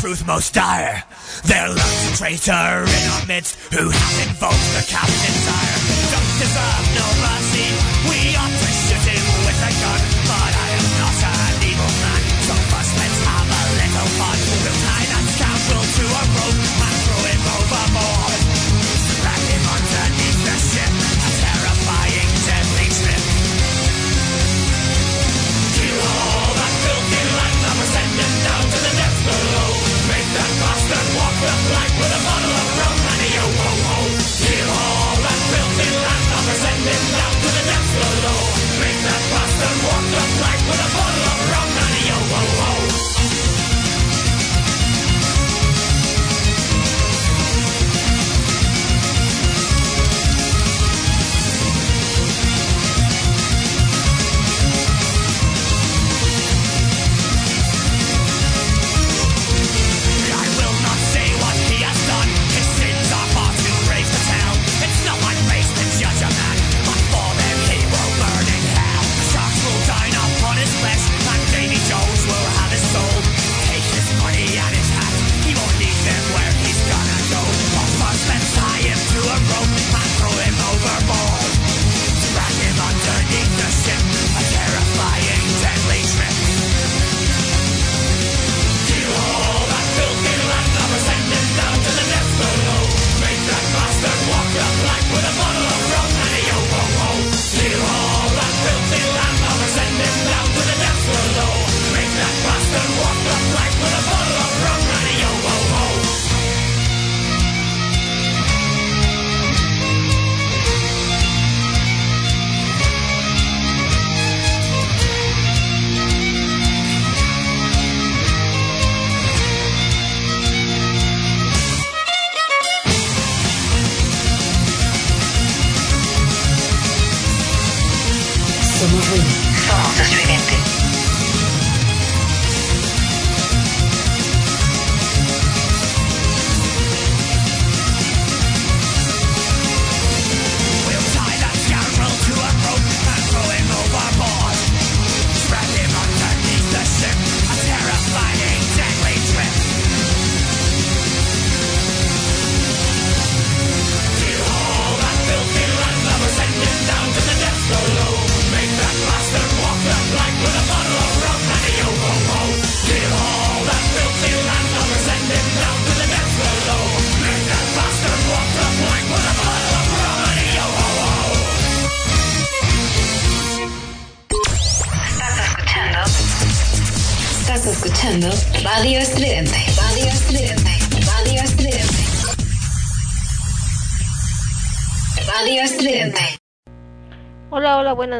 truth 0.00 0.26
most 0.26 0.54
dire. 0.54 1.02
There 1.44 1.68
lurks 1.68 2.14
a 2.14 2.16
traitor 2.16 2.52
in 2.86 3.10
our 3.10 3.26
midst 3.26 3.56
who 3.74 3.90
hath 3.90 4.28
invoked 4.28 4.70
the 4.78 4.86
captain's 4.86 5.48
ire. 5.48 5.78
Don't 6.14 6.38
deserve 6.38 6.86
no 6.94 7.27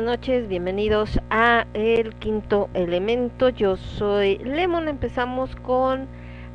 noches, 0.08 0.48
bienvenidos 0.48 1.20
a 1.28 1.66
El 1.74 2.14
Quinto 2.14 2.70
Elemento. 2.72 3.50
Yo 3.50 3.76
soy 3.76 4.38
Lemon. 4.38 4.88
Empezamos 4.88 5.54
con 5.56 6.06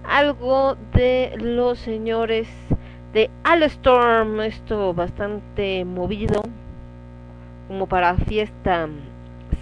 algo 0.04 0.76
de 0.96 1.36
los 1.38 1.78
señores 1.78 2.48
de 3.14 3.30
Alstorm. 3.44 4.42
Esto 4.42 4.96
bastante 4.96 5.86
movido, 5.86 6.42
como 7.68 7.86
para 7.86 8.16
fiesta 8.16 8.90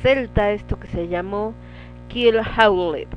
celta, 0.01 0.51
esto 0.51 0.79
que 0.79 0.87
se 0.87 1.09
llamó 1.09 1.53
Kill 2.07 2.39
Howlett. 2.39 3.09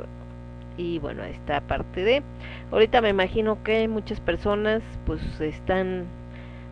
Y 0.76 0.98
bueno, 0.98 1.22
esta 1.22 1.60
parte 1.60 2.02
de. 2.02 2.24
Ahorita 2.72 3.00
me 3.00 3.10
imagino 3.10 3.62
que 3.62 3.86
muchas 3.86 4.18
personas, 4.18 4.82
pues 5.06 5.40
están. 5.40 6.06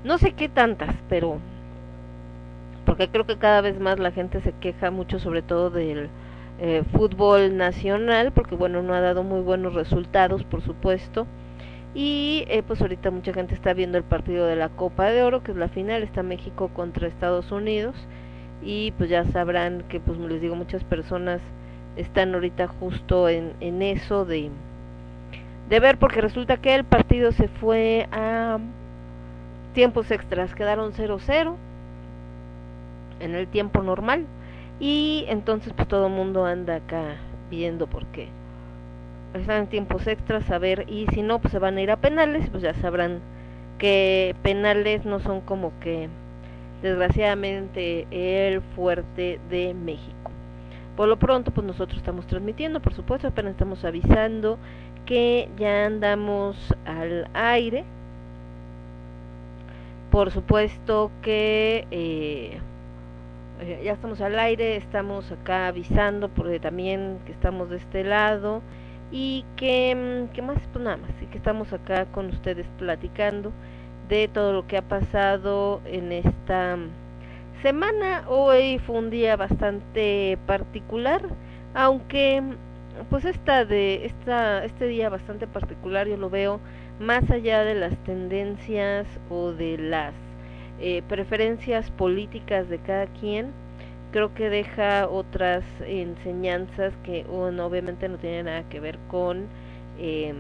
No 0.03 0.19
sé 0.19 0.33
qué 0.33 0.49
tantas, 0.49 0.93
pero 1.09 1.39
porque 2.85 3.09
creo 3.09 3.27
que 3.27 3.39
cada 3.39 3.61
vez 3.61 3.79
más 3.81 3.99
la 3.99 4.11
gente 4.11 4.41
se 4.41 4.53
queja 4.53 4.91
mucho 4.91 5.19
sobre 5.19 5.43
todo 5.43 5.71
del 5.71 6.09
eh, 6.59 6.85
fútbol 6.93 7.57
nacional, 7.57 8.33
porque 8.33 8.55
bueno, 8.55 8.83
no 8.83 8.95
ha 8.95 9.01
dado 9.01 9.23
muy 9.23 9.41
buenos 9.41 9.75
resultados, 9.75 10.45
por 10.45 10.63
supuesto. 10.63 11.27
Y 11.95 12.45
eh, 12.49 12.63
pues 12.67 12.81
ahorita 12.81 13.11
mucha 13.11 13.33
gente 13.33 13.55
está 13.55 13.75
viendo 13.75 13.99
el 13.99 14.05
partido 14.05 14.47
de 14.47 14.57
la 14.57 14.69
Copa 14.69 15.11
de 15.11 15.23
Oro, 15.23 15.43
que 15.43 15.53
es 15.53 15.57
la 15.57 15.69
final, 15.69 16.03
está 16.03 16.23
México 16.23 16.71
contra 16.73 17.09
Estados 17.09 17.53
Unidos. 17.53 17.95
Y 18.63 18.93
pues 18.93 19.11
ya 19.11 19.25
sabrán 19.25 19.85
que, 19.89 20.01
pues 20.01 20.19
les 20.19 20.41
digo, 20.41 20.55
muchas 20.55 20.85
personas 20.85 21.41
están 21.97 22.35
ahorita 22.35 22.69
justo 22.69 23.29
en, 23.29 23.53
en 23.61 23.83
eso 23.83 24.25
de, 24.25 24.51
de 25.69 25.81
ver, 25.81 25.99
porque 25.99 26.21
resulta 26.21 26.57
que 26.59 26.75
el 26.75 26.85
partido 26.85 27.33
se 27.33 27.49
fue 27.49 28.09
a 28.13 28.59
tiempos 29.75 30.11
extras, 30.11 30.55
quedaron 30.55 30.93
0-0 30.93 31.57
en 33.23 33.35
el 33.35 33.47
tiempo 33.47 33.83
normal. 33.83 34.27
Y 34.81 35.25
entonces 35.29 35.73
pues 35.75 35.89
todo 35.89 36.09
el 36.09 36.13
mundo 36.13 36.45
anda 36.45 36.77
acá 36.77 37.17
viendo 37.51 37.87
por 37.87 38.07
qué. 38.07 38.29
Están 39.35 39.63
en 39.63 39.67
tiempos 39.69 40.07
extras 40.07 40.51
a 40.51 40.59
ver 40.59 40.85
y 40.89 41.07
si 41.15 41.23
no 41.23 41.39
pues 41.41 41.53
se 41.53 41.59
van 41.59 41.77
a 41.77 41.83
ir 41.83 41.91
a 41.91 41.97
penales 41.97 42.51
pues 42.51 42.63
ya 42.63 42.75
sabrán 42.75 43.21
que 43.79 44.35
penales 44.43 45.05
no 45.05 45.21
son 45.21 45.41
como 45.41 45.73
que 45.81 46.09
desgraciadamente 46.83 48.07
el 48.11 48.61
fuerte 48.61 49.41
de 49.49 49.73
México. 49.73 50.31
Por 50.97 51.09
lo 51.09 51.19
pronto 51.19 51.51
pues 51.53 51.67
nosotros 51.67 51.99
estamos 51.99 52.27
transmitiendo 52.27 52.81
por 52.81 52.93
supuesto 52.95 53.29
apenas 53.29 53.53
estamos 53.53 53.85
avisando 53.85 54.59
que 55.07 55.49
ya 55.57 55.87
andamos 55.87 56.57
al 56.85 57.29
aire. 57.35 57.85
Por 60.11 60.31
supuesto 60.31 61.11
que 61.23 61.87
eh, 61.91 62.61
eh, 63.63 63.81
ya 63.85 63.93
estamos 63.93 64.21
al 64.21 64.39
aire, 64.39 64.77
estamos 64.77 65.31
acá 65.31 65.69
avisando 65.69 66.29
porque 66.29 66.61
también 66.61 67.19
que 67.25 67.33
estamos 67.33 67.71
de 67.71 67.77
este 67.77 68.05
lado 68.05 68.63
y 69.11 69.45
que, 69.57 69.95
mm, 69.95 70.33
¿qué 70.33 70.43
más? 70.43 70.59
Pues 70.73 70.85
nada 70.85 70.97
más, 70.97 71.11
y 71.23 71.27
que 71.27 71.39
estamos 71.39 71.73
acá 71.73 72.07
con 72.07 72.27
ustedes 72.29 72.67
platicando 72.79 73.53
de 74.09 74.29
todo 74.29 74.53
lo 74.53 74.67
que 74.67 74.79
ha 74.79 74.83
pasado 74.83 75.81
en 75.85 76.13
esta 76.13 76.77
semana. 77.63 78.25
Hoy 78.29 78.79
fue 78.81 78.99
un 78.99 79.11
día 79.11 79.37
bastante 79.37 80.39
particular, 80.47 81.23
aunque 81.75 82.43
pues 83.11 83.25
esta 83.25 83.65
de 83.65 84.05
esta 84.07 84.65
este 84.65 84.87
día 84.87 85.09
bastante 85.09 85.47
particular 85.47 86.07
yo 86.07 86.17
lo 86.17 86.29
veo 86.29 86.61
más 87.01 87.31
allá 87.31 87.65
de 87.65 87.75
las 87.75 87.97
tendencias 88.05 89.07
o 89.31 89.53
de 89.53 89.79
las 89.79 90.13
eh, 90.83 91.03
preferencias 91.09 91.91
políticas 91.93 92.69
de 92.69 92.79
cada 92.79 93.07
quien, 93.07 93.53
creo 94.13 94.35
que 94.35 94.51
deja 94.51 95.09
otras 95.09 95.65
enseñanzas 95.81 96.93
que 97.03 97.25
uno 97.29 97.67
obviamente 97.67 98.09
no 98.09 98.19
tiene 98.19 98.43
nada 98.45 98.63
que 98.69 98.79
ver 98.79 98.99
con 99.09 99.47
eh, 99.99 100.35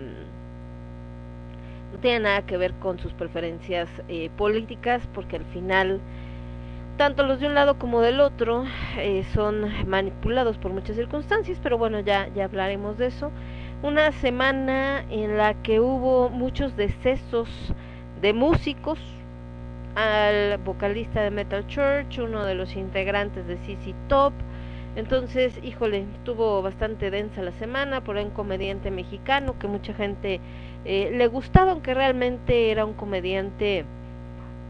no 1.93 1.99
tiene 1.99 2.21
nada 2.21 2.43
que 2.43 2.57
ver 2.57 2.75
con 2.75 2.99
sus 2.99 3.13
preferencias 3.13 3.89
eh, 4.09 4.31
políticas 4.37 5.09
porque 5.15 5.37
al 5.37 5.45
final 5.47 6.01
tanto 6.97 7.25
los 7.25 7.41
de 7.41 7.47
un 7.47 7.55
lado 7.55 7.79
como 7.79 8.03
del 8.03 8.21
otro 8.21 8.65
eh, 8.99 9.25
son 9.33 9.71
manipulados 9.89 10.59
por 10.59 10.73
muchas 10.73 10.97
circunstancias 10.97 11.59
pero 11.63 11.79
bueno 11.79 12.01
ya 12.01 12.29
ya 12.35 12.45
hablaremos 12.45 12.99
de 12.99 13.07
eso. 13.07 13.31
Una 13.83 14.13
semana 14.13 15.05
en 15.11 15.37
la 15.37 15.55
que 15.55 15.81
hubo 15.81 16.29
muchos 16.29 16.77
decesos 16.77 17.49
de 18.21 18.33
músicos 18.33 19.01
al 19.95 20.59
vocalista 20.59 21.23
de 21.23 21.31
Metal 21.31 21.67
Church, 21.67 22.19
uno 22.19 22.45
de 22.45 22.55
los 22.55 22.77
integrantes 22.77 23.47
de 23.47 23.57
CC 23.59 23.95
Top. 24.09 24.33
Entonces, 24.95 25.59
híjole, 25.63 26.05
estuvo 26.17 26.61
bastante 26.63 27.11
densa 27.11 27.43
la 27.43 27.53
semana 27.53 28.03
por 28.03 28.17
un 28.17 28.31
comediante 28.31 28.91
mexicano 28.91 29.59
que 29.59 29.67
mucha 29.67 29.95
gente 29.95 30.41
eh, 30.85 31.11
le 31.15 31.27
gustaba, 31.29 31.73
aunque 31.73 31.95
realmente 31.95 32.71
era 32.71 32.85
un 32.85 32.93
comediante 32.95 33.85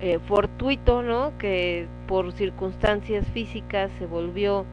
eh, 0.01 0.19
fortuito, 0.27 1.03
¿no? 1.03 1.33
Que 1.39 1.87
por 2.07 2.33
circunstancias 2.33 3.27
físicas 3.29 3.91
se 3.99 4.07
volvió 4.07 4.65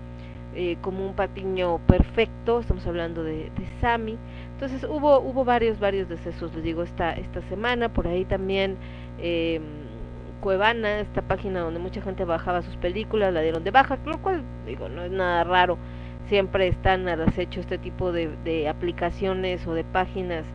eh, 0.56 0.78
como 0.81 1.06
un 1.06 1.13
patiño 1.16 1.80
perfecto. 1.88 2.60
Estamos 2.60 2.86
hablando 2.88 3.24
de, 3.24 3.52
de 3.52 3.68
Sammy. 3.81 4.18
Entonces 4.54 4.84
hubo 4.84 5.19
hubo 5.19 5.45
varios 5.45 5.80
varios 5.80 6.10
decesos, 6.10 6.54
les 6.56 6.63
digo 6.63 6.84
esta 6.84 7.13
esta 7.13 7.42
semana. 7.44 7.90
Por 7.90 8.07
ahí 8.07 8.25
también. 8.25 8.78
Eh, 9.19 9.60
Cuevana, 10.40 11.00
esta 11.00 11.22
página 11.22 11.62
donde 11.62 11.80
mucha 11.80 12.02
gente 12.02 12.26
bajaba 12.26 12.62
sus 12.62 12.76
películas, 12.78 13.34
la 13.34 13.42
dieron 13.42 13.64
de 13.64 13.72
baja, 13.72 13.98
lo 14.06 14.22
cual 14.22 14.44
digo, 14.66 14.90
no 14.90 15.04
es 15.04 15.12
nada 15.12 15.44
raro, 15.44 15.78
siempre 16.28 16.68
están 16.68 17.08
al 17.08 17.22
acecho 17.22 17.60
este 17.60 17.78
tipo 17.78 18.12
de, 18.12 18.30
de 18.44 18.70
aplicaciones 18.70 19.66
o 19.68 19.74
de 19.74 19.84
páginas 19.84 20.46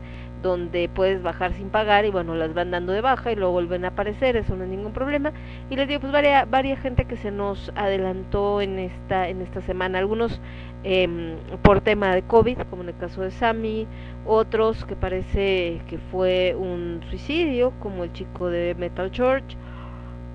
donde 0.45 0.91
puedes 0.91 1.23
bajar 1.23 1.55
sin 1.55 1.71
pagar 1.71 2.05
y 2.05 2.11
bueno, 2.11 2.35
las 2.35 2.53
van 2.53 2.71
dando 2.71 2.93
de 2.93 3.01
baja 3.01 3.33
y 3.33 3.35
luego 3.35 3.53
vuelven 3.55 3.85
a 3.87 3.89
aparecer, 3.89 4.37
eso 4.37 4.55
no 4.55 4.65
es 4.65 4.71
ningún 4.71 4.93
problema. 4.93 5.33
Y 5.71 5.77
les 5.77 5.89
digo, 5.89 6.01
pues 6.01 6.13
varia, 6.13 6.45
varia 6.45 6.77
gente 6.77 7.07
que 7.07 7.17
se 7.17 7.31
nos 7.31 7.73
adelantó 7.75 8.61
en 8.61 8.79
esta, 8.79 9.29
en 9.29 9.41
esta 9.41 9.63
semana, 9.63 9.99
algunos 9.99 10.41
eh, 10.85 11.37
por 11.63 11.81
tema 11.81 12.15
de 12.15 12.23
COVID, 12.23 12.59
como 12.69 12.83
en 12.83 12.91
el 12.91 12.97
caso 12.97 13.23
de 13.23 13.31
Sammy, 13.31 13.89
otros 14.27 14.85
que 14.85 14.95
parece 14.95 15.81
que 15.89 15.99
fue 16.11 16.55
un 16.55 17.01
suicidio, 17.09 17.73
como 17.81 18.05
el 18.05 18.13
chico 18.13 18.49
de 18.49 18.75
Metal 18.79 19.11
Church, 19.11 19.57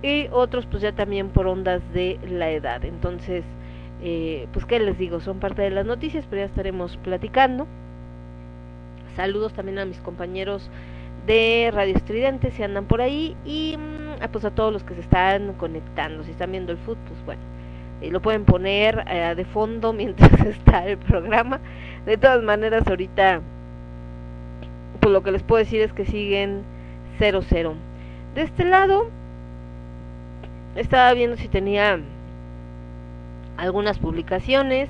y 0.01 0.27
otros 0.31 0.65
pues 0.65 0.81
ya 0.81 0.93
también 0.93 1.29
por 1.29 1.47
ondas 1.47 1.81
de 1.93 2.19
la 2.29 2.49
edad. 2.49 2.83
Entonces, 2.85 3.43
eh, 4.01 4.47
pues 4.53 4.65
qué 4.65 4.79
les 4.79 4.97
digo, 4.97 5.19
son 5.19 5.39
parte 5.39 5.61
de 5.61 5.71
las 5.71 5.85
noticias, 5.85 6.25
pero 6.29 6.41
ya 6.41 6.45
estaremos 6.45 6.97
platicando. 6.97 7.67
Saludos 9.15 9.53
también 9.53 9.79
a 9.79 9.85
mis 9.85 9.99
compañeros 9.99 10.69
de 11.27 11.69
Radio 11.73 11.95
Estridente 11.95 12.51
si 12.51 12.63
andan 12.63 12.85
por 12.85 13.01
ahí 13.01 13.35
y 13.45 13.77
mm, 13.77 14.31
pues 14.31 14.45
a 14.45 14.51
todos 14.51 14.71
los 14.71 14.83
que 14.83 14.95
se 14.95 15.01
están 15.01 15.53
conectando, 15.53 16.23
si 16.23 16.31
están 16.31 16.51
viendo 16.51 16.71
el 16.71 16.77
fútbol, 16.77 17.03
pues 17.07 17.25
bueno, 17.25 17.41
eh, 18.01 18.09
lo 18.09 18.21
pueden 18.21 18.45
poner 18.45 19.03
eh, 19.07 19.33
de 19.35 19.45
fondo 19.45 19.91
mientras 19.93 20.31
está 20.45 20.85
el 20.87 20.97
programa. 20.97 21.59
De 22.05 22.17
todas 22.17 22.41
maneras, 22.41 22.87
ahorita 22.87 23.41
pues 24.99 25.11
lo 25.11 25.23
que 25.23 25.31
les 25.31 25.43
puedo 25.43 25.59
decir 25.59 25.81
es 25.81 25.93
que 25.93 26.05
siguen 26.05 26.63
0-0. 27.19 27.73
De 28.35 28.41
este 28.41 28.65
lado, 28.65 29.09
estaba 30.75 31.13
viendo 31.13 31.37
si 31.37 31.47
tenía 31.47 31.99
algunas 33.57 33.99
publicaciones. 33.99 34.89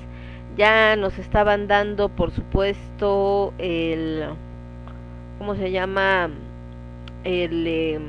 Ya 0.56 0.96
nos 0.96 1.18
estaban 1.18 1.68
dando 1.68 2.08
por 2.08 2.32
supuesto 2.32 3.54
el 3.58 4.24
cómo 5.38 5.54
se 5.54 5.70
llama 5.70 6.28
el 7.24 7.66
eh, 7.66 8.00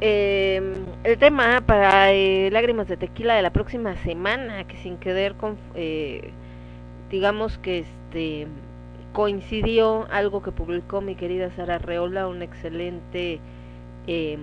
eh, 0.00 0.60
el 1.04 1.18
tema 1.18 1.62
para 1.64 2.12
eh, 2.12 2.50
lágrimas 2.50 2.88
de 2.88 2.96
tequila 2.96 3.34
de 3.34 3.42
la 3.42 3.52
próxima 3.52 3.96
semana 3.98 4.64
que 4.64 4.76
sin 4.78 4.96
querer 4.96 5.34
con 5.34 5.56
eh, 5.74 6.30
digamos 7.10 7.58
que 7.58 7.80
este 7.80 8.48
coincidió 9.12 10.08
algo 10.10 10.42
que 10.42 10.50
publicó 10.50 11.00
mi 11.00 11.14
querida 11.14 11.50
Sara 11.52 11.78
Reola 11.78 12.26
una 12.26 12.44
excelente 12.44 13.38
eh, 14.06 14.38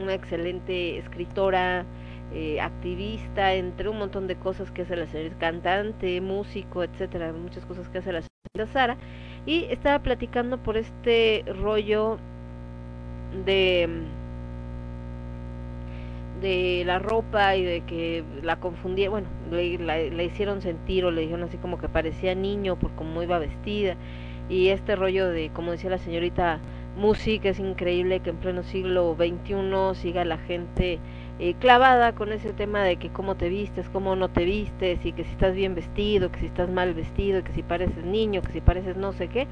una 0.00 0.14
excelente 0.14 0.98
escritora, 0.98 1.84
eh, 2.32 2.60
activista, 2.60 3.54
entre 3.54 3.88
un 3.88 3.98
montón 3.98 4.26
de 4.26 4.36
cosas 4.36 4.70
que 4.70 4.82
hace 4.82 4.96
la 4.96 5.06
señora, 5.06 5.36
cantante, 5.38 6.20
músico, 6.20 6.82
etcétera, 6.82 7.32
muchas 7.32 7.64
cosas 7.66 7.88
que 7.88 7.98
hace 7.98 8.12
la 8.12 8.22
señora 8.22 8.72
Sara, 8.72 8.96
y 9.46 9.64
estaba 9.70 10.00
platicando 10.00 10.58
por 10.58 10.76
este 10.76 11.44
rollo 11.46 12.18
de 13.44 13.88
de 16.40 16.82
la 16.84 16.98
ropa 16.98 17.56
y 17.56 17.64
de 17.64 17.80
que 17.82 18.24
la 18.42 18.60
confundía, 18.60 19.08
bueno, 19.08 19.28
le, 19.50 19.78
la 19.78 20.22
hicieron 20.22 20.60
sentir 20.60 21.04
o 21.04 21.10
le 21.10 21.22
dijeron 21.22 21.44
así 21.44 21.56
como 21.56 21.78
que 21.78 21.88
parecía 21.88 22.34
niño 22.34 22.76
por 22.78 22.94
cómo 22.94 23.22
iba 23.22 23.38
vestida. 23.38 23.96
Y 24.48 24.68
este 24.68 24.94
rollo 24.96 25.28
de, 25.28 25.50
como 25.50 25.72
decía 25.72 25.90
la 25.90 25.98
señorita 25.98 26.60
música, 26.96 27.48
es 27.48 27.58
increíble 27.58 28.20
que 28.20 28.30
en 28.30 28.36
pleno 28.36 28.62
siglo 28.62 29.16
XXI 29.16 30.00
siga 30.00 30.24
la 30.24 30.38
gente 30.38 30.98
eh, 31.38 31.54
clavada 31.58 32.12
con 32.14 32.32
ese 32.32 32.52
tema 32.52 32.82
de 32.84 32.96
que 32.96 33.10
cómo 33.10 33.34
te 33.34 33.48
vistes, 33.48 33.88
cómo 33.88 34.14
no 34.16 34.28
te 34.28 34.44
vistes, 34.44 35.04
y 35.04 35.12
que 35.12 35.24
si 35.24 35.30
estás 35.32 35.54
bien 35.54 35.74
vestido, 35.74 36.30
que 36.30 36.40
si 36.40 36.46
estás 36.46 36.70
mal 36.70 36.94
vestido, 36.94 37.42
que 37.42 37.52
si 37.52 37.62
pareces 37.62 38.04
niño, 38.04 38.40
que 38.42 38.52
si 38.52 38.60
pareces 38.60 38.96
no 38.96 39.12
sé 39.12 39.28
qué. 39.28 39.46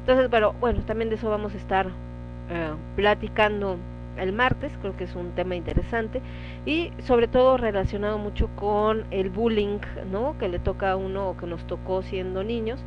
Entonces, 0.00 0.28
pero 0.30 0.52
bueno, 0.54 0.80
también 0.86 1.10
de 1.10 1.16
eso 1.16 1.30
vamos 1.30 1.54
a 1.54 1.58
estar 1.58 1.86
eh, 2.50 2.72
platicando 2.96 3.76
el 4.16 4.32
martes, 4.32 4.72
creo 4.80 4.96
que 4.96 5.04
es 5.04 5.14
un 5.14 5.30
tema 5.32 5.54
interesante 5.54 6.20
y 6.66 6.90
sobre 7.04 7.28
todo 7.28 7.56
relacionado 7.56 8.18
mucho 8.18 8.48
con 8.56 9.04
el 9.12 9.30
bullying, 9.30 9.78
¿no? 10.10 10.36
Que 10.38 10.48
le 10.48 10.58
toca 10.58 10.92
a 10.92 10.96
uno 10.96 11.30
o 11.30 11.36
que 11.36 11.46
nos 11.46 11.64
tocó 11.68 12.02
siendo 12.02 12.42
niños, 12.42 12.80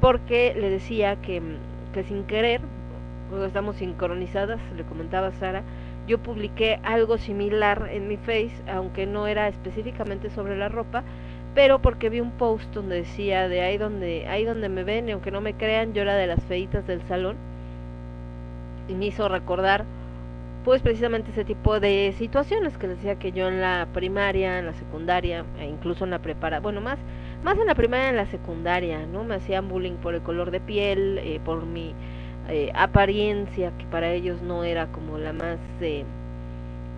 porque 0.00 0.54
le 0.58 0.70
decía 0.70 1.16
que, 1.16 1.42
que 1.92 2.04
sin 2.04 2.24
querer 2.24 2.62
estamos 3.46 3.76
sincronizadas, 3.76 4.60
le 4.76 4.84
comentaba 4.84 5.32
Sara, 5.32 5.62
yo 6.06 6.18
publiqué 6.18 6.80
algo 6.82 7.18
similar 7.18 7.88
en 7.90 8.08
mi 8.08 8.16
face, 8.16 8.52
aunque 8.72 9.06
no 9.06 9.26
era 9.26 9.48
específicamente 9.48 10.30
sobre 10.30 10.56
la 10.56 10.68
ropa, 10.68 11.04
pero 11.54 11.80
porque 11.80 12.08
vi 12.08 12.20
un 12.20 12.32
post 12.32 12.72
donde 12.74 12.96
decía 12.96 13.48
de 13.48 13.62
ahí 13.62 13.76
donde 13.78 14.26
ahí 14.28 14.44
donde 14.44 14.68
me 14.68 14.84
ven 14.84 15.08
y 15.08 15.12
aunque 15.12 15.30
no 15.30 15.40
me 15.40 15.54
crean, 15.54 15.92
yo 15.94 16.02
era 16.02 16.14
de 16.16 16.26
las 16.26 16.42
feitas 16.44 16.86
del 16.86 17.02
salón 17.02 17.36
y 18.88 18.94
me 18.94 19.06
hizo 19.06 19.28
recordar 19.28 19.84
pues 20.64 20.82
precisamente 20.82 21.30
ese 21.30 21.44
tipo 21.44 21.80
de 21.80 22.14
situaciones 22.18 22.76
que 22.76 22.86
decía 22.88 23.18
que 23.18 23.32
yo 23.32 23.48
en 23.48 23.60
la 23.60 23.88
primaria, 23.92 24.58
en 24.58 24.66
la 24.66 24.74
secundaria 24.74 25.44
e 25.58 25.66
incluso 25.66 26.04
en 26.04 26.10
la 26.10 26.18
prepara, 26.20 26.60
bueno, 26.60 26.80
más 26.80 26.98
más 27.42 27.58
en 27.58 27.66
la 27.66 27.74
primaria 27.74 28.10
en 28.10 28.16
la 28.16 28.26
secundaria, 28.26 29.06
¿no? 29.06 29.24
Me 29.24 29.36
hacían 29.36 29.68
bullying 29.68 29.96
por 29.96 30.14
el 30.14 30.20
color 30.22 30.50
de 30.50 30.60
piel, 30.60 31.18
eh, 31.18 31.40
por 31.44 31.64
mi 31.64 31.94
eh, 32.48 32.70
apariencia, 32.74 33.72
que 33.78 33.84
para 33.86 34.10
ellos 34.12 34.42
no 34.42 34.64
era 34.64 34.86
como 34.88 35.18
la 35.18 35.32
más 35.32 35.58
eh, 35.80 36.04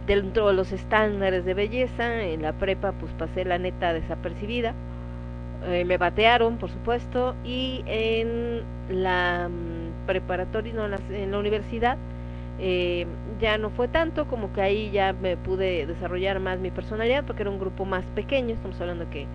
dentro 0.06 0.48
de 0.48 0.54
los 0.54 0.72
estándares 0.72 1.44
de 1.44 1.54
belleza. 1.54 2.22
En 2.22 2.42
la 2.42 2.52
prepa, 2.52 2.92
pues 2.92 3.12
pasé 3.14 3.44
la 3.44 3.58
neta 3.58 3.92
desapercibida. 3.92 4.74
Eh, 5.66 5.84
me 5.84 5.96
batearon, 5.96 6.58
por 6.58 6.70
supuesto, 6.70 7.36
y 7.44 7.84
en 7.86 8.62
la 8.90 9.48
mm, 9.48 10.06
preparatoria, 10.06 10.72
no, 10.72 10.86
en 10.86 10.90
la, 10.90 11.00
en 11.10 11.30
la 11.30 11.38
universidad, 11.38 11.96
eh, 12.58 13.06
ya 13.40 13.58
no 13.58 13.70
fue 13.70 13.88
tanto, 13.88 14.26
como 14.26 14.52
que 14.52 14.60
ahí 14.60 14.90
ya 14.90 15.12
me 15.12 15.36
pude 15.36 15.86
desarrollar 15.86 16.40
más 16.40 16.58
mi 16.58 16.70
personalidad, 16.70 17.24
porque 17.24 17.42
era 17.42 17.50
un 17.50 17.60
grupo 17.60 17.84
más 17.84 18.04
pequeño, 18.14 18.54
estamos 18.54 18.80
hablando 18.80 19.08
que 19.10 19.26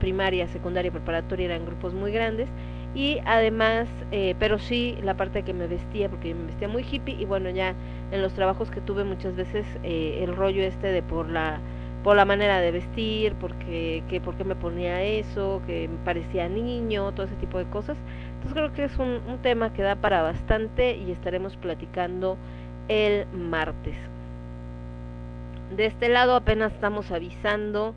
primaria, 0.00 0.48
secundaria, 0.48 0.90
preparatoria 0.90 1.46
eran 1.46 1.66
grupos 1.66 1.94
muy 1.94 2.12
grandes, 2.12 2.48
y 2.94 3.20
además, 3.24 3.88
eh, 4.10 4.34
pero 4.38 4.58
sí 4.58 4.98
la 5.02 5.16
parte 5.16 5.42
que 5.42 5.54
me 5.54 5.66
vestía, 5.66 6.08
porque 6.08 6.30
yo 6.30 6.36
me 6.36 6.46
vestía 6.46 6.68
muy 6.68 6.84
hippie, 6.84 7.14
y 7.14 7.24
bueno, 7.24 7.50
ya 7.50 7.74
en 8.10 8.22
los 8.22 8.34
trabajos 8.34 8.70
que 8.70 8.80
tuve 8.80 9.04
muchas 9.04 9.34
veces, 9.36 9.66
eh, 9.82 10.20
el 10.22 10.36
rollo 10.36 10.62
este 10.62 10.88
de 10.88 11.02
por 11.02 11.28
la 11.28 11.60
por 12.04 12.16
la 12.16 12.24
manera 12.24 12.60
de 12.60 12.72
vestir, 12.72 13.34
porque 13.40 14.02
que 14.08 14.20
porque 14.20 14.42
me 14.42 14.56
ponía 14.56 15.02
eso, 15.04 15.62
que 15.66 15.86
me 15.88 15.98
parecía 16.04 16.48
niño, 16.48 17.12
todo 17.12 17.26
ese 17.26 17.36
tipo 17.36 17.58
de 17.58 17.64
cosas. 17.66 17.96
Entonces 18.34 18.54
creo 18.54 18.72
que 18.72 18.84
es 18.84 18.98
un 18.98 19.38
tema 19.40 19.72
que 19.72 19.82
da 19.82 19.94
para 19.94 20.20
bastante 20.22 20.96
y 20.96 21.12
estaremos 21.12 21.56
platicando 21.56 22.36
el 22.88 23.26
martes. 23.28 23.94
De 25.76 25.86
este 25.86 26.08
lado 26.08 26.34
apenas 26.34 26.72
estamos 26.72 27.10
avisando 27.12 27.94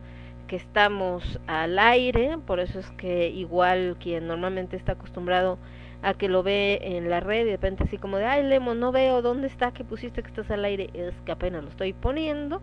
que 0.48 0.56
estamos 0.56 1.40
al 1.48 1.80
aire, 1.80 2.38
por 2.46 2.60
eso 2.60 2.80
es 2.80 2.90
que 2.92 3.30
igual 3.30 3.98
quien 4.00 4.28
normalmente 4.28 4.76
está 4.76 4.94
acostumbrado 4.94 5.58
a 6.02 6.14
que 6.14 6.30
lo 6.30 6.44
ve 6.44 6.80
en 6.82 7.10
la 7.10 7.20
red 7.20 7.42
y 7.42 7.46
de 7.46 7.52
repente 7.52 7.84
así 7.84 7.98
como 7.98 8.18
de, 8.18 8.26
ay 8.26 8.44
Lemo, 8.44 8.76
no 8.76 8.92
veo 8.92 9.22
dónde 9.22 9.48
está 9.48 9.72
que 9.72 9.84
pusiste 9.84 10.22
que 10.22 10.30
estás 10.30 10.52
al 10.52 10.64
aire, 10.66 10.90
es 10.94 11.14
que 11.26 11.32
apenas 11.32 11.64
lo 11.64 11.70
estoy 11.70 11.94
poniendo. 11.94 12.62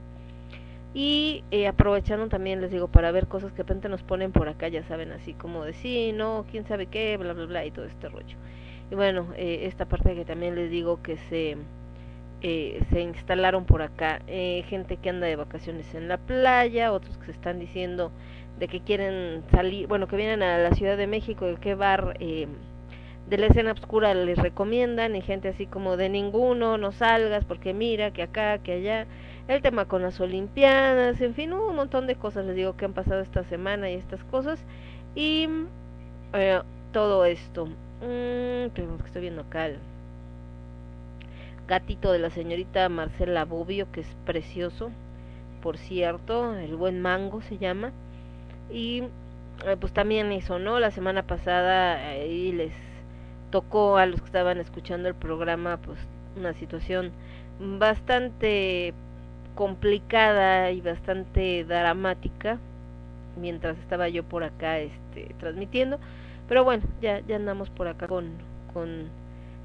Y 0.94 1.42
eh, 1.50 1.68
aprovechando 1.68 2.28
también, 2.28 2.60
les 2.60 2.70
digo, 2.70 2.88
para 2.88 3.10
ver 3.12 3.26
cosas 3.26 3.50
que 3.52 3.58
de 3.58 3.62
repente 3.62 3.88
nos 3.88 4.02
ponen 4.02 4.30
por 4.30 4.48
acá, 4.48 4.68
ya 4.68 4.82
saben, 4.84 5.10
así 5.12 5.32
como 5.32 5.64
de 5.64 5.72
sí, 5.72 6.12
no, 6.12 6.44
quién 6.50 6.66
sabe 6.66 6.86
qué, 6.86 7.16
bla, 7.16 7.32
bla, 7.32 7.46
bla, 7.46 7.64
y 7.64 7.70
todo 7.70 7.86
este 7.86 8.10
rollo. 8.10 8.36
Y 8.90 8.94
bueno, 8.94 9.28
eh, 9.36 9.60
esta 9.64 9.86
parte 9.86 10.14
que 10.14 10.26
también 10.26 10.54
les 10.54 10.70
digo 10.70 11.02
que 11.02 11.16
se 11.16 11.56
eh, 12.42 12.82
se 12.90 13.00
instalaron 13.00 13.64
por 13.64 13.82
acá 13.82 14.20
eh, 14.26 14.64
gente 14.68 14.96
que 14.96 15.11
anda 15.11 15.26
de 15.28 15.37
vacaciones 15.37 15.94
en 15.94 16.08
la 16.08 16.18
playa, 16.18 16.92
otros 16.92 17.16
que 17.18 17.26
se 17.26 17.32
están 17.32 17.61
diciendo 17.61 18.11
de 18.58 18.68
que 18.68 18.80
quieren 18.80 19.44
salir, 19.52 19.87
bueno, 19.87 20.08
que 20.08 20.16
vienen 20.16 20.42
a 20.42 20.58
la 20.58 20.72
Ciudad 20.72 20.96
de 20.96 21.06
México, 21.06 21.46
de 21.46 21.56
qué 21.56 21.75
bar 21.75 22.16
eh, 22.20 22.49
de 23.28 23.38
la 23.38 23.46
escena 23.46 23.72
oscura 23.72 24.12
les 24.14 24.38
recomiendan, 24.38 25.14
y 25.14 25.22
gente 25.22 25.49
así 25.49 25.66
como 25.66 25.96
de 25.96 26.08
ninguno, 26.08 26.78
no 26.78 26.90
salgas 26.90 27.44
porque 27.44 27.75
mira 27.75 28.11
que 28.12 28.22
acá, 28.22 28.58
que 28.58 28.72
allá, 28.72 29.06
el 29.46 29.62
tema 29.62 29.87
con 29.87 30.02
las 30.02 30.20
Olimpiadas, 30.20 31.20
en 31.20 31.34
fin, 31.34 31.52
un 31.52 31.76
montón 31.76 32.06
de 32.08 32.16
cosas 32.16 32.44
les 32.44 32.56
digo 32.56 32.76
que 32.76 32.84
han 32.84 32.92
pasado 32.92 33.20
esta 33.20 33.44
semana 33.44 33.88
y 33.88 33.94
estas 33.94 34.25
cosas, 34.25 34.64
y 35.14 35.49
eh, 36.32 36.61
todo 36.92 37.25
esto. 37.25 37.66
Mm, 37.66 38.70
que 38.75 38.84
estoy 39.06 39.22
viendo 39.22 39.42
acá 39.42 39.66
el 39.66 39.78
gatito 41.66 42.12
de 42.12 42.19
la 42.19 42.31
señorita 42.31 42.88
Marcela 42.88 43.45
Bobbio, 43.45 43.90
que 43.92 44.00
es 44.00 44.16
precioso, 44.26 44.90
por 45.62 45.78
cierto, 45.78 46.57
el 46.57 46.76
buen 46.76 47.00
mango 47.00 47.40
se 47.42 47.59
llama. 47.59 47.92
Y 48.71 49.04
eh, 49.66 49.76
pues 49.78 49.92
también 49.92 50.33
eso, 50.33 50.59
¿no? 50.59 50.81
La 50.81 50.90
semana 50.90 51.23
pasada 51.25 51.97
ahí 52.09 52.52
les 52.52 52.73
tocó 53.50 53.97
a 53.97 54.07
los 54.07 54.21
que 54.21 54.26
estaban 54.26 54.59
escuchando 54.59 55.09
el 55.09 55.14
programa, 55.14 55.76
pues 55.78 55.99
una 56.37 56.54
situación 56.54 57.12
bastante 57.61 58.95
complicada 59.54 60.71
y 60.71 60.81
bastante 60.81 61.64
dramática 61.64 62.59
mientras 63.37 63.78
estaba 63.78 64.09
yo 64.09 64.25
por 64.25 64.45
acá 64.45 64.78
este 64.78 65.35
transmitiendo 65.38 65.99
pero 66.49 66.64
bueno 66.64 66.85
ya 67.00 67.21
ya 67.21 67.37
andamos 67.37 67.71
por 67.71 67.88
acá 67.88 68.09
con 68.09 68.31
con 68.73 69.09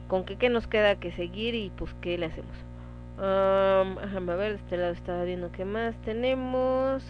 con 0.07 0.25
que 0.25 0.37
qué 0.37 0.49
nos 0.49 0.67
queda 0.67 0.95
que 0.95 1.11
seguir 1.11 1.55
y 1.55 1.69
pues 1.71 1.93
qué 2.01 2.17
le 2.17 2.27
hacemos. 2.27 2.55
Um, 3.17 3.95
déjame 3.95 4.35
ver, 4.35 4.51
de 4.53 4.57
este 4.57 4.77
lado 4.77 4.93
estaba 4.93 5.23
viendo 5.23 5.51
qué 5.51 5.65
más 5.65 5.95
tenemos. 6.01 7.03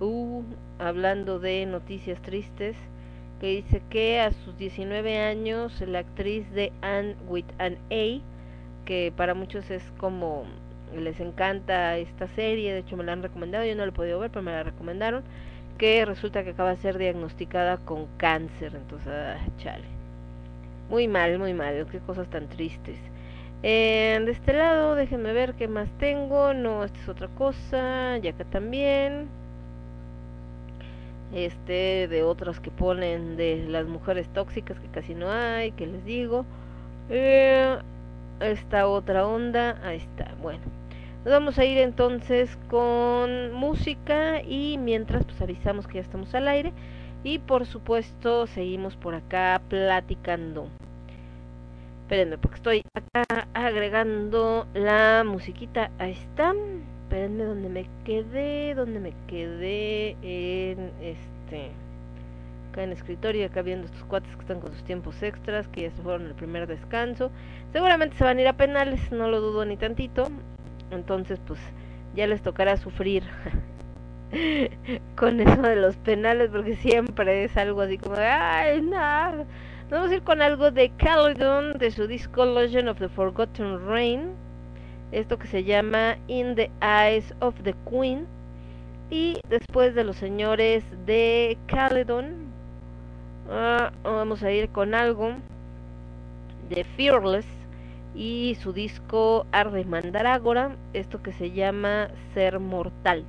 Uh, 0.00 0.42
hablando 0.78 1.38
de 1.38 1.66
noticias 1.66 2.20
tristes, 2.22 2.76
que 3.40 3.46
dice 3.62 3.82
que 3.90 4.20
a 4.20 4.32
sus 4.32 4.56
19 4.58 5.18
años 5.18 5.80
la 5.80 6.00
actriz 6.00 6.50
de 6.52 6.72
Anne 6.82 7.16
with 7.28 7.44
an 7.58 7.78
A, 7.90 8.20
que 8.84 9.12
para 9.16 9.34
muchos 9.34 9.70
es 9.70 9.84
como 9.98 10.44
les 10.94 11.20
encanta 11.20 11.96
esta 11.96 12.28
serie, 12.28 12.72
de 12.72 12.80
hecho 12.80 12.96
me 12.96 13.04
la 13.04 13.12
han 13.12 13.22
recomendado, 13.22 13.64
yo 13.64 13.74
no 13.74 13.84
la 13.84 13.90
he 13.90 13.92
podido 13.92 14.18
ver, 14.18 14.30
pero 14.30 14.42
me 14.42 14.52
la 14.52 14.62
recomendaron, 14.62 15.22
que 15.78 16.04
resulta 16.04 16.44
que 16.44 16.50
acaba 16.50 16.70
de 16.70 16.76
ser 16.76 16.98
diagnosticada 16.98 17.78
con 17.78 18.06
cáncer, 18.16 18.74
entonces, 18.74 19.08
ah, 19.08 19.38
chale. 19.58 19.93
Muy 20.88 21.08
mal, 21.08 21.38
muy 21.38 21.54
mal, 21.54 21.86
qué 21.90 21.98
cosas 22.00 22.28
tan 22.28 22.48
tristes. 22.48 22.98
Eh, 23.62 24.20
de 24.24 24.30
este 24.30 24.52
lado, 24.52 24.94
déjenme 24.94 25.32
ver 25.32 25.54
qué 25.54 25.68
más 25.68 25.88
tengo. 25.98 26.52
No, 26.54 26.84
esta 26.84 26.98
es 27.00 27.08
otra 27.08 27.28
cosa. 27.28 28.18
Y 28.22 28.28
acá 28.28 28.44
también. 28.44 29.28
Este, 31.32 32.06
de 32.08 32.22
otras 32.22 32.60
que 32.60 32.70
ponen 32.70 33.36
de 33.36 33.64
las 33.68 33.86
mujeres 33.86 34.28
tóxicas 34.28 34.78
que 34.78 34.88
casi 34.88 35.14
no 35.14 35.30
hay, 35.30 35.72
que 35.72 35.86
les 35.86 36.04
digo. 36.04 36.44
Eh, 37.08 37.76
esta 38.40 38.86
otra 38.86 39.26
onda, 39.26 39.80
ahí 39.82 39.96
está. 39.98 40.34
Bueno, 40.40 40.60
nos 41.24 41.32
vamos 41.32 41.58
a 41.58 41.64
ir 41.64 41.78
entonces 41.78 42.56
con 42.68 43.52
música 43.52 44.42
y 44.42 44.78
mientras 44.78 45.24
pues 45.24 45.40
avisamos 45.40 45.86
que 45.88 45.94
ya 45.94 46.00
estamos 46.02 46.34
al 46.34 46.48
aire. 46.48 46.72
Y 47.24 47.38
por 47.38 47.64
supuesto 47.64 48.46
seguimos 48.46 48.96
por 48.96 49.14
acá 49.14 49.60
platicando. 49.70 50.68
Espérenme, 52.02 52.36
porque 52.36 52.56
estoy 52.56 52.82
acá 52.94 53.48
agregando 53.54 54.66
la 54.74 55.24
musiquita. 55.24 55.90
Ahí 55.98 56.12
está. 56.12 56.52
Espérenme 57.04 57.44
donde 57.44 57.70
me 57.70 57.86
quedé. 58.04 58.74
Donde 58.74 59.00
me 59.00 59.14
quedé. 59.26 60.18
En 60.20 60.92
este. 61.00 61.70
Acá 62.70 62.82
en 62.82 62.90
el 62.90 62.92
escritorio. 62.92 63.46
Acá 63.46 63.62
viendo 63.62 63.86
estos 63.86 64.04
cuates 64.04 64.34
que 64.36 64.42
están 64.42 64.60
con 64.60 64.74
sus 64.74 64.84
tiempos 64.84 65.22
extras. 65.22 65.66
Que 65.68 65.82
ya 65.82 65.90
se 65.92 66.02
fueron 66.02 66.26
el 66.26 66.34
primer 66.34 66.66
descanso. 66.66 67.30
Seguramente 67.72 68.16
se 68.16 68.24
van 68.24 68.36
a 68.36 68.42
ir 68.42 68.48
a 68.48 68.52
penales. 68.58 69.10
No 69.10 69.30
lo 69.30 69.40
dudo 69.40 69.64
ni 69.64 69.78
tantito. 69.78 70.28
Entonces, 70.90 71.40
pues 71.46 71.58
ya 72.14 72.26
les 72.26 72.42
tocará 72.42 72.76
sufrir. 72.76 73.22
con 75.16 75.40
eso 75.40 75.62
de 75.62 75.76
los 75.76 75.96
penales 75.96 76.50
porque 76.50 76.76
siempre 76.76 77.44
es 77.44 77.56
algo 77.56 77.82
así 77.82 77.98
como 77.98 78.16
ay, 78.18 78.80
no. 78.80 79.46
Vamos 79.90 80.10
a 80.10 80.14
ir 80.14 80.22
con 80.22 80.42
algo 80.42 80.70
de 80.70 80.90
Caledon 80.96 81.78
de 81.78 81.90
su 81.90 82.06
disco 82.06 82.44
Legend 82.44 82.88
of 82.88 82.98
the 82.98 83.08
Forgotten 83.08 83.86
Rain. 83.86 84.32
Esto 85.12 85.38
que 85.38 85.46
se 85.46 85.62
llama 85.62 86.16
In 86.26 86.54
the 86.54 86.70
Eyes 86.80 87.34
of 87.40 87.54
the 87.62 87.74
Queen. 87.88 88.26
Y 89.10 89.38
después 89.48 89.94
de 89.94 90.04
los 90.04 90.16
señores 90.16 90.82
de 91.06 91.58
Caledon, 91.66 92.32
uh, 93.46 93.92
vamos 94.02 94.42
a 94.42 94.50
ir 94.50 94.70
con 94.70 94.94
algo 94.94 95.34
de 96.70 96.82
Fearless 96.96 97.46
y 98.14 98.56
su 98.60 98.72
disco 98.72 99.46
Arde 99.52 99.84
Mandragora. 99.84 100.76
Esto 100.94 101.22
que 101.22 101.32
se 101.32 101.50
llama 101.50 102.08
Ser 102.32 102.58
Mortal. 102.58 103.24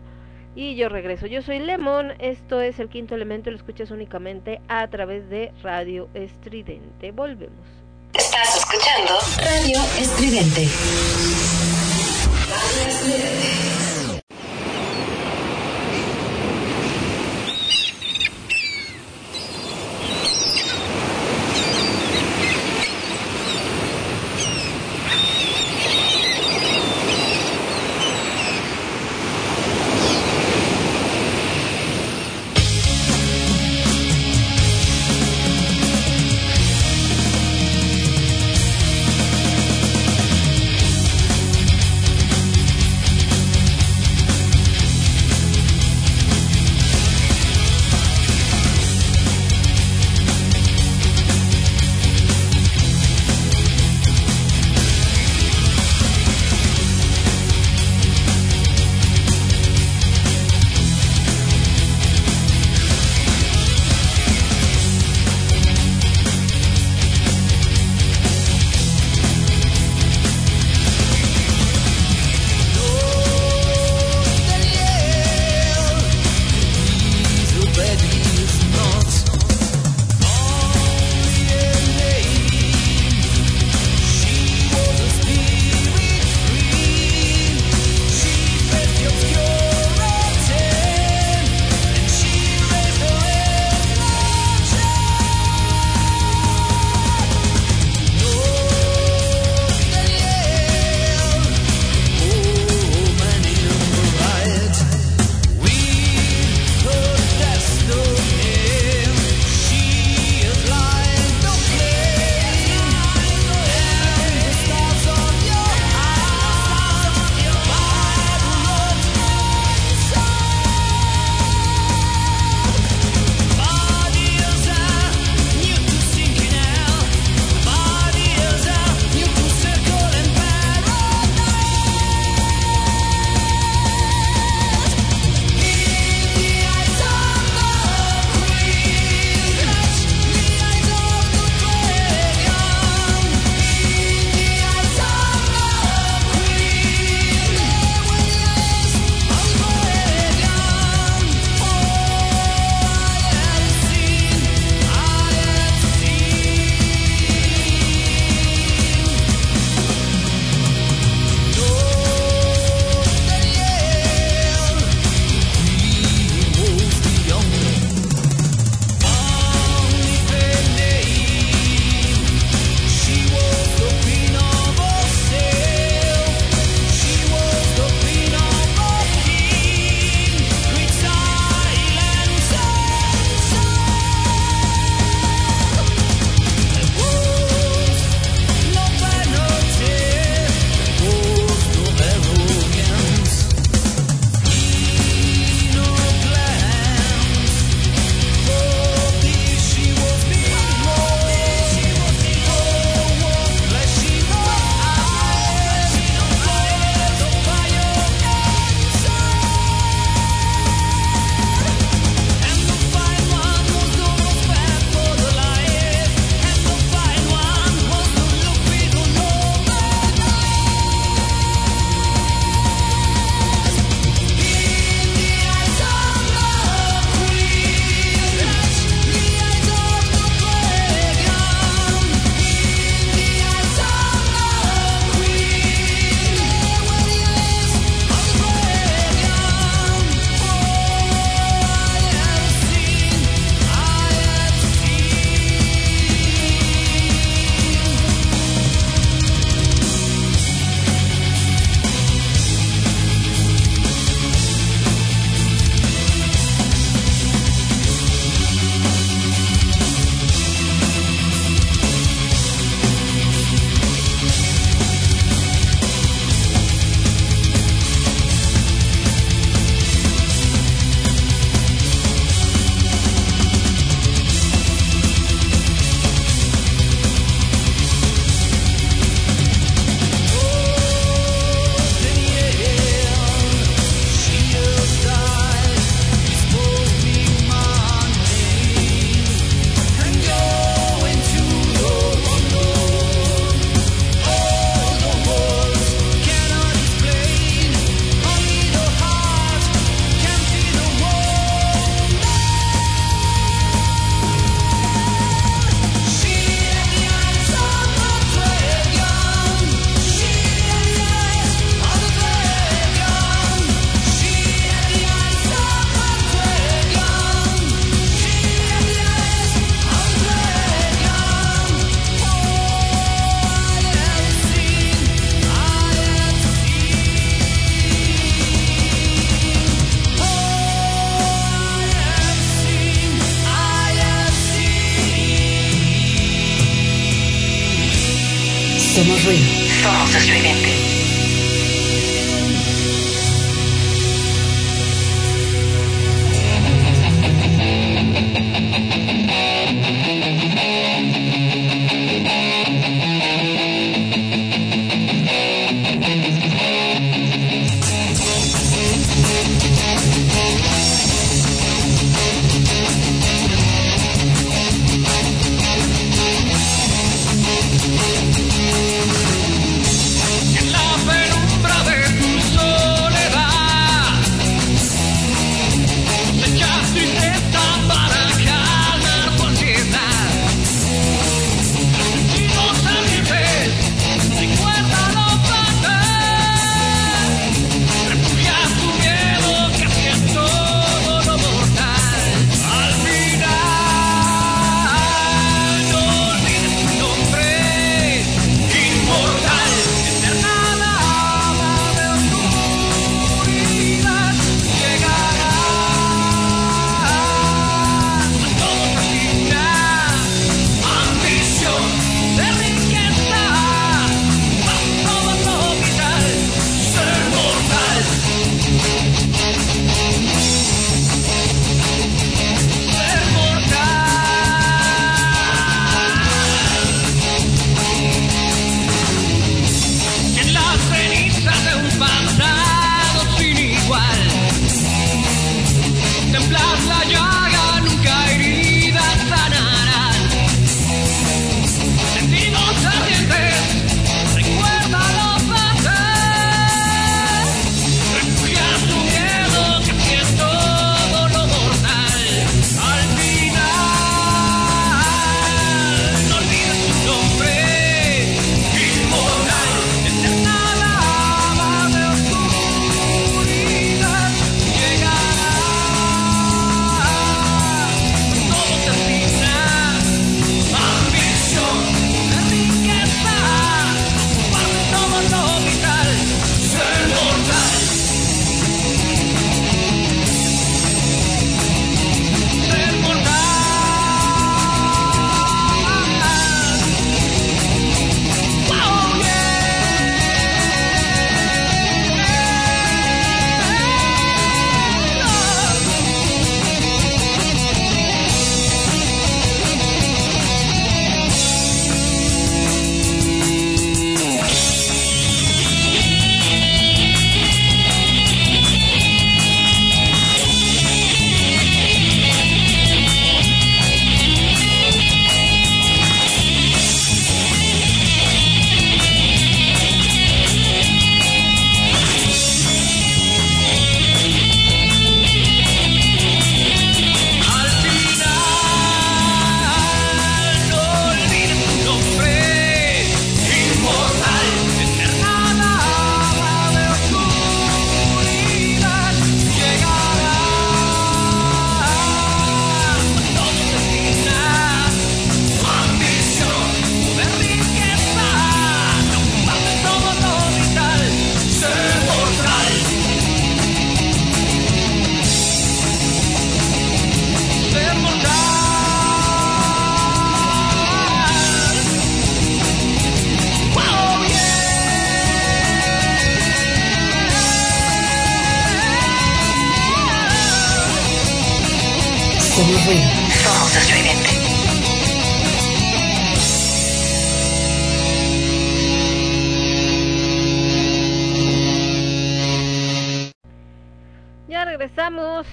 Y 0.55 0.75
yo 0.75 0.87
regreso. 0.89 1.27
Yo 1.27 1.41
soy 1.41 1.59
Lemon. 1.59 2.13
Esto 2.19 2.61
es 2.61 2.79
el 2.79 2.89
quinto 2.89 3.13
elemento. 3.13 3.51
Lo 3.51 3.57
escuchas 3.57 3.91
únicamente 3.91 4.61
a 4.67 4.87
través 4.87 5.29
de 5.29 5.51
Radio 5.61 6.07
Estridente. 6.13 7.11
Volvemos. 7.11 7.67
Estás 8.13 8.55
escuchando 8.55 9.19
Radio 9.37 9.81
Estridente. 9.99 10.67
Radio 12.47 12.87
Estridente. 12.87 14.04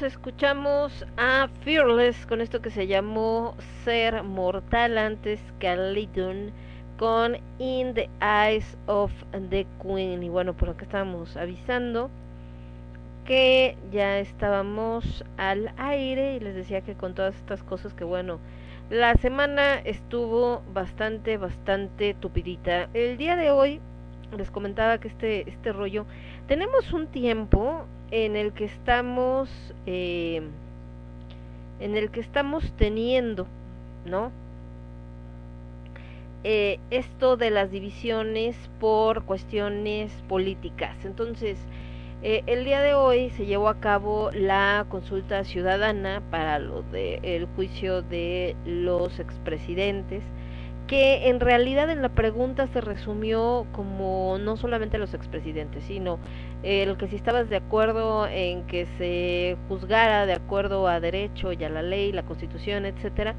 Escuchamos 0.03 1.07
a 1.17 1.49
Fearless 1.61 2.27
con 2.27 2.41
esto 2.41 2.61
que 2.61 2.71
se 2.71 2.89
llamó 2.89 3.55
Ser 3.85 4.25
Mortal 4.25 4.99
antes 4.99 5.41
que 5.61 5.69
a 5.69 5.77
con 6.99 7.37
In 7.59 7.95
the 7.95 8.11
Eyes 8.21 8.77
of 8.87 9.13
the 9.51 9.65
Queen. 9.81 10.23
Y 10.23 10.29
bueno, 10.29 10.55
por 10.55 10.71
acá 10.71 10.85
estábamos 10.85 11.37
avisando 11.37 12.11
que 13.25 13.77
ya 13.93 14.19
estábamos 14.19 15.25
al 15.37 15.73
aire 15.77 16.35
y 16.35 16.41
les 16.41 16.57
decía 16.57 16.81
que 16.81 16.95
con 16.95 17.15
todas 17.15 17.37
estas 17.37 17.63
cosas 17.63 17.95
que 17.95 18.05
bueno, 18.05 18.41
la 18.91 19.15
semana 19.15 19.79
estuvo 19.79 20.63
bastante, 20.73 21.37
bastante 21.37 22.15
tupidita. 22.15 22.89
El 22.93 23.17
día 23.19 23.37
de 23.37 23.53
hoy 23.53 23.81
les 24.37 24.51
comentaba 24.51 24.99
que 24.99 25.09
este, 25.09 25.49
este 25.49 25.73
rollo, 25.73 26.07
tenemos 26.49 26.93
un 26.93 27.07
tiempo 27.07 27.87
en 28.13 28.37
el 28.37 28.53
que 28.53 28.67
estamos 28.67 29.49
eh, 29.87 30.43
en 31.81 31.97
el 31.97 32.11
que 32.11 32.21
estamos 32.21 32.71
teniendo 32.77 33.47
no 34.05 34.31
eh, 36.45 36.79
esto 36.91 37.37
de 37.37 37.51
las 37.51 37.71
divisiones 37.71 38.57
por 38.81 39.25
cuestiones 39.25 40.13
políticas. 40.29 40.97
Entonces 41.05 41.57
eh, 42.23 42.43
el 42.47 42.65
día 42.65 42.83
de 42.83 42.95
hoy 42.95 43.31
se 43.31 43.47
llevó 43.47 43.69
a 43.69 43.81
cabo 43.81 44.31
la 44.33 44.85
consulta 44.91 45.43
ciudadana 45.45 46.23
para 46.31 46.59
lo 46.59 46.83
del 46.83 47.25
el 47.25 47.47
juicio 47.47 48.03
de 48.03 48.57
los 48.67 49.19
expresidentes 49.21 50.23
que 50.93 51.31
en 51.31 51.41
realidad 51.41 51.89
en 51.89 52.03
la 52.03 52.11
pregunta 52.11 52.67
se 52.67 52.83
resumió 52.83 53.67
como 53.73 54.37
no 54.39 54.59
solamente 54.59 54.99
los 54.99 55.15
expresidentes, 55.15 55.85
sino 55.85 56.19
el 56.63 56.99
que 56.99 57.09
si 57.09 57.17
estabas 57.17 57.49
de 57.49 57.57
acuerdo 57.57 58.27
en 58.27 58.67
que 58.67 58.85
se 58.99 59.57
juzgara 59.69 60.27
de 60.27 60.35
acuerdo 60.35 60.87
a 60.89 61.01
derecho 61.01 61.51
y 61.55 61.65
a 61.65 61.71
la 61.71 61.81
ley, 61.81 62.13
la 62.13 62.25
constitución, 62.25 62.85
etcétera, 62.85 63.35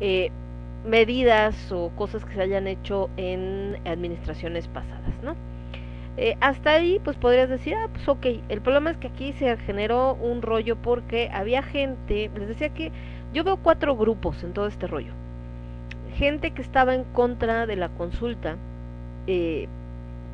eh, 0.00 0.30
medidas 0.86 1.70
o 1.72 1.90
cosas 1.94 2.24
que 2.24 2.32
se 2.32 2.40
hayan 2.40 2.66
hecho 2.66 3.10
en 3.18 3.76
administraciones 3.86 4.66
pasadas, 4.68 5.12
¿no? 5.22 5.36
Eh, 6.16 6.38
hasta 6.40 6.70
ahí, 6.70 7.02
pues 7.04 7.18
podrías 7.18 7.50
decir, 7.50 7.74
ah, 7.74 7.88
pues 7.92 8.08
ok, 8.08 8.24
el 8.48 8.62
problema 8.62 8.92
es 8.92 8.96
que 8.96 9.08
aquí 9.08 9.34
se 9.34 9.54
generó 9.58 10.14
un 10.14 10.40
rollo 10.40 10.76
porque 10.80 11.28
había 11.34 11.62
gente, 11.62 12.30
les 12.34 12.48
decía 12.48 12.70
que 12.70 12.92
yo 13.34 13.44
veo 13.44 13.58
cuatro 13.58 13.94
grupos 13.94 14.42
en 14.42 14.54
todo 14.54 14.66
este 14.68 14.86
rollo. 14.86 15.27
Gente 16.18 16.50
que 16.50 16.62
estaba 16.62 16.96
en 16.96 17.04
contra 17.04 17.66
de 17.66 17.76
la 17.76 17.90
consulta 17.90 18.56
eh, 19.28 19.68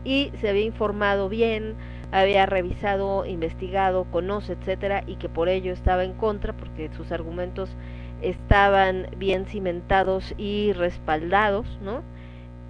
y 0.03 0.33
se 0.41 0.49
había 0.49 0.65
informado 0.65 1.29
bien, 1.29 1.75
había 2.11 2.47
revisado, 2.47 3.27
investigado, 3.27 4.07
conoce, 4.11 4.55
etcétera, 4.55 5.05
y 5.07 5.17
que 5.17 5.29
por 5.29 5.51
ello 5.51 5.75
estaba 5.75 6.05
en 6.05 6.15
contra 6.15 6.55
porque 6.55 6.89
sus 6.97 7.13
argumentos 7.13 7.69
estaban 8.23 9.09
bien 9.19 9.45
cimentados 9.45 10.33
y 10.39 10.73
respaldados, 10.73 11.67
¿no? 11.83 12.03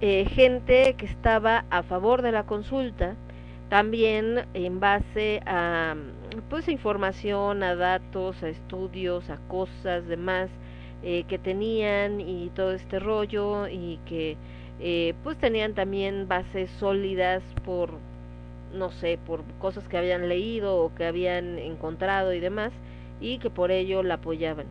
Eh, 0.01 0.25
gente 0.25 0.95
que 0.97 1.05
estaba 1.05 1.63
a 1.69 1.83
favor 1.83 2.21
de 2.21 2.33
la 2.33 2.43
consulta, 2.43 3.15
también 3.69 4.45
en 4.53 4.81
base 4.81 5.41
a 5.45 5.95
pues 6.49 6.67
información, 6.67 7.63
a 7.63 7.75
datos, 7.75 8.43
a 8.43 8.49
estudios, 8.49 9.29
a 9.29 9.37
cosas 9.47 10.05
demás 10.05 10.49
eh, 11.05 11.23
que 11.27 11.37
tenían 11.37 12.19
y 12.19 12.49
todo 12.55 12.73
este 12.73 12.99
rollo 12.99 13.67
y 13.67 13.99
que 14.07 14.37
eh, 14.79 15.13
pues 15.23 15.37
tenían 15.37 15.75
también 15.75 16.27
bases 16.27 16.69
sólidas 16.79 17.43
por 17.63 17.91
no 18.73 18.91
sé, 18.91 19.17
por 19.25 19.43
cosas 19.59 19.87
que 19.87 19.97
habían 19.97 20.27
leído 20.27 20.77
o 20.77 20.93
que 20.95 21.05
habían 21.05 21.59
encontrado 21.59 22.33
y 22.33 22.39
demás 22.39 22.71
y 23.21 23.37
que 23.37 23.49
por 23.49 23.71
ello 23.71 24.03
la 24.03 24.15
apoyaban. 24.15 24.65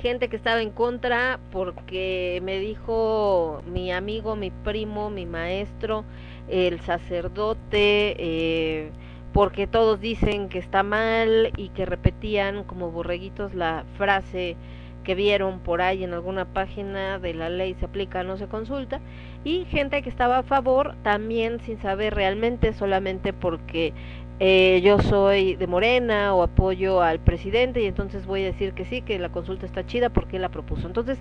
Gente 0.00 0.28
que 0.28 0.36
estaba 0.36 0.60
en 0.60 0.70
contra 0.70 1.38
porque 1.50 2.40
me 2.42 2.58
dijo 2.58 3.62
mi 3.66 3.90
amigo, 3.90 4.36
mi 4.36 4.50
primo, 4.50 5.10
mi 5.10 5.26
maestro, 5.26 6.04
el 6.48 6.80
sacerdote, 6.80 8.16
eh, 8.18 8.90
porque 9.32 9.66
todos 9.66 10.00
dicen 10.00 10.48
que 10.48 10.58
está 10.58 10.82
mal 10.82 11.52
y 11.56 11.70
que 11.70 11.86
repetían 11.86 12.64
como 12.64 12.90
borreguitos 12.90 13.54
la 13.54 13.84
frase 13.96 14.56
que 15.04 15.14
vieron 15.14 15.60
por 15.60 15.82
ahí 15.82 16.04
en 16.04 16.14
alguna 16.14 16.44
página 16.44 17.18
de 17.18 17.34
la 17.34 17.48
ley 17.48 17.74
se 17.74 17.86
aplica, 17.86 18.22
no 18.22 18.36
se 18.36 18.46
consulta, 18.46 19.00
y 19.44 19.64
gente 19.64 20.00
que 20.02 20.08
estaba 20.08 20.38
a 20.38 20.42
favor 20.42 20.94
también 21.02 21.60
sin 21.60 21.80
saber 21.80 22.14
realmente, 22.14 22.72
solamente 22.72 23.32
porque 23.32 23.92
eh, 24.38 24.80
yo 24.82 24.98
soy 25.00 25.56
de 25.56 25.66
Morena 25.66 26.34
o 26.34 26.42
apoyo 26.42 27.00
al 27.00 27.20
presidente 27.20 27.82
y 27.82 27.86
entonces 27.86 28.26
voy 28.26 28.42
a 28.42 28.46
decir 28.46 28.72
que 28.72 28.84
sí, 28.84 29.02
que 29.02 29.18
la 29.18 29.30
consulta 29.30 29.66
está 29.66 29.84
chida 29.86 30.08
porque 30.10 30.38
la 30.38 30.48
propuso. 30.48 30.86
Entonces, 30.86 31.18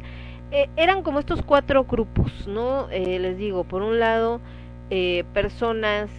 eh, 0.52 0.69
eran 0.76 1.04
como 1.04 1.19
estos 1.19 1.41
cuatro 1.41 1.86
grupos, 1.86 2.47
¿no? 2.47 2.89
Eh, 2.89 3.19
les 3.19 3.38
digo, 3.38 3.63
por 3.63 3.82
un 3.84 4.00
lado, 4.00 4.41
personas 5.34 6.10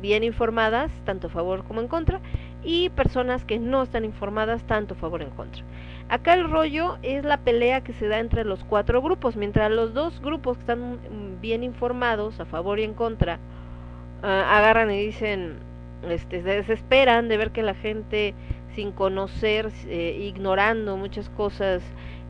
bien 0.00 0.24
informadas, 0.24 0.90
tanto 1.04 1.26
a 1.26 1.30
favor 1.30 1.64
como 1.64 1.80
en 1.80 1.88
contra, 1.88 2.20
y 2.64 2.88
personas 2.88 3.44
que 3.44 3.58
no 3.58 3.82
están 3.82 4.04
informadas, 4.04 4.64
tanto 4.64 4.94
a 4.94 4.96
favor 4.96 5.22
en 5.22 5.30
contra. 5.30 5.62
Acá 6.08 6.34
el 6.34 6.50
rollo 6.50 6.98
es 7.02 7.24
la 7.24 7.38
pelea 7.38 7.82
que 7.82 7.92
se 7.92 8.08
da 8.08 8.18
entre 8.18 8.44
los 8.44 8.62
cuatro 8.64 9.00
grupos, 9.00 9.36
mientras 9.36 9.70
los 9.70 9.94
dos 9.94 10.20
grupos 10.20 10.56
que 10.56 10.62
están 10.62 10.94
mm, 10.94 11.40
bien 11.40 11.62
informados, 11.62 12.40
a 12.40 12.44
favor 12.44 12.78
y 12.78 12.84
en 12.84 12.94
contra, 12.94 13.38
ah, 14.22 14.58
agarran 14.58 14.90
y 14.90 15.06
dicen 15.06 15.58
este, 16.08 16.42
se 16.42 16.48
desesperan 16.48 17.28
de 17.28 17.36
ver 17.36 17.50
que 17.52 17.62
la 17.62 17.74
gente 17.74 18.34
sin 18.74 18.92
conocer, 18.92 19.70
eh, 19.86 20.18
ignorando 20.20 20.96
muchas 20.96 21.28
cosas, 21.30 21.82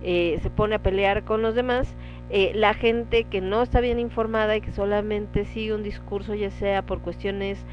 eh, 0.03 0.39
se 0.43 0.51
pone 0.51 0.77
a 0.77 0.83
pelear 0.83 1.25
con 1.25 1.43
los 1.43 1.55
demás, 1.55 1.95
eh, 2.31 2.53
la 2.55 2.75
gente 2.75 3.25
que 3.25 3.41
no 3.41 3.63
está 3.63 3.81
bien 3.81 3.99
informada 3.99 4.57
y 4.57 4.61
que 4.61 4.73
solamente 4.73 5.45
sigue 5.47 5.75
un 5.75 5.83
discurso, 5.83 6.35
ya 6.35 6.51
sea 6.51 6.83
por 6.83 7.01
cuestiones 7.01 7.65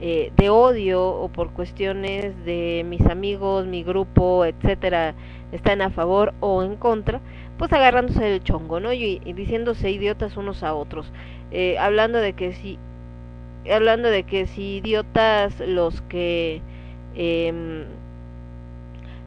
de 0.00 0.48
odio 0.48 1.06
o 1.06 1.28
por 1.28 1.52
cuestiones 1.52 2.34
de 2.46 2.84
mis 2.86 3.02
amigos, 3.02 3.66
mi 3.66 3.82
grupo, 3.84 4.46
etcétera, 4.46 5.14
están 5.52 5.82
a 5.82 5.90
favor 5.90 6.32
o 6.40 6.62
en 6.62 6.76
contra, 6.76 7.20
pues 7.58 7.70
agarrándose 7.74 8.34
el 8.34 8.42
chongo, 8.42 8.80
¿no? 8.80 8.94
Y, 8.94 9.20
y 9.26 9.32
diciéndose 9.34 9.90
idiotas 9.90 10.38
unos 10.38 10.62
a 10.62 10.72
otros, 10.74 11.12
hablando 11.78 12.18
de 12.18 12.32
que 12.32 12.54
si 12.54 12.78
hablando 13.70 14.08
de 14.10 14.22
que 14.24 14.46
si 14.46 14.76
idiotas 14.76 15.60
los 15.60 16.00
que 16.02 16.62
eh, 17.14 17.84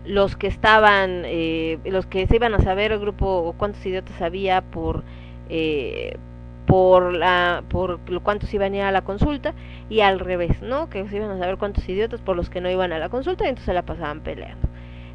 los 0.05 0.35
que 0.35 0.47
estaban 0.47 1.23
eh, 1.25 1.79
los 1.85 2.05
que 2.05 2.27
se 2.27 2.35
iban 2.35 2.53
a 2.53 2.59
saber 2.59 2.91
el 2.91 2.99
grupo 2.99 3.55
cuántos 3.57 3.85
idiotas 3.85 4.21
había 4.21 4.61
por 4.61 5.03
eh, 5.49 6.17
por 6.65 7.13
la 7.13 7.63
por 7.69 7.99
cuántos 8.21 8.53
iban 8.53 8.73
a 8.73 8.77
ir 8.77 8.81
a 8.83 8.91
la 8.91 9.01
consulta 9.01 9.53
y 9.89 10.01
al 10.01 10.19
revés 10.19 10.61
no 10.61 10.89
que 10.89 11.07
se 11.07 11.17
iban 11.17 11.31
a 11.31 11.37
saber 11.37 11.57
cuántos 11.57 11.87
idiotas 11.87 12.21
por 12.21 12.35
los 12.35 12.49
que 12.49 12.61
no 12.61 12.69
iban 12.69 12.91
a 12.93 12.99
la 12.99 13.09
consulta 13.09 13.45
y 13.45 13.49
entonces 13.49 13.65
se 13.65 13.73
la 13.73 13.83
pasaban 13.83 14.21
peleando. 14.21 14.67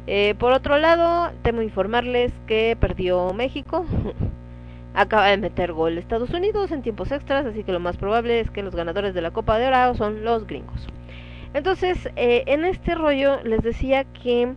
Eh, 0.07 0.33
por 0.39 0.53
otro 0.53 0.77
lado 0.77 1.31
temo 1.43 1.61
informarles 1.61 2.31
que 2.47 2.75
perdió 2.79 3.33
México. 3.33 3.85
Acaba 4.95 5.27
de 5.27 5.37
meter 5.37 5.71
gol 5.71 5.99
Estados 5.99 6.31
Unidos 6.31 6.71
en 6.71 6.81
tiempos 6.81 7.11
extras, 7.11 7.45
así 7.45 7.63
que 7.63 7.71
lo 7.71 7.79
más 7.79 7.95
probable 7.95 8.39
es 8.39 8.49
que 8.49 8.63
los 8.63 8.75
ganadores 8.75 9.13
de 9.13 9.21
la 9.21 9.29
Copa 9.29 9.59
de 9.59 9.67
Oro 9.67 9.93
son 9.93 10.23
los 10.23 10.47
gringos. 10.47 10.87
Entonces, 11.53 12.09
eh, 12.15 12.43
en 12.47 12.65
este 12.65 12.95
rollo 12.95 13.39
les 13.43 13.61
decía 13.61 14.03
que 14.03 14.55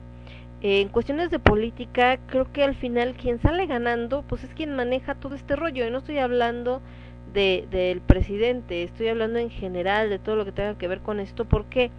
en 0.65 0.89
cuestiones 0.89 1.31
de 1.31 1.41
política, 1.41 2.19
creo 2.29 2.53
que 2.53 2.63
al 2.63 2.77
final 2.77 3.15
quien 3.15 3.41
sale 3.41 3.67
ganando, 3.67 4.23
pues 4.23 4.45
es 4.45 4.55
quien 4.55 4.77
maneja 4.77 5.17
todo 5.17 5.35
este 5.35 5.57
rollo. 5.57 5.85
Y 5.85 5.91
no 5.91 5.99
estoy 5.99 6.19
hablando 6.19 6.81
de, 7.33 7.67
del 7.69 8.01
presidente, 8.01 8.85
estoy 8.85 9.09
hablando 9.09 9.41
en 9.41 9.51
general 9.51 10.09
de 10.09 10.21
todo 10.21 10.37
lo 10.37 10.45
que 10.45 10.53
tenga 10.53 10.79
que 10.79 10.87
ver 10.87 11.01
con 11.01 11.19
esto. 11.19 11.47
¿Por 11.47 11.65
qué? 11.65 11.91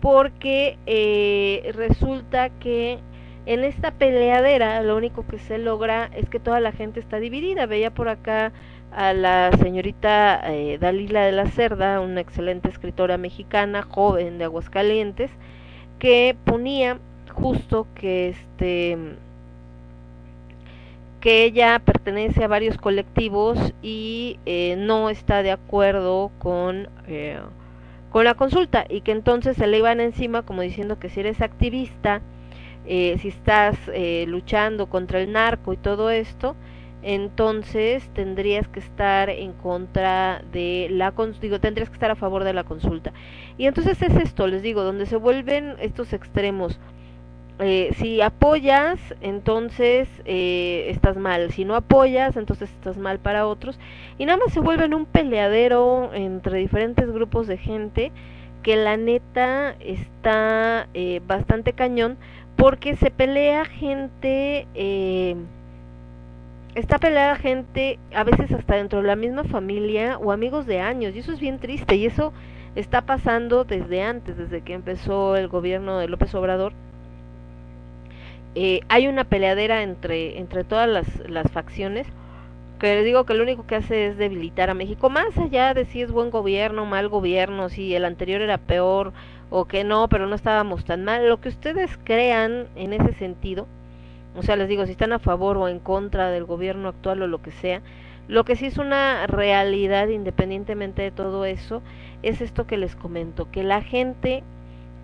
Porque 0.00 0.78
eh, 0.86 1.72
resulta 1.74 2.48
que 2.58 3.00
en 3.44 3.64
esta 3.64 3.90
peleadera 3.90 4.80
lo 4.82 4.96
único 4.96 5.26
que 5.26 5.38
se 5.38 5.58
logra 5.58 6.10
es 6.16 6.30
que 6.30 6.40
toda 6.40 6.60
la 6.60 6.72
gente 6.72 7.00
está 7.00 7.18
dividida. 7.18 7.66
Veía 7.66 7.92
por 7.92 8.08
acá 8.08 8.52
a 8.92 9.12
la 9.12 9.50
señorita 9.60 10.40
eh, 10.50 10.78
Dalila 10.78 11.26
de 11.26 11.32
la 11.32 11.48
Cerda, 11.48 12.00
una 12.00 12.22
excelente 12.22 12.70
escritora 12.70 13.18
mexicana, 13.18 13.82
joven 13.82 14.38
de 14.38 14.44
Aguascalientes, 14.44 15.30
que 15.98 16.34
ponía 16.46 16.98
justo 17.34 17.86
que 17.94 18.30
este 18.30 18.98
que 21.20 21.44
ella 21.44 21.78
pertenece 21.78 22.44
a 22.44 22.48
varios 22.48 22.76
colectivos 22.76 23.58
y 23.82 24.38
eh, 24.44 24.76
no 24.78 25.08
está 25.08 25.42
de 25.42 25.52
acuerdo 25.52 26.30
con 26.38 26.88
eh, 27.06 27.40
con 28.10 28.24
la 28.24 28.34
consulta 28.34 28.84
y 28.88 29.00
que 29.00 29.12
entonces 29.12 29.56
se 29.56 29.66
le 29.66 29.78
iban 29.78 30.00
encima 30.00 30.42
como 30.42 30.62
diciendo 30.62 30.98
que 30.98 31.08
si 31.08 31.20
eres 31.20 31.40
activista 31.40 32.20
eh, 32.86 33.16
si 33.20 33.28
estás 33.28 33.78
eh, 33.94 34.26
luchando 34.28 34.90
contra 34.90 35.18
el 35.20 35.32
narco 35.32 35.72
y 35.72 35.78
todo 35.78 36.10
esto, 36.10 36.54
entonces 37.02 38.08
tendrías 38.12 38.68
que 38.68 38.80
estar 38.80 39.30
en 39.30 39.52
contra 39.52 40.42
de 40.52 40.88
la 40.90 41.12
digo 41.40 41.60
tendrías 41.60 41.88
que 41.88 41.94
estar 41.94 42.10
a 42.10 42.14
favor 42.14 42.44
de 42.44 42.52
la 42.52 42.64
consulta. 42.64 43.12
Y 43.56 43.66
entonces 43.66 44.02
es 44.02 44.14
esto 44.16 44.46
les 44.46 44.62
digo 44.62 44.82
donde 44.82 45.06
se 45.06 45.16
vuelven 45.16 45.76
estos 45.80 46.12
extremos 46.12 46.78
eh, 47.60 47.90
si 47.96 48.20
apoyas 48.20 48.98
entonces 49.20 50.08
eh, 50.24 50.86
estás 50.90 51.16
mal 51.16 51.52
si 51.52 51.64
no 51.64 51.76
apoyas 51.76 52.36
entonces 52.36 52.68
estás 52.70 52.96
mal 52.96 53.20
para 53.20 53.46
otros 53.46 53.78
y 54.18 54.26
nada 54.26 54.38
más 54.38 54.52
se 54.52 54.60
vuelven 54.60 54.92
un 54.92 55.06
peleadero 55.06 56.12
entre 56.14 56.58
diferentes 56.58 57.10
grupos 57.12 57.46
de 57.46 57.56
gente 57.56 58.10
que 58.64 58.76
la 58.76 58.96
neta 58.96 59.76
está 59.78 60.88
eh, 60.94 61.20
bastante 61.26 61.74
cañón 61.74 62.16
porque 62.56 62.96
se 62.96 63.10
pelea 63.10 63.64
gente, 63.64 64.66
eh, 64.74 65.36
está 66.74 66.98
peleada 66.98 67.36
gente 67.36 67.98
a 68.14 68.24
veces 68.24 68.50
hasta 68.52 68.76
dentro 68.76 69.02
de 69.02 69.06
la 69.06 69.16
misma 69.16 69.44
familia 69.44 70.18
o 70.18 70.32
amigos 70.32 70.66
de 70.66 70.80
años, 70.80 71.14
y 71.14 71.18
eso 71.18 71.32
es 71.32 71.40
bien 71.40 71.58
triste, 71.58 71.96
y 71.96 72.06
eso 72.06 72.32
está 72.74 73.02
pasando 73.02 73.64
desde 73.64 74.02
antes, 74.02 74.36
desde 74.36 74.62
que 74.62 74.72
empezó 74.72 75.36
el 75.36 75.48
gobierno 75.48 75.98
de 75.98 76.08
López 76.08 76.34
Obrador. 76.34 76.72
Eh, 78.54 78.80
hay 78.88 79.08
una 79.08 79.24
peleadera 79.24 79.82
entre, 79.82 80.38
entre 80.38 80.64
todas 80.64 80.88
las, 80.88 81.06
las 81.28 81.50
facciones, 81.50 82.06
que 82.78 82.94
les 82.94 83.04
digo 83.04 83.24
que 83.24 83.34
lo 83.34 83.42
único 83.42 83.66
que 83.66 83.76
hace 83.76 84.06
es 84.08 84.16
debilitar 84.18 84.70
a 84.70 84.74
México, 84.74 85.10
más 85.10 85.36
allá 85.38 85.74
de 85.74 85.84
si 85.86 86.02
es 86.02 86.10
buen 86.12 86.30
gobierno, 86.30 86.86
mal 86.86 87.08
gobierno, 87.08 87.68
si 87.68 87.94
el 87.94 88.04
anterior 88.04 88.42
era 88.42 88.58
peor, 88.58 89.12
o 89.50 89.66
que 89.66 89.84
no, 89.84 90.08
pero 90.08 90.26
no 90.26 90.34
estábamos 90.34 90.84
tan 90.84 91.04
mal. 91.04 91.28
Lo 91.28 91.40
que 91.40 91.48
ustedes 91.48 91.98
crean 92.04 92.68
en 92.76 92.92
ese 92.92 93.12
sentido, 93.14 93.68
O 94.34 94.42
sea, 94.42 94.56
les 94.56 94.68
digo, 94.68 94.84
si 94.86 94.92
están 94.92 95.12
a 95.12 95.18
favor 95.20 95.56
o 95.58 95.68
en 95.68 95.78
contra 95.80 96.30
del 96.30 96.44
gobierno 96.44 96.88
actual 96.88 97.22
o 97.22 97.26
lo 97.28 97.40
que 97.42 97.52
sea, 97.52 97.82
lo 98.28 98.44
que 98.44 98.56
sí 98.56 98.66
es 98.66 98.78
una 98.78 99.26
realidad 99.26 100.08
independientemente 100.08 101.02
de 101.02 101.10
todo 101.12 101.44
eso, 101.44 101.82
es 102.22 102.40
esto 102.40 102.66
que 102.66 102.76
les 102.78 102.96
comento, 102.96 103.50
que 103.50 103.62
la 103.64 103.82
gente 103.82 104.44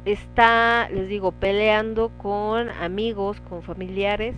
está, 0.04 0.88
les 0.90 1.08
digo, 1.08 1.32
peleando 1.32 2.10
con 2.18 2.70
amigos, 2.70 3.40
con 3.48 3.62
familiares. 3.62 4.36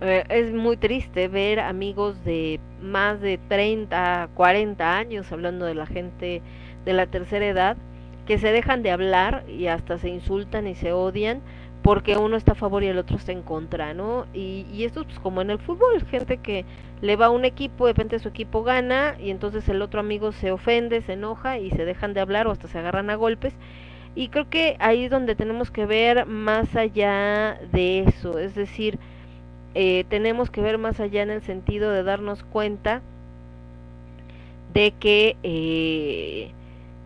Eh, 0.00 0.24
es 0.28 0.52
muy 0.52 0.76
triste 0.76 1.28
ver 1.28 1.60
amigos 1.60 2.24
de 2.24 2.60
más 2.80 3.20
de 3.20 3.38
30, 3.48 4.30
40 4.34 4.96
años, 4.96 5.30
hablando 5.32 5.66
de 5.66 5.74
la 5.74 5.86
gente 5.86 6.42
de 6.84 6.92
la 6.92 7.06
tercera 7.06 7.46
edad, 7.46 7.76
que 8.26 8.38
se 8.38 8.52
dejan 8.52 8.82
de 8.82 8.90
hablar 8.90 9.44
y 9.48 9.66
hasta 9.66 9.98
se 9.98 10.08
insultan 10.08 10.66
y 10.66 10.74
se 10.74 10.92
odian 10.92 11.42
porque 11.82 12.16
uno 12.16 12.36
está 12.36 12.52
a 12.52 12.54
favor 12.54 12.82
y 12.82 12.88
el 12.88 12.98
otro 12.98 13.16
está 13.16 13.32
en 13.32 13.42
contra, 13.42 13.94
¿no? 13.94 14.26
Y, 14.34 14.66
y 14.72 14.84
esto 14.84 15.00
es 15.00 15.06
pues, 15.06 15.18
como 15.20 15.40
en 15.40 15.50
el 15.50 15.58
fútbol, 15.58 16.04
gente 16.04 16.38
que 16.38 16.64
le 17.00 17.16
va 17.16 17.26
a 17.26 17.30
un 17.30 17.44
equipo, 17.44 17.86
de 17.86 17.92
repente 17.92 18.18
su 18.18 18.28
equipo 18.28 18.62
gana 18.62 19.16
y 19.18 19.30
entonces 19.30 19.68
el 19.68 19.80
otro 19.80 20.00
amigo 20.00 20.32
se 20.32 20.50
ofende, 20.50 21.02
se 21.02 21.14
enoja 21.14 21.58
y 21.58 21.70
se 21.70 21.84
dejan 21.84 22.14
de 22.14 22.20
hablar 22.20 22.46
o 22.46 22.50
hasta 22.50 22.68
se 22.68 22.78
agarran 22.78 23.10
a 23.10 23.14
golpes. 23.14 23.54
Y 24.18 24.30
creo 24.30 24.50
que 24.50 24.76
ahí 24.80 25.04
es 25.04 25.12
donde 25.12 25.36
tenemos 25.36 25.70
que 25.70 25.86
ver 25.86 26.26
más 26.26 26.74
allá 26.74 27.56
de 27.70 28.00
eso, 28.00 28.40
es 28.40 28.56
decir, 28.56 28.98
eh, 29.76 30.06
tenemos 30.08 30.50
que 30.50 30.60
ver 30.60 30.76
más 30.76 30.98
allá 30.98 31.22
en 31.22 31.30
el 31.30 31.40
sentido 31.40 31.92
de 31.92 32.02
darnos 32.02 32.42
cuenta 32.42 33.00
de 34.74 34.90
que 34.90 35.36
eh, 35.44 36.50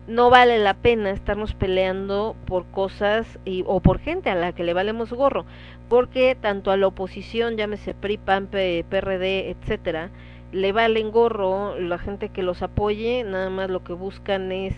no 0.07 0.31
vale 0.31 0.57
la 0.57 0.73
pena 0.73 1.11
estarnos 1.11 1.53
peleando 1.53 2.35
por 2.47 2.65
cosas 2.65 3.27
y, 3.45 3.63
o 3.67 3.79
por 3.79 3.99
gente 3.99 4.31
a 4.31 4.35
la 4.35 4.53
que 4.53 4.63
le 4.63 4.73
valemos 4.73 5.13
gorro, 5.13 5.45
porque 5.89 6.35
tanto 6.41 6.71
a 6.71 6.77
la 6.77 6.87
oposición, 6.87 7.57
llámese 7.57 7.93
PRI, 7.93 8.17
PAN, 8.17 8.47
PRD, 8.47 9.51
etcétera, 9.51 10.09
le 10.51 10.71
valen 10.71 11.11
gorro 11.11 11.79
la 11.79 11.99
gente 11.99 12.29
que 12.29 12.41
los 12.41 12.63
apoye, 12.63 13.23
nada 13.23 13.51
más 13.51 13.69
lo 13.69 13.83
que 13.83 13.93
buscan 13.93 14.51
es 14.51 14.73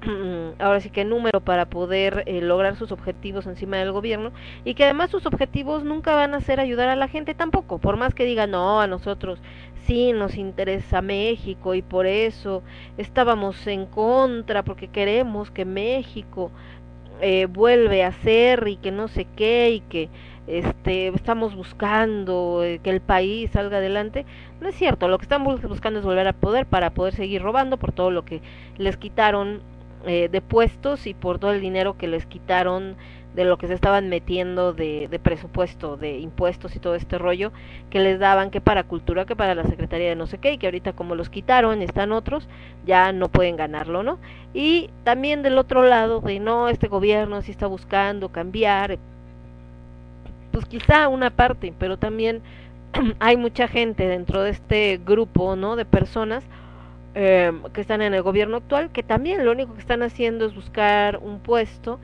ahora 0.58 0.80
sí 0.80 0.90
que 0.90 1.04
número 1.04 1.40
para 1.40 1.66
poder 1.66 2.24
eh, 2.26 2.40
lograr 2.40 2.76
sus 2.76 2.92
objetivos 2.92 3.46
encima 3.46 3.76
del 3.76 3.92
gobierno 3.92 4.32
y 4.64 4.74
que 4.74 4.84
además 4.84 5.10
sus 5.10 5.26
objetivos 5.26 5.84
nunca 5.84 6.14
van 6.14 6.34
a 6.34 6.40
ser 6.40 6.60
ayudar 6.60 6.88
a 6.88 6.96
la 6.96 7.08
gente 7.08 7.34
tampoco, 7.34 7.78
por 7.78 7.96
más 7.96 8.14
que 8.14 8.24
digan 8.24 8.52
no, 8.52 8.80
a 8.80 8.86
nosotros 8.86 9.40
sí 9.86 10.12
nos 10.12 10.36
interesa 10.36 11.02
México 11.02 11.74
y 11.74 11.82
por 11.82 12.06
eso 12.06 12.62
estábamos 12.96 13.66
en 13.66 13.86
contra 13.86 14.62
porque 14.62 14.88
queremos 14.88 15.50
que 15.50 15.64
México 15.64 16.50
eh, 17.20 17.46
vuelve 17.46 18.04
a 18.04 18.12
ser 18.12 18.66
y 18.68 18.76
que 18.76 18.90
no 18.90 19.08
sé 19.08 19.26
qué 19.36 19.70
y 19.70 19.80
que 19.80 20.08
este 20.46 21.08
estamos 21.08 21.54
buscando 21.54 22.62
eh, 22.64 22.80
que 22.82 22.90
el 22.90 23.00
país 23.00 23.50
salga 23.50 23.76
adelante 23.76 24.24
no 24.60 24.68
es 24.68 24.74
cierto 24.74 25.06
lo 25.06 25.18
que 25.18 25.24
están 25.24 25.44
buscando 25.44 26.00
es 26.00 26.04
volver 26.04 26.26
a 26.26 26.32
poder 26.32 26.66
para 26.66 26.90
poder 26.90 27.14
seguir 27.14 27.42
robando 27.42 27.76
por 27.76 27.92
todo 27.92 28.10
lo 28.10 28.24
que 28.24 28.40
les 28.78 28.96
quitaron 28.96 29.60
eh, 30.06 30.28
de 30.30 30.40
puestos 30.40 31.06
y 31.06 31.14
por 31.14 31.38
todo 31.38 31.52
el 31.52 31.60
dinero 31.60 31.96
que 31.98 32.08
les 32.08 32.26
quitaron 32.26 32.96
de 33.34 33.44
lo 33.44 33.58
que 33.58 33.68
se 33.68 33.74
estaban 33.74 34.08
metiendo 34.08 34.72
de, 34.72 35.20
presupuesto, 35.22 35.96
de 35.96 36.18
impuestos 36.18 36.74
y 36.74 36.80
todo 36.80 36.94
este 36.94 37.16
rollo 37.18 37.52
que 37.88 38.00
les 38.00 38.18
daban 38.18 38.50
que 38.50 38.60
para 38.60 38.84
cultura, 38.84 39.24
que 39.24 39.36
para 39.36 39.54
la 39.54 39.64
Secretaría 39.64 40.08
de 40.08 40.16
no 40.16 40.26
sé 40.26 40.38
qué, 40.38 40.52
y 40.52 40.58
que 40.58 40.66
ahorita 40.66 40.94
como 40.94 41.14
los 41.14 41.30
quitaron, 41.30 41.82
están 41.82 42.12
otros, 42.12 42.48
ya 42.86 43.12
no 43.12 43.28
pueden 43.28 43.56
ganarlo, 43.56 44.02
¿no? 44.02 44.18
Y 44.52 44.90
también 45.04 45.42
del 45.42 45.58
otro 45.58 45.84
lado, 45.84 46.20
de 46.20 46.40
no, 46.40 46.68
este 46.68 46.88
gobierno 46.88 47.42
sí 47.42 47.52
está 47.52 47.66
buscando 47.66 48.30
cambiar, 48.30 48.98
pues 50.50 50.64
quizá 50.66 51.08
una 51.08 51.30
parte, 51.30 51.72
pero 51.78 51.98
también 51.98 52.42
hay 53.20 53.36
mucha 53.36 53.68
gente 53.68 54.08
dentro 54.08 54.42
de 54.42 54.50
este 54.50 55.00
grupo, 55.04 55.54
¿no? 55.54 55.76
De 55.76 55.84
personas 55.84 56.44
eh, 57.14 57.52
que 57.72 57.80
están 57.80 58.02
en 58.02 58.14
el 58.14 58.22
gobierno 58.22 58.58
actual, 58.58 58.90
que 58.90 59.02
también 59.02 59.44
lo 59.44 59.52
único 59.52 59.74
que 59.74 59.80
están 59.80 60.02
haciendo 60.02 60.46
es 60.46 60.54
buscar 60.54 61.18
un 61.18 61.40
puesto 61.40 61.98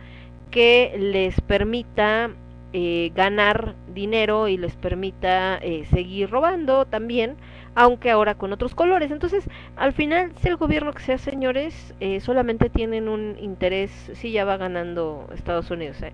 que 0.50 0.94
les 0.98 1.40
permita 1.40 2.30
eh, 2.72 3.12
ganar 3.14 3.74
dinero 3.94 4.48
y 4.48 4.58
les 4.58 4.74
permita 4.76 5.56
eh, 5.62 5.86
seguir 5.86 6.30
robando 6.30 6.84
también, 6.84 7.36
aunque 7.74 8.10
ahora 8.10 8.34
con 8.34 8.52
otros 8.52 8.74
colores. 8.74 9.10
Entonces, 9.10 9.48
al 9.76 9.92
final, 9.92 10.32
si 10.40 10.48
el 10.48 10.56
gobierno 10.56 10.92
que 10.92 11.02
sea, 11.02 11.16
señores, 11.16 11.94
eh, 12.00 12.20
solamente 12.20 12.68
tienen 12.68 13.08
un 13.08 13.36
interés, 13.38 13.90
si 14.14 14.32
ya 14.32 14.44
va 14.44 14.56
ganando 14.56 15.26
Estados 15.34 15.70
Unidos, 15.70 16.02
¿eh? 16.02 16.12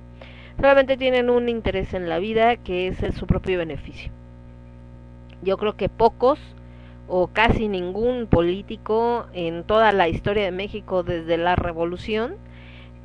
solamente 0.61 0.97
tienen 0.97 1.31
un 1.31 1.49
interés 1.49 1.95
en 1.95 2.09
la 2.09 2.19
vida 2.19 2.57
que 2.57 2.87
es 2.89 3.03
el, 3.03 3.13
su 3.13 3.27
propio 3.27 3.59
beneficio. 3.59 4.13
Yo 5.43 5.57
creo 5.57 5.77
que 5.77 5.89
pocos 5.89 6.39
o 7.15 7.27
casi 7.27 7.69
ningún 7.69 8.27
político 8.27 9.27
en 9.35 9.65
toda 9.65 9.93
la 9.93 10.09
historia 10.09 10.45
de 10.45 10.51
México 10.51 11.03
desde 11.03 11.37
la 11.37 11.57
revolución 11.57 12.37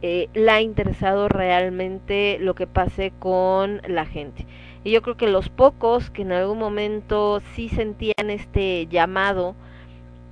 eh, 0.02 0.30
ha 0.50 0.62
interesado 0.62 1.28
realmente 1.28 2.38
lo 2.40 2.56
que 2.56 2.68
pase 2.68 3.12
con 3.20 3.82
la 3.86 4.06
gente. 4.06 4.46
Y 4.86 4.92
yo 4.92 5.02
creo 5.02 5.18
que 5.18 5.28
los 5.28 5.50
pocos 5.50 6.10
que 6.10 6.22
en 6.22 6.32
algún 6.32 6.58
momento 6.58 7.42
sí 7.54 7.68
sentían 7.68 8.30
este 8.30 8.88
llamado 8.88 9.56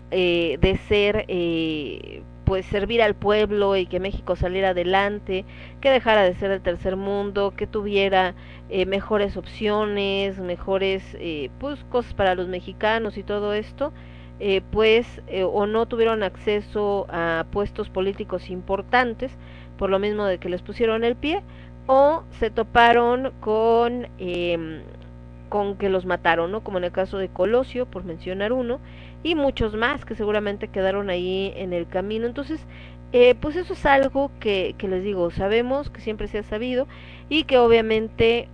eh, 0.09 0.57
de 0.61 0.77
ser, 0.87 1.25
eh, 1.27 2.23
pues 2.45 2.65
servir 2.65 3.01
al 3.01 3.15
pueblo 3.15 3.75
y 3.75 3.87
que 3.87 3.99
México 3.99 4.35
saliera 4.35 4.69
adelante, 4.69 5.45
que 5.81 5.89
dejara 5.89 6.23
de 6.23 6.35
ser 6.35 6.51
el 6.51 6.61
tercer 6.61 6.95
mundo, 6.95 7.53
que 7.57 7.67
tuviera 7.67 8.35
eh, 8.69 8.85
mejores 8.85 9.37
opciones, 9.37 10.39
mejores 10.39 11.03
eh, 11.19 11.49
pues 11.59 11.83
cosas 11.85 12.13
para 12.13 12.35
los 12.35 12.47
mexicanos 12.47 13.17
y 13.17 13.23
todo 13.23 13.53
esto, 13.53 13.91
eh, 14.39 14.61
pues 14.71 15.21
eh, 15.27 15.43
o 15.43 15.65
no 15.65 15.85
tuvieron 15.85 16.21
acceso 16.23 17.07
a 17.09 17.45
puestos 17.51 17.89
políticos 17.89 18.49
importantes 18.49 19.31
por 19.77 19.89
lo 19.89 19.97
mismo 19.99 20.25
de 20.25 20.39
que 20.39 20.49
les 20.49 20.61
pusieron 20.61 21.03
el 21.05 21.15
pie 21.15 21.41
o 21.87 22.23
se 22.31 22.49
toparon 22.49 23.31
con 23.39 24.07
eh, 24.17 24.81
con 25.49 25.77
que 25.77 25.89
los 25.89 26.05
mataron, 26.05 26.51
¿no? 26.51 26.63
Como 26.63 26.79
en 26.79 26.85
el 26.85 26.91
caso 26.91 27.17
de 27.17 27.29
Colosio, 27.29 27.85
por 27.85 28.03
mencionar 28.03 28.51
uno, 28.51 28.79
y 29.25 29.33
muchos 29.33 29.73
más 29.73 30.05
que 30.05 30.13
seguramente 30.13 30.67
quedaron 30.67 31.09
ahí 31.09 31.51
en 31.55 31.73
el 31.73 31.87
camino. 31.87 32.27
Entonces, 32.27 32.63
eh, 33.11 33.33
pues 33.33 33.55
eso 33.55 33.73
es 33.73 33.83
algo 33.87 34.29
que, 34.39 34.75
que 34.77 34.87
les 34.87 35.03
digo, 35.03 35.31
sabemos, 35.31 35.89
que 35.89 35.99
siempre 35.99 36.27
se 36.27 36.37
ha 36.37 36.43
sabido, 36.43 36.87
y 37.27 37.45
que 37.45 37.57
obviamente 37.57 38.47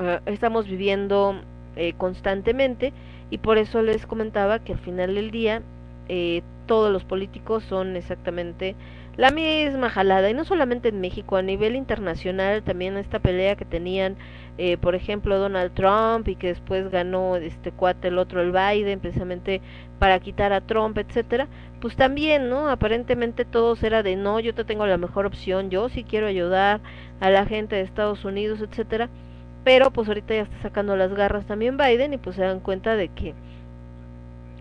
uh, 0.00 0.28
estamos 0.28 0.66
viviendo 0.66 1.40
eh, 1.76 1.92
constantemente, 1.96 2.92
y 3.30 3.38
por 3.38 3.56
eso 3.56 3.82
les 3.82 4.04
comentaba 4.04 4.58
que 4.58 4.72
al 4.72 4.80
final 4.80 5.14
del 5.14 5.30
día 5.30 5.62
eh, 6.08 6.42
todos 6.66 6.92
los 6.92 7.04
políticos 7.04 7.62
son 7.62 7.94
exactamente 7.94 8.74
la 9.16 9.30
misma 9.30 9.90
jalada 9.90 10.28
y 10.28 10.34
no 10.34 10.44
solamente 10.44 10.88
en 10.90 11.00
México 11.00 11.36
a 11.36 11.42
nivel 11.42 11.74
internacional 11.76 12.62
también 12.62 12.96
esta 12.96 13.18
pelea 13.18 13.56
que 13.56 13.64
tenían 13.64 14.16
eh, 14.58 14.76
por 14.76 14.94
ejemplo 14.94 15.38
Donald 15.38 15.72
Trump 15.74 16.28
y 16.28 16.36
que 16.36 16.48
después 16.48 16.90
ganó 16.90 17.36
este 17.36 17.72
cuate 17.72 18.08
el 18.08 18.18
otro 18.18 18.42
el 18.42 18.52
Biden 18.52 19.00
precisamente 19.00 19.60
para 19.98 20.20
quitar 20.20 20.52
a 20.52 20.60
Trump 20.60 20.98
etcétera 20.98 21.48
pues 21.80 21.96
también 21.96 22.48
no 22.48 22.68
aparentemente 22.68 23.44
todos 23.44 23.82
era 23.82 24.02
de 24.02 24.16
no 24.16 24.40
yo 24.40 24.54
te 24.54 24.64
tengo 24.64 24.86
la 24.86 24.98
mejor 24.98 25.26
opción 25.26 25.70
yo 25.70 25.88
sí 25.88 26.04
quiero 26.04 26.26
ayudar 26.26 26.80
a 27.20 27.30
la 27.30 27.46
gente 27.46 27.76
de 27.76 27.82
Estados 27.82 28.24
Unidos 28.24 28.60
etcétera. 28.60 29.08
Pero 29.64 29.90
pues 29.90 30.06
ahorita 30.06 30.32
ya 30.32 30.42
está 30.42 30.62
sacando 30.62 30.94
las 30.94 31.12
garras 31.12 31.44
también 31.46 31.76
Biden 31.76 32.14
y 32.14 32.18
pues 32.18 32.36
se 32.36 32.42
dan 32.42 32.60
cuenta 32.60 32.94
de 32.94 33.08
que 33.08 33.34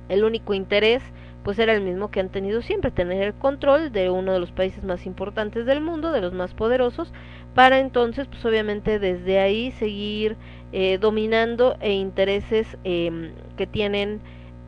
el 0.10 0.24
único 0.24 0.54
interés 0.54 1.04
pues 1.46 1.60
era 1.60 1.74
el 1.74 1.82
mismo 1.82 2.10
que 2.10 2.20
han 2.20 2.30
tenido 2.30 2.64
siempre, 2.64 2.90
tener 2.90 3.22
el 3.22 3.36
control 3.36 3.92
de 3.92 4.10
uno 4.10 4.34
de 4.34 4.40
los 4.40 4.52
países 4.52 4.84
más 4.84 5.06
importantes 5.06 5.68
del 5.68 5.80
mundo, 5.80 6.12
de 6.12 6.20
los 6.20 6.34
más 6.34 6.56
poderosos, 6.56 7.14
para 7.54 7.78
entonces, 7.80 8.28
pues 8.28 8.44
obviamente 8.46 8.98
desde 8.98 9.38
ahí 9.38 9.70
seguir 9.70 10.38
eh, 10.74 10.98
dominando 10.98 11.78
e 11.82 11.94
intereses 11.94 12.80
eh, 12.84 13.32
que 13.58 13.68
tienen 13.68 14.22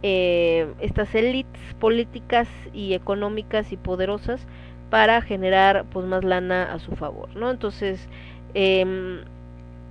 eh, 0.04 0.72
estas 0.80 1.16
élites 1.16 1.60
políticas 1.80 2.48
y 2.76 2.94
económicas 2.94 3.72
y 3.72 3.78
poderosas 3.78 4.46
para 4.92 5.20
generar 5.22 5.86
pues 5.92 6.06
más 6.06 6.24
lana 6.24 6.72
a 6.72 6.78
su 6.78 6.96
favor, 6.96 7.36
¿no? 7.36 7.50
Entonces, 7.50 8.08
eh, 8.54 9.24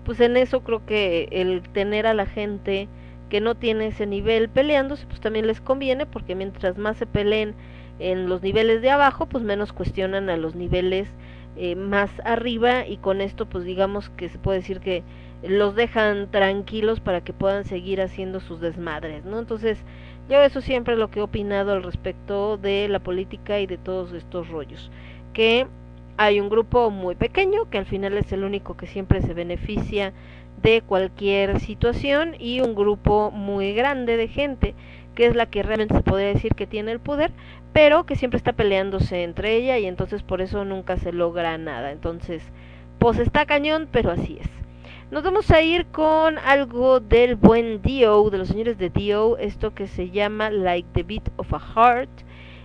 pues 0.05 0.21
en 0.21 0.37
eso 0.37 0.61
creo 0.61 0.87
que 0.87 1.27
el 1.33 1.63
tener 1.71 2.07
a 2.07 2.15
la 2.15 2.27
gente 2.27 2.87
que 3.29 3.41
no 3.41 3.55
tiene 3.55 3.89
ese 3.89 4.07
nivel 4.07 4.49
peleándose, 4.49 5.07
pues 5.07 5.21
también 5.21 5.47
les 5.47 5.61
conviene 5.61 6.07
porque 6.07 6.35
mientras 6.35 6.79
más 6.79 6.97
se 6.97 7.07
peleen 7.07 7.55
en 7.99 8.29
los 8.29 8.43
niveles 8.43 8.83
de 8.83 8.91
abajo, 8.91 9.27
pues 9.27 9.43
menos 9.43 9.73
cuestionan 9.73 10.29
a 10.29 10.37
los 10.37 10.55
niveles 10.55 11.09
eh, 11.57 11.75
más 11.75 12.11
arriba 12.25 12.87
y 12.87 12.99
con 12.99 13.21
esto 13.21 13.47
pues 13.47 13.65
digamos 13.65 14.11
que 14.11 14.29
se 14.29 14.39
puede 14.39 14.59
decir 14.59 14.81
que 14.81 15.03
los 15.43 15.75
dejan 15.75 16.31
tranquilos 16.31 17.01
para 17.01 17.23
que 17.23 17.33
puedan 17.33 17.65
seguir 17.65 18.01
haciendo 18.01 18.41
sus 18.41 18.61
desmadres, 18.61 19.25
¿no? 19.25 19.39
Entonces, 19.39 19.79
yo 20.29 20.43
eso 20.43 20.61
siempre 20.61 20.95
es 20.95 20.99
lo 20.99 21.11
que 21.11 21.21
he 21.21 21.23
opinado 21.23 21.73
al 21.73 21.83
respecto 21.83 22.57
de 22.57 22.89
la 22.89 22.99
política 22.99 23.61
y 23.61 23.67
de 23.67 23.79
todos 23.79 24.13
estos 24.13 24.49
rollos, 24.49 24.91
que 25.33 25.67
hay 26.19 26.41
un 26.41 26.49
grupo 26.49 26.91
muy 26.91 27.15
pequeño 27.15 27.69
que 27.71 27.79
al 27.79 27.87
final 27.87 28.17
es 28.17 28.33
el 28.33 28.45
único 28.45 28.77
que 28.77 28.87
siempre 28.87 29.21
se 29.23 29.35
beneficia 29.35 30.13
de 30.63 30.83
cualquier 30.83 31.61
situación 31.61 32.35
y 32.39 32.61
un 32.61 32.75
grupo 32.75 33.31
muy 33.31 33.75
grande 33.75 34.17
de 34.17 34.29
gente 34.29 34.75
que 35.15 35.27
es 35.27 35.35
la 35.35 35.47
que 35.47 35.63
realmente 35.63 35.95
se 35.95 36.03
podría 36.03 36.29
decir 36.29 36.55
que 36.55 36.67
tiene 36.67 36.93
el 36.93 37.01
poder, 37.01 37.33
pero 37.73 38.05
que 38.05 38.17
siempre 38.17 38.37
está 38.37 38.53
peleándose 38.53 39.23
entre 39.23 39.57
ella 39.57 39.79
y 39.79 39.87
entonces 39.87 40.23
por 40.23 40.41
eso 40.41 40.65
nunca 40.65 40.99
se 40.99 41.13
logra 41.13 41.59
nada. 41.59 41.91
Entonces, 41.91 42.43
pues 42.99 43.19
está 43.19 43.47
cañón, 43.47 43.89
pero 43.91 44.11
así 44.11 44.39
es. 44.41 44.49
Nos 45.11 45.23
vamos 45.23 45.51
a 45.51 45.63
ir 45.63 45.87
con 45.87 46.39
algo 46.39 47.01
del 47.01 47.37
buen 47.37 47.81
Dio, 47.81 48.29
de 48.29 48.39
los 48.39 48.49
señores 48.49 48.77
de 48.77 48.91
Dio, 48.91 49.39
esto 49.39 49.75
que 49.75 49.87
se 49.87 50.11
llama 50.11 50.51
Like 50.51 50.89
the 50.93 51.03
Beat 51.03 51.29
of 51.37 51.55
a 51.55 51.61
Heart. 51.61 52.11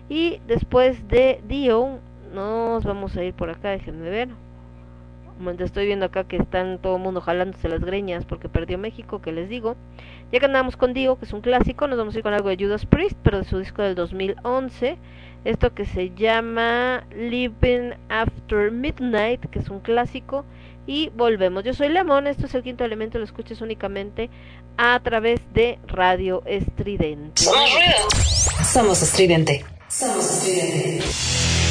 Y 0.10 0.42
después 0.48 1.08
de 1.08 1.42
Dio, 1.48 2.00
nos 2.34 2.84
vamos 2.84 3.16
a 3.16 3.24
ir 3.24 3.34
por 3.34 3.50
acá, 3.50 3.70
déjenme 3.70 4.10
ver. 4.10 4.30
Estoy 5.50 5.88
viendo 5.88 6.06
acá 6.06 6.24
que 6.24 6.38
están 6.38 6.80
todo 6.80 6.98
el 6.98 7.02
mundo 7.02 7.20
jalándose 7.22 7.68
las 7.68 7.82
greñas 7.82 8.26
porque 8.26 8.48
perdió 8.48 8.78
México, 8.78 9.22
que 9.22 9.32
les 9.32 9.50
digo. 9.50 9.76
Ya 10.32 10.40
que 10.40 10.46
andamos 10.46 10.78
con 10.78 10.94
Dio, 10.94 11.18
que 11.18 11.26
es 11.26 11.34
un 11.34 11.42
clásico, 11.42 11.88
nos 11.88 11.98
vamos 11.98 12.16
a 12.16 12.20
ir 12.20 12.24
con 12.24 12.34
algo 12.34 12.50
de 12.50 12.58
Judas 12.58 12.86
Priest, 12.86 13.18
pero 13.24 13.40
de 13.40 13.44
su 13.46 13.58
disco 13.60 13.82
del 13.82 13.96
2011. 13.96 14.98
Esto 15.44 15.74
que 15.74 15.86
se 15.86 16.12
llama 16.12 17.06
Living 17.16 17.94
After 18.10 18.72
Midnight, 18.72 19.50
que 19.50 19.60
es 19.60 19.70
un 19.70 19.80
clásico. 19.80 20.46
Y 20.86 21.10
volvemos. 21.10 21.64
Yo 21.64 21.74
soy 21.74 21.90
Lemón, 21.90 22.28
esto 22.28 22.46
es 22.46 22.56
el 22.56 22.64
quinto 22.64 22.84
elemento, 22.86 23.18
lo 23.18 23.24
escuchas 23.24 23.62
únicamente 23.62 24.30
a 24.78 25.00
través 25.00 25.42
de 25.54 25.80
Radio 25.88 26.44
Estridente. 26.46 27.44
Somos 28.64 29.02
Estridente. 29.02 29.66
Somos 29.88 30.30
Estridente. 30.30 31.71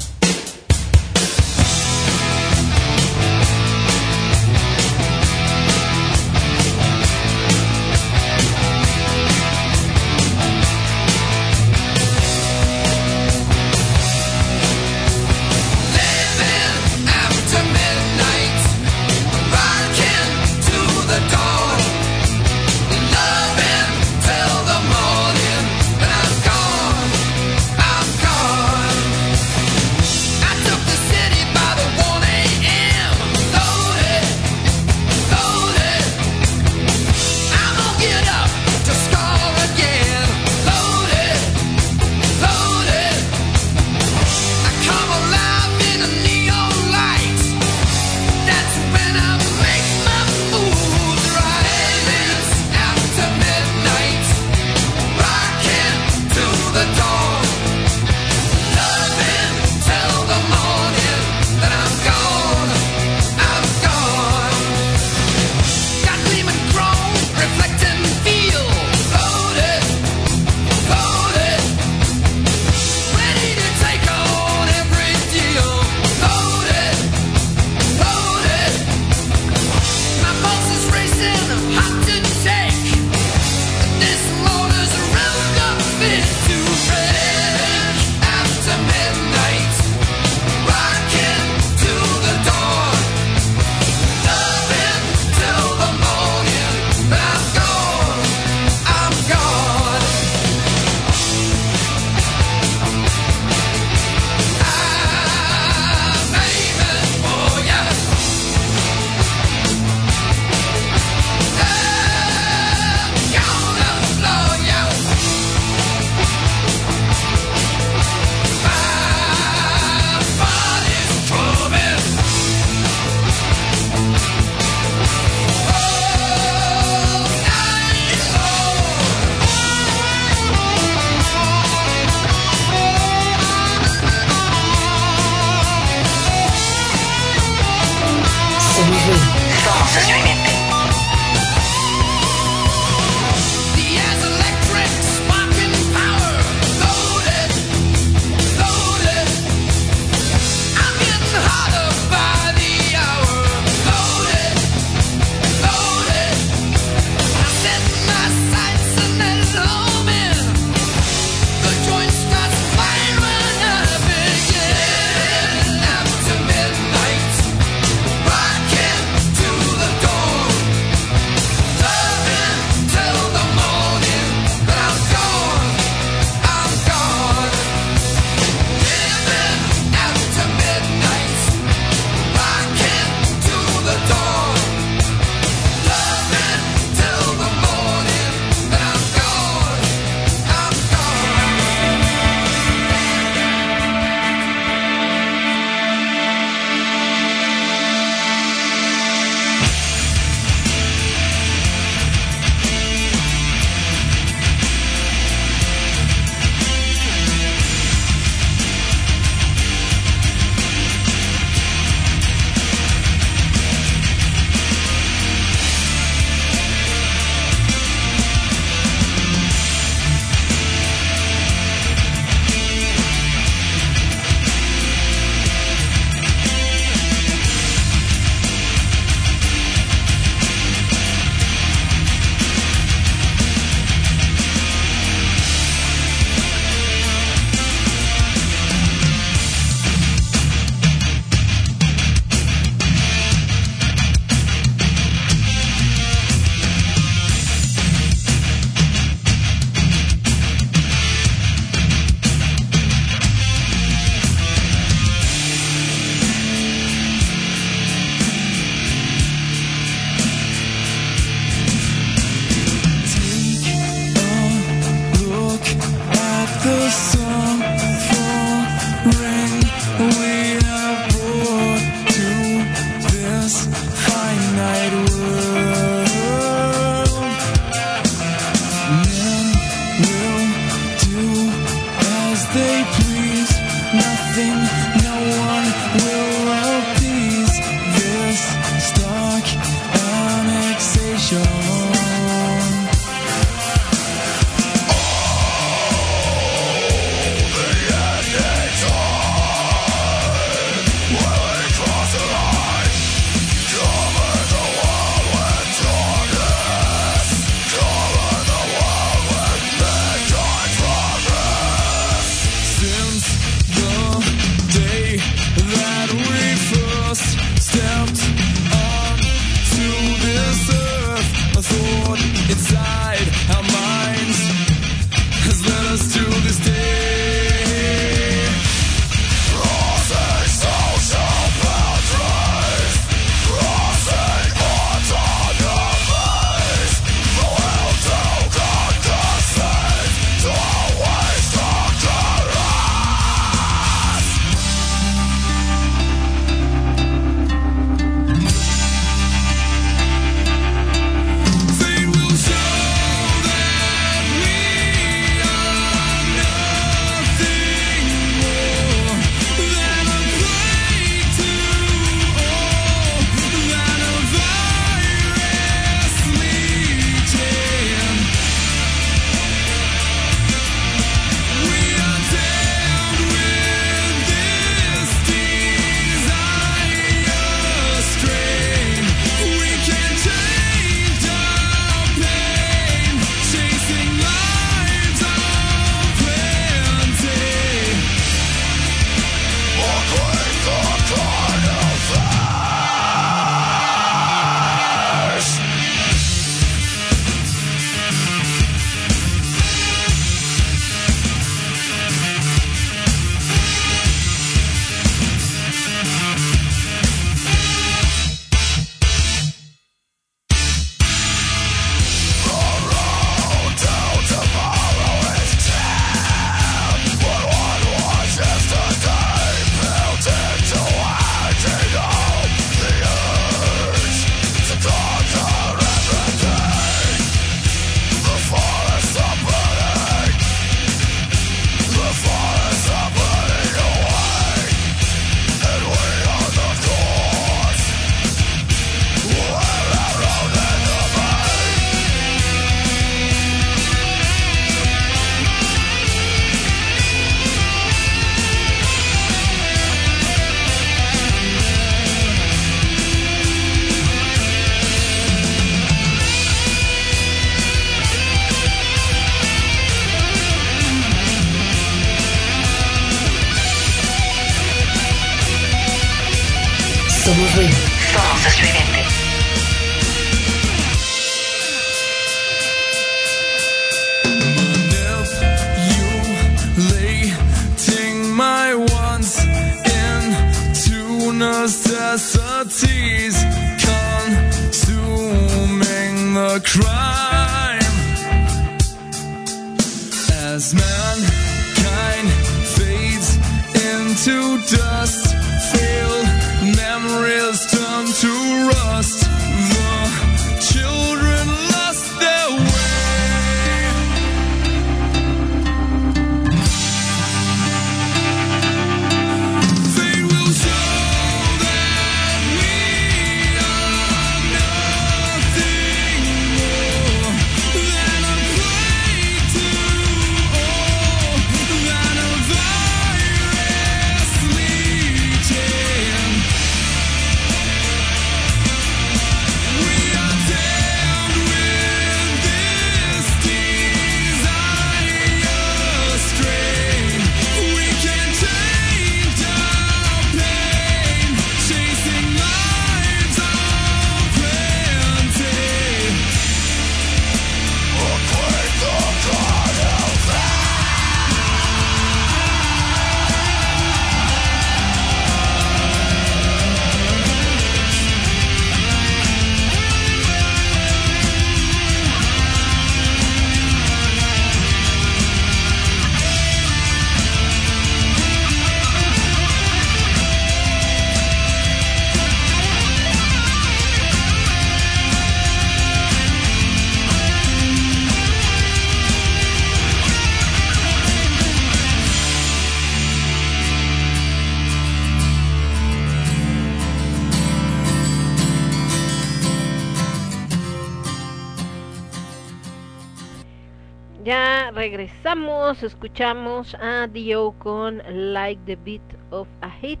Regresamos, 595.72 595.82
escuchamos 595.82 596.74
a 596.74 597.06
Dio 597.06 597.52
con 597.58 598.02
Like 598.32 598.60
the 598.66 598.76
Beat 598.76 599.02
of 599.30 599.48
a 599.62 599.70
Hit, 599.70 600.00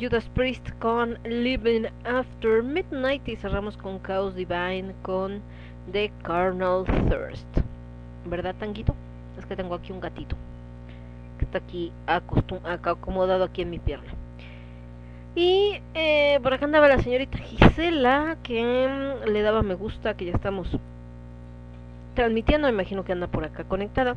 Judas 0.00 0.28
Priest 0.34 0.70
con 0.80 1.18
Living 1.24 1.84
After 2.04 2.62
Midnight 2.62 3.28
y 3.28 3.36
cerramos 3.36 3.76
con 3.76 3.98
Chaos 4.00 4.34
Divine 4.34 4.92
con 5.02 5.40
The 5.92 6.10
Carnal 6.22 6.84
Thirst. 7.08 7.46
¿Verdad, 8.24 8.54
Tanguito? 8.58 8.94
Es 9.38 9.46
que 9.46 9.56
tengo 9.56 9.74
aquí 9.74 9.92
un 9.92 10.00
gatito 10.00 10.36
que 11.38 11.44
está 11.44 11.58
aquí 11.58 11.92
acomodado 12.06 13.44
aquí 13.44 13.62
en 13.62 13.70
mi 13.70 13.78
pierna. 13.78 14.12
Y 15.36 15.80
eh, 15.94 16.40
por 16.42 16.54
acá 16.54 16.64
andaba 16.64 16.88
la 16.88 16.98
señorita 16.98 17.38
Gisela 17.38 18.36
que 18.42 18.88
mm, 18.88 19.28
le 19.28 19.42
daba 19.42 19.62
me 19.62 19.74
gusta, 19.74 20.16
que 20.16 20.24
ya 20.24 20.32
estamos 20.32 20.68
transmitiendo, 22.14 22.68
imagino 22.68 23.04
que 23.04 23.12
anda 23.12 23.28
por 23.28 23.44
acá 23.44 23.64
conectada. 23.64 24.16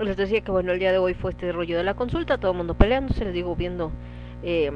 Les 0.00 0.16
decía 0.16 0.42
que 0.42 0.52
bueno, 0.52 0.70
el 0.72 0.78
día 0.78 0.92
de 0.92 0.98
hoy 0.98 1.14
fue 1.14 1.32
este 1.32 1.50
rollo 1.50 1.76
de 1.76 1.82
la 1.82 1.94
consulta, 1.94 2.38
todo 2.38 2.52
el 2.52 2.56
mundo 2.56 2.74
peleándose, 2.74 3.24
les 3.24 3.34
digo, 3.34 3.56
viendo 3.56 3.90
eh, 4.44 4.70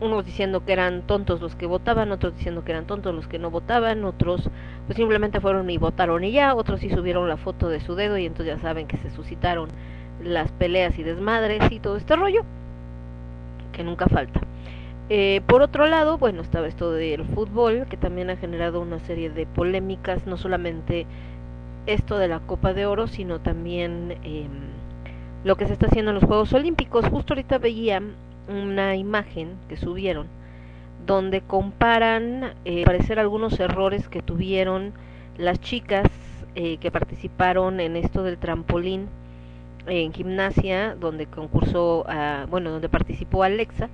unos 0.00 0.24
diciendo 0.24 0.64
que 0.64 0.72
eran 0.72 1.02
tontos 1.02 1.40
los 1.40 1.56
que 1.56 1.66
votaban, 1.66 2.12
otros 2.12 2.36
diciendo 2.36 2.62
que 2.64 2.70
eran 2.70 2.86
tontos 2.86 3.12
los 3.12 3.26
que 3.26 3.40
no 3.40 3.50
votaban, 3.50 4.04
otros 4.04 4.48
pues 4.86 4.96
simplemente 4.96 5.40
fueron 5.40 5.68
y 5.68 5.78
votaron 5.78 6.22
y 6.22 6.30
ya, 6.30 6.54
otros 6.54 6.78
sí 6.78 6.90
subieron 6.90 7.28
la 7.28 7.36
foto 7.36 7.68
de 7.68 7.80
su 7.80 7.96
dedo 7.96 8.18
y 8.18 8.26
entonces 8.26 8.54
ya 8.54 8.62
saben 8.62 8.86
que 8.86 8.98
se 8.98 9.10
suscitaron 9.10 9.68
las 10.22 10.52
peleas 10.52 10.96
y 10.96 11.02
desmadres 11.02 11.72
y 11.72 11.80
todo 11.80 11.96
este 11.96 12.14
rollo, 12.14 12.44
que 13.72 13.82
nunca 13.82 14.06
falta. 14.06 14.40
Eh, 15.10 15.40
por 15.48 15.62
otro 15.62 15.86
lado, 15.86 16.18
bueno, 16.18 16.42
estaba 16.42 16.68
esto 16.68 16.92
del 16.92 17.24
fútbol, 17.24 17.86
que 17.90 17.96
también 17.96 18.30
ha 18.30 18.36
generado 18.36 18.80
una 18.80 19.00
serie 19.00 19.30
de 19.30 19.46
polémicas, 19.46 20.24
no 20.26 20.36
solamente 20.36 21.06
esto 21.86 22.18
de 22.18 22.28
la 22.28 22.40
Copa 22.40 22.74
de 22.74 22.86
Oro, 22.86 23.06
sino 23.06 23.40
también 23.40 24.18
eh, 24.22 24.46
lo 25.48 25.56
que 25.56 25.66
se 25.66 25.72
está 25.72 25.86
haciendo 25.86 26.10
en 26.10 26.16
los 26.16 26.24
Juegos 26.24 26.52
Olímpicos. 26.52 27.06
Justo 27.06 27.32
ahorita 27.32 27.56
veía 27.56 28.02
una 28.48 28.96
imagen 28.96 29.56
que 29.70 29.78
subieron 29.78 30.26
donde 31.06 31.40
comparan, 31.40 32.52
eh, 32.66 32.84
parecer 32.84 33.18
algunos 33.18 33.58
errores 33.58 34.10
que 34.10 34.20
tuvieron 34.20 34.92
las 35.38 35.58
chicas 35.58 36.06
eh, 36.54 36.76
que 36.76 36.90
participaron 36.90 37.80
en 37.80 37.96
esto 37.96 38.24
del 38.24 38.36
trampolín 38.36 39.08
en 39.86 40.12
gimnasia, 40.12 40.94
donde 40.94 41.24
concursó, 41.24 42.04
bueno, 42.50 42.70
donde 42.70 42.90
participó 42.90 43.42
Alexa, 43.42 43.88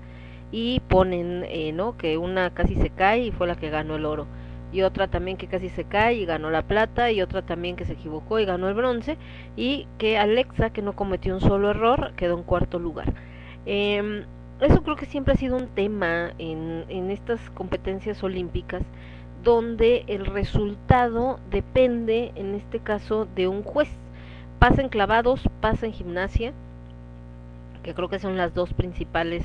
y 0.50 0.80
ponen, 0.80 1.44
eh, 1.46 1.70
¿no? 1.70 1.96
Que 1.96 2.18
una 2.18 2.50
casi 2.50 2.74
se 2.74 2.90
cae 2.90 3.26
y 3.26 3.30
fue 3.30 3.46
la 3.46 3.55
que 3.55 3.70
ganó 3.70 3.94
el 3.94 4.07
oro 4.07 4.26
y 4.74 4.82
otra 4.82 5.06
también 5.06 5.36
que 5.36 5.46
casi 5.46 5.68
se 5.68 5.84
cae 5.84 6.14
y 6.14 6.26
ganó 6.26 6.50
la 6.50 6.62
plata 6.62 7.12
y 7.12 7.22
otra 7.22 7.42
también 7.42 7.76
que 7.76 7.84
se 7.84 7.92
equivocó 7.92 8.40
y 8.40 8.44
ganó 8.44 8.68
el 8.68 8.74
bronce 8.74 9.16
y 9.56 9.86
que 9.98 10.18
Alexa 10.18 10.70
que 10.70 10.82
no 10.82 10.94
cometió 10.94 11.32
un 11.32 11.40
solo 11.40 11.70
error 11.70 12.12
quedó 12.16 12.36
en 12.36 12.42
cuarto 12.42 12.80
lugar. 12.80 13.14
Eh, 13.66 14.24
eso 14.60 14.82
creo 14.82 14.96
que 14.96 15.06
siempre 15.06 15.34
ha 15.34 15.36
sido 15.36 15.56
un 15.56 15.68
tema 15.68 16.32
en, 16.38 16.84
en 16.88 17.12
estas 17.12 17.38
competencias 17.50 18.22
olímpicas 18.24 18.82
donde 19.44 20.04
el 20.08 20.26
resultado 20.26 21.38
depende 21.50 22.32
en 22.34 22.56
este 22.56 22.80
caso 22.80 23.28
de 23.36 23.46
un 23.46 23.62
juez. 23.62 23.88
Pasa 24.58 24.82
en 24.82 24.88
clavados 24.88 25.48
pasa 25.60 25.86
en 25.86 25.92
gimnasia 25.92 26.52
que 27.84 27.94
creo 27.94 28.08
que 28.08 28.18
son 28.18 28.36
las 28.36 28.54
dos 28.54 28.74
principales 28.74 29.44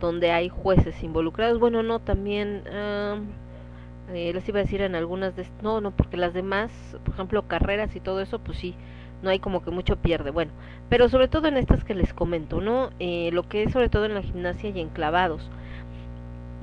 donde 0.00 0.30
hay 0.30 0.48
jueces 0.48 1.02
involucrados. 1.02 1.58
Bueno 1.58 1.82
no 1.82 1.98
también 1.98 2.62
uh, 2.66 3.18
eh, 4.12 4.32
les 4.32 4.48
iba 4.48 4.58
a 4.58 4.62
decir 4.62 4.80
en 4.82 4.94
algunas 4.94 5.36
de 5.36 5.46
no 5.62 5.80
no 5.80 5.90
porque 5.90 6.16
las 6.16 6.34
demás 6.34 6.70
por 7.04 7.14
ejemplo 7.14 7.46
carreras 7.46 7.94
y 7.94 8.00
todo 8.00 8.20
eso 8.20 8.38
pues 8.38 8.58
sí 8.58 8.74
no 9.22 9.30
hay 9.30 9.38
como 9.38 9.62
que 9.62 9.70
mucho 9.70 9.96
pierde 9.96 10.30
bueno 10.30 10.52
pero 10.88 11.08
sobre 11.08 11.28
todo 11.28 11.48
en 11.48 11.56
estas 11.56 11.84
que 11.84 11.94
les 11.94 12.12
comento 12.12 12.60
no 12.60 12.90
eh, 12.98 13.30
lo 13.32 13.48
que 13.48 13.64
es 13.64 13.72
sobre 13.72 13.88
todo 13.88 14.06
en 14.06 14.14
la 14.14 14.22
gimnasia 14.22 14.70
y 14.70 14.80
en 14.80 14.88
clavados 14.88 15.48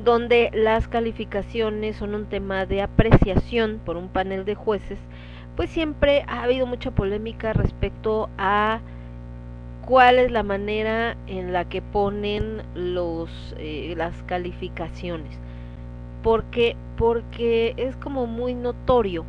donde 0.04 0.52
las 0.54 0.88
calificaciones 0.88 1.95
son 1.95 2.14
un 2.16 2.26
tema 2.26 2.66
de 2.66 2.82
apreciación 2.82 3.80
por 3.84 3.98
un 3.98 4.10
panel 4.10 4.45
de 4.45 4.56
jueces 4.56 5.00
pues 5.56 5.70
siempre 5.70 6.24
ha 6.28 6.43
habido 6.43 6.68
mucha 6.68 6.91
polémica 6.91 7.54
respecto 7.54 8.30
a 8.38 8.80
cuál 9.86 10.20
es 10.20 10.32
la 10.32 10.43
manera 10.43 11.16
en 11.28 11.54
la 11.54 11.66
que 11.66 11.82
ponen 11.82 12.62
los 12.76 13.56
eh, 13.58 13.93
las 13.95 14.22
calificaciones 14.24 15.39
porque 16.28 16.76
porque 16.98 17.74
es 17.78 17.96
como 17.96 18.28
muy 18.28 18.54
notorio 18.54 19.24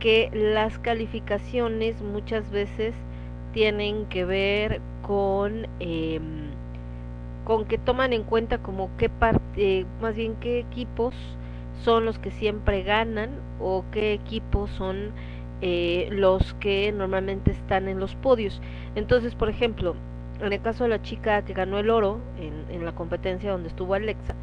que 0.00 0.28
las 0.32 0.76
calificaciones 0.80 2.02
muchas 2.02 2.50
veces 2.50 2.96
tienen 3.52 4.06
que 4.06 4.24
ver 4.24 4.80
con 5.02 5.68
eh, 5.78 6.18
con 7.44 7.66
que 7.66 7.78
toman 7.78 8.12
en 8.12 8.24
cuenta 8.24 8.58
como 8.58 8.90
qué 8.96 9.08
parte 9.08 9.86
más 10.02 10.16
bien 10.16 10.34
qué 10.40 10.58
equipos 10.58 11.14
son 11.84 12.06
los 12.06 12.18
que 12.18 12.32
siempre 12.32 12.82
ganan 12.82 13.30
o 13.60 13.84
qué 13.92 14.14
equipos 14.14 14.70
son 14.70 15.12
eh, 15.60 16.08
los 16.10 16.54
que 16.54 16.90
normalmente 16.90 17.52
están 17.52 17.86
en 17.86 18.00
los 18.00 18.16
podios. 18.16 18.60
Entonces 18.96 19.36
por 19.36 19.48
ejemplo 19.48 19.94
en 20.40 20.52
el 20.52 20.60
caso 20.60 20.82
de 20.82 20.90
la 20.90 21.02
chica 21.02 21.44
que 21.44 21.52
ganó 21.52 21.78
el 21.78 21.88
oro 21.88 22.18
en, 22.40 22.74
en 22.74 22.84
la 22.84 22.96
competencia 22.96 23.52
donde 23.52 23.68
estuvo 23.68 23.94
Alexa 23.94 24.34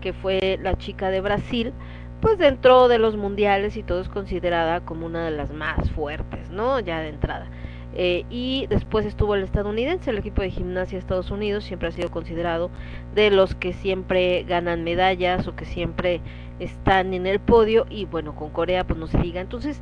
que 0.00 0.12
fue 0.12 0.58
la 0.62 0.76
chica 0.76 1.10
de 1.10 1.20
Brasil, 1.20 1.72
pues 2.20 2.38
dentro 2.38 2.88
de 2.88 2.98
los 2.98 3.16
mundiales 3.16 3.76
y 3.76 3.82
todo 3.82 4.00
es 4.00 4.08
considerada 4.08 4.80
como 4.80 5.06
una 5.06 5.24
de 5.24 5.30
las 5.30 5.52
más 5.52 5.90
fuertes, 5.92 6.50
¿no? 6.50 6.80
Ya 6.80 7.00
de 7.00 7.08
entrada. 7.08 7.46
Eh, 7.94 8.24
y 8.30 8.66
después 8.68 9.04
estuvo 9.04 9.34
el 9.34 9.42
estadounidense, 9.42 10.10
el 10.10 10.18
equipo 10.18 10.42
de 10.42 10.50
gimnasia 10.50 10.96
de 10.96 11.00
Estados 11.00 11.30
Unidos 11.30 11.64
siempre 11.64 11.88
ha 11.88 11.92
sido 11.92 12.10
considerado 12.10 12.70
de 13.14 13.30
los 13.30 13.56
que 13.56 13.72
siempre 13.72 14.44
ganan 14.44 14.84
medallas 14.84 15.48
o 15.48 15.56
que 15.56 15.64
siempre 15.64 16.20
están 16.60 17.14
en 17.14 17.26
el 17.26 17.40
podio 17.40 17.86
y 17.90 18.04
bueno, 18.04 18.36
con 18.36 18.50
Corea 18.50 18.84
pues 18.84 18.98
no 18.98 19.06
se 19.08 19.18
diga. 19.18 19.40
Entonces, 19.40 19.80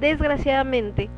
desgraciadamente, 0.00 1.10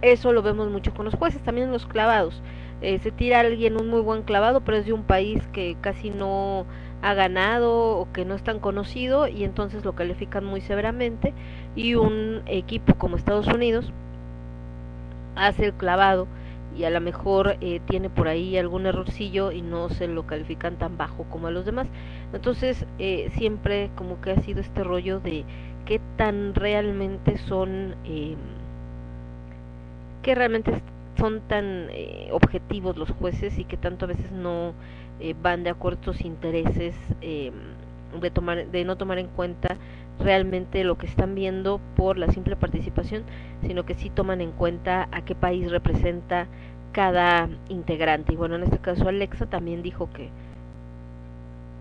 eso 0.00 0.32
lo 0.32 0.42
vemos 0.42 0.70
mucho 0.70 0.94
con 0.94 1.04
los 1.04 1.14
jueces, 1.14 1.42
también 1.42 1.70
los 1.70 1.86
clavados. 1.86 2.42
Eh, 2.80 2.98
se 2.98 3.10
tira 3.10 3.40
alguien 3.40 3.76
un 3.76 3.88
muy 3.88 4.00
buen 4.00 4.22
clavado, 4.22 4.62
pero 4.62 4.78
es 4.78 4.86
de 4.86 4.92
un 4.92 5.04
país 5.04 5.46
que 5.52 5.76
casi 5.80 6.10
no 6.10 6.66
ha 7.04 7.12
ganado 7.12 7.98
o 7.98 8.10
que 8.14 8.24
no 8.24 8.34
es 8.34 8.42
tan 8.42 8.60
conocido 8.60 9.28
y 9.28 9.44
entonces 9.44 9.84
lo 9.84 9.94
califican 9.94 10.42
muy 10.42 10.62
severamente 10.62 11.34
y 11.76 11.96
un 11.96 12.40
equipo 12.46 12.94
como 12.94 13.16
Estados 13.16 13.46
Unidos 13.48 13.92
hace 15.36 15.66
el 15.66 15.74
clavado 15.74 16.26
y 16.74 16.84
a 16.84 16.90
lo 16.90 17.02
mejor 17.02 17.58
eh, 17.60 17.80
tiene 17.86 18.08
por 18.08 18.26
ahí 18.26 18.56
algún 18.56 18.86
errorcillo 18.86 19.52
y 19.52 19.60
no 19.60 19.90
se 19.90 20.08
lo 20.08 20.26
califican 20.26 20.78
tan 20.78 20.96
bajo 20.96 21.24
como 21.24 21.48
a 21.48 21.50
los 21.50 21.66
demás. 21.66 21.88
Entonces 22.32 22.86
eh, 22.98 23.30
siempre 23.34 23.90
como 23.96 24.22
que 24.22 24.30
ha 24.30 24.40
sido 24.40 24.60
este 24.60 24.82
rollo 24.82 25.20
de 25.20 25.44
qué 25.84 26.00
tan 26.16 26.54
realmente 26.54 27.36
son, 27.36 27.96
eh, 28.06 28.34
qué 30.22 30.34
realmente 30.34 30.72
son 31.18 31.42
tan 31.42 31.88
eh, 31.90 32.28
objetivos 32.32 32.96
los 32.96 33.10
jueces 33.10 33.58
y 33.58 33.64
que 33.64 33.76
tanto 33.76 34.06
a 34.06 34.08
veces 34.08 34.32
no 34.32 34.72
eh, 35.20 35.34
van 35.40 35.64
de 35.64 35.70
acuerdo 35.70 36.00
a 36.00 36.04
sus 36.04 36.20
intereses 36.22 36.94
eh, 37.20 37.52
de 38.20 38.30
tomar 38.30 38.66
de 38.66 38.84
no 38.84 38.96
tomar 38.96 39.18
en 39.18 39.28
cuenta 39.28 39.76
realmente 40.20 40.84
lo 40.84 40.96
que 40.96 41.06
están 41.06 41.34
viendo 41.34 41.80
por 41.96 42.18
la 42.18 42.28
simple 42.28 42.56
participación, 42.56 43.24
sino 43.62 43.84
que 43.84 43.94
sí 43.94 44.10
toman 44.10 44.40
en 44.40 44.52
cuenta 44.52 45.08
a 45.12 45.24
qué 45.24 45.34
país 45.34 45.70
representa 45.70 46.46
cada 46.92 47.48
integrante. 47.68 48.32
Y 48.32 48.36
bueno, 48.36 48.54
en 48.54 48.62
este 48.64 48.78
caso 48.78 49.08
Alexa 49.08 49.46
también 49.46 49.82
dijo 49.82 50.08
que 50.12 50.30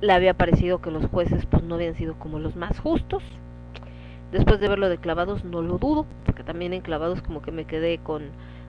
le 0.02 0.12
había 0.12 0.34
parecido 0.34 0.82
que 0.82 0.92
los 0.92 1.06
jueces 1.06 1.46
pues 1.46 1.64
no 1.64 1.76
habían 1.76 1.96
sido 1.96 2.16
como 2.16 2.40
los 2.40 2.56
más 2.56 2.80
justos. 2.80 3.24
Después 4.32 4.60
de 4.60 4.68
verlo 4.68 4.90
de 4.90 4.98
clavados 4.98 5.46
no 5.46 5.62
lo 5.62 5.78
dudo, 5.78 6.06
porque 6.26 6.44
también 6.44 6.74
en 6.74 6.82
clavados 6.82 7.22
como 7.22 7.42
que 7.42 7.52
me 7.52 7.66
quedé 7.66 8.00
con 8.00 8.24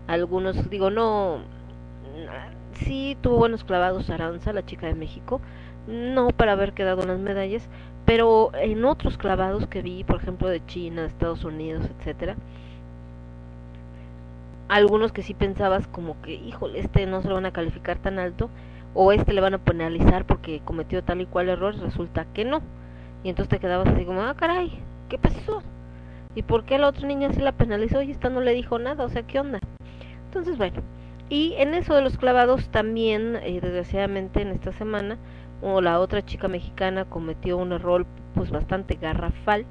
algunos, 0.07 0.69
digo, 0.69 0.91
no, 0.91 1.39
sí 2.75 3.17
tuvo 3.21 3.39
buenos 3.39 3.65
clavados 3.65 4.11
Aranza, 4.11 4.53
la 4.53 4.65
chica 4.65 4.87
de 4.87 4.95
México, 4.95 5.41
no 5.87 6.29
para 6.29 6.53
haber 6.53 6.73
quedado 6.73 7.03
en 7.03 7.09
las 7.09 7.19
medallas, 7.19 7.69
pero 8.05 8.51
en 8.55 8.85
otros 8.85 9.19
clavados 9.19 9.67
que 9.67 9.83
vi, 9.83 10.05
por 10.05 10.17
ejemplo 10.17 10.49
de 10.49 10.65
China, 10.67 11.07
Estados 11.07 11.45
Unidos, 11.45 11.89
etcétera, 11.99 12.37
algunos 14.69 15.13
que 15.13 15.23
sí 15.23 15.35
pensabas 15.35 15.87
como 15.87 16.21
que, 16.23 16.35
híjole, 16.35 16.81
este 16.81 17.07
no 17.07 17.23
se 17.23 17.29
lo 17.29 17.35
van 17.35 17.47
a 17.47 17.53
calificar 17.53 17.99
tan 17.99 18.19
alto, 18.19 18.51
o 18.95 19.13
este 19.13 19.33
le 19.33 19.41
van 19.41 19.55
a 19.55 19.59
penalizar 19.59 20.25
porque 20.25 20.61
cometió 20.65 21.03
tal 21.03 21.21
y 21.21 21.27
cual 21.27 21.49
error, 21.49 21.77
resulta 21.77 22.27
que 22.33 22.45
no. 22.45 22.63
Y 23.23 23.29
entonces 23.29 23.49
te 23.49 23.59
quedabas 23.59 23.89
así 23.89 24.05
como, 24.05 24.23
ah, 24.23 24.35
caray, 24.37 24.79
¿qué 25.09 25.19
pasó? 25.19 25.63
¿Y 26.35 26.43
por 26.43 26.65
qué 26.65 26.79
la 26.79 26.89
otra 26.89 27.07
niña 27.07 27.33
sí 27.33 27.41
la 27.41 27.53
penalizó 27.53 28.03
y 28.03 28.11
esta 28.11 28.29
no 28.29 28.41
le 28.41 28.53
dijo 28.53 28.79
nada? 28.79 29.05
O 29.05 29.09
sea, 29.09 29.23
¿qué 29.23 29.41
onda? 29.41 29.61
Entonces, 30.27 30.59
bueno, 30.59 30.83
y 31.29 31.55
en 31.59 31.75
eso 31.75 31.95
de 31.95 32.03
los 32.03 32.19
clavados 32.19 32.69
también, 32.71 33.37
eh, 33.37 33.61
desgraciadamente 33.61 34.43
en 34.43 34.49
esta 34.49 34.73
semana, 34.73 35.19
o 35.63 35.81
la 35.81 36.01
otra 36.01 36.25
chica 36.25 36.49
mexicana 36.49 37.05
cometió 37.07 37.57
un 37.59 37.73
error 37.73 38.07
pues 38.35 38.51
bastante 38.51 38.97
garrafal 38.97 39.65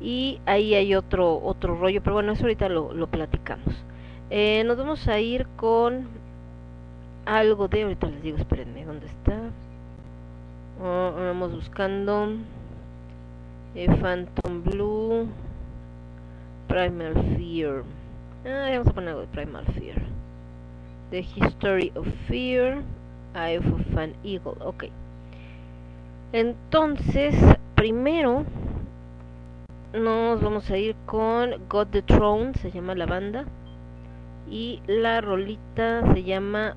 y 0.00 0.40
ahí 0.46 0.74
hay 0.74 0.94
otro 0.94 1.40
otro 1.42 1.76
rollo, 1.76 2.02
pero 2.02 2.14
bueno, 2.14 2.32
eso 2.32 2.42
ahorita 2.42 2.68
lo, 2.68 2.92
lo 2.92 3.06
platicamos. 3.08 3.74
Eh, 4.30 4.64
nos 4.64 4.76
vamos 4.76 5.06
a 5.08 5.20
ir 5.20 5.46
con 5.56 6.08
algo 7.26 7.68
de, 7.68 7.82
ahorita 7.82 8.08
les 8.08 8.22
digo, 8.22 8.38
espérenme, 8.38 8.84
¿dónde 8.84 9.06
está? 9.06 9.38
Oh, 10.82 11.12
vamos 11.16 11.52
buscando 11.52 12.28
eh, 13.74 13.88
Phantom 14.00 14.62
Blue, 14.64 15.28
Primal 16.68 17.14
Fear. 17.36 17.84
Ah, 18.44 18.68
vamos 18.72 18.88
a 18.88 18.92
poner 18.92 19.10
algo 19.10 19.20
de 19.22 19.28
Primal 19.28 19.64
Fear. 19.66 20.17
The 21.10 21.22
History 21.22 21.92
of 21.94 22.06
Fear, 22.26 22.82
Eye 23.34 23.58
of 23.58 23.96
an 23.96 24.14
Eagle. 24.22 24.56
Ok. 24.60 24.84
Entonces, 26.32 27.34
primero 27.74 28.44
nos 29.94 30.42
vamos 30.42 30.70
a 30.70 30.76
ir 30.76 30.94
con 31.06 31.54
God 31.68 31.86
the 31.88 32.02
Throne, 32.02 32.52
se 32.54 32.70
llama 32.70 32.94
la 32.94 33.06
banda. 33.06 33.44
Y 34.50 34.80
la 34.86 35.20
rolita 35.20 36.02
se 36.12 36.22
llama, 36.24 36.74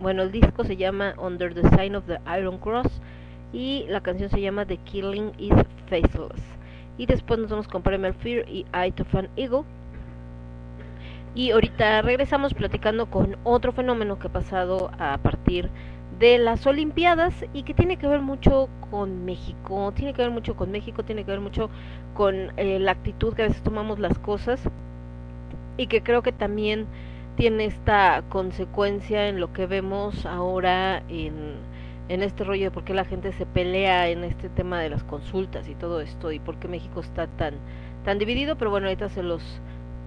bueno, 0.00 0.22
el 0.22 0.32
disco 0.32 0.64
se 0.64 0.76
llama 0.76 1.14
Under 1.18 1.54
the 1.54 1.68
Sign 1.76 1.94
of 1.94 2.04
the 2.06 2.18
Iron 2.38 2.58
Cross. 2.58 3.00
Y 3.52 3.86
la 3.88 4.00
canción 4.00 4.30
se 4.30 4.40
llama 4.40 4.66
The 4.66 4.78
Killing 4.78 5.32
is 5.38 5.54
Faceless. 5.88 6.42
Y 6.98 7.06
después 7.06 7.38
nos 7.38 7.50
vamos 7.50 7.68
con 7.68 7.82
Primal 7.82 8.14
Fear 8.14 8.48
y 8.48 8.66
Eye 8.74 8.94
of 9.00 9.14
an 9.14 9.28
Eagle. 9.36 9.62
Y 11.34 11.50
ahorita 11.52 12.02
regresamos 12.02 12.54
platicando 12.54 13.06
con 13.06 13.36
otro 13.44 13.72
fenómeno 13.72 14.18
que 14.18 14.26
ha 14.26 14.32
pasado 14.32 14.90
a 14.98 15.18
partir 15.18 15.70
de 16.18 16.38
las 16.38 16.66
Olimpiadas 16.66 17.44
y 17.52 17.62
que 17.62 17.74
tiene 17.74 17.96
que 17.96 18.08
ver 18.08 18.20
mucho 18.20 18.68
con 18.90 19.24
México, 19.24 19.92
tiene 19.94 20.14
que 20.14 20.22
ver 20.22 20.30
mucho 20.30 20.56
con 20.56 20.70
México, 20.70 21.04
tiene 21.04 21.24
que 21.24 21.30
ver 21.30 21.40
mucho 21.40 21.70
con 22.14 22.52
eh, 22.56 22.78
la 22.80 22.92
actitud 22.92 23.34
que 23.34 23.42
a 23.42 23.48
veces 23.48 23.62
tomamos 23.62 23.98
las 24.00 24.18
cosas 24.18 24.60
y 25.76 25.86
que 25.86 26.02
creo 26.02 26.22
que 26.22 26.32
también 26.32 26.86
tiene 27.36 27.66
esta 27.66 28.24
consecuencia 28.28 29.28
en 29.28 29.38
lo 29.38 29.52
que 29.52 29.66
vemos 29.66 30.26
ahora 30.26 31.04
en, 31.08 31.54
en 32.08 32.22
este 32.22 32.42
rollo 32.42 32.64
de 32.64 32.70
por 32.72 32.82
qué 32.82 32.94
la 32.94 33.04
gente 33.04 33.30
se 33.32 33.46
pelea 33.46 34.08
en 34.08 34.24
este 34.24 34.48
tema 34.48 34.80
de 34.80 34.90
las 34.90 35.04
consultas 35.04 35.68
y 35.68 35.76
todo 35.76 36.00
esto 36.00 36.32
y 36.32 36.40
por 36.40 36.56
qué 36.56 36.66
México 36.66 36.98
está 37.00 37.28
tan 37.28 37.54
tan 38.04 38.18
dividido, 38.18 38.56
pero 38.56 38.70
bueno, 38.70 38.86
ahorita 38.86 39.08
se 39.08 39.22
los 39.22 39.42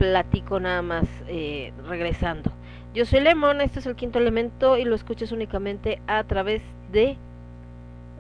platico 0.01 0.59
nada 0.59 0.81
más 0.81 1.05
eh, 1.27 1.71
regresando. 1.87 2.51
Yo 2.95 3.05
soy 3.05 3.19
Lemon, 3.19 3.61
este 3.61 3.79
es 3.79 3.85
el 3.85 3.95
quinto 3.95 4.17
elemento 4.17 4.75
y 4.79 4.83
lo 4.83 4.95
escuchas 4.95 5.31
únicamente 5.31 6.01
a 6.07 6.23
través 6.23 6.63
de 6.91 7.17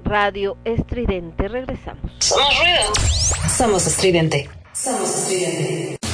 Radio 0.03 0.57
Estridente. 0.63 1.47
Regresamos. 1.47 2.11
Somos. 2.19 3.33
Somos 3.57 3.87
estridente. 3.87 4.47
Somos 4.73 5.09
estridente. 5.09 6.10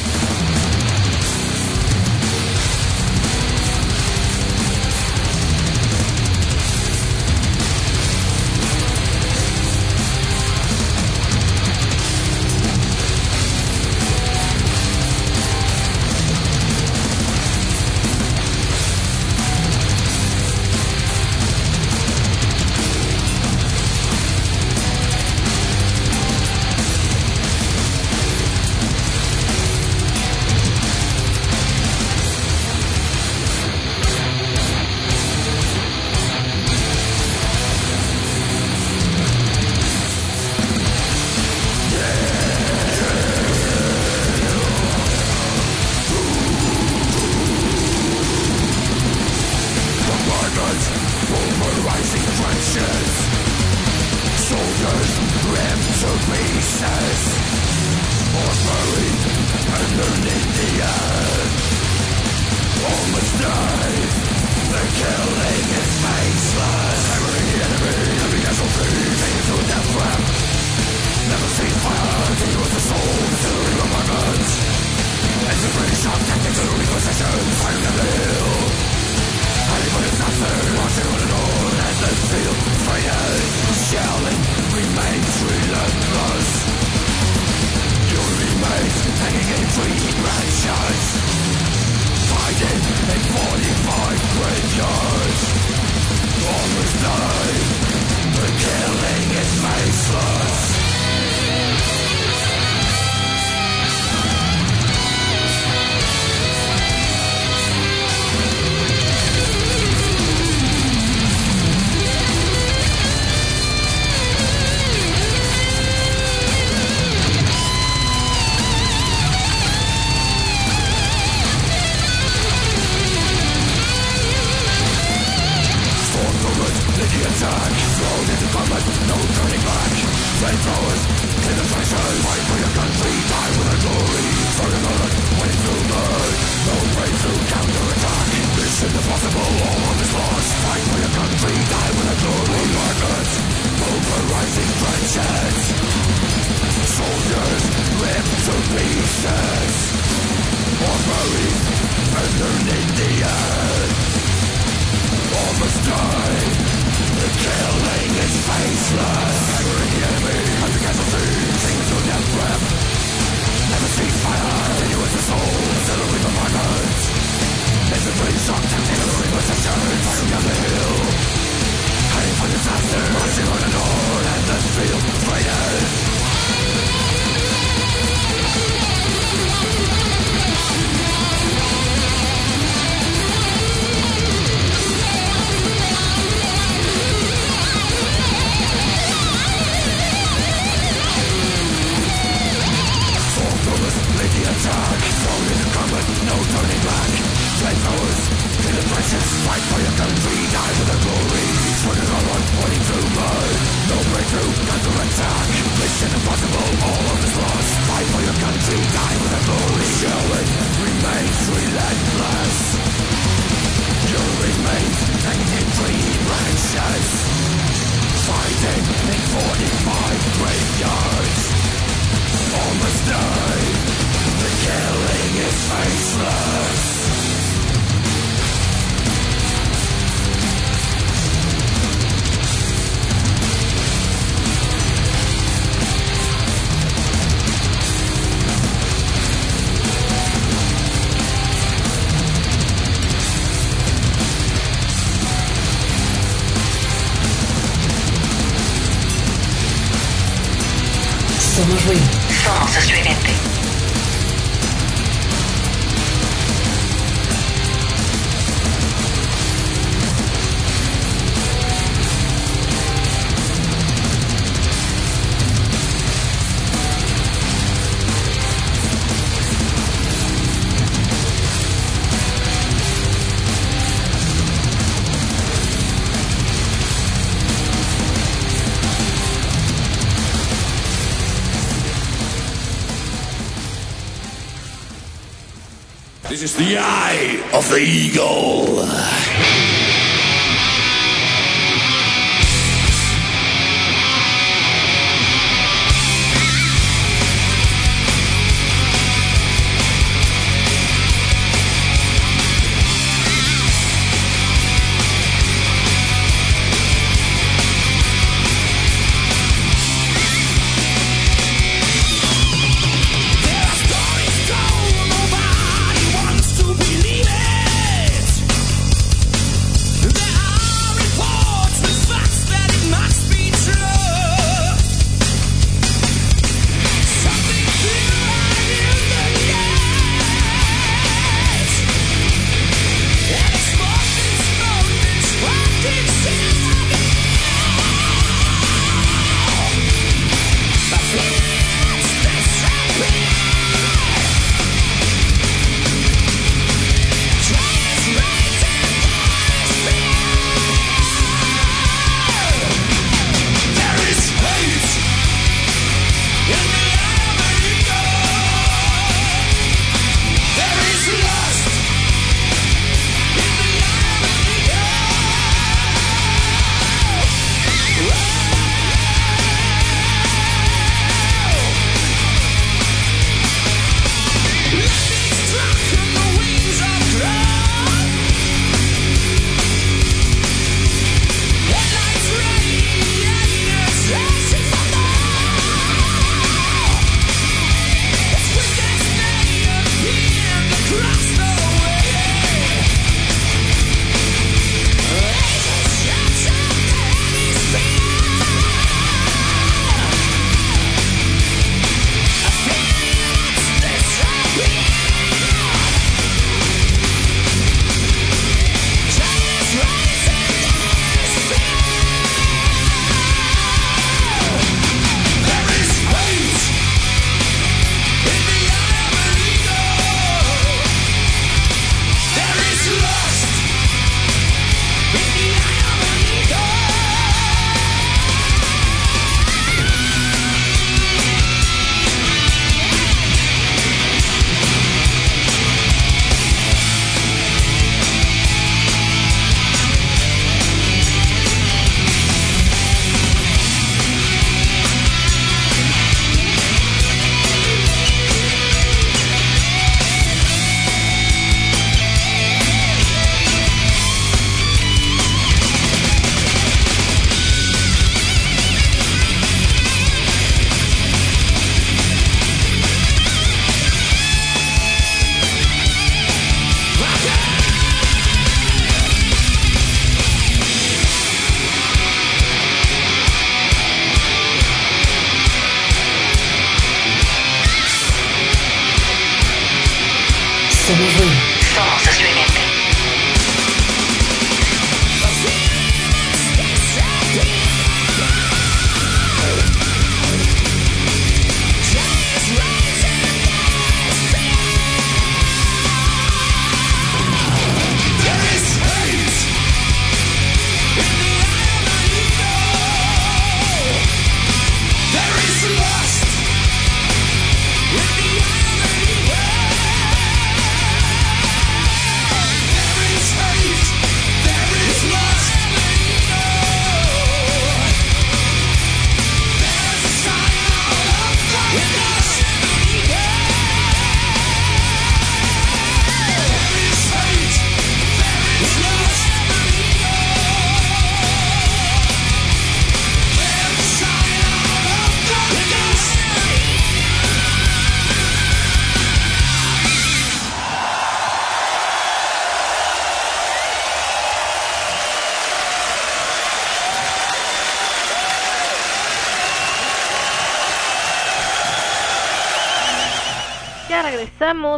This 286.29 286.43
is 286.43 286.57
the 286.57 286.77
eye 286.77 287.41
of 287.53 287.69
the 287.69 287.77
eagle. 287.77 288.85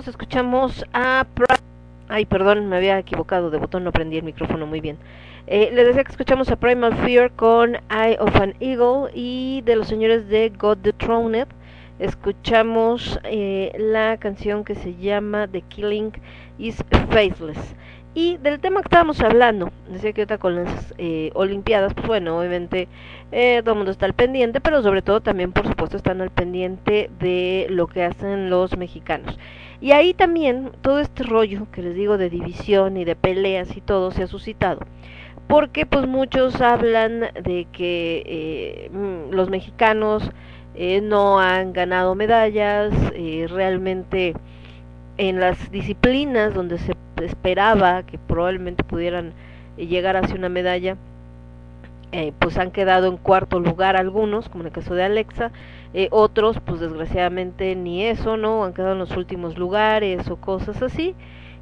Escuchamos 0.08 0.86
a... 0.94 1.26
Ay, 2.08 2.26
perdón, 2.26 2.68
me 2.70 2.78
había 2.78 2.98
equivocado 2.98 3.50
de 3.50 3.58
botón, 3.58 3.84
no 3.84 3.92
prendí 3.92 4.18
el 4.18 4.24
micrófono 4.24 4.66
muy 4.66 4.82
bien. 4.82 4.98
Eh, 5.48 5.70
les 5.74 5.88
decía 5.88 6.04
que 6.04 6.12
escuchamos 6.12 6.50
a 6.50 6.56
Primal 6.56 6.96
Fear 6.98 7.32
con 7.32 7.76
Eye 7.90 8.18
of 8.20 8.36
an 8.36 8.56
Eagle 8.60 9.12
y 9.14 9.62
de 9.66 9.76
los 9.76 9.88
señores 9.88 10.28
de 10.28 10.52
God 10.58 10.78
the 10.82 10.94
Throned 10.94 11.48
escuchamos 12.00 13.20
eh, 13.26 13.74
la 13.78 14.18
canción 14.18 14.64
que 14.64 14.76
se 14.76 14.96
llama 14.96 15.48
The 15.48 15.62
Killing 15.62 16.14
is 16.58 16.84
Faithless. 17.10 17.76
Y 18.16 18.38
del 18.38 18.60
tema 18.60 18.82
que 18.82 18.88
estábamos 18.88 19.22
hablando, 19.22 19.72
decía 19.88 20.14
que 20.14 20.22
ahorita 20.22 20.40
con 20.40 20.56
las 20.56 20.96
eh, 20.98 21.30
Olimpiadas, 21.36 21.94
pues 21.94 22.08
bueno, 22.08 22.40
obviamente 22.40 22.88
eh, 23.32 23.62
todo 23.64 23.74
el 23.74 23.78
mundo 23.78 23.92
está 23.92 24.08
al 24.08 24.14
pendiente, 24.14 24.60
pero 24.62 24.82
sobre 24.82 25.04
todo 25.04 25.22
también, 25.22 25.52
por 25.52 25.68
supuesto, 25.68 25.96
están 25.96 26.20
al 26.22 26.32
pendiente 26.32 27.12
de 27.20 27.68
lo 27.70 27.86
que 27.86 28.04
hacen 28.04 28.50
los 28.50 28.76
mexicanos. 28.78 29.38
Y 29.82 29.92
ahí 29.94 30.14
también 30.14 30.72
todo 30.82 31.00
este 31.00 31.24
rollo 31.24 31.68
que 31.72 31.82
les 31.82 31.96
digo 31.96 32.18
de 32.18 32.30
división 32.30 32.98
y 32.98 33.06
de 33.06 33.16
peleas 33.16 33.76
y 33.78 33.82
todo 33.82 34.12
se 34.12 34.24
ha 34.24 34.28
suscitado. 34.28 34.82
Porque 35.48 35.86
pues 35.86 36.08
muchos 36.08 36.62
hablan 36.62 37.22
de 37.44 37.68
que 37.72 38.24
eh, 38.26 38.90
mm, 38.92 39.34
los 39.34 39.50
mexicanos 39.50 40.30
eh, 40.76 41.02
no 41.02 41.40
han 41.40 41.74
ganado 41.74 42.16
medallas, 42.16 42.94
eh, 43.14 43.48
realmente 43.50 44.34
en 45.18 45.40
las 45.40 45.72
disciplinas 45.72 46.54
donde 46.54 46.78
se 46.78 46.94
esperaba 47.22 48.04
que 48.04 48.18
probablemente 48.18 48.84
pudieran 48.84 49.34
llegar 49.78 50.16
hacia 50.16 50.36
una 50.36 50.50
medalla, 50.50 50.96
eh, 52.12 52.34
pues 52.40 52.58
han 52.58 52.72
quedado 52.72 53.08
en 53.08 53.18
cuarto 53.18 53.60
lugar 53.60 53.96
algunos, 53.96 54.50
como 54.50 54.64
en 54.64 54.68
el 54.68 54.74
caso 54.74 54.96
de 54.96 55.04
Alexa, 55.04 55.52
eh, 55.94 56.08
otros 56.12 56.60
pues 56.66 56.80
desgraciadamente 56.80 57.76
ni 57.76 58.06
eso, 58.06 58.38
¿no? 58.38 58.64
Han 58.64 58.74
quedado 58.74 58.94
en 58.94 59.00
los 59.00 59.16
últimos 59.18 59.58
lugares 59.58 60.30
o 60.30 60.38
cosas 60.38 60.82
así. 60.82 61.16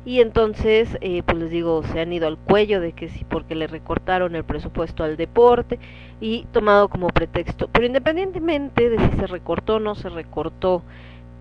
Y 0.05 0.21
entonces, 0.21 0.97
eh, 1.01 1.21
pues 1.25 1.37
les 1.37 1.49
digo, 1.51 1.83
se 1.83 1.99
han 1.99 2.13
ido 2.13 2.27
al 2.27 2.37
cuello 2.37 2.79
de 2.79 2.93
que 2.93 3.09
sí, 3.09 3.25
porque 3.29 3.55
le 3.55 3.67
recortaron 3.67 4.35
el 4.35 4.45
presupuesto 4.45 5.03
al 5.03 5.17
deporte 5.17 5.79
y 6.21 6.45
tomado 6.53 6.87
como 6.87 7.07
pretexto. 7.09 7.67
Pero 7.73 7.85
independientemente 7.85 8.89
de 8.89 8.99
si 8.99 9.17
se 9.17 9.27
recortó 9.27 9.75
o 9.75 9.79
no 9.79 9.95
se 9.95 10.07
recortó 10.07 10.83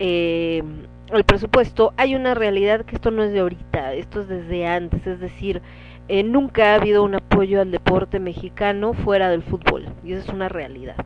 eh, 0.01 0.65
el 1.13 1.25
presupuesto, 1.25 1.93
hay 1.97 2.17
una 2.17 2.35
realidad 2.35 2.85
que 2.85 2.97
esto 2.97 3.13
no 3.13 3.23
es 3.23 3.33
de 3.33 3.41
ahorita, 3.41 3.95
esto 3.95 4.23
es 4.23 4.29
desde 4.29 4.67
antes, 4.67 5.07
es 5.07 5.21
decir, 5.21 5.63
eh, 6.09 6.23
nunca 6.25 6.73
ha 6.73 6.75
habido 6.75 7.05
un 7.05 7.15
apoyo 7.15 7.61
al 7.61 7.71
deporte 7.71 8.19
mexicano 8.19 8.95
fuera 8.95 9.31
del 9.31 9.43
fútbol, 9.43 9.87
y 10.05 10.13
esa 10.13 10.25
es 10.25 10.29
una 10.31 10.49
realidad. 10.49 10.97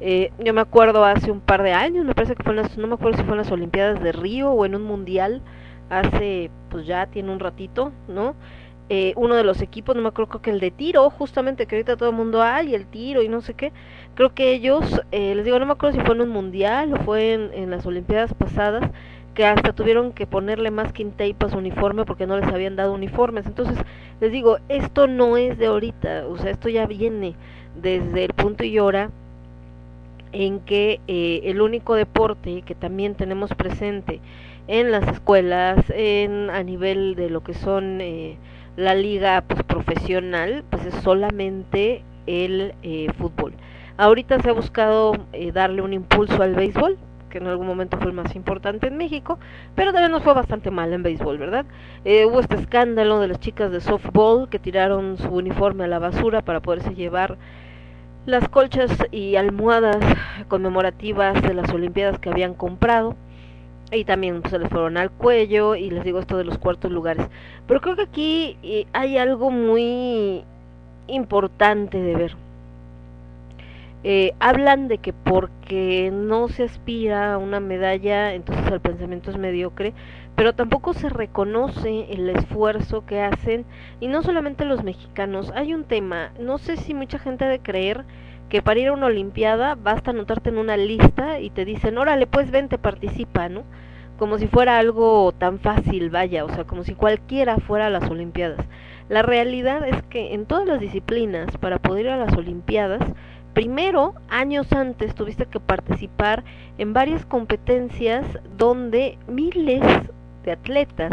Eh, 0.00 0.32
yo 0.38 0.52
me 0.52 0.60
acuerdo 0.60 1.04
hace 1.04 1.30
un 1.30 1.40
par 1.40 1.62
de 1.62 1.72
años, 1.72 2.04
me 2.04 2.14
parece 2.14 2.34
que 2.34 2.42
fue 2.42 2.52
en 2.52 2.56
las, 2.56 2.76
no 2.76 2.86
me 2.88 2.94
acuerdo 2.94 3.18
si 3.18 3.24
fue 3.24 3.32
en 3.32 3.38
las 3.38 3.50
Olimpiadas 3.52 4.02
de 4.02 4.12
Río 4.12 4.50
o 4.50 4.64
en 4.64 4.74
un 4.74 4.82
mundial, 4.82 5.42
hace, 5.90 6.50
pues 6.70 6.86
ya 6.86 7.06
tiene 7.06 7.30
un 7.30 7.38
ratito, 7.40 7.92
¿no? 8.08 8.34
Eh, 8.88 9.12
uno 9.16 9.36
de 9.36 9.44
los 9.44 9.62
equipos, 9.62 9.94
no 9.94 10.02
me 10.02 10.08
acuerdo, 10.08 10.30
creo 10.30 10.42
que 10.42 10.50
el 10.50 10.60
de 10.60 10.70
tiro, 10.70 11.08
justamente 11.10 11.66
que 11.66 11.76
ahorita 11.76 11.96
todo 11.96 12.10
el 12.10 12.16
mundo 12.16 12.42
hay, 12.42 12.74
el 12.74 12.86
tiro 12.86 13.22
y 13.22 13.28
no 13.28 13.40
sé 13.40 13.54
qué, 13.54 13.72
creo 14.14 14.34
que 14.34 14.52
ellos, 14.52 15.00
eh, 15.12 15.34
les 15.34 15.44
digo, 15.44 15.58
no 15.58 15.66
me 15.66 15.72
acuerdo 15.72 15.98
si 15.98 16.04
fue 16.04 16.14
en 16.16 16.22
un 16.22 16.28
mundial 16.30 16.92
o 16.92 16.96
fue 17.04 17.32
en, 17.34 17.54
en 17.54 17.70
las 17.70 17.86
Olimpiadas 17.86 18.34
pasadas, 18.34 18.90
que 19.34 19.46
hasta 19.46 19.72
tuvieron 19.72 20.12
que 20.12 20.26
ponerle 20.26 20.70
masking 20.70 21.12
tape 21.12 21.36
a 21.40 21.48
su 21.48 21.58
uniforme 21.58 22.04
porque 22.04 22.26
no 22.26 22.36
les 22.36 22.48
habían 22.48 22.76
dado 22.76 22.92
uniformes. 22.92 23.46
Entonces, 23.46 23.78
les 24.20 24.30
digo, 24.32 24.58
esto 24.68 25.06
no 25.06 25.36
es 25.36 25.58
de 25.58 25.66
ahorita, 25.66 26.26
o 26.28 26.36
sea, 26.36 26.50
esto 26.50 26.68
ya 26.68 26.86
viene 26.86 27.34
desde 27.80 28.24
el 28.24 28.34
punto 28.34 28.64
y 28.64 28.78
hora 28.78 29.10
en 30.32 30.60
que 30.60 31.00
eh, 31.08 31.42
el 31.44 31.60
único 31.60 31.94
deporte 31.94 32.62
que 32.62 32.74
también 32.74 33.14
tenemos 33.14 33.54
presente 33.54 34.20
en 34.68 34.90
las 34.90 35.06
escuelas, 35.08 35.84
en 35.90 36.50
a 36.50 36.62
nivel 36.62 37.14
de 37.14 37.30
lo 37.30 37.42
que 37.42 37.54
son 37.54 38.00
eh, 38.00 38.36
la 38.76 38.94
liga 38.94 39.44
pues, 39.46 39.62
profesional, 39.62 40.64
pues 40.70 40.86
es 40.86 40.94
solamente 41.02 42.02
el 42.26 42.74
eh, 42.82 43.08
fútbol. 43.18 43.54
Ahorita 43.96 44.40
se 44.40 44.50
ha 44.50 44.52
buscado 44.52 45.14
eh, 45.32 45.52
darle 45.52 45.82
un 45.82 45.92
impulso 45.92 46.42
al 46.42 46.54
béisbol, 46.54 46.96
que 47.28 47.38
en 47.38 47.46
algún 47.46 47.66
momento 47.66 47.96
fue 47.96 48.08
el 48.08 48.12
más 48.12 48.34
importante 48.34 48.88
en 48.88 48.96
México, 48.96 49.38
pero 49.74 49.92
también 49.92 50.12
nos 50.12 50.22
fue 50.22 50.34
bastante 50.34 50.70
mal 50.70 50.92
en 50.92 51.02
béisbol, 51.02 51.38
¿verdad? 51.38 51.64
Eh, 52.04 52.24
hubo 52.26 52.40
este 52.40 52.56
escándalo 52.56 53.20
de 53.20 53.28
las 53.28 53.40
chicas 53.40 53.70
de 53.70 53.80
softball 53.80 54.48
que 54.48 54.58
tiraron 54.58 55.18
su 55.18 55.28
uniforme 55.28 55.84
a 55.84 55.88
la 55.88 55.98
basura 55.98 56.42
para 56.42 56.60
poderse 56.60 56.94
llevar 56.94 57.38
las 58.26 58.48
colchas 58.48 58.90
y 59.10 59.36
almohadas 59.36 59.98
conmemorativas 60.48 61.42
de 61.42 61.54
las 61.54 61.72
Olimpiadas 61.72 62.18
que 62.18 62.30
habían 62.30 62.54
comprado 62.54 63.16
y 63.90 64.04
también 64.04 64.42
se 64.48 64.58
les 64.58 64.68
fueron 64.70 64.96
al 64.96 65.10
cuello 65.10 65.74
y 65.74 65.90
les 65.90 66.04
digo 66.04 66.18
esto 66.18 66.36
de 66.36 66.44
los 66.44 66.58
cuartos 66.58 66.90
lugares. 66.90 67.26
Pero 67.66 67.80
creo 67.80 67.96
que 67.96 68.02
aquí 68.02 68.56
eh, 68.62 68.86
hay 68.92 69.18
algo 69.18 69.50
muy 69.50 70.44
importante 71.08 72.00
de 72.00 72.16
ver. 72.16 72.36
Eh, 74.04 74.34
hablan 74.40 74.88
de 74.88 74.98
que 74.98 75.12
porque 75.12 76.10
no 76.12 76.48
se 76.48 76.64
aspira 76.64 77.34
a 77.34 77.38
una 77.38 77.60
medalla, 77.60 78.34
entonces 78.34 78.66
el 78.66 78.80
pensamiento 78.80 79.30
es 79.30 79.38
mediocre, 79.38 79.92
pero 80.36 80.54
tampoco 80.54 80.94
se 80.94 81.08
reconoce 81.08 82.12
el 82.12 82.28
esfuerzo 82.30 83.04
que 83.06 83.20
hacen, 83.20 83.64
y 84.00 84.08
no 84.08 84.22
solamente 84.22 84.64
los 84.64 84.82
mexicanos, 84.82 85.52
hay 85.54 85.74
un 85.74 85.84
tema, 85.84 86.32
no 86.38 86.58
sé 86.58 86.76
si 86.76 86.94
mucha 86.94 87.18
gente 87.18 87.44
ha 87.44 87.48
de 87.48 87.60
creer 87.60 88.04
que 88.48 88.60
para 88.60 88.80
ir 88.80 88.88
a 88.88 88.92
una 88.92 89.06
olimpiada 89.06 89.76
basta 89.76 90.10
anotarte 90.10 90.50
en 90.50 90.58
una 90.58 90.76
lista 90.76 91.40
y 91.40 91.48
te 91.50 91.64
dicen, 91.64 91.96
órale, 91.96 92.26
pues 92.26 92.50
vente, 92.50 92.76
participa, 92.76 93.48
¿no? 93.48 93.62
Como 94.18 94.36
si 94.38 94.46
fuera 94.46 94.78
algo 94.78 95.32
tan 95.32 95.58
fácil, 95.58 96.10
vaya, 96.10 96.44
o 96.44 96.50
sea, 96.50 96.64
como 96.64 96.84
si 96.84 96.94
cualquiera 96.94 97.56
fuera 97.56 97.86
a 97.86 97.90
las 97.90 98.10
olimpiadas. 98.10 98.66
La 99.08 99.22
realidad 99.22 99.88
es 99.88 100.02
que 100.02 100.34
en 100.34 100.44
todas 100.46 100.66
las 100.66 100.80
disciplinas, 100.80 101.56
para 101.56 101.78
poder 101.78 102.06
ir 102.06 102.12
a 102.12 102.18
las 102.18 102.34
olimpiadas, 102.34 103.02
primero, 103.54 104.14
años 104.28 104.70
antes, 104.72 105.14
tuviste 105.14 105.46
que 105.46 105.58
participar 105.58 106.44
en 106.78 106.92
varias 106.92 107.24
competencias 107.24 108.26
donde 108.56 109.18
miles 109.28 109.82
de 110.44 110.52
atletas 110.52 111.12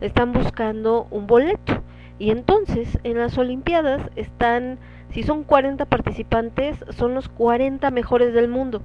están 0.00 0.32
buscando 0.32 1.06
un 1.10 1.26
boleto. 1.26 1.82
Y 2.18 2.30
entonces, 2.30 2.98
en 3.02 3.18
las 3.18 3.36
Olimpiadas 3.38 4.02
están, 4.16 4.78
si 5.10 5.22
son 5.22 5.44
40 5.44 5.84
participantes, 5.86 6.76
son 6.90 7.14
los 7.14 7.28
40 7.28 7.90
mejores 7.90 8.32
del 8.34 8.48
mundo. 8.48 8.82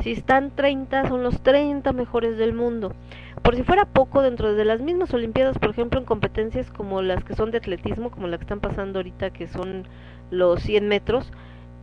Si 0.00 0.12
están 0.12 0.50
30, 0.50 1.08
son 1.08 1.22
los 1.22 1.42
30 1.42 1.92
mejores 1.92 2.36
del 2.36 2.54
mundo. 2.54 2.94
Por 3.42 3.54
si 3.56 3.62
fuera 3.62 3.84
poco, 3.84 4.22
dentro 4.22 4.54
de 4.54 4.64
las 4.64 4.80
mismas 4.80 5.14
Olimpiadas, 5.14 5.58
por 5.58 5.70
ejemplo, 5.70 6.00
en 6.00 6.06
competencias 6.06 6.70
como 6.70 7.02
las 7.02 7.22
que 7.24 7.34
son 7.34 7.50
de 7.50 7.58
atletismo, 7.58 8.10
como 8.10 8.26
la 8.26 8.38
que 8.38 8.44
están 8.44 8.60
pasando 8.60 8.98
ahorita, 8.98 9.30
que 9.30 9.46
son 9.46 9.86
los 10.30 10.62
100 10.62 10.88
metros, 10.88 11.32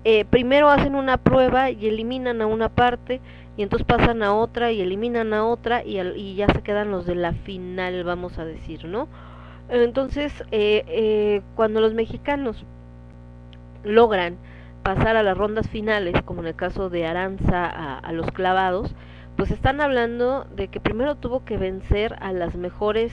eh, 0.06 0.26
primero 0.26 0.70
hacen 0.70 0.96
una 0.96 1.18
prueba 1.18 1.72
y 1.72 1.88
eliminan 1.88 2.42
a 2.42 2.48
una 2.48 2.70
parte 2.70 3.20
y 3.60 3.64
entonces 3.64 3.86
pasan 3.86 4.24
a 4.24 4.34
otra 4.36 4.72
y 4.74 4.82
eliminan 4.82 5.36
a 5.36 5.46
otra 5.46 5.86
y, 5.86 6.00
al- 6.00 6.18
y 6.18 6.36
ya 6.36 6.48
se 6.48 6.64
quedan 6.64 6.92
los 6.92 7.06
de 7.06 7.16
la 7.16 7.34
final, 7.34 8.06
vamos 8.06 8.40
a 8.40 8.46
decir, 8.46 8.86
¿no? 8.86 9.10
Entonces, 9.70 10.34
eh, 10.52 10.86
eh, 10.88 11.42
cuando 11.56 11.82
los 11.82 11.94
mexicanos 11.94 12.66
logran 13.84 14.38
pasar 14.84 15.18
a 15.18 15.24
las 15.24 15.38
rondas 15.38 15.68
finales, 15.70 16.16
como 16.24 16.42
en 16.42 16.48
el 16.48 16.56
caso 16.56 16.90
de 16.90 17.06
Aranza 17.06 17.66
a, 17.66 18.00
a 18.00 18.12
los 18.14 18.32
clavados, 18.32 18.96
pues 19.36 19.52
están 19.52 19.82
hablando 19.82 20.46
de 20.56 20.68
que 20.68 20.80
primero 20.80 21.16
tuvo 21.16 21.46
que 21.46 21.58
vencer 21.58 22.16
a 22.22 22.32
las 22.34 22.56
mejores 22.56 23.12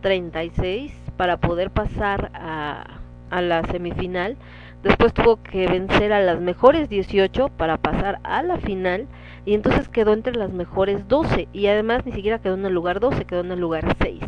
36 0.00 0.92
para 1.16 1.38
poder 1.38 1.70
pasar 1.70 2.30
a, 2.34 3.00
a 3.30 3.40
la 3.42 3.64
semifinal, 3.64 4.36
después 4.82 5.12
tuvo 5.14 5.42
que 5.42 5.66
vencer 5.66 6.12
a 6.12 6.20
las 6.20 6.40
mejores 6.40 6.88
18 6.88 7.48
para 7.48 7.78
pasar 7.78 8.20
a 8.22 8.42
la 8.42 8.58
final 8.58 9.06
y 9.46 9.54
entonces 9.54 9.88
quedó 9.88 10.12
entre 10.12 10.34
las 10.34 10.52
mejores 10.52 11.08
12 11.08 11.48
y 11.52 11.66
además 11.68 12.04
ni 12.04 12.12
siquiera 12.12 12.40
quedó 12.40 12.54
en 12.54 12.66
el 12.66 12.74
lugar 12.74 13.00
12, 13.00 13.24
quedó 13.24 13.40
en 13.40 13.52
el 13.52 13.60
lugar 13.60 13.96
6 14.02 14.20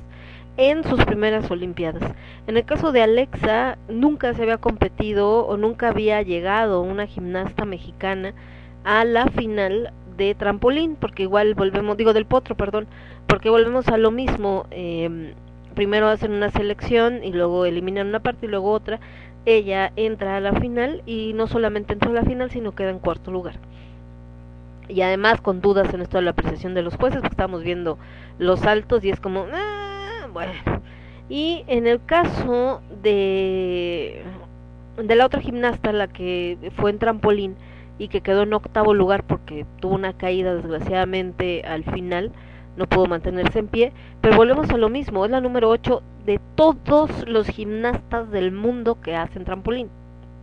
en 0.56 0.82
sus 0.84 1.04
primeras 1.04 1.50
Olimpiadas. 1.50 2.02
En 2.46 2.56
el 2.56 2.64
caso 2.64 2.90
de 2.92 3.02
Alexa, 3.02 3.78
nunca 3.88 4.34
se 4.34 4.42
había 4.42 4.58
competido 4.58 5.46
o 5.46 5.56
nunca 5.56 5.88
había 5.88 6.20
llegado 6.22 6.80
una 6.82 7.06
gimnasta 7.06 7.64
mexicana 7.64 8.34
a 8.84 9.04
la 9.04 9.26
final 9.28 9.92
de 10.16 10.34
trampolín, 10.34 10.96
porque 10.96 11.22
igual 11.24 11.54
volvemos, 11.54 11.96
digo 11.96 12.12
del 12.12 12.26
potro, 12.26 12.56
perdón, 12.56 12.88
porque 13.28 13.50
volvemos 13.50 13.86
a 13.88 13.98
lo 13.98 14.10
mismo. 14.10 14.66
eh, 14.70 15.34
primero 15.74 16.08
hacen 16.08 16.32
una 16.32 16.50
selección 16.50 17.22
y 17.22 17.32
luego 17.32 17.64
eliminan 17.64 18.08
una 18.08 18.18
parte 18.20 18.46
y 18.46 18.48
luego 18.48 18.72
otra. 18.72 18.98
Ella 19.46 19.92
entra 19.94 20.36
a 20.36 20.40
la 20.40 20.52
final 20.54 21.02
y 21.06 21.32
no 21.34 21.46
solamente 21.46 21.92
entró 21.92 22.10
a 22.10 22.14
la 22.14 22.24
final, 22.24 22.50
sino 22.50 22.74
queda 22.74 22.90
en 22.90 22.98
cuarto 22.98 23.30
lugar 23.30 23.60
y 24.88 25.02
además 25.02 25.40
con 25.40 25.60
dudas 25.60 25.92
en 25.92 26.00
esto 26.00 26.18
de 26.18 26.22
la 26.22 26.30
apreciación 26.30 26.74
de 26.74 26.82
los 26.82 26.96
jueces, 26.96 27.20
porque 27.20 27.34
estamos 27.34 27.62
viendo 27.62 27.98
los 28.38 28.60
saltos 28.60 29.04
y 29.04 29.10
es 29.10 29.20
como, 29.20 29.46
ah, 29.52 30.26
bueno. 30.32 30.52
Y 31.28 31.64
en 31.66 31.86
el 31.86 32.02
caso 32.04 32.80
de, 33.02 34.22
de 34.96 35.14
la 35.14 35.26
otra 35.26 35.40
gimnasta, 35.40 35.92
la 35.92 36.08
que 36.08 36.72
fue 36.76 36.90
en 36.90 36.98
trampolín 36.98 37.56
y 37.98 38.08
que 38.08 38.22
quedó 38.22 38.42
en 38.42 38.54
octavo 38.54 38.94
lugar 38.94 39.24
porque 39.24 39.66
tuvo 39.80 39.94
una 39.94 40.12
caída 40.14 40.54
desgraciadamente 40.54 41.62
al 41.66 41.84
final, 41.84 42.32
no 42.76 42.86
pudo 42.86 43.06
mantenerse 43.06 43.58
en 43.58 43.68
pie, 43.68 43.92
pero 44.20 44.36
volvemos 44.36 44.70
a 44.70 44.76
lo 44.76 44.88
mismo, 44.88 45.24
es 45.24 45.30
la 45.30 45.40
número 45.40 45.68
8 45.68 46.02
de 46.24 46.40
todos 46.54 47.10
los 47.26 47.48
gimnastas 47.48 48.30
del 48.30 48.52
mundo 48.52 49.00
que 49.00 49.16
hacen 49.16 49.44
trampolín, 49.44 49.90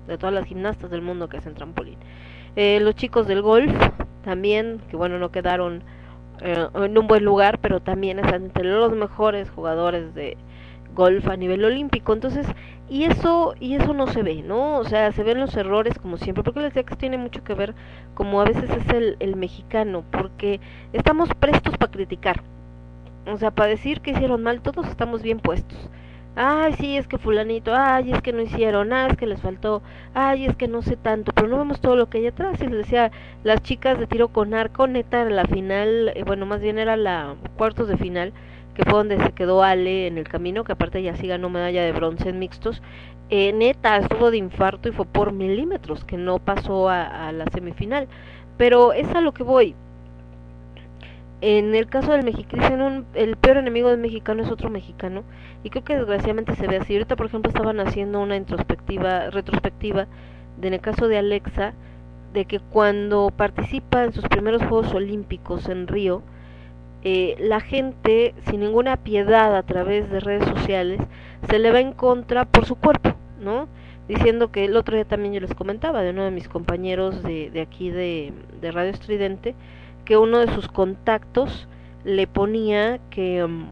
de 0.08 0.18
todas 0.18 0.36
las 0.36 0.46
gimnastas 0.46 0.92
del 0.92 1.02
mundo 1.02 1.30
que 1.30 1.38
hacen 1.38 1.56
trampolín. 1.56 1.98
Eh, 2.58 2.80
los 2.82 2.96
chicos 2.96 3.28
del 3.28 3.42
golf 3.42 3.74
también, 4.26 4.81
que 4.89 4.97
bueno, 4.97 5.19
no 5.19 5.31
quedaron 5.31 5.84
eh, 6.41 6.68
en 6.73 6.97
un 6.97 7.07
buen 7.07 7.23
lugar, 7.23 7.60
pero 7.60 7.80
también 7.80 8.19
están 8.19 8.45
entre 8.45 8.65
los 8.65 8.91
mejores 8.93 9.49
jugadores 9.49 10.14
de 10.15 10.35
golf 10.93 11.27
a 11.27 11.38
nivel 11.38 11.64
olímpico. 11.64 12.11
Entonces, 12.14 12.47
y 12.89 13.03
eso 13.06 13.53
y 13.60 13.76
eso 13.76 13.93
no 13.93 14.07
se 14.07 14.23
ve, 14.23 14.41
¿no? 14.41 14.77
O 14.77 14.84
sea, 14.84 15.11
se 15.11 15.23
ven 15.23 15.39
los 15.39 15.56
errores 15.56 15.97
como 15.99 16.18
siempre, 16.18 16.43
porque 16.43 16.60
les 16.60 16.73
decía 16.73 16.84
que 16.84 16.95
tiene 16.95 17.18
mucho 17.18 17.43
que 17.43 17.53
ver 17.53 17.76
como 18.15 18.41
a 18.41 18.45
veces 18.45 18.69
es 18.69 18.89
el, 18.89 19.15
el 19.19 19.35
mexicano, 19.35 20.03
porque 20.11 20.60
estamos 20.91 21.30
prestos 21.39 21.77
para 21.77 21.91
criticar. 21.91 22.41
O 23.27 23.38
sea, 23.38 23.52
para 23.52 23.69
decir 23.69 24.02
que 24.02 24.11
hicieron 24.11 24.43
mal, 24.43 24.61
todos 24.61 24.88
estamos 24.88 25.22
bien 25.22 25.39
puestos. 25.39 25.89
Ay, 26.38 26.74
sí, 26.74 26.98
es 26.98 27.07
que 27.07 27.18
fulanito, 27.18 27.74
ay, 27.74 28.12
es 28.12 28.22
que 28.22 28.34
no 28.34 28.41
hicieron, 28.41 28.91
ah, 28.91 29.07
es 29.07 29.16
que 29.18 29.26
les 29.26 29.41
faltó, 29.41 29.82
ay, 30.14 30.45
es 30.45 30.56
que 30.57 30.68
no 30.68 30.82
sé 30.82 30.98
tanto, 30.98 31.32
pero 31.34 31.48
no 31.48 31.57
vemos 31.57 31.80
todo 31.80 31.95
lo 31.95 32.10
que 32.10 32.18
hay 32.18 32.28
atrás. 32.28 32.62
Y 32.62 32.68
les 32.68 32.80
decía, 32.80 33.12
las 33.44 33.62
chicas 33.64 33.98
de 33.98 34.06
tiro 34.07 34.28
con 34.30 34.53
arco, 34.53 34.86
neta, 34.88 35.24
la 35.26 35.45
final, 35.45 36.12
eh, 36.14 36.24
bueno, 36.26 36.45
más 36.45 36.60
bien 36.62 36.78
era 36.78 36.98
la 36.98 37.36
cuartos 37.57 37.88
de 37.88 37.98
final, 37.98 38.34
que 38.74 38.84
fue 38.84 38.94
donde 38.99 39.18
se 39.24 39.32
quedó 39.34 39.64
Ale 39.64 40.07
en 40.07 40.18
el 40.18 40.28
camino, 40.28 40.66
que 40.66 40.74
aparte 40.74 41.02
ya 41.02 41.16
sí 41.16 41.26
ganó 41.28 41.49
medalla 41.49 41.84
de 41.84 41.94
bronce 41.94 42.28
en 42.30 42.40
mixtos. 42.40 42.82
Eh, 43.30 43.53
neta, 43.53 43.98
estuvo 43.98 44.30
de 44.30 44.38
infarto 44.38 44.90
y 44.90 44.91
fue 44.91 45.06
por 45.06 45.32
milímetros, 45.32 46.03
que 46.03 46.18
no 46.18 46.40
pasó 46.40 46.90
a, 46.90 47.30
a 47.30 47.32
la 47.32 47.45
semifinal. 47.53 48.10
Pero 48.57 48.91
es 48.94 49.07
a 49.16 49.22
lo 49.22 49.34
que 49.34 49.44
voy. 49.44 49.76
En 51.48 51.76
el 51.76 51.86
caso 51.86 52.12
del 52.12 52.24
mexicano, 52.24 53.06
el 53.14 53.38
peor 53.38 53.58
enemigo 53.58 53.92
del 53.92 54.00
mexicano 54.00 54.42
es 54.42 54.50
otro 54.50 54.72
mexicano 54.72 55.24
y 55.64 55.70
creo 55.70 55.84
que 55.84 55.96
desgraciadamente 55.96 56.56
se 56.56 56.66
ve 56.66 56.78
así. 56.78 56.94
Ahorita, 56.94 57.16
por 57.16 57.28
ejemplo, 57.28 57.50
estaban 57.50 57.80
haciendo 57.80 58.20
una 58.20 58.36
introspectiva, 58.36 59.30
retrospectiva 59.30 60.08
de 60.58 60.70
en 60.70 60.74
el 60.74 60.82
caso 60.82 61.08
de 61.08 61.20
Alexa, 61.20 61.74
de 62.34 62.46
que 62.46 62.60
cuando 62.60 63.30
participa 63.30 64.06
en 64.06 64.12
sus 64.12 64.24
primeros 64.28 64.64
Juegos 64.64 64.92
Olímpicos 64.96 65.70
en 65.70 65.86
Río, 65.86 66.24
eh, 67.04 67.36
la 67.40 67.60
gente, 67.60 68.34
sin 68.50 68.62
ninguna 68.62 68.98
piedad 68.98 69.56
a 69.56 69.62
través 69.62 70.10
de 70.10 70.22
redes 70.22 70.50
sociales, 70.50 71.00
se 71.48 71.60
le 71.60 71.72
va 71.72 71.80
en 71.80 71.94
contra 71.94 72.46
por 72.46 72.66
su 72.66 72.74
cuerpo, 72.74 73.14
¿no? 73.40 73.68
Diciendo 74.08 74.52
que 74.52 74.66
el 74.66 74.76
otro 74.76 74.96
día 74.96 75.06
también 75.06 75.36
yo 75.36 75.42
les 75.42 75.54
comentaba 75.54 76.02
de 76.02 76.10
uno 76.10 76.24
de 76.24 76.32
mis 76.32 76.50
compañeros 76.50 77.22
de, 77.22 77.52
de 77.52 77.62
aquí 77.62 77.92
de, 77.92 78.34
de 78.62 78.72
Radio 78.72 78.90
Estridente, 78.90 79.54
que 80.06 80.18
uno 80.18 80.40
de 80.40 80.53
sus 80.53 80.68
contactos 80.68 81.68
le 82.03 82.27
ponía 82.27 82.99
que, 83.10 83.44
um, 83.44 83.68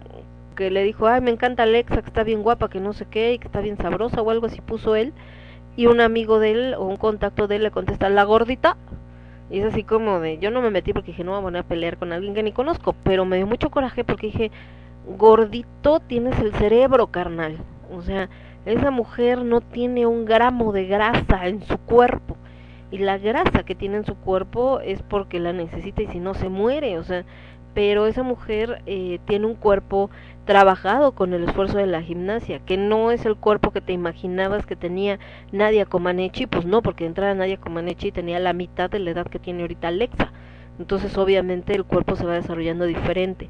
que 0.56 0.72
le 0.72 0.84
dijo, 0.84 1.08
ay, 1.08 1.22
me 1.22 1.32
encanta 1.32 1.64
Alexa, 1.64 2.02
que 2.02 2.08
está 2.08 2.24
bien 2.24 2.42
guapa, 2.42 2.70
que 2.70 2.80
no 2.80 2.94
sé 2.94 3.06
qué, 3.06 3.34
y 3.34 3.40
que 3.40 3.48
está 3.48 3.62
bien 3.62 3.78
sabrosa, 3.78 4.22
o 4.22 4.30
algo 4.30 4.48
así 4.48 4.60
puso 4.60 4.96
él, 4.96 5.14
y 5.76 5.86
un 5.86 6.02
amigo 6.02 6.40
de 6.40 6.52
él, 6.52 6.74
o 6.78 6.86
un 6.86 6.98
contacto 6.98 7.48
de 7.48 7.58
él 7.58 7.64
le 7.64 7.72
contesta, 7.72 8.10
la 8.10 8.24
gordita, 8.24 8.78
y 9.50 9.60
es 9.60 9.66
así 9.66 9.84
como 9.84 10.20
de, 10.20 10.40
yo 10.40 10.50
no 10.50 10.62
me 10.62 10.72
metí 10.72 10.94
porque 10.94 11.12
dije, 11.12 11.24
no 11.24 11.40
voy 11.40 11.56
a 11.56 11.60
a 11.60 11.64
pelear 11.64 11.98
con 11.98 12.12
alguien 12.12 12.34
que 12.34 12.44
ni 12.44 12.52
conozco, 12.52 12.96
pero 13.04 13.26
me 13.26 13.38
dio 13.38 13.46
mucho 13.46 13.70
coraje 13.70 14.04
porque 14.04 14.28
dije, 14.28 14.52
gordito 15.18 16.00
tienes 16.00 16.40
el 16.40 16.54
cerebro, 16.54 17.08
carnal, 17.08 17.58
o 17.92 18.02
sea, 18.02 18.30
esa 18.66 18.92
mujer 18.92 19.44
no 19.44 19.62
tiene 19.62 20.08
un 20.08 20.26
gramo 20.26 20.72
de 20.72 20.88
grasa 20.88 21.48
en 21.48 21.62
su 21.62 21.78
cuerpo, 21.78 22.38
y 22.94 23.00
la 23.00 23.18
grasa 23.18 23.64
que 23.64 23.74
tiene 23.74 23.98
en 23.98 24.06
su 24.06 24.14
cuerpo 24.14 24.80
es 24.80 25.02
porque 25.02 25.40
la 25.40 25.52
necesita 25.52 26.04
y 26.04 26.08
si 26.10 26.20
no 26.20 26.36
se 26.36 26.48
muere, 26.48 27.00
o 27.00 27.04
sea, 27.04 27.26
pero 27.74 28.06
esa 28.06 28.22
mujer 28.22 28.84
eh, 28.86 29.18
tiene 29.26 29.48
un 29.48 29.56
cuerpo 29.56 30.12
trabajado 30.46 31.14
con 31.14 31.34
el 31.34 31.46
esfuerzo 31.46 31.80
de 31.80 31.88
la 31.88 32.04
gimnasia, 32.04 32.60
que 32.60 32.78
no 32.78 33.10
es 33.10 33.26
el 33.26 33.36
cuerpo 33.36 33.72
que 33.72 33.82
te 33.82 33.94
imaginabas 33.94 34.68
que 34.68 34.76
tenía 34.76 35.18
Nadia 35.52 35.88
Comaneci, 35.88 36.46
pues 36.46 36.68
no, 36.68 36.84
porque 36.84 37.06
de 37.06 37.08
entrada 37.08 37.34
Nadia 37.34 37.58
Comaneci 37.58 38.12
tenía 38.12 38.38
la 38.38 38.54
mitad 38.54 38.92
de 38.92 39.00
la 39.00 39.10
edad 39.10 39.26
que 39.26 39.40
tiene 39.40 39.64
ahorita 39.64 39.88
Alexa, 39.88 40.32
entonces 40.78 41.18
obviamente 41.18 41.74
el 41.74 41.86
cuerpo 41.86 42.16
se 42.16 42.28
va 42.28 42.36
desarrollando 42.36 42.86
diferente. 42.86 43.50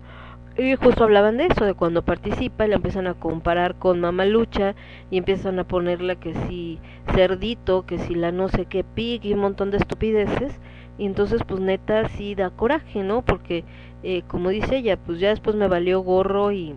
Y 0.55 0.75
justo 0.75 1.03
hablaban 1.03 1.37
de 1.37 1.47
eso, 1.47 1.65
de 1.65 1.73
cuando 1.73 2.03
participa, 2.03 2.65
y 2.65 2.69
la 2.69 2.75
empiezan 2.75 3.07
a 3.07 3.15
comparar 3.15 3.75
con 3.75 3.99
Mamalucha 3.99 4.75
y 5.09 5.17
empiezan 5.17 5.57
a 5.57 5.63
ponerle 5.63 6.17
que 6.17 6.35
si 6.47 6.79
cerdito, 7.15 7.85
que 7.87 7.97
si 7.97 8.13
la 8.13 8.31
no 8.31 8.49
sé 8.49 8.65
qué 8.65 8.83
pig 8.83 9.25
y 9.25 9.33
un 9.33 9.39
montón 9.39 9.71
de 9.71 9.77
estupideces. 9.77 10.59
Y 10.99 11.05
entonces 11.07 11.41
pues 11.47 11.59
neta 11.59 12.07
sí 12.09 12.35
da 12.35 12.51
coraje, 12.51 13.01
¿no? 13.03 13.23
Porque 13.23 13.63
eh, 14.03 14.21
como 14.27 14.49
dice 14.49 14.77
ella, 14.77 14.97
pues 14.97 15.19
ya 15.19 15.29
después 15.29 15.55
me 15.55 15.67
valió 15.67 16.01
gorro 16.01 16.51
y 16.51 16.75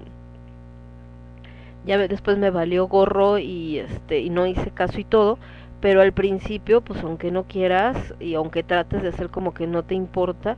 ya 1.86 1.98
después 1.98 2.38
me 2.38 2.50
valió 2.50 2.86
gorro 2.88 3.38
y 3.38 3.78
este 3.78 4.20
y 4.20 4.30
no 4.30 4.46
hice 4.46 4.70
caso 4.70 4.98
y 5.00 5.04
todo, 5.04 5.38
pero 5.80 6.00
al 6.00 6.12
principio 6.12 6.80
pues 6.80 7.02
aunque 7.04 7.30
no 7.30 7.44
quieras 7.44 8.14
y 8.20 8.34
aunque 8.34 8.62
trates 8.62 9.02
de 9.02 9.08
hacer 9.08 9.28
como 9.30 9.54
que 9.54 9.66
no 9.66 9.84
te 9.84 9.94
importa, 9.94 10.56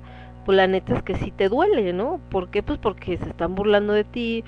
pues 0.49 0.57
la 0.57 0.67
neta 0.67 0.95
es 0.95 1.03
que 1.03 1.15
sí 1.15 1.31
te 1.31 1.51
duele, 1.51 1.93
¿no? 1.93 2.21
¿Por 2.31 2.49
qué? 2.49 2.63
Pues 2.63 2.79
porque 2.79 3.19
se 3.19 3.29
están 3.29 3.55
burlando 3.55 3.93
de 3.93 4.05
ti, 4.05 4.45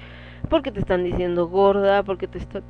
porque 0.49 0.73
te 0.73 0.81
están 0.81 1.05
diciendo 1.05 1.49
gorda, 1.49 2.03
porque 2.03 2.27
te 2.27 2.39
están 2.39 2.63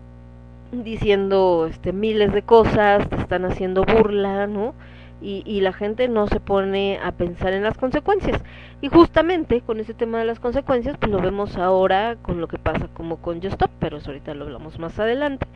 diciendo 0.72 1.68
este 1.70 1.92
miles 1.92 2.32
de 2.32 2.42
cosas, 2.42 3.08
te 3.08 3.14
están 3.14 3.44
haciendo 3.44 3.84
burla, 3.84 4.48
¿no? 4.48 4.74
Y, 5.22 5.44
y 5.46 5.60
la 5.60 5.72
gente 5.72 6.08
no 6.08 6.26
se 6.26 6.40
pone 6.40 6.98
a 7.04 7.12
pensar 7.12 7.52
en 7.52 7.62
las 7.62 7.78
consecuencias. 7.78 8.42
Y 8.80 8.88
justamente 8.88 9.60
con 9.60 9.78
ese 9.78 9.94
tema 9.94 10.18
de 10.18 10.24
las 10.24 10.40
consecuencias, 10.40 10.96
pues 10.98 11.12
lo 11.12 11.20
vemos 11.20 11.56
ahora 11.56 12.16
con 12.22 12.40
lo 12.40 12.48
que 12.48 12.58
pasa 12.58 12.88
como 12.94 13.18
con 13.18 13.36
Just 13.36 13.52
Stop, 13.52 13.70
pero 13.78 13.98
eso 13.98 14.10
ahorita 14.10 14.34
lo 14.34 14.46
hablamos 14.46 14.80
más 14.80 14.98
adelante. 14.98 15.46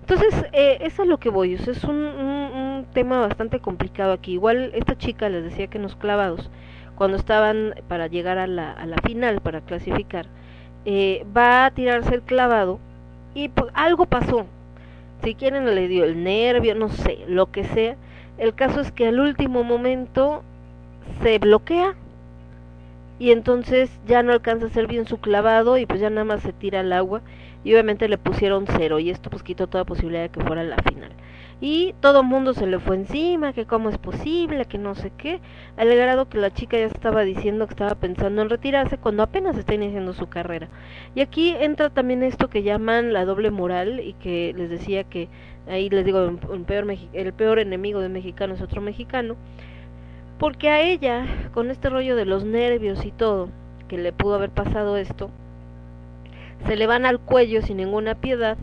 Entonces, 0.00 0.34
eh, 0.52 0.76
eso 0.82 1.04
es 1.04 1.08
lo 1.08 1.16
que 1.16 1.30
voy, 1.30 1.54
es 1.54 1.84
un, 1.84 1.96
un, 1.96 2.26
un 2.26 2.86
tema 2.92 3.20
bastante 3.20 3.58
complicado 3.58 4.12
aquí. 4.12 4.32
Igual 4.32 4.72
esta 4.74 4.98
chica 4.98 5.30
les 5.30 5.44
decía 5.44 5.68
que 5.68 5.78
en 5.78 5.84
los 5.84 5.96
clavados, 5.96 6.50
cuando 7.02 7.16
estaban 7.16 7.74
para 7.88 8.06
llegar 8.06 8.38
a 8.38 8.46
la, 8.46 8.76
final, 9.04 9.40
para 9.40 9.60
clasificar, 9.60 10.26
eh, 10.84 11.26
va 11.36 11.64
a 11.64 11.70
tirarse 11.72 12.14
el 12.14 12.22
clavado 12.22 12.78
y 13.34 13.48
pues, 13.48 13.72
algo 13.74 14.06
pasó. 14.06 14.46
Si 15.24 15.34
quieren 15.34 15.64
le 15.64 15.88
dio 15.88 16.04
el 16.04 16.22
nervio, 16.22 16.76
no 16.76 16.90
sé, 16.90 17.18
lo 17.26 17.50
que 17.50 17.64
sea. 17.64 17.96
El 18.38 18.54
caso 18.54 18.80
es 18.80 18.92
que 18.92 19.08
al 19.08 19.18
último 19.18 19.64
momento 19.64 20.44
se 21.24 21.40
bloquea 21.40 21.96
y 23.18 23.32
entonces 23.32 23.90
ya 24.06 24.22
no 24.22 24.32
alcanza 24.32 24.66
a 24.66 24.68
hacer 24.68 24.86
bien 24.86 25.04
su 25.04 25.18
clavado 25.18 25.78
y 25.78 25.86
pues 25.86 25.98
ya 25.98 26.08
nada 26.08 26.22
más 26.22 26.42
se 26.42 26.52
tira 26.52 26.78
al 26.78 26.92
agua 26.92 27.20
y 27.64 27.72
obviamente 27.72 28.08
le 28.08 28.16
pusieron 28.16 28.64
cero 28.68 29.00
y 29.00 29.10
esto 29.10 29.28
pues 29.28 29.42
quitó 29.42 29.66
toda 29.66 29.84
posibilidad 29.84 30.22
de 30.22 30.28
que 30.28 30.44
fuera 30.44 30.62
la 30.62 30.76
final. 30.76 31.10
Y 31.64 31.94
todo 32.00 32.22
el 32.22 32.26
mundo 32.26 32.54
se 32.54 32.66
le 32.66 32.80
fue 32.80 32.96
encima, 32.96 33.52
que 33.52 33.66
cómo 33.66 33.88
es 33.88 33.96
posible, 33.96 34.64
que 34.64 34.78
no 34.78 34.96
sé 34.96 35.12
qué, 35.16 35.40
al 35.76 35.94
grado 35.94 36.28
que 36.28 36.38
la 36.38 36.52
chica 36.52 36.76
ya 36.76 36.86
estaba 36.86 37.22
diciendo 37.22 37.68
que 37.68 37.74
estaba 37.74 37.94
pensando 37.94 38.42
en 38.42 38.50
retirarse 38.50 38.98
cuando 38.98 39.22
apenas 39.22 39.56
está 39.56 39.72
iniciando 39.72 40.12
su 40.12 40.28
carrera. 40.28 40.66
Y 41.14 41.20
aquí 41.20 41.54
entra 41.56 41.88
también 41.88 42.24
esto 42.24 42.50
que 42.50 42.64
llaman 42.64 43.12
la 43.12 43.24
doble 43.24 43.52
moral 43.52 44.00
y 44.00 44.14
que 44.14 44.52
les 44.56 44.70
decía 44.70 45.04
que 45.04 45.28
ahí 45.68 45.88
les 45.88 46.04
digo, 46.04 46.18
el 46.52 46.62
peor, 46.62 46.84
el 47.12 47.32
peor 47.32 47.60
enemigo 47.60 48.00
de 48.00 48.08
mexicano 48.08 48.54
es 48.54 48.60
otro 48.60 48.80
mexicano, 48.80 49.36
porque 50.40 50.68
a 50.68 50.80
ella, 50.80 51.24
con 51.54 51.70
este 51.70 51.90
rollo 51.90 52.16
de 52.16 52.24
los 52.24 52.44
nervios 52.44 53.06
y 53.06 53.12
todo, 53.12 53.50
que 53.86 53.98
le 53.98 54.12
pudo 54.12 54.34
haber 54.34 54.50
pasado 54.50 54.96
esto, 54.96 55.30
se 56.66 56.74
le 56.74 56.88
van 56.88 57.06
al 57.06 57.20
cuello 57.20 57.62
sin 57.62 57.76
ninguna 57.76 58.16
piedad, 58.16 58.56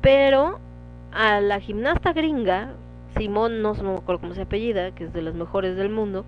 pero 0.00 0.58
a 1.12 1.40
la 1.40 1.60
gimnasta 1.60 2.12
gringa, 2.12 2.72
Simón, 3.16 3.62
no, 3.62 3.74
no 3.74 3.92
me 3.92 3.98
acuerdo 3.98 4.20
cómo 4.22 4.34
se 4.34 4.42
apellida, 4.42 4.92
que 4.94 5.04
es 5.04 5.12
de 5.12 5.22
las 5.22 5.34
mejores 5.34 5.76
del 5.76 5.90
mundo, 5.90 6.24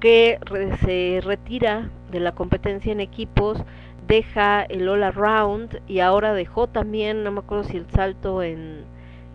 que 0.00 0.38
re- 0.42 0.76
se 0.78 1.20
retira 1.24 1.90
de 2.10 2.20
la 2.20 2.32
competencia 2.32 2.92
en 2.92 3.00
equipos, 3.00 3.62
deja 4.06 4.62
el 4.62 4.88
all 4.88 5.02
around 5.02 5.80
y 5.86 6.00
ahora 6.00 6.34
dejó 6.34 6.66
también, 6.68 7.24
no 7.24 7.32
me 7.32 7.40
acuerdo 7.40 7.64
si 7.64 7.76
el 7.78 7.86
salto 7.90 8.42
en, 8.42 8.84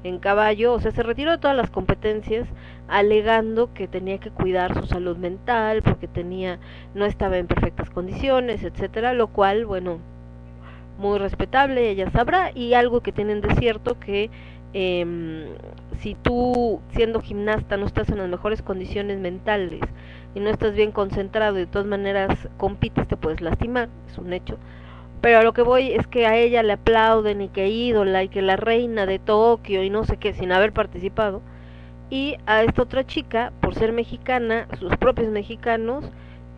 en 0.04 0.20
caballo, 0.20 0.74
o 0.74 0.80
sea, 0.80 0.92
se 0.92 1.04
retiró 1.04 1.32
de 1.32 1.38
todas 1.40 1.58
las 1.58 1.72
competencias 1.72 2.48
alegando 2.88 3.74
que 3.74 3.88
tenía 3.88 4.20
que 4.20 4.32
cuidar 4.32 4.74
su 4.80 4.86
salud 4.88 5.18
mental 5.18 5.82
porque 5.84 6.08
tenía 6.08 6.60
no 6.94 7.06
estaba 7.06 7.38
en 7.38 7.48
perfectas 7.48 7.90
condiciones, 7.90 8.64
etcétera, 8.64 9.14
lo 9.14 9.28
cual, 9.28 9.66
bueno, 9.66 10.00
muy 10.98 11.18
respetable, 11.18 11.90
ella 11.90 12.10
sabrá, 12.12 12.52
y 12.54 12.74
algo 12.74 13.02
que 13.02 13.12
tienen 13.14 13.42
de 13.42 13.56
cierto 13.56 14.00
que 14.00 14.30
em, 14.74 15.46
si 16.00 16.16
tú 16.16 16.82
siendo 16.92 17.22
gimnasta 17.22 17.78
no 17.78 17.86
estás 17.86 18.10
en 18.10 18.18
las 18.20 18.30
mejores 18.30 18.62
condiciones 18.62 19.20
mentales 19.20 19.82
y 20.36 20.40
no 20.40 20.50
estás 20.50 20.74
bien 20.74 20.92
concentrado 20.92 21.58
y 21.58 21.62
de 21.62 21.68
todas 21.68 21.88
maneras 21.88 22.48
compites 22.58 23.08
te 23.08 23.18
puedes 23.18 23.42
lastimar, 23.42 23.90
es 24.10 24.18
un 24.18 24.34
hecho. 24.34 24.58
Pero 25.22 25.40
a 25.40 25.44
lo 25.44 25.54
que 25.54 25.62
voy 25.62 25.92
es 25.92 26.08
que 26.08 26.26
a 26.28 26.38
ella 26.38 26.64
le 26.64 26.74
aplauden 26.74 27.42
y 27.42 27.50
que 27.50 27.68
ídola 27.68 28.24
y 28.24 28.30
que 28.30 28.42
la 28.42 28.56
reina 28.56 29.06
de 29.06 29.20
Tokio 29.20 29.84
y 29.84 29.90
no 29.90 30.06
sé 30.06 30.18
qué 30.18 30.34
sin 30.34 30.52
haber 30.52 30.72
participado. 30.72 31.42
Y 32.10 32.38
a 32.46 32.64
esta 32.64 32.84
otra 32.84 33.06
chica, 33.06 33.52
por 33.62 33.76
ser 33.76 33.92
mexicana, 33.92 34.68
sus 34.80 34.96
propios 34.98 35.30
mexicanos, 35.30 36.10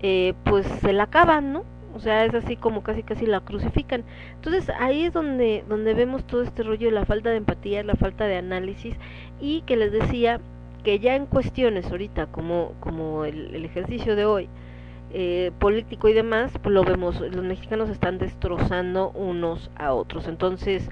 eh, 0.02 0.34
pues 0.46 0.66
se 0.82 0.94
la 0.94 1.04
acaban, 1.04 1.54
¿no? 1.54 1.64
O 1.96 2.00
sea, 2.00 2.26
es 2.26 2.34
así 2.34 2.56
como 2.56 2.84
casi 2.84 3.04
casi 3.04 3.26
la 3.26 3.42
crucifican. 3.42 4.04
Entonces 4.36 4.70
ahí 4.80 5.04
es 5.04 5.14
donde, 5.14 5.64
donde 5.68 5.94
vemos 5.94 6.26
todo 6.26 6.42
este 6.42 6.64
rollo 6.64 6.88
de 6.88 6.94
la 6.94 7.06
falta 7.06 7.30
de 7.30 7.38
empatía, 7.38 7.84
la 7.84 7.96
falta 7.96 8.26
de 8.26 8.38
análisis 8.38 8.96
y 9.40 9.62
que 9.62 9.78
les 9.78 9.92
decía 9.92 10.40
que 10.84 11.00
ya 11.00 11.16
en 11.16 11.26
cuestiones 11.26 11.90
ahorita 11.92 12.28
como, 12.28 12.74
como 12.80 13.26
el, 13.26 13.64
ejercicio 13.66 14.16
de 14.16 14.26
hoy, 14.26 14.50
eh, 15.14 15.52
político 15.60 16.08
y 16.08 16.14
demás, 16.14 16.52
pues 16.62 16.74
lo 16.74 16.84
vemos, 16.84 17.20
los 17.20 17.44
mexicanos 17.44 17.90
están 17.90 18.18
destrozando 18.18 19.12
unos 19.12 19.70
a 19.76 19.94
otros. 19.94 20.28
Entonces, 20.28 20.90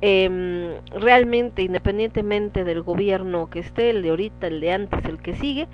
em, 0.00 0.74
realmente, 0.90 1.62
independientemente 1.62 2.64
del 2.64 2.82
gobierno 2.82 3.50
que 3.50 3.60
esté, 3.60 3.90
el 3.90 4.02
de 4.02 4.10
ahorita, 4.10 4.46
el 4.46 4.60
de 4.60 4.72
antes, 4.72 5.04
el 5.04 5.18
que 5.18 5.34
sigue, 5.34 5.68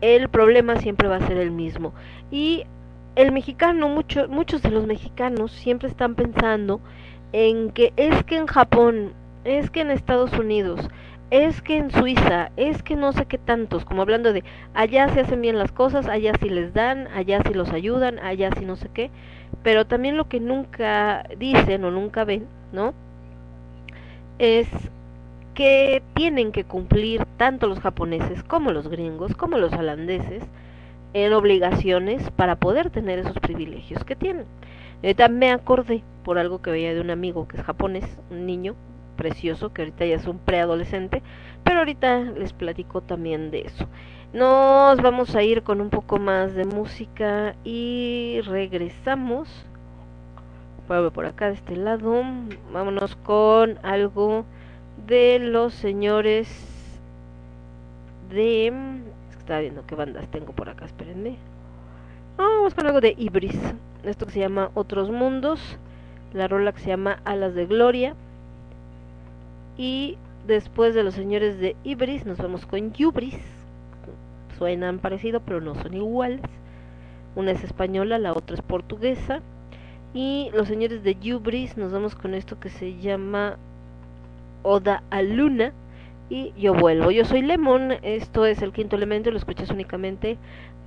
el 0.00 0.28
problema 0.28 0.76
siempre 0.76 1.08
va 1.08 1.16
a 1.16 1.26
ser 1.26 1.38
el 1.38 1.50
mismo. 1.50 1.92
Y 2.30 2.64
el 3.18 3.32
mexicano, 3.32 3.88
mucho, 3.88 4.28
muchos 4.28 4.62
de 4.62 4.70
los 4.70 4.86
mexicanos 4.86 5.50
siempre 5.50 5.88
están 5.88 6.14
pensando 6.14 6.80
en 7.32 7.72
que 7.72 7.92
es 7.96 8.22
que 8.22 8.36
en 8.36 8.46
Japón, 8.46 9.12
es 9.42 9.70
que 9.70 9.80
en 9.80 9.90
Estados 9.90 10.32
Unidos, 10.34 10.88
es 11.32 11.60
que 11.60 11.78
en 11.78 11.90
Suiza, 11.90 12.52
es 12.56 12.80
que 12.84 12.94
no 12.94 13.12
sé 13.12 13.26
qué 13.26 13.36
tantos, 13.36 13.84
como 13.84 14.02
hablando 14.02 14.32
de 14.32 14.44
allá 14.72 15.08
se 15.08 15.18
hacen 15.18 15.40
bien 15.42 15.58
las 15.58 15.72
cosas, 15.72 16.06
allá 16.06 16.32
sí 16.40 16.48
les 16.48 16.72
dan, 16.74 17.08
allá 17.08 17.42
sí 17.44 17.54
los 17.54 17.70
ayudan, 17.70 18.20
allá 18.20 18.50
sí 18.56 18.64
no 18.64 18.76
sé 18.76 18.88
qué, 18.94 19.10
pero 19.64 19.84
también 19.84 20.16
lo 20.16 20.28
que 20.28 20.38
nunca 20.38 21.24
dicen 21.38 21.84
o 21.84 21.90
nunca 21.90 22.22
ven, 22.24 22.46
¿no? 22.72 22.94
Es 24.38 24.68
que 25.54 26.04
tienen 26.14 26.52
que 26.52 26.62
cumplir 26.62 27.26
tanto 27.36 27.66
los 27.66 27.80
japoneses 27.80 28.44
como 28.44 28.70
los 28.70 28.86
gringos, 28.86 29.34
como 29.34 29.58
los 29.58 29.72
holandeses, 29.72 30.44
en 31.14 31.32
obligaciones 31.32 32.30
para 32.32 32.56
poder 32.56 32.90
tener 32.90 33.18
esos 33.18 33.38
privilegios 33.38 34.04
que 34.04 34.16
tienen. 34.16 34.46
Ahorita 35.02 35.28
me 35.28 35.50
acordé 35.52 36.02
por 36.24 36.38
algo 36.38 36.60
que 36.60 36.70
veía 36.70 36.94
de 36.94 37.00
un 37.00 37.10
amigo 37.10 37.46
que 37.46 37.56
es 37.56 37.62
japonés, 37.62 38.04
un 38.30 38.46
niño 38.46 38.74
precioso, 39.16 39.72
que 39.72 39.82
ahorita 39.82 40.06
ya 40.06 40.16
es 40.16 40.26
un 40.26 40.38
preadolescente, 40.38 41.22
pero 41.64 41.80
ahorita 41.80 42.20
les 42.20 42.52
platico 42.52 43.00
también 43.00 43.50
de 43.50 43.62
eso. 43.62 43.86
Nos 44.32 45.00
vamos 45.00 45.34
a 45.34 45.42
ir 45.42 45.62
con 45.62 45.80
un 45.80 45.88
poco 45.88 46.18
más 46.18 46.54
de 46.54 46.64
música 46.64 47.54
y 47.64 48.40
regresamos. 48.44 49.48
Vuelvo 50.86 51.10
por 51.10 51.26
acá 51.26 51.48
de 51.48 51.54
este 51.54 51.76
lado. 51.76 52.22
Vámonos 52.72 53.16
con 53.16 53.78
algo 53.82 54.44
de 55.06 55.38
los 55.38 55.72
señores 55.74 56.48
de... 58.30 58.72
Estaba 59.48 59.62
viendo 59.62 59.86
qué 59.86 59.94
bandas 59.94 60.30
tengo 60.30 60.52
por 60.52 60.68
acá, 60.68 60.84
espérenme. 60.84 61.38
Vamos 62.36 62.74
con 62.74 62.86
algo 62.86 63.00
de 63.00 63.14
Ibris. 63.16 63.58
Esto 64.04 64.26
que 64.26 64.32
se 64.32 64.40
llama 64.40 64.70
Otros 64.74 65.10
Mundos. 65.10 65.78
La 66.34 66.48
rola 66.48 66.74
que 66.74 66.80
se 66.80 66.88
llama 66.88 67.22
Alas 67.24 67.54
de 67.54 67.64
Gloria. 67.64 68.14
Y 69.78 70.18
después 70.46 70.94
de 70.94 71.02
los 71.02 71.14
señores 71.14 71.58
de 71.58 71.76
Ibris 71.82 72.26
nos 72.26 72.36
vamos 72.36 72.66
con 72.66 72.92
Yubris. 72.92 73.38
Suenan 74.58 74.98
parecido 74.98 75.40
pero 75.40 75.62
no 75.62 75.74
son 75.76 75.94
iguales. 75.94 76.42
Una 77.34 77.52
es 77.52 77.64
española, 77.64 78.18
la 78.18 78.34
otra 78.34 78.54
es 78.54 78.60
portuguesa. 78.60 79.40
Y 80.12 80.50
los 80.52 80.68
señores 80.68 81.02
de 81.02 81.14
Yubris 81.14 81.78
nos 81.78 81.90
vamos 81.90 82.14
con 82.14 82.34
esto 82.34 82.60
que 82.60 82.68
se 82.68 82.98
llama 82.98 83.56
Oda 84.62 85.02
a 85.08 85.22
Luna. 85.22 85.72
Y 86.30 86.52
yo 86.58 86.74
vuelvo. 86.74 87.10
Yo 87.10 87.24
soy 87.24 87.42
Lemon. 87.42 87.92
Esto 88.02 88.46
es 88.46 88.62
el 88.62 88.72
quinto 88.72 88.96
elemento. 88.96 89.30
Lo 89.30 89.38
escuchas 89.38 89.70
únicamente 89.70 90.38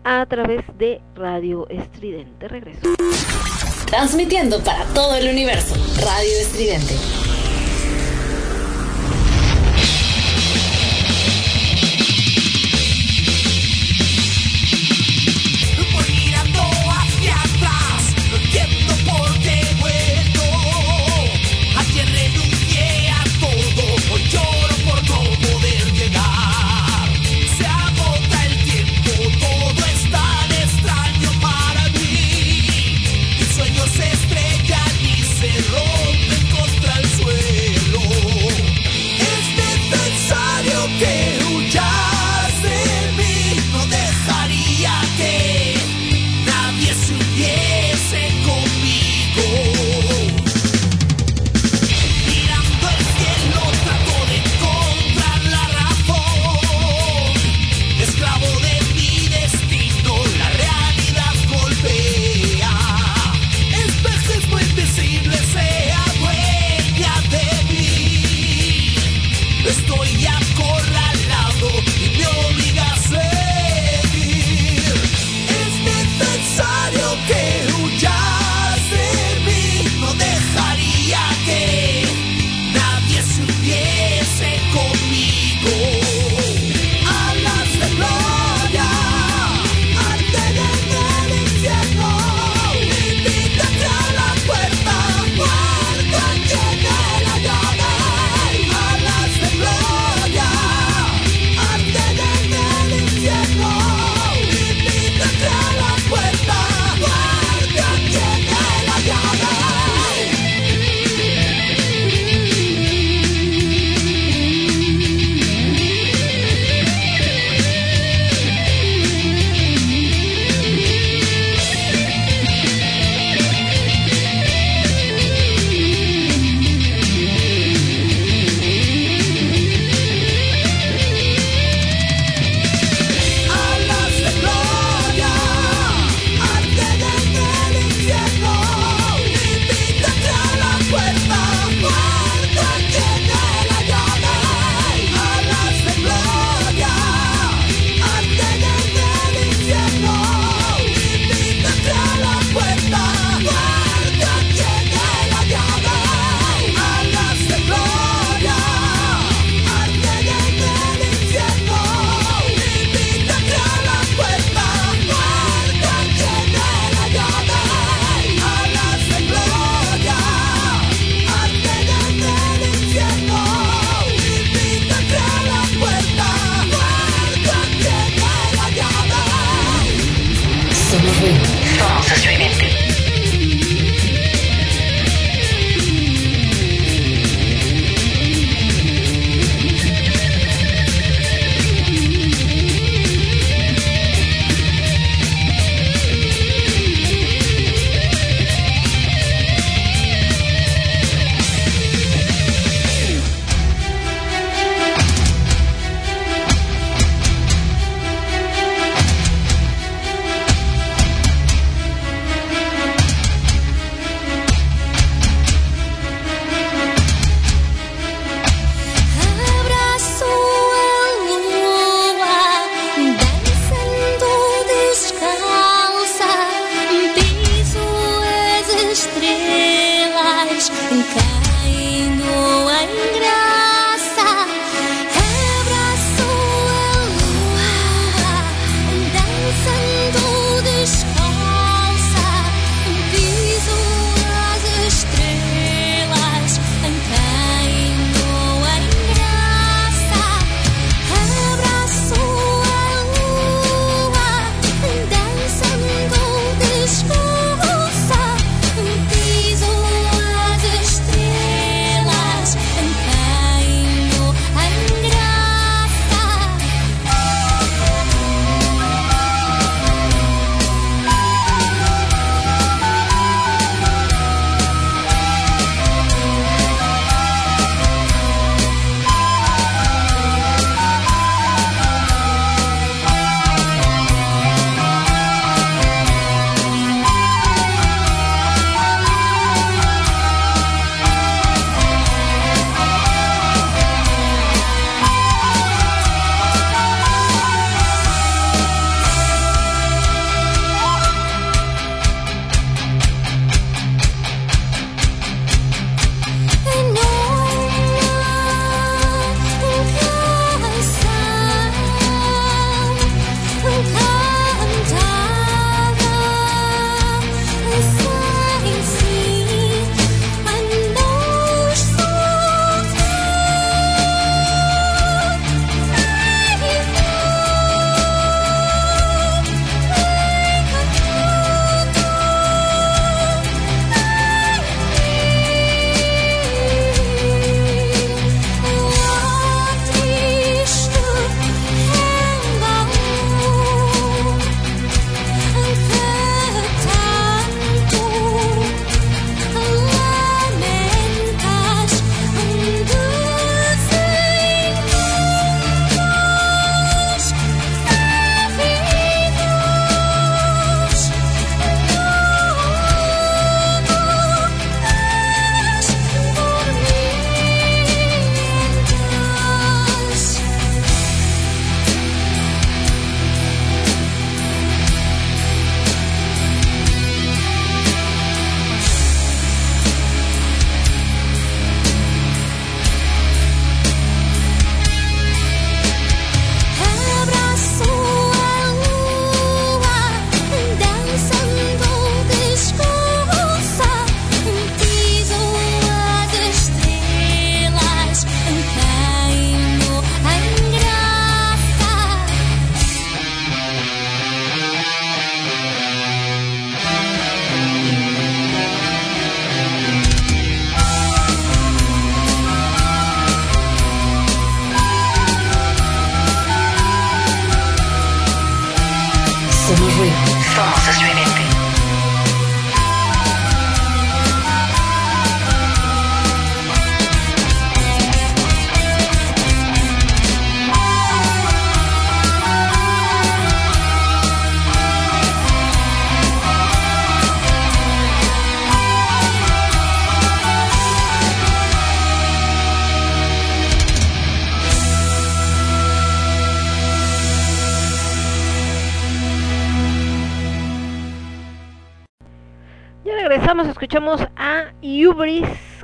a 0.04 0.26
través 0.26 0.64
de 0.78 1.02
Radio 1.16 1.68
Estridente. 1.70 2.48
Regreso. 2.48 2.82
Transmitiendo 3.88 4.64
para 4.64 4.86
todo 4.94 5.16
el 5.16 5.30
universo. 5.30 5.76
Radio 6.00 6.38
Estridente. 6.42 7.31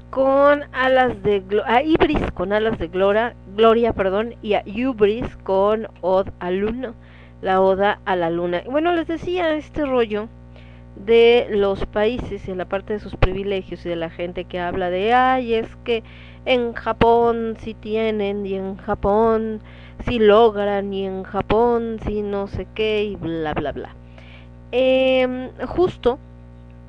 Con 0.10 0.64
alas 0.74 1.22
de 1.22 1.44
glo- 1.44 1.64
a 1.66 1.84
Ibris 1.84 2.32
con 2.34 2.54
alas 2.54 2.80
de 2.80 2.88
gloria, 2.88 3.36
gloria, 3.56 3.91
perdón, 3.91 4.36
y 4.41 4.54
a 4.54 4.64
con 5.44 5.88
Od 6.02 6.30
a 6.40 6.49
Luna, 6.49 6.94
la 7.41 7.62
oda 7.62 7.99
a 8.06 8.16
la 8.16 8.30
luna. 8.30 8.64
Bueno, 8.66 8.94
les 8.94 9.08
decía 9.08 9.54
este 9.56 9.86
rollo 9.86 10.30
de 10.95 11.48
los 11.52 11.86
países 11.86 12.48
y 12.48 12.56
la 12.56 12.66
parte 12.66 12.94
de 12.94 12.99
sus 12.99 13.16
privilegios 13.18 13.86
y 13.86 13.90
de 13.90 13.98
la 13.98 14.10
gente 14.10 14.45
que 14.45 14.60
habla 14.60 14.90
de, 14.90 15.14
ay, 15.14 15.56
es 15.56 15.76
que 15.84 16.04
en 16.45 16.74
Japón 16.74 17.58
sí 17.60 17.74
tienen 17.74 18.45
y 18.45 18.56
en 18.56 18.78
Japón 18.78 19.60
sí 20.06 20.20
logran 20.20 20.94
y 20.94 21.06
en 21.06 21.24
Japón 21.24 21.99
sí 22.06 22.22
no 22.22 22.48
sé 22.48 22.66
qué 22.74 23.04
y 23.04 23.16
bla 23.18 23.54
bla 23.54 23.74
bla. 23.74 23.90
em, 24.72 25.49
justo 25.68 26.18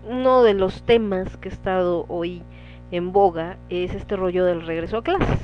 uno 0.09 0.43
de 0.43 0.55
los 0.55 0.82
temas 0.82 1.36
que 1.36 1.51
ha 1.51 1.52
estado 1.52 2.06
hoy 2.09 2.43
en 2.90 3.12
boga 3.12 3.59
es 3.68 3.94
este 3.94 4.16
rollo 4.16 4.44
del 4.47 4.64
regreso 4.64 4.97
a 4.97 5.05
clases, 5.05 5.39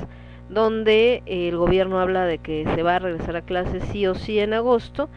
donde 0.48 1.22
el 1.26 1.56
gobierno 1.56 2.00
habla 2.00 2.24
de 2.24 2.38
que 2.38 2.64
se 2.74 2.82
va 2.82 2.96
a 2.96 2.98
regresar 2.98 3.36
a 3.36 3.42
clases 3.42 3.84
sí 3.92 4.06
o 4.06 4.14
sí 4.14 4.38
en 4.38 4.54
agosto 4.54 5.08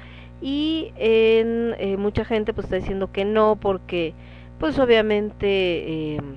y 0.41 0.91
en, 0.97 1.75
eh, 1.79 1.95
mucha 1.97 2.25
gente 2.25 2.53
pues 2.53 2.65
está 2.65 2.75
diciendo 2.75 3.11
que 3.11 3.23
no 3.23 3.57
porque 3.59 4.13
pues 4.59 4.77
obviamente 4.79 6.15
em, 6.15 6.35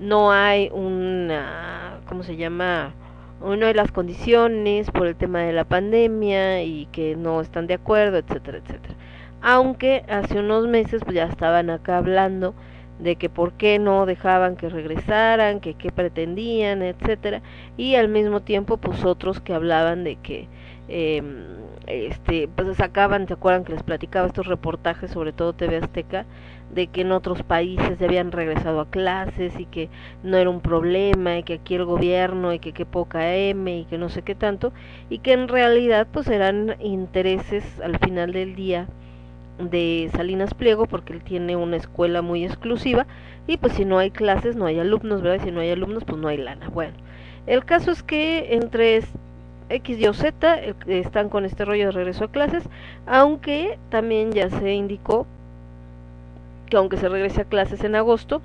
no 0.00 0.32
hay 0.32 0.68
una, 0.72 2.00
¿cómo 2.08 2.24
se 2.24 2.36
llama? 2.36 2.92
Una 3.40 3.68
de 3.68 3.74
las 3.74 3.92
condiciones 3.92 4.90
por 4.90 5.06
el 5.06 5.14
tema 5.14 5.40
de 5.40 5.52
la 5.52 5.64
pandemia 5.64 6.62
y 6.62 6.86
que 6.86 7.16
no 7.16 7.40
están 7.40 7.66
de 7.66 7.74
acuerdo, 7.74 8.18
etcétera, 8.18 8.58
etcétera. 8.58 8.94
Aunque 9.42 10.04
hace 10.08 10.38
unos 10.38 10.66
meses 10.66 11.02
pues 11.04 11.16
ya 11.16 11.24
estaban 11.24 11.70
acá 11.70 11.98
hablando 11.98 12.54
de 12.98 13.16
que 13.16 13.30
por 13.30 13.54
qué 13.54 13.78
no 13.78 14.04
dejaban 14.06 14.56
que 14.56 14.68
regresaran, 14.68 15.60
que 15.60 15.74
qué 15.74 15.90
pretendían, 15.90 16.82
etcétera, 16.82 17.40
y 17.76 17.94
al 17.94 18.08
mismo 18.08 18.40
tiempo 18.40 18.76
pues 18.76 19.04
otros 19.04 19.40
que 19.40 19.54
hablaban 19.54 20.04
de 20.04 20.16
que 20.16 20.48
eh, 20.88 21.22
este 21.86 22.48
pues 22.48 22.76
sacaban, 22.76 23.26
¿te 23.26 23.34
acuerdan 23.34 23.64
que 23.64 23.72
les 23.72 23.82
platicaba 23.82 24.26
estos 24.26 24.46
reportajes, 24.46 25.10
sobre 25.10 25.32
todo 25.32 25.54
TV 25.54 25.78
Azteca, 25.78 26.26
de 26.74 26.86
que 26.88 27.00
en 27.00 27.12
otros 27.12 27.42
países 27.42 27.98
ya 27.98 28.06
habían 28.06 28.32
regresado 28.32 28.80
a 28.80 28.90
clases 28.90 29.58
y 29.58 29.64
que 29.64 29.88
no 30.22 30.36
era 30.36 30.50
un 30.50 30.60
problema 30.60 31.38
y 31.38 31.42
que 31.42 31.54
aquí 31.54 31.74
el 31.74 31.84
gobierno 31.84 32.52
y 32.52 32.58
que 32.58 32.72
qué 32.72 32.86
poca 32.86 33.34
M 33.34 33.78
y 33.78 33.84
que 33.86 33.98
no 33.98 34.08
sé 34.08 34.22
qué 34.22 34.34
tanto 34.34 34.72
y 35.08 35.18
que 35.18 35.32
en 35.32 35.48
realidad 35.48 36.06
pues 36.12 36.28
eran 36.28 36.76
intereses 36.80 37.64
al 37.80 37.98
final 37.98 38.32
del 38.32 38.54
día 38.54 38.86
de 39.60 40.10
Salinas 40.14 40.54
Pliego 40.54 40.86
porque 40.86 41.12
él 41.12 41.22
tiene 41.22 41.56
una 41.56 41.76
escuela 41.76 42.22
muy 42.22 42.44
exclusiva 42.44 43.06
y 43.46 43.56
pues 43.56 43.74
si 43.74 43.84
no 43.84 43.98
hay 43.98 44.10
clases 44.10 44.56
no 44.56 44.66
hay 44.66 44.78
alumnos, 44.78 45.22
¿verdad? 45.22 45.42
Y 45.42 45.48
si 45.48 45.52
no 45.52 45.60
hay 45.60 45.70
alumnos 45.70 46.04
pues 46.04 46.20
no 46.20 46.28
hay 46.28 46.38
lana. 46.38 46.68
Bueno, 46.68 46.94
el 47.46 47.64
caso 47.64 47.90
es 47.90 48.02
que 48.02 48.54
entre 48.54 49.02
X 49.68 49.98
y 49.98 50.06
o 50.06 50.14
Z 50.14 50.60
están 50.86 51.28
con 51.28 51.44
este 51.44 51.64
rollo 51.64 51.86
de 51.86 51.92
regreso 51.92 52.24
a 52.24 52.30
clases, 52.30 52.64
aunque 53.06 53.78
también 53.90 54.32
ya 54.32 54.50
se 54.50 54.72
indicó 54.72 55.26
que 56.68 56.76
aunque 56.76 56.96
se 56.96 57.08
regrese 57.08 57.42
a 57.42 57.44
clases 57.44 57.82
en 57.84 57.94
agosto, 57.96 58.40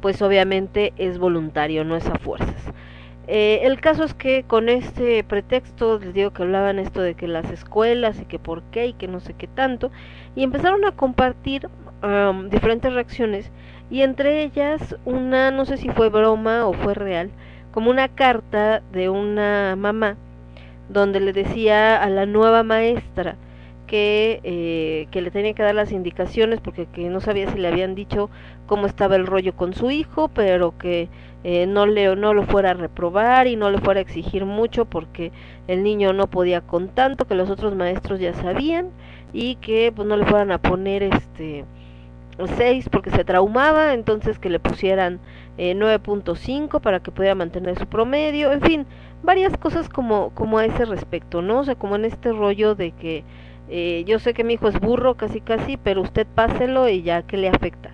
pues 0.00 0.20
obviamente 0.20 0.92
es 0.98 1.18
voluntario, 1.18 1.84
no 1.84 1.96
es 1.96 2.06
a 2.06 2.18
fuerzas. 2.18 2.72
Eh, 3.28 3.60
el 3.62 3.80
caso 3.80 4.02
es 4.02 4.14
que 4.14 4.42
con 4.42 4.68
este 4.68 5.22
pretexto, 5.22 5.98
les 6.00 6.12
digo 6.12 6.32
que 6.32 6.42
hablaban 6.42 6.78
esto 6.78 7.00
de 7.00 7.14
que 7.14 7.28
las 7.28 7.50
escuelas 7.50 8.20
y 8.20 8.24
que 8.24 8.38
por 8.38 8.62
qué 8.64 8.86
y 8.86 8.92
que 8.94 9.06
no 9.06 9.20
sé 9.20 9.34
qué 9.34 9.46
tanto, 9.46 9.90
y 10.34 10.42
empezaron 10.42 10.84
a 10.84 10.92
compartir 10.92 11.68
um, 12.02 12.48
diferentes 12.48 12.92
reacciones, 12.92 13.50
y 13.90 14.02
entre 14.02 14.42
ellas 14.42 14.96
una, 15.04 15.50
no 15.52 15.64
sé 15.66 15.76
si 15.76 15.88
fue 15.90 16.08
broma 16.08 16.66
o 16.66 16.72
fue 16.72 16.94
real, 16.94 17.30
como 17.72 17.90
una 17.90 18.08
carta 18.08 18.82
de 18.92 19.08
una 19.08 19.76
mamá 19.76 20.16
donde 20.88 21.20
le 21.20 21.32
decía 21.32 22.02
a 22.02 22.10
la 22.10 22.26
nueva 22.26 22.64
maestra, 22.64 23.36
que, 23.86 24.40
eh, 24.42 25.06
que 25.10 25.20
le 25.20 25.30
tenía 25.30 25.52
que 25.52 25.62
dar 25.62 25.74
las 25.74 25.92
indicaciones 25.92 26.60
porque 26.60 26.86
que 26.86 27.10
no 27.10 27.20
sabía 27.20 27.50
si 27.50 27.58
le 27.58 27.68
habían 27.68 27.94
dicho 27.94 28.30
cómo 28.66 28.86
estaba 28.86 29.16
el 29.16 29.26
rollo 29.26 29.54
con 29.54 29.74
su 29.74 29.90
hijo, 29.90 30.28
pero 30.28 30.76
que 30.78 31.08
eh, 31.44 31.66
no 31.66 31.86
le 31.86 32.14
no 32.16 32.34
lo 32.34 32.44
fuera 32.44 32.70
a 32.70 32.74
reprobar 32.74 33.46
y 33.46 33.56
no 33.56 33.70
le 33.70 33.78
fuera 33.78 33.98
a 33.98 34.02
exigir 34.02 34.44
mucho 34.44 34.84
porque 34.84 35.32
el 35.66 35.82
niño 35.82 36.12
no 36.12 36.28
podía 36.28 36.60
con 36.60 36.88
tanto, 36.88 37.26
que 37.26 37.34
los 37.34 37.50
otros 37.50 37.74
maestros 37.74 38.20
ya 38.20 38.34
sabían 38.34 38.90
y 39.32 39.56
que 39.56 39.92
pues 39.94 40.06
no 40.06 40.16
le 40.16 40.24
fueran 40.26 40.52
a 40.52 40.58
poner 40.58 41.02
este 41.02 41.64
6 42.56 42.88
porque 42.90 43.10
se 43.10 43.24
traumaba, 43.24 43.94
entonces 43.94 44.38
que 44.38 44.50
le 44.50 44.60
pusieran 44.60 45.20
eh, 45.58 45.74
9.5 45.74 46.80
para 46.80 47.00
que 47.00 47.10
pudiera 47.10 47.34
mantener 47.34 47.78
su 47.78 47.86
promedio, 47.86 48.52
en 48.52 48.62
fin, 48.62 48.86
varias 49.22 49.56
cosas 49.56 49.88
como 49.88 50.30
como 50.34 50.58
a 50.58 50.64
ese 50.64 50.84
respecto, 50.84 51.42
¿no? 51.42 51.60
O 51.60 51.64
sea, 51.64 51.74
como 51.74 51.96
en 51.96 52.04
este 52.04 52.32
rollo 52.32 52.74
de 52.74 52.92
que 52.92 53.24
eh, 53.68 54.04
yo 54.06 54.18
sé 54.18 54.34
que 54.34 54.44
mi 54.44 54.54
hijo 54.54 54.68
es 54.68 54.78
burro 54.80 55.14
casi 55.16 55.40
casi, 55.40 55.76
pero 55.76 56.02
usted 56.02 56.26
páselo 56.26 56.88
y 56.88 57.02
ya 57.02 57.22
que 57.22 57.36
le 57.36 57.48
afecta. 57.48 57.90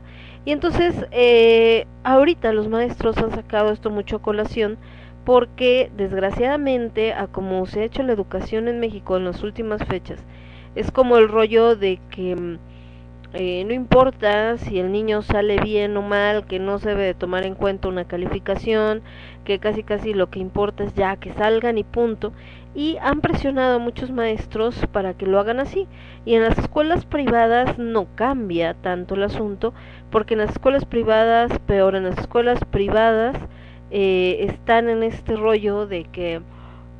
Y 0.49 0.53
entonces, 0.53 0.95
eh, 1.11 1.87
ahorita 2.05 2.55
los 2.55 2.69
maestros 2.69 3.19
han 3.19 3.33
sacado 3.33 3.71
esto 3.71 3.91
mucho 3.91 4.17
a 4.17 4.23
colación 4.23 4.79
porque 5.27 5.91
desgraciadamente, 5.95 7.13
a 7.13 7.27
como 7.27 7.67
se 7.67 7.83
ha 7.83 7.85
hecho 7.85 8.03
la 8.03 8.15
educación 8.15 8.67
en 8.67 8.81
México 8.81 9.19
en 9.19 9.27
las 9.27 9.43
últimas 9.43 9.85
fechas, 9.85 10.25
es 10.75 10.91
como 10.91 11.19
el 11.19 11.29
rollo 11.29 11.77
de 11.77 12.01
que 12.09 12.35
mm, 12.35 12.59
eh, 13.35 13.65
no 13.67 13.75
importa 13.75 14.57
si 14.57 14.79
el 14.79 14.91
niño 14.91 15.21
sale 15.21 15.59
bien 15.61 15.95
o 15.99 16.01
mal, 16.01 16.47
que 16.47 16.59
no 16.59 16.79
se 16.79 16.89
debe 16.89 17.05
de 17.05 17.15
tomar 17.15 17.45
en 17.45 17.55
cuenta 17.55 17.89
una 17.89 18.07
calificación, 18.07 19.03
que 19.49 19.59
casi 19.59 19.83
casi 19.83 20.13
lo 20.13 20.29
que 20.29 20.41
importa 20.41 20.85
es 20.85 20.95
ya 20.95 21.17
que 21.17 21.33
salgan 21.33 21.79
y 21.79 21.83
punto. 21.85 22.35
Y 22.75 22.99
han 23.01 23.23
presionado 23.23 23.77
a 23.77 23.79
muchos 23.79 24.11
maestros 24.11 24.87
para 24.93 25.15
que 25.15 25.25
lo 25.25 25.41
hagan 25.41 25.59
así. 25.59 25.89
Y 26.27 26.35
en 26.35 26.43
las 26.43 26.59
escuelas 26.59 27.07
privadas 27.07 27.79
no 27.79 28.07
cambia 28.15 28.75
tanto 28.75 29.15
el 29.15 29.23
asunto, 29.23 29.73
porque 30.11 30.35
en 30.35 30.41
las 30.41 30.51
escuelas 30.51 30.85
privadas, 30.85 31.59
peor, 31.61 31.97
en 31.97 32.05
las 32.05 32.19
escuelas 32.19 32.63
privadas 32.71 33.37
eh, 33.91 34.37
están 34.51 34.91
en 34.91 35.03
este 35.03 35.35
rollo 35.35 35.87
de 35.87 36.05
que 36.05 36.43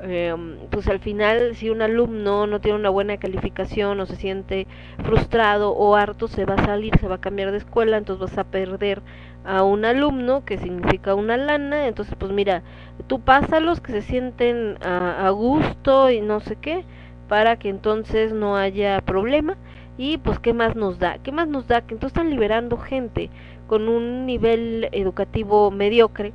eh, 0.01 0.35
pues 0.71 0.87
al 0.89 1.01
final 1.01 1.57
si 1.57 1.71
un 1.71 1.83
alumno 1.83 2.47
no 2.47 2.61
tiene 2.61 2.79
una 2.79 2.89
buena 2.89 3.17
calificación 3.17 3.99
o 3.99 4.07
se 4.07 4.15
siente 4.15 4.69
frustrado 5.05 5.73
o 5.73 5.97
harto 5.97 6.29
se 6.29 6.45
va 6.45 6.55
a 6.55 6.65
salir, 6.65 6.97
se 6.99 7.09
va 7.09 7.17
a 7.17 7.21
cambiar 7.21 7.51
de 7.51 7.59
escuela, 7.59 7.97
entonces 7.99 8.31
vas 8.31 8.39
a 8.39 8.45
perder 8.45 9.03
a 9.45 9.63
un 9.63 9.85
alumno 9.85 10.45
que 10.45 10.59
significa 10.59 11.15
una 11.15 11.37
lana, 11.37 11.87
entonces 11.87 12.15
pues 12.19 12.33
mira, 12.33 12.63
tú 13.07 13.21
pásalos 13.21 13.81
que 13.81 13.93
se 13.93 14.03
sienten 14.03 14.77
a, 14.85 15.31
gusto 15.31 16.11
y 16.11 16.21
no 16.21 16.41
sé 16.41 16.57
qué, 16.57 16.85
para 17.29 17.57
que 17.57 17.69
entonces 17.69 18.33
no 18.33 18.57
haya 18.57 19.01
problema. 19.01 19.57
Y 19.97 20.19
pues 20.19 20.39
qué 20.39 20.53
más 20.53 20.77
nos 20.77 21.01
da, 21.01 21.19
qué 21.19 21.33
más 21.33 21.49
nos 21.49 21.67
da, 21.67 21.81
que 21.81 21.95
entonces 21.95 22.17
están 22.17 22.31
liberando 22.31 22.77
gente 22.77 23.31
con 23.67 23.89
un 23.89 24.27
nivel 24.27 24.89
educativo 24.93 25.73
mediocre 25.73 26.33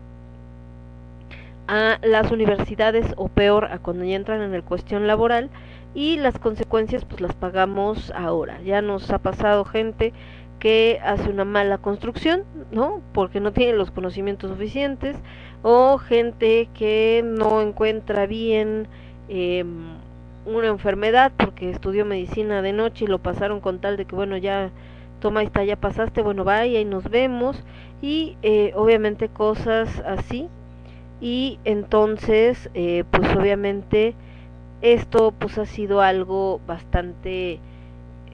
a 1.68 1.98
las 2.04 2.32
universidades 2.32 3.14
o 3.16 3.30
peor 3.30 3.66
a 3.66 3.80
cuando 3.80 4.04
ya 4.04 4.16
entran 4.16 4.42
en 4.42 4.54
el 4.54 4.64
cuestión 4.64 5.08
laboral 5.08 5.50
y 5.96 6.18
las 6.18 6.40
consecuencias 6.40 7.06
pues 7.06 7.22
las 7.22 7.36
pagamos 7.36 8.12
ahora. 8.12 8.62
Ya 8.62 8.82
nos 8.82 9.10
ha 9.12 9.20
pasado 9.20 9.64
gente 9.66 10.14
que 10.64 11.02
hace 11.04 11.30
una 11.30 11.44
mala 11.44 11.78
construcción, 11.78 12.46
¿no? 12.72 13.02
Porque 13.12 13.42
no 13.42 13.52
tiene 13.52 13.74
los 13.74 13.92
conocimientos 13.92 14.50
suficientes 14.50 15.18
o 15.62 15.98
gente 15.98 16.70
que 16.74 17.22
no 17.22 17.62
encuentra 17.62 18.28
bien 18.28 18.88
eh, 19.28 19.66
una 20.46 20.68
enfermedad 20.68 21.34
porque 21.36 21.70
estudió 21.70 22.06
medicina 22.06 22.62
de 22.62 22.72
noche 22.72 23.04
y 23.04 23.08
lo 23.10 23.20
pasaron 23.20 23.60
con 23.60 23.80
tal 23.80 23.98
de 23.98 24.06
que 24.06 24.16
bueno 24.16 24.38
ya 24.38 24.72
toma 25.20 25.44
está 25.44 25.66
ya 25.66 25.76
pasaste 25.76 26.22
bueno 26.22 26.46
vaya 26.46 26.80
y 26.80 26.86
nos 26.86 27.10
vemos 27.10 27.62
y 28.02 28.38
eh, 28.42 28.72
obviamente 28.74 29.28
cosas 29.28 30.02
así 30.06 30.48
y 31.20 31.60
entonces 31.66 32.70
eh, 32.74 33.04
pues 33.12 33.36
obviamente 33.36 34.16
esto 34.82 35.34
pues 35.38 35.58
ha 35.58 35.66
sido 35.66 36.00
algo 36.00 36.62
bastante 36.66 37.60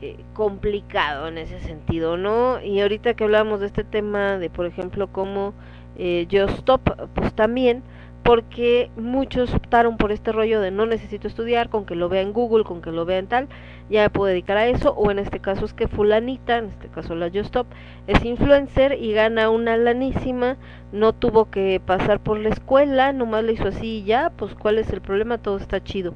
eh, 0.02 0.18
complicado 0.34 1.28
en 1.28 1.38
ese 1.38 1.60
sentido 1.60 2.18
no 2.18 2.62
y 2.62 2.80
ahorita 2.82 3.14
que 3.14 3.24
hablamos 3.24 3.60
de 3.60 3.68
este 3.68 3.84
tema 3.84 4.38
de 4.38 4.50
por 4.50 4.66
ejemplo 4.66 5.12
cómo 5.12 5.54
eh, 5.98 6.26
yo 6.30 6.46
stop 6.46 6.82
pues 7.14 7.34
también 7.34 7.84
porque 8.24 8.92
muchos 8.96 9.54
optaron 9.56 9.98
por 9.98 10.12
este 10.12 10.32
rollo 10.32 10.62
de 10.62 10.72
no 10.72 10.86
necesito 10.86 11.28
estudiar, 11.28 11.70
con 11.70 11.86
que 11.86 11.96
lo 11.96 12.10
vea 12.10 12.22
en 12.22 12.32
Google, 12.32 12.64
con 12.64 12.80
que 12.82 12.92
lo 12.92 13.04
vea 13.04 13.18
en 13.18 13.28
tal, 13.28 13.48
ya 13.90 14.04
me 14.04 14.10
puedo 14.12 14.28
dedicar 14.28 14.58
a 14.58 14.68
eso, 14.68 14.92
o 14.92 15.10
en 15.10 15.20
este 15.20 15.40
caso 15.40 15.66
es 15.66 15.74
que 15.74 15.88
fulanita, 15.88 16.58
en 16.58 16.66
este 16.66 16.90
caso 16.90 17.16
la 17.16 17.32
Justop, 17.32 17.66
es 18.08 18.24
influencer 18.24 18.98
y 19.02 19.14
gana 19.14 19.50
una 19.50 19.78
lanísima, 19.78 20.58
no 20.92 21.14
tuvo 21.14 21.50
que 21.50 21.82
pasar 21.84 22.20
por 22.20 22.40
la 22.40 22.50
escuela, 22.50 23.14
nomás 23.14 23.44
le 23.46 23.54
hizo 23.54 23.70
así 23.70 24.00
y 24.00 24.04
ya, 24.04 24.32
pues 24.36 24.54
cuál 24.54 24.78
es 24.78 24.92
el 24.92 25.02
problema, 25.02 25.40
todo 25.40 25.58
está 25.58 25.84
chido. 25.84 26.14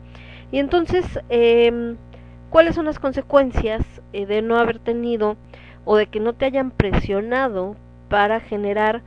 Y 0.52 0.60
entonces, 0.60 1.20
eh, 1.30 1.96
¿cuáles 2.54 2.76
son 2.76 2.86
las 2.86 3.00
consecuencias 3.00 3.84
eh, 4.14 4.28
de 4.28 4.44
no 4.44 4.58
haber 4.58 4.78
tenido 4.78 5.38
o 5.86 5.96
de 5.98 6.06
que 6.06 6.20
no 6.20 6.34
te 6.34 6.46
hayan 6.46 6.70
presionado 6.70 7.76
para 8.10 8.42
generar 8.42 9.02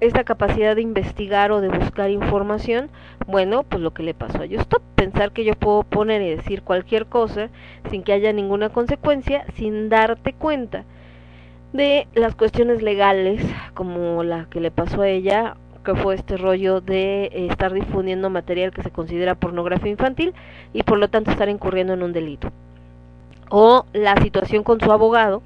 esta 0.00 0.24
capacidad 0.24 0.74
de 0.74 0.80
investigar 0.80 1.52
o 1.52 1.60
de 1.60 1.68
buscar 1.68 2.10
información, 2.10 2.88
bueno, 3.26 3.62
pues 3.62 3.82
lo 3.82 3.92
que 3.92 4.02
le 4.02 4.14
pasó 4.14 4.38
a 4.38 4.48
Justop, 4.48 4.82
pensar 4.94 5.32
que 5.32 5.44
yo 5.44 5.52
puedo 5.52 5.82
poner 5.82 6.22
y 6.22 6.30
decir 6.30 6.62
cualquier 6.62 7.04
cosa 7.04 7.50
sin 7.90 8.02
que 8.04 8.14
haya 8.14 8.32
ninguna 8.32 8.70
consecuencia, 8.70 9.44
sin 9.54 9.90
darte 9.90 10.32
cuenta 10.32 10.84
de 11.74 12.08
las 12.14 12.34
cuestiones 12.34 12.80
legales, 12.80 13.44
como 13.74 14.24
la 14.24 14.46
que 14.46 14.60
le 14.60 14.70
pasó 14.70 15.02
a 15.02 15.08
ella, 15.08 15.58
que 15.82 15.94
fue 15.94 16.14
este 16.14 16.36
rollo 16.36 16.80
de 16.80 17.30
estar 17.50 17.72
difundiendo 17.72 18.30
material 18.30 18.72
que 18.72 18.82
se 18.82 18.90
considera 18.90 19.34
pornografía 19.34 19.90
infantil 19.90 20.34
y 20.72 20.82
por 20.84 20.98
lo 20.98 21.08
tanto 21.08 21.30
estar 21.30 21.48
incurriendo 21.48 21.92
en 21.94 22.02
un 22.02 22.12
delito. 22.12 22.52
o 23.50 23.86
la 23.92 24.16
situación 24.16 24.64
con 24.64 24.80
su 24.80 24.90
abogado, 24.92 25.42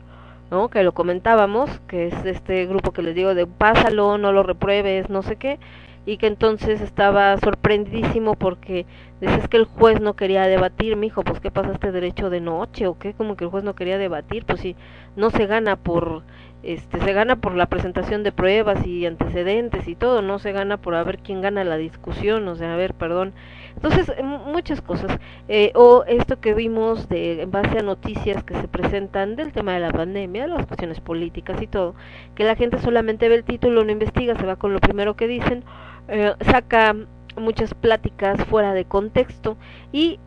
¿no? 0.51 0.69
Que 0.71 0.83
lo 0.85 0.93
comentábamos, 0.95 1.71
que 1.89 2.07
es 2.09 2.25
este 2.25 2.67
grupo 2.67 2.93
que 2.93 3.03
les 3.03 3.15
digo 3.15 3.35
de 3.35 3.47
pásalo, 3.47 4.19
no 4.19 4.33
lo 4.33 4.43
repruebes, 4.43 5.11
no 5.11 5.23
sé 5.23 5.37
qué, 5.37 5.59
y 6.07 6.19
que 6.19 6.29
entonces 6.29 6.81
estaba 6.81 7.37
sorprendidísimo 7.39 8.35
porque 8.37 8.87
dices 9.21 9.49
que 9.49 9.57
el 9.57 9.65
juez 9.67 10.01
no 10.01 10.15
quería 10.15 10.45
debatir, 10.45 10.97
mijo, 10.97 11.25
pues 11.25 11.41
qué 11.41 11.51
pasaste 11.51 11.91
derecho 11.93 12.31
de 12.31 12.41
noche 12.41 12.87
o 12.87 12.99
qué, 12.99 13.15
como 13.15 13.37
que 13.37 13.45
el 13.45 13.51
juez 13.51 13.65
no 13.65 13.75
quería 13.75 13.99
debatir, 13.99 14.45
pues 14.47 14.61
sí, 14.61 14.77
no 15.17 15.31
se 15.31 15.47
gana 15.47 15.77
por 15.77 16.23
este 16.63 16.99
se 17.01 17.13
gana 17.13 17.37
por 17.37 17.55
la 17.55 17.67
presentación 17.67 18.23
de 18.23 18.33
pruebas 18.33 18.85
y 18.87 19.07
antecedentes 19.07 19.87
y 19.87 19.95
todo, 19.95 20.23
no 20.23 20.39
se 20.39 20.53
gana 20.53 20.79
por 20.79 20.95
a 20.95 21.05
ver 21.05 21.19
quién 21.19 21.41
gana 21.41 21.65
la 21.65 21.77
discusión, 21.77 22.49
o 22.49 22.57
sea, 22.57 22.75
a 22.75 22.77
ver, 22.77 22.95
perdón. 22.95 23.35
Entonces, 23.75 24.13
muchas 24.23 24.81
cosas. 24.81 25.19
Eh, 25.49 25.71
o 25.75 26.05
esto 26.09 26.41
que 26.41 26.55
vimos 26.55 27.09
de, 27.09 27.43
en 27.43 27.51
base 27.51 27.79
a 27.79 27.83
noticias 27.83 28.43
que 28.43 28.55
se 28.55 28.69
presentan 28.69 29.37
del 29.37 29.53
tema 29.53 29.75
de 29.75 29.81
la 29.81 29.93
pandemia, 29.93 30.47
las 30.47 30.67
cuestiones 30.67 31.01
políticas 31.01 31.61
y 31.61 31.67
todo, 31.67 31.95
que 32.35 32.45
la 32.45 32.57
gente 32.57 32.79
solamente 32.79 33.29
ve 33.29 33.37
el 33.37 33.45
título, 33.45 33.85
no 33.85 33.93
investiga, 33.93 34.35
se 34.37 34.47
va 34.47 34.57
con 34.57 34.73
lo 34.73 34.81
primero 34.81 35.15
que 35.15 35.29
dicen, 35.29 35.63
eh, 36.09 36.35
saca 36.51 36.97
muchas 37.37 37.75
pláticas 37.75 38.43
fuera 38.47 38.73
de 38.73 38.87
contexto 38.87 39.57
y 39.93 40.19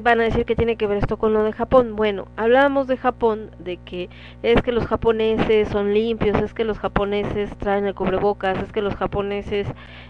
van 0.00 0.20
a 0.20 0.24
decir 0.24 0.44
que 0.46 0.56
tiene 0.56 0.76
que 0.76 0.86
ver 0.86 0.98
esto 0.98 1.18
con 1.18 1.34
lo 1.34 1.44
de 1.44 1.52
Japón. 1.52 1.96
Bueno, 1.96 2.28
hablábamos 2.36 2.86
de 2.86 2.96
Japón, 2.96 3.50
de 3.58 3.76
que 3.76 4.08
es 4.42 4.62
que 4.62 4.72
los 4.72 4.86
japoneses 4.86 5.68
son 5.68 5.92
limpios, 5.92 6.40
es 6.40 6.54
que 6.54 6.64
los 6.64 6.78
japoneses 6.78 7.54
traen 7.58 7.86
el 7.86 7.94
cubrebocas, 7.94 8.58
es 8.62 8.72
que 8.72 8.80
los 8.80 8.94
japoneses 8.94 9.66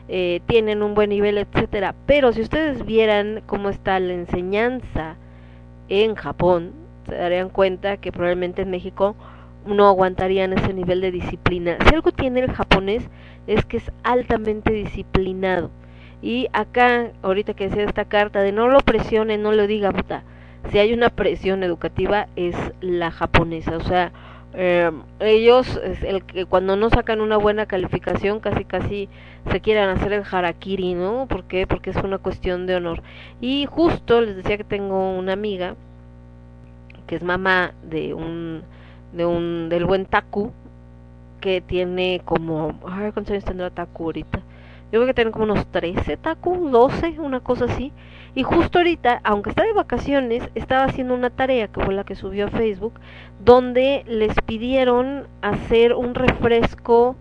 eh, 0.08 0.40
tienen 0.46 0.82
un 0.82 0.94
buen 0.94 1.10
nivel, 1.10 1.38
etcétera. 1.38 1.94
Pero 2.06 2.32
si 2.32 2.42
ustedes 2.42 2.86
vieran 2.86 3.42
cómo 3.46 3.70
está 3.70 3.98
la 3.98 4.12
enseñanza 4.12 5.16
en 5.88 6.14
Japón, 6.14 6.72
se 7.08 7.16
darían 7.16 7.48
cuenta 7.48 7.96
que 7.96 8.12
probablemente 8.12 8.62
en 8.62 8.70
México 8.70 9.16
no 9.66 9.88
aguantarían 9.88 10.52
ese 10.52 10.72
nivel 10.74 11.00
de 11.00 11.10
disciplina. 11.10 11.76
Si 11.88 11.94
algo 11.94 12.12
tiene 12.12 12.40
el 12.40 12.52
japonés 12.52 13.08
es 13.46 13.64
que 13.64 13.78
es 13.78 13.92
altamente 14.02 14.72
disciplinado. 14.72 15.70
Y 16.22 16.48
acá, 16.52 17.10
ahorita 17.22 17.54
que 17.54 17.68
decía 17.68 17.84
esta 17.84 18.04
carta 18.04 18.40
de 18.42 18.52
no 18.52 18.68
lo 18.68 18.78
presione, 18.80 19.36
no 19.38 19.52
lo 19.52 19.66
diga, 19.66 19.92
puta. 19.92 20.22
Si 20.70 20.78
hay 20.78 20.92
una 20.92 21.10
presión 21.10 21.64
educativa 21.64 22.28
es 22.36 22.54
la 22.80 23.10
japonesa, 23.10 23.76
o 23.76 23.80
sea, 23.80 24.12
eh, 24.54 24.90
ellos 25.20 25.80
el 26.02 26.24
que 26.24 26.44
cuando 26.44 26.76
no 26.76 26.90
sacan 26.90 27.20
una 27.22 27.38
buena 27.38 27.64
calificación 27.66 28.38
casi 28.38 28.64
casi 28.64 29.08
se 29.50 29.60
quieren 29.60 29.88
hacer 29.88 30.12
el 30.12 30.24
harakiri, 30.30 30.94
¿no? 30.94 31.26
¿Por 31.26 31.44
qué? 31.44 31.66
Porque 31.66 31.90
es 31.90 31.96
una 31.96 32.18
cuestión 32.18 32.66
de 32.66 32.76
honor. 32.76 33.02
Y 33.40 33.66
justo 33.66 34.20
les 34.20 34.36
decía 34.36 34.58
que 34.58 34.64
tengo 34.64 35.16
una 35.16 35.32
amiga 35.32 35.74
que 37.06 37.16
es 37.16 37.22
mamá 37.22 37.72
de 37.82 38.14
un 38.14 38.62
de 39.12 39.26
un 39.26 39.68
del 39.68 39.84
buen 39.86 40.06
Taku 40.06 40.52
que 41.40 41.60
tiene 41.60 42.22
como, 42.24 42.78
ay, 42.86 43.10
¿cuántos 43.12 43.32
años 43.32 43.44
tendrá 43.44 43.70
Taku 43.70 44.04
ahorita? 44.04 44.40
Yo 44.92 44.98
creo 44.98 45.06
que 45.06 45.14
tiene 45.14 45.30
como 45.30 45.44
unos 45.44 45.66
13 45.68 46.18
Taku, 46.18 46.68
12, 46.68 47.18
una 47.18 47.40
cosa 47.40 47.64
así. 47.64 47.92
Y 48.34 48.42
justo 48.42 48.78
ahorita, 48.78 49.20
aunque 49.24 49.48
está 49.50 49.64
de 49.64 49.72
vacaciones, 49.72 50.42
estaba 50.54 50.84
haciendo 50.84 51.14
una 51.14 51.30
tarea 51.30 51.68
que 51.68 51.82
fue 51.82 51.94
la 51.94 52.04
que 52.04 52.14
subió 52.14 52.46
a 52.46 52.50
Facebook, 52.50 52.92
donde 53.42 54.04
les 54.06 54.34
pidieron 54.46 55.26
hacer 55.40 55.94
un 55.94 56.14
refresco 56.14 57.16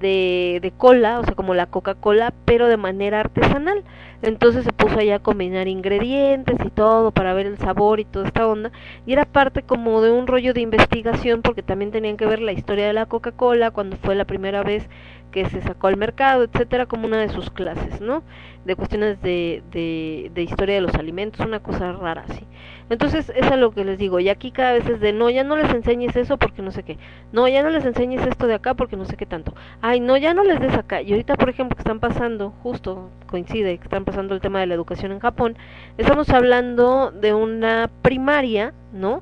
de, 0.00 0.58
de 0.60 0.72
cola, 0.72 1.20
o 1.20 1.24
sea, 1.24 1.34
como 1.34 1.54
la 1.54 1.66
Coca-Cola, 1.66 2.34
pero 2.44 2.66
de 2.66 2.76
manera 2.76 3.20
artesanal. 3.20 3.84
Entonces 4.22 4.64
se 4.64 4.72
puso 4.72 4.98
allá 4.98 5.16
a 5.16 5.18
combinar 5.18 5.68
ingredientes 5.68 6.56
y 6.64 6.70
todo 6.70 7.10
para 7.10 7.34
ver 7.34 7.46
el 7.46 7.58
sabor 7.58 8.00
y 8.00 8.04
toda 8.04 8.26
esta 8.26 8.46
onda. 8.46 8.72
Y 9.06 9.12
era 9.12 9.24
parte 9.24 9.62
como 9.62 10.02
de 10.02 10.10
un 10.10 10.26
rollo 10.26 10.52
de 10.52 10.62
investigación 10.62 11.42
porque 11.42 11.62
también 11.62 11.90
tenían 11.90 12.16
que 12.16 12.26
ver 12.26 12.40
la 12.40 12.52
historia 12.52 12.86
de 12.86 12.92
la 12.92 13.06
Coca-Cola, 13.06 13.70
cuando 13.70 13.96
fue 13.98 14.14
la 14.14 14.24
primera 14.24 14.62
vez 14.62 14.88
que 15.34 15.50
se 15.50 15.60
sacó 15.62 15.88
al 15.88 15.96
mercado, 15.96 16.44
etcétera, 16.44 16.86
como 16.86 17.08
una 17.08 17.18
de 17.18 17.28
sus 17.28 17.50
clases, 17.50 18.00
¿no? 18.00 18.22
De 18.64 18.76
cuestiones 18.76 19.20
de, 19.20 19.64
de, 19.72 20.30
de 20.32 20.42
historia 20.42 20.76
de 20.76 20.80
los 20.80 20.94
alimentos, 20.94 21.44
una 21.44 21.58
cosa 21.58 21.90
rara 21.90 22.24
así. 22.28 22.46
Entonces, 22.88 23.32
es 23.34 23.50
a 23.50 23.56
lo 23.56 23.72
que 23.72 23.84
les 23.84 23.98
digo, 23.98 24.20
y 24.20 24.28
aquí 24.28 24.52
cada 24.52 24.74
vez 24.74 24.88
es 24.88 25.00
de, 25.00 25.12
no, 25.12 25.28
ya 25.30 25.42
no 25.42 25.56
les 25.56 25.74
enseñes 25.74 26.14
eso 26.14 26.36
porque 26.36 26.62
no 26.62 26.70
sé 26.70 26.84
qué, 26.84 26.98
no, 27.32 27.48
ya 27.48 27.64
no 27.64 27.70
les 27.70 27.84
enseñes 27.84 28.24
esto 28.24 28.46
de 28.46 28.54
acá 28.54 28.74
porque 28.74 28.96
no 28.96 29.06
sé 29.06 29.16
qué 29.16 29.26
tanto, 29.26 29.54
ay, 29.80 29.98
no, 29.98 30.16
ya 30.16 30.34
no 30.34 30.44
les 30.44 30.60
des 30.60 30.74
acá, 30.74 31.02
y 31.02 31.10
ahorita, 31.10 31.34
por 31.34 31.48
ejemplo, 31.48 31.74
que 31.74 31.80
están 31.82 31.98
pasando, 31.98 32.50
justo 32.62 33.10
coincide, 33.26 33.78
que 33.78 33.84
están 33.84 34.04
pasando 34.04 34.36
el 34.36 34.40
tema 34.40 34.60
de 34.60 34.66
la 34.66 34.74
educación 34.74 35.10
en 35.10 35.18
Japón, 35.18 35.56
estamos 35.98 36.30
hablando 36.30 37.10
de 37.10 37.34
una 37.34 37.90
primaria, 38.02 38.72
¿no? 38.92 39.20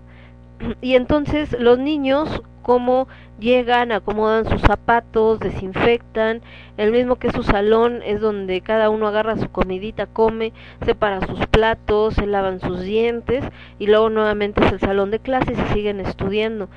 Y 0.82 0.94
entonces 0.94 1.56
los 1.59 1.78
niños 1.78 2.43
cómo 2.62 3.09
llegan, 3.43 3.93
acomodan 3.93 4.48
sus 4.48 4.62
zapatos, 4.62 5.40
desinfectan, 5.40 6.40
el 6.78 6.93
mismo 6.93 7.16
que 7.16 7.31
su 7.32 7.43
salón 7.43 8.01
es 8.02 8.20
donde 8.20 8.62
cada 8.62 8.89
uno 8.89 9.09
agarra 9.09 9.36
su 9.36 9.51
comidita, 9.51 10.06
come, 10.06 10.52
separa 10.86 11.27
sus 11.27 11.47
platos, 11.48 12.14
se 12.14 12.27
lavan 12.27 12.60
sus 12.60 12.81
dientes 12.81 13.44
y 13.78 13.89
luego 13.89 14.09
nuevamente 14.09 14.64
es 14.64 14.73
el 14.73 14.81
salón 14.81 15.10
de 15.10 15.19
clases 15.19 15.59
y 15.59 15.74
siguen 15.74 16.01
estudiando. 16.01 16.69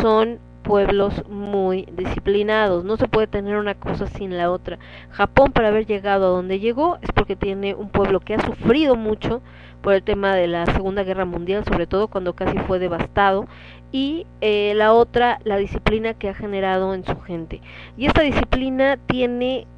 Son 0.00 0.40
pueblos 0.64 1.28
muy 1.28 1.86
disciplinados, 1.92 2.84
no 2.84 2.96
se 2.96 3.06
puede 3.06 3.26
tener 3.28 3.56
una 3.56 3.74
cosa 3.74 4.06
sin 4.06 4.36
la 4.36 4.50
otra. 4.50 4.78
Japón 5.10 5.52
para 5.52 5.68
haber 5.68 5.86
llegado 5.86 6.26
a 6.26 6.30
donde 6.30 6.58
llegó 6.58 6.98
es 7.02 7.12
porque 7.12 7.36
tiene 7.36 7.74
un 7.74 7.90
pueblo 7.90 8.18
que 8.18 8.34
ha 8.34 8.40
sufrido 8.40 8.96
mucho 8.96 9.42
por 9.82 9.92
el 9.92 10.02
tema 10.02 10.34
de 10.34 10.46
la 10.46 10.64
Segunda 10.64 11.04
Guerra 11.04 11.26
Mundial, 11.26 11.62
sobre 11.64 11.86
todo 11.86 12.08
cuando 12.08 12.32
casi 12.32 12.58
fue 12.60 12.78
devastado, 12.78 13.46
y 13.94 14.26
eh, 14.40 14.72
la 14.74 14.92
otra, 14.92 15.38
la 15.44 15.56
disciplina 15.56 16.14
que 16.14 16.28
ha 16.28 16.34
generado 16.34 16.94
en 16.94 17.04
su 17.04 17.20
gente. 17.20 17.60
Y 17.96 18.06
esta 18.06 18.22
disciplina 18.22 18.96
tiene 19.06 19.68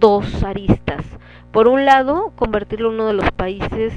dos 0.00 0.42
aristas. 0.42 1.04
Por 1.52 1.68
un 1.68 1.84
lado, 1.84 2.32
convertirlo 2.34 2.88
en 2.88 2.96
uno 2.96 3.06
de 3.06 3.12
los 3.12 3.30
países 3.30 3.94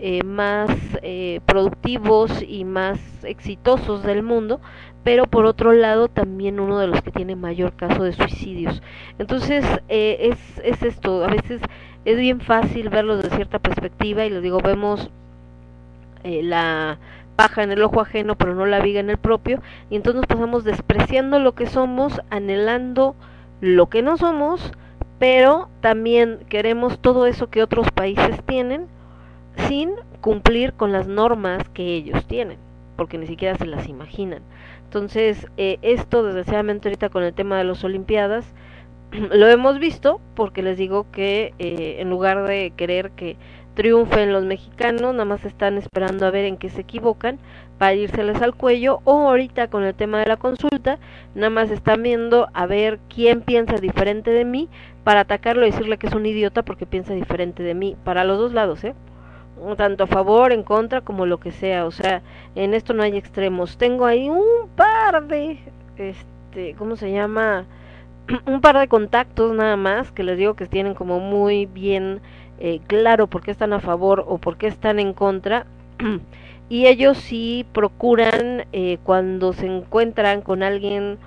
eh, 0.00 0.24
más 0.24 0.68
eh, 1.02 1.38
productivos 1.46 2.42
y 2.42 2.64
más 2.64 2.98
exitosos 3.22 4.02
del 4.02 4.24
mundo, 4.24 4.60
pero 5.04 5.26
por 5.26 5.44
otro 5.44 5.72
lado 5.72 6.08
también 6.08 6.58
uno 6.58 6.80
de 6.80 6.88
los 6.88 7.02
que 7.02 7.12
tiene 7.12 7.36
mayor 7.36 7.76
caso 7.76 8.02
de 8.02 8.12
suicidios. 8.12 8.82
Entonces 9.16 9.64
eh, 9.88 10.32
es, 10.32 10.58
es 10.64 10.82
esto, 10.82 11.24
a 11.24 11.28
veces 11.28 11.60
es 12.04 12.18
bien 12.18 12.40
fácil 12.40 12.88
verlo 12.88 13.16
desde 13.16 13.36
cierta 13.36 13.60
perspectiva 13.60 14.24
y 14.24 14.30
les 14.30 14.42
digo, 14.42 14.58
vemos 14.60 15.08
eh, 16.24 16.42
la 16.42 16.98
paja 17.42 17.64
en 17.64 17.72
el 17.72 17.82
ojo 17.82 18.00
ajeno 18.00 18.36
pero 18.36 18.54
no 18.54 18.66
la 18.66 18.80
viga 18.80 19.00
en 19.00 19.10
el 19.10 19.18
propio 19.18 19.60
y 19.90 19.96
entonces 19.96 20.20
nos 20.20 20.26
pasamos 20.28 20.62
despreciando 20.62 21.40
lo 21.40 21.56
que 21.56 21.66
somos, 21.66 22.20
anhelando 22.30 23.16
lo 23.60 23.88
que 23.88 24.00
no 24.00 24.16
somos, 24.16 24.72
pero 25.18 25.68
también 25.80 26.38
queremos 26.48 27.00
todo 27.00 27.26
eso 27.26 27.50
que 27.50 27.62
otros 27.62 27.90
países 27.90 28.40
tienen 28.46 28.86
sin 29.68 29.90
cumplir 30.20 30.72
con 30.74 30.92
las 30.92 31.08
normas 31.08 31.68
que 31.70 31.94
ellos 31.96 32.24
tienen, 32.26 32.58
porque 32.96 33.18
ni 33.18 33.26
siquiera 33.26 33.56
se 33.56 33.66
las 33.66 33.88
imaginan. 33.88 34.42
Entonces, 34.84 35.48
eh, 35.56 35.78
esto 35.82 36.22
desgraciadamente 36.22 36.88
ahorita 36.88 37.08
con 37.08 37.24
el 37.24 37.34
tema 37.34 37.58
de 37.58 37.64
las 37.64 37.82
Olimpiadas, 37.82 38.44
lo 39.12 39.48
hemos 39.48 39.80
visto 39.80 40.20
porque 40.36 40.62
les 40.62 40.78
digo 40.78 41.06
que 41.10 41.54
eh, 41.58 41.96
en 41.98 42.08
lugar 42.08 42.44
de 42.44 42.72
querer 42.76 43.10
que 43.10 43.36
triunfen 43.74 44.32
los 44.32 44.44
mexicanos, 44.44 45.12
nada 45.12 45.24
más 45.24 45.44
están 45.44 45.78
esperando 45.78 46.26
a 46.26 46.30
ver 46.30 46.44
en 46.44 46.56
qué 46.56 46.68
se 46.68 46.82
equivocan 46.82 47.38
para 47.78 47.94
írseles 47.94 48.40
al 48.42 48.54
cuello 48.54 49.00
o 49.04 49.28
ahorita 49.28 49.68
con 49.68 49.84
el 49.84 49.94
tema 49.94 50.20
de 50.20 50.26
la 50.26 50.36
consulta, 50.36 50.98
nada 51.34 51.50
más 51.50 51.70
están 51.70 52.02
viendo 52.02 52.48
a 52.52 52.66
ver 52.66 52.98
quién 53.08 53.40
piensa 53.40 53.76
diferente 53.76 54.30
de 54.30 54.44
mí 54.44 54.68
para 55.04 55.20
atacarlo 55.20 55.66
y 55.66 55.70
decirle 55.70 55.98
que 55.98 56.06
es 56.06 56.14
un 56.14 56.26
idiota 56.26 56.62
porque 56.62 56.86
piensa 56.86 57.14
diferente 57.14 57.62
de 57.62 57.74
mí, 57.74 57.96
para 58.04 58.24
los 58.24 58.38
dos 58.38 58.52
lados, 58.52 58.84
¿eh? 58.84 58.94
tanto 59.76 60.04
a 60.04 60.06
favor, 60.06 60.52
en 60.52 60.62
contra, 60.62 61.00
como 61.02 61.26
lo 61.26 61.38
que 61.38 61.52
sea, 61.52 61.86
o 61.86 61.90
sea, 61.90 62.22
en 62.54 62.74
esto 62.74 62.94
no 62.94 63.02
hay 63.02 63.16
extremos. 63.16 63.76
Tengo 63.78 64.06
ahí 64.06 64.28
un 64.28 64.68
par 64.76 65.26
de, 65.26 65.58
este, 65.96 66.74
¿cómo 66.76 66.96
se 66.96 67.12
llama? 67.12 67.66
un 68.46 68.60
par 68.60 68.78
de 68.78 68.88
contactos 68.88 69.54
nada 69.54 69.76
más 69.76 70.12
que 70.12 70.22
les 70.22 70.38
digo 70.38 70.54
que 70.54 70.66
tienen 70.66 70.94
como 70.94 71.20
muy 71.20 71.66
bien 71.66 72.20
eh, 72.64 72.80
claro 72.86 73.26
por 73.26 73.42
qué 73.42 73.50
están 73.50 73.72
a 73.72 73.80
favor 73.80 74.24
o 74.28 74.38
por 74.38 74.56
qué 74.56 74.68
están 74.68 75.00
en 75.00 75.14
contra 75.14 75.66
y 76.68 76.86
ellos 76.86 77.18
sí 77.18 77.66
procuran 77.72 78.66
eh, 78.72 78.98
cuando 79.02 79.52
se 79.52 79.66
encuentran 79.66 80.42
con 80.42 80.62
alguien 80.62 81.18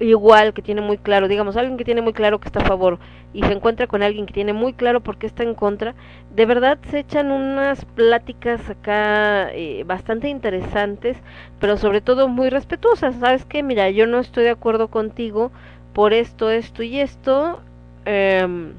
igual 0.00 0.52
que 0.52 0.60
tiene 0.60 0.80
muy 0.80 0.98
claro, 0.98 1.28
digamos, 1.28 1.56
alguien 1.56 1.76
que 1.76 1.84
tiene 1.84 2.02
muy 2.02 2.12
claro 2.12 2.40
que 2.40 2.48
está 2.48 2.62
a 2.62 2.64
favor 2.64 2.98
y 3.32 3.44
se 3.44 3.52
encuentra 3.52 3.86
con 3.86 4.02
alguien 4.02 4.26
que 4.26 4.32
tiene 4.34 4.52
muy 4.54 4.72
claro 4.72 5.00
por 5.00 5.18
qué 5.18 5.28
está 5.28 5.44
en 5.44 5.54
contra, 5.54 5.94
de 6.34 6.46
verdad 6.46 6.78
se 6.90 6.98
echan 6.98 7.30
unas 7.30 7.84
pláticas 7.84 8.68
acá 8.68 9.52
eh, 9.52 9.84
bastante 9.86 10.30
interesantes, 10.30 11.16
pero 11.60 11.76
sobre 11.76 12.00
todo 12.00 12.26
muy 12.26 12.50
respetuosas. 12.50 13.14
¿Sabes 13.20 13.44
qué? 13.44 13.62
Mira, 13.62 13.88
yo 13.90 14.08
no 14.08 14.18
estoy 14.18 14.42
de 14.42 14.50
acuerdo 14.50 14.88
contigo 14.88 15.52
por 15.92 16.12
esto, 16.12 16.50
esto 16.50 16.82
y 16.82 16.98
esto. 16.98 17.60
Eh, 18.04 18.72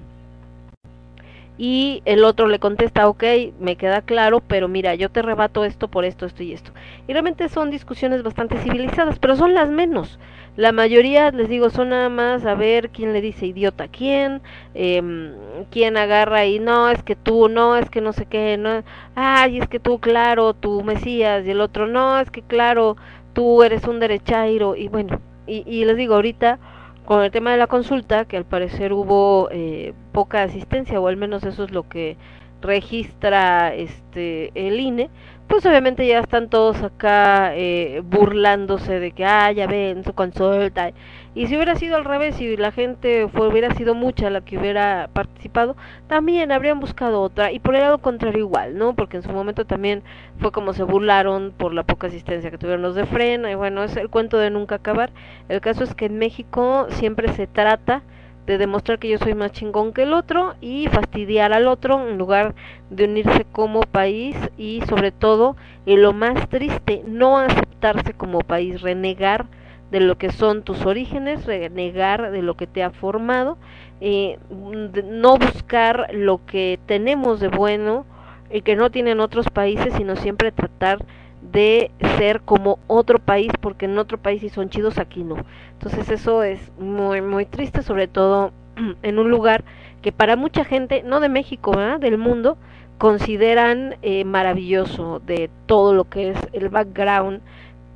y 1.57 2.01
el 2.05 2.23
otro 2.23 2.47
le 2.47 2.59
contesta, 2.59 3.07
ok, 3.07 3.23
me 3.59 3.75
queda 3.75 4.01
claro, 4.01 4.41
pero 4.41 4.67
mira, 4.67 4.95
yo 4.95 5.09
te 5.09 5.21
rebato 5.21 5.65
esto 5.65 5.87
por 5.87 6.03
esto, 6.05 6.25
esto 6.25 6.41
y 6.43 6.53
esto. 6.53 6.71
Y 7.07 7.13
realmente 7.13 7.47
son 7.49 7.69
discusiones 7.69 8.23
bastante 8.23 8.57
civilizadas, 8.57 9.19
pero 9.19 9.35
son 9.35 9.53
las 9.53 9.69
menos. 9.69 10.19
La 10.55 10.71
mayoría, 10.71 11.31
les 11.31 11.49
digo, 11.49 11.69
son 11.69 11.89
nada 11.89 12.09
más 12.09 12.45
a 12.45 12.55
ver 12.55 12.89
quién 12.89 13.13
le 13.13 13.21
dice 13.21 13.47
idiota 13.47 13.85
a 13.85 13.87
quién, 13.87 14.41
em, 14.73 15.33
quién 15.71 15.97
agarra 15.97 16.45
y 16.45 16.59
no, 16.59 16.89
es 16.89 17.01
que 17.03 17.15
tú, 17.15 17.49
no, 17.49 17.75
es 17.77 17.89
que 17.89 18.01
no 18.01 18.13
sé 18.13 18.25
qué, 18.25 18.57
no, 18.57 18.83
ay, 19.15 19.59
es 19.59 19.67
que 19.67 19.79
tú, 19.79 19.99
claro, 19.99 20.53
tú 20.53 20.83
Mesías, 20.83 21.45
y 21.45 21.51
el 21.51 21.61
otro, 21.61 21.87
no, 21.87 22.19
es 22.19 22.29
que 22.31 22.41
claro, 22.43 22.97
tú 23.33 23.63
eres 23.63 23.85
un 23.87 23.99
derechairo, 23.99 24.75
y 24.75 24.87
bueno, 24.89 25.19
y, 25.47 25.63
y 25.67 25.85
les 25.85 25.97
digo, 25.97 26.15
ahorita 26.15 26.59
con 27.05 27.23
el 27.23 27.31
tema 27.31 27.51
de 27.51 27.57
la 27.57 27.67
consulta, 27.67 28.25
que 28.25 28.37
al 28.37 28.45
parecer 28.45 28.93
hubo 28.93 29.49
eh, 29.51 29.93
poca 30.11 30.43
asistencia, 30.43 30.99
o 30.99 31.07
al 31.07 31.17
menos 31.17 31.43
eso 31.43 31.63
es 31.63 31.71
lo 31.71 31.87
que 31.87 32.17
registra 32.61 33.73
este 33.75 34.51
el 34.55 34.79
INE, 34.79 35.09
pues 35.47 35.65
obviamente 35.65 36.07
ya 36.07 36.19
están 36.19 36.49
todos 36.49 36.81
acá 36.81 37.55
eh, 37.55 38.01
burlándose 38.05 38.99
de 38.99 39.11
que, 39.11 39.25
ah, 39.25 39.51
ya 39.51 39.67
ven, 39.67 40.03
su 40.03 40.13
consulta. 40.13 40.91
Y 41.35 41.47
si 41.47 41.55
hubiera 41.55 41.75
sido 41.75 41.95
al 41.95 42.05
revés, 42.05 42.35
si 42.35 42.55
la 42.57 42.71
gente 42.71 43.25
hubiera 43.25 43.73
sido 43.73 43.95
mucha 43.95 44.29
la 44.29 44.41
que 44.41 44.57
hubiera 44.57 45.09
participado, 45.13 45.75
también 46.07 46.51
habrían 46.51 46.79
buscado 46.79 47.21
otra. 47.21 47.51
Y 47.51 47.59
por 47.59 47.75
el 47.75 47.81
lado 47.81 47.97
contrario 47.97 48.39
igual, 48.39 48.77
¿no? 48.77 48.93
Porque 48.95 49.17
en 49.17 49.23
su 49.23 49.31
momento 49.31 49.65
también 49.65 50.03
fue 50.37 50.51
como 50.51 50.73
se 50.73 50.83
burlaron 50.83 51.51
por 51.57 51.73
la 51.73 51.83
poca 51.83 52.07
asistencia 52.07 52.51
que 52.51 52.59
tuvieron 52.59 52.83
los 52.83 52.93
de 52.93 53.05
frena. 53.07 53.49
Y 53.49 53.55
bueno, 53.55 53.83
es 53.83 53.95
el 53.97 54.09
cuento 54.09 54.37
de 54.37 54.51
nunca 54.51 54.75
acabar. 54.75 55.11
El 55.49 55.59
caso 55.59 55.83
es 55.83 55.95
que 55.95 56.05
en 56.05 56.19
México 56.19 56.85
siempre 56.89 57.29
se 57.29 57.47
trata 57.47 58.03
de 58.45 58.57
demostrar 58.57 58.99
que 58.99 59.09
yo 59.09 59.17
soy 59.17 59.33
más 59.35 59.53
chingón 59.53 59.93
que 59.93 60.03
el 60.03 60.13
otro 60.13 60.53
y 60.61 60.87
fastidiar 60.87 61.53
al 61.53 61.67
otro 61.67 62.07
en 62.07 62.17
lugar 62.17 62.53
de 62.89 63.05
unirse 63.05 63.45
como 63.51 63.81
país 63.81 64.35
y 64.57 64.81
sobre 64.87 65.11
todo 65.11 65.55
y 65.85 65.95
lo 65.95 66.13
más 66.13 66.49
triste 66.49 67.03
no 67.07 67.37
aceptarse 67.37 68.13
como 68.13 68.39
país 68.39 68.81
renegar 68.81 69.45
de 69.93 69.99
lo 69.99 70.17
que 70.17 70.31
son 70.31 70.63
tus 70.63 70.87
orígenes 70.87 71.45
renegar 71.45 72.31
de 72.31 72.41
lo 72.41 72.57
que 72.57 72.65
te 72.65 72.81
ha 72.81 72.89
formado 72.89 73.59
eh, 74.01 74.39
no 74.49 75.37
buscar 75.37 76.07
lo 76.11 76.43
que 76.47 76.79
tenemos 76.87 77.39
de 77.39 77.47
bueno 77.47 78.07
y 78.51 78.61
que 78.61 78.75
no 78.75 78.89
tienen 78.89 79.19
otros 79.19 79.51
países 79.51 79.93
sino 79.93 80.15
siempre 80.15 80.51
tratar 80.51 81.05
de 81.43 81.91
ser 82.17 82.41
como 82.41 82.79
otro 82.87 83.19
país 83.19 83.51
porque 83.61 83.85
en 83.85 83.99
otro 83.99 84.17
país 84.17 84.41
sí 84.41 84.49
son 84.49 84.71
chidos 84.71 84.97
aquí 84.97 85.23
no 85.23 85.35
entonces 85.73 86.09
eso 86.09 86.41
es 86.41 86.71
muy 86.79 87.21
muy 87.21 87.45
triste 87.45 87.83
sobre 87.83 88.07
todo 88.07 88.51
en 89.03 89.19
un 89.19 89.29
lugar 89.29 89.63
que 90.01 90.11
para 90.11 90.35
mucha 90.35 90.65
gente 90.65 91.03
no 91.03 91.19
de 91.19 91.29
México 91.29 91.69
¿verdad? 91.69 91.99
del 91.99 92.17
mundo 92.17 92.57
consideran 92.97 93.97
eh, 94.01 94.25
maravilloso 94.25 95.19
de 95.19 95.51
todo 95.67 95.93
lo 95.93 96.05
que 96.05 96.31
es 96.31 96.37
el 96.51 96.69
background 96.69 97.41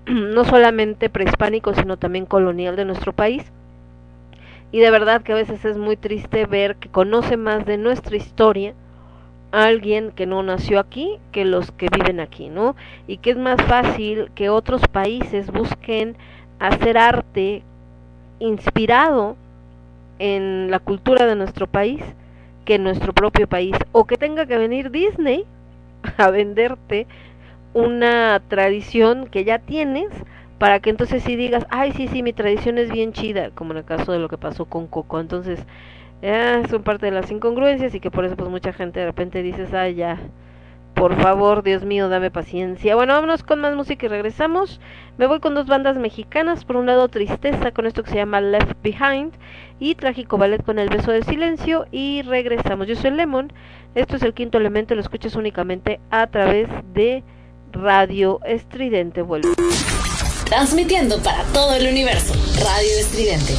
no 0.36 0.46
solamente 0.46 1.10
prehispánico 1.10 1.74
sino 1.74 1.98
también 1.98 2.26
colonial 2.26 2.76
de 2.76 2.86
nuestro 2.86 3.14
país 3.14 3.52
y 4.72 4.80
de 4.80 4.92
verdad 4.92 5.22
que 5.22 5.32
a 5.32 5.36
veces 5.36 5.64
es 5.66 5.78
muy 5.78 5.96
triste 5.96 6.46
ver 6.46 6.76
que 6.76 6.90
conoce 6.90 7.38
más 7.38 7.66
de 7.66 7.78
nuestra 7.78 8.18
historia 8.18 8.74
alguien 9.52 10.12
que 10.12 10.26
no 10.26 10.44
nació 10.44 10.80
aquí 10.80 11.18
que 11.32 11.46
los 11.46 11.72
que 11.72 11.88
viven 11.90 12.20
aquí, 12.20 12.50
¿no? 12.50 12.76
Y 13.08 13.18
que 13.18 13.32
es 13.32 13.38
más 13.38 13.62
fácil 13.64 14.30
que 14.36 14.50
otros 14.50 14.82
países 14.88 15.52
busquen 15.52 16.18
hacer 16.60 16.98
arte 16.98 17.64
inspirado 18.40 19.38
en 20.20 20.70
la 20.70 20.80
cultura 20.80 21.26
de 21.26 21.36
nuestro 21.36 21.68
país 21.68 22.02
que 22.66 22.76
en 22.76 22.84
nuestro 22.84 23.14
propio 23.14 23.48
país 23.48 23.76
o 23.94 24.06
que 24.06 24.18
tenga 24.18 24.46
que 24.46 24.58
venir 24.58 24.92
Disney 24.92 25.46
a 26.18 26.30
venderte 26.30 27.08
una 27.73 28.41
tradición 28.48 29.27
que 29.27 29.44
ya 29.44 29.60
tienes 29.60 30.10
para 30.57 30.80
que 30.80 30.89
entonces 30.89 31.23
sí 31.23 31.35
digas, 31.35 31.65
ay, 31.69 31.91
sí, 31.91 32.07
sí, 32.07 32.23
mi 32.23 32.34
tradición 32.34 32.77
es 32.77 32.91
bien 32.91 33.14
chida, 33.14 33.52
como 33.52 33.72
en 33.72 33.77
el 33.77 33.85
caso 33.85 34.11
de 34.11 34.19
lo 34.19 34.30
que 34.30 34.38
pasó 34.38 34.65
con 34.65 34.88
Coco. 34.88 35.19
Entonces, 35.19 35.65
eh, 36.22 36.64
son 36.69 36.84
parte 36.84 37.06
de 37.06 37.11
las 37.11 37.30
incongruencias 37.31 37.94
y 37.94 37.99
que 37.99 38.10
por 38.10 38.26
eso 38.26 38.35
pues 38.35 38.49
mucha 38.49 38.73
gente 38.73 38.99
de 38.99 39.06
repente 39.06 39.44
dices, 39.44 39.73
ay, 39.73 39.95
ya, 39.95 40.18
por 40.98 41.15
favor, 41.22 41.61
Dios 41.61 41.85
mío, 41.85 42.10
dame 42.10 42.31
paciencia. 42.31 42.95
Bueno, 42.95 43.14
vámonos 43.14 43.44
con 43.44 43.61
más 43.61 43.76
música 43.76 44.07
y 44.07 44.10
regresamos. 44.10 44.81
Me 45.19 45.27
voy 45.27 45.39
con 45.39 45.53
dos 45.53 45.68
bandas 45.68 45.95
mexicanas. 45.99 46.65
Por 46.65 46.76
un 46.76 46.88
lado, 46.88 47.07
Tristeza 47.07 47.69
con 47.69 47.85
esto 47.85 48.02
que 48.02 48.10
se 48.10 48.15
llama 48.15 48.41
Left 48.41 48.81
Behind 48.81 49.31
y 49.80 49.94
Trágico 49.94 50.39
Ballet 50.39 50.64
con 50.64 50.80
El 50.80 50.89
Beso 50.89 51.11
del 51.11 51.23
Silencio. 51.23 51.85
Y 51.91 52.23
regresamos. 52.23 52.88
Yo 52.88 52.95
soy 52.95 53.11
Lemon. 53.11 53.53
Esto 53.94 54.15
es 54.15 54.23
el 54.23 54.34
quinto 54.34 54.57
elemento. 54.57 54.95
Lo 54.95 55.02
escuchas 55.02 55.35
únicamente 55.35 55.99
a 56.10 56.26
través 56.26 56.68
de 56.95 57.23
Radio 57.82 58.40
Estridente. 58.44 59.22
Vuelvo. 59.22 59.49
Transmitiendo 60.45 61.22
para 61.22 61.44
todo 61.54 61.74
el 61.76 61.88
universo. 61.88 62.34
Radio 62.56 62.99
Estridente. 62.99 63.54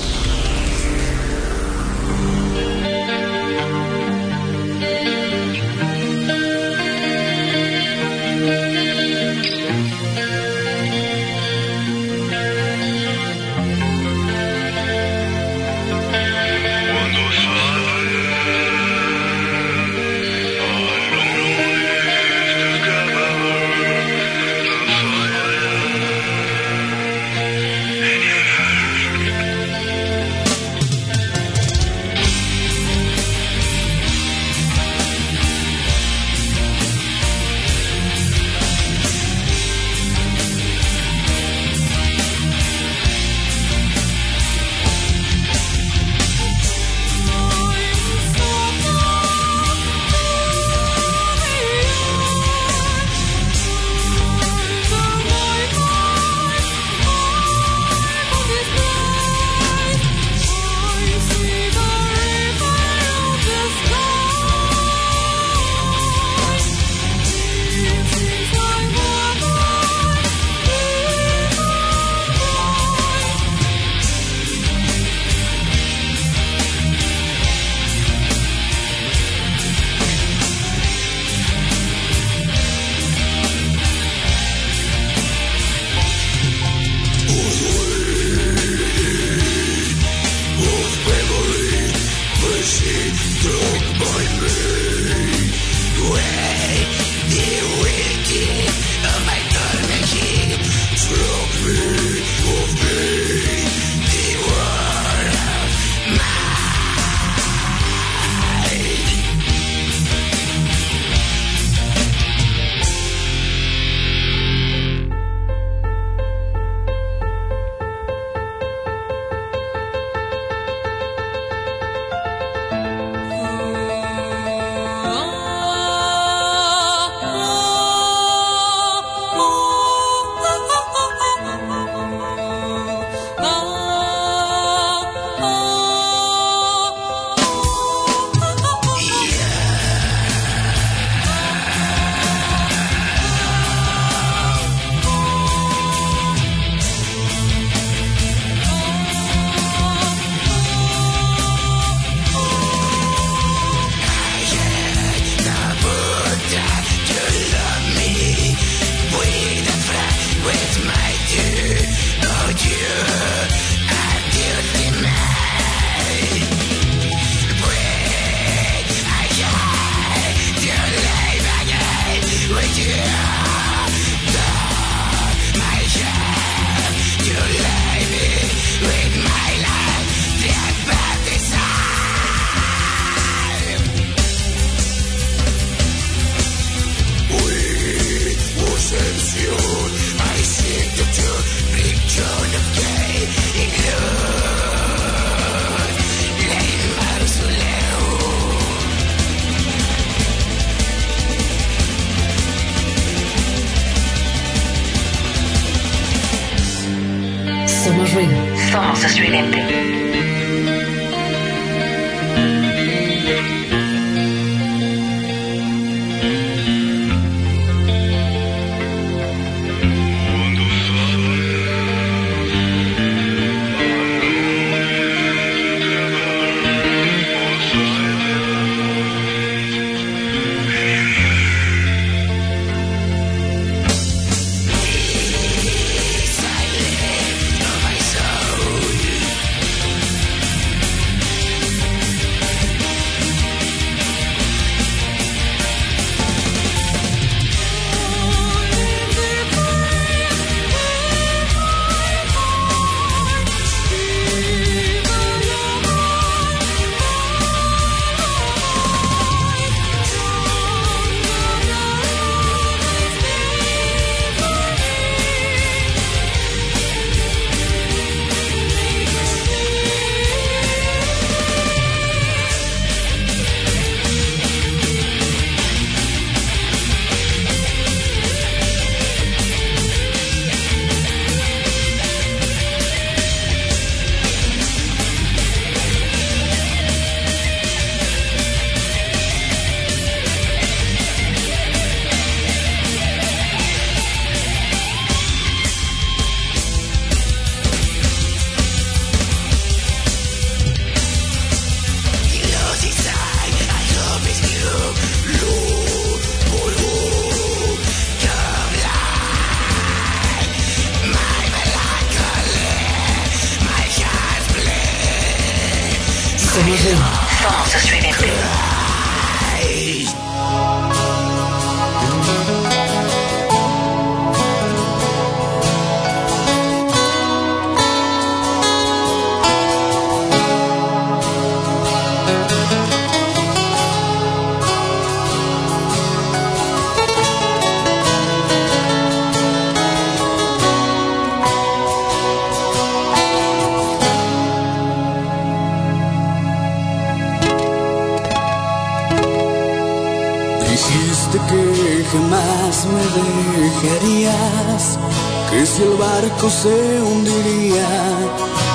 Barco 356.39 356.51
se 356.51 357.02
hundiría 357.02 357.89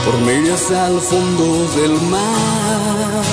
por 0.05 0.17
millas 0.21 0.71
al 0.71 0.99
fondo 0.99 1.67
del 1.75 1.93
mar. 2.09 3.23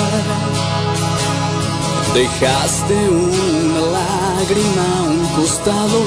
Dejaste 2.13 2.93
una 2.93 3.79
lágrima 3.97 4.85
a 4.97 5.01
un 5.03 5.25
costado, 5.35 6.01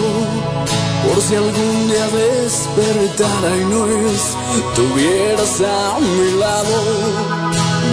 por 1.06 1.22
si 1.22 1.34
algún 1.34 1.88
día 1.88 2.06
despertara 2.08 3.56
y 3.56 3.64
no 3.64 3.86
estuvieras 3.86 5.60
a 5.60 5.98
mi 6.00 6.38
lado, 6.38 6.82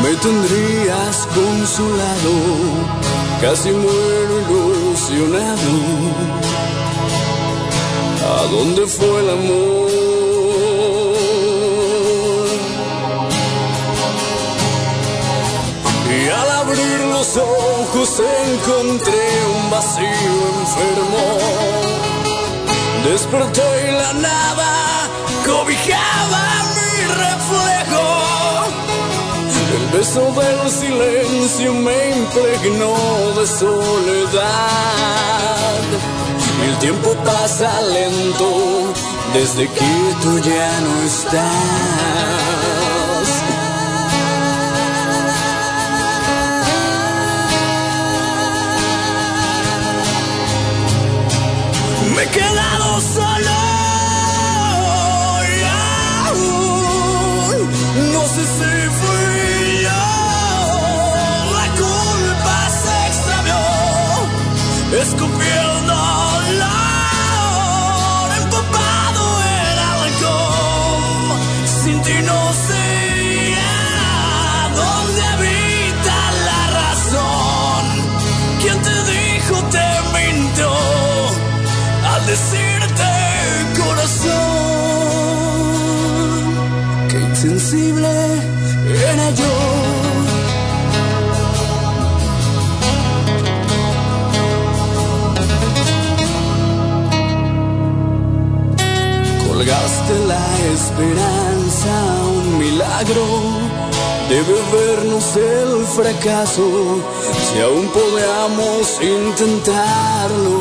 me 0.03 0.16
tendrías 0.16 1.28
consolado, 1.36 2.34
casi 3.41 3.70
muero 3.72 4.41
ilusionado. 4.49 5.72
¿A 8.24 8.44
dónde 8.52 8.88
fue 8.88 9.20
el 9.20 9.30
amor? 9.30 9.91
Los 17.22 17.38
ojos 17.38 18.19
encontré 18.48 19.26
un 19.56 19.69
vacío 19.69 20.38
enfermo. 20.60 21.23
Desperté 23.06 23.61
y 23.88 23.91
la 23.91 24.14
nada 24.14 25.07
cobijaba 25.45 26.43
mi 26.77 26.93
reflejo. 27.23 28.07
El 29.76 29.85
beso 29.99 30.23
del 30.41 30.61
silencio 30.72 31.73
me 31.73 31.99
impregnó 32.22 32.95
de 33.38 33.45
soledad. 33.45 34.41
El 36.65 36.73
tiempo 36.80 37.14
pasa 37.23 37.69
lento 37.81 38.93
desde 39.35 39.68
que 39.68 39.93
tú 40.23 40.39
ya 40.39 40.72
no 40.80 41.03
estás. 41.03 42.41
Esperanza 100.92 101.94
un 102.26 102.58
milagro. 102.60 103.26
Debe 104.30 104.58
vernos 104.72 105.36
el 105.36 105.86
fracaso 105.88 106.66
si 107.44 107.60
aún 107.60 107.88
podemos 107.90 109.00
intentarlo 109.02 110.52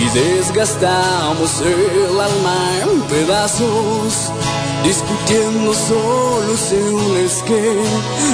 y 0.00 0.04
desgastamos 0.18 1.60
el 1.60 2.20
alma 2.20 2.58
en 2.82 3.00
pedazos, 3.02 4.32
discutiendo 4.82 5.72
soluciones 5.72 7.42
que 7.44 7.80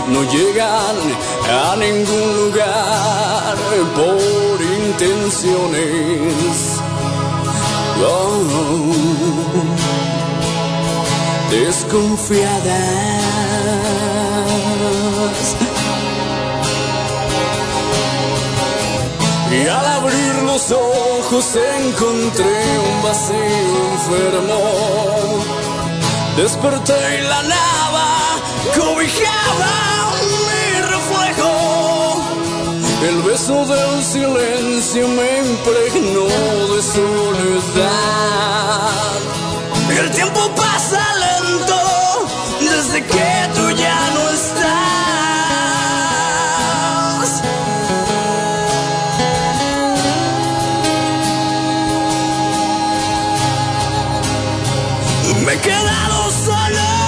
no 0.09 0.23
llegan 0.33 0.97
a 1.51 1.77
ningún 1.77 2.37
lugar 2.45 3.57
por 3.95 4.59
intenciones. 4.87 6.69
Oh. 8.02 8.40
desconfiadas. 11.51 12.77
Y 19.51 19.66
al 19.66 19.86
abrir 19.86 20.35
los 20.44 20.70
ojos 20.70 21.56
encontré 21.56 22.78
un 22.78 23.02
vacío 23.02 23.36
enfermo. 23.93 24.60
Desperté 26.36 27.18
y 27.18 27.22
la 27.22 27.43
nada 27.43 28.06
cobijaba. 28.77 29.90
El 33.02 33.22
beso 33.22 33.64
del 33.64 34.05
silencio 34.05 35.09
me 35.09 35.39
impregnó 35.39 36.28
de 36.74 36.82
soledad. 36.82 37.81
El 39.98 40.10
tiempo 40.10 40.55
pasa 40.55 41.02
lento 41.24 41.81
desde 42.60 43.02
que 43.05 43.48
tú 43.55 43.70
ya 43.70 44.10
no 44.14 44.31
estás. 44.31 44.60
Me 55.47 55.52
he 55.55 55.59
quedado 55.59 56.31
solo 56.44 57.01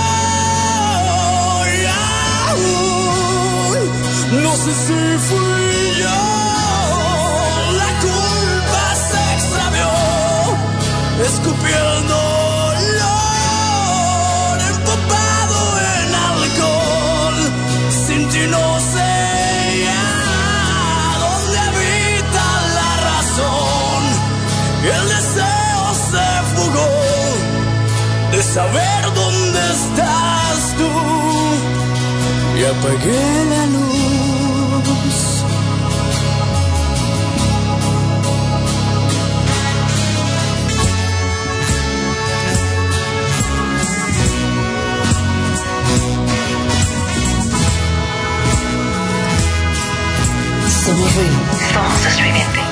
no 4.40 4.56
sé 4.56 4.72
si 4.72 5.18
fui 5.28 5.41
de 28.42 28.54
saber 28.54 29.02
dónde 29.14 29.60
estás 29.72 30.74
tú 30.78 30.90
y 32.58 32.64
apagué 32.64 33.44
la 33.52 33.66
luz. 33.66 35.44
Somos 50.84 51.14
ruido. 51.14 51.38
Somos. 51.72 52.71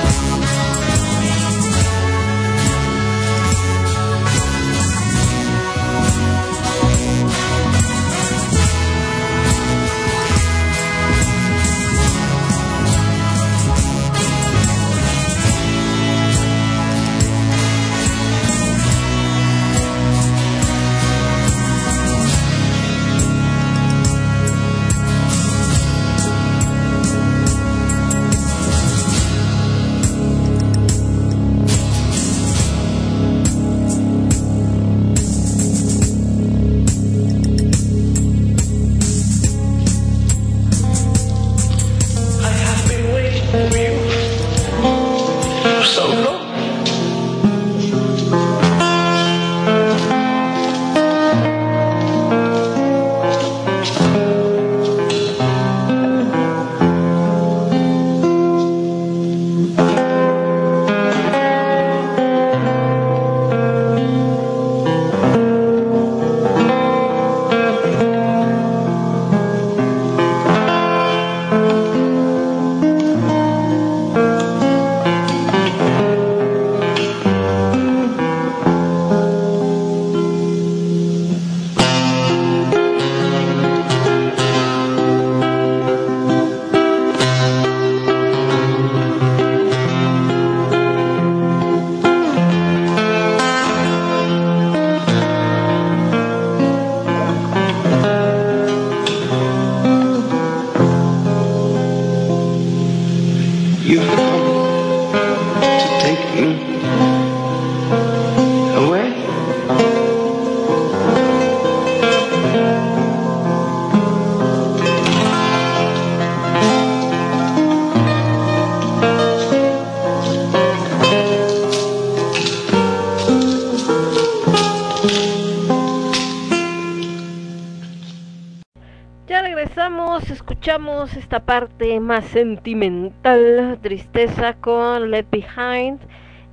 escuchamos 130.71 131.17
esta 131.17 131.41
parte 131.41 131.99
más 131.99 132.23
sentimental, 132.27 133.77
tristeza 133.81 134.53
con 134.53 135.11
Let 135.11 135.25
Behind 135.29 135.99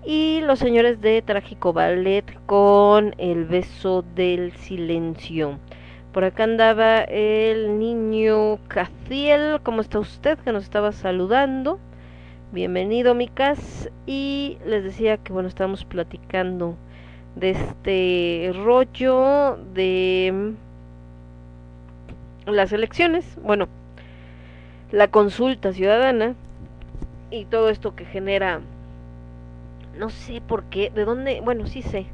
y 0.04 0.40
los 0.40 0.58
señores 0.58 1.00
de 1.00 1.22
Trágico 1.22 1.72
Ballet 1.72 2.24
con 2.46 3.14
El 3.18 3.44
beso 3.44 4.04
del 4.16 4.50
silencio. 4.56 5.60
Por 6.12 6.24
acá 6.24 6.42
andaba 6.42 7.02
el 7.02 7.78
niño 7.78 8.58
Caciel, 8.66 9.60
¿cómo 9.62 9.82
está 9.82 10.00
usted? 10.00 10.36
Que 10.40 10.50
nos 10.50 10.64
estaba 10.64 10.90
saludando. 10.90 11.78
Bienvenido, 12.50 13.14
Micas. 13.14 13.88
Y 14.04 14.58
les 14.66 14.82
decía 14.82 15.18
que 15.18 15.32
bueno, 15.32 15.48
estábamos 15.48 15.84
platicando 15.84 16.74
de 17.36 17.50
este 17.50 18.52
rollo 18.64 19.58
de 19.74 20.54
las 22.46 22.72
elecciones, 22.72 23.24
bueno, 23.44 23.68
la 24.90 25.08
consulta 25.08 25.72
ciudadana 25.72 26.34
y 27.30 27.44
todo 27.44 27.68
esto 27.68 27.94
que 27.94 28.04
genera, 28.04 28.60
no 29.98 30.10
sé 30.10 30.40
por 30.40 30.64
qué, 30.64 30.90
de 30.90 31.04
dónde, 31.04 31.40
bueno, 31.42 31.66
sí 31.66 31.82
sé, 31.82 32.06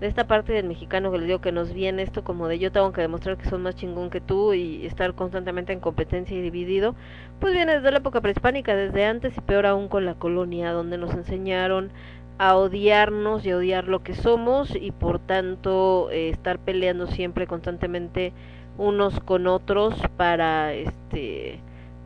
de 0.00 0.06
esta 0.06 0.26
parte 0.26 0.52
del 0.52 0.66
mexicano 0.66 1.10
que 1.10 1.18
le 1.18 1.26
digo 1.26 1.40
que 1.40 1.50
nos 1.50 1.72
viene 1.72 2.02
esto 2.02 2.22
como 2.22 2.46
de 2.46 2.58
yo 2.58 2.70
tengo 2.70 2.92
que 2.92 3.00
demostrar 3.00 3.36
que 3.36 3.48
son 3.48 3.62
más 3.62 3.74
chingón 3.74 4.10
que 4.10 4.20
tú 4.20 4.54
y 4.54 4.86
estar 4.86 5.14
constantemente 5.14 5.72
en 5.72 5.80
competencia 5.80 6.36
y 6.36 6.42
dividido, 6.42 6.94
pues 7.40 7.52
viene 7.52 7.76
desde 7.76 7.90
la 7.90 7.98
época 7.98 8.20
prehispánica, 8.20 8.76
desde 8.76 9.04
antes 9.06 9.36
y 9.36 9.40
peor 9.40 9.66
aún 9.66 9.88
con 9.88 10.04
la 10.04 10.14
colonia, 10.14 10.72
donde 10.72 10.98
nos 10.98 11.14
enseñaron 11.14 11.90
a 12.38 12.54
odiarnos 12.56 13.44
y 13.44 13.50
a 13.50 13.56
odiar 13.56 13.88
lo 13.88 14.02
que 14.04 14.14
somos 14.14 14.76
y 14.76 14.92
por 14.92 15.18
tanto 15.18 16.10
eh, 16.12 16.28
estar 16.28 16.58
peleando 16.60 17.08
siempre 17.08 17.48
constantemente 17.48 18.32
unos 18.76 19.18
con 19.18 19.48
otros 19.48 20.00
para 20.16 20.72
este 20.72 21.58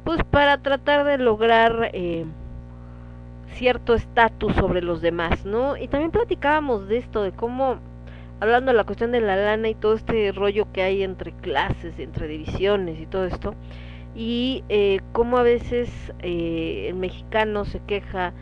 pues 0.05 0.23
para 0.25 0.59
tratar 0.59 1.05
de 1.05 1.19
lograr 1.19 1.91
eh, 1.93 2.25
cierto 3.55 3.95
estatus 3.95 4.55
sobre 4.55 4.83
los 4.83 5.01
demás, 5.01 5.45
¿no? 5.45 5.77
Y 5.77 5.89
también 5.89 6.11
platicábamos 6.11 6.89
de 6.89 6.99
esto, 6.99 7.23
de 7.23 7.33
cómo 7.33 7.79
hablando 8.41 8.73
de 8.73 8.77
la 8.77 8.85
cuestión 8.85 9.13
de 9.13 9.21
la 9.21 9.37
lana 9.37 9.69
y 9.69 9.75
todo 9.75 9.95
este 9.95 10.33
rollo 10.33 10.67
que 10.73 10.83
hay 10.83 11.03
entre 11.05 11.33
clases, 11.33 11.99
entre 11.99 12.27
divisiones 12.27 13.01
y 13.01 13.07
todo 13.07 13.25
esto, 13.25 13.55
y 14.17 14.65
eh, 14.69 15.01
cómo 15.13 15.39
a 15.39 15.43
veces 15.43 15.91
eh, 16.21 16.87
el 16.89 16.97
mexicano 16.97 17.65
se 17.65 17.81
queja 17.81 18.33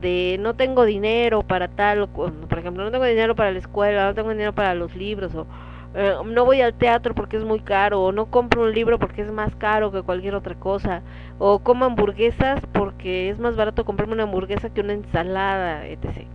de 0.00 0.36
no 0.40 0.54
tengo 0.54 0.84
dinero 0.84 1.42
para 1.42 1.68
tal, 1.68 2.08
por 2.08 2.58
ejemplo, 2.58 2.84
no 2.84 2.90
tengo 2.92 3.04
dinero 3.04 3.34
para 3.34 3.50
la 3.50 3.58
escuela, 3.58 4.06
no 4.06 4.14
tengo 4.14 4.30
dinero 4.30 4.54
para 4.54 4.74
los 4.74 4.94
libros, 4.94 5.34
o 5.34 5.46
eh, 5.94 6.14
no 6.24 6.44
voy 6.44 6.60
al 6.60 6.74
teatro 6.74 7.14
porque 7.14 7.36
es 7.36 7.44
muy 7.44 7.60
caro, 7.60 8.02
o 8.02 8.12
no 8.12 8.26
compro 8.26 8.62
un 8.62 8.72
libro 8.72 8.98
porque 8.98 9.22
es 9.22 9.30
más 9.32 9.54
caro 9.56 9.90
que 9.92 10.02
cualquier 10.02 10.34
otra 10.34 10.54
cosa, 10.54 11.02
o 11.38 11.60
como 11.60 11.84
hamburguesas 11.86 12.60
porque 12.72 13.30
es 13.30 13.38
más 13.38 13.56
barato 13.56 13.84
comprarme 13.84 14.14
una 14.14 14.24
hamburguesa 14.24 14.70
que 14.70 14.80
una 14.80 14.92
ensalada, 14.94 15.86
etc. 15.86 16.26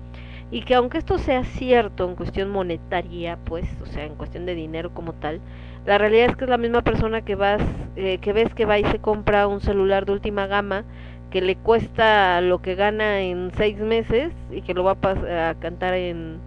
Y 0.52 0.62
que 0.64 0.76
aunque 0.76 0.98
esto 1.00 1.18
sea 1.18 1.44
cierto 1.44 2.08
en 2.08 2.16
cuestión 2.16 2.50
monetaria, 2.52 3.38
pues, 3.46 3.66
o 3.82 3.86
sea, 3.86 4.06
en 4.06 4.16
cuestión 4.16 4.46
de 4.46 4.56
dinero 4.56 4.94
como 4.94 5.14
tal, 5.14 5.42
la 5.86 5.98
realidad 5.98 6.30
es 6.30 6.36
que 6.38 6.46
es 6.46 6.50
la 6.50 6.58
misma 6.58 6.82
persona 6.84 7.22
que 7.24 7.36
vas, 7.36 7.62
eh, 7.96 8.20
que 8.20 8.34
ves 8.34 8.54
que 8.54 8.66
va 8.66 8.80
y 8.80 8.86
se 8.86 9.00
compra 9.00 9.48
un 9.48 9.62
celular 9.62 10.06
de 10.06 10.14
última 10.14 10.48
gama 10.48 10.86
que 11.30 11.42
le 11.42 11.56
cuesta 11.56 12.42
lo 12.42 12.62
que 12.62 12.76
gana 12.76 13.22
en 13.22 13.52
seis 13.58 13.78
meses 13.80 14.32
y 14.52 14.62
que 14.62 14.74
lo 14.74 14.84
va 14.84 14.98
a, 15.02 15.50
a 15.50 15.56
cantar 15.56 15.96
en, 15.96 16.40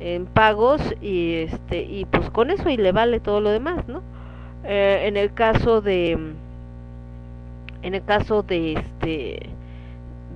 en 0.00 0.26
pagos 0.26 0.80
y 1.00 1.34
este 1.34 1.82
y 1.82 2.04
pues 2.04 2.30
con 2.30 2.50
eso 2.50 2.68
y 2.70 2.76
le 2.76 2.92
vale 2.92 3.20
todo 3.20 3.40
lo 3.40 3.50
demás, 3.50 3.86
¿no? 3.88 4.02
Eh, 4.64 5.02
en 5.06 5.16
el 5.16 5.32
caso 5.32 5.80
de 5.80 6.12
en 7.82 7.94
el 7.94 8.04
caso 8.04 8.42
de 8.42 8.72
este 8.74 9.50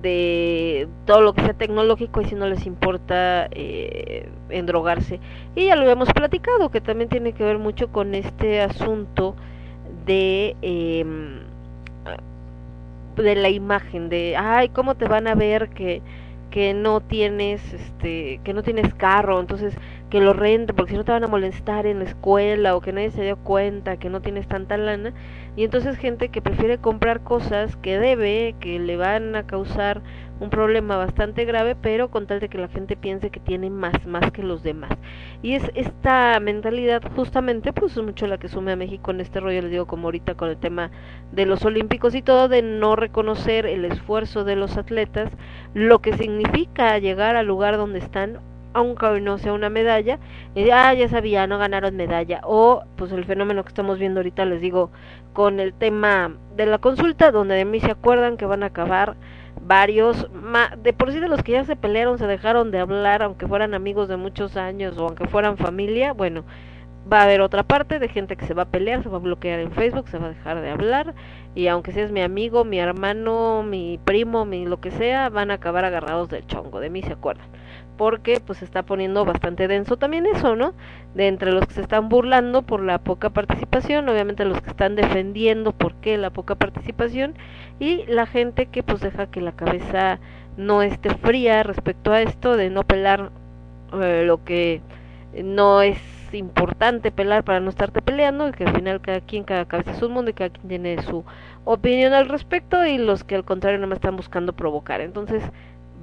de 0.01 0.87
todo 1.05 1.21
lo 1.21 1.33
que 1.33 1.41
sea 1.43 1.53
tecnológico 1.53 2.21
y 2.21 2.25
si 2.25 2.35
no 2.35 2.47
les 2.47 2.65
importa 2.65 3.47
eh, 3.51 4.29
endrogarse 4.49 5.19
y 5.55 5.67
ya 5.67 5.75
lo 5.75 5.83
habíamos 5.83 6.11
platicado 6.11 6.69
que 6.69 6.81
también 6.81 7.09
tiene 7.09 7.33
que 7.33 7.43
ver 7.43 7.57
mucho 7.57 7.89
con 7.89 8.13
este 8.13 8.61
asunto 8.61 9.35
de 10.05 10.57
em, 10.61 11.39
de 13.15 13.35
la 13.35 13.49
imagen 13.49 14.09
de 14.09 14.35
ay 14.37 14.69
cómo 14.69 14.95
te 14.95 15.07
van 15.07 15.27
a 15.27 15.35
ver 15.35 15.69
que 15.69 16.01
que 16.53 16.75
no 16.75 17.01
tienes 17.01 17.73
este 17.73 18.39
que 18.43 18.53
no 18.53 18.61
tienes 18.61 18.93
carro 18.93 19.39
entonces 19.39 19.73
que 20.13 20.21
lo 20.21 20.33
rente 20.33 20.75
porque 20.75 20.91
si 20.91 20.97
no 20.97 21.05
te 21.05 21.11
van 21.11 21.23
a 21.23 21.27
molestar 21.27 21.87
en 21.87 21.97
la 21.97 22.05
escuela 22.05 22.75
o 22.75 22.81
que 22.81 22.93
nadie 22.93 23.09
se 23.09 23.23
dio 23.23 23.35
cuenta 23.35 23.97
que 23.97 24.11
no 24.11 24.21
tienes 24.21 24.47
tanta 24.47 24.77
lana. 24.77 25.11
Y 25.55 25.63
entonces 25.63 25.97
gente 25.97 26.29
que 26.29 26.39
prefiere 26.39 26.77
comprar 26.77 27.23
cosas 27.23 27.75
que 27.77 27.97
debe 27.97 28.53
que 28.59 28.77
le 28.77 28.95
van 28.95 29.35
a 29.35 29.47
causar 29.47 30.03
un 30.39 30.51
problema 30.51 30.97
bastante 30.97 31.45
grave 31.45 31.75
pero 31.75 32.11
con 32.11 32.27
tal 32.27 32.39
de 32.39 32.47
que 32.47 32.59
la 32.59 32.67
gente 32.67 32.95
piense 32.95 33.31
que 33.31 33.39
tiene 33.39 33.71
más 33.71 34.05
más 34.05 34.31
que 34.31 34.43
los 34.43 34.61
demás. 34.61 34.91
Y 35.41 35.55
es 35.55 35.63
esta 35.73 36.39
mentalidad 36.39 37.01
justamente 37.15 37.73
pues 37.73 37.97
es 37.97 38.03
mucho 38.03 38.27
la 38.27 38.37
que 38.37 38.49
sume 38.49 38.73
a 38.73 38.75
México 38.75 39.09
en 39.09 39.19
este 39.19 39.39
rollo 39.39 39.63
les 39.63 39.71
digo 39.71 39.87
como 39.87 40.09
ahorita 40.09 40.35
con 40.35 40.47
el 40.47 40.57
tema 40.57 40.91
de 41.31 41.47
los 41.47 41.65
olímpicos 41.65 42.13
y 42.13 42.21
todo 42.21 42.49
de 42.49 42.61
no 42.61 42.95
reconocer 42.95 43.65
el 43.65 43.83
esfuerzo 43.83 44.43
de 44.43 44.57
los 44.57 44.77
atletas 44.77 45.31
lo 45.73 46.03
que 46.03 46.13
significa 46.13 46.99
llegar 46.99 47.35
al 47.35 47.47
lugar 47.47 47.77
donde 47.77 47.97
están 47.97 48.37
aunque 48.73 49.05
hoy 49.05 49.21
no 49.21 49.37
sea 49.37 49.53
una 49.53 49.69
medalla, 49.69 50.19
y 50.55 50.69
ah, 50.69 50.93
ya 50.93 51.07
sabía, 51.07 51.47
no 51.47 51.57
ganaron 51.57 51.95
medalla, 51.95 52.41
o 52.43 52.83
pues 52.95 53.11
el 53.11 53.25
fenómeno 53.25 53.63
que 53.63 53.69
estamos 53.69 53.99
viendo 53.99 54.19
ahorita, 54.19 54.45
les 54.45 54.61
digo, 54.61 54.91
con 55.33 55.59
el 55.59 55.73
tema 55.73 56.35
de 56.55 56.65
la 56.65 56.77
consulta, 56.77 57.31
donde 57.31 57.55
de 57.55 57.65
mí 57.65 57.79
se 57.79 57.91
acuerdan 57.91 58.37
que 58.37 58.45
van 58.45 58.63
a 58.63 58.67
acabar 58.67 59.15
varios, 59.61 60.29
ma- 60.33 60.75
de 60.81 60.93
por 60.93 61.11
sí 61.11 61.19
de 61.19 61.27
los 61.27 61.43
que 61.43 61.53
ya 61.53 61.63
se 61.63 61.75
pelearon, 61.75 62.17
se 62.17 62.27
dejaron 62.27 62.71
de 62.71 62.79
hablar, 62.79 63.23
aunque 63.23 63.47
fueran 63.47 63.73
amigos 63.73 64.07
de 64.07 64.17
muchos 64.17 64.57
años 64.57 64.97
o 64.97 65.05
aunque 65.07 65.27
fueran 65.27 65.57
familia, 65.57 66.13
bueno, 66.13 66.43
va 67.11 67.19
a 67.19 67.23
haber 67.23 67.41
otra 67.41 67.63
parte 67.63 67.99
de 67.99 68.07
gente 68.07 68.35
que 68.37 68.45
se 68.45 68.53
va 68.53 68.63
a 68.63 68.69
pelear, 68.71 69.03
se 69.03 69.09
va 69.09 69.17
a 69.17 69.19
bloquear 69.21 69.59
en 69.59 69.71
Facebook, 69.71 70.07
se 70.09 70.17
va 70.17 70.27
a 70.27 70.29
dejar 70.29 70.61
de 70.61 70.69
hablar 70.69 71.13
y 71.53 71.67
aunque 71.67 71.91
seas 71.91 72.11
mi 72.11 72.21
amigo, 72.21 72.63
mi 72.65 72.79
hermano, 72.79 73.63
mi 73.63 73.99
primo, 74.03 74.45
mi 74.45 74.65
lo 74.65 74.79
que 74.79 74.91
sea, 74.91 75.29
van 75.29 75.51
a 75.51 75.55
acabar 75.55 75.85
agarrados 75.85 76.29
del 76.29 76.45
chongo, 76.47 76.79
de 76.79 76.89
mí 76.89 77.01
se 77.03 77.13
acuerdan. 77.13 77.47
Porque 77.97 78.41
pues 78.45 78.59
se 78.59 78.65
está 78.65 78.83
poniendo 78.83 79.23
bastante 79.25 79.67
denso 79.67 79.97
también 79.97 80.25
eso, 80.25 80.55
¿no? 80.55 80.73
De 81.13 81.27
entre 81.27 81.51
los 81.51 81.67
que 81.67 81.75
se 81.75 81.81
están 81.81 82.09
burlando 82.09 82.63
por 82.63 82.81
la 82.81 82.97
poca 82.97 83.29
participación, 83.29 84.09
obviamente 84.09 84.45
los 84.45 84.61
que 84.61 84.69
están 84.69 84.95
defendiendo 84.95 85.71
por 85.73 85.93
qué 85.95 86.17
la 86.17 86.31
poca 86.31 86.55
participación 86.55 87.35
y 87.79 88.05
la 88.07 88.25
gente 88.25 88.65
que 88.65 88.83
pues 88.83 89.01
deja 89.01 89.27
que 89.27 89.41
la 89.41 89.51
cabeza 89.51 90.19
no 90.57 90.81
esté 90.81 91.11
fría 91.11 91.63
respecto 91.63 92.11
a 92.11 92.21
esto 92.21 92.57
de 92.57 92.69
no 92.69 92.83
pelar 92.83 93.31
eh, 93.93 94.23
lo 94.25 94.43
que 94.43 94.81
no 95.43 95.81
es 95.81 95.99
importante 96.33 97.11
pelar 97.11 97.43
para 97.43 97.59
no 97.59 97.69
estarte 97.69 98.01
peleando 98.01 98.47
y 98.47 98.51
que 98.51 98.65
al 98.65 98.75
final 98.75 99.01
cada 99.01 99.21
quien, 99.21 99.43
cada 99.43 99.65
cabeza 99.65 99.91
es 99.91 100.01
un 100.01 100.13
mundo 100.13 100.31
y 100.31 100.33
cada 100.33 100.49
quien 100.49 100.67
tiene 100.67 101.01
su 101.03 101.23
opinión 101.63 102.13
al 102.13 102.29
respecto 102.29 102.85
y 102.85 102.97
los 102.97 103.23
que 103.23 103.35
al 103.35 103.45
contrario 103.45 103.79
no 103.79 103.87
me 103.87 103.95
están 103.95 104.15
buscando 104.15 104.53
provocar. 104.53 105.01
Entonces 105.01 105.43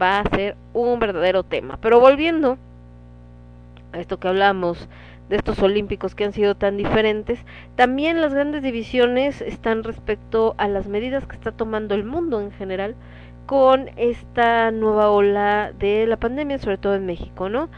va 0.00 0.20
a 0.20 0.30
ser 0.30 0.56
un 0.72 0.98
verdadero 0.98 1.42
tema. 1.42 1.78
Pero 1.80 2.00
volviendo 2.00 2.58
a 3.92 4.00
esto 4.00 4.18
que 4.18 4.28
hablamos 4.28 4.88
de 5.28 5.36
estos 5.36 5.60
olímpicos 5.62 6.14
que 6.14 6.24
han 6.24 6.32
sido 6.32 6.56
tan 6.56 6.76
diferentes, 6.76 7.38
también 7.76 8.20
las 8.20 8.34
grandes 8.34 8.62
divisiones 8.62 9.40
están 9.40 9.84
respecto 9.84 10.54
a 10.58 10.68
las 10.68 10.88
medidas 10.88 11.26
que 11.26 11.36
está 11.36 11.52
tomando 11.52 11.94
el 11.94 12.04
mundo 12.04 12.40
en 12.40 12.50
general 12.52 12.96
con 13.46 13.90
esta 13.96 14.70
nueva 14.70 15.10
ola 15.10 15.72
de 15.78 16.06
la 16.06 16.16
pandemia, 16.16 16.58
sobre 16.58 16.78
todo 16.78 16.94
en 16.94 17.06
México, 17.06 17.48
¿no? 17.48 17.68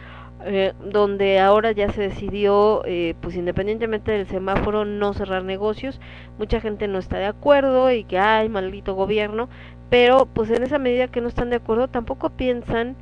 Eh, 0.45 0.73
donde 0.85 1.39
ahora 1.39 1.71
ya 1.73 1.91
se 1.93 2.03
decidió, 2.03 2.83
eh, 2.85 3.15
pues 3.21 3.37
independientemente 3.37 4.11
del 4.11 4.27
semáforo, 4.27 4.85
no 4.85 5.15
cerrar 5.15 5.45
negocios. 5.45 6.01
Mucha 6.39 6.61
gente 6.61 6.89
no 6.89 6.99
está 6.99 7.19
de 7.19 7.27
acuerdo 7.27 7.93
y 7.93 8.05
que, 8.05 8.19
ay, 8.19 8.49
maldito 8.49 8.95
gobierno, 8.95 9.49
pero 9.93 10.25
pues 10.25 10.49
en 10.49 10.63
esa 10.63 10.79
medida 10.79 11.09
que 11.09 11.21
no 11.21 11.29
están 11.29 11.51
de 11.51 11.57
acuerdo, 11.57 11.87
tampoco 11.87 12.31
piensan 12.31 12.97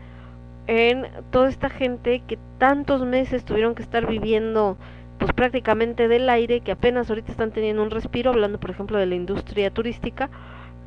en 0.66 1.06
toda 1.30 1.48
esta 1.48 1.70
gente 1.70 2.20
que 2.26 2.36
tantos 2.58 3.06
meses 3.06 3.44
tuvieron 3.44 3.76
que 3.76 3.82
estar 3.84 4.08
viviendo 4.08 4.76
pues 5.16 5.32
prácticamente 5.32 6.08
del 6.08 6.28
aire, 6.28 6.62
que 6.62 6.72
apenas 6.72 7.08
ahorita 7.08 7.30
están 7.30 7.52
teniendo 7.52 7.84
un 7.84 7.92
respiro, 7.92 8.32
hablando 8.32 8.58
por 8.58 8.70
ejemplo 8.70 8.98
de 8.98 9.06
la 9.06 9.14
industria 9.14 9.70
turística, 9.70 10.30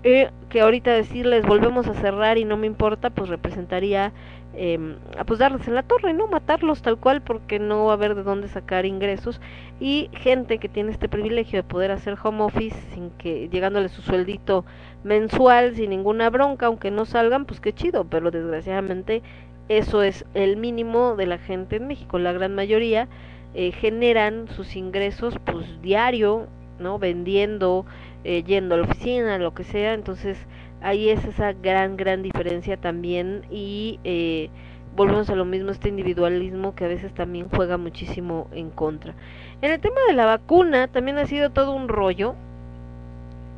eh, 0.04 0.30
que 0.50 0.60
ahorita 0.60 0.92
decirles 0.92 1.46
volvemos 1.46 1.88
a 1.88 1.94
cerrar 1.94 2.38
y 2.38 2.44
no 2.44 2.58
me 2.58 2.68
importa, 2.68 3.10
pues 3.10 3.30
representaría 3.30 4.12
eh, 4.56 4.98
pues 5.26 5.40
darles 5.40 5.70
en 5.70 5.76
la 5.76 5.84
torre, 5.84 6.14
¿no? 6.14 6.28
Matarlos 6.28 6.82
tal 6.82 6.98
cual 6.98 7.22
porque 7.22 7.60
no 7.60 7.86
va 7.86 7.94
a 7.94 7.96
haber 7.96 8.14
de 8.14 8.24
dónde 8.24 8.50
sacar 8.50 8.86
ingresos 8.86 9.40
y 9.80 10.10
gente 10.14 10.58
que 10.58 10.68
tiene 10.68 10.92
este 10.92 11.08
privilegio 11.08 11.60
de 11.60 11.64
poder 11.64 11.92
hacer 11.92 12.18
home 12.22 12.44
office 12.44 12.78
sin 12.94 13.10
que 13.12 13.48
llegándole 13.48 13.88
su 13.88 14.02
sueldito 14.02 14.66
mensual 15.04 15.76
sin 15.76 15.90
ninguna 15.90 16.30
bronca, 16.30 16.68
aunque 16.68 16.92
no 16.92 17.06
salgan, 17.06 17.46
pues 17.46 17.60
qué 17.60 17.74
chido, 17.74 18.06
pero 18.06 18.32
desgraciadamente 18.32 19.22
eso 19.70 20.04
es 20.04 20.26
el 20.34 20.58
mínimo 20.58 21.16
de 21.16 21.26
la 21.26 21.38
gente 21.38 21.78
en 21.78 21.88
México, 21.88 22.20
la 22.20 22.34
gran 22.34 22.54
mayoría 22.56 23.08
eh, 23.54 23.72
generan 23.72 24.48
sus 24.48 24.76
ingresos 24.76 25.38
pues 25.46 25.82
diario, 25.82 26.48
¿no? 26.80 27.00
Vendiendo, 27.00 27.86
eh, 28.24 28.44
yendo 28.44 28.76
a 28.76 28.80
la 28.80 28.84
oficina, 28.86 29.38
lo 29.38 29.54
que 29.54 29.64
sea, 29.64 29.94
entonces 29.94 30.38
ahí 30.82 31.10
es 31.10 31.24
esa 31.26 31.54
gran, 31.54 31.96
gran 31.96 32.24
diferencia 32.24 32.78
también 32.78 33.46
y 33.50 34.00
eh, 34.04 34.50
volvemos 34.96 35.30
a 35.30 35.36
lo 35.36 35.46
mismo, 35.46 35.72
este 35.72 35.90
individualismo 35.90 36.76
que 36.76 36.86
a 36.86 36.88
veces 36.88 37.14
también 37.14 37.48
juega 37.50 37.78
muchísimo 37.78 38.48
en 38.52 38.70
contra. 38.70 39.14
En 39.62 39.72
el 39.72 39.80
tema 39.80 40.02
de 40.08 40.14
la 40.14 40.26
vacuna 40.26 40.88
también 40.88 41.18
ha 41.18 41.26
sido 41.26 41.52
todo 41.52 41.74
un 41.74 41.88
rollo 41.88 42.36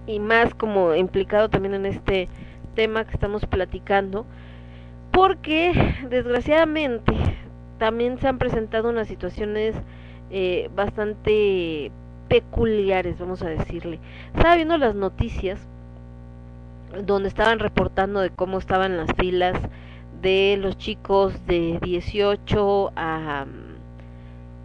y 0.08 0.20
más 0.20 0.54
como 0.54 0.96
implicado 0.96 1.50
también 1.50 1.74
en 1.74 1.86
este 1.86 2.30
tema 2.76 3.06
que 3.06 3.14
estamos 3.14 3.46
platicando, 3.46 4.26
porque 5.12 5.74
desgraciadamente 6.10 7.14
también 7.78 8.20
se 8.20 8.28
han 8.28 8.38
presentado 8.38 8.90
unas 8.90 9.08
situaciones 9.08 9.76
eh, 10.32 10.70
bastante 10.76 11.92
peculiares, 12.28 13.20
vamos 13.20 13.42
a 13.42 13.50
decirle. 13.50 14.00
Estaba 14.36 14.56
viendo 14.56 14.78
las 14.78 14.96
noticias 14.96 15.60
donde 17.06 17.30
estaban 17.30 17.60
reportando 17.60 18.22
de 18.22 18.30
cómo 18.30 18.58
estaban 18.58 18.98
las 18.98 19.12
filas 19.18 19.60
de 20.22 20.58
los 20.60 20.78
chicos 20.78 21.46
de 21.46 21.80
18 21.82 22.92
a, 22.96 23.46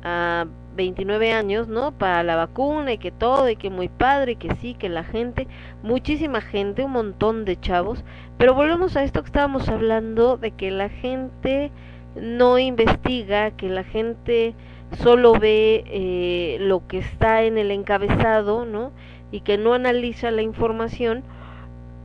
a 0.03 0.47
29 0.75 1.33
años, 1.33 1.69
¿no? 1.69 1.93
Para 1.93 2.23
la 2.23 2.37
vacuna 2.37 2.93
y 2.93 2.99
que 2.99 3.11
todo, 3.11 3.49
y 3.49 3.57
que 3.57 3.71
muy 3.71 3.89
padre, 3.89 4.33
y 4.33 4.37
que 4.37 4.55
sí, 4.57 4.75
que 4.75 4.89
la 4.89 5.05
gente, 5.05 5.47
muchísima 5.83 6.41
gente, 6.41 6.85
un 6.85 6.93
montón 6.93 7.45
de 7.45 7.59
chavos, 7.59 8.05
pero 8.39 8.55
volvemos 8.55 8.97
a 8.97 9.05
esto 9.05 9.23
que 9.23 9.27
estábamos 9.27 9.69
hablando 9.69 10.37
de 10.37 10.53
que 10.53 10.71
la 10.71 10.89
gente 10.89 11.71
no 12.15 12.59
investiga, 12.59 13.51
que 13.53 13.69
la 13.69 13.85
gente 13.85 14.55
solo 14.99 15.33
ve 15.35 15.85
eh, 15.87 16.59
lo 16.61 16.87
que 16.87 16.99
está 16.99 17.43
en 17.45 17.59
el 17.59 17.71
encabezado, 17.71 18.65
¿no? 18.65 18.93
Y 19.31 19.41
que 19.41 19.59
no 19.59 19.75
analiza 19.75 20.31
la 20.31 20.43
información 20.43 21.23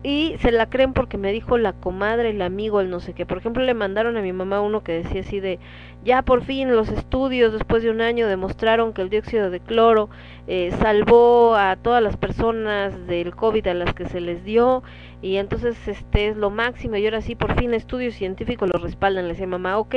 y 0.05 0.37
se 0.37 0.51
la 0.51 0.69
creen 0.69 0.93
porque 0.93 1.17
me 1.17 1.31
dijo 1.31 1.57
la 1.57 1.73
comadre, 1.73 2.29
el 2.29 2.43
amigo, 2.43 2.79
el 2.79 2.91
no 2.91 2.99
sé 2.99 3.13
qué. 3.13 3.25
Por 3.25 3.39
ejemplo, 3.39 3.63
le 3.63 3.73
mandaron 3.73 4.17
a 4.17 4.21
mi 4.21 4.33
mamá 4.33 4.61
uno 4.61 4.83
que 4.83 4.91
decía 4.91 5.21
así 5.21 5.39
de, 5.39 5.57
ya 6.03 6.21
por 6.21 6.43
fin 6.43 6.69
los 6.75 6.89
estudios 6.89 7.51
después 7.51 7.81
de 7.81 7.89
un 7.89 8.01
año 8.01 8.27
demostraron 8.27 8.93
que 8.93 9.01
el 9.01 9.09
dióxido 9.09 9.49
de 9.49 9.61
cloro 9.61 10.11
eh, 10.45 10.71
salvó 10.79 11.55
a 11.55 11.75
todas 11.77 12.03
las 12.03 12.17
personas 12.17 13.07
del 13.07 13.35
COVID 13.35 13.65
a 13.65 13.73
las 13.73 13.95
que 13.95 14.05
se 14.05 14.21
les 14.21 14.45
dio 14.45 14.83
y 15.23 15.37
entonces 15.37 15.75
este 15.87 16.27
es 16.27 16.37
lo 16.37 16.51
máximo 16.51 16.97
y 16.97 17.05
ahora 17.05 17.21
sí 17.21 17.33
por 17.33 17.55
fin 17.55 17.73
estudios 17.73 18.13
científicos 18.13 18.69
lo 18.71 18.77
respaldan. 18.77 19.23
Le 19.25 19.33
decía 19.33 19.47
mamá, 19.47 19.79
ok, 19.79 19.95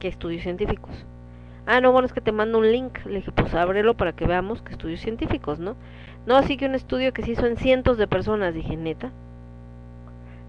¿qué 0.00 0.08
estudios 0.08 0.42
científicos? 0.42 1.06
Ah, 1.66 1.80
no, 1.80 1.92
bueno, 1.92 2.06
es 2.06 2.12
que 2.12 2.20
te 2.20 2.32
mando 2.32 2.58
un 2.58 2.70
link. 2.70 2.98
Le 3.06 3.16
dije, 3.16 3.30
pues 3.30 3.54
ábrelo 3.54 3.94
para 3.94 4.12
que 4.12 4.26
veamos 4.26 4.60
qué 4.62 4.72
estudios 4.72 5.00
científicos, 5.00 5.60
¿no? 5.60 5.76
No, 6.26 6.36
así 6.36 6.56
que 6.56 6.66
un 6.66 6.74
estudio 6.74 7.12
que 7.12 7.22
se 7.22 7.32
hizo 7.32 7.46
en 7.46 7.56
cientos 7.56 7.98
de 7.98 8.06
personas, 8.06 8.54
dije, 8.54 8.76
neta. 8.76 9.10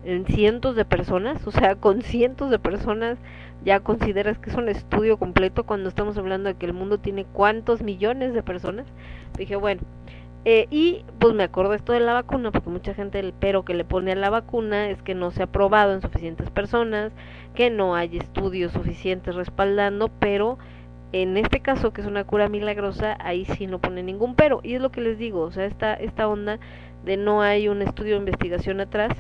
En 0.03 0.25
cientos 0.25 0.75
de 0.75 0.85
personas, 0.85 1.45
o 1.47 1.51
sea, 1.51 1.75
con 1.75 2.01
cientos 2.01 2.49
de 2.51 2.59
personas 2.59 3.17
ya 3.63 3.79
consideras 3.79 4.37
que 4.37 4.51
es 4.51 4.55
un 4.55 4.69
estudio 4.69 5.17
completo 5.17 5.65
cuando 5.65 5.89
estamos 5.89 6.17
hablando 6.17 6.49
de 6.49 6.55
que 6.55 6.67
el 6.67 6.73
mundo 6.73 6.99
tiene 6.99 7.25
cuántos 7.25 7.81
millones 7.81 8.33
de 8.33 8.43
personas. 8.43 8.85
Dije, 9.37 9.55
bueno, 9.55 9.81
eh, 10.45 10.67
y 10.69 11.03
pues 11.17 11.33
me 11.33 11.43
acuerdo 11.43 11.73
esto 11.73 11.91
de 11.91 11.99
la 11.99 12.13
vacuna, 12.13 12.51
porque 12.51 12.69
mucha 12.69 12.93
gente 12.93 13.19
el 13.19 13.33
pero 13.33 13.65
que 13.65 13.73
le 13.73 13.83
pone 13.83 14.11
a 14.11 14.15
la 14.15 14.29
vacuna 14.29 14.89
es 14.91 15.01
que 15.01 15.15
no 15.15 15.31
se 15.31 15.41
ha 15.41 15.47
probado 15.47 15.93
en 15.93 16.03
suficientes 16.03 16.51
personas, 16.51 17.11
que 17.55 17.71
no 17.71 17.95
hay 17.95 18.17
estudios 18.17 18.71
suficientes 18.71 19.33
respaldando, 19.33 20.09
pero 20.19 20.59
en 21.21 21.37
este 21.37 21.61
caso 21.61 21.93
que 21.93 22.01
es 22.01 22.07
una 22.07 22.25
cura 22.25 22.49
milagrosa, 22.49 23.17
ahí 23.21 23.45
sí 23.45 23.67
no 23.67 23.79
pone 23.79 24.03
ningún 24.03 24.35
pero. 24.35 24.59
Y 24.63 24.75
es 24.75 24.81
lo 24.81 24.91
que 24.91 24.99
les 24.99 25.17
digo, 25.17 25.41
o 25.41 25.51
sea, 25.51 25.65
esta, 25.65 25.93
esta 25.93 26.27
onda 26.27 26.59
de 27.05 27.15
no 27.15 27.41
hay 27.41 27.69
un 27.69 27.81
estudio 27.81 28.15
de 28.15 28.19
investigación 28.19 28.81
atrás. 28.81 29.15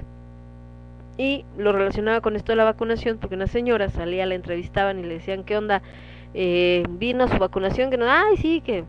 Y 1.17 1.45
lo 1.57 1.71
relacionaba 1.71 2.19
con 2.19 2.35
esto 2.35 2.51
de 2.51 2.57
la 2.57 2.65
vacunación, 2.65 3.17
porque 3.17 3.35
una 3.35 3.47
señora 3.47 3.89
salía, 3.89 4.25
la 4.25 4.35
entrevistaban 4.35 4.99
y 4.99 5.03
le 5.03 5.13
decían, 5.15 5.45
¿qué 5.45 5.57
onda? 5.57 5.81
Eh, 6.33 6.83
vino 6.89 7.29
su 7.29 7.37
vacunación, 7.37 7.89
que 7.89 7.97
no, 7.97 8.11
ay, 8.11 8.35
sí, 8.35 8.59
que 8.59 8.83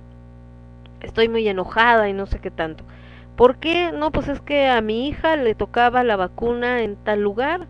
estoy 1.01 1.29
muy 1.29 1.47
enojada 1.47 2.09
y 2.09 2.13
no 2.13 2.27
sé 2.27 2.41
qué 2.41 2.51
tanto. 2.51 2.83
¿Por 3.37 3.59
qué? 3.59 3.93
No, 3.93 4.11
pues 4.11 4.27
es 4.27 4.41
que 4.41 4.67
a 4.67 4.81
mi 4.81 5.07
hija 5.07 5.37
le 5.37 5.55
tocaba 5.55 6.03
la 6.03 6.17
vacuna 6.17 6.83
en 6.83 6.97
tal 6.97 7.21
lugar, 7.21 7.69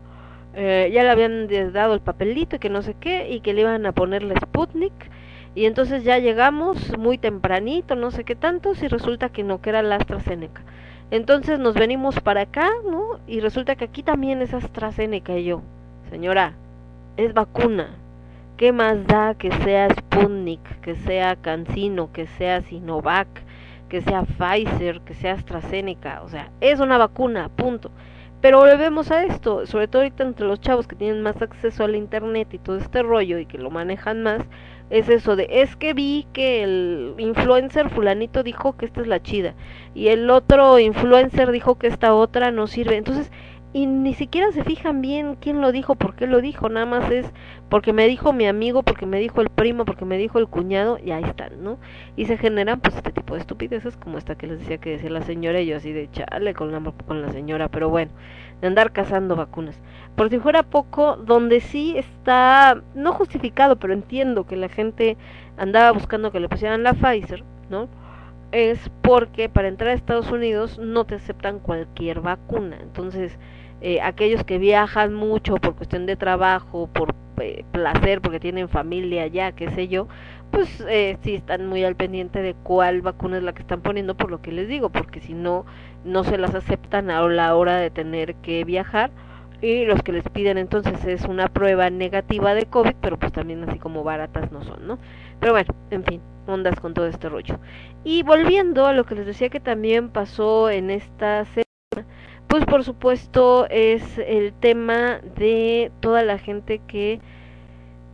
eh, 0.55 0.89
ya 0.91 1.03
le 1.03 1.09
habían 1.11 1.47
dado 1.73 1.93
el 1.93 1.99
papelito 1.99 2.55
y 2.55 2.59
que 2.59 2.71
no 2.71 2.81
sé 2.81 2.95
qué, 2.99 3.29
y 3.29 3.41
que 3.41 3.53
le 3.53 3.61
iban 3.61 3.85
a 3.85 3.91
poner 3.91 4.23
la 4.23 4.33
Sputnik, 4.39 4.93
y 5.57 5.65
entonces 5.65 6.03
ya 6.03 6.19
llegamos 6.19 6.95
muy 6.99 7.17
tempranito, 7.17 7.95
no 7.95 8.11
sé 8.11 8.23
qué 8.23 8.35
tantos, 8.35 8.83
y 8.83 8.87
resulta 8.87 9.29
que 9.29 9.41
no, 9.41 9.59
que 9.59 9.71
era 9.71 9.81
la 9.81 9.95
AstraZeneca. 9.95 10.61
Entonces 11.09 11.57
nos 11.57 11.73
venimos 11.73 12.19
para 12.19 12.41
acá, 12.41 12.69
¿no? 12.87 13.19
Y 13.25 13.39
resulta 13.39 13.75
que 13.75 13.85
aquí 13.85 14.03
también 14.03 14.43
es 14.43 14.53
AstraZeneca 14.53 15.35
y 15.35 15.45
yo, 15.45 15.63
señora, 16.11 16.53
es 17.17 17.33
vacuna. 17.33 17.89
¿Qué 18.55 18.71
más 18.71 19.07
da 19.07 19.33
que 19.33 19.51
sea 19.63 19.89
Sputnik, 19.89 20.79
que 20.81 20.93
sea 20.93 21.35
Cancino, 21.35 22.11
que 22.11 22.27
sea 22.27 22.61
Sinovac, 22.61 23.27
que 23.89 24.01
sea 24.01 24.25
Pfizer, 24.25 25.01
que 25.01 25.15
sea 25.15 25.33
AstraZeneca? 25.33 26.21
O 26.21 26.29
sea, 26.29 26.51
es 26.61 26.79
una 26.79 26.99
vacuna, 26.99 27.49
punto. 27.49 27.89
Pero 28.41 28.59
volvemos 28.59 29.09
a 29.09 29.23
esto, 29.23 29.65
sobre 29.65 29.87
todo 29.87 30.03
ahorita 30.03 30.23
entre 30.23 30.45
los 30.45 30.61
chavos 30.61 30.87
que 30.87 30.95
tienen 30.95 31.23
más 31.23 31.41
acceso 31.41 31.83
al 31.83 31.95
internet 31.95 32.47
y 32.53 32.59
todo 32.59 32.77
este 32.77 33.01
rollo 33.01 33.39
y 33.39 33.47
que 33.47 33.57
lo 33.57 33.71
manejan 33.71 34.21
más, 34.21 34.43
es 34.89 35.09
eso 35.09 35.35
de, 35.35 35.47
es 35.49 35.75
que 35.75 35.93
vi 35.93 36.27
que 36.33 36.63
el 36.63 37.15
influencer 37.17 37.89
fulanito 37.89 38.43
dijo 38.43 38.77
que 38.77 38.85
esta 38.85 39.01
es 39.01 39.07
la 39.07 39.21
chida 39.21 39.53
y 39.93 40.07
el 40.07 40.29
otro 40.29 40.79
influencer 40.79 41.51
dijo 41.51 41.77
que 41.77 41.87
esta 41.87 42.13
otra 42.13 42.51
no 42.51 42.67
sirve. 42.67 42.95
Entonces, 42.95 43.31
y 43.73 43.85
ni 43.85 44.13
siquiera 44.13 44.51
se 44.51 44.63
fijan 44.63 45.01
bien 45.01 45.35
quién 45.35 45.61
lo 45.61 45.71
dijo, 45.71 45.95
por 45.95 46.15
qué 46.15 46.25
lo 46.25 46.41
dijo, 46.41 46.69
nada 46.69 46.85
más 46.85 47.11
es 47.11 47.31
porque 47.69 47.93
me 47.93 48.07
dijo 48.07 48.31
mi 48.31 48.47
amigo, 48.47 48.81
porque 48.81 49.05
me 49.05 49.19
dijo 49.19 49.41
el 49.41 49.49
primo, 49.49 49.83
porque 49.85 50.05
me 50.05 50.17
dijo 50.17 50.39
el 50.39 50.47
cuñado, 50.47 50.97
y 51.03 51.11
ahí 51.11 51.23
están, 51.23 51.63
¿no? 51.63 51.77
Y 52.15 52.25
se 52.25 52.37
generan 52.37 52.79
pues 52.79 52.95
este 52.95 53.11
tipo 53.11 53.33
de 53.35 53.41
estupideces 53.41 53.97
como 53.97 54.17
esta 54.17 54.35
que 54.35 54.47
les 54.47 54.59
decía 54.59 54.77
que 54.77 54.91
decía 54.91 55.09
la 55.09 55.21
señora 55.21 55.59
y 55.61 55.67
yo 55.67 55.77
así 55.77 55.91
de 55.91 56.09
chale 56.09 56.53
con 56.53 56.71
la, 56.71 56.79
con 57.05 57.21
la 57.21 57.31
señora, 57.31 57.67
pero 57.67 57.89
bueno, 57.89 58.11
de 58.61 58.67
andar 58.67 58.93
cazando 58.93 59.35
vacunas. 59.35 59.79
Por 60.17 60.31
si 60.31 60.39
fuera 60.39 60.63
poco, 60.63 61.15
donde 61.15 61.59
sí 61.59 61.95
está, 61.95 62.81
no 62.95 63.13
justificado, 63.13 63.75
pero 63.75 63.93
entiendo 63.93 64.47
que 64.47 64.55
la 64.55 64.67
gente 64.67 65.15
andaba 65.57 65.91
buscando 65.91 66.31
que 66.31 66.39
le 66.39 66.49
pusieran 66.49 66.81
la 66.81 66.95
Pfizer, 66.95 67.43
¿no? 67.69 67.87
Es 68.51 68.89
porque 69.03 69.47
para 69.47 69.67
entrar 69.67 69.91
a 69.91 69.93
Estados 69.93 70.31
Unidos 70.31 70.79
no 70.79 71.05
te 71.05 71.13
aceptan 71.13 71.59
cualquier 71.59 72.21
vacuna. 72.21 72.77
Entonces, 72.81 73.37
eh, 73.79 74.01
aquellos 74.01 74.43
que 74.43 74.57
viajan 74.57 75.13
mucho 75.13 75.57
por 75.57 75.75
cuestión 75.75 76.07
de 76.07 76.15
trabajo, 76.15 76.89
por 76.91 77.13
eh, 77.39 77.63
placer, 77.71 78.19
porque 78.19 78.39
tienen 78.39 78.69
familia 78.69 79.27
ya, 79.27 79.51
qué 79.51 79.69
sé 79.69 79.87
yo, 79.87 80.07
pues 80.49 80.83
eh, 80.89 81.19
sí 81.21 81.35
están 81.35 81.67
muy 81.67 81.83
al 81.83 81.95
pendiente 81.95 82.41
de 82.41 82.55
cuál 82.55 83.03
vacuna 83.03 83.37
es 83.37 83.43
la 83.43 83.53
que 83.53 83.61
están 83.61 83.81
poniendo, 83.81 84.17
por 84.17 84.31
lo 84.31 84.41
que 84.41 84.51
les 84.51 84.67
digo, 84.67 84.89
porque 84.89 85.21
si 85.21 85.35
no, 85.35 85.67
no 86.05 86.23
se 86.23 86.39
las 86.39 86.55
aceptan 86.55 87.11
a 87.11 87.21
la 87.27 87.55
hora 87.55 87.77
de 87.77 87.91
tener 87.91 88.33
que 88.37 88.63
viajar 88.63 89.11
y 89.61 89.85
los 89.85 90.01
que 90.03 90.11
les 90.11 90.23
piden 90.29 90.57
entonces 90.57 91.03
es 91.05 91.23
una 91.25 91.47
prueba 91.47 91.89
negativa 91.89 92.53
de 92.53 92.65
COVID, 92.65 92.95
pero 93.01 93.17
pues 93.17 93.31
también 93.31 93.63
así 93.67 93.79
como 93.79 94.03
baratas 94.03 94.51
no 94.51 94.63
son, 94.63 94.87
¿no? 94.87 94.99
Pero 95.39 95.53
bueno, 95.53 95.73
en 95.89 96.03
fin, 96.03 96.21
ondas 96.45 96.79
con 96.79 96.93
todo 96.93 97.07
este 97.07 97.29
rollo. 97.29 97.59
Y 98.03 98.23
volviendo 98.23 98.85
a 98.85 98.93
lo 98.93 99.05
que 99.05 99.15
les 99.15 99.25
decía 99.25 99.49
que 99.49 99.59
también 99.59 100.09
pasó 100.09 100.69
en 100.69 100.91
esta 100.91 101.45
semana, 101.45 102.07
pues 102.47 102.65
por 102.65 102.83
supuesto 102.83 103.67
es 103.69 104.17
el 104.19 104.53
tema 104.53 105.19
de 105.35 105.91
toda 105.99 106.23
la 106.23 106.37
gente 106.37 106.79
que 106.87 107.19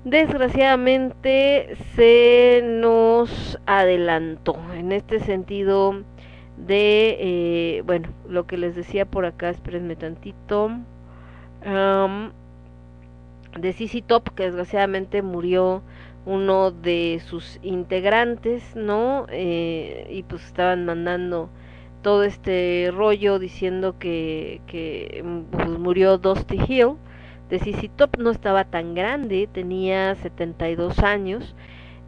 desgraciadamente 0.05 1.75
se 1.95 2.61
nos 2.63 3.59
adelantó 3.65 4.57
en 4.75 4.91
este 4.91 5.19
sentido 5.19 6.03
de 6.57 7.17
eh, 7.19 7.83
bueno 7.85 8.09
lo 8.27 8.45
que 8.45 8.57
les 8.57 8.75
decía 8.75 9.05
por 9.05 9.25
acá 9.25 9.49
espérenme 9.49 9.95
tantito 9.95 10.71
um, 11.65 12.31
de 13.59 13.73
CC 13.73 14.01
Top 14.01 14.29
que 14.35 14.43
desgraciadamente 14.43 15.21
murió 15.21 15.81
uno 16.25 16.71
de 16.71 17.21
sus 17.25 17.59
integrantes 17.61 18.75
no 18.75 19.25
eh, 19.29 20.07
y 20.09 20.23
pues 20.23 20.45
estaban 20.45 20.85
mandando 20.85 21.49
todo 22.03 22.23
este 22.23 22.91
rollo 22.93 23.39
diciendo 23.39 23.95
que, 23.97 24.61
que 24.67 25.23
pues, 25.49 25.69
murió 25.79 26.19
Dusty 26.19 26.59
Hill. 26.67 26.97
De 27.49 27.59
CC 27.59 27.89
Top 27.95 28.17
no 28.19 28.29
estaba 28.29 28.65
tan 28.65 28.93
grande, 28.93 29.49
tenía 29.51 30.13
72 30.15 30.99
años. 30.99 31.55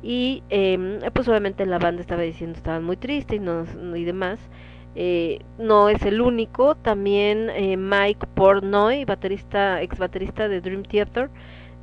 Y 0.04 0.44
eh, 0.50 1.00
pues 1.14 1.28
obviamente 1.28 1.66
la 1.66 1.80
banda 1.80 2.02
estaba 2.02 2.22
diciendo 2.22 2.58
estaban 2.58 2.84
muy 2.84 2.98
tristes 2.98 3.38
y, 3.38 3.40
no, 3.40 3.66
y 3.96 4.04
demás. 4.04 4.40
Eh, 4.96 5.42
no 5.58 5.90
es 5.90 6.02
el 6.04 6.22
único, 6.22 6.76
también 6.76 7.50
eh, 7.50 7.76
Mike 7.76 8.28
Portnoy, 8.34 9.04
baterista, 9.04 9.82
ex 9.82 9.98
baterista 9.98 10.48
de 10.48 10.62
Dream 10.62 10.84
Theater, 10.84 11.30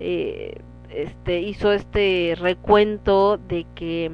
eh, 0.05 0.57
este, 0.91 1.41
hizo 1.41 1.73
este 1.73 2.35
recuento 2.39 3.39
de 3.39 3.65
que 3.77 4.11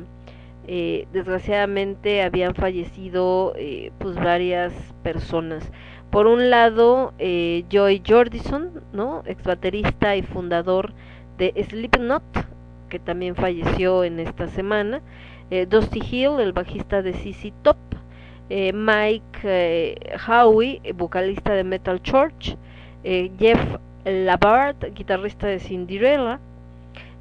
eh, 0.66 1.08
desgraciadamente 1.14 2.22
habían 2.22 2.54
fallecido 2.54 3.54
eh, 3.56 3.90
pues 3.98 4.16
varias 4.16 4.72
personas. 5.02 5.72
Por 6.10 6.26
un 6.26 6.50
lado, 6.50 7.14
Joy 7.18 8.02
Jordison, 8.06 8.82
¿no? 8.92 9.22
ex 9.26 9.42
baterista 9.44 10.14
y 10.16 10.22
fundador 10.22 10.92
de 11.38 11.54
Slipknot, 11.68 12.22
que 12.88 12.98
también 12.98 13.34
falleció 13.34 14.04
en 14.04 14.20
esta 14.20 14.48
semana. 14.48 15.02
Dusty 15.68 16.00
Hill, 16.00 16.40
el 16.40 16.52
bajista 16.52 17.02
de 17.02 17.12
CC 17.12 17.52
Top. 17.62 17.76
Eh, 18.50 18.72
Mike 18.72 19.40
eh, 19.44 20.16
Howie, 20.26 20.80
vocalista 20.94 21.52
de 21.54 21.64
Metal 21.64 22.00
Church. 22.02 22.56
Eh, 23.04 23.30
Jeff 23.38 23.60
Labard, 24.04 24.92
guitarrista 24.94 25.46
de 25.46 25.58
Cinderella. 25.58 26.40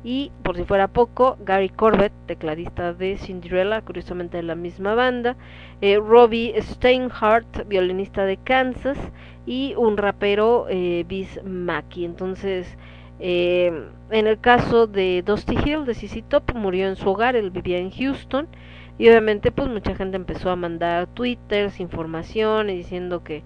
Y 0.03 0.31
por 0.43 0.55
si 0.55 0.63
fuera 0.63 0.87
poco, 0.87 1.37
Gary 1.43 1.69
Corbett, 1.69 2.13
tecladista 2.27 2.93
de 2.93 3.17
Cinderella, 3.17 3.81
curiosamente 3.81 4.37
de 4.37 4.43
la 4.43 4.55
misma 4.55 4.93
banda, 4.93 5.35
Robbie 5.81 6.53
Steinhardt, 6.61 7.67
violinista 7.67 8.23
de 8.23 8.37
Kansas, 8.37 8.97
y 9.47 9.73
un 9.77 9.97
rapero, 9.97 10.67
eh, 10.69 11.05
Biz 11.07 11.41
Mackey. 11.43 12.05
Entonces, 12.05 12.77
eh, 13.19 13.71
en 14.11 14.27
el 14.27 14.39
caso 14.39 14.85
de 14.85 15.23
Dusty 15.25 15.55
Hill, 15.55 15.85
de 15.85 15.95
CC 15.95 16.21
Top, 16.21 16.53
murió 16.53 16.87
en 16.87 16.97
su 16.97 17.09
hogar, 17.09 17.35
él 17.35 17.49
vivía 17.49 17.79
en 17.79 17.89
Houston, 17.89 18.47
y 18.97 19.07
obviamente 19.09 19.51
pues 19.51 19.69
mucha 19.69 19.95
gente 19.95 20.17
empezó 20.17 20.49
a 20.49 20.55
mandar 20.55 21.07
twitters, 21.07 21.79
informaciones, 21.79 22.77
diciendo 22.77 23.23
que 23.23 23.43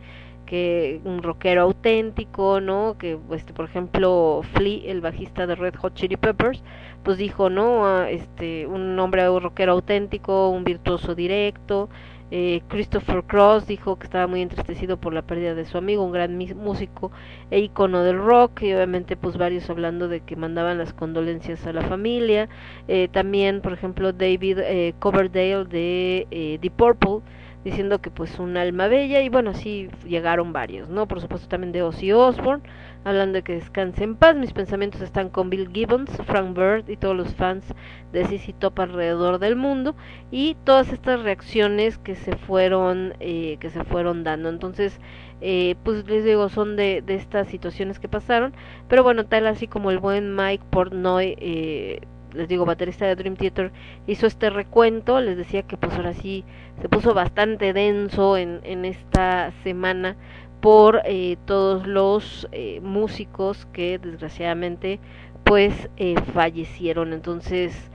que 0.51 0.99
un 1.05 1.23
rockero 1.23 1.61
auténtico, 1.61 2.59
¿no? 2.59 2.97
Que, 2.97 3.17
este, 3.31 3.53
por 3.53 3.63
ejemplo, 3.63 4.41
Flea, 4.51 4.91
el 4.91 4.99
bajista 4.99 5.47
de 5.47 5.55
Red 5.55 5.75
Hot 5.75 5.93
Chili 5.93 6.17
Peppers, 6.17 6.61
pues 7.03 7.17
dijo, 7.17 7.49
¿no? 7.49 7.87
Ah, 7.87 8.09
este, 8.09 8.67
un 8.67 8.99
hombre 8.99 9.25
rockero 9.25 9.71
auténtico, 9.71 10.49
un 10.49 10.65
virtuoso 10.65 11.15
directo, 11.15 11.87
Eh, 12.31 12.61
Christopher 12.69 13.23
Cross 13.23 13.67
dijo 13.67 13.99
que 13.99 14.05
estaba 14.05 14.25
muy 14.25 14.41
entristecido 14.41 14.97
por 14.97 15.13
la 15.13 15.21
pérdida 15.21 15.53
de 15.53 15.65
su 15.65 15.77
amigo, 15.77 16.03
un 16.03 16.13
gran 16.13 16.37
músico 16.37 17.11
e 17.51 17.59
icono 17.59 18.03
del 18.03 18.17
rock, 18.17 18.61
y 18.63 18.73
obviamente 18.73 19.17
pues 19.17 19.37
varios 19.37 19.69
hablando 19.69 20.07
de 20.07 20.21
que 20.21 20.37
mandaban 20.37 20.77
las 20.77 20.93
condolencias 20.93 21.67
a 21.67 21.73
la 21.73 21.81
familia. 21.81 22.47
Eh, 22.87 23.09
también, 23.11 23.61
por 23.61 23.73
ejemplo, 23.73 24.13
David 24.13 24.59
eh, 24.59 24.93
Coverdale 24.99 25.65
de 25.65 26.27
eh, 26.31 26.57
The 26.61 26.71
Purple 26.71 27.19
diciendo 27.63 27.99
que 27.99 28.09
pues 28.09 28.39
un 28.39 28.57
alma 28.57 28.87
bella 28.87 29.21
y 29.21 29.29
bueno, 29.29 29.51
así 29.51 29.89
llegaron 30.05 30.53
varios, 30.53 30.89
¿no? 30.89 31.07
Por 31.07 31.21
supuesto 31.21 31.47
también 31.47 31.71
de 31.71 31.83
Ozzy 31.83 32.11
Osbourne, 32.11 32.63
hablando 33.03 33.33
de 33.37 33.43
que 33.43 33.53
descanse 33.53 34.03
en 34.03 34.15
paz, 34.15 34.35
mis 34.35 34.53
pensamientos 34.53 35.01
están 35.01 35.29
con 35.29 35.49
Bill 35.49 35.69
Gibbons, 35.71 36.11
Frank 36.25 36.55
Bird 36.55 36.89
y 36.89 36.97
todos 36.97 37.15
los 37.15 37.35
fans 37.35 37.63
de 38.11 38.25
CC 38.25 38.53
Top 38.53 38.79
alrededor 38.79 39.39
del 39.39 39.55
mundo 39.55 39.95
y 40.31 40.55
todas 40.63 40.91
estas 40.91 41.21
reacciones 41.21 41.97
que 41.97 42.15
se 42.15 42.35
fueron 42.35 43.13
eh, 43.19 43.57
que 43.59 43.69
se 43.69 43.83
fueron 43.83 44.23
dando. 44.23 44.49
Entonces 44.49 44.99
eh, 45.41 45.75
pues 45.83 46.07
les 46.07 46.23
digo 46.23 46.49
son 46.49 46.75
de, 46.75 47.01
de 47.01 47.15
estas 47.15 47.47
situaciones 47.47 47.99
que 47.99 48.07
pasaron. 48.07 48.53
Pero 48.87 49.03
bueno 49.03 49.25
tal 49.25 49.47
así 49.47 49.67
como 49.67 49.91
el 49.91 49.99
buen 49.99 50.35
Mike 50.35 50.63
Portnoy 50.69 51.35
eh, 51.39 52.01
les 52.33 52.47
digo 52.47 52.65
baterista 52.65 53.05
de 53.05 53.15
Dream 53.15 53.35
Theater 53.35 53.71
hizo 54.07 54.27
este 54.27 54.49
recuento 54.49 55.19
les 55.21 55.37
decía 55.37 55.63
que 55.63 55.77
pues 55.77 55.93
ahora 55.93 56.13
sí 56.13 56.43
se 56.81 56.89
puso 56.89 57.13
bastante 57.13 57.73
denso 57.73 58.37
en, 58.37 58.61
en 58.63 58.85
esta 58.85 59.51
semana 59.63 60.15
por 60.61 61.01
eh, 61.05 61.37
todos 61.45 61.87
los 61.87 62.47
eh, 62.51 62.79
músicos 62.81 63.67
que 63.73 63.97
desgraciadamente 63.97 64.99
pues 65.43 65.89
eh, 65.97 66.15
fallecieron. 66.33 67.13
Entonces 67.13 67.91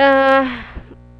Ah, 0.00 0.64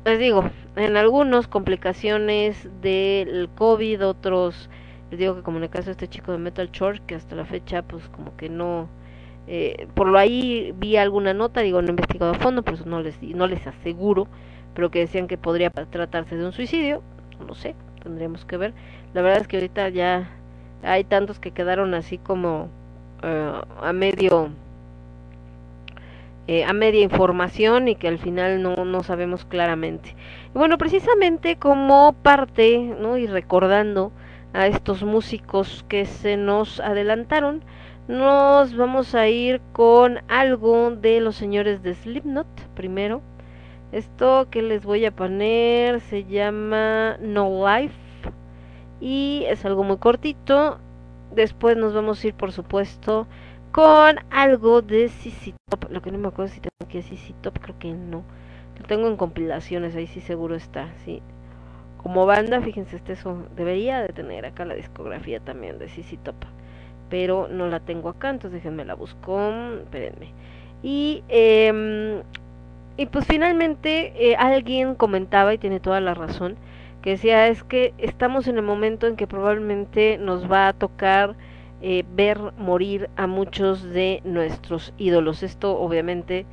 les 0.05 0.20
digo, 0.20 0.49
en 0.77 0.97
algunos 0.97 1.49
complicaciones 1.49 2.69
del 2.81 3.49
COVID, 3.57 4.07
otros, 4.07 4.70
les 5.11 5.19
digo 5.19 5.35
que 5.35 5.43
como 5.43 5.59
en 5.59 5.65
el 5.65 5.70
caso 5.70 5.86
de 5.86 5.93
este 5.93 6.07
chico 6.09 6.31
de 6.31 6.39
Metal 6.39 6.70
Church, 6.70 7.01
que 7.05 7.16
hasta 7.16 7.35
la 7.35 7.45
fecha 7.45 7.82
pues 7.82 8.09
como 8.09 8.36
que 8.36 8.49
no, 8.49 8.89
eh, 9.49 9.89
por 9.95 10.09
lo 10.09 10.19
ahí 10.19 10.75
vi 10.77 10.97
alguna 10.97 11.33
nota, 11.33 11.62
digo, 11.62 11.81
no 11.81 11.89
he 11.89 11.91
investigado 11.91 12.33
a 12.33 12.39
fondo, 12.39 12.62
por 12.62 12.75
eso 12.75 12.85
no 12.87 13.01
les, 13.01 13.20
no 13.23 13.47
les 13.47 13.66
aseguro, 13.66 14.29
pero 14.75 14.91
que 14.91 15.01
decían 15.01 15.27
que 15.27 15.39
podría 15.39 15.70
tratarse 15.70 16.37
de 16.37 16.45
un 16.45 16.53
suicidio, 16.53 17.03
no 17.47 17.55
sé, 17.55 17.75
tendríamos 18.03 18.45
que 18.45 18.59
ver. 18.59 18.75
La 19.15 19.23
verdad 19.23 19.41
es 19.41 19.49
que 19.49 19.57
ahorita 19.57 19.89
ya 19.89 20.29
hay 20.83 21.05
tantos 21.05 21.39
que 21.41 21.53
quedaron 21.53 21.95
así 21.95 22.19
como 22.19 22.69
eh, 23.23 23.53
a 23.81 23.93
medio 23.93 24.51
eh, 26.47 26.65
a 26.65 26.73
media 26.73 27.03
información 27.03 27.89
y 27.89 27.95
que 27.95 28.09
al 28.09 28.19
final 28.19 28.62
no, 28.62 28.85
no 28.85 29.03
sabemos 29.03 29.45
claramente. 29.45 30.15
Y 30.55 30.59
bueno, 30.59 30.79
precisamente 30.79 31.57
como 31.57 32.15
parte, 32.23 32.79
¿no? 32.99 33.19
Y 33.19 33.27
recordando 33.27 34.12
a 34.55 34.66
estos 34.66 35.03
músicos 35.03 35.85
que 35.89 36.07
se 36.07 36.39
nos 36.39 36.81
adelantaron, 36.81 37.62
nos 38.09 38.74
vamos 38.74 39.14
a 39.14 39.28
ir 39.28 39.60
con 39.72 40.20
algo 40.28 40.90
de 40.93 41.20
los 41.20 41.36
señores 41.36 41.82
de 41.82 41.94
Slipknot 41.94 42.47
primero. 42.74 43.20
Esto 43.93 44.48
que 44.51 44.62
les 44.62 44.82
voy 44.82 45.05
a 45.05 45.14
poner 45.14 46.01
se 46.01 46.24
llama 46.24 47.18
No 47.20 47.66
Life 47.66 47.94
y 48.98 49.44
es 49.47 49.64
algo 49.66 49.85
muy 49.85 49.98
cortito. 49.98 50.78
Después 51.35 51.76
nos 51.76 51.93
vamos 51.93 52.24
a 52.24 52.28
ir, 52.28 52.35
por 52.35 52.51
supuesto, 52.52 53.26
con 53.72 54.16
algo 54.30 54.80
de 54.80 55.10
CC 55.10 55.55
Top. 55.68 55.90
Lo 55.90 56.01
que 56.01 56.10
no 56.10 56.16
me 56.16 56.28
acuerdo 56.28 56.52
si 56.52 56.60
tengo 56.60 56.90
que 56.90 57.02
CC 57.02 57.35
Top, 57.43 57.59
creo 57.60 57.78
que 57.78 57.93
no. 57.93 58.24
Lo 58.78 58.86
tengo 58.86 59.09
en 59.09 59.18
compilaciones, 59.18 59.94
ahí 59.94 60.06
sí 60.06 60.22
seguro 60.22 60.55
está, 60.55 60.89
sí. 61.05 61.20
Como 62.02 62.24
banda, 62.24 62.62
fíjense, 62.62 62.97
este 62.97 63.16
debería 63.55 64.01
de 64.01 64.09
tener 64.09 64.47
acá 64.47 64.64
la 64.64 64.74
discografía 64.74 65.40
también 65.40 65.78
de 65.78 65.89
CC 65.89 66.16
Top. 66.16 66.36
Pero 67.09 67.48
no 67.48 67.66
la 67.68 67.80
tengo 67.80 68.09
acá, 68.10 68.30
entonces 68.30 68.62
déjenme 68.62 68.85
la 68.85 68.94
busco. 68.94 69.51
Espérenme. 69.82 70.32
Y, 70.82 71.22
eh, 71.28 72.22
y 72.97 73.06
pues 73.06 73.26
finalmente 73.26 74.12
eh, 74.16 74.36
alguien 74.36 74.94
comentaba, 74.94 75.55
y 75.55 75.59
tiene 75.59 75.80
toda 75.80 76.01
la 76.01 76.14
razón, 76.14 76.56
que 77.02 77.10
decía 77.10 77.47
es 77.48 77.62
que 77.62 77.94
estamos 77.98 78.48
en 78.48 78.56
el 78.56 78.64
momento 78.64 79.06
en 79.06 79.16
que 79.16 79.26
probablemente 79.26 80.18
nos 80.18 80.51
va 80.51 80.68
a 80.68 80.72
tocar 80.72 81.36
eh, 81.80 82.05
ver 82.14 82.39
morir 82.59 83.09
a 83.16 83.28
muchos 83.28 83.85
de 83.85 84.20
nuestros 84.24 84.93
ídolos. 84.98 85.44
Esto 85.44 85.78
obviamente 85.78 86.44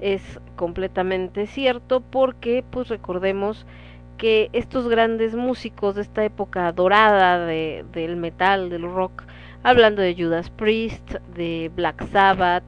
es 0.00 0.40
completamente 0.56 1.46
cierto 1.46 2.02
porque 2.02 2.62
pues 2.70 2.88
recordemos 2.88 3.64
que 4.18 4.50
estos 4.52 4.88
grandes 4.88 5.34
músicos 5.34 5.94
de 5.94 6.02
esta 6.02 6.24
época 6.24 6.70
dorada 6.72 7.46
de, 7.46 7.84
del 7.92 8.16
metal, 8.16 8.68
del 8.68 8.82
rock, 8.82 9.22
hablando 9.64 10.02
de 10.02 10.14
Judas 10.16 10.50
Priest, 10.50 11.14
de 11.34 11.70
Black 11.74 12.06
Sabbath, 12.10 12.64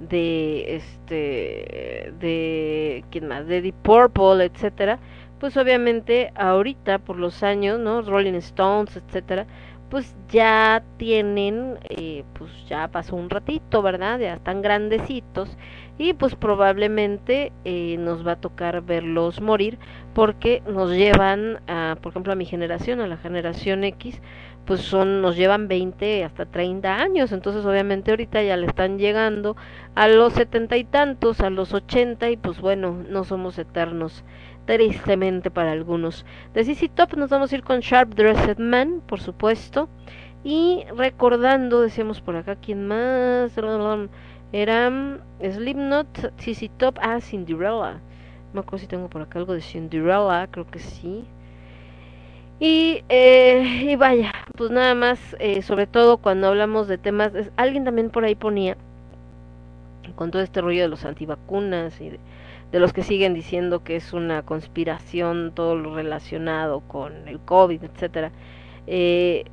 de 0.00 0.76
este 0.76 2.12
de 2.20 3.04
quién 3.10 3.28
más, 3.28 3.46
de 3.46 3.62
Deep 3.62 3.76
Purple, 3.82 4.44
etcétera, 4.44 5.00
pues 5.38 5.56
obviamente 5.58 6.32
ahorita 6.36 6.98
por 7.00 7.18
los 7.18 7.42
años, 7.42 7.78
¿no? 7.80 8.02
Rolling 8.02 8.34
Stones, 8.34 8.96
etcétera, 8.96 9.46
pues 9.90 10.16
ya 10.28 10.82
tienen, 10.98 11.78
eh, 11.88 12.24
pues 12.34 12.50
ya 12.68 12.88
pasó 12.88 13.16
un 13.16 13.30
ratito, 13.30 13.82
¿verdad? 13.82 14.18
Ya 14.18 14.34
están 14.34 14.62
grandecitos 14.62 15.56
y 15.98 16.14
pues 16.14 16.34
probablemente 16.36 17.52
eh, 17.64 17.96
nos 17.98 18.26
va 18.26 18.32
a 18.32 18.40
tocar 18.40 18.82
verlos 18.82 19.40
morir 19.40 19.78
porque 20.14 20.62
nos 20.66 20.90
llevan, 20.90 21.60
a, 21.68 21.96
por 22.02 22.12
ejemplo, 22.12 22.32
a 22.32 22.36
mi 22.36 22.46
generación, 22.46 23.00
a 23.00 23.06
la 23.06 23.16
generación 23.16 23.84
X, 23.84 24.20
pues 24.66 24.80
son, 24.80 25.22
nos 25.22 25.36
llevan 25.36 25.68
20 25.68 26.24
hasta 26.24 26.44
30 26.46 26.96
años, 26.96 27.32
entonces 27.32 27.64
obviamente 27.64 28.10
ahorita 28.10 28.42
ya 28.42 28.56
le 28.56 28.66
están 28.66 28.98
llegando 28.98 29.56
a 29.94 30.08
los 30.08 30.32
setenta 30.32 30.76
y 30.76 30.84
tantos, 30.84 31.40
a 31.40 31.50
los 31.50 31.72
80 31.72 32.30
y 32.30 32.36
pues 32.36 32.60
bueno, 32.60 33.04
no 33.08 33.24
somos 33.24 33.58
eternos 33.58 34.24
tristemente 34.66 35.50
para 35.50 35.72
algunos. 35.72 36.26
De 36.52 36.64
CC 36.64 36.88
Top 36.88 37.14
nos 37.14 37.30
vamos 37.30 37.52
a 37.52 37.54
ir 37.54 37.62
con 37.62 37.80
Sharp 37.80 38.14
Dressed 38.14 38.58
Man, 38.58 39.00
por 39.06 39.20
supuesto. 39.20 39.88
Y 40.44 40.84
recordando, 40.96 41.80
decíamos 41.80 42.20
por 42.20 42.36
acá, 42.36 42.56
¿quién 42.56 42.86
más? 42.86 43.56
Era 44.52 44.90
mm, 44.90 45.18
Slipknot, 45.42 46.34
CC 46.38 46.70
Top, 46.76 46.98
ah, 47.00 47.20
Cinderella. 47.20 48.00
No 48.52 48.54
me 48.54 48.60
acuerdo 48.60 48.78
si 48.78 48.86
tengo 48.86 49.08
por 49.08 49.22
acá 49.22 49.38
algo 49.38 49.54
de 49.54 49.60
Cinderella, 49.60 50.48
creo 50.50 50.66
que 50.66 50.78
sí. 50.78 51.24
Y, 52.58 53.04
eh, 53.08 53.84
y 53.90 53.96
vaya, 53.96 54.32
pues 54.56 54.70
nada 54.70 54.94
más, 54.94 55.18
eh, 55.38 55.62
sobre 55.62 55.86
todo 55.86 56.16
cuando 56.16 56.48
hablamos 56.48 56.88
de 56.88 56.96
temas, 56.96 57.32
alguien 57.56 57.84
también 57.84 58.10
por 58.10 58.24
ahí 58.24 58.34
ponía, 58.34 58.76
con 60.14 60.30
todo 60.30 60.42
este 60.42 60.62
rollo 60.62 60.82
de 60.82 60.88
los 60.88 61.04
antivacunas 61.04 62.00
y 62.00 62.10
de, 62.10 62.20
de 62.72 62.80
los 62.80 62.92
que 62.92 63.02
siguen 63.02 63.34
diciendo 63.34 63.84
que 63.84 63.96
es 63.96 64.12
una 64.12 64.42
conspiración 64.42 65.52
todo 65.54 65.76
lo 65.76 65.94
relacionado 65.94 66.80
con 66.80 67.28
el 67.28 67.38
COVID, 67.40 67.84
etcétera, 67.84 68.32
eh, 68.86 69.44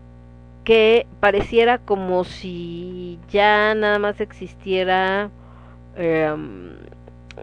que 0.63 1.05
pareciera 1.19 1.77
como 1.77 2.23
si 2.23 3.19
ya 3.30 3.75
nada 3.75 3.99
más 3.99 4.21
existiera 4.21 5.30
em, 5.95 6.71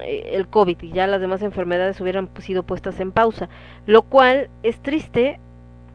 eh, 0.01 0.31
el 0.33 0.49
COVID 0.49 0.79
y 0.83 0.93
ya 0.93 1.07
las 1.07 1.21
demás 1.21 1.43
enfermedades 1.43 2.01
hubieran 2.01 2.27
pues, 2.27 2.47
sido 2.47 2.63
puestas 2.63 2.99
en 3.01 3.13
pausa, 3.13 3.49
lo 3.87 4.03
cual 4.03 4.49
es 4.63 4.81
triste, 4.81 5.39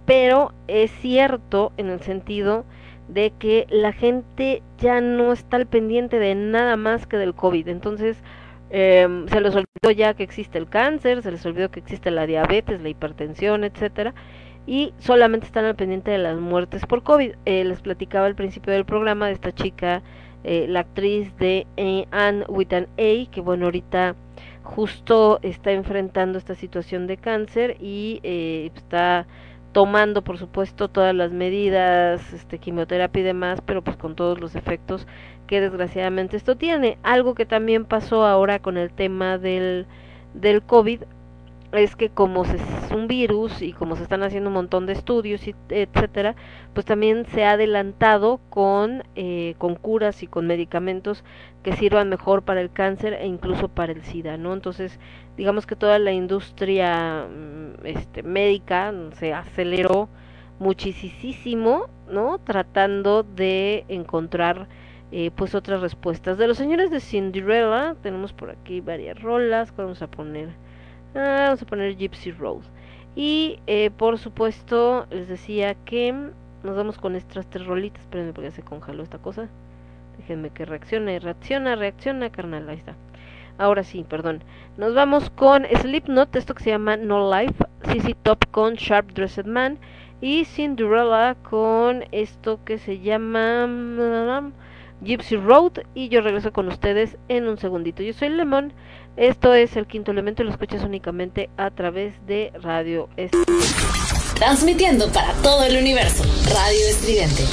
pero 0.05 0.53
es 0.67 0.91
cierto 0.91 1.71
en 1.77 1.89
el 1.89 2.01
sentido 2.01 2.65
de 3.07 3.31
que 3.37 3.67
la 3.69 3.91
gente 3.91 4.63
ya 4.79 5.01
no 5.01 5.31
está 5.31 5.57
al 5.57 5.67
pendiente 5.67 6.19
de 6.19 6.35
nada 6.35 6.75
más 6.75 7.05
que 7.05 7.17
del 7.17 7.35
COVID, 7.35 7.67
entonces 7.67 8.17
eh, 8.71 9.25
se 9.27 9.41
les 9.41 9.55
olvidó 9.55 9.91
ya 9.95 10.13
que 10.15 10.23
existe 10.23 10.57
el 10.57 10.67
cáncer, 10.67 11.21
se 11.21 11.31
les 11.31 11.45
olvidó 11.45 11.69
que 11.69 11.79
existe 11.79 12.09
la 12.11 12.25
diabetes, 12.25 12.81
la 12.81 12.89
hipertensión, 12.89 13.63
etcétera, 13.63 14.13
y 14.67 14.93
solamente 14.97 15.45
están 15.45 15.65
al 15.65 15.75
pendiente 15.75 16.11
de 16.11 16.17
las 16.17 16.37
muertes 16.39 16.85
por 16.85 17.03
COVID. 17.03 17.33
Eh, 17.45 17.63
les 17.63 17.81
platicaba 17.81 18.25
al 18.25 18.35
principio 18.35 18.73
del 18.73 18.85
programa 18.85 19.27
de 19.27 19.33
esta 19.33 19.53
chica, 19.53 20.01
eh, 20.43 20.65
la 20.67 20.81
actriz 20.81 21.35
de 21.37 21.67
Anne 22.11 22.45
with 22.47 22.73
A, 22.73 23.31
que 23.31 23.41
bueno, 23.41 23.65
ahorita 23.65 24.15
justo 24.65 25.39
está 25.43 25.71
enfrentando 25.71 26.37
esta 26.37 26.55
situación 26.55 27.07
de 27.07 27.17
cáncer 27.17 27.77
y 27.79 28.19
eh, 28.23 28.71
está 28.75 29.27
tomando 29.75 30.23
por 30.23 30.37
supuesto 30.37 30.87
todas 30.87 31.13
las 31.13 31.33
medidas, 31.33 32.31
este 32.31 32.59
quimioterapia 32.59 33.19
y 33.19 33.23
demás, 33.25 33.59
pero 33.59 33.83
pues 33.83 33.97
con 33.97 34.15
todos 34.15 34.39
los 34.39 34.55
efectos 34.55 35.05
que 35.47 35.59
desgraciadamente 35.59 36.37
esto 36.37 36.55
tiene. 36.55 36.97
Algo 37.03 37.35
que 37.35 37.45
también 37.45 37.83
pasó 37.83 38.25
ahora 38.25 38.59
con 38.59 38.77
el 38.77 38.89
tema 38.89 39.37
del 39.37 39.85
del 40.33 40.61
COVID 40.61 41.01
es 41.77 41.95
que 41.95 42.09
como 42.09 42.43
es 42.43 42.91
un 42.91 43.07
virus 43.07 43.61
y 43.61 43.73
como 43.73 43.95
se 43.95 44.03
están 44.03 44.23
haciendo 44.23 44.49
un 44.49 44.55
montón 44.55 44.85
de 44.85 44.93
estudios, 44.93 45.47
y 45.47 45.55
etcétera, 45.69 46.35
pues 46.73 46.85
también 46.85 47.25
se 47.27 47.45
ha 47.45 47.51
adelantado 47.51 48.39
con, 48.49 49.03
eh, 49.15 49.55
con 49.57 49.75
curas 49.75 50.23
y 50.23 50.27
con 50.27 50.47
medicamentos 50.47 51.23
que 51.63 51.73
sirvan 51.73 52.09
mejor 52.09 52.43
para 52.43 52.61
el 52.61 52.71
cáncer 52.71 53.13
e 53.13 53.27
incluso 53.27 53.67
para 53.69 53.91
el 53.91 54.03
SIDA, 54.03 54.37
¿no? 54.37 54.53
Entonces, 54.53 54.99
digamos 55.37 55.65
que 55.65 55.75
toda 55.75 55.99
la 55.99 56.11
industria 56.11 57.27
mm, 57.27 57.85
este, 57.85 58.23
médica 58.23 58.93
se 59.13 59.33
aceleró 59.33 60.09
muchísimo, 60.59 61.87
¿no? 62.09 62.39
Tratando 62.39 63.23
de 63.23 63.85
encontrar 63.87 64.67
eh, 65.11 65.31
pues 65.35 65.55
otras 65.55 65.81
respuestas. 65.81 66.37
De 66.37 66.47
los 66.47 66.57
señores 66.57 66.91
de 66.91 66.99
Cinderella, 66.99 67.95
tenemos 68.01 68.33
por 68.33 68.49
aquí 68.49 68.81
varias 68.81 69.21
rolas, 69.21 69.71
¿cuál 69.71 69.87
vamos 69.87 70.01
a 70.01 70.07
poner? 70.07 70.49
Ah, 71.15 71.45
vamos 71.45 71.61
a 71.61 71.65
poner 71.65 71.95
Gypsy 71.95 72.31
Road. 72.31 72.61
Y 73.15 73.59
eh, 73.67 73.89
por 73.89 74.17
supuesto, 74.17 75.07
les 75.09 75.29
decía 75.29 75.73
que 75.85 76.13
nos 76.63 76.75
vamos 76.75 76.97
con 76.97 77.15
estas 77.15 77.49
tres 77.49 77.65
rolitas. 77.65 78.01
Espérenme 78.01 78.33
porque 78.33 78.51
se 78.51 78.63
congeló 78.63 79.01
esta 79.01 79.17
cosa. 79.17 79.47
Déjenme 80.17 80.49
que 80.49 80.65
reaccione, 80.65 81.19
reacciona, 81.19 81.75
reacciona, 81.75 82.29
carnal. 82.29 82.67
Ahí 82.67 82.77
está. 82.77 82.95
Ahora 83.57 83.83
sí, 83.83 84.03
perdón. 84.07 84.43
Nos 84.77 84.93
vamos 84.93 85.29
con 85.29 85.65
Slipknot, 85.65 86.35
esto 86.35 86.53
que 86.53 86.63
se 86.65 86.71
llama 86.71 86.97
No 86.97 87.33
Life, 87.33 87.63
CC 87.83 88.13
Top 88.21 88.45
con 88.51 88.73
Sharp 88.73 89.11
Dressed 89.13 89.45
Man 89.45 89.77
y 90.19 90.43
Cinderella 90.43 91.35
con 91.49 92.03
esto 92.11 92.59
que 92.65 92.77
se 92.77 92.99
llama 92.99 93.67
mm, 93.67 94.51
Gypsy 95.01 95.37
Road 95.37 95.83
y 95.93 96.09
yo 96.09 96.21
regreso 96.21 96.51
con 96.51 96.67
ustedes 96.67 97.17
en 97.29 97.47
un 97.47 97.57
segundito. 97.57 98.03
Yo 98.03 98.11
soy 98.11 98.29
Lemon, 98.29 98.73
esto 99.17 99.53
es 99.53 99.75
el 99.75 99.87
quinto 99.87 100.11
elemento 100.11 100.41
y 100.41 100.45
lo 100.45 100.51
escuchas 100.51 100.83
únicamente 100.83 101.49
a 101.57 101.69
través 101.71 102.13
de 102.27 102.51
Radio 102.61 103.09
Estridente. 103.17 103.63
Transmitiendo 104.35 105.07
para 105.11 105.33
todo 105.41 105.63
el 105.63 105.77
universo. 105.77 106.23
Radio 106.53 106.87
Estridente. 106.89 107.43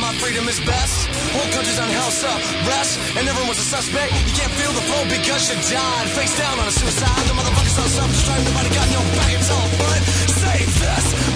My 0.00 0.14
freedom 0.14 0.48
is 0.48 0.58
best. 0.60 1.08
Whole 1.34 1.50
country's 1.52 1.78
on 1.78 1.90
house 1.90 2.24
arrest, 2.24 2.98
and 3.18 3.28
everyone's 3.28 3.58
a 3.58 3.62
suspect. 3.62 4.12
You 4.12 4.32
can't 4.32 4.52
feel 4.52 4.72
the 4.72 4.80
flow 4.88 5.04
because 5.04 5.50
you 5.50 5.56
died. 5.68 6.08
Face 6.16 6.38
down 6.38 6.58
on 6.58 6.66
a 6.66 6.70
suicide. 6.70 7.26
The 7.28 7.34
motherfuckers 7.34 7.76
on 7.76 7.88
self-destruct. 7.88 8.44
Nobody 8.44 8.70
got 8.72 8.88
no 8.88 9.02
back. 9.18 9.32
It's 9.34 9.50
all 9.50 9.68
fun. 9.76 10.00
Save 10.32 10.80
this. 10.80 11.35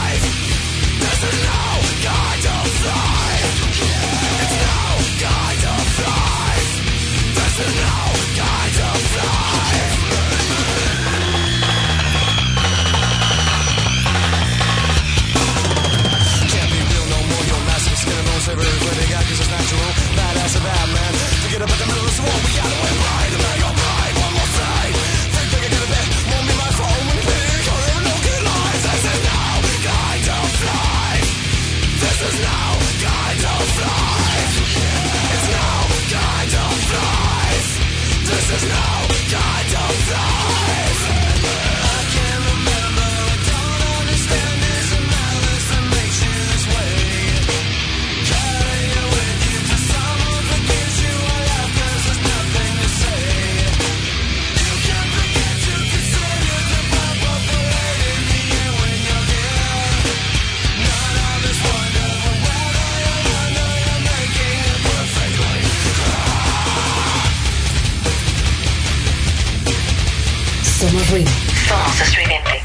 Somos 71.11 71.25
ruido. 71.25 71.31
Somos 71.67 72.01
estridente. 72.01 72.61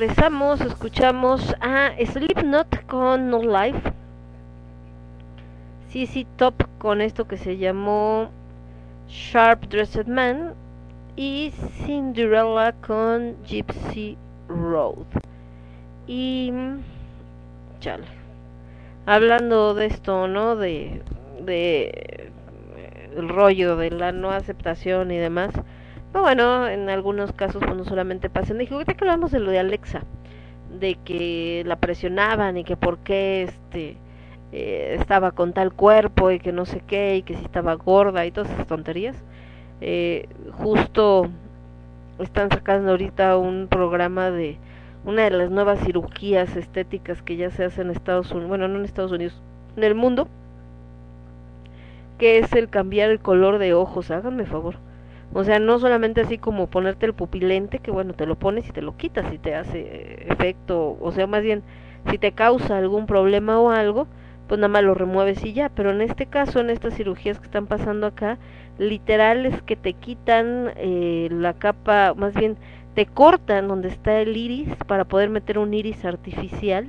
Regresamos, 0.00 0.60
escuchamos 0.60 1.54
a 1.60 1.92
Slipknot 2.04 2.84
con 2.86 3.30
No 3.30 3.40
Life. 3.42 3.92
CC 5.88 6.26
Top 6.34 6.64
con 6.78 7.00
esto 7.00 7.28
que 7.28 7.36
se 7.36 7.58
llamó 7.58 8.28
Sharp 9.06 9.68
Dressed 9.68 10.08
Man 10.08 10.54
y 11.14 11.52
Cinderella 11.86 12.72
con 12.84 13.36
Gypsy 13.44 14.18
Road. 14.48 15.06
Y 16.08 16.52
chale. 17.78 18.06
Hablando 19.06 19.74
de 19.74 19.86
esto, 19.86 20.26
¿no? 20.26 20.56
De 20.56 21.02
de 21.40 22.32
el 23.16 23.28
rollo 23.28 23.76
de 23.76 23.92
la 23.92 24.10
no 24.10 24.32
aceptación 24.32 25.12
y 25.12 25.18
demás. 25.18 25.52
Pero 26.14 26.22
bueno, 26.22 26.68
en 26.68 26.88
algunos 26.90 27.32
casos 27.32 27.60
pues 27.60 27.76
no 27.76 27.84
solamente 27.84 28.30
pasa 28.30 28.52
en 28.52 28.58
México. 28.58 28.76
Ahorita 28.76 28.94
que 28.94 29.02
hablamos 29.02 29.32
de 29.32 29.40
lo 29.40 29.50
de 29.50 29.58
Alexa, 29.58 30.02
de 30.78 30.94
que 31.04 31.64
la 31.66 31.74
presionaban 31.74 32.56
y 32.56 32.62
que 32.62 32.76
por 32.76 32.98
qué 32.98 33.42
este 33.42 33.96
eh, 34.52 34.96
estaba 35.00 35.32
con 35.32 35.52
tal 35.52 35.72
cuerpo 35.72 36.30
y 36.30 36.38
que 36.38 36.52
no 36.52 36.66
sé 36.66 36.82
qué 36.86 37.16
y 37.16 37.22
que 37.22 37.34
si 37.34 37.44
estaba 37.44 37.74
gorda 37.74 38.24
y 38.26 38.30
todas 38.30 38.48
esas 38.52 38.68
tonterías. 38.68 39.16
Eh, 39.80 40.28
justo 40.52 41.30
están 42.20 42.48
sacando 42.48 42.92
ahorita 42.92 43.36
un 43.36 43.66
programa 43.68 44.30
de 44.30 44.56
una 45.04 45.24
de 45.24 45.30
las 45.30 45.50
nuevas 45.50 45.80
cirugías 45.80 46.54
estéticas 46.54 47.22
que 47.22 47.34
ya 47.34 47.50
se 47.50 47.64
hacen 47.64 47.88
en 47.88 47.96
Estados 47.96 48.30
Unidos, 48.30 48.50
bueno, 48.50 48.68
no 48.68 48.78
en 48.78 48.84
Estados 48.84 49.10
Unidos, 49.10 49.42
en 49.76 49.82
el 49.82 49.96
mundo, 49.96 50.28
que 52.18 52.38
es 52.38 52.52
el 52.52 52.68
cambiar 52.68 53.10
el 53.10 53.18
color 53.18 53.58
de 53.58 53.74
ojos, 53.74 54.12
háganme 54.12 54.46
favor. 54.46 54.76
O 55.34 55.42
sea, 55.42 55.58
no 55.58 55.80
solamente 55.80 56.20
así 56.20 56.38
como 56.38 56.68
ponerte 56.68 57.06
el 57.06 57.12
pupilente, 57.12 57.80
que 57.80 57.90
bueno, 57.90 58.14
te 58.14 58.24
lo 58.24 58.36
pones 58.36 58.68
y 58.68 58.72
te 58.72 58.82
lo 58.82 58.96
quitas 58.96 59.32
y 59.32 59.38
te 59.38 59.56
hace 59.56 59.80
eh, 59.80 60.26
efecto, 60.30 60.96
o 61.00 61.10
sea, 61.10 61.26
más 61.26 61.42
bien, 61.42 61.64
si 62.08 62.18
te 62.18 62.32
causa 62.32 62.78
algún 62.78 63.06
problema 63.06 63.58
o 63.58 63.70
algo, 63.70 64.06
pues 64.46 64.60
nada 64.60 64.68
más 64.68 64.84
lo 64.84 64.94
remueves 64.94 65.44
y 65.44 65.52
ya, 65.52 65.70
pero 65.70 65.90
en 65.90 66.02
este 66.02 66.26
caso, 66.26 66.60
en 66.60 66.70
estas 66.70 66.94
cirugías 66.94 67.40
que 67.40 67.46
están 67.46 67.66
pasando 67.66 68.06
acá, 68.06 68.38
literal 68.78 69.44
es 69.44 69.60
que 69.62 69.74
te 69.74 69.94
quitan 69.94 70.70
eh, 70.76 71.28
la 71.32 71.54
capa, 71.54 72.14
más 72.14 72.34
bien 72.34 72.56
te 72.94 73.06
cortan 73.06 73.66
donde 73.66 73.88
está 73.88 74.20
el 74.20 74.36
iris 74.36 74.68
para 74.86 75.04
poder 75.04 75.30
meter 75.30 75.58
un 75.58 75.74
iris 75.74 76.04
artificial 76.04 76.86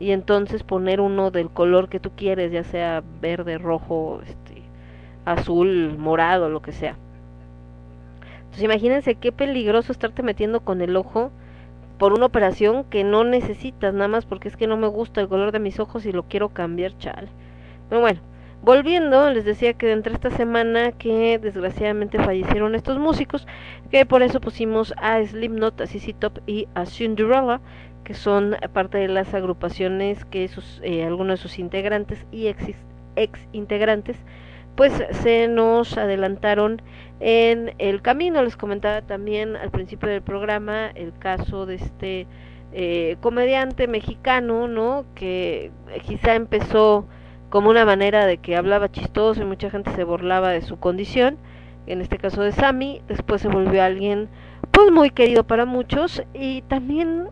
y 0.00 0.12
entonces 0.12 0.62
poner 0.62 1.00
uno 1.00 1.30
del 1.30 1.50
color 1.50 1.90
que 1.90 2.00
tú 2.00 2.12
quieres, 2.16 2.52
ya 2.52 2.64
sea 2.64 3.02
verde, 3.20 3.58
rojo, 3.58 4.22
este, 4.26 4.62
azul, 5.26 5.96
morado, 5.98 6.48
lo 6.48 6.62
que 6.62 6.72
sea. 6.72 6.96
Entonces 8.52 8.64
imagínense 8.64 9.14
qué 9.14 9.32
peligroso 9.32 9.92
estarte 9.92 10.22
metiendo 10.22 10.60
con 10.60 10.82
el 10.82 10.94
ojo 10.94 11.30
por 11.96 12.12
una 12.12 12.26
operación 12.26 12.84
que 12.84 13.02
no 13.02 13.24
necesitas, 13.24 13.94
nada 13.94 14.08
más 14.08 14.26
porque 14.26 14.48
es 14.48 14.58
que 14.58 14.66
no 14.66 14.76
me 14.76 14.88
gusta 14.88 15.22
el 15.22 15.28
color 15.28 15.52
de 15.52 15.58
mis 15.58 15.80
ojos 15.80 16.04
y 16.04 16.12
lo 16.12 16.24
quiero 16.24 16.50
cambiar, 16.50 16.98
chale. 16.98 17.28
Pero 17.88 18.02
bueno, 18.02 18.20
volviendo, 18.60 19.30
les 19.30 19.46
decía 19.46 19.72
que 19.72 19.90
entre 19.90 20.12
esta 20.12 20.28
semana 20.28 20.92
que 20.92 21.38
desgraciadamente 21.38 22.18
fallecieron 22.18 22.74
estos 22.74 22.98
músicos, 22.98 23.46
que 23.90 24.04
por 24.04 24.20
eso 24.20 24.38
pusimos 24.38 24.92
a 24.98 25.24
Slipknot, 25.24 25.80
a 25.80 25.86
CC 25.86 26.12
Top 26.12 26.40
y 26.46 26.68
a 26.74 26.84
Cinderella, 26.84 27.62
que 28.04 28.12
son 28.12 28.54
parte 28.74 28.98
de 28.98 29.08
las 29.08 29.32
agrupaciones 29.32 30.26
que 30.26 30.46
sus, 30.48 30.82
eh, 30.84 31.04
algunos 31.06 31.38
de 31.38 31.42
sus 31.42 31.58
integrantes 31.58 32.26
y 32.30 32.48
ex, 32.48 32.66
ex 33.16 33.40
integrantes 33.54 34.18
pues 34.76 34.92
se 35.22 35.48
nos 35.48 35.96
adelantaron 35.96 36.82
en 37.20 37.74
el 37.78 38.02
camino. 38.02 38.42
Les 38.42 38.56
comentaba 38.56 39.02
también 39.02 39.56
al 39.56 39.70
principio 39.70 40.08
del 40.08 40.22
programa 40.22 40.88
el 40.94 41.12
caso 41.18 41.66
de 41.66 41.76
este 41.76 42.26
eh, 42.72 43.16
comediante 43.20 43.86
mexicano, 43.86 44.68
¿no? 44.68 45.04
Que 45.14 45.70
quizá 46.06 46.34
empezó 46.34 47.06
como 47.50 47.68
una 47.68 47.84
manera 47.84 48.24
de 48.24 48.38
que 48.38 48.56
hablaba 48.56 48.90
chistoso 48.90 49.42
y 49.42 49.44
mucha 49.44 49.68
gente 49.68 49.90
se 49.90 50.04
burlaba 50.04 50.48
de 50.50 50.62
su 50.62 50.78
condición, 50.78 51.36
en 51.86 52.00
este 52.00 52.16
caso 52.16 52.42
de 52.42 52.52
Sammy, 52.52 53.02
después 53.08 53.42
se 53.42 53.48
volvió 53.48 53.82
alguien 53.82 54.28
pues 54.70 54.90
muy 54.90 55.10
querido 55.10 55.44
para 55.44 55.66
muchos 55.66 56.22
y 56.32 56.62
también 56.62 57.28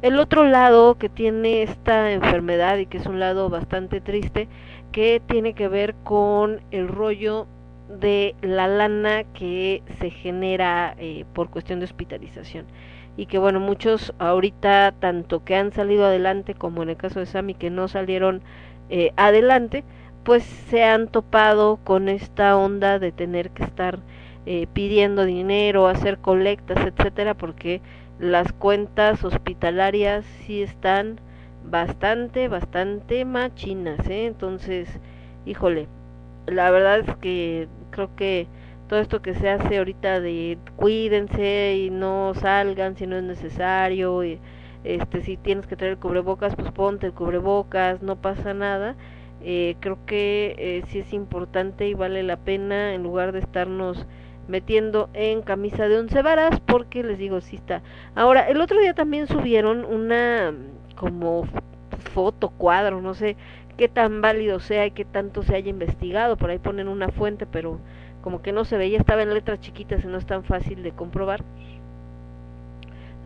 el 0.00 0.18
otro 0.18 0.44
lado 0.44 0.96
que 0.96 1.10
tiene 1.10 1.62
esta 1.62 2.12
enfermedad 2.12 2.78
y 2.78 2.86
que 2.86 2.96
es 2.96 3.06
un 3.06 3.20
lado 3.20 3.50
bastante 3.50 4.00
triste 4.00 4.48
que 4.92 5.20
tiene 5.24 5.54
que 5.54 5.68
ver 5.68 5.94
con 6.02 6.60
el 6.70 6.88
rollo 6.88 7.46
de 7.88 8.34
la 8.42 8.68
lana 8.68 9.24
que 9.24 9.82
se 9.98 10.10
genera 10.10 10.94
eh, 10.98 11.24
por 11.32 11.50
cuestión 11.50 11.80
de 11.80 11.86
hospitalización. 11.86 12.66
Y 13.16 13.26
que 13.26 13.38
bueno 13.38 13.60
muchos 13.60 14.14
ahorita 14.18 14.94
tanto 14.98 15.44
que 15.44 15.56
han 15.56 15.72
salido 15.72 16.06
adelante 16.06 16.54
como 16.54 16.82
en 16.82 16.90
el 16.90 16.96
caso 16.96 17.20
de 17.20 17.26
Sammy 17.26 17.54
que 17.54 17.70
no 17.70 17.88
salieron 17.88 18.42
eh, 18.88 19.12
adelante 19.16 19.84
pues 20.24 20.44
se 20.44 20.84
han 20.84 21.08
topado 21.08 21.78
con 21.82 22.08
esta 22.08 22.56
onda 22.56 22.98
de 22.98 23.10
tener 23.10 23.50
que 23.50 23.64
estar 23.64 23.98
eh, 24.46 24.66
pidiendo 24.72 25.24
dinero 25.24 25.88
hacer 25.88 26.18
colectas 26.18 26.78
etcétera 26.86 27.34
porque 27.34 27.80
las 28.18 28.52
cuentas 28.52 29.24
hospitalarias 29.24 30.24
sí 30.46 30.62
están 30.62 31.20
bastante, 31.64 32.48
bastante 32.48 33.24
machinas, 33.24 34.06
¿eh? 34.08 34.26
Entonces, 34.26 34.88
híjole, 35.46 35.88
la 36.46 36.70
verdad 36.70 37.00
es 37.00 37.16
que 37.16 37.68
creo 37.90 38.14
que 38.16 38.46
todo 38.88 39.00
esto 39.00 39.22
que 39.22 39.34
se 39.34 39.48
hace 39.48 39.78
ahorita 39.78 40.20
de 40.20 40.58
cuídense 40.76 41.76
y 41.76 41.90
no 41.90 42.32
salgan 42.34 42.96
si 42.96 43.06
no 43.06 43.16
es 43.16 43.22
necesario, 43.22 44.24
y, 44.24 44.38
este, 44.84 45.22
si 45.22 45.36
tienes 45.36 45.66
que 45.66 45.76
traer 45.76 45.92
el 45.92 45.98
cubrebocas, 45.98 46.56
pues 46.56 46.70
ponte 46.72 47.06
el 47.06 47.12
cubrebocas, 47.12 48.02
no 48.02 48.16
pasa 48.16 48.54
nada. 48.54 48.96
Eh, 49.42 49.76
creo 49.80 49.98
que 50.06 50.54
eh, 50.58 50.82
sí 50.88 50.98
es 50.98 51.12
importante 51.14 51.88
y 51.88 51.94
vale 51.94 52.22
la 52.22 52.36
pena 52.36 52.92
en 52.94 53.02
lugar 53.02 53.32
de 53.32 53.38
estarnos 53.38 54.06
metiendo 54.48 55.08
en 55.14 55.40
camisa 55.40 55.88
de 55.88 55.96
once 55.96 56.20
varas 56.20 56.60
porque 56.60 57.02
les 57.02 57.18
digo 57.18 57.40
sí 57.40 57.56
está 57.56 57.82
ahora 58.14 58.48
el 58.48 58.60
otro 58.60 58.78
día 58.80 58.92
también 58.92 59.28
subieron 59.28 59.86
una 59.86 60.52
como 61.00 61.44
foto, 62.12 62.50
cuadro, 62.50 63.00
no 63.00 63.14
sé 63.14 63.34
qué 63.78 63.88
tan 63.88 64.20
válido 64.20 64.60
sea 64.60 64.84
y 64.84 64.90
qué 64.90 65.06
tanto 65.06 65.42
se 65.42 65.56
haya 65.56 65.70
investigado, 65.70 66.36
por 66.36 66.50
ahí 66.50 66.58
ponen 66.58 66.88
una 66.88 67.08
fuente, 67.08 67.46
pero 67.46 67.78
como 68.20 68.42
que 68.42 68.52
no 68.52 68.66
se 68.66 68.76
veía, 68.76 68.98
estaba 68.98 69.22
en 69.22 69.32
letras 69.32 69.60
chiquitas 69.60 70.04
y 70.04 70.08
no 70.08 70.18
es 70.18 70.26
tan 70.26 70.44
fácil 70.44 70.82
de 70.82 70.92
comprobar, 70.92 71.42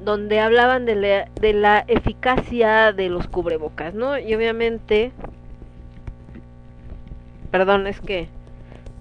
donde 0.04 0.38
hablaban 0.38 0.86
de 0.86 0.94
la, 0.94 1.28
de 1.40 1.52
la 1.52 1.84
eficacia 1.88 2.92
de 2.92 3.08
los 3.08 3.26
cubrebocas, 3.26 3.92
¿no? 3.92 4.20
Y 4.20 4.32
obviamente, 4.36 5.10
perdón, 7.50 7.88
es 7.88 8.00
que 8.00 8.28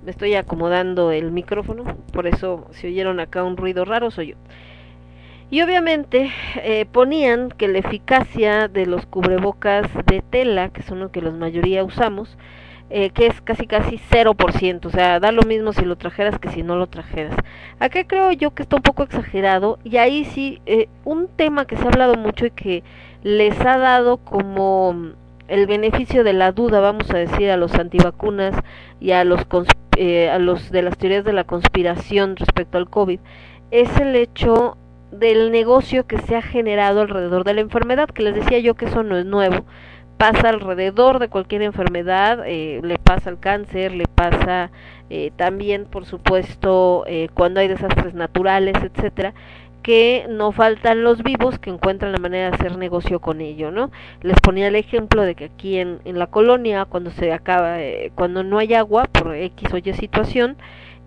me 0.04 0.10
estoy 0.10 0.34
acomodando 0.34 1.12
el 1.12 1.32
micrófono, 1.32 1.84
por 2.12 2.26
eso 2.26 2.66
si 2.72 2.88
oyeron 2.88 3.20
acá 3.20 3.44
un 3.44 3.56
ruido 3.56 3.86
raro 3.86 4.10
soy 4.10 4.30
yo. 4.30 4.36
Y 5.54 5.62
obviamente 5.62 6.32
eh, 6.64 6.88
ponían 6.92 7.50
que 7.50 7.68
la 7.68 7.78
eficacia 7.78 8.68
de 8.68 8.88
los 8.88 9.06
cubrebocas 9.06 9.88
de 10.08 10.24
tela, 10.28 10.70
que 10.70 10.82
son 10.82 11.00
los 11.00 11.12
que 11.12 11.22
la 11.22 11.30
mayoría 11.30 11.84
usamos, 11.84 12.40
eh, 12.90 13.12
que 13.12 13.28
es 13.28 13.40
casi 13.40 13.68
casi 13.68 14.00
0%, 14.10 14.86
o 14.88 14.90
sea, 14.90 15.20
da 15.20 15.32
lo 15.32 15.44
mismo 15.44 15.72
si 15.72 15.86
lo 15.86 15.96
trajeras 15.96 16.40
que 16.40 16.50
si 16.50 16.64
no 16.64 16.76
lo 16.76 16.88
trajeras. 16.88 17.36
Acá 17.78 18.04
creo 18.08 18.32
yo 18.32 18.56
que 18.56 18.64
está 18.64 18.78
un 18.78 18.82
poco 18.82 19.04
exagerado 19.04 19.78
y 19.84 19.98
ahí 19.98 20.26
sí, 20.26 20.60
eh, 20.66 20.90
un 21.06 21.28
tema 21.28 21.68
que 21.68 21.78
se 21.78 21.84
ha 21.84 21.90
hablado 21.90 22.16
mucho 22.16 22.48
y 22.48 22.50
que 22.50 22.84
les 23.22 23.62
ha 23.62 23.78
dado 23.78 24.18
como 24.18 25.12
el 25.48 25.68
beneficio 25.68 26.24
de 26.24 26.34
la 26.34 26.52
duda, 26.52 26.80
vamos 26.80 27.12
a 27.12 27.20
decir, 27.20 27.52
a 27.52 27.58
los 27.58 27.76
antivacunas 27.76 28.56
y 29.00 29.12
a 29.12 29.24
los, 29.24 29.42
eh, 29.98 30.32
a 30.32 30.40
los 30.40 30.72
de 30.72 30.82
las 30.82 30.98
teorías 30.98 31.24
de 31.24 31.34
la 31.34 31.44
conspiración 31.44 32.38
respecto 32.38 32.80
al 32.80 32.90
COVID, 32.90 33.20
es 33.70 34.00
el 34.00 34.16
hecho 34.16 34.78
del 35.14 35.52
negocio 35.52 36.06
que 36.06 36.18
se 36.20 36.36
ha 36.36 36.42
generado 36.42 37.02
alrededor 37.02 37.44
de 37.44 37.54
la 37.54 37.62
enfermedad, 37.62 38.10
que 38.10 38.24
les 38.24 38.36
decía 38.36 38.60
yo 38.60 38.76
que 38.76 38.86
eso 38.86 39.04
no 39.04 39.18
es 39.18 39.26
nuevo, 39.26 39.66
pasa 40.18 40.50
alrededor 40.50 41.20
de 41.20 41.30
cualquier 41.30 41.62
enfermedad, 41.62 42.44
eh, 42.46 42.80
le 42.84 42.98
pasa 42.98 43.30
al 43.30 43.40
cáncer, 43.40 43.94
le 43.94 44.06
pasa 44.06 44.72
eh, 45.10 45.32
también, 45.36 45.86
por 45.86 46.06
supuesto, 46.06 47.04
eh, 47.08 47.30
cuando 47.34 47.60
hay 47.60 47.68
desastres 47.68 48.14
naturales, 48.14 48.76
etcétera, 48.82 49.34
que 49.84 50.26
no 50.30 50.52
faltan 50.54 51.04
los 51.04 51.22
vivos 51.22 51.60
que 51.60 51.70
encuentran 51.70 52.14
la 52.14 52.18
manera 52.18 52.50
de 52.50 52.56
hacer 52.56 52.78
negocio 52.78 53.20
con 53.20 53.42
ello, 53.42 53.70
¿no? 53.70 53.92
Les 54.22 54.40
ponía 54.40 54.70
el 54.70 54.76
ejemplo 54.76 55.24
de 55.24 55.36
que 55.36 55.46
aquí 55.46 55.78
en, 55.78 56.00
en 56.06 56.18
la 56.18 56.28
colonia, 56.28 56.86
cuando 56.86 57.12
se 57.12 57.34
acaba, 57.34 57.82
eh, 57.82 58.12
cuando 58.16 58.44
no 58.44 58.58
hay 58.58 58.74
agua 58.74 59.06
por 59.12 59.36
X 59.36 59.74
o 59.74 59.78
Y 59.78 59.94
situación, 59.94 60.56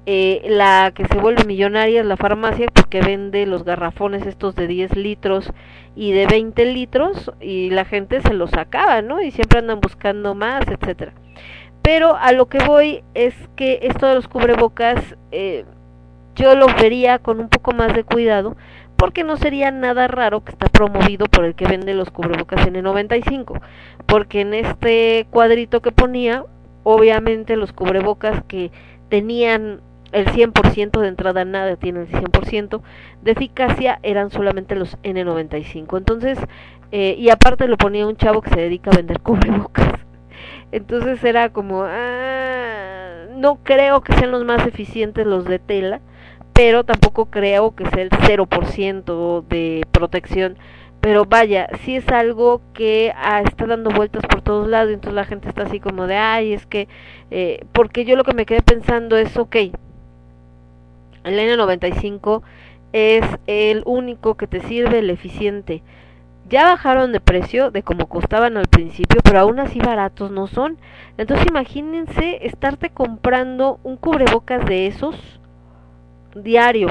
eh, 0.09 0.43
la 0.47 0.93
que 0.95 1.05
se 1.07 1.19
vuelve 1.19 1.45
millonaria 1.45 2.01
es 2.01 2.07
la 2.07 2.17
farmacia 2.17 2.69
porque 2.73 3.01
vende 3.01 3.45
los 3.45 3.65
garrafones 3.65 4.25
estos 4.25 4.55
de 4.55 4.69
10 4.69 4.97
litros 4.97 5.53
y 5.97 6.13
de 6.13 6.27
20 6.27 6.65
litros 6.67 7.33
y 7.41 7.71
la 7.71 7.85
gente 7.85 8.21
se 8.21 8.33
los 8.33 8.55
acaba, 8.55 9.03
¿no? 9.03 9.21
Y 9.21 9.33
siempre 9.33 9.59
andan 9.59 9.81
buscando 9.81 10.37
más, 10.37 10.65
etcétera. 10.69 11.13
Pero 11.83 12.17
a 12.17 12.31
lo 12.31 12.47
que 12.47 12.59
voy 12.65 13.03
es 13.15 13.35
que 13.57 13.81
esto 13.83 14.07
de 14.07 14.15
los 14.15 14.29
cubrebocas 14.29 15.17
eh, 15.33 15.65
yo 16.37 16.55
lo 16.55 16.67
vería 16.67 17.19
con 17.19 17.41
un 17.41 17.49
poco 17.49 17.73
más 17.73 17.93
de 17.93 18.05
cuidado 18.05 18.57
porque 18.97 19.25
no 19.25 19.37
sería 19.37 19.73
nada 19.73 20.07
raro 20.07 20.45
que 20.45 20.53
está 20.53 20.69
promovido 20.69 21.27
por 21.27 21.45
el 21.45 21.55
que 21.55 21.67
vende 21.67 21.95
los 21.95 22.11
cubrebocas 22.11 22.67
en 22.67 22.77
el 22.77 22.85
95 22.85 23.61
porque 24.07 24.43
en 24.43 24.55
este 24.55 25.27
cuadrito 25.31 25.83
que 25.83 25.93
ponía 25.93 26.45
obviamente 26.85 27.57
los 27.57 27.73
cubrebocas 27.73 28.43
que 28.45 28.71
tenían 29.09 29.81
el 30.13 30.27
100% 30.27 31.01
de 31.01 31.09
entrada 31.09 31.45
nada 31.45 31.77
tiene 31.77 32.03
el 32.03 32.09
100% 32.09 32.81
de 33.23 33.31
eficacia 33.31 33.99
eran 34.03 34.31
solamente 34.31 34.77
los 34.77 34.97
N95 35.03 35.99
entonces 35.99 36.39
eh, 36.93 37.17
y 37.19 37.31
aparte 37.31 37.67
lo 37.67 37.77
ponía 37.77 38.07
un 38.07 38.17
chavo 38.17 38.43
que 38.43 38.51
se 38.51 38.61
dedica 38.61 38.91
a 38.91 38.97
vender 38.97 39.21
cubrebocas. 39.23 39.95
Entonces 40.73 41.23
era 41.25 41.53
como 41.53 41.85
ah, 41.85 43.27
no 43.35 43.57
creo 43.63 44.03
que 44.03 44.15
sean 44.15 44.31
los 44.31 44.45
más 44.45 44.67
eficientes 44.67 45.27
los 45.27 45.45
de 45.45 45.59
tela 45.59 46.01
pero 46.53 46.85
tampoco 46.85 47.27
creo 47.27 47.75
que 47.75 47.87
sea 47.87 48.03
el 48.03 48.11
0% 48.11 49.47
de 49.47 49.87
protección 49.93 50.57
pero 51.01 51.25
vaya, 51.25 51.69
sí 51.85 51.97
es 51.97 52.09
algo 52.09 52.63
que 52.75 53.13
ah, 53.15 53.41
está 53.43 53.67
dando 53.67 53.91
vueltas 53.91 54.25
por 54.27 54.43
todos 54.43 54.67
lados 54.67 54.93
entonces 54.93 55.15
la 55.15 55.25
gente 55.25 55.49
está 55.49 55.63
así 55.63 55.79
como 55.79 56.07
de, 56.07 56.17
ay, 56.17 56.53
es 56.53 56.67
que, 56.67 56.89
eh, 57.31 57.65
porque 57.73 58.05
yo 58.05 58.17
lo 58.17 58.25
que 58.25 58.35
me 58.35 58.45
quedé 58.45 58.61
pensando 58.63 59.17
es, 59.17 59.37
ok, 59.37 59.57
el 61.27 61.39
N95 61.39 62.43
es 62.93 63.25
el 63.47 63.83
único 63.85 64.37
que 64.37 64.47
te 64.47 64.61
sirve, 64.61 65.01
el 65.01 65.11
eficiente. 65.11 65.83
Ya 66.49 66.65
bajaron 66.65 67.13
de 67.13 67.21
precio 67.21 67.71
de 67.71 67.83
como 67.83 68.07
costaban 68.07 68.57
al 68.57 68.69
principio, 68.69 69.21
pero 69.25 69.41
aún 69.41 69.59
así 69.59 69.81
baratos 69.81 70.31
no 70.31 70.47
son. 70.47 70.79
Entonces 71.19 71.47
imagínense 71.49 72.47
estarte 72.47 72.91
comprando 72.91 73.81
un 73.83 73.97
cubrebocas 73.97 74.65
de 74.65 74.87
esos 74.87 75.41
diario. 76.35 76.89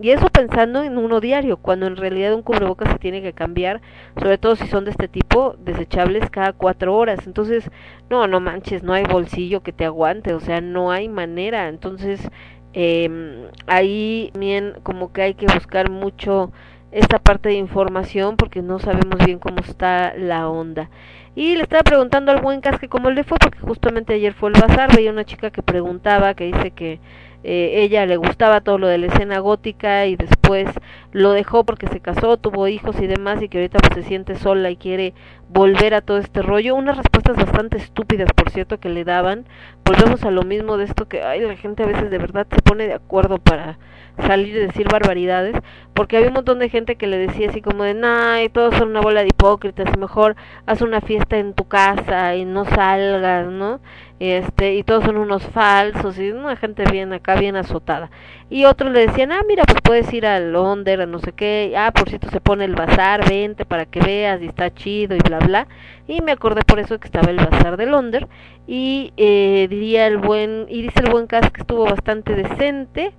Y 0.00 0.10
eso 0.10 0.28
pensando 0.28 0.84
en 0.84 0.96
uno 0.96 1.20
diario, 1.20 1.56
cuando 1.56 1.86
en 1.86 1.96
realidad 1.96 2.32
un 2.32 2.42
cubrebocas 2.42 2.92
se 2.92 2.98
tiene 2.98 3.20
que 3.20 3.32
cambiar, 3.32 3.80
sobre 4.16 4.38
todo 4.38 4.54
si 4.54 4.68
son 4.68 4.84
de 4.84 4.92
este 4.92 5.08
tipo, 5.08 5.56
desechables 5.58 6.30
cada 6.30 6.52
cuatro 6.52 6.96
horas. 6.96 7.26
Entonces, 7.26 7.68
no, 8.08 8.28
no 8.28 8.38
manches, 8.38 8.84
no 8.84 8.92
hay 8.92 9.04
bolsillo 9.04 9.62
que 9.62 9.72
te 9.72 9.84
aguante, 9.84 10.34
o 10.34 10.40
sea, 10.40 10.60
no 10.60 10.92
hay 10.92 11.08
manera. 11.08 11.68
Entonces, 11.68 12.30
eh, 12.74 13.50
ahí 13.66 14.30
bien 14.38 14.74
como 14.82 15.12
que 15.12 15.22
hay 15.22 15.34
que 15.34 15.46
buscar 15.46 15.90
mucho 15.90 16.52
esta 16.90 17.18
parte 17.18 17.50
de 17.50 17.56
información 17.56 18.36
porque 18.36 18.62
no 18.62 18.78
sabemos 18.78 19.24
bien 19.24 19.38
cómo 19.38 19.58
está 19.60 20.14
la 20.16 20.48
onda. 20.48 20.90
Y 21.34 21.54
le 21.54 21.62
estaba 21.62 21.82
preguntando 21.82 22.32
al 22.32 22.40
buen 22.40 22.60
casque 22.60 22.88
cómo 22.88 23.10
le 23.10 23.22
fue, 23.24 23.38
porque 23.38 23.60
justamente 23.60 24.14
ayer 24.14 24.34
fue 24.34 24.50
el 24.50 24.60
bazar, 24.60 24.94
veía 24.96 25.12
una 25.12 25.24
chica 25.24 25.50
que 25.50 25.62
preguntaba, 25.62 26.34
que 26.34 26.46
dice 26.46 26.72
que 26.72 27.00
eh, 27.44 27.82
ella 27.82 28.04
le 28.06 28.16
gustaba 28.16 28.60
todo 28.60 28.78
lo 28.78 28.88
de 28.88 28.98
la 28.98 29.06
escena 29.06 29.38
gótica 29.38 30.06
y 30.06 30.16
después 30.16 30.68
lo 31.12 31.32
dejó 31.32 31.64
porque 31.64 31.86
se 31.86 32.00
casó, 32.00 32.36
tuvo 32.36 32.68
hijos 32.68 33.00
y 33.00 33.06
demás 33.06 33.40
y 33.42 33.48
que 33.48 33.58
ahorita 33.58 33.78
pues 33.78 33.94
se 33.94 34.08
siente 34.08 34.34
sola 34.36 34.70
y 34.70 34.76
quiere 34.76 35.14
volver 35.48 35.94
a 35.94 36.00
todo 36.00 36.18
este 36.18 36.42
rollo. 36.42 36.74
Unas 36.74 36.96
respuestas 36.96 37.36
bastante 37.36 37.78
estúpidas, 37.78 38.28
por 38.34 38.50
cierto, 38.50 38.78
que 38.80 38.88
le 38.88 39.04
daban. 39.04 39.46
Volvemos 39.84 40.24
a 40.24 40.30
lo 40.30 40.42
mismo 40.42 40.76
de 40.76 40.84
esto 40.84 41.08
que 41.08 41.22
ay, 41.22 41.40
la 41.40 41.56
gente 41.56 41.84
a 41.84 41.86
veces 41.86 42.10
de 42.10 42.18
verdad 42.18 42.46
se 42.50 42.60
pone 42.62 42.86
de 42.86 42.94
acuerdo 42.94 43.38
para 43.38 43.78
salir 44.26 44.48
y 44.48 44.66
decir 44.66 44.88
barbaridades, 44.88 45.56
porque 45.94 46.16
había 46.16 46.28
un 46.28 46.34
montón 46.34 46.58
de 46.58 46.68
gente 46.68 46.96
que 46.96 47.06
le 47.06 47.18
decía 47.18 47.50
así 47.50 47.62
como 47.62 47.84
de, 47.84 47.98
ay, 48.04 48.48
todos 48.48 48.74
son 48.74 48.90
una 48.90 49.00
bola 49.00 49.22
de 49.22 49.28
hipócritas, 49.28 49.96
mejor 49.96 50.36
haz 50.66 50.82
una 50.82 51.00
fiesta 51.00 51.38
en 51.38 51.54
tu 51.54 51.68
casa 51.68 52.34
y 52.34 52.44
no 52.44 52.64
salgas, 52.64 53.46
¿no? 53.46 53.80
Este, 54.20 54.74
y 54.74 54.82
todos 54.82 55.04
son 55.04 55.16
unos 55.16 55.44
falsos, 55.44 56.18
y 56.18 56.32
una 56.32 56.56
gente 56.56 56.84
bien 56.90 57.12
acá, 57.12 57.36
bien 57.36 57.54
azotada. 57.54 58.10
Y 58.50 58.64
otros 58.64 58.92
le 58.92 59.06
decían, 59.06 59.30
ah, 59.30 59.42
mira, 59.46 59.64
pues 59.64 59.80
puedes 59.82 60.12
ir 60.12 60.26
al 60.26 60.54
a 60.56 61.06
no 61.06 61.18
sé 61.20 61.32
qué, 61.32 61.74
ah, 61.76 61.92
por 61.92 62.08
cierto 62.08 62.28
se 62.30 62.40
pone 62.40 62.64
el 62.64 62.74
bazar, 62.74 63.28
vente 63.28 63.64
para 63.64 63.86
que 63.86 64.00
veas, 64.00 64.42
y 64.42 64.46
está 64.46 64.74
chido, 64.74 65.14
y 65.14 65.20
bla, 65.20 65.38
bla. 65.38 65.68
Y 66.08 66.20
me 66.22 66.32
acordé 66.32 66.62
por 66.62 66.80
eso 66.80 66.98
que 66.98 67.06
estaba 67.06 67.30
el 67.30 67.36
bazar 67.36 67.76
del 67.76 67.94
Onder, 67.94 68.26
y 68.66 69.12
eh, 69.16 69.68
diría 69.70 70.06
el 70.08 70.18
buen, 70.18 70.66
y 70.68 70.82
dice 70.82 71.00
el 71.00 71.10
buen 71.10 71.26
Cas 71.26 71.50
que 71.52 71.60
estuvo 71.60 71.84
bastante 71.84 72.34
decente, 72.34 73.12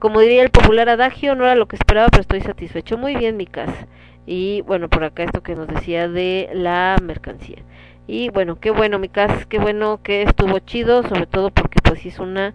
como 0.00 0.20
diría 0.20 0.42
el 0.42 0.50
popular 0.50 0.88
adagio, 0.88 1.34
no 1.34 1.44
era 1.44 1.54
lo 1.54 1.68
que 1.68 1.76
esperaba, 1.76 2.08
pero 2.08 2.22
estoy 2.22 2.40
satisfecho. 2.40 2.96
Muy 2.96 3.16
bien, 3.16 3.36
mi 3.36 3.46
casa. 3.46 3.86
Y 4.26 4.62
bueno, 4.62 4.88
por 4.88 5.04
acá 5.04 5.24
esto 5.24 5.42
que 5.42 5.54
nos 5.54 5.68
decía 5.68 6.08
de 6.08 6.48
la 6.54 6.96
mercancía. 7.02 7.58
Y 8.06 8.30
bueno, 8.30 8.58
qué 8.58 8.70
bueno, 8.70 8.98
mi 8.98 9.08
casa, 9.08 9.46
qué 9.48 9.58
bueno 9.58 10.00
que 10.02 10.22
estuvo 10.22 10.58
chido, 10.58 11.02
sobre 11.02 11.26
todo 11.26 11.50
porque 11.50 11.78
pues 11.82 12.04
hizo 12.04 12.22
una 12.22 12.54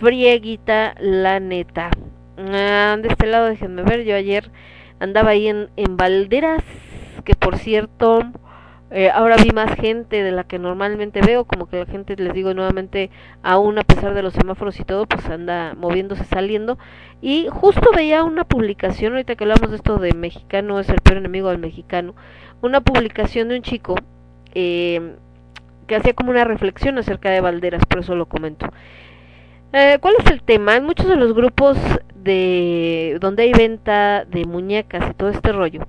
frieguita, 0.00 0.94
la 1.00 1.40
neta. 1.40 1.90
Ah, 2.38 2.96
de 3.00 3.08
este 3.08 3.26
lado, 3.26 3.46
déjenme 3.46 3.82
ver, 3.82 4.04
yo 4.04 4.14
ayer 4.14 4.50
andaba 5.00 5.30
ahí 5.30 5.48
en, 5.48 5.70
en 5.76 5.96
Valderas, 5.96 6.62
que 7.24 7.34
por 7.34 7.58
cierto, 7.58 8.22
eh, 8.94 9.10
ahora 9.10 9.36
vi 9.36 9.50
más 9.50 9.74
gente 9.74 10.22
de 10.22 10.32
la 10.32 10.44
que 10.44 10.58
normalmente 10.58 11.20
veo, 11.20 11.44
como 11.44 11.66
que 11.66 11.78
la 11.78 11.86
gente, 11.86 12.14
les 12.16 12.34
digo 12.34 12.52
nuevamente, 12.52 13.10
aún 13.42 13.78
a 13.78 13.84
pesar 13.84 14.12
de 14.12 14.22
los 14.22 14.34
semáforos 14.34 14.78
y 14.78 14.84
todo, 14.84 15.06
pues 15.06 15.24
anda 15.30 15.74
moviéndose, 15.74 16.24
saliendo. 16.24 16.78
Y 17.20 17.48
justo 17.50 17.90
veía 17.94 18.22
una 18.22 18.44
publicación, 18.44 19.12
ahorita 19.12 19.34
que 19.34 19.44
hablamos 19.44 19.70
de 19.70 19.76
esto 19.76 19.98
de 19.98 20.12
mexicano 20.12 20.78
es 20.78 20.88
el 20.88 21.00
peor 21.00 21.18
enemigo 21.18 21.48
del 21.48 21.58
mexicano, 21.58 22.14
una 22.60 22.80
publicación 22.80 23.48
de 23.48 23.56
un 23.56 23.62
chico 23.62 23.94
eh, 24.54 25.16
que 25.86 25.96
hacía 25.96 26.14
como 26.14 26.30
una 26.30 26.44
reflexión 26.44 26.98
acerca 26.98 27.30
de 27.30 27.40
Valderas, 27.40 27.84
por 27.86 28.00
eso 28.00 28.14
lo 28.14 28.26
comento. 28.26 28.66
Eh, 29.72 29.98
¿Cuál 30.00 30.14
es 30.18 30.30
el 30.30 30.42
tema? 30.42 30.76
En 30.76 30.84
muchos 30.84 31.06
de 31.08 31.16
los 31.16 31.34
grupos 31.34 31.78
de 32.14 33.18
donde 33.20 33.44
hay 33.44 33.52
venta 33.52 34.24
de 34.24 34.44
muñecas 34.44 35.10
y 35.10 35.14
todo 35.14 35.30
este 35.30 35.50
rollo, 35.52 35.86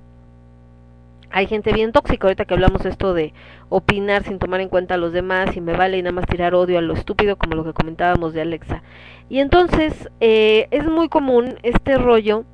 hay 1.30 1.48
gente 1.48 1.72
bien 1.72 1.90
tóxica, 1.90 2.28
ahorita 2.28 2.44
que 2.44 2.54
hablamos 2.54 2.86
esto 2.86 3.12
de 3.12 3.34
opinar 3.68 4.22
sin 4.22 4.38
tomar 4.38 4.60
en 4.60 4.68
cuenta 4.68 4.94
a 4.94 4.98
los 4.98 5.12
demás 5.12 5.56
y 5.56 5.60
me 5.60 5.76
vale 5.76 5.98
y 5.98 6.02
nada 6.02 6.12
más 6.12 6.26
tirar 6.26 6.54
odio 6.54 6.78
a 6.78 6.80
lo 6.80 6.94
estúpido 6.94 7.36
como 7.36 7.56
lo 7.56 7.64
que 7.64 7.72
comentábamos 7.72 8.32
de 8.34 8.40
Alexa. 8.40 8.84
Y 9.28 9.40
entonces 9.40 10.08
eh, 10.20 10.68
es 10.70 10.86
muy 10.86 11.08
común 11.08 11.56
este 11.64 11.98
rollo 11.98 12.44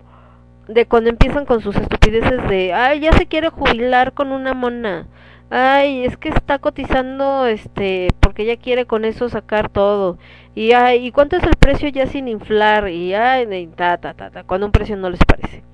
de 0.66 0.86
cuando 0.86 1.10
empiezan 1.10 1.44
con 1.44 1.60
sus 1.60 1.76
estupideces 1.76 2.48
de, 2.48 2.72
ay, 2.72 3.00
ya 3.00 3.12
se 3.12 3.26
quiere 3.26 3.50
jubilar 3.50 4.14
con 4.14 4.32
una 4.32 4.54
mona. 4.54 5.06
Ay, 5.50 6.04
es 6.04 6.16
que 6.16 6.28
está 6.28 6.60
cotizando 6.60 7.46
este 7.46 8.08
porque 8.20 8.44
ella 8.44 8.56
quiere 8.56 8.86
con 8.86 9.04
eso 9.04 9.28
sacar 9.28 9.68
todo. 9.68 10.16
Y 10.54 10.72
ay, 10.72 11.06
¿y 11.06 11.12
cuánto 11.12 11.36
es 11.36 11.42
el 11.42 11.56
precio 11.56 11.88
ya 11.88 12.06
sin 12.06 12.28
inflar? 12.28 12.88
Y 12.88 13.14
ay, 13.14 13.66
ta 13.76 13.98
ta 13.98 14.14
ta 14.14 14.30
ta, 14.30 14.44
cuando 14.44 14.66
un 14.66 14.72
precio 14.72 14.96
no 14.96 15.10
les 15.10 15.24
parece. 15.24 15.64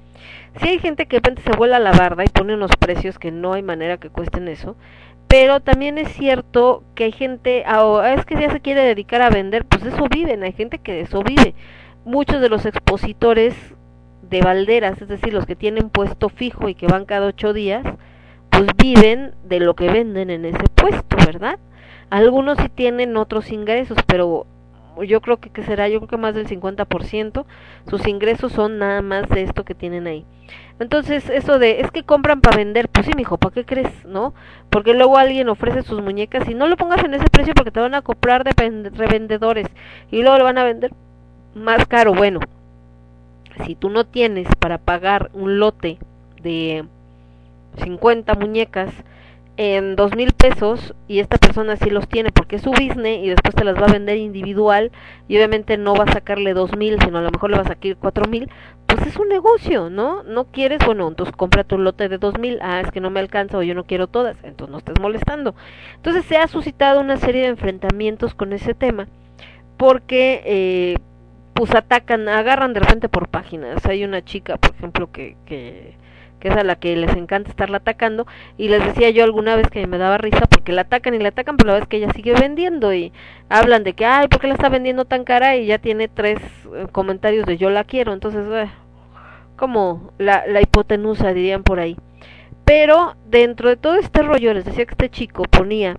Si 0.56 0.68
hay 0.68 0.78
gente 0.78 1.06
que 1.06 1.16
de 1.16 1.20
repente 1.20 1.42
se 1.42 1.56
vuela 1.56 1.78
la 1.78 1.92
barda 1.92 2.24
y 2.24 2.28
pone 2.28 2.54
unos 2.54 2.70
precios 2.78 3.18
que 3.18 3.30
no 3.30 3.52
hay 3.52 3.62
manera 3.62 3.98
que 3.98 4.08
cuesten 4.08 4.48
eso, 4.48 4.76
pero 5.28 5.60
también 5.60 5.98
es 5.98 6.08
cierto 6.12 6.82
que 6.94 7.04
hay 7.04 7.12
gente, 7.12 7.64
ah, 7.66 8.14
es 8.16 8.24
que 8.24 8.40
ya 8.40 8.50
se 8.50 8.60
quiere 8.60 8.82
dedicar 8.82 9.20
a 9.20 9.28
vender, 9.28 9.66
pues 9.66 9.84
eso 9.84 10.06
viven, 10.08 10.42
hay 10.42 10.52
gente 10.52 10.78
que 10.78 10.92
de 10.92 11.00
eso 11.02 11.22
vive. 11.22 11.54
Muchos 12.06 12.40
de 12.40 12.48
los 12.48 12.64
expositores 12.64 13.54
de 14.22 14.40
balderas, 14.40 15.02
es 15.02 15.08
decir, 15.08 15.34
los 15.34 15.44
que 15.44 15.56
tienen 15.56 15.90
puesto 15.90 16.30
fijo 16.30 16.68
y 16.70 16.74
que 16.74 16.86
van 16.86 17.04
cada 17.04 17.26
ocho 17.26 17.52
días, 17.52 17.84
pues 18.56 18.70
viven 18.76 19.34
de 19.44 19.60
lo 19.60 19.74
que 19.74 19.90
venden 19.90 20.30
en 20.30 20.44
ese 20.44 20.64
puesto, 20.74 21.16
¿verdad? 21.24 21.58
Algunos 22.10 22.58
sí 22.58 22.68
tienen 22.68 23.16
otros 23.16 23.50
ingresos, 23.50 23.98
pero 24.06 24.46
yo 25.06 25.20
creo 25.20 25.38
que, 25.38 25.50
que 25.50 25.62
será, 25.62 25.88
yo 25.88 25.98
creo 25.98 26.08
que 26.08 26.16
más 26.16 26.34
del 26.34 26.46
50%, 26.46 27.44
sus 27.88 28.06
ingresos 28.06 28.52
son 28.52 28.78
nada 28.78 29.02
más 29.02 29.28
de 29.28 29.42
esto 29.42 29.64
que 29.64 29.74
tienen 29.74 30.06
ahí. 30.06 30.24
Entonces, 30.78 31.28
eso 31.28 31.58
de, 31.58 31.80
es 31.80 31.90
que 31.90 32.02
compran 32.04 32.40
para 32.40 32.56
vender, 32.56 32.88
pues 32.88 33.06
sí, 33.06 33.12
mijo, 33.16 33.36
¿para 33.38 33.52
qué 33.54 33.64
crees, 33.64 34.04
no? 34.06 34.34
Porque 34.70 34.94
luego 34.94 35.18
alguien 35.18 35.48
ofrece 35.48 35.82
sus 35.82 36.00
muñecas 36.02 36.48
y 36.48 36.54
no 36.54 36.68
lo 36.68 36.76
pongas 36.76 37.02
en 37.04 37.14
ese 37.14 37.26
precio 37.30 37.54
porque 37.54 37.70
te 37.70 37.80
van 37.80 37.94
a 37.94 38.02
comprar 38.02 38.44
de 38.44 38.52
ven- 38.56 38.94
revendedores 38.94 39.66
y 40.10 40.22
luego 40.22 40.38
lo 40.38 40.44
van 40.44 40.58
a 40.58 40.64
vender 40.64 40.92
más 41.54 41.86
caro. 41.86 42.14
Bueno, 42.14 42.40
si 43.64 43.74
tú 43.74 43.90
no 43.90 44.04
tienes 44.06 44.48
para 44.58 44.78
pagar 44.78 45.30
un 45.32 45.58
lote 45.58 45.98
de 46.42 46.84
50 47.76 48.34
muñecas 48.34 48.92
en 49.56 49.96
dos 49.96 50.14
mil 50.14 50.32
pesos 50.32 50.94
y 51.08 51.20
esta 51.20 51.38
persona 51.38 51.76
sí 51.76 51.88
los 51.88 52.08
tiene 52.08 52.30
porque 52.30 52.56
es 52.56 52.62
su 52.62 52.70
business 52.70 53.24
y 53.24 53.28
después 53.28 53.54
te 53.54 53.64
las 53.64 53.76
va 53.76 53.86
a 53.86 53.92
vender 53.92 54.18
individual 54.18 54.92
y 55.28 55.36
obviamente 55.36 55.78
no 55.78 55.94
va 55.94 56.04
a 56.04 56.12
sacarle 56.12 56.52
dos 56.52 56.76
mil 56.76 57.00
sino 57.00 57.18
a 57.18 57.22
lo 57.22 57.30
mejor 57.30 57.50
le 57.50 57.56
va 57.56 57.62
a 57.62 57.68
sacar 57.68 57.96
cuatro 57.96 58.26
mil 58.28 58.50
pues 58.86 59.06
es 59.06 59.16
un 59.16 59.28
negocio 59.28 59.88
no 59.88 60.22
no 60.24 60.44
quieres 60.44 60.84
bueno 60.84 61.08
entonces 61.08 61.34
compra 61.34 61.64
tu 61.64 61.78
lote 61.78 62.08
de 62.08 62.18
dos 62.18 62.38
mil 62.38 62.58
ah 62.60 62.80
es 62.80 62.90
que 62.90 63.00
no 63.00 63.08
me 63.08 63.20
alcanza 63.20 63.56
o 63.56 63.62
yo 63.62 63.74
no 63.74 63.84
quiero 63.84 64.08
todas 64.08 64.36
entonces 64.42 64.72
no 64.72 64.78
estés 64.78 65.00
molestando. 65.00 65.54
Entonces 65.96 66.24
se 66.26 66.36
ha 66.36 66.48
suscitado 66.48 67.00
una 67.00 67.16
serie 67.16 67.42
de 67.42 67.48
enfrentamientos 67.48 68.34
con 68.34 68.52
ese 68.52 68.74
tema 68.74 69.08
porque 69.76 70.42
eh, 70.44 70.96
pues 71.54 71.74
atacan 71.74 72.28
agarran 72.28 72.74
de 72.74 72.80
repente 72.80 73.08
por 73.08 73.28
páginas. 73.28 73.84
Hay 73.86 74.04
una 74.04 74.22
chica 74.22 74.58
por 74.58 74.74
ejemplo 74.74 75.10
que 75.10 75.36
que 75.46 75.96
que 76.40 76.48
es 76.48 76.56
a 76.56 76.64
la 76.64 76.76
que 76.76 76.94
les 76.96 77.14
encanta 77.16 77.50
estarla 77.50 77.78
atacando 77.78 78.26
y 78.56 78.68
les 78.68 78.84
decía 78.84 79.10
yo 79.10 79.24
alguna 79.24 79.56
vez 79.56 79.68
que 79.68 79.86
me 79.86 79.98
daba 79.98 80.18
risa 80.18 80.46
porque 80.50 80.72
la 80.72 80.82
atacan 80.82 81.14
y 81.14 81.18
la 81.18 81.28
atacan 81.28 81.56
pero 81.56 81.72
la 81.72 81.78
vez 81.78 81.88
que 81.88 81.96
ella 81.96 82.12
sigue 82.12 82.34
vendiendo 82.34 82.92
y 82.92 83.12
hablan 83.48 83.84
de 83.84 83.94
que 83.94 84.04
ay 84.04 84.28
¿por 84.28 84.40
qué 84.40 84.48
la 84.48 84.54
está 84.54 84.68
vendiendo 84.68 85.04
tan 85.04 85.24
cara? 85.24 85.56
y 85.56 85.66
ya 85.66 85.78
tiene 85.78 86.08
tres 86.08 86.38
eh, 86.74 86.86
comentarios 86.92 87.46
de 87.46 87.56
yo 87.56 87.70
la 87.70 87.84
quiero 87.84 88.12
entonces 88.12 88.44
eh, 88.50 88.70
como 89.56 90.12
la, 90.18 90.46
la 90.46 90.60
hipotenusa 90.60 91.32
dirían 91.32 91.62
por 91.62 91.80
ahí 91.80 91.96
pero 92.64 93.14
dentro 93.26 93.68
de 93.68 93.76
todo 93.76 93.94
este 93.94 94.22
rollo 94.22 94.52
les 94.52 94.64
decía 94.64 94.84
que 94.84 94.92
este 94.92 95.10
chico 95.10 95.44
ponía 95.44 95.98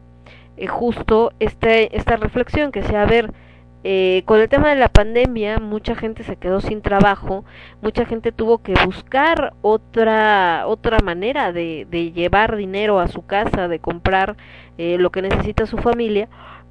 eh, 0.58 0.68
justo 0.68 1.34
este, 1.40 1.96
esta 1.96 2.18
reflexión 2.18 2.72
que 2.72 2.84
sea 2.84 3.04
a 3.04 3.06
ver 3.06 3.32
eh, 3.84 4.24
con 4.26 4.40
el 4.40 4.50
tema 4.50 4.70
de 4.70 4.76
la 4.76 4.90
pandemia 4.90 5.60
mucha 5.60 5.96
gente 5.96 6.24
se 6.24 6.36
quedó 6.36 6.62
sin 6.62 6.82
trabajo, 6.82 7.46
mucha 7.82 8.06
gente 8.06 8.32
tuvo 8.32 8.58
que 8.60 8.74
buscar 8.86 9.54
otra 9.62 10.64
otra 10.68 11.00
manera 11.00 11.52
de, 11.52 11.88
de 11.90 12.12
llevar 12.12 12.56
dinero 12.56 13.00
a 13.00 13.08
su 13.08 13.26
casa, 13.26 13.68
de 13.68 13.80
comprar 13.80 14.36
eh, 14.78 14.98
lo 14.98 15.12
que 15.12 15.22
necesita 15.22 15.66
su 15.66 15.78
familia 15.78 16.28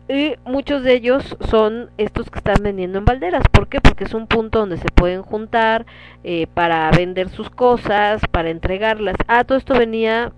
y 0.09 0.37
muchos 0.45 0.85
de 0.85 0.95
ellos 0.95 1.37
son 1.49 1.91
estos 1.99 2.31
que 2.31 2.39
están 2.39 2.63
vendiendo 2.63 2.99
en 2.99 3.05
balderas. 3.05 3.43
¿Por 3.51 3.69
qué? 3.69 3.81
Porque 3.81 4.05
es 4.05 4.15
un 4.15 4.29
punto 4.29 4.61
donde 4.61 4.77
se 4.77 4.89
pueden 4.89 5.23
juntar 5.23 5.85
eh, 6.23 6.47
para 6.55 6.91
vender 6.93 7.29
sus 7.29 7.51
cosas, 7.51 8.23
para 8.31 8.51
entregarlas. 8.51 9.17
Ah, 9.27 9.43
todo 9.43 9.59
esto 9.59 9.77
venía 9.77 10.33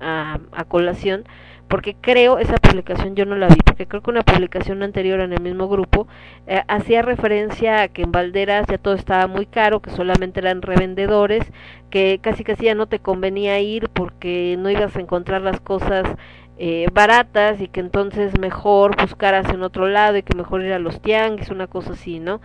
a, 0.00 0.38
a 0.52 0.64
colación 0.64 1.24
porque 1.70 1.94
creo 1.94 2.38
esa 2.40 2.56
publicación 2.56 3.14
yo 3.14 3.24
no 3.24 3.36
la 3.36 3.46
vi 3.46 3.54
porque 3.64 3.86
creo 3.86 4.02
que 4.02 4.10
una 4.10 4.22
publicación 4.22 4.82
anterior 4.82 5.20
en 5.20 5.32
el 5.32 5.40
mismo 5.40 5.68
grupo 5.68 6.08
eh, 6.48 6.62
hacía 6.66 7.00
referencia 7.00 7.82
a 7.82 7.88
que 7.88 8.02
en 8.02 8.10
Valderas 8.10 8.66
ya 8.66 8.76
todo 8.76 8.94
estaba 8.94 9.28
muy 9.28 9.46
caro 9.46 9.78
que 9.80 9.90
solamente 9.90 10.40
eran 10.40 10.62
revendedores 10.62 11.44
que 11.88 12.18
casi 12.20 12.42
casi 12.42 12.64
ya 12.64 12.74
no 12.74 12.86
te 12.86 12.98
convenía 12.98 13.60
ir 13.60 13.88
porque 13.88 14.56
no 14.58 14.68
ibas 14.68 14.96
a 14.96 15.00
encontrar 15.00 15.42
las 15.42 15.60
cosas 15.60 16.08
eh, 16.58 16.88
baratas 16.92 17.60
y 17.60 17.68
que 17.68 17.78
entonces 17.78 18.36
mejor 18.38 19.00
buscaras 19.00 19.48
en 19.48 19.62
otro 19.62 19.86
lado 19.86 20.16
y 20.16 20.24
que 20.24 20.36
mejor 20.36 20.62
ir 20.62 20.72
a 20.72 20.80
los 20.80 21.00
tianguis 21.00 21.50
una 21.50 21.68
cosa 21.68 21.92
así 21.92 22.18
no 22.18 22.40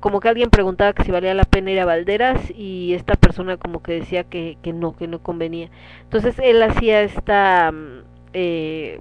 como 0.00 0.20
que 0.20 0.28
alguien 0.28 0.50
preguntaba 0.50 0.92
que 0.92 1.02
si 1.02 1.10
valía 1.10 1.34
la 1.34 1.44
pena 1.44 1.72
ir 1.72 1.80
a 1.80 1.84
Valderas 1.84 2.40
y 2.54 2.94
esta 2.94 3.14
persona 3.14 3.56
como 3.56 3.82
que 3.82 3.94
decía 3.94 4.22
que, 4.22 4.56
que 4.62 4.72
no 4.72 4.94
que 4.94 5.08
no 5.08 5.18
convenía. 5.20 5.70
Entonces 6.02 6.38
él 6.38 6.62
hacía 6.62 7.00
esta 7.02 7.72
mm, 7.72 8.17
eh, 8.32 9.00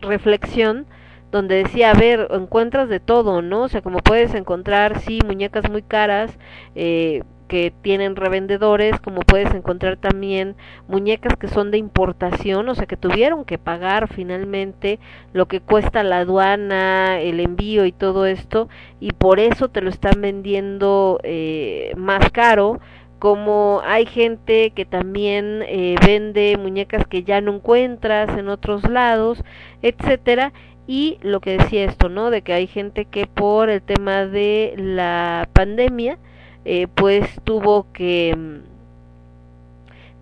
reflexión 0.00 0.86
donde 1.30 1.56
decía, 1.56 1.90
a 1.90 1.94
ver, 1.94 2.28
encuentras 2.30 2.88
de 2.88 3.00
todo, 3.00 3.42
¿no? 3.42 3.64
O 3.64 3.68
sea, 3.68 3.82
como 3.82 3.98
puedes 3.98 4.34
encontrar, 4.34 5.00
sí, 5.00 5.18
muñecas 5.26 5.68
muy 5.70 5.82
caras, 5.82 6.38
eh, 6.74 7.22
que 7.48 7.72
tienen 7.82 8.14
revendedores, 8.14 9.00
como 9.00 9.22
puedes 9.22 9.52
encontrar 9.54 9.96
también 9.96 10.54
muñecas 10.86 11.34
que 11.36 11.48
son 11.48 11.70
de 11.70 11.78
importación, 11.78 12.68
o 12.68 12.74
sea, 12.74 12.86
que 12.86 12.96
tuvieron 12.96 13.44
que 13.44 13.58
pagar 13.58 14.06
finalmente 14.08 15.00
lo 15.32 15.48
que 15.48 15.60
cuesta 15.60 16.02
la 16.02 16.18
aduana, 16.18 17.20
el 17.20 17.40
envío 17.40 17.86
y 17.86 17.92
todo 17.92 18.26
esto, 18.26 18.68
y 19.00 19.12
por 19.12 19.40
eso 19.40 19.68
te 19.68 19.80
lo 19.80 19.90
están 19.90 20.20
vendiendo 20.20 21.20
eh, 21.24 21.92
más 21.96 22.30
caro, 22.30 22.80
como 23.18 23.82
hay 23.84 24.06
gente 24.06 24.70
que 24.70 24.84
también 24.84 25.62
eh, 25.66 25.96
vende 26.04 26.56
muñecas 26.56 27.06
que 27.06 27.24
ya 27.24 27.40
no 27.40 27.56
encuentras 27.56 28.36
en 28.38 28.48
otros 28.48 28.88
lados, 28.88 29.42
etcétera, 29.82 30.52
y 30.86 31.18
lo 31.22 31.40
que 31.40 31.58
decía 31.58 31.84
esto, 31.84 32.08
¿no? 32.08 32.30
De 32.30 32.42
que 32.42 32.52
hay 32.52 32.66
gente 32.66 33.04
que 33.04 33.26
por 33.26 33.68
el 33.68 33.82
tema 33.82 34.24
de 34.24 34.74
la 34.76 35.48
pandemia, 35.52 36.18
eh, 36.64 36.86
pues 36.94 37.28
tuvo 37.44 37.86
que 37.92 38.62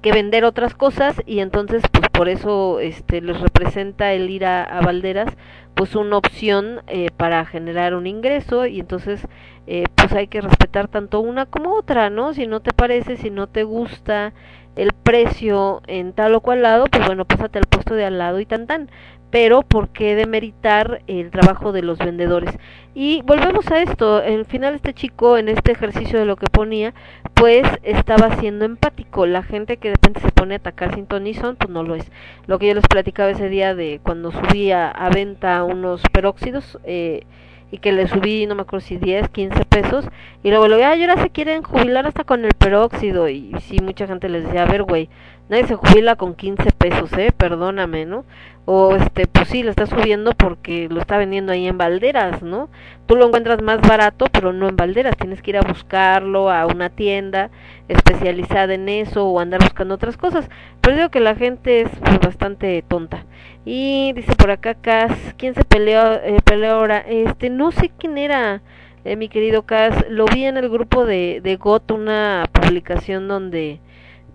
que 0.03 0.13
vender 0.13 0.45
otras 0.45 0.75
cosas 0.75 1.21
y 1.27 1.41
entonces 1.41 1.83
pues 1.91 2.09
por 2.11 2.29
eso 2.29 2.81
este 2.81 3.21
les 3.21 3.41
representa 3.41 4.13
el 4.13 4.31
ir 4.31 4.45
a, 4.45 4.63
a 4.63 4.81
Valderas 4.81 5.37
pues 5.75 5.95
una 5.95 6.17
opción 6.17 6.81
eh, 6.87 7.11
para 7.17 7.45
generar 7.45 7.95
un 7.95 8.07
ingreso 8.07 8.67
y 8.67 8.81
entonces 8.81 9.27
eh, 9.67 9.85
pues 9.95 10.13
hay 10.13 10.29
que 10.29 10.41
respetar 10.41 10.89
tanto 10.89 11.21
una 11.21 11.47
como 11.47 11.75
otra 11.75 12.09
no 12.09 12.33
si 12.35 12.47
no 12.47 12.61
te 12.61 12.73
parece 12.73 13.17
si 13.17 13.31
no 13.31 13.47
te 13.47 13.65
gusta 13.65 14.33
el 14.77 14.93
precio 14.93 15.83
en 15.87 16.13
tal 16.13 16.35
o 16.35 16.41
cual 16.41 16.63
lado 16.63 16.87
pues 16.87 17.05
bueno 17.07 17.25
pásate 17.25 17.59
al 17.59 17.67
puesto 17.67 17.95
de 17.95 18.05
al 18.05 18.19
lado 18.19 18.41
y 18.41 18.47
tan 18.47 18.67
tan. 18.67 18.91
Pero 19.29 19.63
por 19.63 19.89
qué 19.89 20.15
demeritar 20.15 21.03
el 21.09 21.31
trabajo 21.31 21.73
de 21.73 21.83
los 21.83 21.99
vendedores 21.99 22.57
y 22.95 23.23
volvemos 23.23 23.71
a 23.73 23.83
esto 23.83 24.19
al 24.19 24.45
final 24.45 24.77
este 24.77 24.95
chico 24.95 25.37
en 25.37 25.49
este 25.49 25.73
ejercicio 25.73 26.19
de 26.19 26.25
lo 26.25 26.37
que 26.37 26.47
ponía 26.47 26.95
pues 27.35 27.67
estaba 27.83 28.37
siendo 28.37 28.65
empático. 28.65 29.27
La 29.27 29.43
gente 29.43 29.79
que 29.79 29.89
de 29.89 29.95
repente 29.95 30.21
se 30.21 30.31
pone 30.31 30.55
a 30.55 30.59
atacar 30.59 30.95
sin 30.95 31.07
ton 31.07 31.25
pues 31.25 31.69
no 31.69 31.83
lo 31.83 31.97
es. 31.97 32.11
Lo 32.47 32.59
que 32.59 32.69
yo 32.69 32.75
les 32.75 32.87
platicaba 32.87 33.31
ese 33.31 33.49
día 33.49 33.75
de 33.75 34.01
cuando 34.03 34.31
subí 34.31 34.71
a, 34.71 34.91
a 34.91 35.11
venta 35.11 35.65
unos 35.65 36.03
peróxidos 36.13 36.79
eh, 36.85 37.25
y 37.71 37.79
que 37.79 37.93
le 37.93 38.07
subí, 38.07 38.47
no 38.47 38.55
me 38.55 38.63
acuerdo 38.63 38.87
si 38.87 38.97
10, 38.97 39.29
15 39.29 39.65
pesos, 39.65 40.07
y 40.43 40.51
luego 40.51 40.69
vi, 40.69 40.83
ay, 40.83 41.03
ahora 41.03 41.21
se 41.23 41.31
quieren 41.31 41.63
jubilar 41.63 42.07
hasta 42.07 42.25
con 42.25 42.45
el 42.45 42.53
peróxido, 42.55 43.29
y 43.29 43.53
sí, 43.61 43.79
mucha 43.83 44.07
gente 44.07 44.29
les 44.29 44.45
decía, 44.45 44.63
a 44.63 44.67
ver, 44.67 44.83
güey, 44.85 45.09
nadie 45.49 45.67
se 45.67 45.75
jubila 45.77 46.17
con 46.17 46.35
15 46.35 46.73
pesos, 46.73 47.13
eh, 47.15 47.33
perdóname, 47.37 48.07
¿no? 48.07 48.25
O, 48.65 48.97
este, 48.97 49.29
pues 49.29 49.49
sí, 49.49 49.63
lo 49.63 49.71
está 49.71 49.87
subiendo 49.87 50.33
porque 50.33 50.89
lo 50.91 51.01
está 51.01 51.19
vendiendo 51.19 51.53
ahí 51.53 51.69
en 51.69 51.79
Valderas, 51.79 52.43
¿no? 52.43 52.69
Tú 53.07 53.15
lo 53.15 53.27
encuentras 53.27 53.63
más 53.63 53.81
barato, 53.81 54.27
pero 54.33 54.53
no 54.53 54.69
en 54.69 54.77
Valderas, 54.77 55.17
tienes 55.17 55.41
que 55.41 55.51
ir 55.51 55.57
a 55.59 55.63
buscarlo 55.63 56.51
a 56.51 56.67
una 56.67 56.91
tienda 56.91 57.51
especializada 57.89 58.75
en 58.75 58.89
eso, 58.89 59.25
o 59.29 59.39
andar 59.39 59.63
buscando 59.63 59.95
otras 59.95 60.17
cosas, 60.17 60.49
pero 60.81 60.97
digo 60.97 61.11
que 61.11 61.21
la 61.21 61.37
gente 61.37 61.83
es 61.83 61.91
pues, 62.01 62.19
bastante 62.19 62.83
tonta. 62.89 63.25
Y 63.65 64.13
dice 64.15 64.35
por 64.35 64.51
acá 64.51 64.75
Cas, 64.75 65.13
¿quién 65.37 65.55
se 65.55 65.65
peleó, 65.65 66.15
eh, 66.15 66.39
peleó 66.45 66.73
ahora? 66.75 66.99
Este, 66.99 67.51
no 67.51 67.71
sé 67.71 67.91
quién 67.97 68.19
era, 68.19 68.63
eh, 69.05 69.15
mi 69.15 69.29
querido 69.29 69.63
Cas, 69.63 70.05
lo 70.09 70.25
vi 70.27 70.45
en 70.45 70.57
el 70.57 70.69
grupo 70.69 71.07
de, 71.07 71.41
de 71.43 71.55
GOT, 71.57 71.93
una 71.93 72.47
publicación 72.53 73.29
donde, 73.29 73.79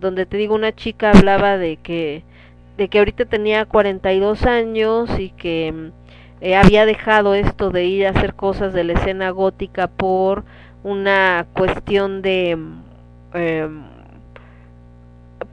donde 0.02 0.26
te 0.26 0.38
digo, 0.38 0.56
una 0.56 0.74
chica 0.74 1.12
hablaba 1.12 1.58
de 1.58 1.78
que, 1.78 2.24
de 2.78 2.90
que 2.90 3.00
ahorita 3.00 3.26
tenía 3.26 3.66
42 3.66 4.44
años 4.46 5.10
y 5.20 5.30
que 5.30 5.72
mm, 5.72 5.92
eh, 6.42 6.56
había 6.56 6.86
dejado 6.86 7.36
esto 7.36 7.70
de 7.70 7.86
ir 7.86 8.08
a 8.08 8.10
hacer 8.10 8.34
cosas 8.34 8.74
de 8.74 8.84
la 8.84 8.94
escena 8.94 9.30
gótica 9.30 9.88
por 9.88 10.44
una 10.84 11.48
cuestión 11.54 12.22
de... 12.22 12.56
mm, 12.58 12.84
em, 13.36 13.84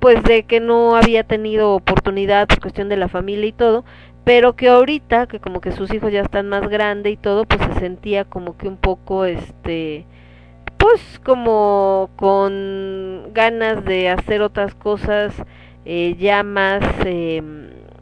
pues 0.01 0.23
de 0.25 0.45
que 0.45 0.61
no 0.61 0.97
había 0.97 1.25
tenido 1.25 1.75
oportunidad 1.75 2.47
por 2.47 2.61
cuestión 2.61 2.89
de 2.89 2.97
la 2.97 3.09
familia 3.09 3.47
y 3.47 3.53
todo, 3.53 3.85
pero 4.25 4.55
que 4.55 4.69
ahorita 4.69 5.27
que 5.27 5.41
como 5.41 5.61
que 5.61 5.73
sus 5.73 5.93
hijos 5.93 6.13
ya 6.13 6.21
están 6.23 6.49
más 6.49 6.69
grandes 6.69 7.13
y 7.15 7.17
todo, 7.17 7.45
pues 7.47 7.61
se 7.63 7.81
sentía 7.81 8.25
como 8.25 8.57
que 8.57 8.69
un 8.69 8.77
poco 8.77 9.25
este 9.25 10.07
pues 10.89 11.21
como 11.23 12.09
con 12.17 13.35
ganas 13.35 13.85
de 13.85 14.09
hacer 14.09 14.41
otras 14.41 14.75
cosas 14.75 15.35
eh, 15.85 16.17
ya 16.19 16.43
más 16.43 16.83
eh, 17.05 17.43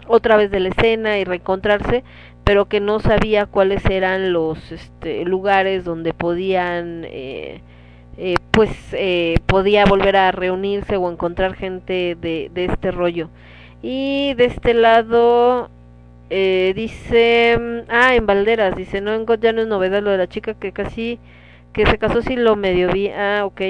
otra 0.06 0.36
vez 0.36 0.52
de 0.52 0.60
la 0.60 0.68
escena 0.68 1.18
y 1.18 1.24
reencontrarse, 1.24 2.04
pero 2.44 2.66
que 2.66 2.78
no 2.78 3.00
sabía 3.00 3.46
cuáles 3.46 3.84
eran 3.86 4.32
los 4.32 4.70
este, 4.70 5.24
lugares 5.24 5.82
donde 5.82 6.14
podían, 6.14 7.04
eh, 7.06 7.60
eh, 8.18 8.36
pues, 8.52 8.70
eh, 8.92 9.34
podía 9.46 9.84
volver 9.84 10.16
a 10.16 10.30
reunirse 10.30 10.96
o 10.96 11.10
encontrar 11.10 11.56
gente 11.56 12.16
de, 12.20 12.52
este 12.54 12.92
rollo. 12.92 13.30
Y 13.82 14.34
de 14.34 14.44
este 14.44 14.74
lado, 14.74 15.70
eh, 16.30 16.72
dice, 16.76 17.58
mm, 17.58 17.90
ah, 17.90 18.14
en 18.14 18.26
Valderas, 18.26 18.76
dice, 18.76 19.00
no, 19.00 19.34
ya 19.34 19.52
no 19.52 19.62
es 19.62 19.66
novedad 19.66 20.04
lo 20.04 20.10
de 20.10 20.18
la 20.18 20.28
chica 20.28 20.54
que 20.54 20.70
casi, 20.70 21.18
que 21.76 21.84
se 21.84 21.98
casó 21.98 22.22
sí 22.22 22.36
lo 22.36 22.56
medio 22.56 22.90
vi, 22.90 23.10
ah, 23.10 23.42
ok, 23.44 23.60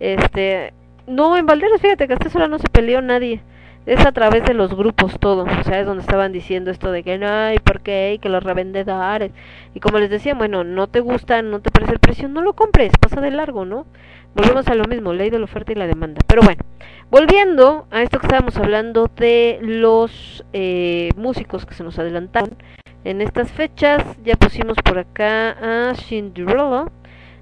este, 0.00 0.74
no, 1.06 1.36
en 1.36 1.46
Valderas, 1.46 1.80
fíjate 1.80 2.08
que 2.08 2.14
hasta 2.14 2.28
sola 2.28 2.48
no 2.48 2.58
se 2.58 2.68
peleó 2.68 3.00
nadie, 3.00 3.40
es 3.86 4.04
a 4.04 4.10
través 4.10 4.44
de 4.44 4.52
los 4.52 4.74
grupos 4.74 5.16
todo, 5.20 5.44
o 5.44 5.62
sea, 5.62 5.78
es 5.78 5.86
donde 5.86 6.00
estaban 6.00 6.32
diciendo 6.32 6.72
esto 6.72 6.90
de 6.90 7.04
que 7.04 7.18
no, 7.18 7.52
y 7.52 7.60
por 7.60 7.82
qué, 7.82 8.14
y 8.14 8.18
que 8.18 8.28
los 8.28 8.42
revendedores, 8.42 9.30
y 9.74 9.78
como 9.78 10.00
les 10.00 10.10
decía, 10.10 10.34
bueno, 10.34 10.64
no 10.64 10.88
te 10.88 10.98
gusta, 10.98 11.40
no 11.42 11.60
te 11.60 11.70
parece 11.70 11.92
el 11.92 12.00
precio, 12.00 12.28
no 12.28 12.40
lo 12.40 12.54
compres, 12.54 12.90
pasa 13.00 13.20
de 13.20 13.30
largo, 13.30 13.64
¿no? 13.64 13.86
Volvemos 14.34 14.66
a 14.66 14.74
lo 14.74 14.84
mismo, 14.86 15.12
ley 15.12 15.30
de 15.30 15.38
la 15.38 15.44
oferta 15.44 15.70
y 15.70 15.76
la 15.76 15.86
demanda, 15.86 16.20
pero 16.26 16.42
bueno, 16.42 16.64
volviendo 17.12 17.86
a 17.92 18.02
esto 18.02 18.18
que 18.18 18.26
estábamos 18.26 18.56
hablando 18.56 19.08
de 19.16 19.60
los 19.62 20.44
eh, 20.52 21.10
músicos 21.16 21.64
que 21.64 21.74
se 21.74 21.84
nos 21.84 21.96
adelantaron, 22.00 22.56
en 23.04 23.20
estas 23.20 23.52
fechas 23.52 24.02
ya 24.24 24.34
pusimos 24.34 24.76
por 24.78 24.98
acá 24.98 25.90
a 25.90 25.94
Cinderella, 25.94 26.86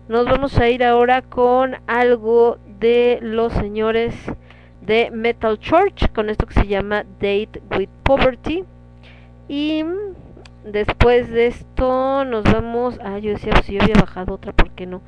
nos 0.09 0.27
vamos 0.27 0.59
a 0.59 0.69
ir 0.69 0.85
ahora 0.85 1.23
con 1.23 1.77
algo 1.87 2.59
de 2.79 3.19
los 3.23 3.53
señores 3.55 4.15
de 4.83 5.11
Metal 5.11 5.59
Church 5.59 6.13
con 6.13 6.29
esto 6.29 6.47
que 6.47 6.55
se 6.55 6.67
llama 6.67 7.05
Date 7.21 7.63
with 7.71 7.89
Poverty 8.03 8.65
y 9.49 9.83
después 10.65 11.31
de 11.31 11.47
esto 11.47 12.25
nos 12.27 12.45
vamos 12.45 12.99
ah 13.03 13.19
yo 13.19 13.31
decía 13.31 13.53
pues 13.53 13.65
si 13.65 13.75
yo 13.75 13.83
había 13.83 13.95
bajado 13.95 14.35
otra 14.35 14.53
¿por 14.53 14.71
qué 14.71 14.85
no? 14.85 15.01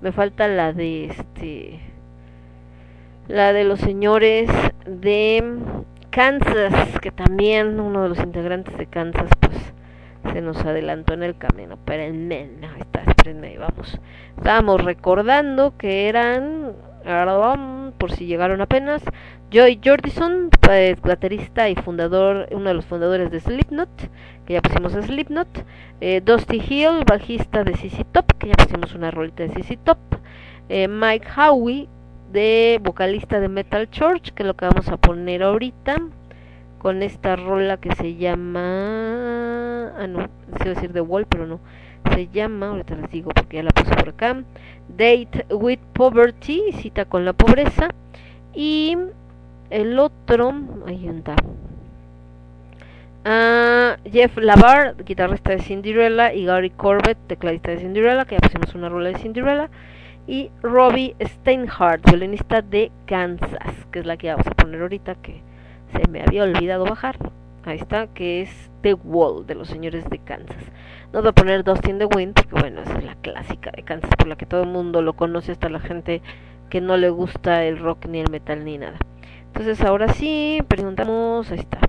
me 0.00 0.12
falta 0.12 0.48
la 0.48 0.72
de 0.72 1.06
este 1.06 1.80
la 3.28 3.52
de 3.52 3.64
los 3.64 3.80
señores 3.80 4.48
de 4.86 5.58
Kansas 6.08 6.98
que 7.00 7.10
también 7.10 7.78
uno 7.80 8.02
de 8.02 8.08
los 8.08 8.18
integrantes 8.18 8.78
de 8.78 8.86
Kansas 8.86 9.28
pues 9.40 9.67
se 10.32 10.40
nos 10.40 10.56
adelantó 10.64 11.14
en 11.14 11.22
el 11.22 11.36
camino 11.36 11.74
espérenme 11.74 12.48
no, 12.60 12.68
ahí 12.68 12.80
está 12.80 13.02
espérenme 13.02 13.58
vamos. 13.58 13.98
Estábamos 14.36 14.84
recordando 14.84 15.76
que 15.76 16.08
eran 16.08 16.74
por 17.96 18.12
si 18.12 18.26
llegaron 18.26 18.60
apenas 18.60 19.02
Joy 19.50 19.80
Jordison, 19.82 20.50
pues, 20.60 21.00
baterista 21.00 21.68
y 21.70 21.74
fundador, 21.74 22.48
uno 22.50 22.68
de 22.68 22.74
los 22.74 22.84
fundadores 22.84 23.30
de 23.30 23.40
Slipknot, 23.40 23.88
que 24.44 24.52
ya 24.52 24.60
pusimos 24.60 24.94
a 24.94 25.02
Slipknot, 25.02 25.48
eh, 26.02 26.20
Dusty 26.22 26.58
Hill, 26.58 27.04
bajista 27.06 27.64
de 27.64 27.74
CC 27.76 28.04
Top, 28.12 28.26
que 28.38 28.48
ya 28.48 28.54
pusimos 28.54 28.94
una 28.94 29.10
rolita 29.10 29.44
de 29.44 29.54
CC 29.54 29.78
Top, 29.78 29.98
eh, 30.68 30.86
Mike 30.86 31.26
Howie, 31.34 31.88
de 32.30 32.78
vocalista 32.82 33.40
de 33.40 33.48
Metal 33.48 33.88
Church, 33.88 34.32
que 34.34 34.42
es 34.42 34.46
lo 34.46 34.54
que 34.54 34.66
vamos 34.66 34.88
a 34.88 34.98
poner 34.98 35.42
ahorita, 35.42 35.96
con 36.78 37.02
esta 37.02 37.36
rola 37.36 37.76
que 37.76 37.94
se 37.94 38.14
llama, 38.14 39.92
ah 39.98 40.06
no, 40.08 40.28
se 40.62 40.70
decir 40.70 40.92
The 40.92 41.00
Wall, 41.00 41.26
pero 41.26 41.46
no, 41.46 41.60
se 42.14 42.28
llama, 42.28 42.68
ahorita 42.68 42.94
les 42.96 43.10
digo 43.10 43.30
porque 43.34 43.56
ya 43.56 43.62
la 43.64 43.70
puse 43.70 43.94
por 43.94 44.08
acá, 44.10 44.42
Date 44.88 45.46
with 45.50 45.80
Poverty, 45.92 46.72
cita 46.72 47.04
con 47.04 47.24
la 47.24 47.32
pobreza, 47.32 47.88
y 48.54 48.96
el 49.70 49.98
otro, 49.98 50.54
ahí 50.86 51.08
está, 51.08 51.34
ah, 53.24 53.96
Jeff 54.10 54.36
Lavar, 54.38 54.96
guitarrista 55.04 55.52
de 55.52 55.60
Cinderella, 55.60 56.32
y 56.32 56.44
Gary 56.44 56.70
Corbett, 56.70 57.18
tecladista 57.26 57.72
de 57.72 57.80
Cinderella, 57.80 58.24
que 58.24 58.36
ya 58.36 58.40
pusimos 58.40 58.74
una 58.74 58.88
rola 58.88 59.10
de 59.10 59.18
Cinderella, 59.18 59.68
y 60.28 60.50
Robbie 60.62 61.16
Steinhardt, 61.20 62.04
violinista 62.04 62.62
de 62.62 62.92
Kansas, 63.06 63.86
que 63.90 64.00
es 64.00 64.06
la 64.06 64.16
que 64.16 64.30
vamos 64.30 64.46
a 64.46 64.50
poner 64.50 64.82
ahorita, 64.82 65.14
que 65.16 65.40
se 65.92 66.08
me 66.08 66.22
había 66.22 66.42
olvidado 66.42 66.84
bajar. 66.84 67.16
Ahí 67.64 67.76
está, 67.76 68.06
que 68.06 68.42
es 68.42 68.70
The 68.82 68.94
Wall 68.94 69.46
de 69.46 69.54
los 69.54 69.68
señores 69.68 70.08
de 70.08 70.18
Kansas. 70.18 70.56
No 71.12 71.20
voy 71.20 71.30
a 71.30 71.32
poner 71.32 71.64
Dustin 71.64 71.98
the 71.98 72.06
Wind 72.06 72.34
porque 72.34 72.54
bueno, 72.60 72.80
es 72.82 73.04
la 73.04 73.14
clásica 73.16 73.70
de 73.70 73.82
Kansas 73.82 74.10
por 74.16 74.26
la 74.26 74.36
que 74.36 74.46
todo 74.46 74.62
el 74.62 74.68
mundo 74.68 75.02
lo 75.02 75.14
conoce 75.14 75.52
hasta 75.52 75.68
la 75.68 75.80
gente 75.80 76.22
que 76.70 76.80
no 76.80 76.96
le 76.96 77.10
gusta 77.10 77.64
el 77.64 77.78
rock 77.78 78.06
ni 78.06 78.20
el 78.20 78.30
metal 78.30 78.64
ni 78.64 78.78
nada. 78.78 78.98
Entonces 79.48 79.80
ahora 79.82 80.12
sí, 80.12 80.60
preguntamos, 80.68 81.50
ahí 81.50 81.58
está. 81.58 81.80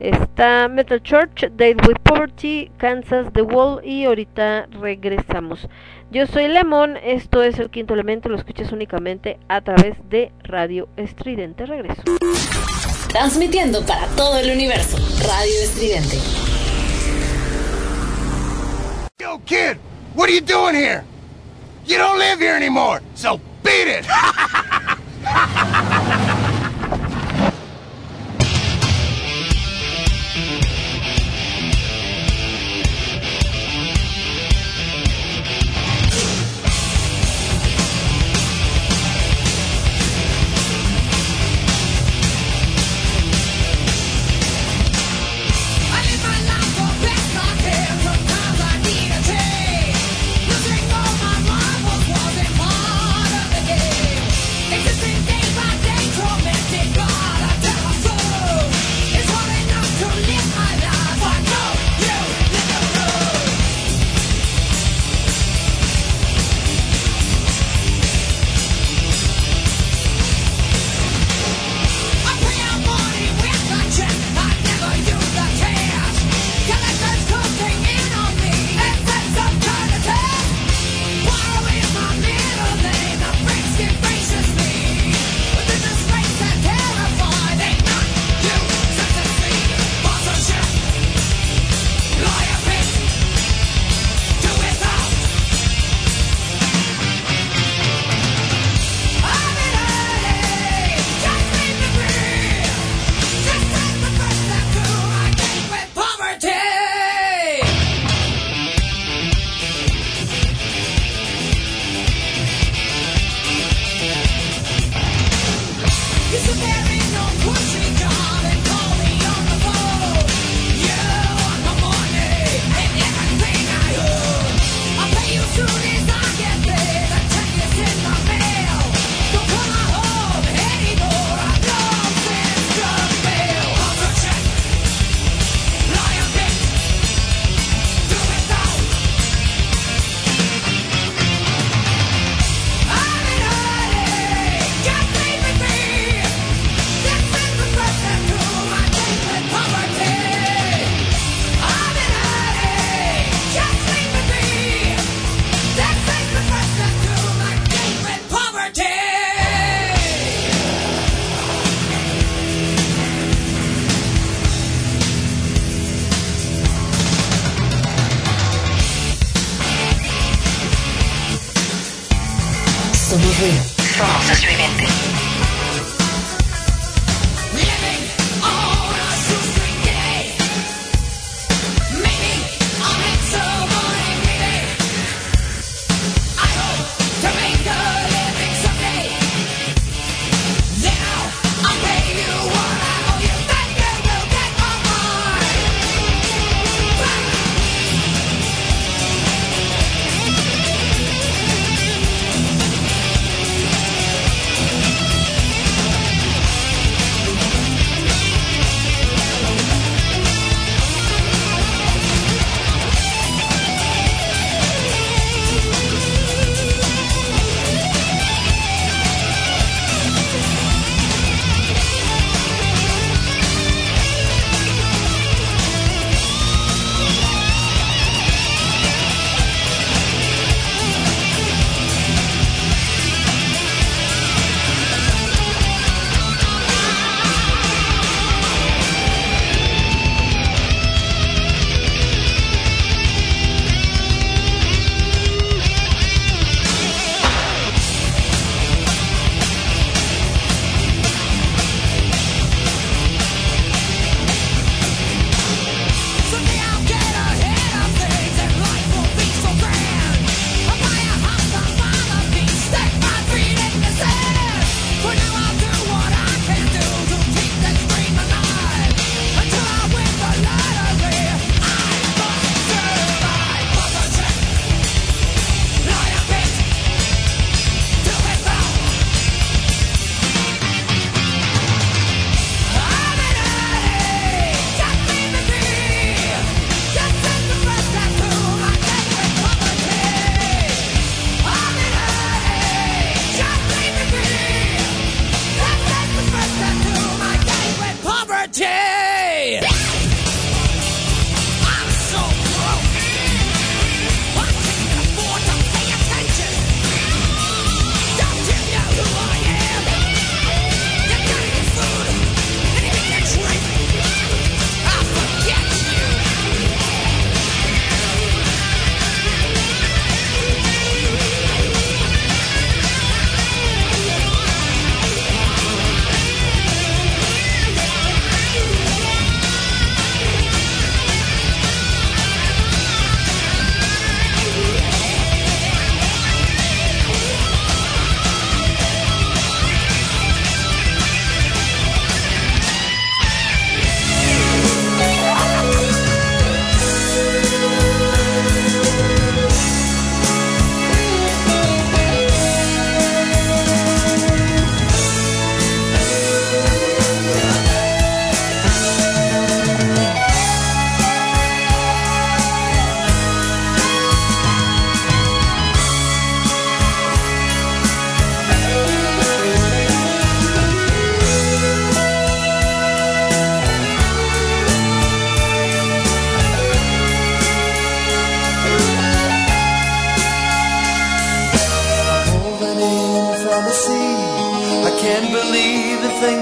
Está 0.00 0.68
Metal 0.68 1.02
Church, 1.02 1.48
Date 1.52 1.76
with 1.88 1.96
Poverty, 2.02 2.70
Kansas, 2.76 3.32
The 3.32 3.42
Wall 3.42 3.82
y 3.82 4.04
ahorita 4.04 4.66
regresamos. 4.80 5.68
Yo 6.10 6.26
soy 6.26 6.48
Lemon, 6.48 6.98
esto 7.02 7.42
es 7.42 7.58
el 7.58 7.70
quinto 7.70 7.94
elemento, 7.94 8.28
lo 8.28 8.36
escuchas 8.36 8.72
únicamente 8.72 9.38
a 9.48 9.62
través 9.62 9.96
de 10.10 10.32
Radio 10.42 10.88
Estridente. 10.96 11.64
Regreso. 11.64 12.02
Transmitiendo 13.18 13.80
para 13.86 14.06
todo 14.08 14.36
el 14.36 14.50
universo. 14.50 14.98
Radio 15.26 15.62
Estridente. 15.62 16.18
Yo, 19.18 19.40
kid, 19.46 19.78
what 20.14 20.28
are 20.28 20.34
you 20.34 20.42
doing 20.42 20.74
here? 20.74 21.02
You 21.86 21.96
don't 21.96 22.18
live 22.18 22.38
here 22.38 22.54
anymore, 22.54 23.00
so 23.14 23.40
beat 23.62 23.88
it! 23.88 24.04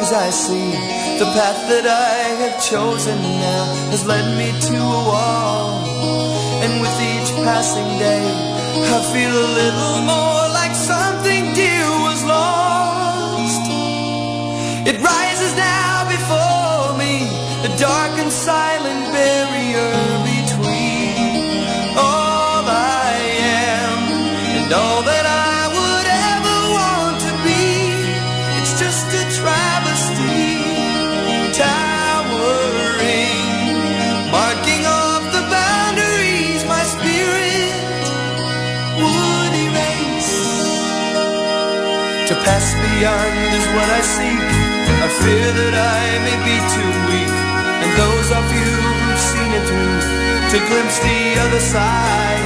things 0.05 0.12
I 0.12 0.31
see. 0.31 0.70
The 1.18 1.26
path 1.33 1.68
that 1.68 1.86
I 1.86 2.18
have 2.42 2.62
chosen 2.62 3.18
now 3.23 3.65
has 3.91 4.05
led 4.07 4.26
me 4.36 4.49
to 4.68 4.76
a 4.76 5.00
wall. 5.08 5.81
And 6.65 6.81
with 6.81 6.97
each 7.00 7.31
passing 7.44 7.89
day, 7.99 8.24
I 8.97 9.00
feel 9.12 9.33
a 9.33 9.50
little 9.60 9.99
more 10.12 10.44
like 10.60 10.74
something 10.74 11.55
dear 11.55 11.86
was 12.07 12.24
lost. 12.24 13.65
It 14.86 15.00
rises 15.00 15.24
beyond 43.05 43.52
is 43.52 43.66
what 43.76 43.89
I 43.92 44.00
seek. 44.00 44.49
I 45.05 45.08
fear 45.20 45.49
that 45.60 45.76
I 45.76 46.00
may 46.24 46.39
be 46.41 46.57
too 46.73 46.92
weak. 47.12 47.36
And 47.84 47.91
those 48.00 48.28
of 48.33 48.44
you 48.49 48.65
who've 48.65 49.24
seen 49.33 49.50
it 49.52 49.65
through 49.68 50.00
to 50.52 50.58
glimpse 50.73 50.99
the 51.05 51.20
other 51.44 51.60
side. 51.60 52.44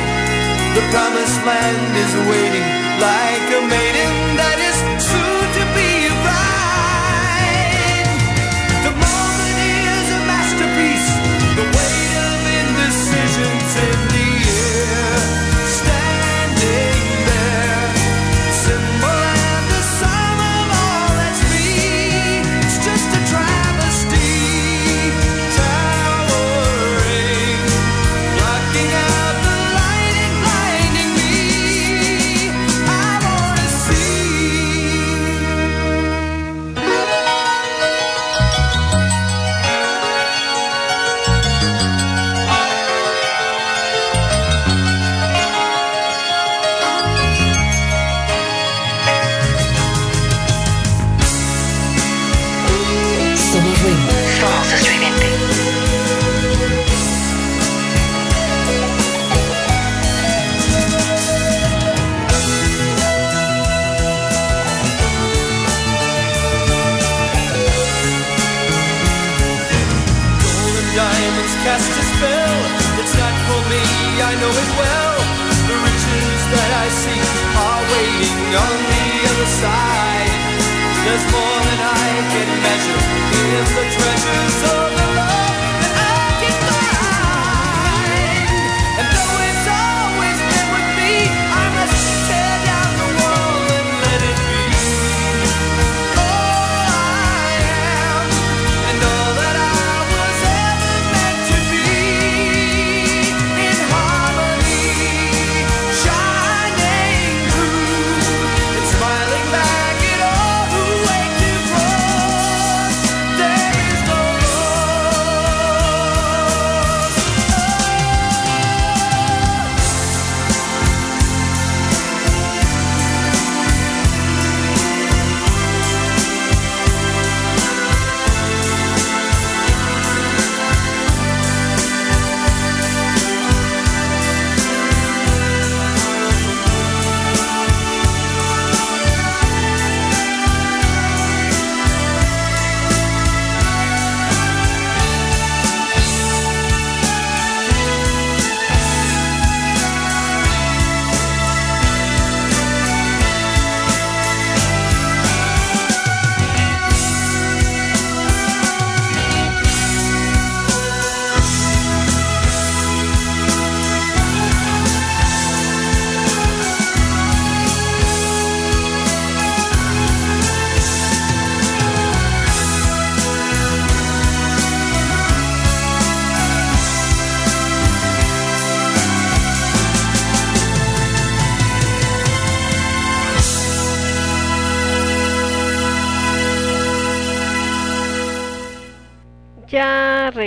The 0.74 0.82
promised 0.90 1.38
land 1.46 1.94
is 2.02 2.12
waiting 2.26 2.66
like 2.98 3.46
a 3.54 3.62
maiden 3.70 4.12
that 4.34 4.58
is 4.58 4.97
and 74.58 74.70
well. 74.78 75.16
The 75.70 75.76
riches 75.86 76.40
that 76.54 76.70
I 76.82 76.86
seek 77.02 77.30
are 77.54 77.82
waiting 77.94 78.42
on 78.66 78.76
the 78.90 79.06
other 79.30 79.50
side. 79.62 80.32
There's 81.04 81.26
more 81.30 81.58
than 81.68 81.80
I 81.80 82.08
can 82.32 82.48
measure 82.66 83.02
in 83.54 83.64
the 83.76 83.84
treasures 83.96 84.77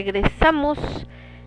regresamos. 0.03 0.79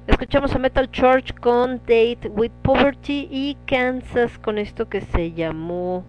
Escuchamos 0.07 0.55
a 0.55 0.59
Metal 0.61 0.89
Church 0.93 1.35
con 1.41 1.79
Date 1.79 2.31
with 2.37 2.53
Poverty 2.63 3.27
y 3.29 3.57
Kansas 3.67 4.39
con 4.39 4.59
esto 4.59 4.89
que 4.89 5.01
se 5.01 5.33
llamó 5.33 6.05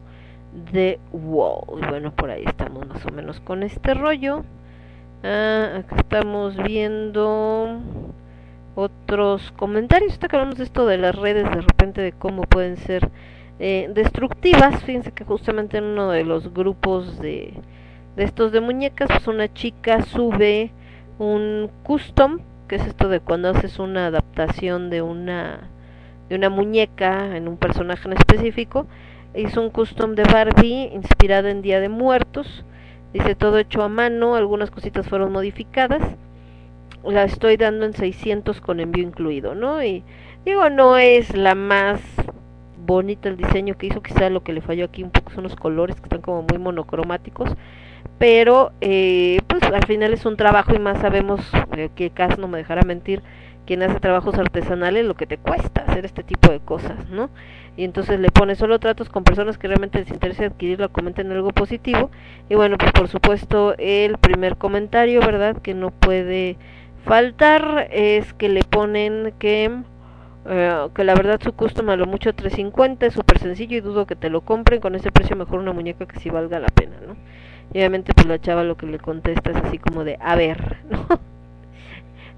The 0.72 1.00
Wall. 1.12 1.82
Y 1.82 1.88
bueno, 1.88 2.12
por 2.16 2.30
ahí 2.30 2.44
estamos 2.46 2.88
más 2.88 3.04
o 3.04 3.10
menos 3.10 3.40
con 3.40 3.64
este 3.64 3.96
rollo. 3.96 4.44
Ah, 5.24 5.78
acá 5.80 5.96
estamos 5.96 6.56
viendo 6.58 7.80
otros 8.76 9.52
comentarios. 9.54 10.12
Ahorita 10.12 10.28
que 10.28 10.36
hablamos 10.36 10.58
de 10.60 10.66
esto 10.66 10.86
de 10.86 11.00
las 11.00 11.16
redes, 11.16 11.46
de 11.46 11.62
repente 11.62 12.02
de 12.02 12.12
cómo 12.12 12.44
pueden 12.44 12.78
ser 12.78 13.10
eh, 13.58 13.90
destructivas. 13.92 14.84
Fíjense 14.84 15.14
que 15.14 15.24
justamente 15.24 15.80
en 15.80 15.86
uno 15.86 16.12
de 16.12 16.24
los 16.24 16.54
grupos 16.54 17.20
de, 17.20 17.56
de 18.16 18.24
estos 18.24 18.52
de 18.52 18.62
muñecas, 18.62 19.08
pues 19.10 19.28
una 19.28 19.52
chica 19.52 20.04
sube 20.04 20.72
un 21.18 21.70
custom, 21.84 22.40
que 22.68 22.76
es 22.76 22.86
esto 22.86 23.10
de 23.10 23.20
cuando 23.20 23.50
haces 23.50 23.80
una 23.80 24.08
adaptación 24.08 24.90
de 24.90 25.02
una 25.02 25.70
de 26.30 26.36
una 26.36 26.50
muñeca 26.50 27.38
en 27.38 27.48
un 27.48 27.58
personaje 27.58 28.08
en 28.08 28.14
específico. 28.14 28.88
Hizo 29.36 29.62
un 29.62 29.70
custom 29.70 30.16
de 30.16 30.24
Barbie 30.24 30.90
inspirada 30.94 31.52
en 31.52 31.62
Día 31.62 31.80
de 31.80 31.90
Muertos. 31.90 32.66
Dice 33.14 33.36
todo 33.36 33.60
hecho 33.60 33.84
a 33.84 33.90
mano, 33.90 34.36
algunas 34.36 34.72
cositas 34.72 35.08
fueron 35.08 35.32
modificadas. 35.32 36.02
La 37.04 37.24
estoy 37.24 37.58
dando 37.58 37.86
en 37.86 37.94
600 37.94 38.60
con 38.62 38.80
envío 38.80 39.04
incluido, 39.04 39.54
¿no? 39.54 39.84
Y 39.84 40.04
digo, 40.44 40.70
no 40.70 40.98
es 40.98 41.36
la 41.36 41.54
más 41.54 42.02
bonita 42.86 43.30
el 43.30 43.38
diseño 43.38 43.78
que 43.78 43.88
hizo, 43.88 44.02
quizá 44.02 44.30
lo 44.30 44.44
que 44.44 44.54
le 44.54 44.62
falló 44.62 44.86
aquí 44.86 45.04
un 45.04 45.12
poco 45.12 45.32
son 45.32 45.44
los 45.44 45.56
colores 45.56 45.96
que 45.96 46.04
están 46.04 46.22
como 46.22 46.44
muy 46.44 46.58
monocromáticos, 46.58 47.50
pero 48.18 48.72
eh, 48.82 49.40
pues 49.48 49.64
al 49.64 49.86
final 49.86 50.14
es 50.14 50.26
un 50.26 50.38
trabajo 50.38 50.74
y 50.74 50.80
más 50.80 51.00
sabemos 51.02 51.42
eh, 51.76 51.90
que 51.96 52.10
Cas 52.10 52.38
no 52.38 52.48
me 52.48 52.58
dejará 52.58 52.84
mentir 52.84 53.22
quien 53.66 53.84
hace 53.84 54.00
trabajos 54.00 54.36
artesanales 54.36 55.06
lo 55.06 55.16
que 55.16 55.26
te 55.26 55.38
cuesta 55.38 55.82
hacer 55.82 56.06
este 56.06 56.24
tipo 56.24 56.52
de 56.52 56.60
cosas, 56.60 57.10
¿no? 57.10 57.30
Y 57.76 57.84
entonces 57.84 58.20
le 58.20 58.30
pones 58.30 58.60
solo 58.60 58.80
tratos 58.80 59.10
con 59.10 59.24
personas 59.24 59.58
que 59.58 59.68
realmente 59.68 60.00
les 60.00 60.10
interesa 60.10 60.46
adquirirlo, 60.46 60.90
comenten 60.92 61.32
algo 61.32 61.50
positivo. 61.50 62.10
Y 62.48 62.56
bueno, 62.56 62.78
pues 62.78 62.92
por 62.94 63.08
supuesto 63.08 63.76
el 63.78 64.18
primer 64.18 64.56
comentario, 64.56 65.20
¿verdad? 65.20 65.58
Que 65.62 65.74
no 65.74 65.92
puede 65.92 66.58
faltar 67.06 67.88
es 67.92 68.34
que 68.34 68.50
le 68.50 68.64
ponen 68.64 69.34
que 69.40 69.72
eh, 70.48 70.88
que 70.94 71.04
la 71.04 71.16
verdad 71.16 71.40
su 71.44 71.54
custom 71.54 71.90
a 71.90 71.96
lo 71.96 72.06
mucho 72.06 72.34
350 72.34 73.08
es 73.08 73.14
súper 73.14 73.40
sencillo 73.40 73.78
y 73.78 73.82
dudo 73.82 74.06
que 74.06 74.16
te 74.16 74.30
lo 74.30 74.42
compren 74.42 74.80
con 74.80 74.94
ese 74.94 75.12
precio 75.12 75.36
mejor 75.36 75.60
una 75.60 75.74
muñeca 75.74 76.06
que 76.06 76.20
sí 76.20 76.30
valga 76.30 76.60
la 76.60 76.68
pena, 76.68 76.96
¿no? 77.06 77.16
Y 77.74 77.80
obviamente 77.80 78.14
pues 78.14 78.28
la 78.28 78.40
chava 78.40 78.64
lo 78.64 78.78
que 78.78 78.86
le 78.86 79.00
contesta 79.00 79.52
es 79.52 79.58
así 79.58 79.78
como 79.78 80.04
de 80.04 80.18
a 80.22 80.36
ver, 80.36 80.78
¿no? 80.90 81.08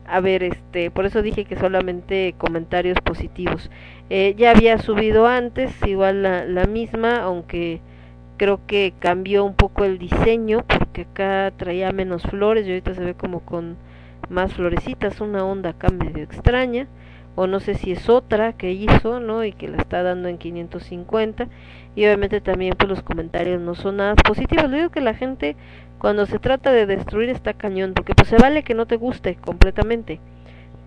a 0.07 0.19
ver, 0.21 0.43
este, 0.43 0.89
por 0.89 1.05
eso 1.05 1.21
dije 1.21 1.45
que 1.45 1.57
solamente 1.57 2.33
comentarios 2.37 2.99
positivos. 3.01 3.69
Eh, 4.09 4.35
ya 4.37 4.51
había 4.51 4.77
subido 4.77 5.27
antes, 5.27 5.71
igual 5.85 6.23
la, 6.23 6.45
la 6.45 6.65
misma, 6.65 7.17
aunque 7.17 7.81
creo 8.37 8.61
que 8.67 8.93
cambió 8.99 9.43
un 9.43 9.53
poco 9.55 9.83
el 9.83 9.97
diseño, 9.97 10.63
porque 10.65 11.01
acá 11.01 11.51
traía 11.57 11.91
menos 11.91 12.23
flores 12.23 12.65
y 12.65 12.69
ahorita 12.69 12.93
se 12.93 13.03
ve 13.03 13.13
como 13.15 13.41
con 13.41 13.75
más 14.29 14.53
florecitas, 14.53 15.19
una 15.19 15.43
onda 15.45 15.71
acá 15.71 15.89
medio 15.89 16.23
extraña, 16.23 16.87
o 17.37 17.45
no 17.45 17.59
sé 17.59 17.75
si 17.75 17.91
es 17.91 18.09
otra 18.09 18.53
que 18.53 18.71
hizo, 18.71 19.19
¿no? 19.19 19.45
Y 19.45 19.53
que 19.53 19.67
la 19.67 19.77
está 19.77 20.01
dando 20.01 20.27
en 20.27 20.39
550, 20.39 21.47
y 21.95 22.03
obviamente 22.03 22.41
también 22.41 22.73
pues 22.75 22.89
los 22.89 23.03
comentarios 23.03 23.61
no 23.61 23.75
son 23.75 23.97
nada 23.97 24.15
positivos, 24.15 24.69
le 24.71 24.77
digo 24.77 24.89
que 24.89 25.01
la 25.01 25.13
gente 25.13 25.55
cuando 25.99 26.25
se 26.25 26.39
trata 26.39 26.71
de 26.71 26.87
destruir 26.87 27.29
está 27.29 27.53
cañón, 27.53 27.93
porque 27.93 28.15
pues 28.15 28.27
se 28.27 28.37
vale 28.37 28.63
que 28.63 28.73
no 28.73 28.87
te 28.87 28.95
guste 28.95 29.35
completamente, 29.35 30.19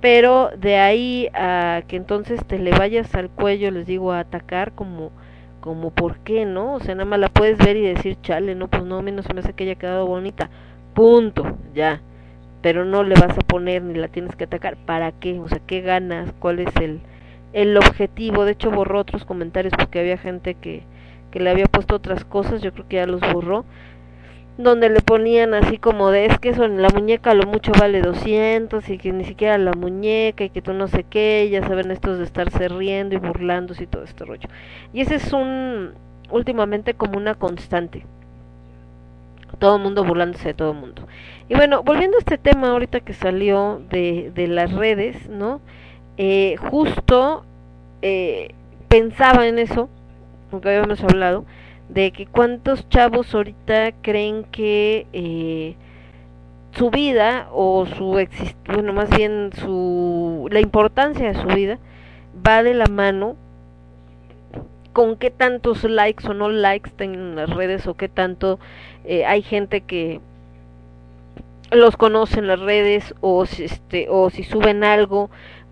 pero 0.00 0.50
de 0.58 0.76
ahí 0.76 1.28
a 1.34 1.82
que 1.86 1.94
entonces 1.94 2.44
te 2.44 2.58
le 2.58 2.72
vayas 2.72 3.14
al 3.14 3.30
cuello, 3.30 3.70
les 3.70 3.86
digo, 3.86 4.10
a 4.12 4.18
atacar 4.18 4.72
como 4.72 5.12
como 5.60 5.90
por 5.90 6.18
qué, 6.20 6.46
¿no? 6.46 6.74
O 6.74 6.80
sea, 6.80 6.94
nada 6.94 7.04
más 7.04 7.20
la 7.20 7.28
puedes 7.28 7.58
ver 7.58 7.76
y 7.76 7.82
decir, 7.82 8.16
chale, 8.22 8.54
no, 8.56 8.68
pues 8.68 8.82
no, 8.82 8.96
a 8.96 9.02
mí 9.02 9.12
no 9.12 9.22
se 9.22 9.34
me 9.34 9.40
hace 9.40 9.52
que 9.52 9.64
haya 9.64 9.74
quedado 9.76 10.06
bonita, 10.06 10.50
punto, 10.94 11.58
ya, 11.74 12.00
pero 12.62 12.84
no 12.84 13.02
le 13.02 13.14
vas 13.14 13.36
a 13.36 13.42
poner 13.42 13.82
ni 13.82 13.94
la 13.94 14.08
tienes 14.08 14.36
que 14.36 14.44
atacar, 14.44 14.76
¿para 14.76 15.12
qué? 15.12 15.38
O 15.38 15.48
sea, 15.48 15.60
¿qué 15.66 15.80
ganas? 15.80 16.32
¿Cuál 16.38 16.60
es 16.60 16.74
el, 16.76 17.00
el 17.52 17.76
objetivo? 17.76 18.44
De 18.44 18.52
hecho, 18.52 18.70
borró 18.70 19.00
otros 19.00 19.24
comentarios 19.24 19.72
porque 19.76 20.00
había 20.00 20.18
gente 20.18 20.54
que, 20.54 20.82
que 21.30 21.40
le 21.40 21.50
había 21.50 21.66
puesto 21.66 21.96
otras 21.96 22.24
cosas, 22.24 22.62
yo 22.62 22.72
creo 22.72 22.88
que 22.88 22.96
ya 22.96 23.06
los 23.06 23.20
borró, 23.32 23.64
donde 24.58 24.90
le 24.90 25.00
ponían 25.00 25.54
así 25.54 25.78
como 25.78 26.10
de, 26.10 26.26
es 26.26 26.38
que 26.38 26.50
eso 26.50 26.64
en 26.64 26.82
la 26.82 26.88
muñeca 26.90 27.32
lo 27.34 27.46
mucho 27.46 27.72
vale 27.72 28.02
200 28.02 28.88
y 28.90 28.98
que 28.98 29.12
ni 29.12 29.24
siquiera 29.24 29.56
la 29.56 29.72
muñeca 29.72 30.44
y 30.44 30.50
que 30.50 30.60
tú 30.60 30.74
no 30.74 30.86
sé 30.88 31.04
qué, 31.04 31.48
ya 31.50 31.66
saben 31.66 31.90
estos 31.90 32.18
de 32.18 32.24
estarse 32.24 32.68
riendo 32.68 33.14
y 33.14 33.18
burlándose 33.18 33.84
y 33.84 33.86
todo 33.86 34.04
este 34.04 34.24
rollo. 34.24 34.48
Y 34.92 35.00
ese 35.00 35.14
es 35.14 35.32
un, 35.32 35.92
últimamente 36.30 36.94
como 36.94 37.16
una 37.16 37.34
constante. 37.34 38.04
Todo 39.58 39.76
el 39.76 39.82
mundo 39.82 40.04
burlándose 40.04 40.48
de 40.48 40.54
todo 40.54 40.72
el 40.72 40.78
mundo. 40.78 41.06
Y 41.50 41.56
bueno, 41.56 41.82
volviendo 41.82 42.16
a 42.16 42.20
este 42.20 42.38
tema 42.38 42.70
ahorita 42.70 43.00
que 43.00 43.12
salió 43.12 43.82
de, 43.90 44.30
de 44.32 44.46
las 44.46 44.72
redes, 44.72 45.28
¿no? 45.28 45.60
Eh, 46.16 46.54
justo 46.70 47.44
eh, 48.02 48.54
pensaba 48.86 49.48
en 49.48 49.58
eso, 49.58 49.88
porque 50.52 50.68
habíamos 50.68 51.02
hablado, 51.02 51.44
de 51.88 52.12
que 52.12 52.26
cuántos 52.26 52.88
chavos 52.88 53.34
ahorita 53.34 53.90
creen 54.00 54.44
que 54.44 55.08
eh, 55.12 55.74
su 56.70 56.88
vida 56.90 57.48
o 57.52 57.84
su 57.84 58.20
exist 58.20 58.56
bueno 58.68 58.92
más 58.92 59.10
bien 59.10 59.50
su 59.52 60.46
la 60.52 60.60
importancia 60.60 61.32
de 61.32 61.34
su 61.34 61.48
vida 61.48 61.78
va 62.46 62.62
de 62.62 62.74
la 62.74 62.86
mano 62.86 63.34
con 64.92 65.16
qué 65.16 65.30
tantos 65.30 65.82
likes 65.82 66.28
o 66.28 66.32
no 66.34 66.48
likes 66.48 66.90
tienen 66.90 67.34
las 67.34 67.50
redes 67.50 67.88
o 67.88 67.94
qué 67.94 68.08
tanto 68.08 68.60
eh, 69.04 69.24
hay 69.24 69.42
gente 69.42 69.80
que 69.80 70.20
los 71.70 71.96
conoce 71.96 72.38
en 72.38 72.46
las 72.46 72.60
redes 72.60 73.14
o 73.20 73.46
si, 73.46 73.64
este 73.64 74.06
o 74.08 74.30
si 74.30 74.42
suben 74.42 74.84
algo 74.84 75.30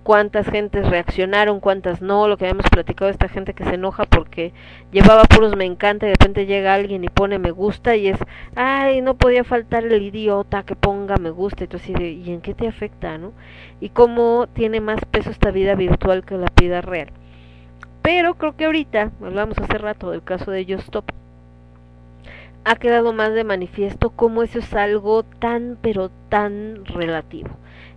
cuántas 0.09 0.47
gentes 0.49 0.89
reaccionaron, 0.89 1.61
cuántas 1.61 2.01
no, 2.01 2.29
lo 2.29 2.39
que 2.39 2.47
habíamos 2.47 2.71
platicado 2.71 3.11
esta 3.11 3.29
gente 3.29 3.53
que 3.53 3.65
se 3.65 3.75
enoja 3.75 4.05
porque 4.07 4.55
llevaba 4.91 5.25
puros 5.25 5.55
me 5.55 5.67
encanta 5.67 6.07
y 6.07 6.09
de 6.09 6.15
repente 6.15 6.47
llega 6.47 6.73
alguien 6.73 7.05
y 7.05 7.09
pone 7.09 7.39
me 7.39 7.51
gusta 7.51 7.95
y 7.95 8.09
es, 8.09 8.19
ay, 8.57 9.03
no 9.03 9.19
podía 9.19 9.45
faltar 9.45 9.85
el 9.85 10.01
idiota 10.01 10.63
que 10.63 10.77
ponga 10.77 11.17
me 11.19 11.29
gusta 11.29 11.65
y 11.65 11.67
tú 11.67 11.77
así 11.77 11.93
¿y 11.93 12.33
en 12.33 12.41
qué 12.41 12.55
te 12.55 12.67
afecta, 12.67 13.19
no? 13.19 13.35
Y 13.81 13.91
cómo 13.91 14.47
tiene 14.55 14.81
más 14.81 15.05
peso 15.05 15.29
esta 15.29 15.51
vida 15.51 15.75
virtual 15.75 16.25
que 16.25 16.39
la 16.39 16.49
vida 16.59 16.81
real. 16.81 17.11
Pero 18.01 18.37
creo 18.37 18.57
que 18.57 18.65
ahorita, 18.65 19.13
hablamos 19.23 19.59
hace 19.59 19.77
rato 19.77 20.11
del 20.11 20.23
caso 20.23 20.51
de 20.51 20.65
Just 20.65 20.85
Stop, 20.85 21.13
ha 22.69 22.77
quedado 22.77 23.15
más 23.15 23.33
de 23.33 23.45
manifiesto 23.45 24.11
cómo 24.11 24.43
eso 24.43 24.59
es 24.59 24.75
algo 24.75 25.23
tan 25.23 25.79
pero 25.81 26.11
tan 26.29 26.85
relativo. 26.85 27.49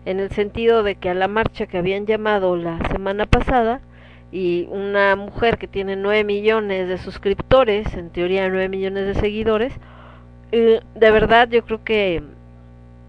En 0.06 0.22
el 0.22 0.32
sentido 0.32 0.82
de 0.82 0.96
que 0.96 1.10
a 1.10 1.14
la 1.14 1.28
marcha 1.28 1.68
que 1.68 1.78
habían 1.78 2.06
llamado 2.06 2.56
la 2.56 2.80
semana 2.90 3.26
pasada 3.26 3.82
y 4.32 4.68
una 4.72 5.18
mujer 5.18 5.58
que 5.58 5.68
tiene 5.68 5.98
9 5.98 6.24
millones 6.24 6.88
de 6.88 6.98
suscriptores, 6.98 7.94
en 7.96 8.12
teoría 8.12 8.48
9 8.48 8.70
millones 8.70 9.08
de 9.08 9.16
seguidores, 9.16 9.74
eh, 10.54 10.80
de 10.96 11.12
verdad 11.12 11.50
yo 11.50 11.66
creo 11.66 11.84
que 11.84 12.24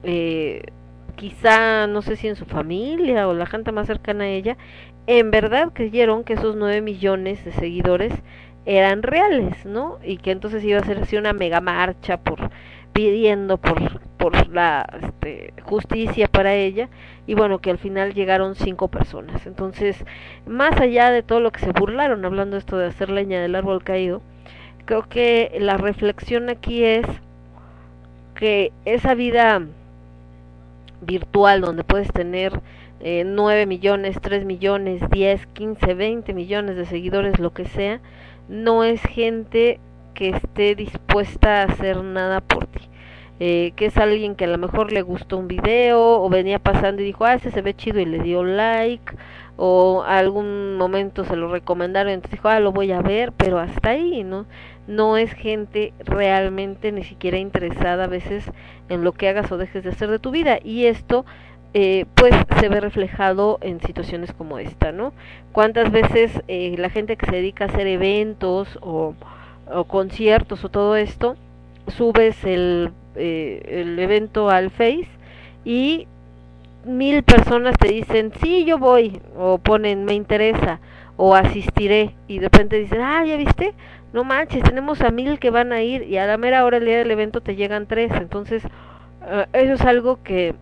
eh, 0.03 0.65
quizá, 1.15 1.87
no 1.87 2.03
sé 2.03 2.17
si 2.17 2.27
en 2.27 2.35
su 2.35 2.45
familia 2.45 3.29
o 3.29 3.35
la 3.35 3.47
gente 3.47 3.71
más 3.71 3.87
cercana 3.87 4.25
a 4.25 4.29
ella, 4.29 4.57
en 5.07 5.31
verdad 5.31 5.71
creyeron 5.73 6.25
que 6.25 6.33
esos 6.33 6.57
9 6.57 6.81
millones 6.81 7.45
de 7.45 7.53
seguidores 7.53 8.13
eran 8.67 9.03
reales, 9.03 9.67
¿no? 9.67 9.99
Y 10.05 10.19
que 10.19 10.31
entonces 10.31 10.63
iba 10.65 10.79
a 10.79 10.85
ser 10.85 10.99
así 10.99 11.17
una 11.17 11.33
mega 11.33 11.61
marcha 11.61 12.17
por 12.19 12.51
pidiendo 12.93 13.57
por 13.59 14.01
por 14.19 14.49
la 14.49 14.87
este, 15.03 15.53
justicia 15.63 16.29
para 16.29 16.55
ella 16.55 16.89
y 17.27 17.35
bueno 17.35 17.59
que 17.59 17.71
al 17.71 17.79
final 17.79 18.15
llegaron 18.15 18.55
cinco 18.55 18.89
personas 18.89 19.47
entonces 19.47 20.05
más 20.47 20.79
allá 20.79 21.11
de 21.11 21.23
todo 21.23 21.41
lo 21.41 21.51
que 21.51 21.61
se 21.61 21.73
burlaron 21.73 22.25
hablando 22.25 22.57
esto 22.57 22.77
de 22.77 22.87
hacer 22.87 23.09
leña 23.11 23.41
del 23.41 23.55
árbol 23.55 23.83
caído 23.83 24.21
creo 24.85 25.09
que 25.09 25.57
la 25.59 25.77
reflexión 25.77 26.51
aquí 26.51 26.85
es 26.85 27.07
que 28.35 28.73
esa 28.85 29.15
vida 29.15 29.63
virtual 31.01 31.61
donde 31.61 31.85
puedes 31.85 32.13
tener 32.13 32.61
eh, 33.01 33.25
9 33.27 33.67
millones, 33.67 34.17
3 34.21 34.45
millones, 34.45 35.03
10, 35.11 35.47
15, 35.47 35.95
20 35.95 36.35
millones 36.35 36.77
de 36.77 36.87
seguidores, 36.87 37.41
lo 37.41 37.53
que 37.53 37.65
sea, 37.65 38.01
no 38.53 38.85
es 38.85 39.01
gente 39.03 39.81
que 40.13 40.29
esté 40.29 40.75
dispuesta 40.75 41.63
a 41.63 41.65
hacer 41.65 42.05
nada 42.05 42.43
por 42.43 42.67
ti. 42.67 42.83
Eh, 43.41 43.73
que 43.75 43.87
es 43.87 43.97
alguien 43.97 44.37
que 44.37 44.45
a 44.45 44.49
lo 44.49 44.59
mejor 44.59 44.93
le 44.93 45.03
gustó 45.03 45.39
un 45.39 45.49
video 45.49 46.23
o 46.23 46.29
venía 46.29 46.59
pasando 46.59 47.03
y 47.03 47.07
dijo, 47.07 47.25
ah, 47.25 47.35
ese 47.35 47.51
se 47.51 47.63
ve 47.63 47.75
chido 47.75 47.99
y 47.99 48.05
le 48.05 48.21
dio 48.21 48.45
like 48.45 49.17
o 49.57 50.05
algún 50.07 50.77
momento 50.77 51.25
se 51.25 51.35
lo 51.35 51.51
recomendaron 51.51 52.13
entonces 52.13 52.39
dijo, 52.39 52.49
ah, 52.49 52.61
lo 52.61 52.73
voy 52.73 52.93
a 52.93 53.01
ver, 53.01 53.33
pero 53.33 53.59
hasta 53.59 53.91
ahí, 53.91 54.23
¿no? 54.23 54.47
No 54.87 55.17
es 55.17 55.33
gente 55.33 55.93
realmente 56.05 56.93
ni 56.93 57.05
siquiera 57.05 57.39
interesada 57.39 58.05
a 58.05 58.09
veces 58.09 58.45
en 58.89 59.03
lo 59.03 59.13
que 59.13 59.29
hagas 59.29 59.51
o 59.51 59.57
dejes 59.57 59.83
de 59.83 59.91
hacer 59.91 60.11
de 60.11 60.19
tu 60.19 60.31
vida 60.31 60.59
y 60.63 60.87
esto 60.87 61.25
eh, 61.75 62.05
pues 62.15 62.35
se 62.61 62.69
ve 62.69 62.81
reflejado 62.81 63.59
en 63.63 63.81
situaciones 63.81 64.33
como 64.33 64.59
esta, 64.59 64.93
¿no? 64.93 65.13
¿Cuántas 65.53 65.91
veces 65.91 66.43
eh, 66.49 66.75
la 66.79 66.91
gente 66.91 67.17
que 67.17 67.27
se 67.27 67.37
dedica 67.37 67.65
a 67.65 67.69
hacer 67.69 67.87
eventos 67.87 68.79
o, 68.83 69.15
conciertos 69.87 70.65
o 70.65 70.69
todo 70.69 70.97
esto, 70.97 71.37
subes 71.89 72.45
el, 72.45 72.91
eh, 73.17 73.63
el 73.67 73.99
evento 73.99 74.51
al 74.51 74.71
Face 74.71 75.09
y 75.65 76.07
mil 76.85 77.23
personas 77.23 77.77
te 77.79 77.89
dicen, 77.89 78.33
sí, 78.43 78.65
yo 78.67 78.79
voy, 78.79 79.23
o 79.37 79.57
ponen, 79.57 80.05
me 80.05 80.13
interesa, 80.13 80.81
o 81.17 81.35
asistiré, 81.35 82.15
y 82.29 82.39
de 82.39 82.49
repente 82.49 82.79
dicen, 82.79 83.01
ah, 83.01 83.25
ya 83.25 83.37
viste, 83.37 83.73
no 84.13 84.25
manches, 84.25 84.63
tenemos 84.63 85.01
a 85.01 85.11
mil 85.11 85.39
que 85.39 85.51
van 85.51 85.73
a 85.73 85.83
ir, 85.83 86.03
y 86.03 86.19
a 86.19 86.27
la 86.27 86.37
mera 86.37 86.65
hora 86.65 86.79
el 86.79 86.85
día 86.85 86.99
del 86.99 87.11
evento 87.11 87.41
te 87.41 87.57
llegan 87.57 87.87
tres, 87.87 88.13
entonces, 88.17 88.65
uh, 88.65 89.45
eso 89.53 89.75
es 89.75 89.81
algo 89.83 90.23
que 90.23 90.55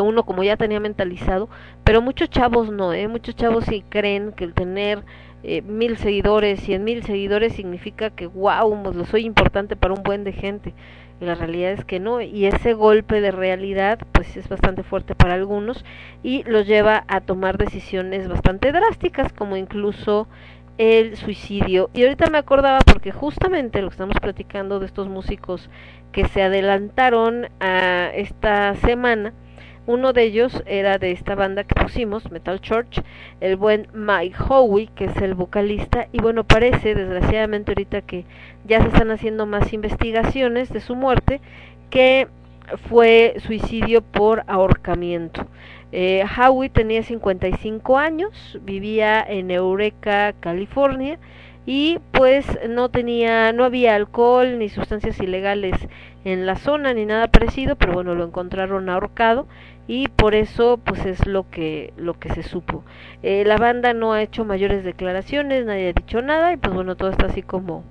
uno 0.00 0.24
como 0.24 0.42
ya 0.42 0.56
tenía 0.56 0.80
mentalizado, 0.80 1.48
pero 1.84 2.02
muchos 2.02 2.30
chavos 2.30 2.70
no, 2.70 2.92
¿eh? 2.92 3.08
muchos 3.08 3.36
chavos 3.36 3.64
sí 3.64 3.84
creen 3.88 4.32
que 4.32 4.44
el 4.44 4.54
tener 4.54 5.02
eh, 5.42 5.62
mil 5.62 5.96
seguidores, 5.96 6.60
cien 6.60 6.84
mil 6.84 7.04
seguidores 7.04 7.52
significa 7.52 8.10
que 8.10 8.26
wow, 8.26 8.92
lo 8.92 9.04
soy 9.04 9.24
importante 9.24 9.76
para 9.76 9.94
un 9.94 10.02
buen 10.02 10.24
de 10.24 10.32
gente. 10.32 10.74
Y 11.20 11.24
la 11.24 11.34
realidad 11.34 11.72
es 11.72 11.84
que 11.84 11.98
no, 11.98 12.20
y 12.20 12.44
ese 12.44 12.74
golpe 12.74 13.22
de 13.22 13.30
realidad 13.30 13.98
pues 14.12 14.36
es 14.36 14.48
bastante 14.48 14.82
fuerte 14.82 15.14
para 15.14 15.34
algunos 15.34 15.84
y 16.22 16.42
los 16.42 16.66
lleva 16.66 17.04
a 17.08 17.22
tomar 17.22 17.56
decisiones 17.56 18.28
bastante 18.28 18.70
drásticas 18.70 19.32
como 19.32 19.56
incluso 19.56 20.28
el 20.78 21.16
suicidio. 21.16 21.90
Y 21.94 22.02
ahorita 22.02 22.28
me 22.28 22.38
acordaba 22.38 22.80
porque 22.80 23.12
justamente 23.12 23.80
lo 23.80 23.88
que 23.88 23.94
estamos 23.94 24.16
platicando 24.20 24.78
de 24.78 24.86
estos 24.86 25.08
músicos 25.08 25.70
que 26.12 26.26
se 26.28 26.42
adelantaron 26.42 27.48
a 27.60 28.10
esta 28.14 28.74
semana, 28.76 29.32
uno 29.86 30.12
de 30.12 30.24
ellos 30.24 30.62
era 30.66 30.98
de 30.98 31.12
esta 31.12 31.34
banda 31.34 31.64
que 31.64 31.80
pusimos, 31.80 32.30
Metal 32.30 32.60
Church, 32.60 33.02
el 33.40 33.56
buen 33.56 33.88
Mike 33.92 34.36
Howie, 34.48 34.88
que 34.94 35.04
es 35.04 35.16
el 35.18 35.34
vocalista, 35.34 36.08
y 36.12 36.18
bueno, 36.18 36.44
parece, 36.44 36.94
desgraciadamente 36.94 37.70
ahorita 37.70 38.02
que 38.02 38.24
ya 38.66 38.80
se 38.80 38.88
están 38.88 39.10
haciendo 39.10 39.46
más 39.46 39.72
investigaciones 39.72 40.72
de 40.72 40.80
su 40.80 40.96
muerte, 40.96 41.40
que 41.90 42.26
fue 42.88 43.36
suicidio 43.38 44.02
por 44.02 44.42
ahorcamiento. 44.48 45.46
Eh, 45.92 46.24
Howie 46.36 46.68
tenía 46.68 47.04
55 47.04 47.96
años, 47.96 48.58
vivía 48.62 49.22
en 49.22 49.52
Eureka, 49.52 50.34
California, 50.40 51.18
y 51.64 51.98
pues 52.12 52.46
no 52.68 52.90
tenía, 52.90 53.52
no 53.52 53.64
había 53.64 53.96
alcohol 53.96 54.58
ni 54.58 54.68
sustancias 54.68 55.18
ilegales 55.20 55.74
en 56.24 56.46
la 56.46 56.56
zona 56.56 56.94
ni 56.94 57.06
nada 57.06 57.28
parecido, 57.28 57.76
pero 57.76 57.92
bueno, 57.92 58.14
lo 58.14 58.24
encontraron 58.24 58.88
ahorcado 58.88 59.46
y 59.88 60.08
por 60.08 60.34
eso 60.34 60.80
pues 60.82 61.04
es 61.06 61.26
lo 61.26 61.48
que 61.50 61.92
lo 61.96 62.18
que 62.18 62.30
se 62.30 62.42
supo. 62.42 62.84
Eh, 63.22 63.44
la 63.46 63.56
banda 63.56 63.94
no 63.94 64.12
ha 64.12 64.22
hecho 64.22 64.44
mayores 64.44 64.84
declaraciones 64.84 65.64
nadie 65.64 65.90
ha 65.90 65.92
dicho 65.92 66.22
nada 66.22 66.52
y 66.52 66.56
pues 66.56 66.74
bueno 66.74 66.96
todo 66.96 67.10
está 67.10 67.26
así 67.26 67.42
como 67.42 67.84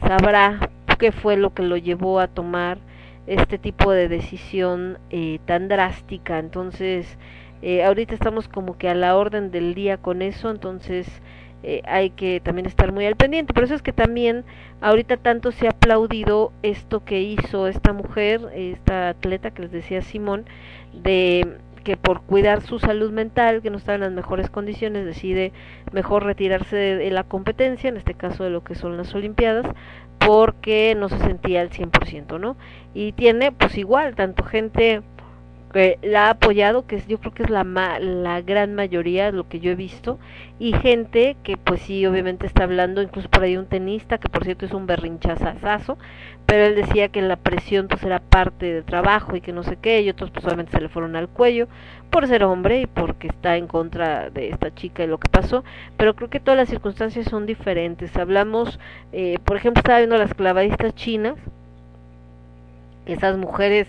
sabrá 0.00 0.70
qué 0.98 1.12
fue 1.12 1.36
lo 1.36 1.54
que 1.54 1.62
lo 1.62 1.76
llevó 1.76 2.20
a 2.20 2.28
tomar 2.28 2.78
este 3.26 3.58
tipo 3.58 3.92
de 3.92 4.08
decisión 4.08 4.98
eh, 5.10 5.38
tan 5.46 5.68
drástica. 5.68 6.38
Entonces 6.38 7.18
eh, 7.62 7.84
ahorita 7.84 8.14
estamos 8.14 8.48
como 8.48 8.76
que 8.76 8.88
a 8.88 8.94
la 8.94 9.16
orden 9.16 9.50
del 9.50 9.74
día 9.74 9.96
con 9.96 10.22
eso 10.22 10.50
entonces 10.50 11.22
eh, 11.62 11.82
hay 11.86 12.10
que 12.10 12.40
también 12.40 12.66
estar 12.66 12.92
muy 12.92 13.06
al 13.06 13.16
pendiente. 13.16 13.52
Por 13.52 13.64
eso 13.64 13.74
es 13.74 13.82
que 13.82 13.92
también 13.92 14.44
ahorita 14.80 15.16
tanto 15.16 15.52
se 15.52 15.66
ha 15.66 15.70
aplaudido 15.70 16.52
esto 16.62 17.04
que 17.04 17.20
hizo 17.20 17.66
esta 17.66 17.92
mujer, 17.92 18.40
esta 18.54 19.10
atleta 19.10 19.50
que 19.50 19.62
les 19.62 19.72
decía 19.72 20.02
Simón, 20.02 20.44
de 20.92 21.58
que 21.84 21.96
por 21.96 22.22
cuidar 22.22 22.60
su 22.60 22.78
salud 22.78 23.10
mental, 23.10 23.62
que 23.62 23.70
no 23.70 23.78
estaba 23.78 23.96
en 23.96 24.02
las 24.02 24.12
mejores 24.12 24.50
condiciones, 24.50 25.06
decide 25.06 25.52
mejor 25.92 26.24
retirarse 26.24 26.76
de, 26.76 26.96
de 26.96 27.10
la 27.10 27.24
competencia, 27.24 27.88
en 27.88 27.96
este 27.96 28.14
caso 28.14 28.44
de 28.44 28.50
lo 28.50 28.62
que 28.62 28.74
son 28.74 28.96
las 28.96 29.14
Olimpiadas, 29.14 29.66
porque 30.18 30.94
no 30.96 31.08
se 31.08 31.18
sentía 31.18 31.60
al 31.62 31.70
100%, 31.70 32.38
¿no? 32.38 32.56
Y 32.94 33.12
tiene 33.12 33.52
pues 33.52 33.78
igual 33.78 34.14
tanto 34.14 34.44
gente 34.44 35.02
que 35.72 35.98
la 36.02 36.26
ha 36.26 36.30
apoyado, 36.30 36.86
que 36.86 36.96
es, 36.96 37.06
yo 37.06 37.18
creo 37.18 37.34
que 37.34 37.42
es 37.42 37.50
la, 37.50 37.64
ma 37.64 37.98
la 37.98 38.40
gran 38.40 38.74
mayoría 38.74 39.26
de 39.26 39.32
lo 39.32 39.48
que 39.48 39.60
yo 39.60 39.70
he 39.70 39.74
visto, 39.74 40.18
y 40.58 40.72
gente 40.72 41.36
que 41.42 41.56
pues 41.56 41.82
sí, 41.82 42.06
obviamente 42.06 42.46
está 42.46 42.64
hablando, 42.64 43.02
incluso 43.02 43.28
por 43.28 43.42
ahí 43.42 43.56
un 43.56 43.66
tenista, 43.66 44.18
que 44.18 44.28
por 44.28 44.44
cierto 44.44 44.66
es 44.66 44.72
un 44.72 44.86
berrinchazazazo, 44.86 45.98
pero 46.46 46.64
él 46.64 46.76
decía 46.76 47.08
que 47.08 47.20
la 47.20 47.36
presión 47.36 47.88
pues 47.88 48.02
era 48.02 48.20
parte 48.20 48.72
del 48.72 48.84
trabajo 48.84 49.36
y 49.36 49.42
que 49.42 49.52
no 49.52 49.62
sé 49.62 49.76
qué, 49.76 50.00
y 50.00 50.08
otros 50.08 50.30
pues 50.30 50.44
solamente 50.44 50.72
se 50.72 50.80
le 50.80 50.88
fueron 50.88 51.14
al 51.14 51.28
cuello 51.28 51.68
por 52.10 52.26
ser 52.26 52.44
hombre 52.44 52.80
y 52.80 52.86
porque 52.86 53.28
está 53.28 53.56
en 53.56 53.66
contra 53.66 54.30
de 54.30 54.48
esta 54.48 54.74
chica 54.74 55.04
y 55.04 55.06
lo 55.06 55.18
que 55.18 55.28
pasó, 55.28 55.62
pero 55.98 56.16
creo 56.16 56.30
que 56.30 56.40
todas 56.40 56.56
las 56.56 56.68
circunstancias 56.70 57.26
son 57.26 57.44
diferentes. 57.44 58.16
Hablamos, 58.16 58.80
eh, 59.12 59.38
por 59.44 59.58
ejemplo, 59.58 59.80
estaba 59.80 59.98
viendo 59.98 60.16
las 60.16 60.32
clavadistas 60.32 60.94
chinas, 60.94 61.34
esas 63.04 63.36
mujeres 63.36 63.86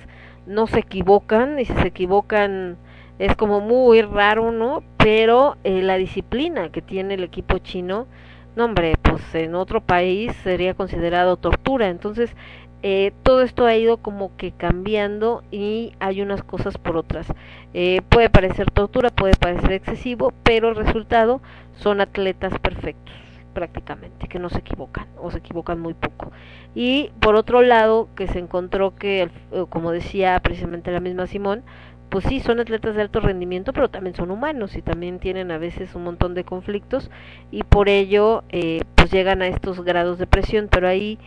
no 0.49 0.67
se 0.67 0.79
equivocan 0.79 1.59
y 1.59 1.65
si 1.65 1.73
se 1.73 1.87
equivocan 1.87 2.77
es 3.19 3.35
como 3.35 3.61
muy 3.61 4.01
raro, 4.01 4.51
¿no? 4.51 4.83
Pero 4.97 5.57
eh, 5.63 5.81
la 5.81 5.97
disciplina 5.97 6.69
que 6.69 6.81
tiene 6.81 7.13
el 7.13 7.23
equipo 7.23 7.59
chino, 7.59 8.07
no 8.55 8.65
hombre, 8.65 8.95
pues 9.01 9.21
en 9.35 9.55
otro 9.55 9.81
país 9.81 10.33
sería 10.43 10.73
considerado 10.73 11.37
tortura. 11.37 11.89
Entonces, 11.89 12.35
eh, 12.81 13.11
todo 13.23 13.41
esto 13.41 13.65
ha 13.65 13.75
ido 13.75 13.97
como 13.97 14.35
que 14.37 14.51
cambiando 14.51 15.43
y 15.51 15.93
hay 15.99 16.21
unas 16.21 16.43
cosas 16.43 16.77
por 16.77 16.97
otras. 16.97 17.27
Eh, 17.73 18.01
puede 18.09 18.29
parecer 18.29 18.71
tortura, 18.71 19.11
puede 19.11 19.35
parecer 19.35 19.73
excesivo, 19.73 20.33
pero 20.43 20.69
el 20.69 20.75
resultado 20.75 21.41
son 21.75 22.01
atletas 22.01 22.57
perfectos. 22.59 23.13
Prácticamente, 23.49 24.27
que 24.27 24.39
no 24.39 24.49
se 24.49 24.59
equivocan 24.59 25.07
o 25.17 25.31
se 25.31 25.39
equivocan 25.39 25.79
muy 25.79 25.93
poco. 25.93 26.31
Y 26.75 27.11
por 27.19 27.35
otro 27.35 27.61
lado, 27.61 28.09
que 28.15 28.27
se 28.27 28.39
encontró 28.39 28.95
que, 28.95 29.23
eh, 29.23 29.65
como 29.69 29.91
decía 29.91 30.39
precisamente 30.41 30.91
la 30.91 30.99
misma 30.99 31.27
Simón, 31.27 31.63
pues 32.09 32.25
sí, 32.25 32.39
son 32.39 32.59
atletas 32.59 32.95
de 32.95 33.03
alto 33.03 33.19
rendimiento, 33.19 33.71
pero 33.71 33.89
también 33.89 34.15
son 34.15 34.31
humanos 34.31 34.75
y 34.75 34.81
también 34.81 35.19
tienen 35.19 35.51
a 35.51 35.59
veces 35.59 35.93
un 35.93 36.03
montón 36.03 36.33
de 36.33 36.43
conflictos 36.43 37.11
y 37.51 37.63
por 37.63 37.87
ello 37.87 38.43
eh, 38.49 38.81
pues 38.95 39.11
llegan 39.11 39.41
a 39.41 39.47
estos 39.47 39.81
grados 39.81 40.17
de 40.17 40.25
presión, 40.25 40.69
pero 40.71 40.87
ahí 40.87 41.19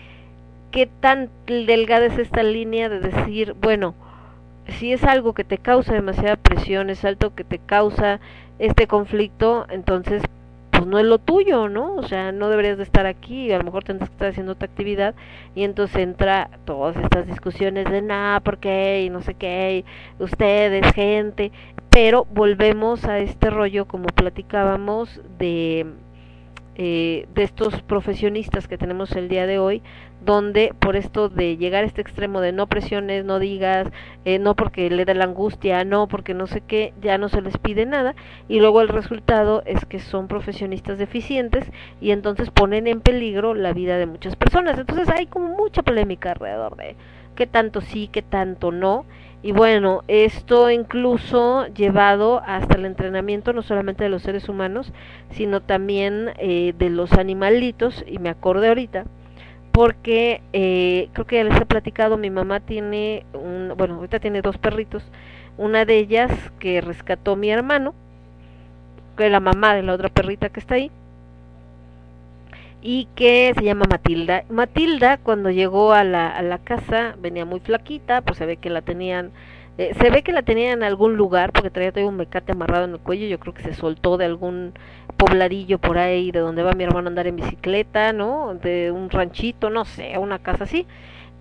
qué 0.73 0.87
tan 0.87 1.31
delgada 1.47 2.07
es 2.07 2.19
esta 2.19 2.43
línea 2.43 2.89
de 2.89 2.99
decir, 2.99 3.55
bueno, 3.61 3.95
si 4.67 4.93
es 4.93 5.05
algo 5.05 5.35
que 5.35 5.45
te 5.45 5.59
causa 5.59 5.93
demasiada 5.93 6.37
presión, 6.37 6.91
es 6.91 7.05
algo 7.05 7.35
que 7.35 7.45
te 7.45 7.59
causa 7.59 8.21
este 8.59 8.87
conflicto, 8.87 9.67
entonces 9.71 10.23
pues 10.83 10.91
no 10.91 10.99
es 10.99 11.05
lo 11.05 11.19
tuyo, 11.19 11.69
¿no? 11.69 11.95
O 11.95 12.03
sea, 12.03 12.33
no 12.33 12.49
deberías 12.49 12.77
de 12.77 12.83
estar 12.83 13.07
aquí, 13.07 13.53
a 13.53 13.59
lo 13.59 13.63
mejor 13.63 13.85
tendrás 13.85 14.09
que 14.09 14.15
estar 14.15 14.31
haciendo 14.31 14.55
otra 14.55 14.67
actividad 14.67 15.15
y 15.55 15.63
entonces 15.63 15.95
entra 15.99 16.51
todas 16.65 16.97
estas 16.97 17.25
discusiones 17.25 17.89
de 17.89 18.03
nada, 18.03 18.41
¿por 18.41 18.59
qué? 18.59 19.05
y 19.07 19.09
no 19.09 19.23
sé 19.23 19.35
qué, 19.35 19.85
ustedes, 20.19 20.93
gente, 20.93 21.53
pero 21.89 22.27
volvemos 22.35 23.05
a 23.05 23.21
este 23.21 23.49
rollo 23.49 23.87
como 23.87 24.07
platicábamos 24.07 25.21
de 25.39 25.87
eh, 26.75 27.29
de 27.33 27.43
estos 27.45 27.81
profesionistas 27.83 28.67
que 28.67 28.77
tenemos 28.77 29.13
el 29.13 29.29
día 29.29 29.47
de 29.47 29.61
hoy, 29.61 29.83
donde 30.25 30.73
por 30.79 30.97
esto 30.97 31.29
de 31.29 31.57
llegar 31.57 31.85
a 31.85 31.87
este 31.87 32.01
extremo 32.01 32.41
de 32.41 32.53
no 32.53 32.67
presiones, 32.67 33.25
no 33.25 33.39
digas, 33.39 33.89
eh, 34.25 34.39
no 34.39 34.55
porque 34.55 34.89
le 34.91 35.05
da 35.05 35.15
la 35.15 35.25
angustia, 35.25 35.85
no 35.85 36.09
porque 36.09 36.35
no 36.35 36.47
sé 36.47 36.61
qué, 36.61 36.93
ya 37.01 37.19
no 37.19 37.29
se 37.29 37.43
les 37.43 37.59
pide 37.59 37.87
nada, 37.87 38.15
y 38.49 38.61
luego 38.61 38.81
el 38.81 38.89
resultado 38.89 39.63
es 39.67 39.85
que 39.85 39.99
son 39.99 40.29
profesionistas 40.29 40.99
deficientes 40.99 41.65
y 42.01 42.13
entonces 42.13 42.51
ponen 42.51 42.87
en 42.87 43.01
peligro 43.01 43.55
la 43.55 43.73
vida 43.73 43.99
de 43.99 44.07
muchas 44.07 44.37
personas. 44.37 44.79
Entonces 44.79 45.09
hay 45.09 45.27
como 45.27 45.49
mucha 45.49 45.83
polémica 45.83 46.33
alrededor 46.33 46.77
de 46.77 46.97
qué 47.35 47.47
tanto 47.47 47.81
sí, 47.81 48.09
qué 48.13 48.23
tanto 48.23 48.71
no. 48.73 49.05
Y 49.45 49.51
bueno, 49.51 50.05
esto 50.07 50.71
incluso 50.71 51.67
llevado 51.75 52.41
hasta 52.47 52.77
el 52.77 52.87
entrenamiento 52.87 53.53
no 53.53 53.63
solamente 53.63 54.05
de 54.05 54.11
los 54.11 54.23
seres 54.23 54.49
humanos, 54.49 54.93
sino 55.31 55.61
también 55.61 56.31
eh, 56.39 56.75
de 56.79 56.91
los 56.91 57.13
animalitos, 57.15 58.05
y 58.07 58.19
me 58.21 58.29
acordé 58.29 58.69
ahorita, 58.69 59.05
porque 59.73 60.43
eh, 60.53 61.09
creo 61.13 61.27
que 61.27 61.37
ya 61.37 61.45
les 61.45 61.61
he 61.61 61.67
platicado, 61.67 62.19
mi 62.19 62.31
mamá 62.31 62.61
tiene, 62.61 63.25
un, 63.33 63.73
bueno, 63.77 63.95
ahorita 63.97 64.21
tiene 64.21 64.43
dos 64.43 64.59
perritos, 64.59 65.03
una 65.57 65.85
de 65.85 65.99
ellas 65.99 66.31
que 66.59 66.81
rescató 66.81 67.37
mi 67.37 67.51
hermano, 67.51 67.95
que 69.17 69.27
es 69.27 69.33
la 69.33 69.41
mamá 69.41 69.75
de 69.75 69.83
la 69.83 69.95
otra 69.95 70.11
perrita 70.11 70.51
que 70.51 70.61
está 70.61 70.75
ahí, 70.75 70.91
y 72.83 73.07
que 73.15 73.53
se 73.57 73.65
llama 73.65 73.87
Matilda. 73.89 74.45
Matilda 74.51 75.17
cuando 75.17 75.51
llegó 75.51 75.93
a 75.93 76.05
la, 76.05 76.61
casa 76.65 77.15
venía 77.19 77.45
muy 77.45 77.61
flaquita, 77.61 78.21
pues 78.21 78.39
se 78.39 78.47
ve 78.47 78.57
que 78.57 78.71
la 78.71 78.83
tenían, 78.83 79.31
eh, 79.79 79.95
se 79.99 80.11
ve 80.11 80.23
que 80.23 80.33
la 80.33 80.43
tenían 80.43 80.79
en 80.79 80.83
algún 80.83 81.17
lugar 81.17 81.53
porque 81.53 81.71
traía 81.71 81.93
todavía 81.93 82.11
un 82.11 82.17
mecate 82.17 82.53
amarrado 82.53 82.85
en 82.85 82.93
el 82.93 82.99
cuello, 82.99 83.27
yo 83.27 83.39
creo 83.39 83.55
que 83.55 83.63
se 83.63 83.75
soltó 83.75 84.19
de 84.19 84.27
algún 84.27 84.75
pobladillo 85.23 85.79
por 85.79 85.99
ahí 85.99 86.33
de 86.33 86.41
donde 86.41 86.65
va 86.65 86.73
mi 86.73 86.83
hermano 86.83 87.07
a 87.07 87.11
andar 87.11 87.29
en 87.29 87.37
bicicleta, 87.37 88.13
¿no? 88.13 88.55
De 88.55 88.91
un 88.91 89.09
ranchito, 89.09 89.71
no 89.71 89.85
sé, 89.85 90.19
una 90.19 90.41
casa 90.41 90.65
así. 90.65 90.85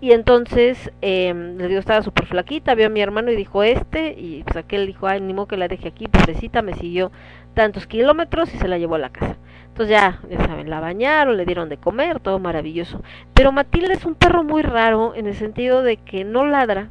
Y 0.00 0.12
entonces 0.12 0.92
eh, 1.02 1.34
le 1.34 1.66
digo, 1.66 1.80
estaba 1.80 2.00
súper 2.02 2.26
flaquita, 2.26 2.76
vio 2.76 2.86
a 2.86 2.90
mi 2.90 3.00
hermano 3.00 3.32
y 3.32 3.36
dijo 3.36 3.64
este, 3.64 4.12
y 4.16 4.44
pues 4.44 4.56
aquel 4.56 4.86
dijo, 4.86 5.08
ay, 5.08 5.20
ni 5.20 5.34
modo 5.34 5.48
que 5.48 5.56
la 5.56 5.66
deje 5.66 5.88
aquí, 5.88 6.06
pobrecita, 6.06 6.62
me 6.62 6.74
siguió 6.74 7.10
tantos 7.54 7.88
kilómetros 7.88 8.54
y 8.54 8.58
se 8.58 8.68
la 8.68 8.78
llevó 8.78 8.94
a 8.94 8.98
la 8.98 9.10
casa. 9.10 9.36
Entonces 9.66 9.90
ya, 9.90 10.20
ya 10.30 10.46
saben, 10.46 10.70
la 10.70 10.78
bañaron, 10.78 11.36
le 11.36 11.44
dieron 11.44 11.68
de 11.68 11.76
comer, 11.76 12.20
todo 12.20 12.38
maravilloso. 12.38 13.02
Pero 13.34 13.50
Matilda 13.50 13.92
es 13.92 14.04
un 14.04 14.14
perro 14.14 14.44
muy 14.44 14.62
raro 14.62 15.12
en 15.16 15.26
el 15.26 15.34
sentido 15.34 15.82
de 15.82 15.96
que 15.96 16.22
no 16.22 16.46
ladra. 16.46 16.88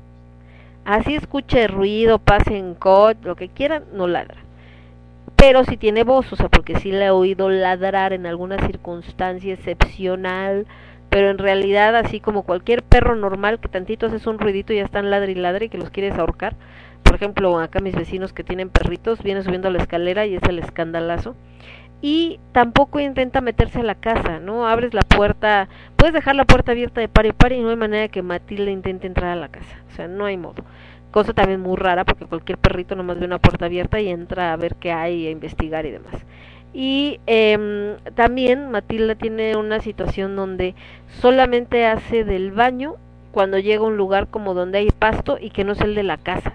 Así 0.84 1.16
escuche 1.16 1.68
ruido, 1.68 2.20
pase 2.20 2.58
en 2.58 2.76
coche, 2.76 3.20
lo 3.24 3.38
que 3.38 3.48
quieran, 3.48 3.86
no 3.94 4.08
ladra. 4.08 4.51
Pero 5.42 5.64
si 5.64 5.76
tiene 5.76 6.04
voz, 6.04 6.32
o 6.32 6.36
sea, 6.36 6.50
porque 6.50 6.80
sí 6.80 6.92
le 6.92 7.06
he 7.06 7.10
oído 7.10 7.50
ladrar 7.50 8.14
en 8.14 8.28
alguna 8.28 8.64
circunstancia 8.68 9.56
excepcional, 9.56 10.68
pero 11.10 11.32
en 11.32 11.40
realidad 11.40 11.96
así 11.96 12.20
como 12.20 12.44
cualquier 12.44 12.84
perro 12.84 13.16
normal 13.16 13.60
que 13.60 13.68
tantito 13.68 14.06
haces 14.06 14.28
un 14.28 14.38
ruidito 14.38 14.72
y 14.72 14.76
ya 14.76 14.84
están 14.84 15.10
ladre 15.10 15.32
y 15.32 15.36
ladre 15.36 15.66
y 15.66 15.70
que 15.70 15.80
los 15.80 15.90
quieres 15.90 16.14
ahorcar. 16.14 16.56
Por 17.02 17.16
ejemplo, 17.16 17.58
acá 17.58 17.80
mis 17.80 17.96
vecinos 17.96 18.34
que 18.34 18.44
tienen 18.44 18.70
perritos, 18.70 19.24
viene 19.24 19.42
subiendo 19.42 19.72
la 19.72 19.80
escalera 19.80 20.28
y 20.28 20.36
es 20.36 20.44
el 20.44 20.60
escandalazo 20.60 21.36
y 22.04 22.40
tampoco 22.52 23.00
intenta 23.00 23.42
meterse 23.42 23.80
a 23.80 23.84
la 23.84 23.96
casa, 23.96 24.40
¿no? 24.40 24.68
Abres 24.68 24.94
la 24.94 25.02
puerta, 25.02 25.70
puedes 25.96 26.14
dejar 26.14 26.36
la 26.36 26.46
puerta 26.46 26.74
abierta 26.74 27.02
de 27.02 27.08
par 27.08 27.26
y 27.26 27.32
par 27.32 27.52
y 27.52 27.62
no 27.62 27.72
hay 27.72 27.76
manera 27.78 28.10
que 28.10 28.22
Matilda 28.22 28.70
intente 28.70 29.08
entrar 29.08 29.32
a 29.32 29.36
la 29.36 29.50
casa, 29.50 29.78
o 29.92 29.96
sea, 29.96 30.08
no 30.08 30.26
hay 30.26 30.38
modo. 30.38 30.64
Cosa 31.12 31.34
también 31.34 31.60
muy 31.62 31.76
rara 31.76 32.06
porque 32.06 32.26
cualquier 32.26 32.58
perrito 32.58 32.96
nomás 32.96 33.20
ve 33.20 33.26
una 33.26 33.40
puerta 33.40 33.66
abierta 33.66 34.00
y 34.00 34.10
entra 34.10 34.54
a 34.54 34.56
ver 34.56 34.76
qué 34.76 34.92
hay, 34.92 35.28
a 35.28 35.32
investigar 35.32 35.86
y 35.86 35.92
demás. 35.92 36.16
Y 36.74 37.20
eh, 37.28 37.98
también 38.16 38.72
Matilda 38.72 39.16
tiene 39.16 39.58
una 39.58 39.82
situación 39.82 40.36
donde 40.36 40.74
solamente 41.20 41.86
hace 41.86 42.24
del 42.24 42.52
baño 42.52 42.96
cuando 43.32 43.60
llega 43.60 43.84
a 43.84 43.88
un 43.88 43.98
lugar 43.98 44.28
como 44.28 44.54
donde 44.54 44.78
hay 44.80 44.90
pasto 44.90 45.38
y 45.40 45.50
que 45.50 45.64
no 45.64 45.74
es 45.74 45.82
el 45.82 45.96
de 45.96 46.04
la 46.04 46.18
casa. 46.18 46.54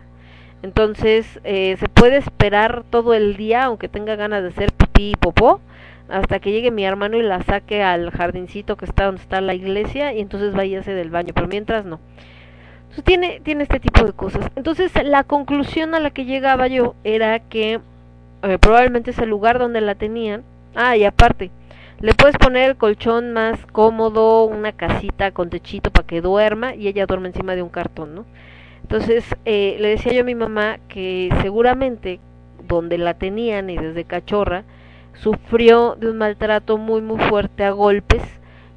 Entonces 0.63 1.39
eh, 1.45 1.77
se 1.79 1.89
puede 1.89 2.17
esperar 2.17 2.85
todo 2.89 3.15
el 3.15 3.37
día, 3.37 3.65
aunque 3.65 3.89
tenga 3.89 4.17
ganas 4.17 4.43
de 4.43 4.49
hacer 4.49 4.73
pipí 4.73 5.11
y 5.11 5.17
popó, 5.17 5.61
hasta 6.09 6.39
que 6.39 6.53
llegue 6.53 6.71
mi 6.71 6.85
hermano 6.85 7.17
y 7.19 7.23
la 7.23 7.43
saque 7.43 7.83
al 7.83 8.11
jardincito 8.11 8.77
que 8.77 8.85
está 8.85 9.07
donde 9.07 9.21
está 9.21 9.41
la 9.41 9.55
iglesia 9.55 10.13
y 10.15 10.21
entonces 10.21 10.55
váyase 10.55 10.93
del 10.93 11.11
baño, 11.11 11.33
pero 11.35 11.49
mientras 11.49 11.85
no. 11.85 12.01
Entonces 12.91 13.05
tiene, 13.05 13.41
tiene 13.41 13.65
este 13.65 13.81
tipo 13.81 14.05
de 14.05 14.13
cosas. 14.13 14.51
Entonces 14.57 14.93
la 15.05 15.25
conclusión 15.25 15.95
a 15.95 16.01
la 16.01 16.11
que 16.11 16.25
llegaba 16.25 16.67
yo 16.69 16.95
era 17.05 17.39
que 17.41 17.81
eh, 18.43 18.59
probablemente 18.59 19.11
es 19.11 19.19
el 19.19 19.29
lugar 19.29 19.59
donde 19.59 19.81
la 19.81 19.95
tenían. 19.95 20.43
Ah, 20.75 20.97
y 20.97 21.05
aparte, 21.05 21.51
le 22.01 22.15
puedes 22.15 22.37
poner 22.37 22.71
el 22.71 22.77
colchón 22.77 23.33
más 23.33 23.65
cómodo, 23.73 24.45
una 24.45 24.73
casita 24.73 25.31
con 25.31 25.51
techito 25.51 25.91
para 25.91 26.07
que 26.07 26.21
duerma 26.21 26.75
y 26.75 26.89
ella 26.89 27.07
duerme 27.07 27.29
encima 27.29 27.55
de 27.55 27.63
un 27.63 27.71
cartón, 27.71 28.15
¿no? 28.15 28.25
Entonces, 28.83 29.25
eh, 29.45 29.77
le 29.81 29.89
decía 29.89 30.13
yo 30.13 30.21
a 30.21 30.25
mi 30.25 30.35
mamá 30.35 30.79
que 30.89 31.35
seguramente 31.43 32.21
donde 32.69 32.99
la 32.99 33.15
tenían 33.15 33.71
y 33.71 33.77
desde 33.77 34.05
cachorra, 34.05 34.65
sufrió 35.15 35.97
de 35.97 36.11
un 36.11 36.19
maltrato 36.19 36.79
muy, 36.79 37.01
muy 37.01 37.19
fuerte 37.19 37.65
a 37.65 37.71
golpes 37.71 38.23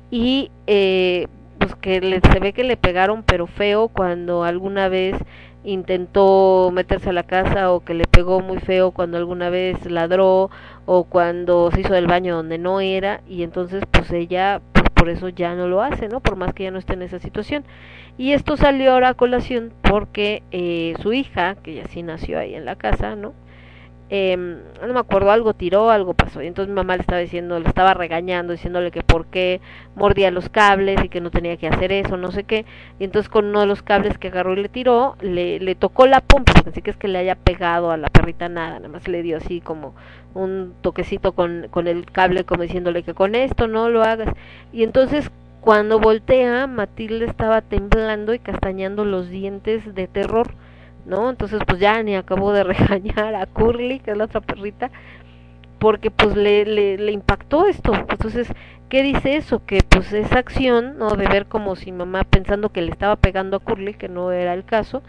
y 0.09 0.51
eh, 0.67 1.27
pues 1.59 1.75
que 1.75 2.01
le, 2.01 2.21
se 2.21 2.39
ve 2.39 2.53
que 2.53 2.63
le 2.63 2.77
pegaron 2.77 3.23
pero 3.23 3.47
feo 3.47 3.89
cuando 3.89 4.43
alguna 4.43 4.89
vez 4.89 5.15
intentó 5.63 6.71
meterse 6.73 7.09
a 7.09 7.13
la 7.13 7.23
casa 7.23 7.71
o 7.71 7.81
que 7.81 7.93
le 7.93 8.05
pegó 8.05 8.39
muy 8.39 8.59
feo 8.59 8.91
cuando 8.91 9.17
alguna 9.17 9.49
vez 9.49 9.85
ladró 9.85 10.49
o 10.85 11.03
cuando 11.03 11.69
se 11.71 11.81
hizo 11.81 11.93
del 11.93 12.07
baño 12.07 12.35
donde 12.35 12.57
no 12.57 12.79
era 12.81 13.21
y 13.27 13.43
entonces 13.43 13.83
pues 13.91 14.11
ella 14.11 14.61
pues 14.73 14.89
por 14.93 15.09
eso 15.09 15.29
ya 15.29 15.55
no 15.55 15.67
lo 15.67 15.81
hace, 15.81 16.09
¿no? 16.09 16.19
Por 16.19 16.35
más 16.35 16.53
que 16.53 16.63
ya 16.63 16.71
no 16.71 16.79
esté 16.79 16.93
en 16.93 17.03
esa 17.03 17.19
situación. 17.19 17.63
Y 18.17 18.33
esto 18.33 18.57
salió 18.57 18.91
ahora 18.91 19.09
a 19.09 19.13
colación 19.13 19.71
porque 19.81 20.43
eh, 20.51 20.93
su 21.01 21.13
hija, 21.13 21.55
que 21.55 21.75
ya 21.75 21.87
sí 21.87 22.03
nació 22.03 22.37
ahí 22.39 22.53
en 22.53 22.65
la 22.65 22.75
casa, 22.75 23.15
¿no? 23.15 23.33
Eh, 24.11 24.35
no 24.35 24.93
me 24.93 24.99
acuerdo, 24.99 25.31
algo 25.31 25.53
tiró, 25.53 25.91
algo 25.91 26.13
pasó. 26.13 26.41
Y 26.41 26.47
entonces 26.47 26.69
mi 26.69 26.75
mamá 26.75 26.95
le 26.95 27.01
estaba 27.01 27.19
diciendo, 27.19 27.59
le 27.59 27.67
estaba 27.67 27.93
regañando, 27.93 28.53
diciéndole 28.53 28.91
que 28.91 29.03
por 29.03 29.27
qué 29.27 29.61
mordía 29.95 30.31
los 30.31 30.49
cables 30.49 31.03
y 31.03 31.09
que 31.09 31.21
no 31.21 31.29
tenía 31.29 31.57
que 31.57 31.67
hacer 31.67 31.91
eso, 31.91 32.17
no 32.17 32.31
sé 32.31 32.43
qué. 32.43 32.65
Y 32.99 33.03
entonces 33.03 33.29
con 33.29 33.45
uno 33.45 33.61
de 33.61 33.67
los 33.67 33.83
cables 33.83 34.17
que 34.17 34.29
agarró 34.29 34.53
y 34.53 34.63
le 34.63 34.69
tiró, 34.69 35.15
le, 35.21 35.59
le 35.59 35.75
tocó 35.75 36.07
la 36.07 36.21
pompa, 36.21 36.53
así 36.67 36.81
que 36.81 36.91
es 36.91 36.97
que 36.97 37.07
le 37.07 37.19
haya 37.19 37.35
pegado 37.35 37.91
a 37.91 37.97
la 37.97 38.09
perrita 38.09 38.49
nada, 38.49 38.79
nada 38.79 38.87
más 38.89 39.07
le 39.07 39.21
dio 39.21 39.37
así 39.37 39.61
como 39.61 39.93
un 40.33 40.73
toquecito 40.81 41.33
con, 41.33 41.67
con 41.69 41.87
el 41.87 42.05
cable, 42.11 42.43
como 42.45 42.63
diciéndole 42.63 43.03
que 43.03 43.13
con 43.13 43.35
esto 43.35 43.67
no 43.67 43.89
lo 43.89 44.03
hagas. 44.03 44.33
Y 44.73 44.83
entonces 44.83 45.31
cuando 45.61 45.99
voltea, 45.99 46.67
Matilde 46.67 47.25
estaba 47.25 47.61
temblando 47.61 48.33
y 48.33 48.39
castañando 48.39 49.05
los 49.05 49.29
dientes 49.29 49.93
de 49.93 50.07
terror. 50.07 50.47
¿No? 51.05 51.29
Entonces 51.29 51.61
pues 51.65 51.79
ya 51.79 52.01
ni 52.03 52.15
acabó 52.15 52.51
de 52.53 52.63
regañar 52.65 53.35
a 53.35 53.45
Curly, 53.45 53.99
que 53.99 54.11
es 54.11 54.17
la 54.17 54.25
otra 54.25 54.41
perrita, 54.41 54.91
porque 55.79 56.11
pues 56.11 56.35
le, 56.35 56.65
le, 56.97 57.11
impactó 57.11 57.65
esto. 57.65 57.93
Entonces, 57.93 58.51
¿qué 58.89 59.01
dice 59.01 59.37
eso? 59.37 59.65
Que 59.65 59.79
pues 59.87 60.11
esa 60.13 60.39
acción, 60.39 60.97
¿no? 60.97 61.11
De 61.11 61.27
ver 61.27 61.45
como 61.45 61.75
si 61.75 61.91
mamá 61.91 62.23
pensando 62.23 62.69
que 62.69 62.81
le 62.81 62.91
estaba 62.91 63.15
pegando 63.15 63.57
a 63.57 63.59
Curly, 63.59 63.93
que 63.93 64.09
no 64.09 64.31
era 64.31 64.53
el 64.53 64.65
caso, 64.65 65.01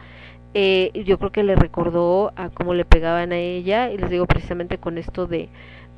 eh, 0.55 0.91
yo 1.05 1.19
creo 1.19 1.31
que 1.31 1.43
le 1.43 1.57
recordó 1.57 2.33
a 2.37 2.51
cómo 2.51 2.75
le 2.75 2.85
pegaban 2.85 3.33
a 3.33 3.39
ella, 3.39 3.91
y 3.91 3.99
les 3.99 4.11
digo 4.11 4.27
precisamente 4.27 4.79
con 4.79 4.99
esto 4.99 5.27
de, 5.27 5.49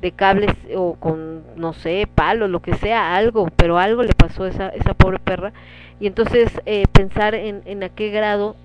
de 0.01 0.11
cables 0.11 0.51
o 0.75 0.95
con, 0.95 1.43
no 1.55 1.73
sé, 1.73 2.07
palo, 2.13 2.47
lo 2.47 2.61
que 2.61 2.75
sea, 2.75 3.15
algo, 3.15 3.47
pero 3.55 3.79
algo 3.79 4.03
le 4.03 4.13
pasó 4.13 4.43
a 4.43 4.49
esa, 4.49 4.69
esa 4.69 4.93
pobre 4.93 5.19
perra. 5.19 5.53
Y 5.99 6.07
entonces 6.07 6.51
eh, 6.65 6.85
pensar 6.91 7.35
en, 7.35 7.61
en 7.65 7.83
a 7.83 7.89
qué 7.89 8.09
grado 8.09 8.55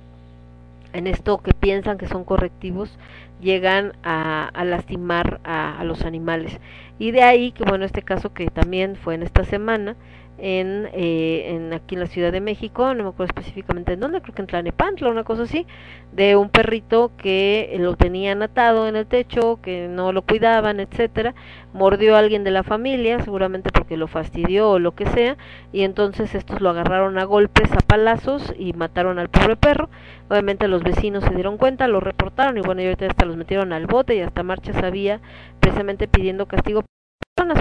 en 0.92 1.07
esto 1.07 1.39
que 1.39 1.52
piensan 1.52 1.99
que 1.99 2.08
son 2.08 2.25
correctivos 2.25 2.99
llegan 3.41 3.92
a, 4.02 4.50
lastimar 4.65 5.41
a 5.44 5.83
los 5.84 6.02
animales. 6.02 6.58
Y 6.99 7.12
de 7.12 7.23
ahí 7.23 7.52
que 7.52 7.65
bueno 7.65 7.84
este 7.84 8.02
caso 8.02 8.33
que 8.33 8.49
también 8.49 8.97
fue 8.97 9.15
en 9.15 9.23
esta 9.23 9.44
semana 9.44 9.97
en, 10.39 10.89
eh, 10.92 11.55
en 11.55 11.73
aquí 11.73 11.94
en 11.94 12.00
la 12.00 12.07
Ciudad 12.07 12.33
de 12.33 12.41
México, 12.41 12.94
no 12.94 13.05
me 13.05 13.10
acuerdo 13.10 13.33
específicamente 13.36 13.92
en 13.92 14.00
dónde, 14.00 14.20
creo 14.20 14.34
que 14.34 14.42
en 14.42 14.47
Tlanepantla, 14.47 15.08
una 15.08 15.25
cosa 15.25 15.42
así, 15.42 15.67
de 16.12 16.36
un 16.36 16.49
perrito 16.49 17.12
que 17.17 17.76
lo 17.78 17.97
tenían 17.97 18.42
atado 18.42 18.89
en 18.89 18.97
el 18.97 19.07
techo, 19.07 19.60
que 19.62 19.89
no 19.89 20.12
lo 20.12 20.23
cuidaban, 20.23 20.81
etcétera, 20.81 21.34
mordió 21.73 22.17
a 22.17 22.20
alguien 22.20 22.44
de 22.44 22.50
la 22.50 22.62
familia, 22.62 23.20
seguramente 23.20 23.70
porque 23.73 23.97
lo 23.97 24.07
fastidió 24.07 24.70
o 24.70 24.78
lo 24.78 24.94
que 24.94 25.07
sea, 25.07 25.36
y 25.73 25.83
entonces 25.83 26.34
estos 26.34 26.60
lo 26.60 26.70
agarraron 26.70 27.18
a 27.18 27.25
golpes, 27.25 27.70
a 27.73 27.78
palazos 27.86 28.55
y 28.58 28.73
mataron 28.73 29.18
al 29.18 29.28
pobre 29.28 29.57
perro. 29.57 29.91
Obviamente 30.28 30.68
los 30.68 30.83
vecinos 30.83 31.25
se 31.25 31.34
dieron 31.34 31.57
cuenta, 31.57 31.89
lo 31.89 32.00
reportaron 32.00 32.57
y 32.58 32.60
bueno, 32.60 32.83
y 32.83 32.86
ahorita 32.86 33.07
hasta 33.07 33.26
los 33.26 33.36
metieron 33.36 33.73
al 33.73 33.86
bote 33.86 34.15
y 34.17 34.20
hasta 34.20 34.42
marchas 34.42 34.76
había 34.83 35.20
precisamente 35.60 36.08
pidiendo 36.08 36.47
castigo 36.47 36.84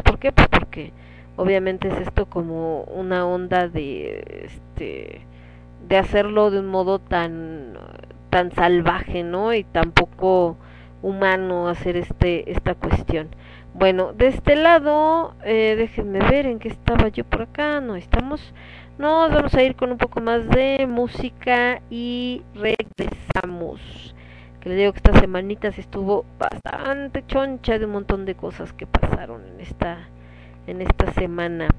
¿por 0.04 0.20
qué? 0.20 0.32
Pues 0.32 0.48
porque 0.48 0.94
obviamente 1.38 1.88
es 1.88 2.00
esto 2.00 2.26
como 2.26 2.82
una 2.84 3.26
onda 3.26 3.70
de 3.70 4.44
este 4.46 5.22
de 5.88 5.98
hacerlo 5.98 6.52
de 6.52 6.60
un 6.60 6.68
modo 6.68 7.00
tan 7.00 7.78
tan 8.30 8.52
salvaje 8.52 9.24
no 9.24 9.54
y 9.54 9.64
tan 9.64 9.92
poco 9.92 10.58
humano 11.02 11.70
hacer 11.70 11.96
este 11.96 12.52
esta 12.52 12.76
cuestión. 12.76 13.30
Bueno 13.74 14.12
de 14.14 14.28
este 14.28 14.56
lado 14.56 15.36
eh, 15.46 15.76
déjenme 15.78 16.20
ver 16.20 16.48
en 16.48 16.60
qué 16.60 16.68
estaba 16.68 17.08
yo 17.10 17.24
por 17.24 17.44
acá. 17.44 17.80
No 17.80 17.96
estamos 17.96 18.54
nos 18.98 19.32
vamos 19.32 19.54
a 19.54 19.62
ir 19.62 19.76
con 19.76 19.92
un 19.92 19.98
poco 20.00 20.22
más 20.22 20.50
de 20.50 20.88
música 20.88 21.82
y 21.92 22.42
regresamos. 22.56 24.16
Que 24.60 24.70
les 24.70 24.78
digo 24.80 24.92
que 24.92 24.98
esta 24.98 25.20
semanita 25.20 25.68
estuvo 25.68 26.26
bastante 26.40 27.24
choncha 27.28 27.78
de 27.78 27.86
un 27.86 27.92
montón 27.92 28.26
de 28.26 28.34
cosas 28.34 28.74
que 28.74 28.88
pasaron 28.88 29.46
en 29.46 29.62
esta 29.62 30.10
en 30.68 30.82
esta 30.82 31.12
semana. 31.14 31.70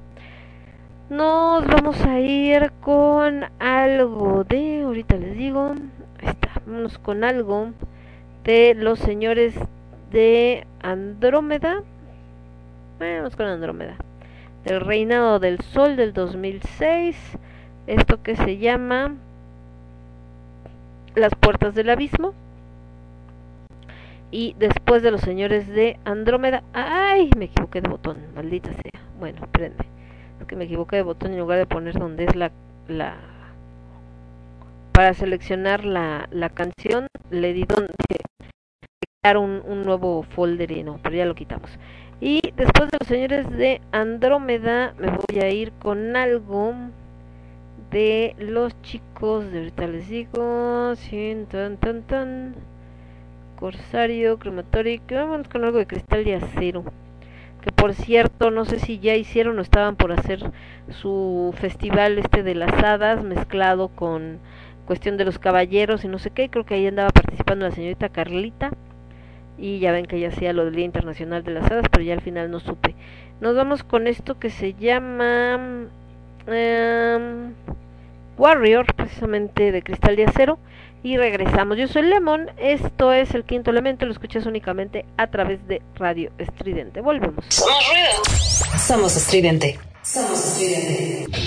Nos 1.09 1.65
vamos 1.65 1.99
a 2.05 2.19
ir 2.19 2.71
con 2.81 3.45
algo 3.59 4.43
de, 4.43 4.81
ahorita 4.83 5.17
les 5.17 5.37
digo, 5.37 5.73
ahí 6.21 6.27
está, 6.27 6.49
vamos 6.65 6.97
con 6.99 7.23
algo 7.23 7.69
de 8.43 8.75
los 8.75 8.99
señores 8.99 9.55
de 10.11 10.65
Andrómeda. 10.81 11.83
Vamos 12.99 13.35
con 13.35 13.45
Andrómeda. 13.45 13.95
Del 14.65 14.81
Reinado 14.81 15.39
del 15.39 15.61
Sol 15.61 15.95
del 15.95 16.13
2006. 16.13 17.15
Esto 17.87 18.21
que 18.21 18.35
se 18.35 18.57
llama 18.57 19.15
Las 21.15 21.33
Puertas 21.35 21.73
del 21.75 21.89
Abismo. 21.89 22.33
Y 24.31 24.55
después 24.59 25.01
de 25.01 25.11
los 25.11 25.21
señores 25.21 25.67
de 25.67 25.99
Andrómeda. 26.05 26.63
¡Ay! 26.73 27.31
Me 27.37 27.45
equivoqué 27.45 27.81
de 27.81 27.89
botón, 27.89 28.17
maldita 28.35 28.71
sea. 28.71 29.01
Bueno, 29.19 29.39
espérenme. 29.41 29.85
Es 30.39 30.45
que 30.45 30.55
me 30.55 30.65
equivoqué 30.65 30.97
de 30.97 31.01
botón 31.03 31.33
en 31.33 31.39
lugar 31.39 31.57
de 31.57 31.65
poner 31.65 31.97
donde 31.97 32.25
es 32.25 32.35
la. 32.35 32.51
la 32.87 33.17
para 34.91 35.13
seleccionar 35.13 35.85
la, 35.85 36.27
la 36.29 36.49
canción, 36.49 37.07
le 37.29 37.53
di 37.53 37.63
donde 37.63 37.93
crear 39.21 39.37
un, 39.37 39.61
un 39.65 39.83
nuevo 39.83 40.23
folder 40.23 40.71
y 40.71 40.83
no, 40.83 40.99
pero 41.01 41.15
ya 41.15 41.25
lo 41.25 41.35
quitamos. 41.35 41.69
Y 42.21 42.41
después 42.57 42.89
de 42.91 42.97
los 42.99 43.07
señores 43.07 43.49
de 43.49 43.79
Andrómeda, 43.93 44.93
me 44.97 45.07
voy 45.07 45.39
a 45.39 45.49
ir 45.49 45.71
con 45.73 46.17
algo 46.17 46.73
de 47.91 48.35
los 48.37 48.79
chicos 48.81 49.49
de 49.51 49.59
ahorita 49.59 49.87
les 49.87 50.09
digo. 50.09 50.95
Sí, 50.95 51.45
tan, 51.49 51.77
tan, 51.77 52.03
tan. 52.03 52.55
Corsario, 53.59 54.39
Crematoric, 54.39 55.01
vamos 55.11 55.49
con 55.49 55.65
algo 55.65 55.79
de 55.79 55.85
cristal 55.85 56.23
de 56.23 56.35
acero. 56.35 56.85
Que 57.61 57.73
por 57.73 57.93
cierto, 57.93 58.51
no 58.51 58.63
sé 58.63 58.79
si 58.79 58.99
ya 58.99 59.15
hicieron 59.15 59.59
o 59.59 59.61
estaban 59.61 59.97
por 59.97 60.13
hacer 60.13 60.39
su 60.87 61.53
festival 61.57 62.17
este 62.19 62.41
de 62.41 62.55
las 62.55 62.71
hadas 62.81 63.21
mezclado 63.21 63.89
con 63.89 64.39
cuestión 64.85 65.17
de 65.17 65.25
los 65.25 65.39
caballeros 65.39 66.05
y 66.05 66.07
no 66.07 66.19
sé 66.19 66.29
qué. 66.29 66.47
Creo 66.47 66.65
que 66.65 66.75
ahí 66.75 66.87
andaba 66.87 67.09
participando 67.09 67.67
la 67.67 67.75
señorita 67.75 68.07
Carlita. 68.07 68.71
Y 69.57 69.79
ya 69.79 69.91
ven 69.91 70.05
que 70.05 70.21
ya 70.21 70.29
hacía 70.29 70.53
lo 70.53 70.63
del 70.63 70.75
Día 70.75 70.85
Internacional 70.85 71.43
de 71.43 71.51
las 71.51 71.69
Hadas, 71.69 71.87
pero 71.91 72.05
ya 72.05 72.13
al 72.13 72.21
final 72.21 72.49
no 72.49 72.61
supe. 72.61 72.95
Nos 73.41 73.57
vamos 73.57 73.83
con 73.83 74.07
esto 74.07 74.39
que 74.39 74.51
se 74.51 74.73
llama 74.73 75.59
em, 76.47 77.53
Warrior, 78.37 78.85
precisamente 78.95 79.73
de 79.73 79.83
cristal 79.83 80.15
de 80.15 80.23
acero 80.23 80.59
y 81.03 81.17
regresamos. 81.17 81.77
Yo 81.77 81.87
soy 81.87 82.03
Lemon, 82.03 82.47
esto 82.57 83.11
es 83.13 83.33
el 83.33 83.43
quinto 83.43 83.71
elemento, 83.71 84.05
lo 84.05 84.11
escuchas 84.11 84.45
únicamente 84.45 85.05
a 85.17 85.27
través 85.27 85.65
de 85.67 85.81
Radio 85.95 86.31
Estridente. 86.37 87.01
Volvemos. 87.01 87.45
Somos 87.49 87.87
ruido. 87.89 88.77
Somos 88.77 89.15
estridente. 89.15 89.79
Somos 90.01 90.39
estridente. 90.39 91.39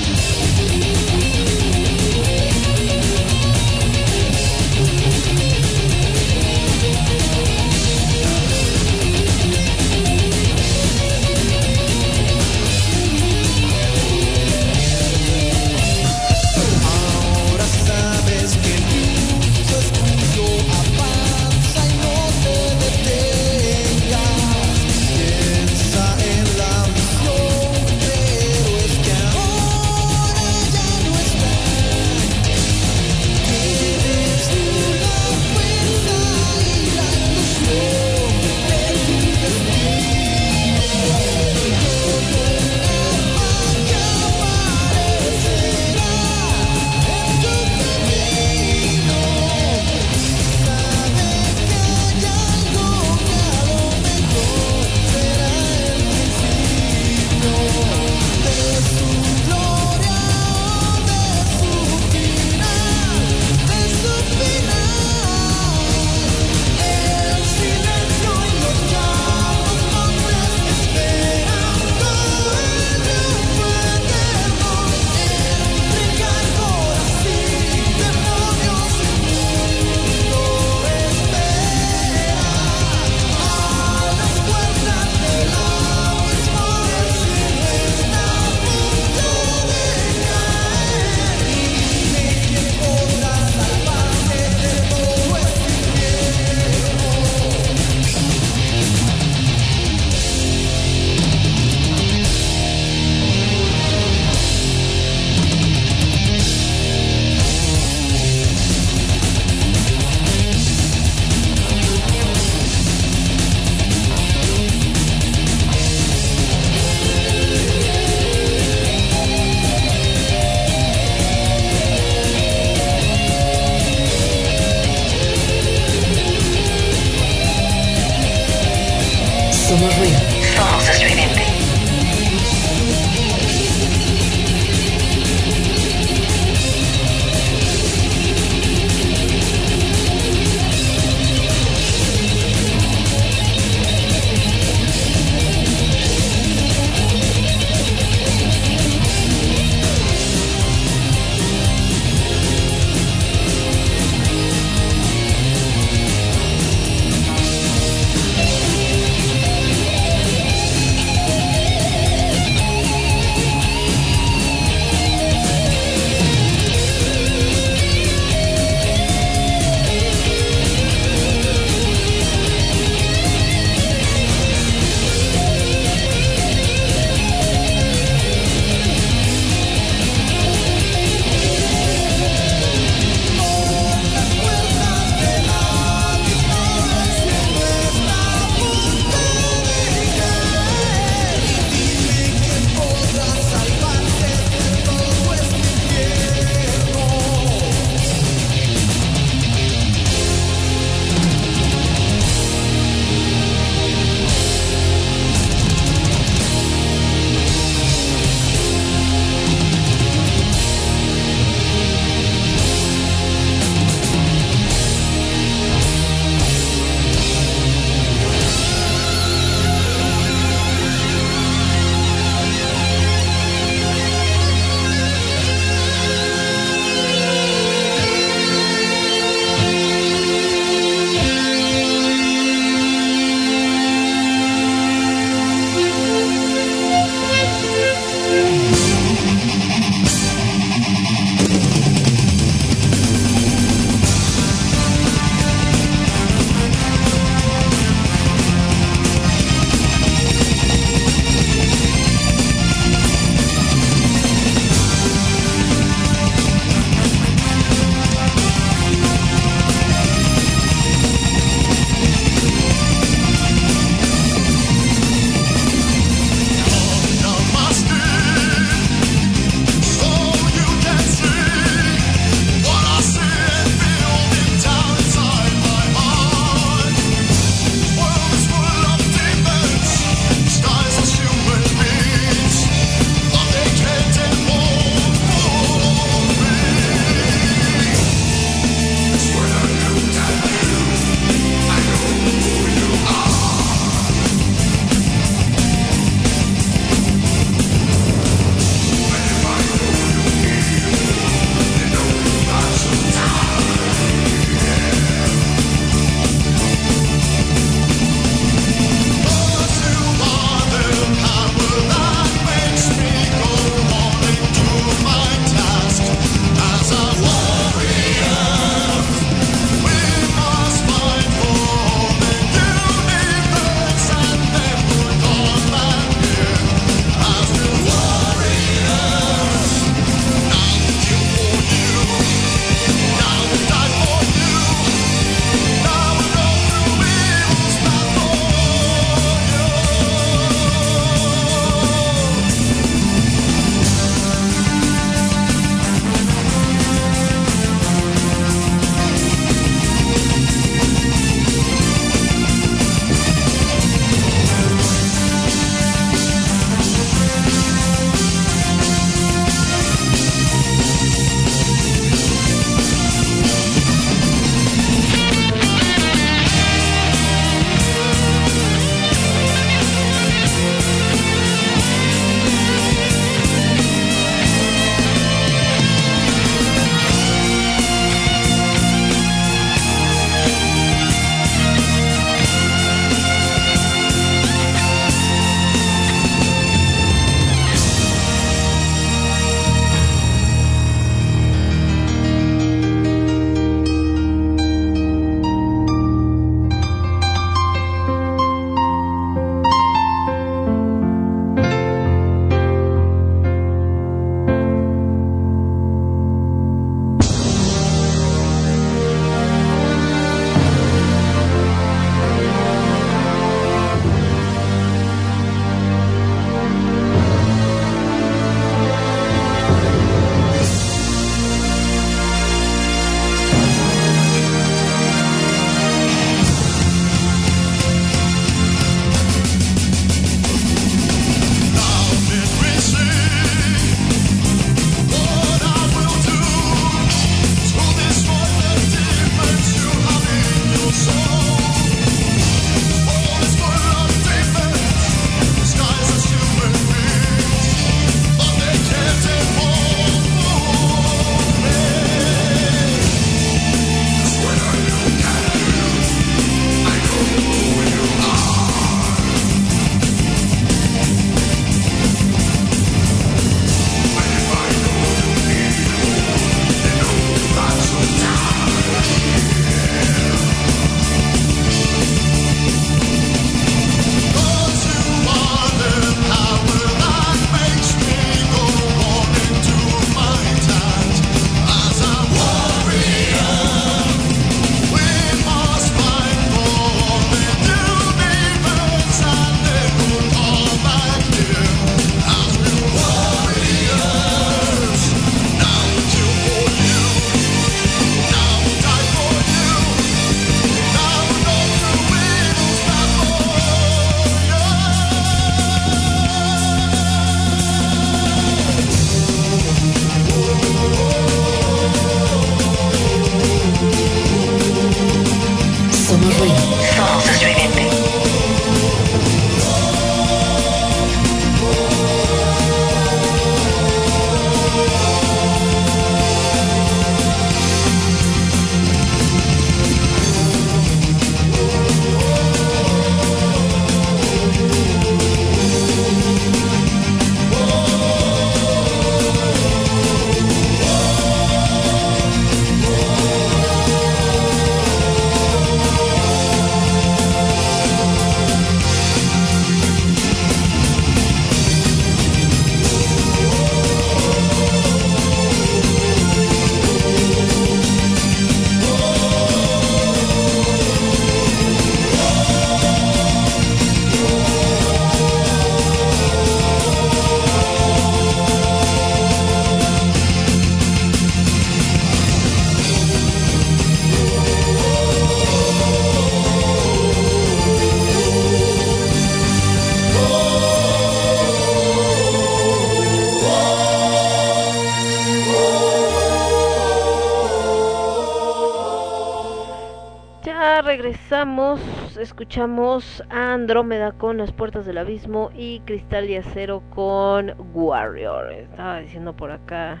Escuchamos 592.42 593.22
a 593.30 593.52
Andrómeda 593.52 594.10
con 594.10 594.38
Las 594.38 594.50
Puertas 594.50 594.84
del 594.84 594.98
Abismo 594.98 595.52
y 595.56 595.78
Cristal 595.84 596.28
y 596.28 596.34
Acero 596.34 596.82
con 596.92 597.54
Warrior. 597.72 598.50
Estaba 598.50 598.98
diciendo 598.98 599.32
por 599.32 599.52
acá 599.52 600.00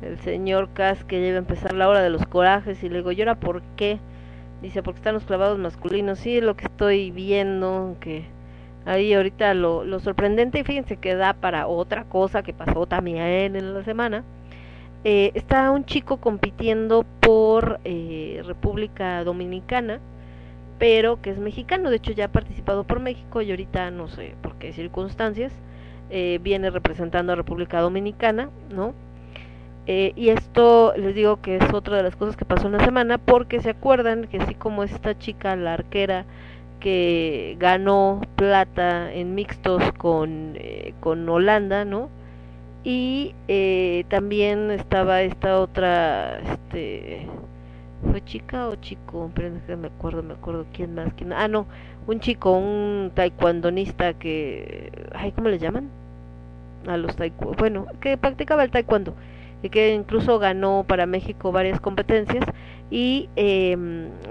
el 0.00 0.16
señor 0.20 0.68
Cas 0.74 1.02
que 1.02 1.16
a 1.16 1.36
empezar 1.36 1.72
la 1.72 1.88
hora 1.88 2.02
de 2.02 2.10
los 2.10 2.24
corajes 2.24 2.84
y 2.84 2.88
le 2.88 2.98
digo, 2.98 3.10
¿y 3.10 3.20
ahora 3.20 3.34
por 3.34 3.62
qué? 3.74 3.98
Dice, 4.62 4.84
porque 4.84 4.98
están 4.98 5.14
los 5.14 5.24
clavados 5.24 5.58
masculinos. 5.58 6.20
Sí, 6.20 6.40
lo 6.40 6.54
que 6.54 6.66
estoy 6.66 7.10
viendo, 7.10 7.96
que 7.98 8.26
ahí 8.84 9.12
ahorita 9.12 9.52
lo, 9.54 9.84
lo 9.84 9.98
sorprendente, 9.98 10.60
y 10.60 10.62
fíjense 10.62 10.98
que 10.98 11.16
da 11.16 11.32
para 11.32 11.66
otra 11.66 12.04
cosa 12.04 12.44
que 12.44 12.54
pasó 12.54 12.86
también 12.86 13.56
en 13.56 13.74
la 13.74 13.82
semana. 13.82 14.22
Eh, 15.02 15.32
está 15.34 15.72
un 15.72 15.84
chico 15.84 16.18
compitiendo 16.18 17.04
por 17.20 17.80
eh, 17.82 18.40
República 18.46 19.24
Dominicana, 19.24 19.98
pero 20.78 21.20
que 21.22 21.30
es 21.30 21.38
mexicano, 21.38 21.90
de 21.90 21.96
hecho 21.96 22.12
ya 22.12 22.26
ha 22.26 22.32
participado 22.32 22.84
por 22.84 23.00
México 23.00 23.42
y 23.42 23.50
ahorita 23.50 23.90
no 23.90 24.08
sé 24.08 24.34
por 24.42 24.56
qué 24.56 24.72
circunstancias 24.72 25.52
eh, 26.10 26.38
viene 26.42 26.70
representando 26.70 27.32
a 27.32 27.36
República 27.36 27.80
Dominicana, 27.80 28.50
¿no? 28.70 28.94
Eh, 29.88 30.12
y 30.16 30.30
esto 30.30 30.94
les 30.96 31.14
digo 31.14 31.40
que 31.40 31.56
es 31.56 31.72
otra 31.72 31.96
de 31.96 32.02
las 32.02 32.16
cosas 32.16 32.36
que 32.36 32.44
pasó 32.44 32.66
en 32.66 32.72
la 32.72 32.84
semana, 32.84 33.18
porque 33.18 33.60
se 33.60 33.70
acuerdan 33.70 34.26
que 34.26 34.38
así 34.38 34.54
como 34.54 34.82
esta 34.82 35.16
chica, 35.16 35.54
la 35.54 35.74
arquera, 35.74 36.26
que 36.80 37.56
ganó 37.58 38.20
plata 38.36 39.12
en 39.12 39.34
mixtos 39.34 39.82
con, 39.98 40.54
eh, 40.56 40.94
con 41.00 41.28
Holanda, 41.28 41.84
¿no? 41.84 42.10
Y 42.84 43.34
eh, 43.48 44.04
también 44.08 44.70
estaba 44.70 45.22
esta 45.22 45.60
otra, 45.60 46.38
este, 46.40 47.26
¿fue 48.10 48.24
chica 48.24 48.68
o 48.68 48.76
chico? 48.76 49.30
Pero 49.34 49.50
me 49.76 49.88
acuerdo, 49.88 50.22
me 50.22 50.34
acuerdo 50.34 50.66
quién 50.72 50.94
más, 50.94 51.12
quién, 51.14 51.32
ah 51.32 51.48
no, 51.48 51.66
un 52.06 52.20
chico, 52.20 52.52
un 52.52 53.10
taekwondonista 53.14 54.14
que, 54.14 54.92
ay, 55.14 55.32
¿cómo 55.32 55.48
le 55.48 55.58
llaman? 55.58 55.88
A 56.86 56.96
los 56.96 57.16
taekwondo, 57.16 57.56
bueno, 57.58 57.86
que 58.00 58.16
practicaba 58.16 58.64
el 58.64 58.70
taekwondo 58.70 59.14
y 59.62 59.70
que 59.70 59.94
incluso 59.94 60.38
ganó 60.38 60.84
para 60.86 61.06
México 61.06 61.52
varias 61.52 61.80
competencias 61.80 62.44
y 62.90 63.28
eh, 63.36 63.76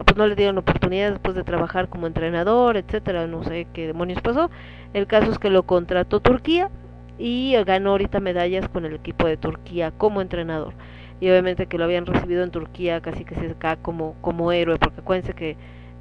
pues 0.06 0.16
no 0.18 0.28
le 0.28 0.36
dieron 0.36 0.58
oportunidad 0.58 1.12
después 1.12 1.36
de 1.36 1.44
trabajar 1.44 1.90
como 1.90 2.08
entrenador, 2.08 2.78
etcétera, 2.78 3.28
no 3.28 3.44
sé 3.44 3.68
qué 3.74 3.88
demonios 3.88 4.22
pasó. 4.22 4.50
El 4.94 5.08
caso 5.08 5.32
es 5.32 5.40
que 5.40 5.50
lo 5.50 5.64
contrató 5.64 6.20
Turquía 6.22 6.70
y 7.18 7.56
ganó 7.66 7.92
ahorita 7.92 8.20
medallas 8.20 8.70
con 8.70 8.86
el 8.86 8.94
equipo 8.94 9.28
de 9.28 9.38
Turquía 9.38 9.92
como 9.92 10.22
entrenador. 10.22 10.74
Y 11.19 11.30
obviamente 11.30 11.68
que 11.68 11.77
lo 11.77 11.85
habían 11.85 12.06
recibido 12.06 12.44
en 12.44 12.52
Turquía 12.52 13.02
casi 13.02 13.24
que 13.24 13.35
se 13.35 13.52
acá 13.52 13.77
como 13.77 14.16
como 14.22 14.52
héroe, 14.52 14.77
porque 14.77 15.02
acuérdense 15.02 15.34
que 15.34 15.58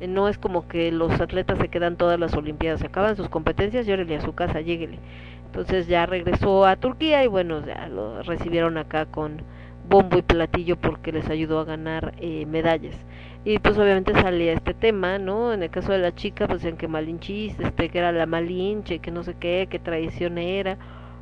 no 0.08 0.28
es 0.28 0.38
como 0.38 0.66
que 0.68 0.90
los 0.92 1.20
atletas 1.20 1.58
se 1.58 1.68
quedan 1.68 1.96
todas 1.96 2.18
las 2.18 2.34
olimpiadas, 2.34 2.80
se 2.80 2.86
acaban 2.86 3.16
sus 3.16 3.28
competencias, 3.28 3.86
llórele 3.86 4.16
a 4.16 4.20
su 4.20 4.34
casa, 4.34 4.60
lléguele. 4.60 4.98
Entonces 5.46 5.86
ya 5.86 6.04
regresó 6.06 6.66
a 6.66 6.76
Turquía 6.76 7.24
y 7.24 7.28
bueno, 7.28 7.64
ya 7.64 7.88
lo 7.88 8.22
recibieron 8.22 8.76
acá 8.76 9.06
con 9.06 9.42
bombo 9.88 10.18
y 10.18 10.22
platillo 10.22 10.76
porque 10.76 11.12
les 11.12 11.28
ayudó 11.28 11.60
a 11.60 11.64
ganar 11.64 12.14
eh, 12.18 12.46
medallas. 12.46 12.96
Y 13.44 13.58
pues 13.58 13.78
obviamente 13.78 14.12
salía 14.14 14.54
este 14.54 14.74
tema, 14.74 15.18
¿no? 15.18 15.52
En 15.52 15.62
el 15.62 15.70
caso 15.70 15.92
de 15.92 15.98
la 15.98 16.14
chica, 16.14 16.48
pues 16.48 16.64
en 16.64 16.76
que 16.76 16.88
malinchis, 16.88 17.58
este, 17.60 17.90
que 17.90 17.98
era 17.98 18.10
la 18.10 18.26
malinche, 18.26 19.00
que 19.00 19.10
no 19.10 19.22
sé 19.22 19.34
qué, 19.38 19.68
que 19.70 19.78
traicionera. 19.78 20.78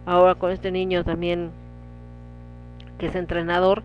Ahora 0.07 0.37
con 0.37 0.53
este 0.53 0.71
niño 0.71 1.05
también, 1.05 1.51
que 3.03 3.09
es 3.09 3.17
entrenador, 3.17 3.83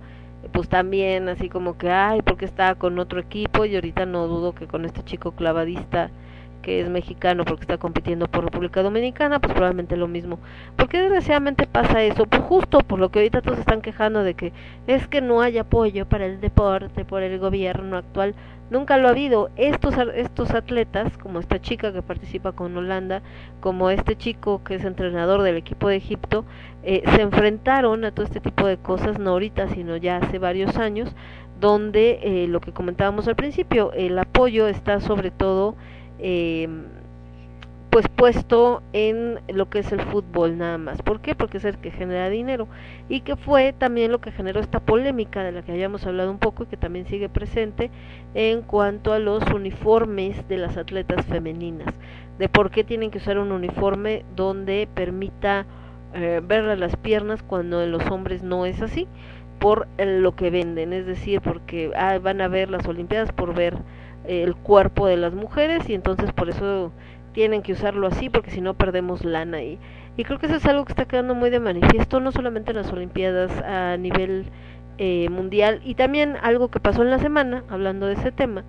pues 0.54 0.70
también 0.70 1.28
así 1.28 1.50
como 1.50 1.76
que, 1.76 1.90
ay, 1.90 2.22
porque 2.22 2.46
estaba 2.46 2.76
con 2.76 3.00
otro 3.00 3.20
equipo 3.20 3.66
y 3.66 3.74
ahorita 3.74 4.06
no 4.06 4.28
dudo 4.28 4.54
que 4.54 4.68
con 4.68 4.86
este 4.86 5.04
chico 5.04 5.32
clavadista 5.32 6.12
que 6.68 6.82
es 6.82 6.90
mexicano 6.90 7.46
porque 7.46 7.62
está 7.62 7.78
compitiendo 7.78 8.28
por 8.28 8.44
República 8.44 8.84
Dominicana, 8.84 9.40
pues 9.40 9.54
probablemente 9.54 9.96
lo 9.96 10.10
mismo. 10.10 10.38
¿Por 10.76 10.90
qué 10.90 11.00
desgraciadamente 11.00 11.66
pasa 11.66 12.04
eso? 12.04 12.26
Pues 12.26 12.42
justo 12.42 12.80
por 12.80 13.00
lo 13.00 13.10
que 13.10 13.20
ahorita 13.20 13.42
todos 13.42 13.60
están 13.60 13.82
quejando 13.82 14.22
de 14.22 14.34
que 14.34 14.52
es 14.86 15.08
que 15.08 15.22
no 15.22 15.40
hay 15.40 15.60
apoyo 15.60 16.06
para 16.10 16.26
el 16.26 16.42
deporte 16.42 17.06
por 17.06 17.24
el 17.24 17.40
gobierno 17.40 17.96
actual. 17.96 18.36
Nunca 18.70 18.98
lo 18.98 19.08
ha 19.08 19.12
habido. 19.12 19.50
Estos, 19.56 19.96
estos 20.14 20.52
atletas, 20.52 21.18
como 21.18 21.40
esta 21.40 21.62
chica 21.62 21.94
que 21.94 22.02
participa 22.02 22.52
con 22.52 22.76
Holanda, 22.76 23.22
como 23.62 23.90
este 23.90 24.18
chico 24.18 24.62
que 24.66 24.76
es 24.76 24.84
entrenador 24.84 25.44
del 25.44 25.56
equipo 25.56 25.88
de 25.88 25.96
Egipto, 25.96 26.44
eh, 26.84 27.02
se 27.16 27.22
enfrentaron 27.22 28.04
a 28.04 28.12
todo 28.12 28.26
este 28.26 28.42
tipo 28.42 28.68
de 28.68 28.76
cosas, 28.76 29.20
no 29.20 29.30
ahorita, 29.30 29.70
sino 29.70 29.96
ya 29.96 30.18
hace 30.18 30.38
varios 30.38 30.76
años, 30.76 31.16
donde 31.62 32.20
eh, 32.24 32.48
lo 32.50 32.60
que 32.60 32.74
comentábamos 32.74 33.26
al 33.30 33.38
principio, 33.38 33.94
el 33.94 34.20
apoyo 34.20 34.68
está 34.68 35.00
sobre 35.00 35.32
todo 35.32 35.78
eh, 36.20 36.68
pues 37.98 38.10
puesto 38.10 38.84
en 38.94 39.40
lo 39.48 39.72
que 39.72 39.80
es 39.80 39.92
el 39.92 40.02
fútbol 40.02 40.58
nada 40.58 40.78
más. 40.78 41.02
¿Por 41.02 41.20
qué? 41.20 41.34
Porque 41.34 41.58
es 41.58 41.66
el 41.66 41.80
que 41.80 41.90
genera 41.90 42.30
dinero 42.30 42.68
y 43.10 43.22
que 43.22 43.36
fue 43.36 43.74
también 43.74 44.12
lo 44.12 44.22
que 44.22 44.32
generó 44.32 44.60
esta 44.60 44.80
polémica 44.80 45.44
de 45.44 45.52
la 45.52 45.64
que 45.64 45.72
habíamos 45.72 46.06
hablado 46.06 46.30
un 46.30 46.38
poco 46.38 46.64
y 46.64 46.68
que 46.68 46.78
también 46.78 47.08
sigue 47.08 47.28
presente 47.28 47.90
en 48.36 48.62
cuanto 48.62 49.14
a 49.14 49.20
los 49.20 49.44
uniformes 49.52 50.48
de 50.48 50.58
las 50.58 50.78
atletas 50.78 51.26
femeninas, 51.26 51.92
de 52.38 52.50
por 52.50 52.70
qué 52.70 52.84
tienen 52.84 53.10
que 53.10 53.18
usar 53.18 53.40
un 53.40 53.52
uniforme 53.52 54.26
donde 54.36 54.88
permita 54.94 55.66
eh, 56.14 56.40
verle 56.44 56.78
las 56.78 56.96
piernas 56.98 57.42
cuando 57.42 57.82
en 57.82 57.92
los 57.92 58.06
hombres 58.12 58.44
no 58.44 58.68
es 58.68 58.80
así 58.82 59.08
por 59.60 59.88
lo 59.98 60.36
que 60.36 60.52
venden, 60.52 60.94
es 60.94 61.08
decir, 61.08 61.42
porque 61.42 61.92
ah, 61.96 62.20
van 62.20 62.42
a 62.42 62.48
ver 62.48 62.70
las 62.70 62.86
Olimpiadas 62.88 63.32
por 63.32 63.56
ver 63.56 63.76
el 64.28 64.56
cuerpo 64.56 65.08
de 65.08 65.18
las 65.18 65.34
mujeres 65.34 65.90
y 65.90 65.94
entonces 65.94 66.32
por 66.34 66.50
eso 66.50 66.92
tienen 67.34 67.62
que 67.62 67.74
usarlo 67.74 68.08
así 68.08 68.30
porque 68.30 68.52
si 68.52 68.62
no 68.62 68.74
perdemos 68.74 69.24
lana 69.24 69.62
y, 69.62 69.80
y 70.18 70.24
creo 70.24 70.40
que 70.40 70.48
eso 70.48 70.56
es 70.56 70.66
algo 70.66 70.86
que 70.86 70.92
está 70.92 71.06
quedando 71.06 71.36
muy 71.36 71.50
de 71.50 71.60
manifiesto 71.60 72.20
no 72.20 72.32
solamente 72.32 72.72
en 72.72 72.78
las 72.78 72.92
olimpiadas 72.92 73.52
a 73.64 73.98
nivel 73.98 74.46
eh, 75.00 75.30
mundial. 75.30 75.80
Y 75.86 75.94
también 75.94 76.38
algo 76.42 76.70
que 76.70 76.80
pasó 76.80 77.04
en 77.04 77.12
la 77.12 77.20
semana 77.20 77.64
hablando 77.70 78.08
de 78.08 78.14
ese 78.14 78.32
tema 78.32 78.64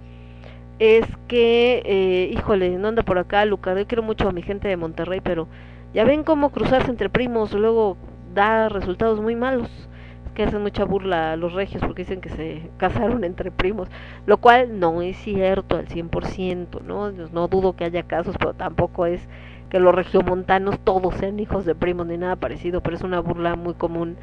es 0.79 1.07
que 1.27 1.83
eh, 1.87 2.31
híjole 2.33 2.77
no 2.77 2.89
anda 2.89 3.03
por 3.03 3.19
acá 3.19 3.45
Lucas 3.47 3.77
yo 3.77 3.87
quiero 3.87 4.03
mucho 4.03 4.29
a 4.29 4.33
mi 4.33 4.43
gente 4.43 4.69
de 4.69 4.77
Monterrey 4.77 5.21
pero 5.21 5.49
ya 5.93 6.05
ven 6.05 6.23
cómo 6.23 6.51
cruzarse 6.51 6.91
entre 6.91 7.09
primos 7.09 7.53
luego 7.53 7.97
da 8.35 8.69
resultados 8.69 9.21
muy 9.21 9.35
malos 9.35 9.88
que 10.39 10.45
hacen 10.45 10.63
mucha 10.63 10.85
burla 10.85 11.33
a 11.33 11.37
los 11.37 11.53
regios 11.53 11.83
porque 11.83 12.03
dicen 12.03 12.21
que 12.21 12.29
se 12.29 12.71
casaron 12.77 13.25
entre 13.25 13.51
primos, 13.51 13.89
lo 14.25 14.37
cual 14.37 14.79
no 14.79 15.03
es 15.03 15.17
cierto 15.17 15.75
al 15.75 15.89
100%, 15.89 16.81
¿no? 16.83 17.11
No 17.11 17.49
dudo 17.49 17.75
que 17.75 17.83
haya 17.83 18.05
casos, 18.05 18.37
pero 18.39 18.55
tampoco 18.55 19.07
es 19.07 19.29
que 19.69 19.81
los 19.81 19.93
regiomontanos 19.93 20.79
todos 20.79 21.17
sean 21.17 21.41
hijos 21.41 21.65
de 21.65 21.75
primos 21.75 22.07
ni 22.07 22.19
nada 22.19 22.37
parecido, 22.37 22.81
pero 22.85 22.95
es 22.95 23.03
una 23.03 23.19
burla 23.19 23.57
muy 23.57 23.75
común 23.75 24.17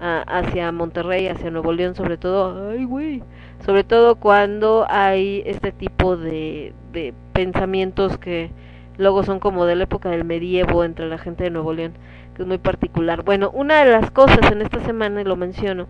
uh, 0.00 0.24
hacia 0.26 0.72
Monterrey, 0.72 1.28
hacia 1.28 1.50
Nuevo 1.50 1.70
León, 1.74 1.94
sobre 1.94 2.16
todo, 2.16 2.70
ay 2.70 2.86
güey, 2.86 3.22
sobre 3.62 3.84
todo 3.84 4.14
cuando 4.14 4.86
hay 4.88 5.42
este 5.44 5.70
tipo 5.70 6.16
de, 6.16 6.72
de 6.92 7.12
pensamientos 7.34 8.16
que 8.16 8.50
luego 8.96 9.22
son 9.22 9.38
como 9.38 9.66
de 9.66 9.76
la 9.76 9.84
época 9.84 10.08
del 10.08 10.24
medievo 10.24 10.82
entre 10.82 11.10
la 11.10 11.18
gente 11.18 11.44
de 11.44 11.50
Nuevo 11.50 11.74
León 11.74 11.92
es 12.38 12.46
muy 12.46 12.58
particular. 12.58 13.22
Bueno, 13.22 13.50
una 13.52 13.84
de 13.84 13.90
las 13.90 14.10
cosas 14.10 14.50
en 14.50 14.62
esta 14.62 14.80
semana, 14.80 15.20
y 15.20 15.24
lo 15.24 15.36
menciono, 15.36 15.86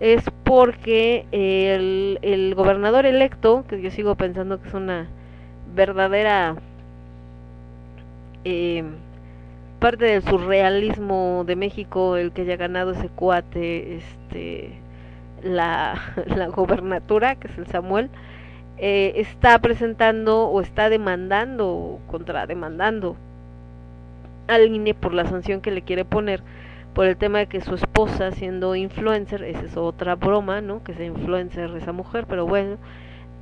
es 0.00 0.24
porque 0.42 1.26
el, 1.30 2.18
el 2.22 2.54
gobernador 2.54 3.06
electo, 3.06 3.64
que 3.68 3.80
yo 3.80 3.90
sigo 3.90 4.14
pensando 4.16 4.60
que 4.60 4.68
es 4.68 4.74
una 4.74 5.06
verdadera 5.74 6.56
eh, 8.44 8.84
parte 9.78 10.04
del 10.06 10.22
surrealismo 10.22 11.44
de 11.46 11.56
México, 11.56 12.16
el 12.16 12.32
que 12.32 12.42
haya 12.42 12.56
ganado 12.56 12.92
ese 12.92 13.08
cuate, 13.08 13.96
este, 13.96 14.78
la, 15.42 15.94
la 16.26 16.48
gobernatura, 16.48 17.36
que 17.36 17.48
es 17.48 17.58
el 17.58 17.66
Samuel, 17.66 18.10
eh, 18.78 19.12
está 19.16 19.58
presentando 19.60 20.48
o 20.48 20.60
está 20.60 20.88
demandando, 20.88 22.00
contrademandando 22.08 23.16
al 24.46 24.94
por 25.00 25.14
la 25.14 25.26
sanción 25.26 25.60
que 25.60 25.70
le 25.70 25.82
quiere 25.82 26.04
poner 26.04 26.42
por 26.94 27.06
el 27.06 27.16
tema 27.16 27.38
de 27.38 27.46
que 27.46 27.60
su 27.60 27.74
esposa 27.74 28.30
siendo 28.30 28.76
influencer, 28.76 29.42
esa 29.42 29.62
es 29.62 29.76
otra 29.76 30.14
broma, 30.14 30.60
¿no? 30.60 30.82
Que 30.84 30.94
sea 30.94 31.06
influencer 31.06 31.70
esa 31.76 31.92
mujer, 31.92 32.26
pero 32.28 32.46
bueno, 32.46 32.78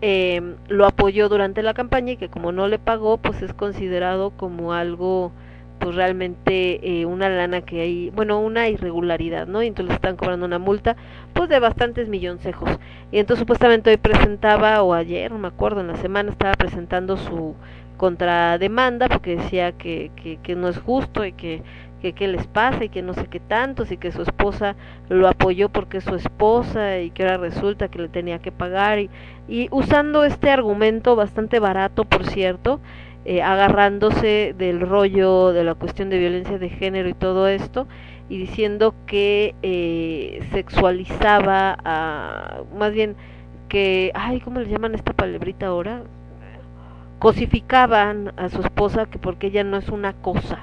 eh, 0.00 0.40
lo 0.68 0.86
apoyó 0.86 1.28
durante 1.28 1.62
la 1.62 1.74
campaña 1.74 2.12
y 2.12 2.16
que 2.16 2.28
como 2.28 2.50
no 2.50 2.66
le 2.66 2.78
pagó, 2.78 3.18
pues 3.18 3.42
es 3.42 3.52
considerado 3.52 4.30
como 4.30 4.72
algo, 4.72 5.32
pues 5.78 5.94
realmente 5.94 7.00
eh, 7.00 7.06
una 7.06 7.28
lana 7.28 7.60
que 7.60 7.82
hay, 7.82 8.10
bueno, 8.10 8.40
una 8.40 8.68
irregularidad, 8.68 9.46
¿no? 9.46 9.62
Y 9.62 9.66
entonces 9.66 9.90
le 9.90 9.94
están 9.96 10.16
cobrando 10.16 10.46
una 10.46 10.58
multa, 10.58 10.96
pues 11.34 11.50
de 11.50 11.60
bastantes 11.60 12.08
milloncejos. 12.08 12.70
Y 13.12 13.18
entonces 13.18 13.40
supuestamente 13.40 13.90
hoy 13.90 13.98
presentaba, 13.98 14.82
o 14.82 14.94
ayer, 14.94 15.30
no 15.30 15.38
me 15.38 15.48
acuerdo, 15.48 15.82
en 15.82 15.88
la 15.88 15.96
semana 15.96 16.30
estaba 16.30 16.54
presentando 16.54 17.16
su 17.18 17.54
contrademanda 18.02 19.08
porque 19.08 19.36
decía 19.36 19.70
que, 19.70 20.10
que, 20.42 20.56
no 20.56 20.66
es 20.66 20.76
justo 20.76 21.24
y 21.24 21.30
que, 21.30 21.62
que 22.00 22.26
les 22.26 22.48
pasa 22.48 22.82
y 22.82 22.88
que 22.88 23.00
no 23.00 23.14
sé 23.14 23.28
qué 23.28 23.38
tantos 23.38 23.92
y 23.92 23.96
que 23.96 24.10
su 24.10 24.22
esposa 24.22 24.74
lo 25.08 25.28
apoyó 25.28 25.68
porque 25.68 25.98
es 25.98 26.04
su 26.04 26.16
esposa 26.16 26.98
y 26.98 27.12
que 27.12 27.22
ahora 27.22 27.36
resulta 27.36 27.86
que 27.86 28.00
le 28.00 28.08
tenía 28.08 28.40
que 28.40 28.50
pagar. 28.50 28.98
Y, 28.98 29.08
y 29.48 29.68
usando 29.70 30.24
este 30.24 30.50
argumento 30.50 31.14
bastante 31.14 31.60
barato 31.60 32.04
por 32.04 32.26
cierto 32.26 32.80
eh, 33.24 33.40
agarrándose 33.40 34.52
del 34.58 34.80
rollo 34.80 35.52
de 35.52 35.62
la 35.62 35.76
cuestión 35.76 36.10
de 36.10 36.18
violencia 36.18 36.58
de 36.58 36.70
género 36.70 37.08
y 37.08 37.14
todo 37.14 37.46
esto 37.46 37.86
y 38.28 38.36
diciendo 38.36 38.96
que 39.06 39.54
eh, 39.62 40.44
sexualizaba 40.50 42.64
más 42.76 42.92
bien 42.92 43.14
que 43.68 44.10
ay 44.16 44.40
cómo 44.40 44.58
le 44.58 44.68
llaman 44.68 44.96
esta 44.96 45.12
palabrita 45.12 45.68
ahora 45.68 46.02
cosificaban 47.22 48.32
a 48.36 48.48
su 48.48 48.62
esposa 48.62 49.06
que 49.06 49.16
porque 49.16 49.46
ella 49.46 49.62
no 49.62 49.76
es 49.76 49.88
una 49.90 50.12
cosa 50.12 50.58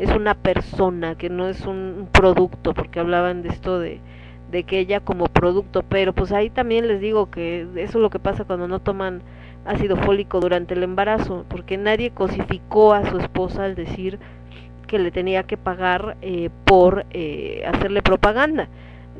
es 0.00 0.10
una 0.10 0.34
persona 0.34 1.14
que 1.14 1.30
no 1.30 1.46
es 1.46 1.64
un 1.64 2.08
producto 2.10 2.74
porque 2.74 2.98
hablaban 2.98 3.42
de 3.42 3.50
esto 3.50 3.78
de 3.78 4.00
de 4.50 4.64
que 4.64 4.80
ella 4.80 4.98
como 4.98 5.26
producto 5.26 5.84
pero 5.88 6.12
pues 6.12 6.32
ahí 6.32 6.50
también 6.50 6.88
les 6.88 7.00
digo 7.00 7.30
que 7.30 7.68
eso 7.76 7.98
es 7.98 8.02
lo 8.02 8.10
que 8.10 8.18
pasa 8.18 8.44
cuando 8.44 8.66
no 8.66 8.80
toman 8.80 9.22
ácido 9.64 9.94
fólico 9.94 10.40
durante 10.40 10.74
el 10.74 10.82
embarazo 10.82 11.44
porque 11.48 11.76
nadie 11.76 12.10
cosificó 12.10 12.94
a 12.94 13.08
su 13.08 13.18
esposa 13.18 13.64
al 13.64 13.76
decir 13.76 14.18
que 14.88 14.98
le 14.98 15.12
tenía 15.12 15.44
que 15.44 15.56
pagar 15.56 16.16
eh, 16.20 16.50
por 16.64 17.06
eh, 17.10 17.62
hacerle 17.64 18.02
propaganda 18.02 18.66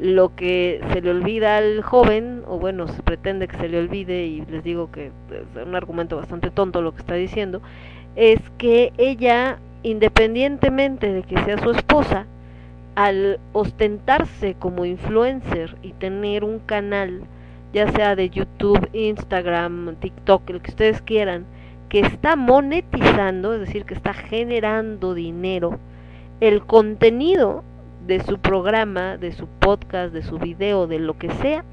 lo 0.01 0.35
que 0.35 0.81
se 0.93 1.01
le 1.01 1.11
olvida 1.11 1.59
al 1.59 1.83
joven, 1.83 2.43
o 2.47 2.59
bueno, 2.59 2.89
se 2.89 3.03
pretende 3.03 3.49
que 3.49 3.57
se 3.57 3.69
le 3.69 3.79
olvide, 3.79 4.25
y 4.27 4.45
les 4.47 4.65
digo 4.65 4.91
que 4.91 5.07
es 5.07 5.67
un 5.67 5.75
argumento 5.75 6.17
bastante 6.17 6.51
tonto 6.51 6.83
lo 6.83 6.93
que 6.93 7.01
está 7.01 7.15
diciendo, 7.15 7.61
es 8.17 8.41
que 8.59 8.93
ella, 8.99 9.59
independientemente 9.83 11.13
de 11.13 11.23
que 11.23 11.43
sea 11.45 11.59
su 11.59 11.71
esposa, 11.71 12.27
al 12.95 13.39
ostentarse 13.53 14.55
como 14.59 14.85
influencer 14.85 15.77
y 15.83 15.93
tener 15.93 16.45
un 16.45 16.59
canal, 16.59 17.23
ya 17.73 17.91
sea 17.93 18.17
de 18.17 18.29
YouTube, 18.29 18.89
Instagram, 18.93 19.97
TikTok, 19.97 20.51
el 20.51 20.61
que 20.61 20.71
ustedes 20.71 21.01
quieran, 21.03 21.47
que 21.89 22.01
está 22.01 22.37
monetizando, 22.37 23.55
es 23.55 23.61
decir, 23.61 23.85
que 23.85 23.95
está 23.95 24.15
generando 24.15 25.15
dinero, 25.15 25.79
el 26.41 26.65
contenido 26.65 27.65
de 28.07 28.21
su 28.21 28.39
programa, 28.39 29.17
de 29.17 29.33
su 29.33 29.47
podcast, 29.47 30.13
de 30.13 30.23
su 30.23 30.39
video, 30.39 30.87
de 30.87 30.99
lo 30.99 31.17
que 31.19 31.31
sea, 31.31 31.65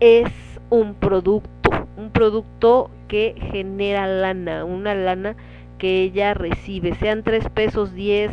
es 0.00 0.30
un 0.70 0.94
producto, 0.94 1.70
un 1.96 2.10
producto 2.10 2.90
que 3.08 3.34
genera 3.52 4.06
lana, 4.06 4.64
una 4.64 4.94
lana 4.94 5.36
que 5.78 6.02
ella 6.02 6.34
recibe, 6.34 6.94
sean 6.94 7.22
tres 7.22 7.48
pesos, 7.48 7.94
diez, 7.94 8.30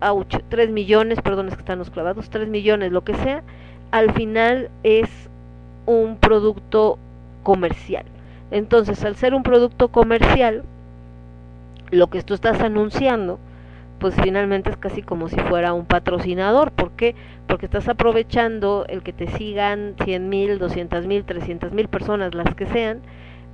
ouch, 0.00 0.36
tres 0.48 0.70
millones, 0.70 1.20
perdón, 1.22 1.48
es 1.48 1.54
que 1.54 1.60
están 1.60 1.78
los 1.78 1.90
clavados, 1.90 2.30
tres 2.30 2.48
millones, 2.48 2.92
lo 2.92 3.04
que 3.04 3.14
sea, 3.14 3.42
al 3.90 4.12
final 4.12 4.70
es 4.82 5.08
un 5.86 6.16
producto 6.16 6.98
comercial. 7.42 8.04
Entonces, 8.50 9.04
al 9.04 9.16
ser 9.16 9.34
un 9.34 9.42
producto 9.42 9.88
comercial, 9.88 10.64
lo 11.90 12.08
que 12.08 12.22
tú 12.22 12.34
estás 12.34 12.60
anunciando, 12.60 13.38
pues 13.98 14.14
finalmente 14.22 14.70
es 14.70 14.76
casi 14.76 15.02
como 15.02 15.28
si 15.28 15.36
fuera 15.36 15.72
un 15.72 15.84
patrocinador. 15.84 16.72
¿Por 16.72 16.92
qué? 16.92 17.14
Porque 17.46 17.66
estás 17.66 17.88
aprovechando 17.88 18.86
el 18.88 19.02
que 19.02 19.12
te 19.12 19.26
sigan 19.26 19.94
100 20.04 20.28
mil, 20.28 20.58
200 20.58 21.06
mil, 21.06 21.24
300 21.24 21.72
mil 21.72 21.88
personas, 21.88 22.34
las 22.34 22.54
que 22.54 22.66
sean, 22.66 23.00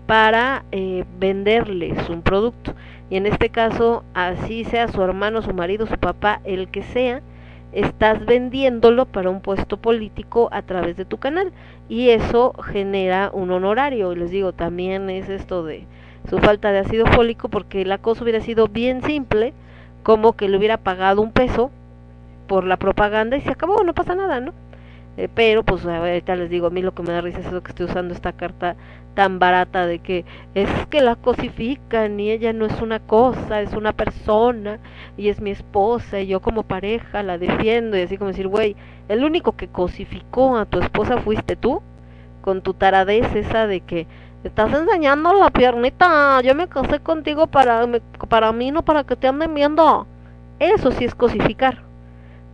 para 0.07 0.65
eh, 0.73 1.05
venderles 1.19 2.09
un 2.09 2.23
producto. 2.23 2.75
Y 3.11 3.17
en 3.17 3.27
este 3.27 3.49
caso, 3.49 4.05
así 4.15 4.65
sea 4.65 4.89
su 4.89 5.03
hermano, 5.03 5.43
su 5.43 5.55
marido, 5.55 5.87
su 5.87 5.97
papá, 5.97 6.41
el 6.45 6.69
que 6.69 6.83
sea, 6.83 7.23
estás 7.73 8.25
vendiéndolo 8.25 9.07
para 9.07 9.31
un 9.31 9.41
puesto 9.41 9.79
político 9.79 10.49
a 10.53 10.63
través 10.63 10.97
de 10.97 11.05
tu 11.05 11.19
canal. 11.19 11.53
Y 11.89 12.11
eso 12.11 12.53
genera 12.63 13.31
un 13.33 13.51
honorario. 13.51 14.13
Y 14.13 14.17
les 14.17 14.31
digo, 14.31 14.53
también 14.53 15.09
es 15.09 15.29
esto 15.29 15.65
de 15.65 15.87
su 16.29 16.39
falta 16.39 16.73
de 16.73 16.81
ácido 16.81 17.07
fólico, 17.07 17.49
porque 17.49 17.85
la 17.85 17.99
cosa 17.99 18.23
hubiera 18.23 18.41
sido 18.41 18.69
bien 18.69 19.03
simple 19.03 19.55
como 20.05 20.35
que 20.35 20.49
le 20.49 20.57
hubiera 20.57 20.77
pagado 20.77 21.21
un 21.23 21.33
peso 21.33 21.73
por 22.47 22.65
la 22.65 22.77
propaganda 22.77 23.37
y 23.37 23.41
se 23.41 23.51
acabó, 23.51 23.83
no 23.83 23.95
pasa 23.95 24.15
nada, 24.15 24.39
¿no? 24.41 24.53
Eh, 25.17 25.29
pero 25.33 25.63
pues 25.65 25.85
ahorita 25.87 26.37
les 26.37 26.51
digo, 26.51 26.67
a 26.67 26.71
mí 26.71 26.83
lo 26.83 26.95
que 26.95 27.03
me 27.03 27.13
da 27.13 27.21
risa 27.21 27.39
es 27.41 27.47
eso 27.47 27.63
que 27.63 27.71
estoy 27.71 27.87
usando 27.87 28.15
esta 28.15 28.33
carta 28.33 28.77
tan 29.15 29.39
barata 29.39 29.87
de 29.87 30.01
que 30.01 30.25
es 30.55 30.69
que 30.91 31.01
la 31.01 31.17
cosifican 31.17 32.19
y 32.19 32.33
ella 32.33 32.53
no 32.53 32.67
es 32.67 32.83
una 32.83 32.99
cosa, 32.99 33.61
es 33.61 33.73
una 33.73 33.93
persona 33.93 34.79
y 35.17 35.29
es 35.29 35.41
mi 35.41 35.51
esposa 35.51 36.21
y 36.21 36.27
yo 36.27 36.41
como 36.41 36.65
pareja 36.65 37.23
la 37.23 37.39
defiendo 37.39 37.97
y 37.97 38.03
así 38.03 38.19
como 38.19 38.29
decir, 38.29 38.49
güey, 38.49 38.77
el 39.09 39.25
único 39.25 39.53
que 39.57 39.69
cosificó 39.69 40.59
a 40.59 40.67
tu 40.67 40.81
esposa 40.81 41.19
fuiste 41.19 41.57
tú 41.57 41.81
con 42.43 42.61
tu 42.61 42.75
taradez 42.75 43.35
esa 43.35 43.67
de 43.67 43.81
que 43.81 44.07
estás 44.45 44.73
enseñando 44.73 45.33
la 45.33 45.51
piernita, 45.51 46.41
yo 46.43 46.55
me 46.55 46.69
casé 46.69 47.01
contigo 47.01 47.47
para, 47.47 47.87
para 48.29 48.53
mí, 48.53 48.71
no 48.71 48.85
para 48.85 49.05
que 49.05 49.17
te 49.17 49.27
anden 49.27 49.55
viendo. 49.55 50.07
Eso 50.59 50.93
sí 50.93 51.05
es 51.05 51.15
cosificar. 51.15 51.83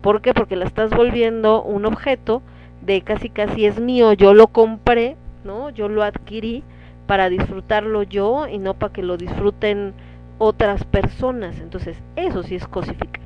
¿Por 0.01 0.23
qué? 0.23 0.33
Porque 0.33 0.57
la 0.57 0.65
estás 0.65 0.91
volviendo 0.91 1.63
un 1.63 1.85
objeto 1.85 2.43
de 2.81 3.03
casi 3.03 3.29
casi 3.29 3.67
es 3.67 3.79
mío, 3.79 4.15
yo 4.15 4.33
lo 4.33 4.47
compré, 4.47 5.17
¿no? 5.45 5.71
Yo 5.71 5.89
lo 5.89 6.03
adquirí 6.03 6.65
para 7.07 7.29
disfrutarlo 7.29 8.03
yo 8.05 8.47
y 8.47 8.59
no 8.59 8.75
para 8.75 8.93
que 8.93 9.03
lo 9.03 9.17
disfruten 9.17 9.93
otras 10.39 10.85
personas. 10.85 11.59
Entonces, 11.59 12.01
eso 12.17 12.43
sí 12.43 12.55
es 12.55 12.67
cosificar. 12.67 13.21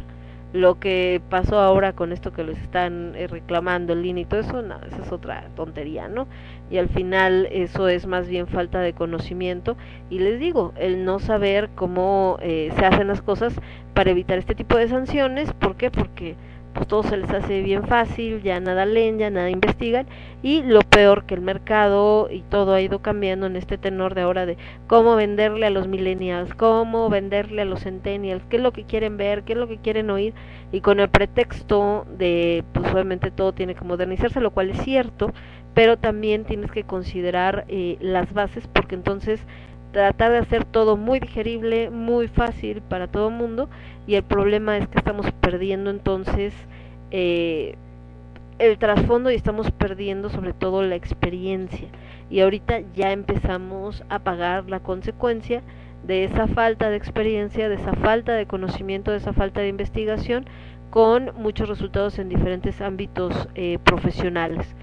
Lo 0.53 0.79
que 0.79 1.21
pasó 1.31 1.59
ahora 1.59 1.93
con 1.93 2.13
esto 2.13 2.33
que 2.33 2.45
les 2.45 2.59
están 2.59 3.15
eh, 3.17 3.27
reclamando 3.27 3.93
el 3.93 4.07
INE 4.07 4.23
y 4.23 4.25
todo 4.25 4.41
eso, 4.41 4.63
no, 4.63 4.77
esa 4.87 5.03
es 5.03 5.13
otra 5.13 5.49
tontería, 5.57 6.09
¿no? 6.09 6.27
Y 6.71 6.79
al 6.79 6.89
final 6.89 7.49
eso 7.51 7.89
es 7.89 8.07
más 8.07 8.29
bien 8.29 8.47
falta 8.47 8.81
de 8.81 8.95
conocimiento. 8.95 9.77
Y 10.11 10.19
les 10.19 10.41
digo, 10.41 10.73
el 10.77 11.05
no 11.05 11.19
saber 11.19 11.71
cómo 11.75 12.39
eh, 12.41 12.73
se 12.77 12.85
hacen 12.85 13.09
las 13.09 13.23
cosas 13.23 13.55
para 13.95 14.11
evitar 14.11 14.39
este 14.39 14.55
tipo 14.55 14.77
de 14.77 14.89
sanciones, 14.89 15.53
¿por 15.53 15.77
qué? 15.77 15.91
Porque 15.91 16.37
pues 16.75 16.89
todo 16.89 17.05
se 17.05 17.17
les 17.17 17.31
hace 17.31 17.63
bien 17.63 17.85
fácil, 17.85 18.43
ya 18.43 18.59
nada 18.59 18.85
leen, 18.85 19.19
ya 19.19 19.31
nada 19.31 19.49
investigan. 19.49 20.07
Y 20.43 20.63
lo 20.63 20.81
peor 20.81 21.25
que 21.25 21.35
el 21.35 21.41
mercado 21.41 22.29
y 22.31 22.43
todo 22.43 22.75
ha 22.75 22.81
ido 22.81 22.99
cambiando 22.99 23.47
en 23.47 23.57
este 23.57 23.79
tenor 23.79 24.15
de 24.15 24.23
ahora 24.23 24.45
de 24.45 24.59
cómo 24.89 25.15
venderle 25.15 25.67
a 25.67 25.71
los 25.71 25.87
millennials, 25.87 26.53
cómo 26.55 27.09
venderle 27.09 27.63
a 27.63 27.65
los 27.65 27.85
centennials, 27.85 28.45
qué 28.51 28.57
es 28.57 28.63
lo 28.63 28.73
que 28.73 28.85
quieren 28.85 29.17
ver, 29.17 29.45
qué 29.45 29.53
es 29.53 29.59
lo 29.59 29.69
que 29.69 29.79
quieren 29.79 30.11
oír. 30.11 30.35
Y 30.73 30.81
con 30.81 30.99
el 30.99 31.09
pretexto 31.09 32.05
de 32.19 32.65
pues 32.73 32.93
obviamente 32.93 33.31
todo 33.31 33.53
tiene 33.53 33.77
que 33.77 33.85
modernizarse, 33.85 34.41
lo 34.41 34.51
cual 34.51 34.71
es 34.71 34.83
cierto, 34.83 35.33
pero 35.75 35.99
también 35.99 36.45
tienes 36.45 36.71
que 36.71 36.85
considerar 36.85 37.65
eh, 37.69 37.99
las 38.01 38.33
bases 38.33 38.67
porque 38.69 38.95
entonces 38.95 39.41
tratar 39.93 40.33
de 40.33 40.39
hacer 40.39 40.65
todo 40.65 40.97
muy 40.97 41.21
digerible, 41.21 41.91
muy 41.91 42.29
fácil 42.29 42.81
para 42.83 43.07
todo 43.09 43.29
el 43.29 43.35
mundo 43.35 43.69
y 44.07 44.15
el 44.15 44.23
problema 44.23 44.77
es 44.77 44.89
que 44.89 44.99
estamos 44.99 45.31
perdiendo 45.41 45.91
entonces 45.91 46.53
eh, 47.11 47.77
el 48.59 48.79
trasfondo 48.79 49.31
y 49.31 49.35
estamos 49.35 49.71
perdiendo 49.73 50.31
sobre 50.31 50.53
todo 50.53 50.83
la 50.83 50.95
experiencia. 50.95 51.89
Y 52.31 52.41
ahorita 52.41 52.81
ya 52.95 53.13
empezamos 53.13 54.05
a 54.09 54.21
pagar 54.21 54.69
la 54.69 54.81
consecuencia 54.81 55.63
de 56.07 56.25
esa 56.25 56.47
falta 56.47 56.91
de 56.91 56.97
experiencia, 56.97 57.69
de 57.69 57.77
esa 57.77 57.95
falta 57.95 58.33
de 58.35 58.47
conocimiento, 58.47 59.11
de 59.11 59.19
esa 59.19 59.33
falta 59.33 59.61
de 59.61 59.69
investigación 59.69 60.47
con 60.91 61.33
muchos 61.37 61.69
resultados 61.69 62.19
en 62.19 62.29
diferentes 62.29 62.81
ámbitos 62.81 63.49
eh, 63.55 63.79
profesionales 63.83 64.75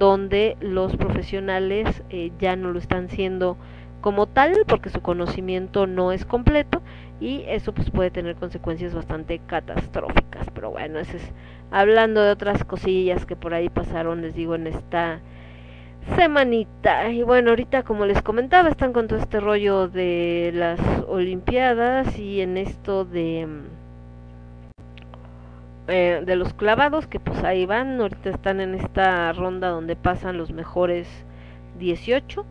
donde 0.00 0.56
los 0.60 0.96
profesionales 0.96 2.02
eh, 2.08 2.32
ya 2.38 2.56
no 2.56 2.72
lo 2.72 2.78
están 2.78 3.10
siendo 3.10 3.58
como 4.00 4.26
tal 4.26 4.64
porque 4.66 4.88
su 4.88 5.02
conocimiento 5.02 5.86
no 5.86 6.10
es 6.10 6.24
completo 6.24 6.80
y 7.20 7.44
eso 7.46 7.74
pues 7.74 7.90
puede 7.90 8.10
tener 8.10 8.34
consecuencias 8.36 8.94
bastante 8.94 9.42
catastróficas. 9.46 10.48
Pero 10.54 10.70
bueno 10.70 10.98
ese 11.00 11.18
es 11.18 11.32
hablando 11.70 12.22
de 12.22 12.30
otras 12.30 12.64
cosillas 12.64 13.26
que 13.26 13.36
por 13.36 13.52
ahí 13.52 13.68
pasaron 13.68 14.22
les 14.22 14.34
digo 14.34 14.54
en 14.54 14.68
esta 14.68 15.20
semanita. 16.16 17.10
Y 17.10 17.22
bueno 17.22 17.50
ahorita 17.50 17.82
como 17.82 18.06
les 18.06 18.22
comentaba 18.22 18.70
están 18.70 18.94
con 18.94 19.06
todo 19.06 19.18
este 19.18 19.38
rollo 19.38 19.86
de 19.86 20.50
las 20.54 20.80
olimpiadas 21.08 22.18
y 22.18 22.40
en 22.40 22.56
esto 22.56 23.04
de 23.04 23.46
eh, 25.88 26.22
de 26.24 26.36
los 26.36 26.54
clavados 26.54 27.06
que 27.06 27.20
pues 27.20 27.42
ahí 27.42 27.66
van 27.66 28.00
ahorita 28.00 28.30
están 28.30 28.60
en 28.60 28.74
esta 28.74 29.32
ronda 29.32 29.68
donde 29.68 29.96
pasan 29.96 30.38
los 30.38 30.52
mejores 30.52 31.08
18 31.78 32.44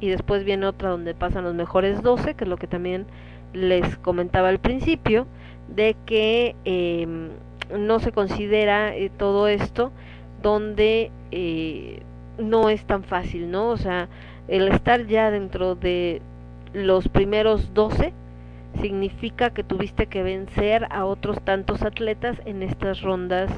y 0.00 0.08
después 0.08 0.44
viene 0.44 0.66
otra 0.66 0.90
donde 0.90 1.14
pasan 1.14 1.44
los 1.44 1.54
mejores 1.54 2.02
12, 2.02 2.34
que 2.34 2.44
es 2.44 2.50
lo 2.50 2.56
que 2.56 2.66
también 2.66 3.06
les 3.52 3.96
comentaba 3.96 4.48
al 4.48 4.58
principio, 4.58 5.26
de 5.68 5.96
que 6.04 6.54
eh, 6.64 7.06
no 7.76 8.00
se 8.00 8.12
considera 8.12 8.94
eh, 8.94 9.10
todo 9.16 9.48
esto 9.48 9.92
donde 10.42 11.10
eh, 11.30 12.02
no 12.38 12.68
es 12.68 12.84
tan 12.84 13.04
fácil, 13.04 13.50
¿no? 13.50 13.70
O 13.70 13.76
sea, 13.76 14.08
el 14.48 14.68
estar 14.68 15.06
ya 15.06 15.30
dentro 15.30 15.74
de 15.74 16.20
los 16.74 17.08
primeros 17.08 17.72
12 17.72 18.12
significa 18.80 19.50
que 19.50 19.64
tuviste 19.64 20.06
que 20.06 20.22
vencer 20.22 20.86
a 20.90 21.04
otros 21.04 21.40
tantos 21.42 21.82
atletas 21.82 22.36
en 22.44 22.62
estas 22.62 23.00
rondas 23.02 23.50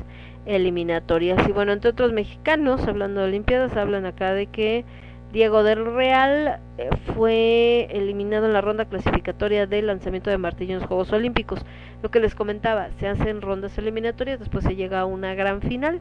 eliminatorias. 0.46 1.46
Y 1.48 1.52
bueno, 1.52 1.72
entre 1.72 1.90
otros 1.90 2.12
mexicanos, 2.12 2.86
hablando 2.86 3.20
de 3.20 3.28
Olimpiadas, 3.28 3.76
hablan 3.76 4.06
acá 4.06 4.32
de 4.32 4.46
que 4.46 4.84
Diego 5.32 5.62
del 5.62 5.84
Real 5.84 6.60
eh, 6.78 6.88
fue 7.14 7.88
eliminado 7.90 8.46
en 8.46 8.52
la 8.52 8.60
ronda 8.60 8.84
clasificatoria 8.84 9.66
del 9.66 9.88
lanzamiento 9.88 10.30
de 10.30 10.38
martillo 10.38 10.74
en 10.74 10.80
los 10.80 10.88
Juegos 10.88 11.12
Olímpicos. 11.12 11.64
Lo 12.02 12.10
que 12.10 12.20
les 12.20 12.34
comentaba, 12.34 12.88
se 12.98 13.08
hacen 13.08 13.42
rondas 13.42 13.76
eliminatorias, 13.78 14.38
después 14.38 14.64
se 14.64 14.76
llega 14.76 15.00
a 15.00 15.04
una 15.04 15.34
gran 15.34 15.60
final 15.60 16.00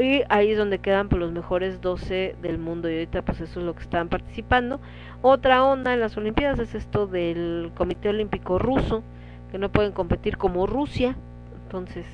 y 0.00 0.22
ahí 0.28 0.52
es 0.52 0.58
donde 0.58 0.78
quedan 0.78 1.08
pues, 1.08 1.20
los 1.20 1.32
mejores 1.32 1.80
12 1.80 2.36
del 2.40 2.58
mundo 2.58 2.88
y 2.88 2.94
ahorita 2.94 3.22
pues 3.22 3.40
eso 3.40 3.60
es 3.60 3.66
lo 3.66 3.74
que 3.74 3.82
están 3.82 4.08
participando. 4.08 4.80
Otra 5.22 5.64
onda 5.64 5.92
en 5.92 6.00
las 6.00 6.16
Olimpiadas 6.16 6.58
es 6.58 6.74
esto 6.74 7.06
del 7.06 7.70
Comité 7.74 8.08
Olímpico 8.08 8.58
Ruso, 8.58 9.02
que 9.50 9.58
no 9.58 9.70
pueden 9.70 9.92
competir 9.92 10.36
como 10.38 10.66
Rusia, 10.66 11.16
entonces, 11.64 12.06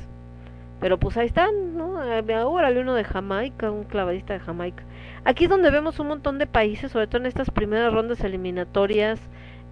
pero 0.80 0.98
pues 0.98 1.16
ahí 1.16 1.26
están, 1.26 1.76
¿no? 1.76 2.00
Ahora 2.00 2.70
uno 2.70 2.94
de 2.94 3.04
Jamaica, 3.04 3.70
un 3.70 3.84
clavadista 3.84 4.34
de 4.34 4.40
Jamaica. 4.40 4.82
Aquí 5.24 5.44
es 5.44 5.50
donde 5.50 5.70
vemos 5.70 5.98
un 5.98 6.08
montón 6.08 6.38
de 6.38 6.46
países, 6.46 6.92
sobre 6.92 7.06
todo 7.06 7.18
en 7.18 7.26
estas 7.26 7.50
primeras 7.50 7.92
rondas 7.92 8.20
eliminatorias 8.20 9.20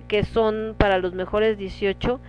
que 0.09 0.25
son 0.25 0.75
para 0.79 0.99
los 0.99 1.15
mejores 1.15 1.59
18 1.59 2.21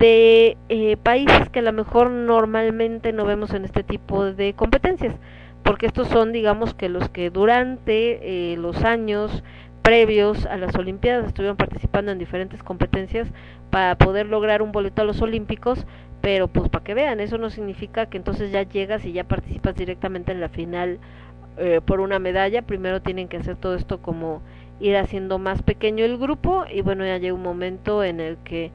de 0.00 0.56
eh, 0.70 0.96
países 0.96 1.50
que 1.50 1.58
a 1.58 1.62
lo 1.62 1.74
mejor 1.74 2.10
normalmente 2.10 3.12
no 3.12 3.26
vemos 3.26 3.52
en 3.52 3.66
este 3.66 3.84
tipo 3.84 4.24
de 4.24 4.54
competencias, 4.54 5.14
porque 5.62 5.86
estos 5.86 6.08
son, 6.08 6.32
digamos, 6.32 6.72
que 6.72 6.88
los 6.88 7.10
que 7.10 7.28
durante 7.28 8.52
eh, 8.52 8.56
los 8.56 8.82
años 8.82 9.44
previos 9.82 10.46
a 10.46 10.56
las 10.56 10.74
Olimpiadas 10.74 11.26
estuvieron 11.26 11.58
participando 11.58 12.12
en 12.12 12.18
diferentes 12.18 12.62
competencias 12.62 13.28
para 13.70 13.96
poder 13.96 14.26
lograr 14.26 14.62
un 14.62 14.72
boleto 14.72 15.02
a 15.02 15.04
los 15.04 15.20
Olímpicos, 15.20 15.86
pero 16.22 16.48
pues 16.48 16.70
para 16.70 16.82
que 16.82 16.94
vean, 16.94 17.20
eso 17.20 17.36
no 17.36 17.50
significa 17.50 18.06
que 18.06 18.16
entonces 18.16 18.50
ya 18.50 18.62
llegas 18.62 19.04
y 19.04 19.12
ya 19.12 19.24
participas 19.24 19.74
directamente 19.74 20.32
en 20.32 20.40
la 20.40 20.48
final 20.48 20.98
eh, 21.58 21.80
por 21.84 22.00
una 22.00 22.18
medalla, 22.18 22.62
primero 22.62 23.02
tienen 23.02 23.28
que 23.28 23.36
hacer 23.36 23.56
todo 23.56 23.74
esto 23.74 24.00
como 24.00 24.40
ir 24.80 24.96
haciendo 24.96 25.38
más 25.38 25.62
pequeño 25.62 26.06
el 26.06 26.16
grupo 26.16 26.64
y 26.72 26.80
bueno, 26.80 27.04
ya 27.04 27.18
llega 27.18 27.34
un 27.34 27.42
momento 27.42 28.02
en 28.02 28.20
el 28.20 28.38
que 28.38 28.70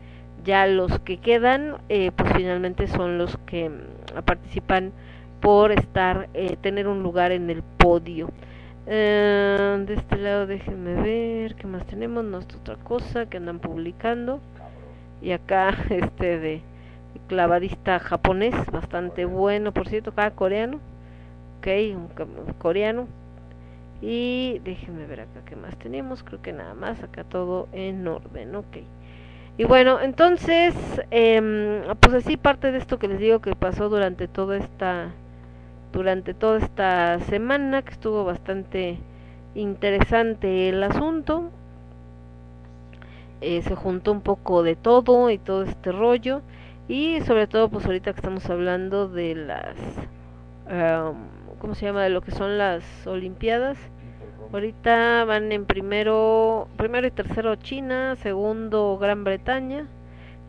ya 0.46 0.68
los 0.68 1.00
que 1.00 1.18
quedan 1.18 1.78
eh, 1.90 2.12
pues 2.16 2.32
finalmente 2.34 2.88
son 2.88 3.18
los 3.18 3.36
que 3.46 3.70
mm, 3.70 4.22
participan 4.26 4.94
por 5.42 5.72
estar 5.72 6.30
eh, 6.34 6.56
tener 6.62 6.88
un 6.88 7.04
lugar 7.04 7.32
en 7.32 7.50
el 7.50 7.64
podio. 7.64 8.30
Eh, 8.88 9.84
de 9.88 9.94
este 9.96 10.18
lado 10.18 10.46
déjenme 10.46 10.94
ver 11.02 11.56
qué 11.56 11.66
más 11.66 11.86
tenemos 11.88 12.24
no 12.24 12.40
es 12.40 12.46
otra 12.56 12.76
cosa 12.78 13.26
que 13.26 13.38
andan 13.38 13.60
publicando. 13.60 14.40
Y 15.22 15.32
acá 15.32 15.76
este 15.90 16.40
de 16.40 16.62
clavadista 17.28 18.00
japonés 18.00 18.54
bastante 18.72 19.26
bueno 19.26 19.74
por 19.74 19.90
cierto 19.90 20.12
acá 20.12 20.32
coreano. 20.32 20.80
Ok 21.60 21.68
un 21.96 22.54
coreano. 22.60 23.08
Y 24.02 24.62
déjenme 24.64 25.08
ver 25.08 25.22
acá 25.22 25.42
qué 25.46 25.56
más 25.56 25.76
tenemos 25.78 26.22
creo 26.24 26.42
que 26.42 26.54
nada 26.54 26.76
más 26.76 27.02
acá 27.02 27.24
todo 27.24 27.68
en 27.72 28.08
orden 28.08 28.56
ok 28.56 28.78
y 29.58 29.64
bueno, 29.64 30.02
entonces, 30.02 30.76
em, 31.12 31.82
pues 32.02 32.14
así 32.16 32.36
parte 32.38 32.72
de 32.72 32.78
esto 32.78 33.00
que 33.00 33.08
les 33.08 33.20
digo 33.20 33.40
que 33.40 33.56
pasó 33.56 33.88
durante 33.90 34.28
toda 34.28 34.58
esta, 34.58 35.12
durante 35.94 36.34
toda 36.34 36.60
esta 36.60 37.20
semana, 37.22 37.82
que 37.82 37.92
estuvo 37.92 38.26
bastante 38.26 39.00
interesante 39.56 40.70
el 40.70 40.84
asunto. 40.84 41.52
Eh, 43.42 43.62
se 43.62 43.76
juntó 43.76 44.12
un 44.12 44.22
poco 44.22 44.64
de 44.64 44.76
todo 44.76 45.30
y 45.30 45.38
todo 45.38 45.64
este 45.64 45.92
rollo. 45.94 46.42
Y 46.88 47.22
sobre 47.22 47.48
todo, 47.48 47.70
pues 47.70 47.86
ahorita 47.86 48.12
que 48.14 48.20
estamos 48.20 48.50
hablando 48.50 49.08
de 49.08 49.36
las, 49.36 49.78
em, 50.70 51.16
¿cómo 51.60 51.76
se 51.76 51.86
llama? 51.86 52.04
De 52.04 52.10
lo 52.10 52.22
que 52.22 52.32
son 52.32 52.58
las 52.58 52.84
Olimpiadas. 53.08 53.78
Ahorita 54.52 55.26
van 55.26 55.52
en 55.52 55.66
primero, 55.66 56.68
primero 56.78 57.08
y 57.08 57.12
tercero 57.12 57.56
China, 57.56 58.16
segundo 58.18 58.98
Gran 58.98 59.24
Bretaña. 59.24 59.88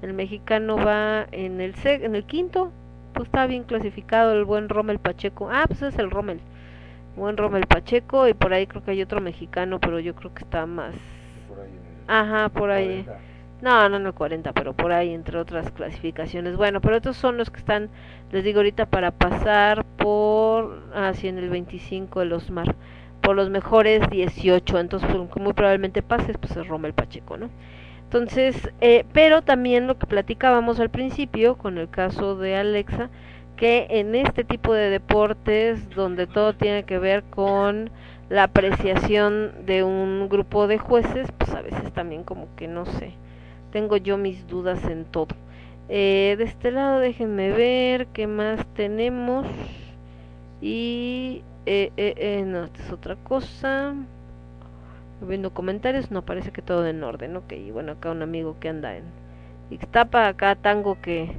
El 0.02 0.12
mexicano 0.12 0.76
va 0.76 1.26
en 1.33 1.60
el 1.60 1.75
en 1.84 2.15
el 2.15 2.25
quinto. 2.25 2.70
Pues 3.15 3.26
está 3.26 3.47
bien 3.47 3.65
clasificado 3.65 4.33
el 4.33 4.44
buen 4.44 4.68
Rommel 4.68 4.99
Pacheco. 4.99 5.49
Ah, 5.50 5.65
pues 5.66 5.83
es 5.83 5.99
el 5.99 6.10
Rommel. 6.10 6.41
Buen 7.16 7.36
Rommel 7.36 7.66
Pacheco 7.66 8.28
y 8.28 8.34
por 8.34 8.52
ahí 8.52 8.66
creo 8.66 8.84
que 8.84 8.91
hay 8.91 9.02
otro 9.02 9.20
mexicano, 9.20 9.81
pero 9.81 9.99
yo 10.00 10.15
creo 10.15 10.34
que 10.34 10.44
está 10.44 10.66
más 10.66 10.94
Ajá, 12.07 12.49
por 12.50 12.70
ahí. 12.70 13.07
No, 13.62 13.89
no 13.89 13.97
en 13.97 14.07
el 14.07 14.12
40, 14.12 14.52
pero 14.52 14.75
por 14.75 14.92
ahí 14.92 15.15
entre 15.15 15.39
otras 15.39 15.70
clasificaciones. 15.73 16.57
Bueno, 16.57 16.81
pero 16.81 16.97
estos 16.97 17.16
son 17.16 17.36
los 17.36 17.50
que 17.50 17.58
están, 17.58 17.89
les 18.31 18.44
digo 18.44 18.58
ahorita, 18.58 18.86
para 18.86 19.10
pasar 19.12 19.84
por, 19.97 20.83
así 20.94 21.26
en 21.26 21.39
el 21.39 21.49
25 21.49 22.20
de 22.20 22.26
los 22.26 22.50
mar, 22.50 22.75
por 23.27 23.35
los 23.35 23.51
mejores 23.51 24.09
18. 24.09 24.79
Entonces, 24.79 25.11
pues, 25.13 25.43
muy 25.43 25.53
probablemente 25.53 26.01
pases, 26.01 26.39
pues 26.39 26.57
es 26.57 26.69
Rommel 26.69 26.95
Pacheco, 26.95 27.37
¿no? 27.37 27.51
Entonces, 28.05 28.71
eh, 28.81 29.05
pero 29.13 29.43
también 29.43 29.89
lo 29.89 29.99
que 29.99 30.07
platicábamos 30.07 30.79
al 30.79 30.91
principio 30.91 31.59
con 31.59 31.77
el 31.77 31.91
caso 31.91 32.37
de 32.37 32.55
Alexa, 32.55 33.11
que 33.57 33.89
en 33.91 34.15
este 34.15 34.45
tipo 34.45 34.73
de 34.73 34.91
deportes 34.91 35.91
donde 35.91 36.29
todo 36.29 36.55
tiene 36.55 36.85
que 36.85 37.01
ver 37.01 37.25
con 37.25 37.91
la 38.29 38.45
apreciación 38.45 39.67
de 39.67 39.83
un 39.83 40.29
grupo 40.29 40.69
de 40.69 40.79
jueces, 40.79 41.33
pues 41.37 41.51
a 41.51 41.63
veces 41.63 41.93
también 41.93 42.23
como 42.23 42.47
que 42.55 42.69
no 42.69 42.87
sé, 42.87 43.15
tengo 43.73 43.97
yo 43.97 44.19
mis 44.19 44.47
dudas 44.47 44.85
en 44.85 45.05
todo. 45.05 45.35
Eh, 45.89 46.37
de 46.39 46.45
este 46.45 46.71
lado 46.71 47.01
déjenme 47.01 47.51
ver 47.51 48.07
qué 48.09 48.29
más 48.29 48.65
tenemos 48.75 49.49
y 50.67 51.45
eh, 51.65 51.93
eh, 51.97 52.15
eh, 52.17 52.43
no, 52.45 52.65
esta 52.65 52.83
es 52.83 52.91
otra 52.91 53.15
cosa. 53.15 53.95
Viendo 55.20 55.55
comentarios, 55.55 56.11
no 56.11 56.23
parece 56.23 56.51
que 56.51 56.61
todo 56.61 56.86
en 56.86 57.05
orden, 57.05 57.36
ok, 57.36 57.53
bueno 57.73 57.93
acá 57.93 58.11
un 58.11 58.23
amigo 58.23 58.57
que 58.59 58.69
anda 58.69 58.97
en 58.97 59.05
Ixtapa, 59.70 60.27
acá 60.27 60.57
Tango 60.57 61.01
que 61.01 61.36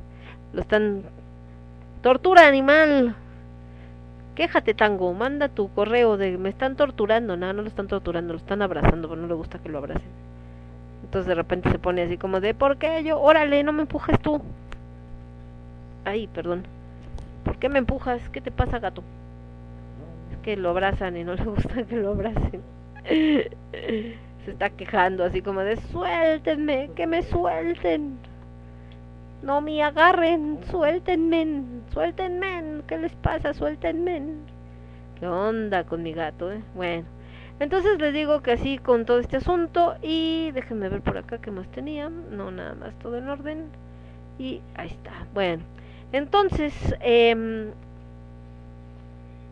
lo 0.53 0.61
están 0.61 1.03
tortura 2.01 2.47
animal 2.47 3.15
quéjate 4.33 4.73
tango, 4.73 5.13
manda 5.13 5.49
tu 5.49 5.73
correo 5.73 6.15
de 6.15 6.37
me 6.37 6.49
están 6.49 6.75
torturando, 6.75 7.35
no, 7.35 7.53
no 7.53 7.61
lo 7.61 7.67
están 7.67 7.87
torturando, 7.87 8.33
lo 8.33 8.39
están 8.39 8.61
abrazando, 8.61 9.09
pero 9.09 9.19
no 9.21 9.27
le 9.27 9.33
gusta 9.33 9.59
que 9.59 9.67
lo 9.67 9.79
abracen. 9.79 10.09
Entonces 11.03 11.27
de 11.27 11.35
repente 11.35 11.69
se 11.71 11.79
pone 11.79 12.03
así 12.03 12.17
como 12.17 12.39
de 12.39 12.53
¿por 12.53 12.77
qué 12.77 13.03
yo? 13.03 13.19
Órale, 13.19 13.63
no 13.63 13.73
me 13.73 13.81
empujes 13.81 14.19
tú. 14.21 14.41
Ay, 16.05 16.27
perdón. 16.27 16.76
¿Por 17.47 17.59
qué 17.59 17.69
me 17.69 17.79
empujas? 17.79 18.21
¿Qué 18.29 18.41
te 18.41 18.51
pasa, 18.51 18.77
gato? 18.79 19.03
Es 20.33 20.37
que 20.39 20.57
lo 20.57 20.71
abrazan 20.71 21.15
y 21.15 21.23
no 21.23 21.33
le 21.33 21.43
gusta 21.45 21.85
que 21.85 21.95
lo 21.95 22.09
abracen. 22.11 22.61
se 23.05 24.51
está 24.51 24.69
quejando 24.71 25.23
así 25.23 25.41
como 25.41 25.61
de 25.61 25.77
suéltenme, 25.77 26.91
que 26.93 27.07
me 27.07 27.23
suelten. 27.23 28.17
No 29.41 29.61
me 29.61 29.81
agarren, 29.81 30.59
suéltenme, 30.69 31.63
suéltenme, 31.93 32.81
¿qué 32.85 32.97
les 32.97 33.15
pasa? 33.15 33.53
Suéltenme. 33.53 34.23
¿Qué 35.17 35.25
onda 35.25 35.85
con 35.85 36.03
mi 36.03 36.11
gato, 36.11 36.51
eh? 36.51 36.61
Bueno, 36.75 37.05
entonces 37.61 37.97
les 37.97 38.13
digo 38.13 38.41
que 38.41 38.51
así 38.51 38.77
con 38.77 39.05
todo 39.05 39.19
este 39.19 39.37
asunto 39.37 39.95
y 40.01 40.51
déjenme 40.51 40.89
ver 40.89 41.01
por 41.01 41.17
acá 41.17 41.37
qué 41.37 41.49
más 41.49 41.69
tenía. 41.71 42.09
No, 42.09 42.51
nada 42.51 42.75
más, 42.75 42.93
todo 42.99 43.17
en 43.17 43.29
orden. 43.29 43.69
Y 44.37 44.61
ahí 44.75 44.89
está. 44.89 45.13
Bueno, 45.33 45.63
entonces, 46.11 46.73
em, 47.01 47.71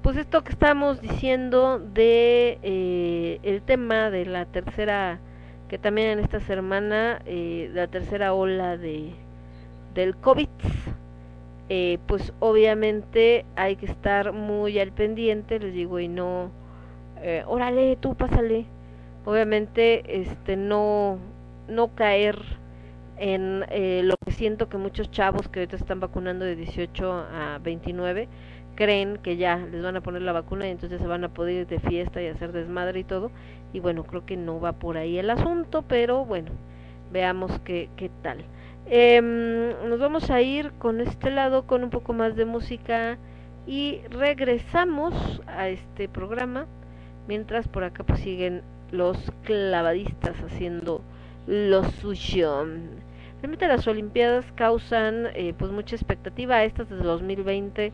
pues 0.01 0.17
esto 0.17 0.43
que 0.43 0.51
estamos 0.51 1.01
diciendo 1.01 1.79
de 1.79 2.59
eh, 2.63 3.39
el 3.43 3.61
tema 3.61 4.09
de 4.09 4.25
la 4.25 4.45
tercera, 4.45 5.19
que 5.67 5.77
también 5.77 6.09
en 6.09 6.19
esta 6.19 6.39
semana, 6.41 7.21
eh, 7.25 7.69
la 7.73 7.87
tercera 7.87 8.33
ola 8.33 8.77
de 8.77 9.11
del 9.95 10.15
COVID, 10.17 10.49
eh, 11.69 11.97
pues 12.05 12.33
obviamente 12.39 13.45
hay 13.55 13.75
que 13.77 13.87
estar 13.87 14.33
muy 14.33 14.77
al 14.79 14.91
pendiente, 14.91 15.59
les 15.59 15.73
digo, 15.73 15.99
y 15.99 16.07
no, 16.07 16.51
eh, 17.21 17.43
órale, 17.47 17.95
tú 17.95 18.13
pásale, 18.15 18.65
obviamente, 19.25 20.21
este, 20.21 20.57
no, 20.57 21.17
no 21.67 21.95
caer 21.95 22.37
en 23.17 23.65
eh, 23.69 24.01
lo 24.03 24.15
que 24.17 24.31
siento 24.31 24.69
que 24.69 24.77
muchos 24.77 25.11
chavos 25.11 25.47
que 25.47 25.59
ahorita 25.61 25.77
están 25.77 25.99
vacunando 25.99 26.45
de 26.45 26.55
18 26.55 27.11
a 27.11 27.59
29 27.63 28.27
creen 28.75 29.17
que 29.17 29.37
ya 29.37 29.57
les 29.57 29.81
van 29.81 29.95
a 29.95 30.01
poner 30.01 30.21
la 30.21 30.33
vacuna 30.33 30.67
y 30.67 30.71
entonces 30.71 30.99
se 30.99 31.07
van 31.07 31.23
a 31.23 31.29
poder 31.29 31.61
ir 31.61 31.67
de 31.67 31.79
fiesta 31.79 32.21
y 32.21 32.27
hacer 32.27 32.51
desmadre 32.51 32.99
y 32.99 33.03
todo, 33.03 33.31
y 33.73 33.79
bueno, 33.79 34.03
creo 34.03 34.25
que 34.25 34.37
no 34.37 34.59
va 34.59 34.73
por 34.73 34.97
ahí 34.97 35.17
el 35.17 35.29
asunto, 35.29 35.83
pero 35.87 36.25
bueno, 36.25 36.51
veamos 37.11 37.59
qué, 37.63 37.89
qué 37.95 38.11
tal. 38.21 38.43
Em, 38.87 39.69
nos 39.89 39.99
vamos 39.99 40.29
a 40.29 40.41
ir 40.41 40.71
con 40.73 41.01
este 41.01 41.31
lado 41.31 41.65
con 41.65 41.83
un 41.83 41.89
poco 41.89 42.13
más 42.13 42.35
de 42.35 42.45
música 42.45 43.17
y 43.65 44.01
regresamos 44.11 45.41
a 45.47 45.69
este 45.69 46.07
programa 46.07 46.67
mientras 47.27 47.67
por 47.67 47.83
acá 47.83 48.03
pues 48.03 48.19
siguen 48.19 48.61
los 48.91 49.17
clavadistas 49.43 50.35
haciendo 50.43 51.01
lo 51.47 51.83
suyo. 51.83 52.65
Realmente 53.41 53.67
las 53.67 53.87
Olimpiadas 53.87 54.45
causan 54.55 55.27
eh, 55.33 55.53
pues 55.57 55.71
mucha 55.71 55.95
expectativa, 55.95 56.63
estas 56.63 56.89
desde 56.89 57.03
2020 57.03 57.93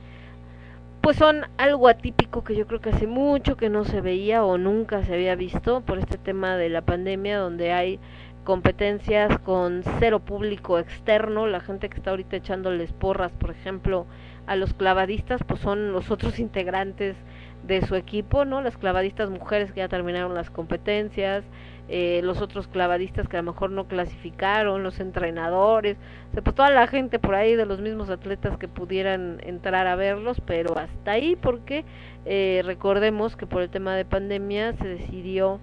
pues 1.01 1.17
son 1.17 1.47
algo 1.57 1.87
atípico 1.87 2.43
que 2.43 2.55
yo 2.55 2.67
creo 2.67 2.79
que 2.79 2.91
hace 2.91 3.07
mucho 3.07 3.57
que 3.57 3.69
no 3.69 3.85
se 3.85 4.01
veía 4.01 4.45
o 4.45 4.59
nunca 4.59 5.03
se 5.03 5.15
había 5.15 5.33
visto 5.35 5.81
por 5.81 5.97
este 5.97 6.19
tema 6.19 6.57
de 6.57 6.69
la 6.69 6.81
pandemia 6.83 7.39
donde 7.39 7.73
hay 7.73 7.99
competencias 8.43 9.39
con 9.39 9.83
cero 9.99 10.19
público 10.19 10.79
externo, 10.79 11.47
la 11.47 11.59
gente 11.59 11.89
que 11.89 11.97
está 11.97 12.11
ahorita 12.11 12.37
echándoles 12.37 12.91
porras, 12.93 13.31
por 13.31 13.51
ejemplo, 13.51 14.05
a 14.47 14.55
los 14.55 14.73
clavadistas, 14.73 15.43
pues 15.43 15.59
son 15.59 15.91
los 15.91 16.09
otros 16.11 16.39
integrantes 16.39 17.15
de 17.63 17.85
su 17.85 17.95
equipo, 17.95 18.45
¿no? 18.45 18.61
Las 18.61 18.77
clavadistas 18.77 19.29
mujeres 19.29 19.71
que 19.71 19.79
ya 19.79 19.87
terminaron 19.87 20.33
las 20.33 20.49
competencias, 20.49 21.43
eh, 21.89 22.21
los 22.23 22.41
otros 22.41 22.67
clavadistas 22.67 23.27
que 23.27 23.37
a 23.37 23.41
lo 23.41 23.51
mejor 23.51 23.71
no 23.71 23.85
clasificaron, 23.87 24.83
los 24.83 24.99
entrenadores, 24.99 25.97
o 26.29 26.33
sea, 26.33 26.41
pues 26.41 26.55
toda 26.55 26.69
la 26.69 26.87
gente 26.87 27.19
por 27.19 27.35
ahí 27.35 27.55
de 27.55 27.65
los 27.65 27.81
mismos 27.81 28.09
atletas 28.09 28.57
que 28.57 28.67
pudieran 28.67 29.39
entrar 29.43 29.87
a 29.87 29.95
verlos, 29.95 30.41
pero 30.45 30.77
hasta 30.77 31.11
ahí 31.11 31.35
porque 31.35 31.83
eh, 32.25 32.61
recordemos 32.65 33.35
que 33.35 33.45
por 33.45 33.61
el 33.61 33.69
tema 33.69 33.95
de 33.95 34.05
pandemia 34.05 34.73
se 34.73 34.87
decidió 34.87 35.59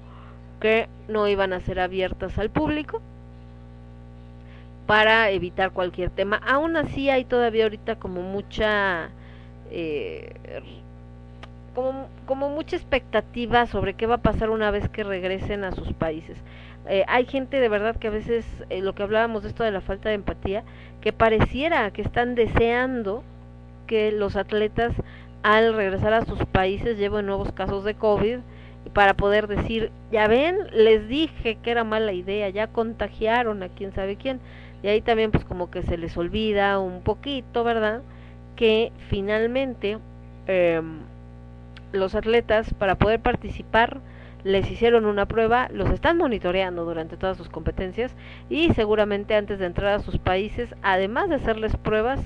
que 0.61 0.89
no 1.09 1.29
iban 1.29 1.53
a 1.53 1.61
ser 1.61 1.81
abiertas 1.81 2.37
al 2.39 2.51
público 2.51 3.01
para 4.87 5.31
evitar 5.31 5.73
cualquier 5.73 6.11
tema. 6.11 6.41
Aún 6.47 6.77
así 6.77 7.11
hay 7.11 7.25
todavía 7.25 7.65
ahorita 7.65 7.97
como 7.97 8.23
mucha 8.23 9.11
eh, 9.71 10.35
como, 11.75 12.09
como 12.27 12.49
mucha 12.49 12.77
expectativa 12.77 13.67
sobre 13.67 13.95
qué 13.95 14.07
va 14.07 14.17
a 14.17 14.23
pasar 14.23 14.51
una 14.51 14.71
vez 14.71 14.89
que 14.89 15.05
regresen 15.05 15.65
a 15.65 15.73
sus 15.73 15.93
países. 15.93 16.39
Eh, 16.89 17.05
hay 17.07 17.27
gente 17.27 17.61
de 17.61 17.69
verdad 17.69 17.97
que 17.97 18.09
a 18.09 18.11
veces, 18.11 18.47
eh, 18.71 18.81
lo 18.81 18.95
que 18.95 19.03
hablábamos 19.03 19.43
de 19.43 19.51
esto 19.51 19.63
de 19.63 19.71
la 19.71 19.81
falta 19.81 20.09
de 20.09 20.15
empatía, 20.15 20.65
que 21.01 21.13
pareciera 21.13 21.91
que 21.91 22.03
están 22.03 22.35
deseando 22.35 23.23
que 23.87 24.11
los 24.11 24.37
atletas 24.37 24.95
al 25.43 25.75
regresar 25.75 26.13
a 26.13 26.25
sus 26.25 26.45
países 26.47 26.99
lleven 26.99 27.27
nuevos 27.27 27.53
casos 27.53 27.85
de 27.85 27.95
COVID 27.95 28.39
para 28.93 29.15
poder 29.15 29.49
decir, 29.49 29.91
ya 30.11 30.29
ven, 30.29 30.57
les 30.73 31.09
dije 31.09 31.57
que 31.57 31.71
era 31.71 31.85
mala 31.85 32.13
idea, 32.13 32.49
ya 32.49 32.69
contagiaron 32.69 33.63
a 33.63 33.69
quién 33.69 33.93
sabe 33.93 34.17
quién. 34.17 34.41
Y 34.83 34.89
ahí 34.89 35.01
también 35.01 35.31
pues 35.31 35.45
como 35.45 35.71
que 35.71 35.83
se 35.83 35.99
les 35.99 36.17
olvida 36.17 36.79
un 36.79 37.03
poquito, 37.03 37.65
¿verdad? 37.65 38.03
Que 38.57 38.93
finalmente 39.09 39.99
eh, 40.47 40.81
los 41.93 42.15
atletas 42.15 42.75
para 42.75 42.97
poder 42.97 43.21
participar 43.21 44.01
les 44.45 44.71
hicieron 44.71 45.05
una 45.05 45.27
prueba, 45.27 45.69
los 45.73 45.91
están 45.91 46.17
monitoreando 46.17 46.85
durante 46.85 47.17
todas 47.17 47.37
sus 47.37 47.49
competencias 47.49 48.15
y 48.49 48.73
seguramente 48.75 49.35
antes 49.35 49.59
de 49.59 49.67
entrar 49.67 49.95
a 49.95 50.03
sus 50.03 50.19
países, 50.19 50.75
además 50.83 51.29
de 51.29 51.37
hacerles 51.37 51.77
pruebas, 51.77 52.21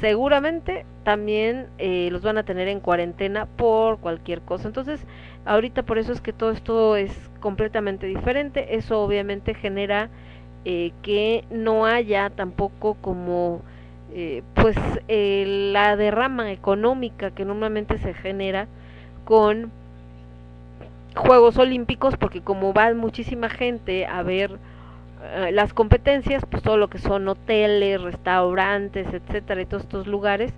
seguramente 0.00 0.84
también 1.04 1.68
eh, 1.78 2.10
los 2.12 2.22
van 2.22 2.36
a 2.36 2.42
tener 2.42 2.68
en 2.68 2.80
cuarentena 2.80 3.46
por 3.46 3.98
cualquier 3.98 4.42
cosa. 4.42 4.68
Entonces, 4.68 5.06
ahorita 5.46 5.84
por 5.84 5.98
eso 5.98 6.12
es 6.12 6.20
que 6.20 6.32
todo 6.32 6.50
esto 6.50 6.96
es 6.96 7.12
completamente 7.40 8.06
diferente. 8.06 8.76
Eso 8.76 9.02
obviamente 9.02 9.54
genera 9.54 10.10
eh, 10.64 10.92
que 11.02 11.44
no 11.50 11.86
haya 11.86 12.30
tampoco 12.30 12.94
como 13.00 13.62
eh, 14.12 14.42
pues 14.54 14.76
eh, 15.08 15.70
la 15.72 15.96
derrama 15.96 16.50
económica 16.50 17.30
que 17.30 17.44
normalmente 17.44 17.98
se 17.98 18.14
genera 18.14 18.66
con 19.28 19.70
Juegos 21.14 21.58
Olímpicos, 21.58 22.16
porque 22.16 22.40
como 22.40 22.72
va 22.72 22.94
muchísima 22.94 23.50
gente 23.50 24.06
a 24.06 24.22
ver 24.22 24.58
eh, 25.22 25.50
las 25.52 25.74
competencias, 25.74 26.46
pues 26.50 26.62
todo 26.62 26.78
lo 26.78 26.88
que 26.88 26.96
son 26.96 27.28
hoteles, 27.28 28.00
restaurantes, 28.00 29.06
etcétera, 29.12 29.60
y 29.60 29.66
todos 29.66 29.82
estos 29.82 30.06
lugares, 30.06 30.54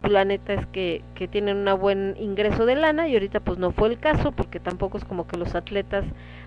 pues 0.00 0.10
la 0.10 0.24
neta 0.24 0.54
es 0.54 0.64
que, 0.68 1.02
que 1.14 1.28
tienen 1.28 1.68
un 1.68 1.78
buen 1.78 2.16
ingreso 2.18 2.64
de 2.64 2.76
lana 2.76 3.08
y 3.08 3.12
ahorita 3.12 3.40
pues 3.40 3.58
no 3.58 3.72
fue 3.72 3.88
el 3.88 3.98
caso, 3.98 4.32
porque 4.32 4.58
tampoco 4.58 4.96
es 4.96 5.04
como 5.04 5.26
que 5.26 5.36
los 5.36 5.54
atletas 5.54 6.06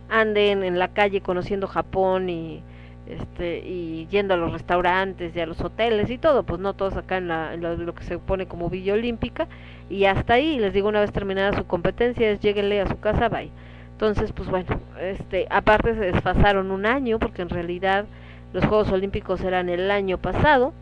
anden 0.09 0.63
en 0.63 0.79
la 0.79 0.87
calle 0.87 1.21
conociendo 1.21 1.67
Japón 1.67 2.27
y 2.27 2.63
este 3.09 3.59
y 3.59 4.07
yendo 4.07 4.33
a 4.33 4.37
los 4.37 4.51
restaurantes 4.51 5.35
y 5.35 5.39
a 5.39 5.45
los 5.45 5.61
hoteles 5.61 6.09
y 6.09 6.17
todo, 6.17 6.43
pues 6.43 6.59
no 6.59 6.73
todos 6.73 6.95
acá 6.95 7.17
en, 7.17 7.27
la, 7.27 7.53
en 7.53 7.61
lo, 7.61 7.95
que 7.95 8.03
se 8.03 8.19
pone 8.19 8.47
como 8.47 8.69
Villa 8.69 8.93
Olímpica 8.93 9.47
y 9.89 10.05
hasta 10.05 10.33
ahí, 10.33 10.59
les 10.59 10.73
digo 10.73 10.89
una 10.89 11.01
vez 11.01 11.11
terminada 11.11 11.57
su 11.57 11.65
competencia, 11.65 12.29
es 12.29 12.39
lleguenle 12.39 12.81
a 12.81 12.87
su 12.87 12.99
casa, 12.99 13.29
bye. 13.29 13.51
Entonces, 13.91 14.31
pues 14.31 14.47
bueno, 14.49 14.79
este, 15.01 15.47
aparte 15.49 15.95
se 15.95 16.11
desfasaron 16.11 16.69
un 16.69 16.85
año 16.85 17.17
porque 17.17 17.41
en 17.41 17.49
realidad 17.49 18.05
los 18.53 18.63
Juegos 18.65 18.91
Olímpicos 18.91 19.41
eran 19.41 19.69
el 19.69 19.89
año 19.89 20.19
pasado, 20.19 20.73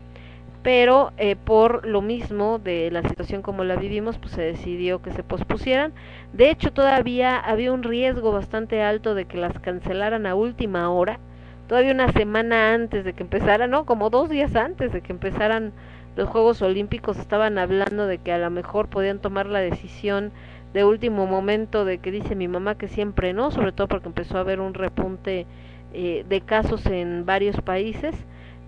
pero 0.62 1.12
eh, 1.16 1.36
por 1.36 1.86
lo 1.86 2.02
mismo 2.02 2.58
de 2.58 2.90
la 2.90 3.02
situación 3.08 3.40
como 3.40 3.64
la 3.64 3.76
vivimos, 3.76 4.18
pues 4.18 4.32
se 4.32 4.42
decidió 4.42 5.00
que 5.00 5.12
se 5.12 5.22
pospusieran. 5.22 5.92
De 6.32 6.50
hecho, 6.50 6.72
todavía 6.72 7.38
había 7.38 7.72
un 7.72 7.84
riesgo 7.84 8.32
bastante 8.32 8.82
alto 8.82 9.14
de 9.14 9.26
que 9.26 9.38
las 9.38 9.56
cancelaran 9.60 10.26
a 10.26 10.34
última 10.34 10.90
hora, 10.90 11.20
todavía 11.68 11.92
una 11.92 12.12
semana 12.12 12.74
antes 12.74 13.04
de 13.04 13.12
que 13.12 13.22
empezaran, 13.22 13.70
no, 13.70 13.86
como 13.86 14.10
dos 14.10 14.28
días 14.28 14.54
antes 14.56 14.92
de 14.92 15.00
que 15.00 15.12
empezaran 15.12 15.72
los 16.16 16.28
Juegos 16.28 16.62
Olímpicos, 16.62 17.18
estaban 17.18 17.58
hablando 17.58 18.06
de 18.06 18.18
que 18.18 18.32
a 18.32 18.38
lo 18.38 18.50
mejor 18.50 18.88
podían 18.88 19.18
tomar 19.18 19.46
la 19.46 19.60
decisión 19.60 20.32
de 20.72 20.84
último 20.84 21.26
momento 21.26 21.84
de 21.84 21.98
que 21.98 22.10
dice 22.10 22.34
mi 22.34 22.48
mamá 22.48 22.76
que 22.76 22.88
siempre 22.88 23.32
no, 23.32 23.50
sobre 23.50 23.72
todo 23.72 23.88
porque 23.88 24.08
empezó 24.08 24.36
a 24.36 24.40
haber 24.40 24.60
un 24.60 24.74
repunte 24.74 25.46
eh, 25.92 26.24
de 26.28 26.40
casos 26.40 26.84
en 26.86 27.24
varios 27.24 27.60
países, 27.60 28.14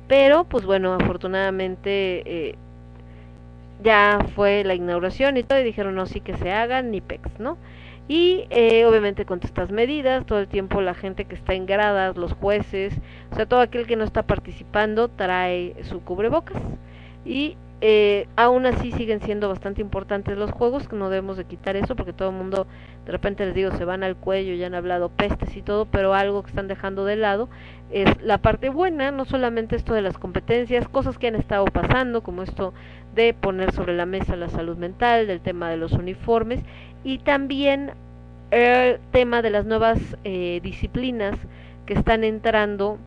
pero 0.08 0.44
pues 0.44 0.64
bueno, 0.64 0.94
afortunadamente 0.94 2.22
eh, 2.24 2.54
ya 3.82 4.18
fue 4.34 4.64
la 4.64 4.74
inauguración 4.74 5.36
y 5.36 5.42
todo 5.42 5.60
y 5.60 5.64
dijeron 5.64 5.94
no, 5.94 6.06
sí 6.06 6.20
que 6.20 6.36
se 6.36 6.52
hagan, 6.52 6.90
ni 6.90 7.00
pex, 7.00 7.38
¿no? 7.38 7.58
Y 8.08 8.46
eh, 8.48 8.86
obviamente 8.86 9.26
con 9.26 9.38
estas 9.42 9.70
medidas, 9.70 10.24
todo 10.24 10.40
el 10.40 10.48
tiempo 10.48 10.80
la 10.80 10.94
gente 10.94 11.26
que 11.26 11.34
está 11.34 11.52
en 11.52 11.66
gradas, 11.66 12.16
los 12.16 12.32
jueces, 12.32 12.94
o 13.30 13.36
sea, 13.36 13.46
todo 13.46 13.60
aquel 13.60 13.86
que 13.86 13.96
no 13.96 14.04
está 14.04 14.22
participando 14.22 15.08
trae 15.08 15.76
su 15.84 16.00
cubrebocas. 16.00 16.56
Y 17.26 17.58
eh, 17.80 18.26
aún 18.34 18.66
así 18.66 18.90
siguen 18.90 19.20
siendo 19.20 19.48
bastante 19.48 19.80
importantes 19.80 20.36
los 20.36 20.50
juegos, 20.50 20.88
que 20.88 20.96
no 20.96 21.10
debemos 21.10 21.36
de 21.36 21.44
quitar 21.44 21.76
eso 21.76 21.94
porque 21.94 22.12
todo 22.12 22.30
el 22.30 22.34
mundo 22.34 22.66
de 23.06 23.12
repente 23.12 23.46
les 23.46 23.54
digo 23.54 23.70
se 23.70 23.84
van 23.84 24.02
al 24.02 24.16
cuello, 24.16 24.54
ya 24.54 24.66
han 24.66 24.74
hablado 24.74 25.10
pestes 25.10 25.56
y 25.56 25.62
todo, 25.62 25.84
pero 25.84 26.12
algo 26.12 26.42
que 26.42 26.48
están 26.48 26.66
dejando 26.66 27.04
de 27.04 27.14
lado 27.14 27.48
es 27.92 28.20
la 28.20 28.38
parte 28.38 28.68
buena, 28.68 29.12
no 29.12 29.24
solamente 29.24 29.76
esto 29.76 29.94
de 29.94 30.02
las 30.02 30.18
competencias, 30.18 30.88
cosas 30.88 31.18
que 31.18 31.28
han 31.28 31.36
estado 31.36 31.66
pasando, 31.66 32.22
como 32.22 32.42
esto 32.42 32.74
de 33.14 33.32
poner 33.32 33.72
sobre 33.72 33.96
la 33.96 34.06
mesa 34.06 34.34
la 34.34 34.48
salud 34.48 34.76
mental, 34.76 35.28
del 35.28 35.40
tema 35.40 35.70
de 35.70 35.76
los 35.76 35.92
uniformes 35.92 36.60
y 37.04 37.18
también 37.18 37.92
el 38.50 38.98
tema 39.12 39.42
de 39.42 39.50
las 39.50 39.66
nuevas 39.66 39.98
eh, 40.24 40.60
disciplinas 40.62 41.36
que 41.86 41.94
están 41.94 42.24
entrando 42.24 42.98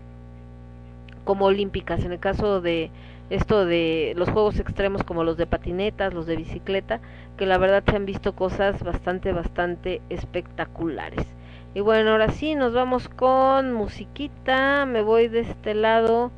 como 1.23 1.45
olímpicas, 1.45 2.03
en 2.03 2.11
el 2.11 2.19
caso 2.19 2.61
de 2.61 2.89
esto 3.29 3.65
de 3.65 4.13
los 4.17 4.29
juegos 4.29 4.59
extremos 4.59 5.03
como 5.03 5.23
los 5.23 5.37
de 5.37 5.47
patinetas, 5.47 6.13
los 6.13 6.25
de 6.25 6.35
bicicleta, 6.35 6.99
que 7.37 7.45
la 7.45 7.57
verdad 7.57 7.83
se 7.87 7.95
han 7.95 8.05
visto 8.05 8.33
cosas 8.33 8.83
bastante, 8.83 9.31
bastante 9.31 10.01
espectaculares. 10.09 11.25
Y 11.73 11.79
bueno, 11.79 12.11
ahora 12.11 12.29
sí, 12.29 12.55
nos 12.55 12.73
vamos 12.73 13.07
con 13.07 13.71
musiquita, 13.71 14.85
me 14.85 15.01
voy 15.01 15.29
de 15.29 15.41
este 15.41 15.73
lado 15.73 16.31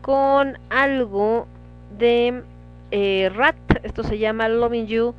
con 0.00 0.58
algo 0.70 1.46
de 1.98 2.42
eh, 2.90 3.30
Rat, 3.34 3.56
esto 3.82 4.02
se 4.02 4.18
llama 4.18 4.48
Loving 4.48 4.86
You 4.86 5.14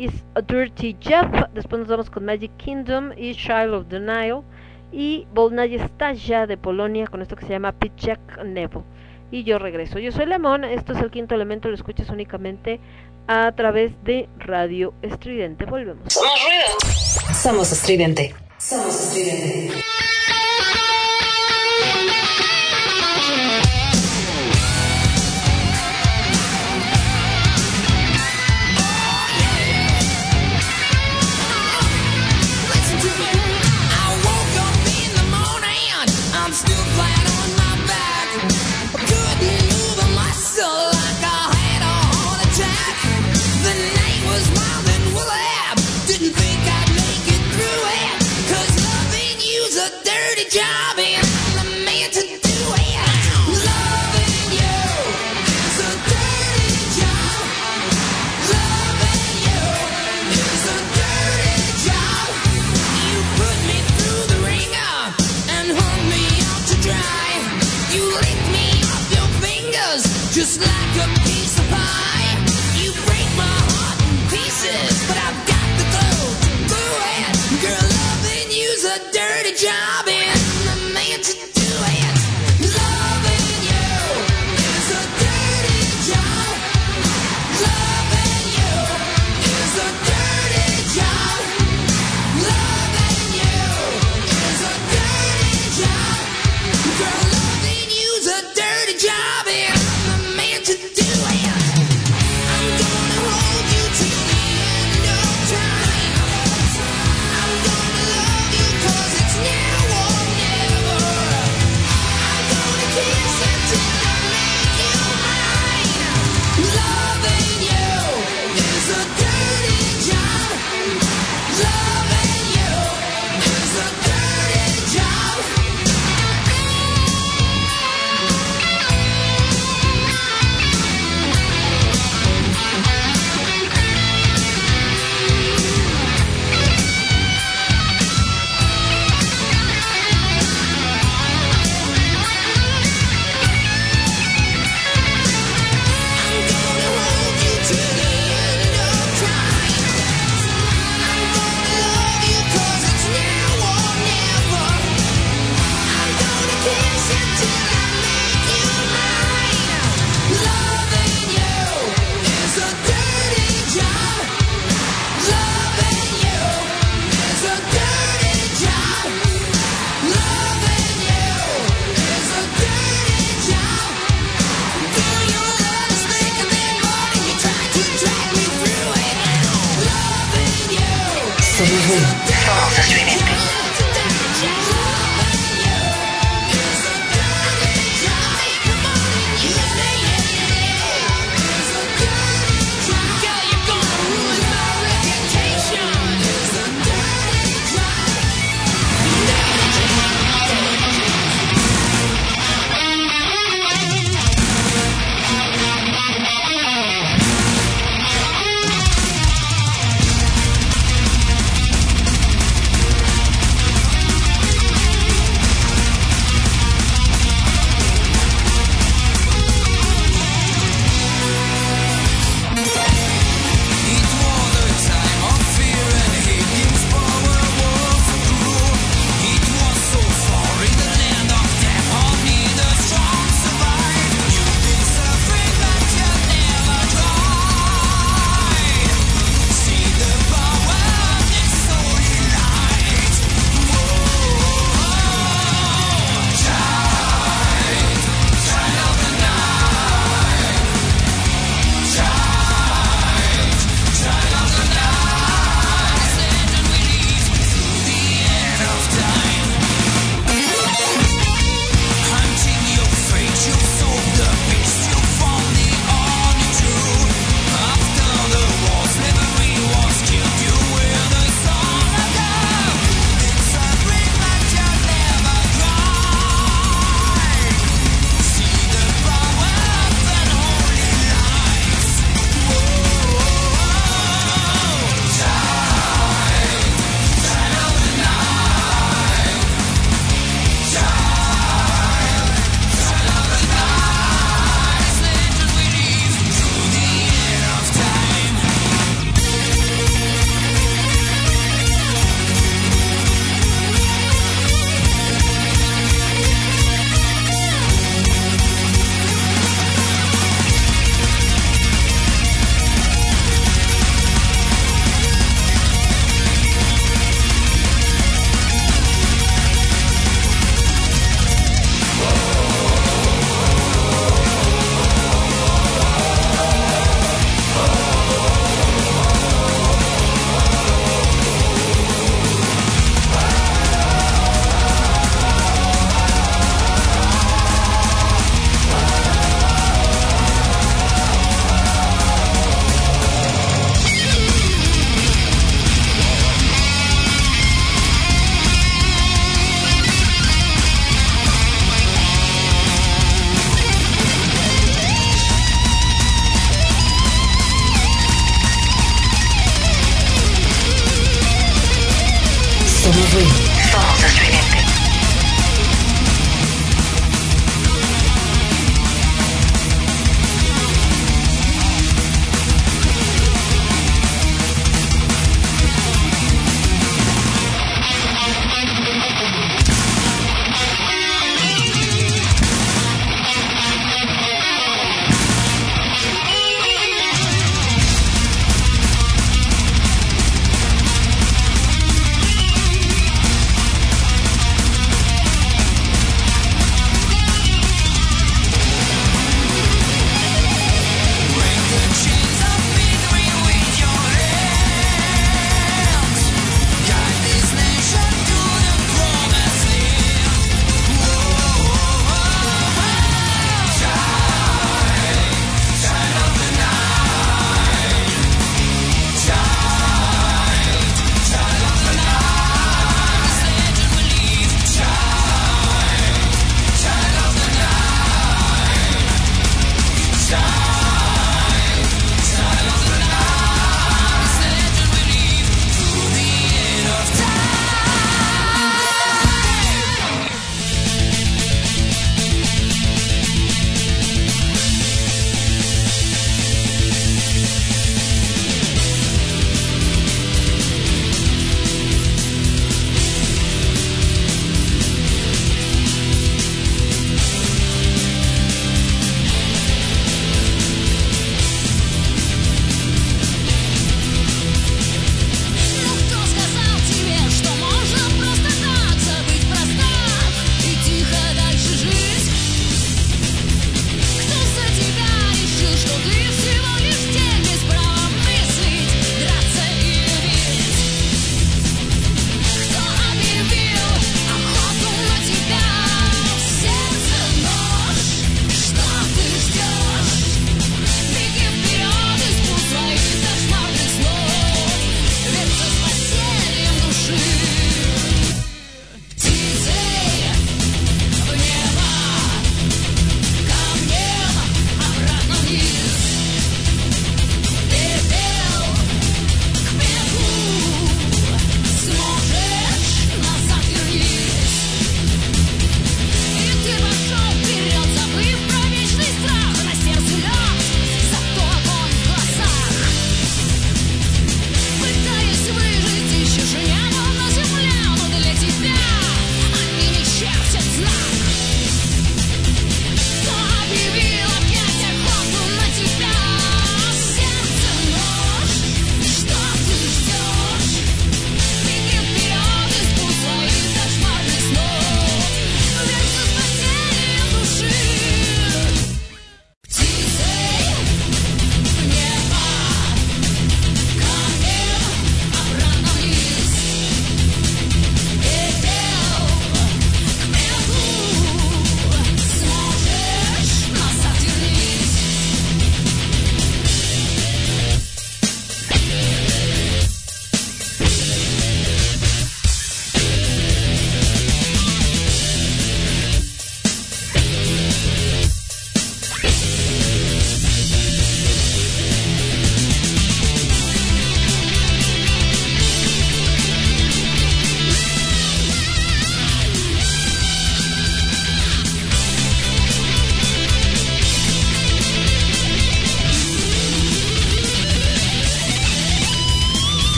is 0.00 0.24
a 0.34 0.40
Dirty 0.40 0.96
Job, 1.02 1.50
después 1.52 1.80
nos 1.80 1.88
vamos 1.88 2.08
con 2.08 2.24
Magic 2.24 2.50
Kingdom 2.56 3.12
y 3.16 3.34
Child 3.34 3.74
of 3.74 3.88
the 3.88 4.00
Nile 4.00 4.40
y 4.90 5.26
Volnaje 5.34 5.78
Stasia 5.78 6.46
de 6.46 6.56
Polonia 6.56 7.06
con 7.06 7.20
esto 7.20 7.36
que 7.36 7.44
se 7.44 7.52
llama 7.52 7.72
Pitchak 7.72 8.42
Nevo 8.44 8.82
y 9.30 9.44
yo 9.44 9.58
regreso. 9.58 9.98
Yo 9.98 10.10
soy 10.10 10.24
Lemón, 10.24 10.64
esto 10.64 10.94
es 10.94 11.00
el 11.00 11.10
quinto 11.10 11.34
elemento, 11.34 11.68
lo 11.68 11.74
escuchas 11.74 12.08
únicamente 12.08 12.80
a 13.28 13.52
través 13.52 13.92
de 14.02 14.28
Radio 14.38 14.94
Estridente. 15.02 15.66
Volvemos. 15.66 16.12
Somos 16.12 16.32
ruido. 16.46 17.34
Somos 17.34 17.70
estridente. 17.70 18.34
Somos 18.56 18.98
estridente. 18.98 19.84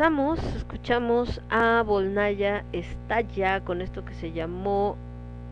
Regresamos, 0.00 0.42
escuchamos 0.56 1.42
a 1.50 1.82
Volnaya 1.82 2.64
Estalla 2.72 3.60
con 3.60 3.82
esto 3.82 4.02
que 4.02 4.14
se 4.14 4.32
llamó 4.32 4.96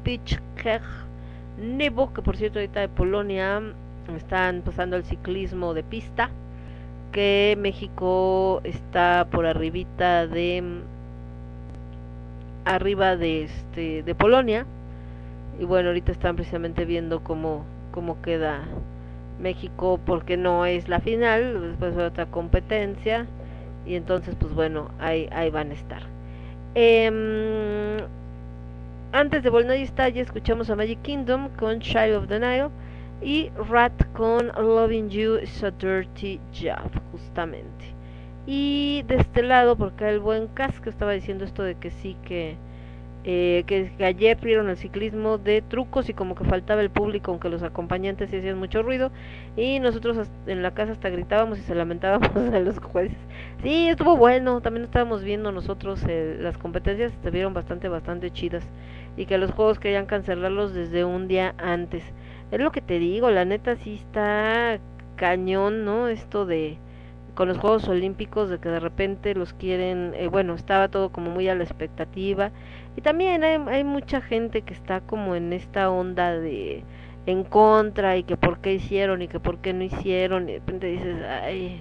Pitchkeg 0.04 0.80
Nebo, 1.60 2.14
que 2.14 2.22
por 2.22 2.34
cierto 2.34 2.58
ahorita 2.58 2.80
de 2.80 2.88
Polonia 2.88 3.60
están 4.16 4.62
pasando 4.62 4.96
el 4.96 5.04
ciclismo 5.04 5.74
de 5.74 5.82
pista, 5.82 6.30
que 7.12 7.58
México 7.60 8.62
está 8.64 9.26
por 9.30 9.44
arribita 9.44 10.26
de 10.26 10.80
arriba 12.64 13.16
de 13.16 13.42
este 13.42 14.02
de 14.02 14.14
Polonia. 14.14 14.64
Y 15.60 15.66
bueno 15.66 15.88
ahorita 15.88 16.10
están 16.10 16.36
precisamente 16.36 16.86
viendo 16.86 17.20
cómo 17.20 17.66
cómo 17.92 18.22
queda 18.22 18.62
México 19.42 20.00
porque 20.06 20.38
no 20.38 20.64
es 20.64 20.88
la 20.88 21.00
final 21.00 21.60
después 21.68 21.94
de 21.94 22.04
otra 22.04 22.24
competencia 22.24 23.26
y 23.86 23.94
entonces 23.94 24.34
pues 24.38 24.52
bueno 24.54 24.90
ahí 24.98 25.28
ahí 25.32 25.50
van 25.50 25.70
a 25.70 25.74
estar. 25.74 26.02
Em, 26.74 27.98
antes 29.12 29.42
de 29.42 29.50
Volnaya 29.50 29.82
Estalla 29.82 30.20
escuchamos 30.22 30.70
a 30.70 30.76
Magic 30.76 31.00
Kingdom 31.02 31.48
con 31.56 31.80
Child 31.80 32.14
of 32.14 32.28
the 32.28 32.38
Nile 32.38 32.68
y 33.22 33.50
Rat 33.68 33.92
con 34.12 34.48
Loving 34.48 35.08
You 35.08 35.36
is 35.36 35.62
a 35.62 35.70
Dirty 35.70 36.38
Job 36.52 36.90
justamente. 37.12 37.94
Y 38.46 39.02
de 39.08 39.16
este 39.16 39.42
lado 39.42 39.76
porque 39.76 40.08
el 40.08 40.20
buen 40.20 40.46
casco 40.48 40.88
estaba 40.88 41.12
diciendo 41.12 41.44
esto 41.44 41.62
de 41.62 41.74
que 41.74 41.90
sí 41.90 42.16
que 42.24 42.56
eh, 43.24 43.64
que, 43.66 43.90
ayer 44.04 44.38
vieron 44.40 44.68
el 44.70 44.76
ciclismo 44.76 45.38
de 45.38 45.60
trucos 45.60 46.08
y 46.08 46.14
como 46.14 46.34
que 46.34 46.44
faltaba 46.44 46.80
el 46.80 46.90
público 46.90 47.30
aunque 47.30 47.48
los 47.48 47.62
acompañantes 47.62 48.32
hacían 48.32 48.58
mucho 48.58 48.82
ruido. 48.82 49.10
Y 49.56 49.80
nosotros 49.80 50.28
en 50.46 50.62
la 50.62 50.72
casa 50.72 50.92
hasta 50.92 51.10
gritábamos 51.10 51.58
y 51.58 51.62
se 51.62 51.74
lamentábamos 51.74 52.30
a 52.54 52.60
los 52.60 52.78
jueces. 52.78 53.18
Sí 53.62 53.88
estuvo 53.88 54.16
bueno 54.16 54.60
también 54.60 54.84
estábamos 54.84 55.24
viendo 55.24 55.52
nosotros 55.52 56.02
eh, 56.08 56.36
las 56.40 56.56
competencias 56.58 57.12
se 57.22 57.30
vieron 57.30 57.54
bastante 57.54 57.88
bastante 57.88 58.30
chidas. 58.30 58.64
Y 59.16 59.26
que 59.26 59.36
los 59.36 59.50
juegos 59.50 59.80
querían 59.80 60.06
cancelarlos 60.06 60.74
desde 60.74 61.04
un 61.04 61.26
día 61.26 61.54
antes. 61.58 62.04
Es 62.52 62.60
lo 62.60 62.70
que 62.70 62.80
te 62.80 62.98
digo 62.98 63.30
la 63.30 63.44
neta 63.44 63.76
sí 63.76 63.94
está 63.94 64.78
cañón 65.16 65.84
no 65.84 66.08
esto 66.08 66.46
de 66.46 66.78
con 67.38 67.46
los 67.46 67.58
Juegos 67.58 67.86
Olímpicos 67.86 68.50
de 68.50 68.58
que 68.58 68.68
de 68.68 68.80
repente 68.80 69.32
los 69.36 69.52
quieren, 69.52 70.12
eh, 70.16 70.26
bueno, 70.26 70.56
estaba 70.56 70.88
todo 70.88 71.10
como 71.10 71.30
muy 71.30 71.48
a 71.48 71.54
la 71.54 71.62
expectativa 71.62 72.50
y 72.98 73.00
también 73.00 73.44
hay, 73.44 73.84
mucha 73.84 74.20
gente 74.20 74.62
que 74.62 74.74
está 74.74 75.00
como 75.00 75.36
en 75.36 75.52
esta 75.52 75.88
onda 75.88 76.32
de 76.32 76.82
en 77.26 77.44
contra 77.44 78.16
y 78.16 78.24
que 78.24 78.36
por 78.36 78.58
qué 78.58 78.74
hicieron 78.74 79.22
y 79.22 79.28
que 79.28 79.38
por 79.38 79.58
qué 79.58 79.72
no 79.72 79.84
hicieron 79.84 80.48
y 80.48 80.54
de 80.54 80.58
repente 80.58 80.88
dices, 80.88 81.16
ay, 81.24 81.80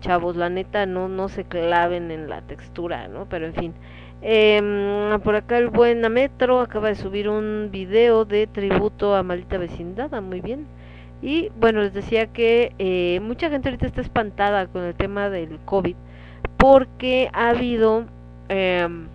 chavos, 0.00 0.34
la 0.34 0.50
neta 0.50 0.84
no 0.84 1.08
no 1.08 1.28
se 1.28 1.44
claven 1.44 2.10
en 2.10 2.28
la 2.28 2.40
textura, 2.42 3.06
¿no? 3.06 3.28
Pero 3.28 3.46
en 3.46 3.54
fin. 3.54 3.74
Em, 4.20 5.20
por 5.20 5.36
acá 5.36 5.58
el 5.58 5.68
buen 5.68 6.00
Metro 6.12 6.58
acaba 6.58 6.88
de 6.88 6.96
subir 6.96 7.28
un 7.28 7.68
video 7.70 8.24
de 8.24 8.48
tributo 8.48 9.14
a 9.14 9.22
Maldita 9.22 9.58
Vecindad, 9.58 10.12
ah, 10.12 10.20
muy 10.20 10.40
bien. 10.40 10.66
Y 11.22 11.52
bueno, 11.60 11.82
les 11.82 11.94
decía 11.94 12.32
que 12.32 12.72
eh, 12.80 13.20
mucha 13.20 13.48
gente 13.48 13.68
ahorita 13.68 13.86
está 13.86 14.00
espantada 14.00 14.66
con 14.66 14.82
el 14.82 14.96
tema 14.96 15.30
del 15.30 15.60
COVID 15.66 15.94
porque 16.56 17.30
ha 17.32 17.50
habido 17.50 18.06
em, 18.48 19.06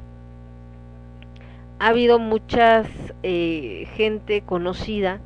ha 1.84 1.88
habido 1.90 2.20
muchas 2.20 2.88
eh, 3.24 3.88
gente 3.96 4.42
conocida 4.42 5.20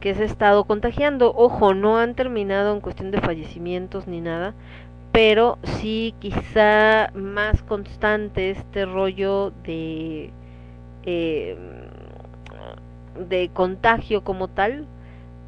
que 0.00 0.14
se 0.14 0.22
ha 0.22 0.26
estado 0.26 0.64
contagiando. 0.64 1.32
Ojo, 1.36 1.74
no 1.74 1.98
han 1.98 2.14
terminado 2.14 2.74
en 2.74 2.80
cuestión 2.80 3.10
de 3.10 3.20
fallecimientos 3.20 4.06
ni 4.06 4.20
nada, 4.20 4.54
pero 5.12 5.58
sí 5.64 6.14
quizá 6.20 7.10
más 7.14 7.62
constante 7.62 8.50
este 8.50 8.86
rollo 8.86 9.52
de 9.64 10.30
eh, 11.04 11.56
de 13.28 13.50
contagio 13.52 14.24
como 14.24 14.48
tal 14.48 14.86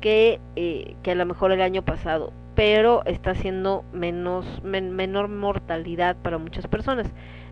que, 0.01 0.41
eh, 0.57 0.95
que 1.03 1.12
a 1.12 1.15
lo 1.15 1.27
mejor 1.27 1.53
el 1.53 1.62
año 1.62 1.83
pasado, 1.83 2.33
pero 2.55 3.05
está 3.07 3.35
siendo 3.35 3.85
menos 3.93 4.47
men- 4.62 4.93
menor 4.95 5.28
mortalidad 5.28 6.17
para 6.23 6.39
muchas 6.39 6.67
personas 6.69 7.09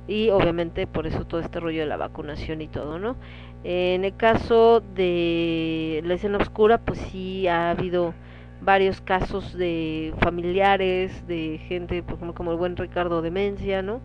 y 0.07 0.31
obviamente 0.31 0.87
por 0.87 1.07
eso 1.07 1.25
todo 1.25 1.41
este 1.41 1.61
rollo 1.61 1.81
de 1.81 1.87
la 1.87 1.97
vacunación 1.97 2.61
y 2.61 2.69
todo, 2.69 2.99
¿no? 2.99 3.17
En 3.65 4.05
el 4.05 4.15
caso 4.17 4.83
de 4.95 6.03
la 6.05 6.15
escena 6.15 6.39
oscura, 6.39 6.79
pues 6.79 6.99
sí 6.99 7.49
ha 7.49 7.71
habido 7.71 8.13
varios 8.61 9.01
casos 9.01 9.57
de 9.57 10.15
familiares, 10.21 11.27
de 11.27 11.59
gente, 11.69 12.03
por 12.03 12.15
ejemplo, 12.17 12.35
como 12.35 12.53
el 12.53 12.59
buen 12.59 12.77
Ricardo 12.77 13.23
Demencia, 13.23 13.83
¿no? 13.83 14.01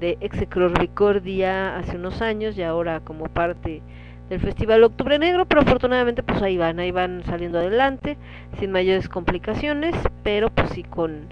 De 0.00 0.18
Execrorbicordia 0.20 1.76
hace 1.76 1.96
unos 1.96 2.20
años 2.20 2.58
y 2.58 2.62
ahora 2.62 3.00
como 3.00 3.26
parte 3.26 3.82
del 4.28 4.40
Festival 4.40 4.82
Octubre 4.82 5.18
Negro, 5.18 5.46
pero 5.46 5.62
afortunadamente 5.62 6.22
pues 6.22 6.42
ahí 6.42 6.56
van, 6.56 6.80
ahí 6.80 6.90
van 6.90 7.22
saliendo 7.24 7.58
adelante, 7.58 8.16
sin 8.58 8.72
mayores 8.72 9.08
complicaciones, 9.08 9.94
pero 10.24 10.50
pues 10.50 10.70
sí 10.70 10.82
con 10.82 11.28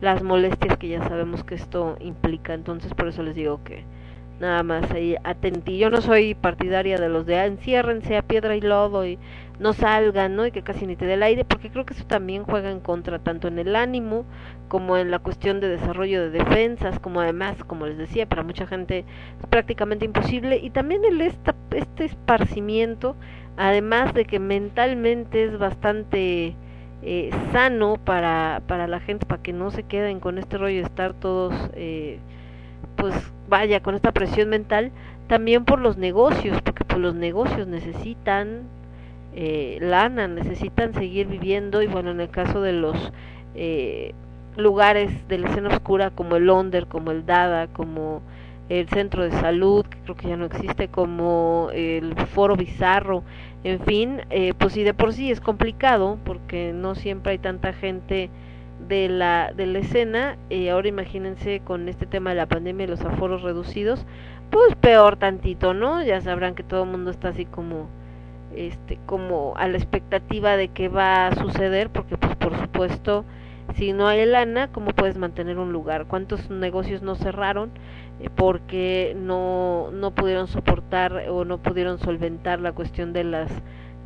las 0.00 0.22
molestias 0.22 0.76
que 0.76 0.88
ya 0.88 1.06
sabemos 1.08 1.44
que 1.44 1.54
esto 1.54 1.96
implica, 2.00 2.54
entonces 2.54 2.92
por 2.94 3.08
eso 3.08 3.22
les 3.22 3.34
digo 3.34 3.62
que 3.64 3.84
nada 4.40 4.62
más 4.62 4.90
ahí 4.90 5.16
atentí, 5.24 5.78
yo 5.78 5.90
no 5.90 6.00
soy 6.00 6.34
partidaria 6.34 6.98
de 6.98 7.08
los 7.08 7.24
de 7.26 7.38
ah, 7.38 7.46
enciérrense 7.46 8.16
a 8.16 8.22
piedra 8.22 8.54
y 8.56 8.60
lodo 8.60 9.06
y 9.06 9.18
no 9.58 9.72
salgan, 9.72 10.36
¿no? 10.36 10.46
Y 10.46 10.50
que 10.50 10.62
casi 10.62 10.86
ni 10.86 10.96
te 10.96 11.06
dé 11.06 11.14
el 11.14 11.22
aire, 11.22 11.44
porque 11.46 11.70
creo 11.70 11.86
que 11.86 11.94
eso 11.94 12.04
también 12.04 12.44
juega 12.44 12.70
en 12.70 12.80
contra, 12.80 13.18
tanto 13.18 13.48
en 13.48 13.58
el 13.58 13.74
ánimo 13.74 14.26
como 14.68 14.98
en 14.98 15.10
la 15.10 15.18
cuestión 15.18 15.60
de 15.60 15.68
desarrollo 15.68 16.22
de 16.22 16.30
defensas, 16.30 16.98
como 16.98 17.20
además, 17.20 17.64
como 17.64 17.86
les 17.86 17.96
decía, 17.96 18.26
para 18.26 18.42
mucha 18.42 18.66
gente 18.66 19.06
es 19.40 19.46
prácticamente 19.48 20.04
imposible, 20.04 20.58
y 20.58 20.70
también 20.70 21.04
el 21.06 21.22
esta, 21.22 21.54
este 21.70 22.04
esparcimiento, 22.04 23.16
además 23.56 24.12
de 24.12 24.26
que 24.26 24.38
mentalmente 24.38 25.44
es 25.44 25.58
bastante 25.58 26.54
eh, 27.08 27.30
sano 27.52 27.98
para, 28.04 28.62
para 28.66 28.88
la 28.88 28.98
gente, 28.98 29.26
para 29.26 29.40
que 29.40 29.52
no 29.52 29.70
se 29.70 29.84
queden 29.84 30.18
con 30.18 30.38
este 30.38 30.58
rollo 30.58 30.78
de 30.78 30.82
estar 30.82 31.14
todos, 31.14 31.54
eh, 31.74 32.18
pues 32.96 33.14
vaya, 33.48 33.80
con 33.80 33.94
esta 33.94 34.10
presión 34.10 34.48
mental, 34.48 34.90
también 35.28 35.64
por 35.64 35.78
los 35.80 35.96
negocios, 35.96 36.60
porque 36.62 36.84
pues 36.84 37.00
los 37.00 37.14
negocios 37.14 37.68
necesitan 37.68 38.62
eh, 39.36 39.78
lana, 39.80 40.26
necesitan 40.26 40.94
seguir 40.94 41.28
viviendo 41.28 41.80
y 41.80 41.86
bueno, 41.86 42.10
en 42.10 42.20
el 42.20 42.28
caso 42.28 42.60
de 42.60 42.72
los 42.72 43.12
eh, 43.54 44.12
lugares 44.56 45.28
de 45.28 45.38
la 45.38 45.48
escena 45.48 45.68
oscura 45.68 46.10
como 46.10 46.34
el 46.34 46.50
Onder, 46.50 46.88
como 46.88 47.12
el 47.12 47.24
Dada, 47.24 47.68
como 47.68 48.20
el 48.68 48.88
centro 48.88 49.22
de 49.22 49.30
salud, 49.30 49.86
que 49.86 49.98
creo 49.98 50.16
que 50.16 50.28
ya 50.28 50.36
no 50.36 50.46
existe, 50.46 50.88
como 50.88 51.68
el 51.72 52.16
foro 52.34 52.56
bizarro, 52.56 53.22
en 53.66 53.80
fin, 53.80 54.20
eh, 54.30 54.54
pues 54.56 54.74
sí 54.74 54.84
de 54.84 54.94
por 54.94 55.12
sí 55.12 55.32
es 55.32 55.40
complicado 55.40 56.18
porque 56.24 56.72
no 56.72 56.94
siempre 56.94 57.32
hay 57.32 57.38
tanta 57.38 57.72
gente 57.72 58.30
de 58.88 59.08
la 59.08 59.52
de 59.52 59.66
la 59.66 59.80
escena, 59.80 60.36
eh, 60.50 60.70
ahora 60.70 60.86
imagínense 60.86 61.60
con 61.64 61.88
este 61.88 62.06
tema 62.06 62.30
de 62.30 62.36
la 62.36 62.46
pandemia 62.46 62.84
y 62.84 62.88
los 62.88 63.00
aforos 63.00 63.42
reducidos, 63.42 64.06
pues 64.50 64.76
peor 64.76 65.16
tantito, 65.16 65.74
¿no? 65.74 66.00
Ya 66.04 66.20
sabrán 66.20 66.54
que 66.54 66.62
todo 66.62 66.84
el 66.84 66.90
mundo 66.90 67.10
está 67.10 67.30
así 67.30 67.44
como 67.44 67.88
este 68.54 69.00
como 69.04 69.54
a 69.56 69.66
la 69.66 69.78
expectativa 69.78 70.56
de 70.56 70.68
qué 70.68 70.88
va 70.88 71.26
a 71.26 71.34
suceder 71.34 71.90
porque 71.90 72.16
pues 72.16 72.36
por 72.36 72.56
supuesto 72.56 73.24
si 73.74 73.92
no 73.92 74.06
hay 74.06 74.24
lana 74.26 74.68
cómo 74.68 74.92
puedes 74.92 75.18
mantener 75.18 75.58
un 75.58 75.72
lugar 75.72 76.06
cuántos 76.06 76.48
negocios 76.50 77.02
no 77.02 77.16
cerraron 77.16 77.72
porque 78.34 79.14
no 79.18 79.90
no 79.92 80.12
pudieron 80.12 80.48
soportar 80.48 81.28
o 81.30 81.44
no 81.44 81.58
pudieron 81.58 81.98
solventar 81.98 82.60
la 82.60 82.72
cuestión 82.72 83.12
de 83.12 83.24
las 83.24 83.50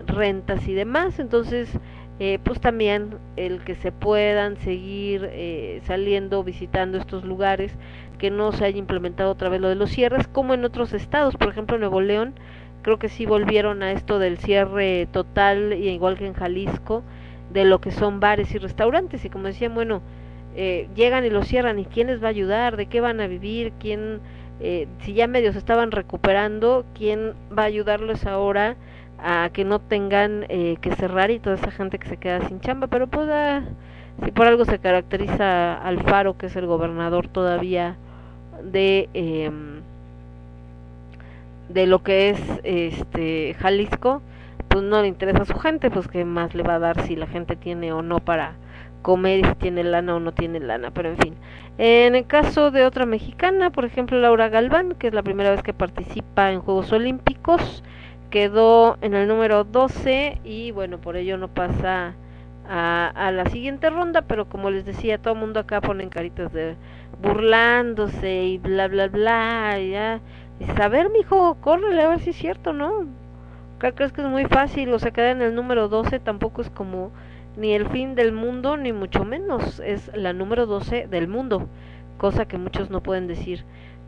rentas 0.06 0.66
y 0.66 0.74
demás 0.74 1.18
entonces 1.18 1.70
eh, 2.18 2.38
pues 2.42 2.60
también 2.60 3.14
el 3.36 3.62
que 3.64 3.74
se 3.76 3.92
puedan 3.92 4.56
seguir 4.58 5.28
eh, 5.32 5.80
saliendo 5.84 6.42
visitando 6.42 6.98
estos 6.98 7.24
lugares 7.24 7.72
que 8.18 8.30
no 8.30 8.52
se 8.52 8.64
haya 8.64 8.78
implementado 8.78 9.30
otra 9.30 9.48
vez 9.48 9.60
lo 9.60 9.68
de 9.68 9.76
los 9.76 9.90
cierres 9.90 10.26
como 10.26 10.54
en 10.54 10.64
otros 10.64 10.92
estados 10.92 11.36
por 11.36 11.48
ejemplo 11.48 11.76
en 11.76 11.80
Nuevo 11.80 12.00
León 12.00 12.34
creo 12.82 12.98
que 12.98 13.08
sí 13.08 13.26
volvieron 13.26 13.82
a 13.82 13.92
esto 13.92 14.18
del 14.18 14.38
cierre 14.38 15.08
total, 15.12 15.74
y 15.74 15.88
igual 15.88 16.16
que 16.16 16.26
en 16.26 16.34
Jalisco, 16.34 17.02
de 17.52 17.64
lo 17.64 17.80
que 17.80 17.90
son 17.90 18.20
bares 18.20 18.54
y 18.54 18.58
restaurantes. 18.58 19.24
Y 19.24 19.30
como 19.30 19.46
decían, 19.46 19.74
bueno, 19.74 20.02
eh, 20.56 20.88
llegan 20.94 21.24
y 21.24 21.30
los 21.30 21.46
cierran, 21.46 21.78
¿y 21.78 21.84
quién 21.84 22.08
les 22.08 22.22
va 22.22 22.26
a 22.26 22.30
ayudar? 22.30 22.76
¿De 22.76 22.86
qué 22.86 23.00
van 23.00 23.20
a 23.20 23.26
vivir? 23.26 23.72
¿Quién, 23.78 24.20
eh, 24.60 24.88
si 25.00 25.14
ya 25.14 25.26
medios 25.26 25.56
estaban 25.56 25.90
recuperando, 25.90 26.84
quién 26.94 27.34
va 27.56 27.62
a 27.62 27.66
ayudarles 27.66 28.26
ahora 28.26 28.76
a 29.18 29.50
que 29.52 29.64
no 29.64 29.80
tengan 29.80 30.46
eh, 30.48 30.76
que 30.80 30.94
cerrar 30.94 31.30
y 31.30 31.38
toda 31.38 31.56
esa 31.56 31.70
gente 31.70 31.98
que 31.98 32.08
se 32.08 32.16
queda 32.16 32.46
sin 32.48 32.60
chamba, 32.60 32.86
pero 32.86 33.06
pues 33.06 33.28
ah, 33.30 33.62
si 34.24 34.30
por 34.32 34.46
algo 34.46 34.64
se 34.64 34.78
caracteriza 34.78 35.74
Alfaro, 35.74 36.36
que 36.36 36.46
es 36.46 36.56
el 36.56 36.66
gobernador 36.66 37.28
todavía 37.28 37.96
de 38.62 39.08
em, 39.14 39.80
de 41.68 41.86
lo 41.86 42.02
que 42.02 42.30
es 42.30 42.40
este 42.64 43.54
Jalisco, 43.54 44.22
pues 44.68 44.82
no 44.84 45.02
le 45.02 45.08
interesa 45.08 45.42
a 45.42 45.44
su 45.44 45.58
gente, 45.58 45.90
pues 45.90 46.08
qué 46.08 46.24
más 46.24 46.54
le 46.54 46.62
va 46.62 46.74
a 46.74 46.78
dar 46.78 47.02
si 47.02 47.16
la 47.16 47.26
gente 47.26 47.56
tiene 47.56 47.92
o 47.92 48.02
no 48.02 48.20
para 48.20 48.54
comer 49.02 49.40
y 49.40 49.44
si 49.44 49.54
tiene 49.56 49.84
lana 49.84 50.16
o 50.16 50.20
no 50.20 50.32
tiene 50.32 50.60
lana, 50.60 50.90
pero 50.90 51.10
en 51.10 51.18
fin. 51.18 51.34
En 51.78 52.14
el 52.14 52.26
caso 52.26 52.70
de 52.70 52.84
otra 52.84 53.06
mexicana, 53.06 53.70
por 53.70 53.84
ejemplo 53.84 54.18
Laura 54.20 54.48
Galván, 54.48 54.94
que 54.94 55.08
es 55.08 55.14
la 55.14 55.22
primera 55.22 55.50
vez 55.50 55.62
que 55.62 55.72
participa 55.72 56.52
en 56.52 56.60
Juegos 56.60 56.92
Olímpicos, 56.92 57.82
quedó 58.30 58.96
en 59.00 59.14
el 59.14 59.28
número 59.28 59.64
12 59.64 60.40
y 60.44 60.70
bueno, 60.70 60.98
por 60.98 61.16
ello 61.16 61.36
no 61.36 61.48
pasa 61.48 62.14
a, 62.68 63.30
la 63.32 63.46
siguiente 63.46 63.90
ronda, 63.90 64.22
pero 64.22 64.48
como 64.48 64.70
les 64.70 64.84
decía, 64.84 65.18
todo 65.18 65.34
el 65.34 65.40
mundo 65.40 65.60
acá 65.60 65.80
ponen 65.80 66.08
caritas 66.08 66.52
de 66.52 66.76
burlándose 67.20 68.44
y 68.44 68.58
bla 68.58 68.86
bla 68.86 69.08
bla, 69.08 69.80
y 69.80 69.90
ya. 69.90 70.20
Dices, 70.60 70.78
a 70.78 70.88
ver, 70.88 71.10
mijo, 71.10 71.56
córrele 71.60 72.02
a 72.02 72.08
ver 72.08 72.20
si 72.20 72.30
es 72.30 72.36
cierto, 72.36 72.72
¿no? 72.72 73.06
Acá 73.76 73.92
crees 73.92 74.12
que 74.12 74.20
es 74.20 74.28
muy 74.28 74.44
fácil, 74.44 74.92
o 74.92 74.98
sea, 74.98 75.10
quedar 75.10 75.30
en 75.36 75.42
el 75.42 75.54
número 75.54 75.88
12 75.88 76.20
tampoco 76.20 76.62
es 76.62 76.70
como 76.70 77.10
ni 77.60 77.74
el 77.74 77.86
fin 77.90 78.14
del 78.14 78.32
mundo, 78.32 78.78
ni 78.78 78.94
mucho 78.94 79.26
menos, 79.26 79.80
es 79.80 80.10
la 80.14 80.32
número 80.32 80.64
12 80.64 81.06
del 81.08 81.28
mundo, 81.28 81.68
cosa 82.16 82.48
que 82.48 82.56
muchos 82.56 82.88
no 82.88 83.02
pueden 83.02 83.26
decir 83.26 83.64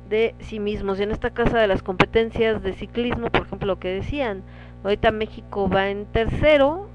de 0.09 0.35
sí 0.39 0.59
mismos. 0.59 0.99
Y 0.99 1.03
en 1.03 1.11
esta 1.11 1.31
casa 1.31 1.59
de 1.59 1.67
las 1.67 1.83
competencias 1.83 2.63
de 2.63 2.73
ciclismo, 2.73 3.29
por 3.29 3.43
ejemplo, 3.43 3.67
lo 3.67 3.79
que 3.79 3.89
decían, 3.89 4.43
ahorita 4.85 5.11
México 5.11 5.69
va 5.69 5.91
en 5.91 6.07
tercero, 6.07 6.89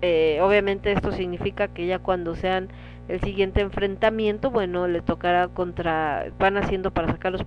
eh, 0.00 0.38
obviamente 0.40 0.92
esto 0.92 1.12
significa 1.12 1.68
que 1.68 1.86
ya 1.86 1.98
cuando 1.98 2.34
sean 2.34 2.68
el 3.08 3.20
siguiente 3.20 3.60
enfrentamiento, 3.60 4.50
bueno, 4.50 4.88
le 4.88 5.02
tocará 5.02 5.48
contra, 5.48 6.24
van 6.38 6.56
haciendo 6.56 6.90
para 6.90 7.08
sacarlos, 7.08 7.44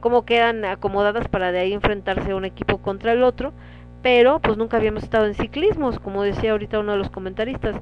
como 0.00 0.24
quedan 0.24 0.64
acomodadas 0.64 1.28
para 1.28 1.52
de 1.52 1.58
ahí 1.58 1.74
enfrentarse 1.74 2.32
un 2.32 2.46
equipo 2.46 2.78
contra 2.78 3.12
el 3.12 3.22
otro, 3.22 3.52
pero 4.04 4.38
pues 4.38 4.58
nunca 4.58 4.76
habíamos 4.76 5.02
estado 5.02 5.24
en 5.24 5.32
ciclismos, 5.32 5.98
como 5.98 6.22
decía 6.22 6.50
ahorita 6.50 6.78
uno 6.78 6.92
de 6.92 6.98
los 6.98 7.08
comentaristas, 7.08 7.74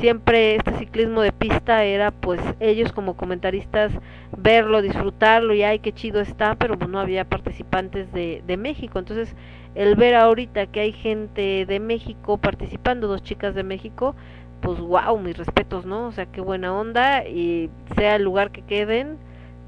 siempre 0.00 0.56
este 0.56 0.76
ciclismo 0.76 1.20
de 1.20 1.30
pista 1.30 1.84
era 1.84 2.10
pues 2.10 2.40
ellos 2.58 2.90
como 2.90 3.16
comentaristas 3.16 3.92
verlo, 4.36 4.82
disfrutarlo 4.82 5.54
y 5.54 5.62
ay 5.62 5.78
qué 5.78 5.92
chido 5.92 6.20
está, 6.20 6.56
pero 6.56 6.76
pues 6.76 6.90
no 6.90 6.98
había 6.98 7.24
participantes 7.24 8.12
de, 8.12 8.42
de 8.44 8.56
México, 8.56 8.98
entonces 8.98 9.36
el 9.76 9.94
ver 9.94 10.16
ahorita 10.16 10.66
que 10.66 10.80
hay 10.80 10.92
gente 10.92 11.64
de 11.64 11.78
México 11.78 12.38
participando, 12.38 13.06
dos 13.06 13.22
chicas 13.22 13.54
de 13.54 13.62
México, 13.62 14.16
pues 14.60 14.80
wow, 14.80 15.16
mis 15.20 15.38
respetos, 15.38 15.86
¿no? 15.86 16.08
O 16.08 16.10
sea, 16.12 16.26
qué 16.26 16.40
buena 16.40 16.74
onda 16.74 17.24
y 17.24 17.70
sea 17.94 18.16
el 18.16 18.24
lugar 18.24 18.50
que 18.50 18.62
queden, 18.62 19.16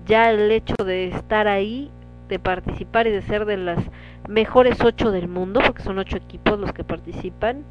ya 0.06 0.32
el 0.32 0.50
hecho 0.50 0.74
de 0.84 1.10
estar 1.10 1.46
ahí, 1.46 1.92
de 2.28 2.40
participar 2.40 3.06
y 3.06 3.10
de 3.10 3.22
ser 3.22 3.44
de 3.44 3.58
las 3.58 3.78
mejores 4.30 4.80
ocho 4.82 5.10
del 5.10 5.28
mundo, 5.28 5.60
porque 5.66 5.82
son 5.82 5.98
ocho 5.98 6.16
equipos 6.16 6.58
los 6.58 6.72
que 6.72 6.84
participan, 6.84 7.64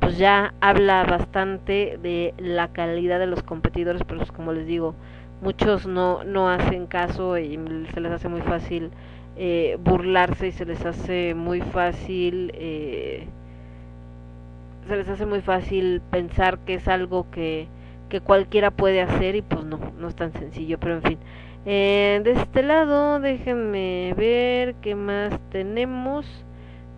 pues 0.00 0.16
ya 0.18 0.54
habla 0.60 1.04
bastante 1.04 1.98
de 2.02 2.34
la 2.38 2.68
calidad 2.72 3.18
de 3.18 3.26
los 3.26 3.42
competidores, 3.42 4.02
pero 4.06 4.20
pues 4.20 4.32
como 4.32 4.52
les 4.52 4.66
digo, 4.66 4.94
muchos 5.42 5.86
no, 5.86 6.24
no 6.24 6.48
hacen 6.48 6.86
caso 6.86 7.36
y 7.38 7.58
se 7.92 8.00
les 8.00 8.12
hace 8.12 8.28
muy 8.28 8.42
fácil 8.42 8.90
eh, 9.36 9.76
burlarse 9.82 10.48
y 10.48 10.52
se 10.52 10.64
les 10.64 10.84
hace 10.86 11.34
muy 11.34 11.60
fácil 11.60 12.52
eh, 12.54 13.26
se 14.86 14.96
les 14.96 15.08
hace 15.08 15.26
muy 15.26 15.40
fácil 15.40 16.02
pensar 16.10 16.58
que 16.60 16.74
es 16.74 16.88
algo 16.88 17.30
que, 17.30 17.68
que 18.08 18.20
cualquiera 18.20 18.70
puede 18.70 19.00
hacer 19.02 19.34
y 19.36 19.42
pues 19.42 19.64
no, 19.64 19.78
no 19.98 20.08
es 20.08 20.14
tan 20.14 20.32
sencillo, 20.32 20.78
pero 20.78 20.96
en 20.96 21.02
fin. 21.02 21.18
Eh, 21.66 22.20
de 22.24 22.32
este 22.32 22.62
lado, 22.62 23.20
déjenme 23.20 24.14
ver 24.16 24.74
qué 24.76 24.94
más 24.94 25.38
tenemos. 25.50 26.26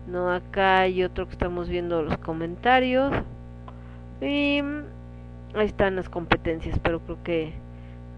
No, 0.07 0.31
acá 0.31 0.81
hay 0.81 1.03
otro 1.03 1.25
que 1.25 1.33
estamos 1.33 1.69
viendo 1.69 2.01
los 2.01 2.17
comentarios. 2.17 3.13
Y 4.21 4.61
ahí 5.53 5.65
están 5.65 5.95
las 5.95 6.09
competencias, 6.09 6.79
pero 6.79 6.99
creo 7.01 7.23
que 7.23 7.53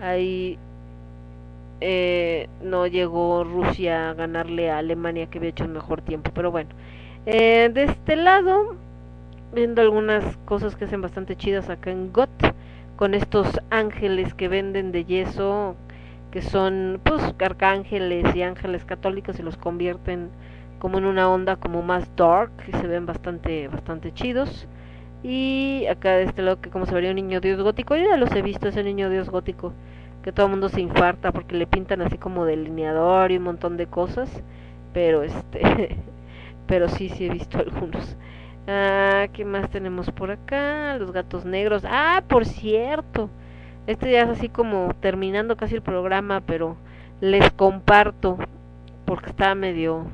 ahí 0.02 0.58
eh, 1.82 2.48
no 2.64 2.88
llegó 2.88 3.44
Rusia 3.44 4.10
a 4.10 4.14
ganarle 4.14 4.72
a 4.72 4.80
Alemania 4.80 5.28
que 5.28 5.38
había 5.38 5.52
hecho 5.52 5.66
un 5.66 5.74
mejor 5.74 6.02
tiempo. 6.02 6.32
Pero 6.34 6.52
bueno, 6.52 6.70
eh, 7.26 7.70
de 7.74 7.84
este 7.84 8.16
lado 8.16 8.76
viendo 9.54 9.82
algunas 9.82 10.38
cosas 10.46 10.76
que 10.76 10.86
hacen 10.86 11.02
bastante 11.02 11.36
chidas 11.36 11.70
acá 11.70 11.92
en 11.92 12.12
GOT 12.12 12.30
con 12.96 13.14
estos 13.14 13.60
ángeles 13.70 14.34
que 14.34 14.48
venden 14.48 14.92
de 14.92 15.06
yeso 15.06 15.76
que 16.32 16.42
son 16.42 17.00
pues 17.04 17.22
arcángeles 17.40 18.36
y 18.36 18.44
ángeles 18.44 18.86
católicos 18.86 19.40
y 19.40 19.44
los 19.44 19.58
convierten 19.58 20.30
como 20.80 20.98
en 20.98 21.06
una 21.06 21.30
onda 21.30 21.56
como 21.56 21.82
más 21.82 22.16
dark 22.16 22.52
y 22.68 22.72
se 22.72 22.88
ven 22.88 23.06
bastante 23.06 23.68
bastante 23.68 24.14
chidos 24.14 24.68
y 25.24 25.86
acá 25.90 26.12
de 26.12 26.24
este 26.24 26.42
lado 26.42 26.62
que 26.62 26.70
como 26.70 26.86
se 26.86 26.94
vería 26.94 27.10
un 27.10 27.18
niño 27.18 27.42
dios 27.42 27.62
gótico 27.62 27.96
yo 27.96 28.06
ya 28.06 28.18
los 28.18 28.32
he 28.32 28.42
visto 28.42 28.68
ese 28.68 28.84
niño 28.84 29.10
dios 29.10 29.30
gótico 29.30 29.74
que 30.24 30.32
todo 30.32 30.46
el 30.46 30.52
mundo 30.52 30.70
se 30.70 30.82
infarta 30.82 31.32
porque 31.32 31.56
le 31.56 31.68
pintan 31.68 32.02
así 32.02 32.18
como 32.18 32.46
delineador 32.46 33.32
y 33.32 33.38
un 33.38 33.44
montón 33.44 33.78
de 33.78 33.88
cosas 33.88 34.30
pero 34.94 35.24
este 35.24 35.98
pero 36.68 36.88
sí 36.88 37.10
sí 37.10 37.26
he 37.26 37.30
visto 37.30 37.58
algunos 37.58 38.16
Ah, 38.72 39.28
¿qué 39.34 39.46
más 39.46 39.68
tenemos 39.72 40.12
por 40.12 40.30
acá? 40.30 40.96
Los 41.00 41.12
gatos 41.12 41.44
negros. 41.44 41.84
Ah, 41.88 42.24
por 42.28 42.46
cierto. 42.46 43.30
Este 43.88 44.12
ya 44.12 44.22
es 44.22 44.30
así 44.30 44.50
como 44.50 44.94
terminando 45.00 45.58
casi 45.58 45.76
el 45.76 45.82
programa, 45.82 46.42
pero 46.42 46.78
les 47.22 47.52
comparto 47.52 48.38
porque 49.06 49.30
está 49.32 49.56
medio 49.56 50.08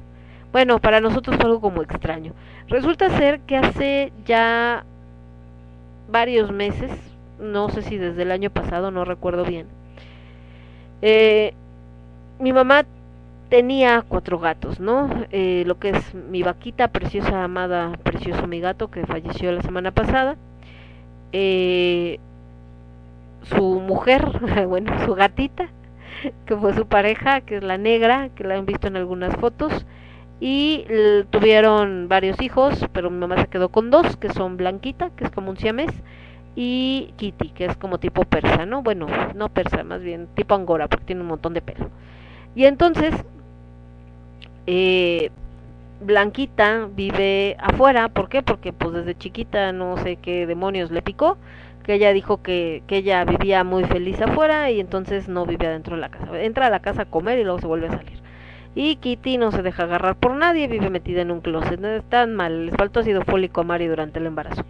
bueno, 0.56 0.80
para 0.80 1.02
nosotros 1.02 1.36
fue 1.36 1.48
algo 1.48 1.60
como 1.60 1.82
extraño. 1.82 2.32
Resulta 2.70 3.10
ser 3.18 3.42
que 3.42 3.58
hace 3.58 4.14
ya 4.26 4.86
varios 6.10 6.50
meses, 6.50 6.90
no 7.42 7.68
sé 7.68 7.82
si 7.82 7.98
desde 7.98 8.22
el 8.22 8.32
año 8.32 8.50
pasado, 8.50 8.90
no 8.90 9.04
recuerdo 9.04 9.44
bien. 9.44 9.68
Eh, 11.02 11.54
mi 12.40 12.54
mamá 12.54 12.86
tenía 13.50 14.02
cuatro 14.08 14.40
gatos, 14.40 14.80
¿no? 14.80 15.10
Eh, 15.30 15.64
lo 15.66 15.78
que 15.78 15.90
es 15.90 16.14
mi 16.14 16.42
vaquita 16.42 16.88
preciosa, 16.88 17.44
amada, 17.44 17.92
precioso 18.04 18.48
mi 18.48 18.62
gato 18.62 18.90
que 18.90 19.06
falleció 19.06 19.52
la 19.52 19.62
semana 19.62 19.92
pasada. 19.92 20.38
Eh, 21.34 22.18
su 23.50 23.80
mujer, 23.80 24.26
bueno, 24.68 24.94
su 25.06 25.16
gatita, 25.16 25.70
que 26.46 26.56
fue 26.56 26.74
su 26.74 26.88
pareja, 26.88 27.42
que 27.42 27.58
es 27.58 27.64
la 27.64 27.78
negra, 27.78 28.30
que 28.36 28.44
la 28.44 28.56
han 28.56 28.66
visto 28.66 28.88
en 28.88 28.98
algunas 28.98 29.36
fotos. 29.38 29.86
Y 30.40 30.86
tuvieron 31.30 32.10
varios 32.10 32.42
hijos, 32.42 32.86
pero 32.92 33.10
mi 33.10 33.18
mamá 33.18 33.38
se 33.38 33.48
quedó 33.48 33.70
con 33.70 33.90
dos, 33.90 34.18
que 34.18 34.30
son 34.30 34.58
Blanquita, 34.58 35.12
que 35.12 35.24
es 35.24 35.32
como 35.32 35.50
un 35.50 35.58
siamés, 35.58 35.92
y 36.56 37.14
Kitty, 37.18 37.50
que 37.50 37.66
es 37.66 37.78
como 37.78 38.00
tipo 38.00 38.24
persa, 38.24 38.66
¿no? 38.66 38.82
Bueno, 38.82 39.08
no 39.34 39.50
persa, 39.50 39.84
más 39.84 40.02
bien 40.02 40.28
tipo 40.36 40.56
angora, 40.56 40.88
porque 40.88 41.06
tiene 41.06 41.22
un 41.22 41.28
montón 41.28 41.54
de 41.54 41.62
pelo. 41.62 41.90
Y 42.54 42.66
entonces, 42.66 43.14
eh, 44.68 45.32
Blanquita 46.02 46.88
vive 46.94 47.56
afuera, 47.60 48.10
¿por 48.10 48.30
qué? 48.30 48.42
Porque 48.42 48.74
pues 48.74 48.94
desde 48.94 49.16
chiquita 49.18 49.72
no 49.72 49.98
sé 49.98 50.18
qué 50.18 50.46
demonios 50.46 50.92
le 50.92 51.02
picó, 51.02 51.38
que 51.86 51.94
ella 51.94 52.14
dijo 52.14 52.42
que, 52.42 52.84
que 52.88 52.98
ella 52.98 53.24
vivía 53.26 53.64
muy 53.64 53.84
feliz 53.86 54.20
afuera 54.22 54.72
y 54.72 54.80
entonces 54.80 55.30
no 55.30 55.46
vivía 55.46 55.70
dentro 55.70 55.96
de 55.96 56.02
la 56.02 56.10
casa. 56.10 56.42
Entra 56.42 56.68
a 56.68 56.70
la 56.70 56.80
casa 56.80 57.04
a 57.04 57.06
comer 57.06 57.40
y 57.40 57.44
luego 57.44 57.60
se 57.60 57.68
vuelve 57.68 57.88
a 57.88 57.92
salir. 57.92 58.20
Y 58.74 58.98
Kitty 58.98 59.38
no 59.38 59.52
se 59.52 59.62
deja 59.62 59.84
agarrar 59.84 60.16
por 60.16 60.36
nadie, 60.36 60.68
vive 60.68 60.90
metida 60.90 61.22
en 61.22 61.32
un 61.32 61.42
closet. 61.42 61.80
No 61.80 61.88
es 61.88 62.04
tan 62.10 62.36
mal, 62.36 62.66
les 62.66 62.76
faltó 62.76 63.00
ácido 63.02 63.22
fólico 63.24 63.62
a 63.62 63.64
Mari 63.64 63.88
durante 63.88 64.20
el 64.20 64.26
embarazo. 64.26 64.66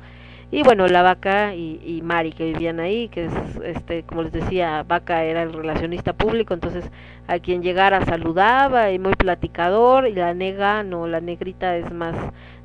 Y 0.52 0.62
bueno, 0.62 0.88
la 0.88 1.02
vaca 1.02 1.56
y, 1.56 1.82
y 1.84 2.02
Mari 2.04 2.32
que 2.32 2.46
vivían 2.46 2.80
ahí, 2.80 3.08
que 3.08 3.26
es, 3.26 3.34
este, 3.64 4.04
como 4.04 4.22
les 4.24 4.32
decía, 4.32 4.84
vaca 4.84 5.24
era 5.24 5.42
el 5.42 5.54
relacionista 5.54 6.14
público, 6.14 6.54
entonces 6.54 6.92
a 7.28 7.40
quien 7.40 7.64
llegara 7.64 8.06
saludaba 8.06 8.92
y 8.92 9.00
muy 9.00 9.14
platicador, 9.14 10.08
y 10.08 10.14
la 10.14 10.34
nega, 10.34 10.84
no, 10.84 11.08
la 11.08 11.20
negrita 11.20 11.76
es 11.78 11.92
más 11.92 12.16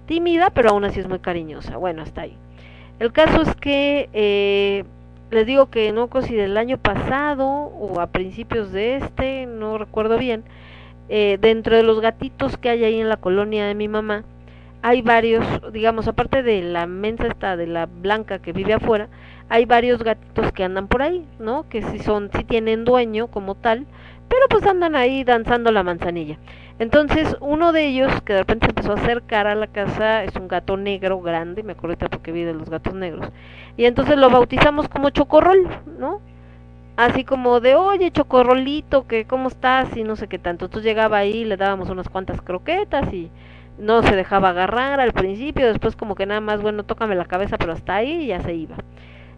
tímida, 0.07 0.51
pero 0.51 0.71
aún 0.71 0.85
así 0.85 1.01
es 1.01 1.09
muy 1.09 1.21
cariñosa. 1.21 1.79
Bueno, 1.79 2.03
hasta 2.03 2.23
ahí. 2.23 2.37
El 3.01 3.13
caso 3.13 3.41
es 3.41 3.57
que 3.57 4.11
eh, 4.13 4.85
les 5.31 5.47
digo 5.47 5.71
que 5.71 5.91
no 5.91 6.11
si 6.21 6.35
del 6.35 6.59
año 6.59 6.77
pasado 6.77 7.47
o 7.49 7.99
a 7.99 8.09
principios 8.09 8.73
de 8.73 8.97
este, 8.97 9.47
no 9.47 9.79
recuerdo 9.79 10.19
bien, 10.19 10.45
eh, 11.09 11.39
dentro 11.41 11.75
de 11.75 11.83
los 11.83 12.03
gatitos 12.03 12.59
que 12.59 12.69
hay 12.69 12.85
ahí 12.85 13.01
en 13.01 13.09
la 13.09 13.17
colonia 13.17 13.65
de 13.65 13.75
mi 13.75 13.89
mamá, 13.89 14.25
hay 14.83 15.01
varios, 15.01 15.47
digamos, 15.73 16.09
aparte 16.09 16.43
de 16.43 16.61
la 16.61 16.87
mensa 16.87 17.27
esta 17.27 17.57
de 17.57 17.67
la 17.67 17.87
blanca 17.87 18.39
que 18.39 18.53
vive 18.53 18.75
afuera, 18.75 19.09
hay 19.49 19.65
varios 19.65 20.03
gatitos 20.03 20.53
que 20.53 20.65
andan 20.65 20.87
por 20.87 21.01
ahí, 21.01 21.25
¿no? 21.39 21.67
Que 21.71 21.81
si 21.81 22.01
son, 22.01 22.31
si 22.37 22.45
tienen 22.45 22.85
dueño 22.85 23.29
como 23.29 23.55
tal, 23.55 23.87
pero 24.29 24.47
pues 24.51 24.67
andan 24.67 24.95
ahí 24.95 25.25
danzando 25.25 25.73
la 25.73 25.83
manzanilla. 25.83 26.37
Entonces, 26.81 27.37
uno 27.41 27.73
de 27.73 27.89
ellos, 27.89 28.11
que 28.23 28.33
de 28.33 28.39
repente 28.39 28.65
se 28.65 28.71
empezó 28.71 28.93
a 28.93 28.95
acercar 28.95 29.47
a 29.47 29.55
la 29.55 29.67
casa, 29.67 30.25
es 30.25 30.35
un 30.35 30.49
gato 30.49 30.79
negro 30.79 31.21
grande, 31.21 31.63
me 31.63 31.73
acuerdo 31.73 32.09
porque 32.09 32.33
vi 32.33 32.43
de 32.43 32.55
los 32.55 32.71
gatos 32.71 32.95
negros, 32.95 33.29
y 33.77 33.85
entonces 33.85 34.17
lo 34.17 34.31
bautizamos 34.31 34.89
como 34.89 35.11
Chocorrol, 35.11 35.69
¿no? 35.99 36.23
Así 36.97 37.23
como 37.25 37.61
de, 37.61 37.75
oye, 37.75 38.11
Chocorrolito, 38.11 39.07
que 39.07 39.27
cómo 39.27 39.49
estás, 39.49 39.95
y 39.95 40.05
no 40.05 40.17
sé 40.17 40.27
qué 40.27 40.39
tanto. 40.39 40.65
Entonces 40.65 40.89
llegaba 40.89 41.19
ahí, 41.19 41.45
le 41.45 41.59
dábamos 41.59 41.91
unas 41.91 42.09
cuantas 42.09 42.41
croquetas 42.41 43.13
y 43.13 43.31
no 43.79 44.03
se 44.03 44.17
dejaba 44.17 44.49
agarrar 44.49 45.01
al 45.01 45.13
principio, 45.13 45.67
después 45.67 45.97
como 45.97 46.15
que 46.15 46.25
nada 46.25 46.41
más, 46.41 46.63
bueno, 46.63 46.85
tócame 46.85 47.15
la 47.15 47.27
cabeza, 47.27 47.59
pero 47.59 47.73
hasta 47.73 47.95
ahí 47.97 48.27
ya 48.29 48.41
se 48.41 48.55
iba. 48.55 48.77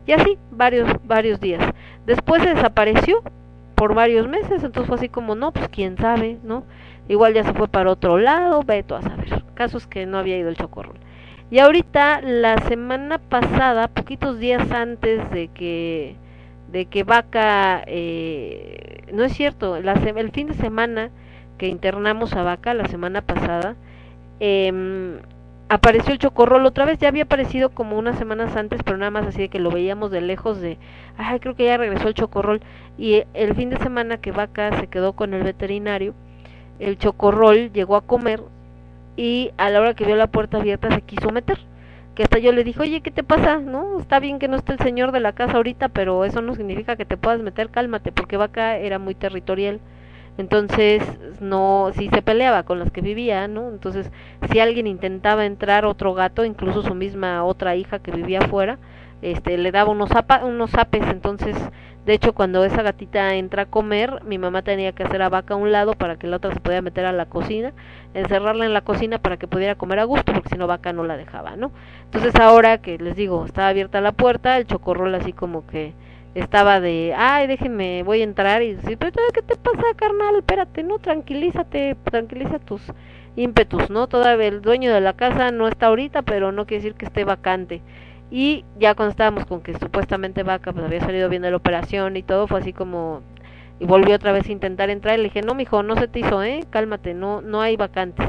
Y 0.07 0.13
así, 0.13 0.39
varios, 0.53 0.89
varios 1.05 1.41
días. 1.41 1.63
Después 2.07 2.43
se 2.43 2.55
desapareció 2.55 3.21
por 3.75 3.95
varios 3.95 4.29
meses, 4.29 4.63
entonces 4.63 4.87
fue 4.87 4.97
así 4.97 5.09
como, 5.09 5.35
no, 5.35 5.51
pues 5.51 5.69
quién 5.69 5.97
sabe, 5.97 6.39
¿no? 6.45 6.63
Igual 7.09 7.35
ya 7.35 7.45
se 7.45 7.53
fue 7.53 7.69
para 7.69 7.91
otro 7.91 8.19
lado, 8.19 8.63
veto 8.63 8.97
a 8.97 9.03
saber. 9.03 9.45
Casos 9.55 9.87
que 9.87 10.07
no 10.07 10.19
había 10.19 10.39
ido 10.39 10.49
el 10.49 10.57
chocorrol. 10.57 10.97
Y 11.51 11.59
ahorita, 11.59 12.23
la 12.23 12.59
semana 12.69 13.19
pasada, 13.19 13.89
poquitos 13.89 14.39
días 14.39 14.71
antes 14.73 15.31
de 15.31 15.49
que 15.49 16.17
de 16.73 16.87
que 16.87 17.05
Vaca, 17.05 17.85
eh, 17.87 19.03
no 19.13 19.25
es 19.25 19.35
cierto, 19.35 19.81
la, 19.81 19.93
el 19.93 20.31
fin 20.33 20.49
de 20.49 20.55
semana 20.55 21.11
que 21.59 21.69
internamos 21.69 22.33
a 22.35 22.43
Vaca, 22.43 22.73
la 22.75 22.87
semana 22.87 23.21
pasada, 23.21 23.77
em, 24.41 25.19
apareció 25.69 26.13
el 26.13 26.19
chocorrol 26.19 26.67
otra 26.67 26.87
vez, 26.87 26.99
ya 26.99 27.09
había 27.09 27.25
aparecido 27.25 27.71
como 27.71 27.99
unas 27.99 28.19
semanas 28.19 28.57
antes, 28.57 28.83
pero 28.83 28.97
nada 28.97 29.11
más 29.11 29.27
así 29.27 29.43
de 29.43 29.49
que 29.49 29.59
lo 29.61 29.71
veíamos 29.71 30.11
de 30.11 30.23
lejos 30.23 30.61
de, 30.61 30.79
ay, 31.19 31.41
creo 31.41 31.55
que 31.55 31.67
ya 31.67 31.77
regresó 31.77 32.09
el 32.09 32.15
chocorrol. 32.15 32.63
Y 32.99 33.15
eh, 33.15 33.27
el 33.35 33.55
fin 33.55 33.71
de 33.71 33.77
semana 33.79 34.17
que 34.19 34.33
Vaca 34.33 34.81
se 34.81 34.87
quedó 34.87 35.13
con 35.13 35.35
el 35.35 35.43
veterinario, 35.43 36.15
el 36.83 36.99
chocorrol 36.99 37.73
llegó 37.73 37.97
a 37.97 38.03
comer 38.03 38.43
y 39.17 39.53
a 39.57 39.71
la 39.71 39.81
hora 39.81 39.95
que 39.95 40.05
vio 40.05 40.17
la 40.17 40.27
puerta 40.27 40.59
abierta 40.59 40.91
se 40.91 41.03
quiso 41.03 41.31
meter. 41.31 41.59
Que 42.17 42.25
hasta 42.25 42.39
yo 42.39 42.53
le 42.53 42.65
dije, 42.65 42.81
oye, 42.81 43.01
¿qué 43.01 43.11
te 43.11 43.23
pasa? 43.23 43.59
No, 43.59 44.01
está 44.01 44.19
bien 44.19 44.39
que 44.39 44.49
no 44.49 44.57
esté 44.57 44.73
el 44.73 44.79
señor 44.81 45.13
de 45.13 45.21
la 45.21 45.33
casa 45.33 45.57
ahorita, 45.57 45.89
pero 45.89 46.25
eso 46.25 46.43
no 46.43 46.55
significa 46.55 46.97
que 46.97 47.07
te 47.07 47.17
puedas 47.17 47.41
meter, 47.41 47.71
cálmate, 47.71 48.13
porque 48.13 48.37
Vaca 48.37 48.77
era 48.77 48.99
muy 48.99 49.15
territorial. 49.15 49.81
Entonces, 50.39 51.03
no, 51.41 51.91
si 51.95 52.09
se 52.09 52.21
peleaba 52.21 52.65
con 52.65 52.79
las 52.79 52.91
que 52.91 53.01
vivía, 53.01 53.49
¿no? 53.49 53.69
Entonces, 53.69 54.11
si 54.51 54.61
alguien 54.61 54.87
intentaba 54.87 55.47
entrar 55.47 55.85
otro 55.85 56.15
gato, 56.15 56.45
incluso 56.45 56.83
su 56.83 56.95
misma 56.95 57.45
otra 57.45 57.77
hija 57.77 58.01
que 58.01 58.11
vivía 58.11 58.41
afuera, 58.41 58.79
este, 59.23 59.57
le 59.57 59.71
daba 59.71 59.91
unos, 59.91 60.11
zapa, 60.11 60.45
unos 60.45 60.71
zapes, 60.71 61.07
entonces, 61.09 61.57
de 62.05 62.15
hecho, 62.15 62.33
cuando 62.33 62.65
esa 62.65 62.83
gatita 62.83 63.35
entra 63.37 63.63
a 63.63 63.67
comer, 63.67 64.25
mi 64.25 64.37
mamá 64.37 64.63
tenía 64.63 64.93
que 64.93 65.05
hacer 65.05 65.23
a 65.23 65.29
vaca 65.29 65.55
a 65.55 65.57
un 65.57 65.71
lado 65.71 65.95
para 65.95 66.17
que 66.17 66.27
la 66.27 66.39
otra 66.39 66.53
se 66.53 66.59
pudiera 66.59 66.83
meter 66.83 67.05
a 67.05 67.13
la 67.13 67.27
cocina, 67.27 67.73
encerrarla 68.13 68.67
en 68.67 68.75
la 68.75 68.81
cocina 68.81 69.19
para 69.19 69.37
que 69.37 69.47
pudiera 69.47 69.77
comer 69.77 70.01
a 70.01 70.05
gusto, 70.05 70.33
porque 70.33 70.49
si 70.49 70.57
no 70.57 70.67
vaca 70.67 70.93
no 70.93 71.05
la 71.05 71.17
dejaba, 71.17 71.55
¿no? 71.55 71.71
Entonces 72.05 72.35
ahora 72.37 72.79
que 72.79 72.99
les 72.99 73.15
digo, 73.15 73.47
estaba 73.47 73.69
abierta 73.69 74.01
la 74.01 74.13
puerta, 74.13 74.57
el 74.57 74.67
chocorrol 74.67 75.15
así 75.15 75.33
como 75.33 75.65
que 75.65 75.95
estaba 76.35 76.81
de, 76.81 77.15
ay, 77.17 77.47
déjenme, 77.47 78.03
voy 78.03 78.23
a 78.23 78.25
entrar 78.25 78.63
y 78.63 78.75
decir, 78.75 78.99
pero 78.99 79.13
¿qué 79.33 79.43
te 79.43 79.55
pasa, 79.55 79.83
carnal? 79.95 80.37
Espérate, 80.37 80.83
no, 80.83 80.99
tranquilízate, 80.99 81.97
tranquiliza 82.11 82.59
tus 82.59 82.83
ímpetus, 83.37 83.91
¿no? 83.91 84.09
Todavía 84.09 84.49
el 84.49 84.61
dueño 84.61 84.93
de 84.93 85.01
la 85.01 85.13
casa 85.13 85.53
no 85.53 85.69
está 85.69 85.87
ahorita, 85.87 86.23
pero 86.23 86.51
no 86.51 86.67
quiere 86.67 86.83
decir 86.83 86.97
que 86.97 87.05
esté 87.05 87.25
vacante. 87.25 87.81
Y 88.35 88.65
ya 88.79 88.95
cuando 88.95 89.11
estábamos 89.11 89.45
con 89.45 89.61
que 89.61 89.75
supuestamente 89.75 90.43
Vaca 90.43 90.73
pues 90.73 90.87
había 90.87 91.01
salido 91.01 91.29
bien 91.29 91.43
de 91.43 91.51
la 91.51 91.59
operación 91.59 92.17
y 92.17 92.23
todo, 92.23 92.47
fue 92.47 92.61
así 92.61 92.73
como 92.73 93.21
y 93.79 93.85
volvió 93.85 94.17
otra 94.17 94.33
vez 94.33 94.49
a 94.49 94.53
intentar 94.53 94.89
entrar 94.89 95.19
y 95.19 95.19
le 95.19 95.25
dije, 95.25 95.43
"No, 95.43 95.55
mijo, 95.55 95.83
no 95.83 95.97
se 95.97 96.09
te 96.09 96.21
hizo, 96.21 96.43
¿eh? 96.43 96.65
Cálmate, 96.71 97.13
no 97.13 97.43
no 97.43 97.61
hay 97.61 97.77
vacantes." 97.77 98.27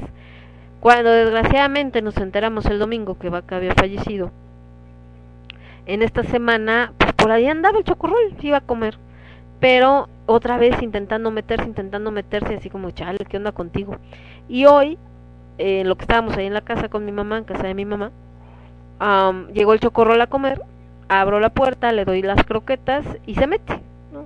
Cuando 0.82 1.10
desgraciadamente 1.10 2.02
nos 2.02 2.18
enteramos 2.18 2.66
el 2.66 2.80
domingo 2.80 3.18
que 3.18 3.30
Vaca 3.30 3.56
había 3.56 3.74
fallecido. 3.76 4.32
En 5.86 6.02
esta 6.02 6.24
semana, 6.24 6.92
pues 6.98 7.14
por 7.14 7.32
ahí 7.32 7.48
andaba 7.48 7.78
el 7.78 7.86
chocorrol, 7.86 8.36
iba 8.42 8.58
a 8.58 8.62
comer. 8.62 8.98
Pero 9.62 10.10
otra 10.26 10.58
vez 10.58 10.82
intentando 10.82 11.32
meterse, 11.32 11.66
intentando 11.66 12.12
meterse, 12.12 12.56
así 12.56 12.70
como, 12.70 12.92
chale, 12.92 13.20
¿qué 13.30 13.38
onda 13.38 13.54
contigo? 13.54 13.96
Y 14.50 14.66
hoy, 14.66 14.98
eh, 15.58 15.84
lo 15.86 15.96
que 15.96 16.04
estábamos 16.04 16.36
ahí 16.36 16.48
en 16.48 16.54
la 16.54 16.62
casa 16.62 16.90
con 16.90 17.06
mi 17.06 17.14
mamá, 17.14 17.38
en 17.38 17.46
casa 17.46 17.64
de 17.68 17.74
mi 17.74 17.86
mamá, 17.86 18.12
am, 19.04 19.48
llegó 19.50 19.74
el 19.74 19.80
chocorrol 19.80 20.22
a 20.22 20.28
comer, 20.28 20.62
abro 21.10 21.40
la 21.40 21.50
puerta, 21.50 21.92
le 21.92 22.06
doy 22.06 22.22
las 22.22 22.44
croquetas 22.44 23.06
y 23.26 23.36
se 23.36 23.48
mete, 23.48 23.82
¿no? 24.14 24.26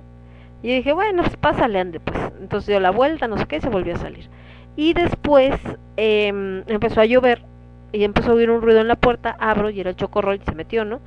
Y 0.62 0.76
dije, 0.76 0.92
bueno, 0.92 1.22
pues 1.22 1.36
pásale, 1.36 1.80
ande, 1.80 2.00
pues. 2.00 2.18
Entonces 2.40 2.68
dio 2.68 2.80
la 2.80 2.90
vuelta, 2.90 3.26
no 3.26 3.36
sé 3.38 3.46
qué, 3.46 3.60
se 3.60 3.68
volvió 3.68 3.94
a 3.94 3.98
salir. 3.98 4.28
Y 4.76 4.94
después 4.94 5.54
em, 5.96 6.62
empezó 6.68 7.00
a 7.00 7.04
llover 7.04 7.42
y 7.92 8.04
empezó 8.04 8.30
a 8.30 8.34
oír 8.34 8.50
un 8.50 8.62
ruido 8.62 8.80
en 8.80 8.88
la 8.88 8.96
puerta, 8.96 9.36
abro 9.40 9.70
y 9.70 9.80
era 9.80 9.90
el 9.90 9.96
chocorrol 9.96 10.36
y 10.36 10.44
se 10.44 10.54
metió, 10.54 10.84
¿no? 10.84 11.00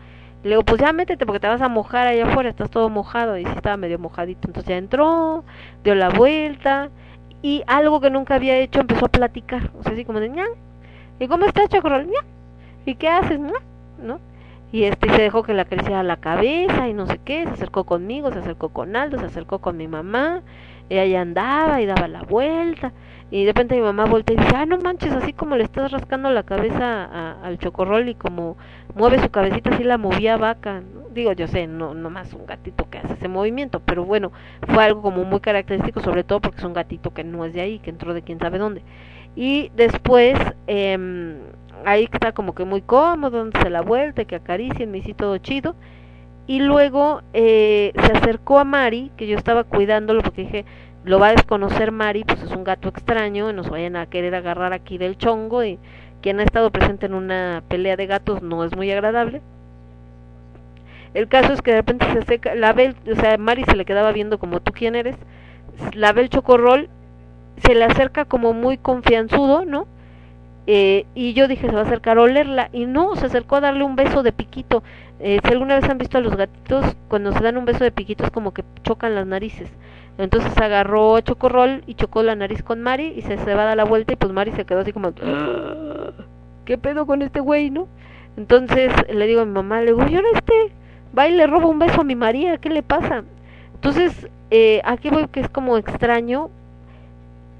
Le 0.43 0.51
digo, 0.51 0.63
pues 0.63 0.81
ya 0.81 0.91
métete 0.91 1.25
porque 1.25 1.39
te 1.39 1.47
vas 1.47 1.61
a 1.61 1.69
mojar 1.69 2.07
allá 2.07 2.25
afuera, 2.25 2.49
estás 2.49 2.69
todo 2.71 2.89
mojado. 2.89 3.37
Y 3.37 3.45
sí 3.45 3.51
estaba 3.55 3.77
medio 3.77 3.99
mojadito. 3.99 4.47
Entonces 4.47 4.69
ya 4.69 4.77
entró, 4.77 5.43
dio 5.83 5.93
la 5.93 6.09
vuelta 6.09 6.89
y 7.43 7.63
algo 7.67 8.01
que 8.01 8.09
nunca 8.09 8.35
había 8.35 8.57
hecho 8.57 8.79
empezó 8.81 9.05
a 9.05 9.09
platicar. 9.09 9.71
O 9.79 9.83
sea, 9.83 9.93
así 9.93 10.03
como 10.03 10.19
de 10.19 10.29
ña. 10.29 10.45
¿Y 11.19 11.27
cómo 11.27 11.45
estás, 11.45 11.69
chocorrol? 11.69 12.07
ña. 12.07 12.21
¿Y 12.85 12.95
qué 12.95 13.07
haces? 13.09 13.39
¿No? 13.39 14.19
Y 14.71 14.83
este 14.85 15.09
se 15.09 15.21
dejó 15.21 15.43
que 15.43 15.53
le 15.53 15.61
acariciara 15.61 16.01
la 16.03 16.17
cabeza 16.17 16.87
y 16.87 16.93
no 16.93 17.05
sé 17.05 17.19
qué. 17.23 17.43
Se 17.45 17.51
acercó 17.51 17.83
conmigo, 17.83 18.31
se 18.31 18.39
acercó 18.39 18.69
con 18.69 18.95
Aldo, 18.95 19.19
se 19.19 19.25
acercó 19.25 19.59
con 19.59 19.75
mi 19.77 19.87
mamá. 19.87 20.41
Ella 20.89 21.05
ya 21.05 21.21
andaba 21.21 21.81
y 21.81 21.85
daba 21.85 22.07
la 22.07 22.23
vuelta. 22.23 22.93
Y 23.31 23.45
de 23.45 23.51
repente 23.51 23.75
mi 23.75 23.81
mamá 23.81 24.05
voltea 24.05 24.35
y 24.35 24.39
dice, 24.43 24.55
ah, 24.57 24.65
no 24.65 24.77
manches, 24.77 25.13
así 25.13 25.31
como 25.31 25.55
le 25.55 25.63
estás 25.63 25.91
rascando 25.91 26.29
la 26.31 26.43
cabeza 26.43 27.05
a- 27.05 27.41
al 27.43 27.57
chocorrol 27.59 28.09
y 28.09 28.15
como 28.15 28.57
mueve 28.93 29.19
su 29.19 29.29
cabecita, 29.29 29.69
así 29.69 29.83
la 29.85 29.97
movía 29.97 30.35
vaca. 30.35 30.81
Digo, 31.13 31.31
yo 31.31 31.47
sé, 31.47 31.65
no, 31.67 31.93
no 31.93 32.09
más 32.09 32.33
un 32.33 32.45
gatito 32.45 32.89
que 32.89 32.97
hace 32.97 33.13
ese 33.13 33.29
movimiento, 33.29 33.79
pero 33.85 34.03
bueno, 34.03 34.33
fue 34.67 34.83
algo 34.83 35.01
como 35.01 35.23
muy 35.23 35.39
característico, 35.39 36.01
sobre 36.01 36.25
todo 36.25 36.41
porque 36.41 36.57
es 36.59 36.63
un 36.65 36.73
gatito 36.73 37.13
que 37.13 37.23
no 37.23 37.45
es 37.45 37.53
de 37.53 37.61
ahí, 37.61 37.79
que 37.79 37.89
entró 37.89 38.13
de 38.13 38.21
quién 38.21 38.39
sabe 38.39 38.57
dónde. 38.57 38.81
Y 39.35 39.71
después, 39.75 40.37
em, 40.67 41.35
ahí 41.85 42.07
está 42.11 42.31
como 42.33 42.53
que 42.53 42.65
muy 42.65 42.81
cómodo, 42.81 43.37
dándose 43.39 43.69
la 43.69 43.81
vuelta, 43.81 44.25
que 44.25 44.35
acaricien, 44.35 44.91
me 44.91 44.99
hice 44.99 45.13
todo 45.13 45.37
chido. 45.37 45.75
Y 46.47 46.59
luego 46.59 47.21
eh, 47.33 47.93
se 47.95 48.11
acercó 48.13 48.59
a 48.59 48.63
Mari, 48.65 49.11
que 49.17 49.27
yo 49.27 49.37
estaba 49.37 49.63
cuidándolo 49.63 50.21
porque 50.21 50.41
dije, 50.43 50.65
lo 51.05 51.19
va 51.19 51.29
a 51.29 51.31
desconocer 51.31 51.91
Mari, 51.91 52.23
pues 52.25 52.41
es 52.43 52.51
un 52.51 52.63
gato 52.63 52.89
extraño, 52.89 53.49
y 53.49 53.53
nos 53.53 53.69
vayan 53.69 53.95
a 53.95 54.07
querer 54.07 54.35
agarrar 54.35 54.73
aquí 54.73 54.97
del 54.97 55.17
chongo 55.17 55.63
y 55.63 55.79
quien 56.21 56.39
ha 56.39 56.43
estado 56.43 56.69
presente 56.71 57.05
en 57.07 57.13
una 57.13 57.63
pelea 57.67 57.95
de 57.95 58.05
gatos 58.07 58.41
no 58.43 58.63
es 58.65 58.75
muy 58.75 58.91
agradable. 58.91 59.41
El 61.13 61.27
caso 61.27 61.53
es 61.53 61.61
que 61.61 61.71
de 61.71 61.77
repente 61.77 62.05
se 62.13 62.21
seca, 62.23 62.55
la 62.55 62.73
ve, 62.73 62.93
el- 63.05 63.13
o 63.13 63.15
sea, 63.15 63.37
Mari 63.37 63.63
se 63.65 63.75
le 63.75 63.85
quedaba 63.85 64.11
viendo 64.11 64.39
como 64.39 64.59
tú 64.61 64.71
quién 64.73 64.95
eres, 64.95 65.15
la 65.93 66.13
ve 66.13 66.21
el 66.21 66.29
chocorrol, 66.29 66.89
se 67.65 67.75
le 67.75 67.85
acerca 67.85 68.25
como 68.25 68.53
muy 68.53 68.77
confianzudo, 68.77 69.65
¿no? 69.65 69.87
Eh, 70.67 71.05
y 71.15 71.33
yo 71.33 71.47
dije, 71.47 71.67
se 71.67 71.73
va 71.73 71.81
a 71.81 71.85
acercar 71.85 72.17
a 72.17 72.21
olerla, 72.21 72.69
y 72.71 72.85
no, 72.85 73.15
se 73.15 73.25
acercó 73.25 73.55
a 73.57 73.61
darle 73.61 73.83
un 73.83 73.95
beso 73.95 74.23
de 74.23 74.31
piquito. 74.31 74.83
Eh, 75.19 75.39
si 75.43 75.51
alguna 75.51 75.75
vez 75.75 75.89
han 75.89 75.97
visto 75.97 76.17
a 76.17 76.21
los 76.21 76.35
gatitos, 76.35 76.95
cuando 77.07 77.31
se 77.33 77.43
dan 77.43 77.57
un 77.57 77.65
beso 77.65 77.83
de 77.83 77.91
piquito 77.91 78.23
es 78.23 78.31
como 78.31 78.53
que 78.53 78.63
chocan 78.83 79.15
las 79.15 79.27
narices. 79.27 79.71
Entonces 80.17 80.55
agarró 80.57 81.15
a 81.15 81.21
Chocorrol 81.21 81.83
y 81.87 81.95
chocó 81.95 82.21
la 82.21 82.35
nariz 82.35 82.63
con 82.63 82.81
Mari 82.81 83.13
y 83.15 83.21
se, 83.21 83.37
se 83.37 83.55
va 83.55 83.63
a 83.63 83.65
dar 83.65 83.77
la 83.77 83.85
vuelta 83.85 84.13
y 84.13 84.17
pues 84.17 84.31
Mari 84.33 84.51
se 84.51 84.65
quedó 84.65 84.79
así 84.81 84.91
como, 84.91 85.13
"Ah, 85.23 86.11
¿qué 86.65 86.77
pedo 86.77 87.05
con 87.05 87.21
este 87.21 87.39
güey, 87.39 87.69
no? 87.69 87.87
Entonces 88.37 88.91
le 89.11 89.27
digo 89.27 89.41
a 89.41 89.45
mi 89.45 89.51
mamá, 89.53 89.79
le 89.81 89.87
digo, 89.87 90.05
¿y 90.07 90.15
ahora 90.15 90.27
este? 90.33 90.53
Va 91.17 91.27
y 91.27 91.31
le 91.31 91.47
roba 91.47 91.67
un 91.67 91.79
beso 91.79 92.01
a 92.01 92.03
mi 92.03 92.15
María, 92.15 92.57
¿qué 92.57 92.69
le 92.69 92.83
pasa? 92.83 93.23
Entonces, 93.73 94.27
eh, 94.51 94.81
aquí 94.83 95.09
voy 95.09 95.27
que 95.27 95.39
es 95.39 95.49
como 95.49 95.77
extraño 95.77 96.49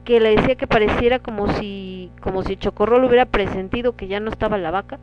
que 0.03 0.19
le 0.19 0.35
decía 0.35 0.55
que 0.55 0.67
pareciera 0.67 1.19
como 1.19 1.47
si 1.53 2.11
como 2.21 2.43
si 2.43 2.57
Chocorrol 2.57 3.03
hubiera 3.03 3.25
presentido 3.25 3.95
que 3.95 4.07
ya 4.07 4.19
no 4.19 4.31
estaba 4.31 4.57
la 4.57 4.71
vaca 4.71 4.99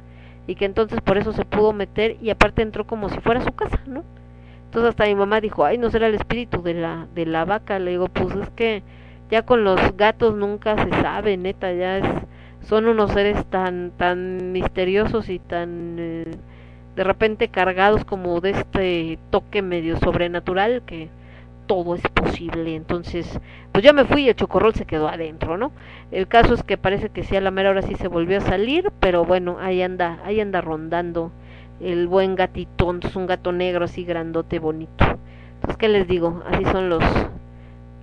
y 0.47 0.55
que 0.55 0.65
entonces 0.65 1.01
por 1.01 1.19
eso 1.19 1.33
se 1.33 1.45
pudo 1.45 1.73
meter 1.73 2.17
y 2.23 2.31
aparte 2.31 2.63
entró 2.63 2.87
como 2.87 3.09
si 3.09 3.21
fuera 3.21 3.43
su 3.43 3.53
casa, 3.53 3.81
¿no? 3.87 4.03
Entonces 4.65 4.91
hasta 4.91 5.07
mi 5.07 5.15
mamá 5.15 5.41
dijo, 5.41 5.65
ay, 5.65 5.79
no 5.79 5.91
será 5.91 6.09
el 6.09 6.15
espíritu 6.15 6.63
de 6.63 6.75
la 6.75 7.07
de 7.15 7.27
la 7.27 7.45
vaca. 7.45 7.79
Le 7.79 7.93
digo, 7.93 8.09
pues 8.09 8.35
es 8.37 8.51
que 8.51 8.83
ya 9.31 9.43
con 9.43 9.65
los 9.65 9.97
gatos 9.97 10.35
nunca 10.35 10.77
se 10.83 10.91
sabe, 11.03 11.37
neta, 11.37 11.73
ya 11.73 11.99
es 11.99 12.05
son 12.63 12.87
unos 12.87 13.13
seres 13.13 13.45
tan 13.47 13.93
tan 13.97 14.53
misteriosos 14.53 15.29
y 15.29 15.39
tan 15.39 15.97
eh, 15.99 16.25
de 16.97 17.05
repente 17.05 17.49
cargados 17.49 18.05
como 18.05 18.41
de 18.41 18.51
este 18.51 19.19
toque 19.31 19.63
medio 19.63 19.99
sobrenatural 19.99 20.83
que 20.85 21.09
todo 21.69 21.95
es 21.95 22.03
posible. 22.09 22.75
Entonces, 22.75 23.39
pues 23.71 23.85
ya 23.85 23.93
me 23.93 24.05
fui 24.05 24.23
y 24.25 24.29
el 24.29 24.35
chocorrol 24.35 24.75
se 24.75 24.87
quedó 24.87 25.07
adentro, 25.07 25.57
¿no? 25.57 25.71
El 26.11 26.27
caso 26.27 26.55
es 26.55 26.65
que 26.65 26.77
parece 26.77 27.11
que 27.11 27.23
sí 27.23 27.37
a 27.37 27.41
la 27.41 27.53
mera 27.53 27.71
hora 27.71 27.83
sí 27.83 27.95
se 27.95 28.09
volvió 28.09 28.39
a 28.39 28.41
salir, 28.41 28.91
pero 28.99 29.25
bueno, 29.25 29.59
ahí 29.61 29.83
anda, 29.83 30.19
ahí 30.25 30.41
anda 30.41 30.61
rondando 30.61 31.31
el 31.81 32.09
buen 32.09 32.35
gatitón, 32.35 32.99
es 33.05 33.15
un 33.15 33.29
gato 33.29 33.53
negro 33.53 33.85
así 33.85 34.05
grandote, 34.05 34.59
bonito. 34.59 35.05
Entonces, 35.55 35.77
¿qué 35.79 35.89
les 35.89 36.09
digo? 36.09 36.43
Así 36.51 36.65
son 36.65 36.89
los 36.89 37.05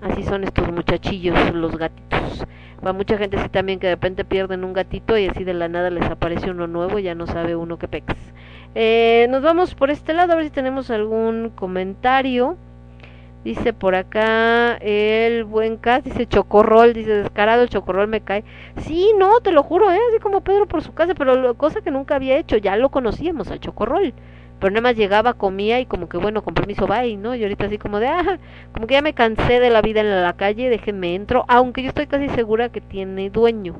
Así 0.01 0.21
son 0.21 0.43
estos 0.43 0.71
muchachillos, 0.71 1.53
los 1.53 1.77
gatitos. 1.77 2.45
Va 2.85 2.93
mucha 2.93 3.17
gente 3.17 3.37
así 3.37 3.49
también 3.49 3.79
que 3.79 3.87
de 3.87 3.95
repente 3.95 4.23
pierden 4.23 4.63
un 4.63 4.73
gatito 4.73 5.17
y 5.17 5.25
así 5.27 5.43
de 5.43 5.55
la 5.55 5.67
nada 5.67 5.89
les 5.89 6.05
aparece 6.05 6.51
uno 6.51 6.67
nuevo 6.67 6.99
ya 6.99 7.15
no 7.15 7.25
sabe 7.25 7.55
uno 7.55 7.79
qué 7.79 7.87
pex. 7.87 8.13
Eh, 8.75 9.25
nos 9.31 9.41
vamos 9.41 9.73
por 9.73 9.89
este 9.89 10.13
lado 10.13 10.33
a 10.33 10.35
ver 10.35 10.45
si 10.45 10.51
tenemos 10.51 10.91
algún 10.91 11.49
comentario. 11.55 12.57
Dice 13.45 13.71
por 13.73 13.95
acá 13.95 14.75
el 14.81 15.45
buen 15.45 15.77
Cas, 15.77 16.03
dice 16.03 16.25
chocorrol, 16.27 16.93
dice 16.93 17.11
descarado 17.11 17.61
el 17.63 17.69
chocorrol 17.69 18.07
me 18.09 18.21
cae. 18.21 18.43
Sí, 18.77 19.11
no, 19.17 19.39
te 19.39 19.51
lo 19.53 19.63
juro, 19.63 19.89
¿eh? 19.91 19.99
así 20.09 20.19
como 20.19 20.41
Pedro 20.41 20.67
por 20.67 20.81
su 20.83 20.93
casa, 20.93 21.13
pero 21.15 21.35
lo- 21.35 21.55
cosa 21.55 21.81
que 21.81 21.91
nunca 21.91 22.15
había 22.15 22.37
hecho, 22.37 22.57
ya 22.57 22.75
lo 22.75 22.89
conocíamos 22.89 23.51
al 23.51 23.59
chocorrol. 23.61 24.13
Pero 24.59 24.71
nada 24.71 24.81
más 24.81 24.95
llegaba, 24.97 25.33
comía 25.35 25.79
y 25.79 25.85
como 25.85 26.09
que 26.09 26.17
bueno, 26.17 26.43
con 26.43 26.53
permiso, 26.55 26.87
bye, 26.87 27.17
¿no? 27.17 27.35
Y 27.35 27.43
ahorita 27.43 27.65
así 27.67 27.77
como 27.77 27.99
de, 27.99 28.07
ah, 28.07 28.39
como 28.73 28.87
que 28.87 28.95
ya 28.95 29.01
me 29.03 29.13
cansé 29.13 29.59
de 29.59 29.69
la 29.69 29.81
vida 29.81 30.01
en 30.01 30.09
la 30.23 30.33
calle, 30.33 30.69
déjenme 30.69 31.13
entro, 31.15 31.45
aunque 31.47 31.83
yo 31.83 31.89
estoy 31.89 32.07
casi 32.07 32.29
segura 32.29 32.69
que 32.69 32.81
tiene 32.81 33.29
dueño, 33.29 33.75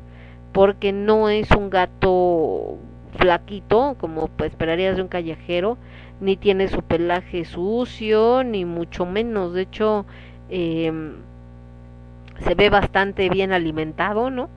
porque 0.52 0.92
no 0.94 1.30
es 1.30 1.50
un 1.52 1.70
gato 1.70 2.78
flaquito, 3.18 3.96
como 4.00 4.28
pues, 4.28 4.52
esperarías 4.52 4.96
de 4.96 5.02
un 5.02 5.08
callejero, 5.08 5.78
ni 6.22 6.38
tiene 6.38 6.68
su 6.68 6.82
pelaje 6.82 7.46
sucio, 7.46 8.44
ni 8.44 8.66
mucho 8.66 9.06
menos, 9.06 9.54
de 9.54 9.62
hecho, 9.62 10.06
em, 10.50 11.14
se 12.40 12.56
ve 12.56 12.70
bastante 12.70 13.30
bien 13.30 13.52
alimentado, 13.52 14.30
¿no? 14.30 14.50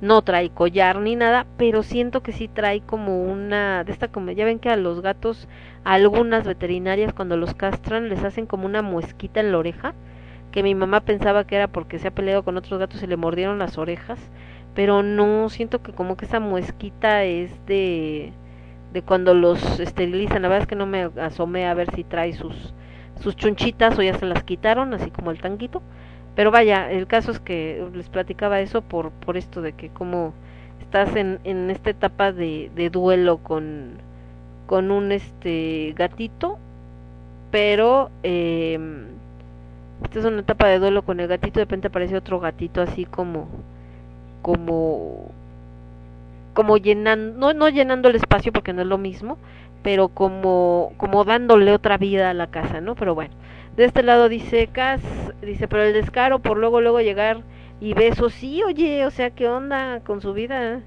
No 0.00 0.22
trae 0.22 0.50
collar 0.50 1.00
ni 1.00 1.14
nada, 1.16 1.46
pero 1.56 1.82
siento 1.82 2.22
que 2.22 2.32
sí 2.32 2.48
trae 2.48 2.80
como 2.80 3.22
una, 3.24 3.84
de 3.84 3.92
esta 3.92 4.08
como, 4.08 4.32
ya 4.32 4.44
ven 4.44 4.58
que 4.58 4.68
a 4.68 4.76
los 4.76 5.00
gatos, 5.00 5.48
a 5.84 5.94
algunas 5.94 6.44
veterinarias 6.44 7.12
cuando 7.14 7.36
los 7.36 7.54
castran 7.54 8.08
les 8.08 8.24
hacen 8.24 8.46
como 8.46 8.66
una 8.66 8.82
muesquita 8.82 9.40
en 9.40 9.52
la 9.52 9.58
oreja, 9.58 9.94
que 10.50 10.62
mi 10.62 10.74
mamá 10.74 11.00
pensaba 11.00 11.46
que 11.46 11.56
era 11.56 11.68
porque 11.68 11.98
se 11.98 12.08
ha 12.08 12.14
peleado 12.14 12.42
con 12.44 12.56
otros 12.56 12.78
gatos 12.78 13.02
y 13.02 13.06
le 13.06 13.16
mordieron 13.16 13.58
las 13.58 13.78
orejas, 13.78 14.18
pero 14.74 15.02
no, 15.02 15.48
siento 15.48 15.82
que 15.82 15.92
como 15.92 16.16
que 16.16 16.24
esa 16.26 16.40
muesquita 16.40 17.24
es 17.24 17.50
de, 17.66 18.32
de 18.92 19.02
cuando 19.02 19.34
los 19.34 19.80
esterilizan, 19.80 20.42
la 20.42 20.48
verdad 20.48 20.62
es 20.62 20.68
que 20.68 20.76
no 20.76 20.86
me 20.86 21.10
asomé 21.20 21.66
a 21.66 21.74
ver 21.74 21.94
si 21.94 22.04
trae 22.04 22.32
sus, 22.32 22.74
sus 23.20 23.36
chunchitas 23.36 23.98
o 23.98 24.02
ya 24.02 24.14
se 24.14 24.26
las 24.26 24.42
quitaron, 24.44 24.94
así 24.94 25.10
como 25.10 25.30
el 25.30 25.40
tanguito, 25.40 25.82
pero 26.34 26.50
vaya, 26.50 26.90
el 26.90 27.06
caso 27.06 27.30
es 27.30 27.40
que 27.40 27.86
les 27.94 28.08
platicaba 28.08 28.60
eso 28.60 28.82
por, 28.82 29.10
por 29.10 29.36
esto 29.36 29.62
de 29.62 29.72
que 29.72 29.88
como 29.88 30.34
estás 30.80 31.14
en, 31.16 31.40
en 31.44 31.70
esta 31.70 31.90
etapa 31.90 32.32
de, 32.32 32.70
de 32.74 32.90
duelo 32.90 33.38
con, 33.38 33.92
con 34.66 34.90
un 34.90 35.12
este 35.12 35.94
gatito, 35.96 36.58
pero 37.50 38.10
eh, 38.22 38.78
esta 40.04 40.18
es 40.18 40.24
una 40.24 40.40
etapa 40.40 40.68
de 40.68 40.78
duelo 40.78 41.02
con 41.02 41.20
el 41.20 41.28
gatito, 41.28 41.60
de 41.60 41.64
repente 41.64 41.88
aparece 41.88 42.16
otro 42.16 42.40
gatito 42.40 42.80
así 42.82 43.04
como, 43.04 43.48
como, 44.42 45.30
como 46.52 46.76
llenando, 46.76 47.38
no, 47.38 47.54
no 47.54 47.68
llenando 47.68 48.08
el 48.08 48.16
espacio 48.16 48.52
porque 48.52 48.72
no 48.72 48.82
es 48.82 48.88
lo 48.88 48.98
mismo, 48.98 49.38
pero 49.82 50.08
como, 50.08 50.92
como 50.96 51.24
dándole 51.24 51.72
otra 51.72 51.98
vida 51.98 52.30
a 52.30 52.34
la 52.34 52.48
casa, 52.48 52.80
¿no? 52.80 52.94
Pero 52.94 53.14
bueno, 53.14 53.34
de 53.76 53.84
este 53.84 54.02
lado 54.02 54.28
dice 54.28 54.68
Cas, 54.68 55.02
dice, 55.40 55.68
pero 55.68 55.82
el 55.82 55.92
descaro 55.92 56.40
por 56.40 56.58
luego, 56.58 56.80
luego 56.80 57.00
llegar 57.00 57.42
y 57.80 57.94
besos, 57.94 58.34
sí, 58.34 58.62
oye, 58.62 59.04
o 59.06 59.10
sea, 59.10 59.30
¿qué 59.30 59.48
onda 59.48 60.00
con 60.00 60.20
su 60.20 60.32
vida? 60.32 60.80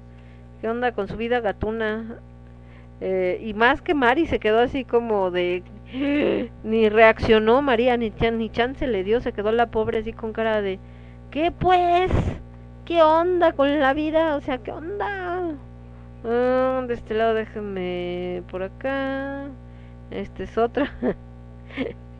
¿Qué 0.60 0.68
onda 0.68 0.92
con 0.92 1.08
su 1.08 1.16
vida 1.16 1.40
gatuna? 1.40 2.20
Eh, 3.00 3.40
y 3.44 3.52
más 3.52 3.82
que 3.82 3.94
Mari 3.94 4.26
se 4.26 4.38
quedó 4.38 4.60
así 4.60 4.84
como 4.84 5.30
de 5.30 5.62
ni 6.64 6.88
reaccionó 6.88 7.60
María 7.60 7.96
ni 7.98 8.10
chan, 8.10 8.38
ni 8.38 8.48
chance 8.48 8.86
le 8.86 9.04
dio 9.04 9.20
se 9.20 9.32
quedó 9.32 9.52
la 9.52 9.66
pobre 9.66 9.98
así 9.98 10.14
con 10.14 10.32
cara 10.32 10.62
de 10.62 10.78
qué 11.30 11.50
pues 11.50 12.10
qué 12.86 13.02
onda 13.02 13.52
con 13.52 13.80
la 13.80 13.92
vida 13.92 14.36
o 14.36 14.40
sea 14.40 14.58
qué 14.58 14.72
onda 14.72 15.54
Ah, 16.24 16.84
de 16.88 16.94
este 16.94 17.14
lado 17.14 17.34
déjenme 17.34 18.42
por 18.50 18.62
acá. 18.62 19.48
Este 20.10 20.44
es 20.44 20.58
otra. 20.58 20.92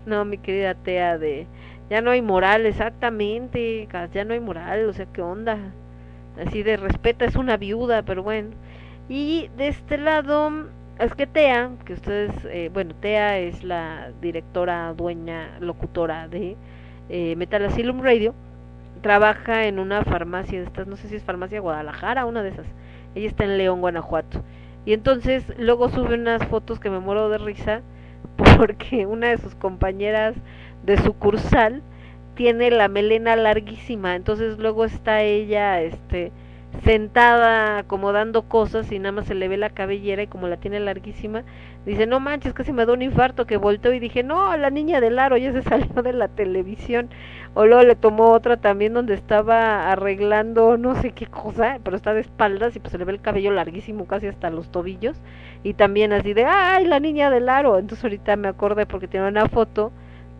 No 0.07 0.25
mi 0.25 0.39
querida 0.39 0.75
Tea 0.75 1.19
de 1.19 1.49
ya 1.91 2.01
no 2.01 2.11
hay 2.13 2.23
moral 2.23 2.67
exactamente 2.67 3.89
ya 4.13 4.25
no 4.25 4.35
hay 4.35 4.41
moral 4.41 4.89
o 4.89 4.93
sea 4.93 5.07
qué 5.07 5.23
onda 5.23 5.59
así 6.39 6.63
de 6.63 6.77
respeta 6.77 7.25
es 7.25 7.37
una 7.37 7.57
viuda 7.57 8.03
pero 8.05 8.23
bueno. 8.23 8.51
Y 9.09 9.49
de 9.57 9.69
este 9.69 9.99
lado, 9.99 10.51
es 10.99 11.15
que 11.15 11.27
Tea, 11.27 11.71
que 11.85 11.95
ustedes, 11.95 12.33
eh, 12.47 12.71
bueno, 12.73 12.95
Tea 12.97 13.39
es 13.39 13.63
la 13.65 14.13
directora, 14.21 14.95
dueña, 14.95 15.59
locutora 15.61 16.29
de 16.29 16.57
eh, 17.09 17.37
Metal 17.37 17.65
Asylum 17.65 18.03
Radio, 18.03 18.35
trabaja 19.07 19.67
en 19.67 19.79
una 19.79 20.03
farmacia 20.03 20.59
de 20.59 20.67
estas, 20.67 20.89
no 20.89 20.97
sé 20.97 21.07
si 21.07 21.15
es 21.15 21.23
farmacia 21.23 21.61
Guadalajara, 21.61 22.27
una 22.27 22.43
de 22.43 22.49
esas. 22.49 22.67
Ella 23.15 23.29
está 23.29 23.45
en 23.45 23.57
León, 23.57 23.81
Guanajuato. 23.81 24.43
Y 24.85 24.95
entonces 24.95 25.45
luego 25.59 25.91
sube 25.91 26.15
unas 26.17 26.45
fotos 26.49 26.81
que 26.81 26.91
me 26.91 26.99
muero 26.99 27.29
de 27.29 27.39
risa 27.39 27.83
porque 28.57 29.07
una 29.07 29.29
de 29.29 29.39
sus 29.39 29.55
compañeras 29.55 30.35
de 30.85 30.99
sucursal 30.99 31.83
tiene 32.35 32.73
la 32.73 32.89
melena 32.89 33.37
larguísima, 33.37 34.17
entonces 34.17 34.59
luego 34.59 34.85
está 34.85 35.23
ella, 35.23 35.81
este, 35.83 36.33
sentada 36.85 37.79
acomodando 37.79 38.43
cosas 38.43 38.91
y 38.93 38.99
nada 38.99 39.13
más 39.13 39.27
se 39.27 39.35
le 39.35 39.49
ve 39.49 39.57
la 39.57 39.71
cabellera 39.71 40.23
y 40.23 40.27
como 40.27 40.49
la 40.49 40.57
tiene 40.57 40.79
larguísima, 40.81 41.43
dice, 41.85 42.07
no 42.07 42.21
manches, 42.21 42.55
casi 42.55 42.73
me 42.73 42.87
da 42.87 42.93
un 42.93 43.03
infarto 43.03 43.47
que 43.47 43.57
volteó 43.57 43.93
y 43.93 43.99
dije, 43.99 44.23
no, 44.23 44.57
la 44.57 44.71
niña 44.71 45.01
del 45.01 45.19
aro 45.19 45.37
ya 45.37 45.53
se 45.53 45.63
salió 45.69 46.03
de 46.03 46.13
la 46.13 46.29
televisión. 46.29 47.09
O 47.55 47.65
luego 47.65 47.83
le 47.85 47.97
tomó 47.97 48.33
otra 48.33 48.59
también 48.59 48.93
donde 48.93 49.15
estaba 49.15 49.91
arreglando 49.91 50.77
no 50.77 50.95
sé 50.95 51.13
qué 51.13 51.27
cosa, 51.27 51.79
pero 51.83 51.97
está 51.97 52.13
de 52.13 52.21
espaldas 52.21 52.77
y 52.77 52.81
pues 52.81 52.93
se 52.93 52.99
le 52.99 53.05
ve 53.05 53.13
el 53.13 53.21
cabello 53.23 53.51
larguísimo 53.51 54.07
casi 54.07 54.27
hasta 54.27 54.51
los 54.51 54.71
tobillos. 54.71 55.17
Y 55.63 55.75
también 55.75 56.13
así 56.13 56.35
de, 56.35 56.45
ay, 56.45 56.85
la 56.85 57.01
niña 57.01 57.31
del 57.31 57.49
aro. 57.49 57.79
Entonces 57.79 58.05
ahorita 58.05 58.37
me 58.37 58.49
acordé 58.49 58.85
porque 58.85 59.09
tiene 59.09 59.29
una 59.29 59.49
foto 59.49 59.91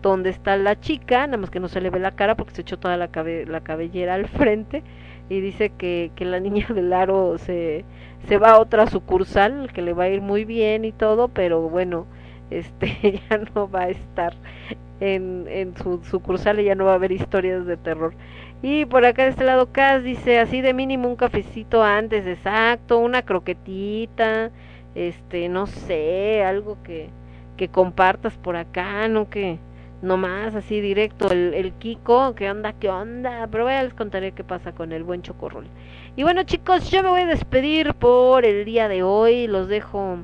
donde 0.03 0.29
está 0.29 0.55
la 0.57 0.79
chica, 0.79 1.25
nada 1.25 1.37
más 1.37 1.49
que 1.49 1.59
no 1.59 1.67
se 1.67 1.81
le 1.81 1.89
ve 1.89 1.99
la 1.99 2.11
cara 2.11 2.35
porque 2.35 2.53
se 2.53 2.61
echó 2.61 2.77
toda 2.77 2.97
la, 2.97 3.07
cabe 3.07 3.47
la 3.47 3.61
cabellera 3.61 4.13
al 4.13 4.27
frente 4.27 4.83
y 5.29 5.41
dice 5.41 5.69
que, 5.69 6.11
que 6.15 6.25
la 6.25 6.39
niña 6.39 6.67
del 6.73 6.93
aro 6.93 7.37
se, 7.37 7.85
se 8.27 8.37
va 8.37 8.51
a 8.51 8.59
otra 8.59 8.87
sucursal, 8.87 9.71
que 9.73 9.81
le 9.81 9.93
va 9.93 10.05
a 10.05 10.09
ir 10.09 10.21
muy 10.21 10.45
bien 10.45 10.85
y 10.85 10.91
todo, 10.91 11.27
pero 11.27 11.61
bueno, 11.69 12.05
este 12.49 13.21
ya 13.29 13.37
no 13.53 13.69
va 13.69 13.83
a 13.83 13.89
estar 13.89 14.33
en, 14.99 15.45
en 15.49 15.75
su 15.77 16.03
sucursal 16.03 16.59
y 16.59 16.65
ya 16.65 16.75
no 16.75 16.85
va 16.85 16.93
a 16.93 16.95
haber 16.95 17.11
historias 17.11 17.65
de 17.65 17.77
terror. 17.77 18.13
Y 18.61 18.85
por 18.85 19.05
acá 19.05 19.23
de 19.23 19.29
este 19.29 19.43
lado 19.43 19.71
Cas 19.71 20.03
dice 20.03 20.39
así 20.39 20.61
de 20.61 20.73
mínimo 20.73 21.07
un 21.07 21.15
cafecito 21.15 21.83
antes, 21.83 22.25
exacto, 22.25 22.97
una 22.97 23.21
croquetita, 23.21 24.49
este, 24.95 25.47
no 25.47 25.67
sé, 25.67 26.43
algo 26.43 26.77
que, 26.83 27.09
que 27.55 27.67
compartas 27.67 28.35
por 28.37 28.55
acá, 28.55 29.07
no 29.07 29.29
que 29.29 29.59
no 30.01 30.17
más 30.17 30.53
así 30.55 30.81
directo 30.81 31.31
el, 31.31 31.53
el 31.53 31.73
Kiko, 31.73 32.35
qué 32.35 32.49
onda, 32.51 32.73
qué 32.73 32.89
onda, 32.89 33.47
pero 33.51 33.67
ya 33.69 33.83
les 33.83 33.93
contaré 33.93 34.31
qué 34.31 34.43
pasa 34.43 34.71
con 34.73 34.91
el 34.91 35.03
buen 35.03 35.21
chocorrol. 35.21 35.65
Y 36.15 36.23
bueno 36.23 36.43
chicos, 36.43 36.89
yo 36.91 37.03
me 37.03 37.09
voy 37.09 37.21
a 37.21 37.25
despedir 37.25 37.93
por 37.95 38.45
el 38.45 38.65
día 38.65 38.87
de 38.87 39.03
hoy, 39.03 39.47
los 39.47 39.67
dejo 39.67 40.17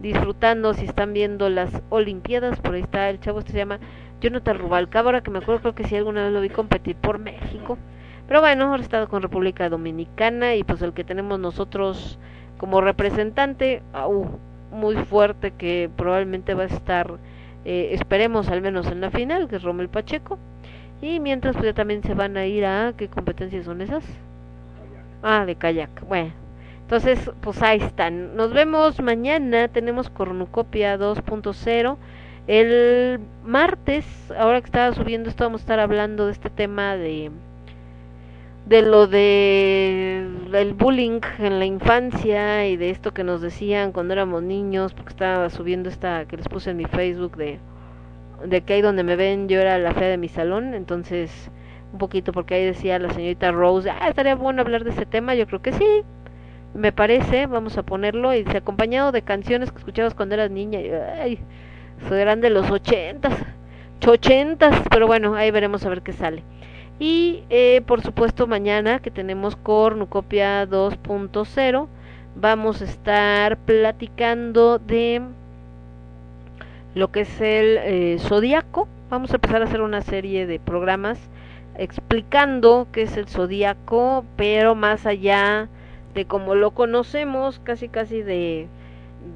disfrutando 0.00 0.74
si 0.74 0.84
están 0.84 1.12
viendo 1.12 1.48
las 1.48 1.70
Olimpiadas, 1.90 2.60
por 2.60 2.74
ahí 2.74 2.82
está 2.82 3.08
el 3.08 3.20
chavo, 3.20 3.38
este 3.38 3.52
se 3.52 3.58
llama 3.58 3.78
Jonathan 4.20 4.58
Rubalcaba, 4.58 5.06
ahora 5.06 5.22
que 5.22 5.30
me 5.30 5.38
acuerdo 5.38 5.60
creo 5.60 5.74
que 5.74 5.84
sí 5.84 5.96
alguna 5.96 6.24
vez 6.24 6.32
lo 6.32 6.40
vi 6.40 6.50
competir 6.50 6.96
por 6.96 7.18
México, 7.18 7.78
pero 8.26 8.40
bueno, 8.40 8.64
ahora 8.64 8.78
he 8.78 8.82
estado 8.82 9.08
con 9.08 9.22
República 9.22 9.68
Dominicana 9.68 10.54
y 10.54 10.64
pues 10.64 10.82
el 10.82 10.92
que 10.92 11.04
tenemos 11.04 11.38
nosotros 11.38 12.18
como 12.58 12.80
representante, 12.80 13.82
au, 13.92 14.38
muy 14.70 14.96
fuerte 14.96 15.52
que 15.52 15.90
probablemente 15.96 16.54
va 16.54 16.64
a 16.64 16.66
estar 16.66 17.18
eh, 17.64 17.90
esperemos 17.92 18.48
al 18.48 18.62
menos 18.62 18.86
en 18.88 19.00
la 19.00 19.10
final, 19.10 19.48
que 19.48 19.56
es 19.56 19.62
Rommel 19.62 19.88
Pacheco. 19.88 20.38
Y 21.00 21.20
mientras 21.20 21.56
pues 21.56 21.66
ya 21.66 21.74
también 21.74 22.02
se 22.02 22.14
van 22.14 22.36
a 22.36 22.46
ir 22.46 22.64
a 22.64 22.94
qué 22.96 23.08
competencias 23.08 23.64
son 23.64 23.80
esas? 23.80 24.04
Ah, 25.22 25.44
de 25.44 25.56
kayak. 25.56 26.06
Bueno, 26.06 26.32
entonces 26.82 27.30
pues 27.40 27.62
ahí 27.62 27.78
están. 27.78 28.36
Nos 28.36 28.52
vemos 28.52 29.00
mañana, 29.00 29.68
tenemos 29.68 30.10
Cornucopia 30.10 30.98
2.0. 30.98 31.96
El 32.48 33.20
martes, 33.44 34.04
ahora 34.36 34.60
que 34.60 34.66
estaba 34.66 34.94
subiendo 34.94 35.28
esto, 35.30 35.44
vamos 35.44 35.60
a 35.60 35.64
estar 35.64 35.80
hablando 35.80 36.26
de 36.26 36.32
este 36.32 36.50
tema 36.50 36.96
de 36.96 37.30
de 38.66 38.82
lo 38.82 39.06
de 39.06 40.26
el 40.52 40.74
bullying 40.74 41.20
en 41.38 41.58
la 41.58 41.64
infancia 41.64 42.66
y 42.68 42.76
de 42.76 42.90
esto 42.90 43.12
que 43.12 43.24
nos 43.24 43.40
decían 43.40 43.92
cuando 43.92 44.12
éramos 44.14 44.42
niños, 44.42 44.94
porque 44.94 45.10
estaba 45.10 45.50
subiendo 45.50 45.88
esta 45.88 46.26
que 46.26 46.36
les 46.36 46.48
puse 46.48 46.70
en 46.70 46.76
mi 46.76 46.84
Facebook 46.84 47.36
de 47.36 47.58
de 48.44 48.62
que 48.62 48.74
ahí 48.74 48.82
donde 48.82 49.04
me 49.04 49.16
ven 49.16 49.48
yo 49.48 49.60
era 49.60 49.78
la 49.78 49.94
fea 49.94 50.08
de 50.08 50.18
mi 50.18 50.28
salón, 50.28 50.74
entonces 50.74 51.50
un 51.92 51.98
poquito 51.98 52.32
porque 52.32 52.54
ahí 52.54 52.64
decía 52.64 52.98
la 52.98 53.10
señorita 53.10 53.52
Rose, 53.52 53.90
ah, 53.90 54.08
estaría 54.08 54.34
bueno 54.34 54.62
hablar 54.62 54.84
de 54.84 54.90
ese 54.90 55.06
tema, 55.06 55.34
yo 55.34 55.46
creo 55.46 55.62
que 55.62 55.72
sí, 55.72 55.86
me 56.74 56.92
parece, 56.92 57.46
vamos 57.46 57.76
a 57.78 57.82
ponerlo, 57.82 58.34
y 58.34 58.44
se 58.44 58.56
acompañado 58.58 59.12
de 59.12 59.22
canciones 59.22 59.70
que 59.70 59.78
escuchabas 59.78 60.14
cuando 60.14 60.34
eras 60.34 60.50
niña, 60.50 60.80
y, 60.80 60.90
ay, 60.90 61.38
eso 62.04 62.16
eran 62.16 62.40
de 62.40 62.50
los 62.50 62.70
ochentas, 62.70 63.34
ochentas, 64.06 64.82
pero 64.90 65.06
bueno, 65.06 65.34
ahí 65.34 65.50
veremos 65.50 65.84
a 65.84 65.88
ver 65.88 66.02
qué 66.02 66.12
sale. 66.12 66.42
Y 67.02 67.42
eh, 67.50 67.82
por 67.84 68.00
supuesto 68.00 68.46
mañana 68.46 69.00
que 69.00 69.10
tenemos 69.10 69.56
Cornucopia 69.56 70.68
2.0 70.68 71.88
vamos 72.36 72.80
a 72.80 72.84
estar 72.84 73.56
platicando 73.56 74.78
de 74.78 75.20
lo 76.94 77.10
que 77.10 77.22
es 77.22 77.40
el 77.40 77.78
eh, 77.78 78.16
zodiaco. 78.20 78.86
Vamos 79.10 79.32
a 79.32 79.34
empezar 79.34 79.62
a 79.62 79.64
hacer 79.64 79.80
una 79.80 80.02
serie 80.02 80.46
de 80.46 80.60
programas 80.60 81.18
explicando 81.76 82.86
qué 82.92 83.02
es 83.02 83.16
el 83.16 83.26
zodiaco, 83.26 84.24
pero 84.36 84.76
más 84.76 85.04
allá 85.04 85.68
de 86.14 86.24
como 86.26 86.54
lo 86.54 86.70
conocemos, 86.70 87.58
casi 87.64 87.88
casi 87.88 88.22
de 88.22 88.68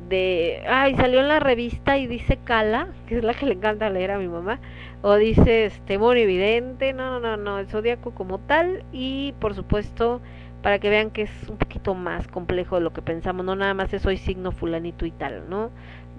de 0.08 0.62
ay 0.68 0.94
salió 0.96 1.20
en 1.20 1.28
la 1.28 1.40
revista 1.40 1.98
y 1.98 2.06
dice 2.06 2.38
Cala, 2.44 2.88
que 3.08 3.18
es 3.18 3.24
la 3.24 3.34
que 3.34 3.46
le 3.46 3.54
encanta 3.54 3.90
leer 3.90 4.12
a 4.12 4.18
mi 4.18 4.28
mamá, 4.28 4.60
o 5.08 5.14
dice 5.14 5.66
este 5.66 5.98
muy 5.98 6.20
evidente, 6.20 6.92
no, 6.92 7.20
no, 7.20 7.20
no, 7.20 7.36
no, 7.36 7.58
el 7.60 7.68
zodiaco 7.68 8.10
como 8.10 8.40
tal 8.40 8.82
y 8.92 9.34
por 9.38 9.54
supuesto 9.54 10.20
para 10.62 10.80
que 10.80 10.90
vean 10.90 11.12
que 11.12 11.22
es 11.22 11.30
un 11.48 11.58
poquito 11.58 11.94
más 11.94 12.26
complejo 12.26 12.74
de 12.74 12.80
lo 12.80 12.92
que 12.92 13.02
pensamos, 13.02 13.46
no 13.46 13.54
nada 13.54 13.72
más 13.72 13.92
es 13.92 14.02
soy 14.02 14.16
signo 14.16 14.50
fulanito 14.50 15.06
y 15.06 15.12
tal, 15.12 15.48
¿no? 15.48 15.70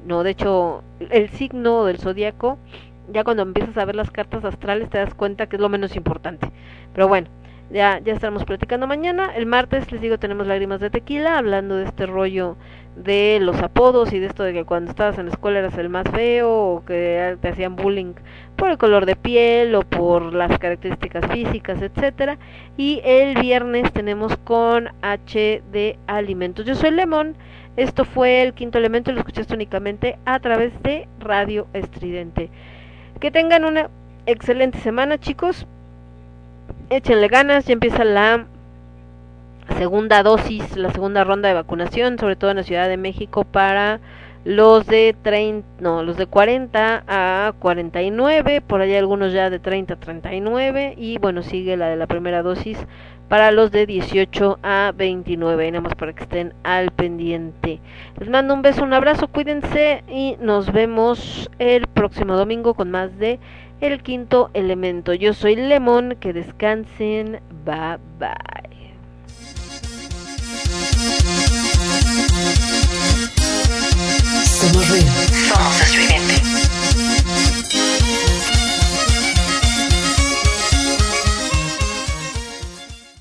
No, 0.06 0.24
de 0.24 0.30
hecho, 0.30 0.86
el 1.10 1.28
signo 1.32 1.84
del 1.84 1.98
zodiaco, 1.98 2.60
ya 3.12 3.26
cuando 3.26 3.44
empiezas 3.44 3.78
a 3.78 3.84
ver 3.84 3.96
las 3.96 4.10
cartas 4.10 4.46
astrales 4.46 4.90
te 4.90 5.00
das 5.00 5.14
cuenta 5.14 5.48
que 5.48 5.58
es 5.58 5.62
lo 5.62 5.68
menos 5.68 5.98
importante. 5.98 6.50
Pero 6.94 7.10
bueno, 7.10 7.28
ya, 7.70 8.00
ya 8.00 8.14
estaremos 8.14 8.46
platicando 8.46 8.88
mañana. 8.88 9.36
El 9.36 9.46
martes, 9.46 9.92
les 9.92 10.02
digo, 10.02 10.18
tenemos 10.18 10.48
lágrimas 10.48 10.80
de 10.80 10.90
tequila, 10.90 11.38
hablando 11.38 11.76
de 11.76 11.86
este 11.86 12.06
rollo 12.06 12.58
de 12.96 13.38
los 13.42 13.62
apodos 13.62 14.12
y 14.12 14.20
de 14.20 14.26
esto 14.26 14.44
de 14.44 14.54
que 14.54 14.66
cuando 14.66 14.90
estabas 14.90 15.20
en 15.20 15.26
la 15.26 15.32
escuela 15.32 15.60
eras 15.60 15.78
el 15.78 15.90
más 15.90 16.06
feo 16.10 16.50
o 16.50 16.86
que 16.86 17.38
te 17.40 17.48
hacían 17.48 17.76
bullying 17.76 18.14
por 18.56 18.72
el 18.72 18.78
color 18.80 19.06
de 19.06 19.16
piel 19.16 19.76
o 19.76 19.82
por 19.82 20.34
las 20.34 20.58
características 20.58 21.28
físicas, 21.32 21.82
etcétera. 21.82 22.38
Y 22.76 23.02
el 23.04 23.40
viernes 23.40 23.92
tenemos 23.94 24.36
con 24.38 24.90
H 25.02 25.62
de 25.72 26.00
alimentos. 26.08 26.66
Yo 26.66 26.76
soy 26.76 26.92
Lemon. 26.92 27.36
Esto 27.76 28.06
fue 28.06 28.42
el 28.42 28.54
quinto 28.54 28.80
elemento, 28.80 29.12
lo 29.12 29.20
escuchaste 29.20 29.54
únicamente 29.54 30.18
a 30.26 30.40
través 30.40 30.74
de 30.82 31.08
Radio 31.20 31.68
Estridente. 31.74 32.50
Que 33.20 33.30
tengan 33.30 33.66
una 33.66 33.92
excelente 34.26 34.80
semana, 34.80 35.20
chicos. 35.20 35.68
Échenle 36.90 37.28
ganas, 37.28 37.66
ya 37.66 37.74
empieza 37.74 38.06
la 38.06 38.46
segunda 39.78 40.24
dosis, 40.24 40.78
la 40.78 40.90
segunda 40.92 41.26
ronda 41.26 41.50
de 41.50 41.56
vacunación, 41.56 42.18
sobre 42.18 42.38
todo 42.38 42.52
en 42.52 42.58
la 42.58 42.64
Ciudad 42.64 42.88
de 42.88 42.96
México 42.96 43.44
para 43.44 44.00
los 44.46 44.88
de 44.88 45.14
30, 45.22 45.68
no, 45.82 46.04
los 46.04 46.16
de 46.16 46.28
40 46.28 47.04
a 47.06 47.54
49, 47.60 48.62
por 48.62 48.80
allá 48.80 49.00
algunos 49.00 49.34
ya 49.34 49.50
de 49.50 49.60
30 49.60 49.96
a 49.96 49.98
39 49.98 50.94
y 50.98 51.18
bueno, 51.18 51.44
sigue 51.44 51.76
la 51.76 51.90
de 51.90 51.98
la 51.98 52.08
primera 52.08 52.42
dosis 52.42 52.78
para 53.28 53.52
los 53.52 53.72
de 53.72 53.86
18 53.86 54.60
a 54.64 54.94
29, 54.96 55.72
nada 55.72 55.82
más 55.82 55.96
para 55.96 56.14
que 56.14 56.24
estén 56.24 56.54
al 56.64 56.92
pendiente. 56.92 57.82
Les 58.18 58.30
mando 58.30 58.54
un 58.54 58.62
beso, 58.62 58.84
un 58.86 58.94
abrazo, 58.94 59.28
cuídense 59.28 60.06
y 60.08 60.38
nos 60.40 60.72
vemos 60.72 61.52
el 61.60 61.88
próximo 61.88 62.38
domingo 62.38 62.74
con 62.74 62.90
más 62.90 63.20
de 63.20 63.40
el 63.82 64.02
quinto 64.02 64.50
elemento. 64.54 65.14
Yo 65.14 65.34
soy 65.34 65.56
Lemon, 65.56 66.16
que 66.20 66.34
descansen, 66.34 67.40
bye 67.66 67.98
bye. 68.20 68.38
Somos 74.46 74.90
ruido. 74.90 75.12
Somos 75.50 75.82
estudiantes. 75.82 77.97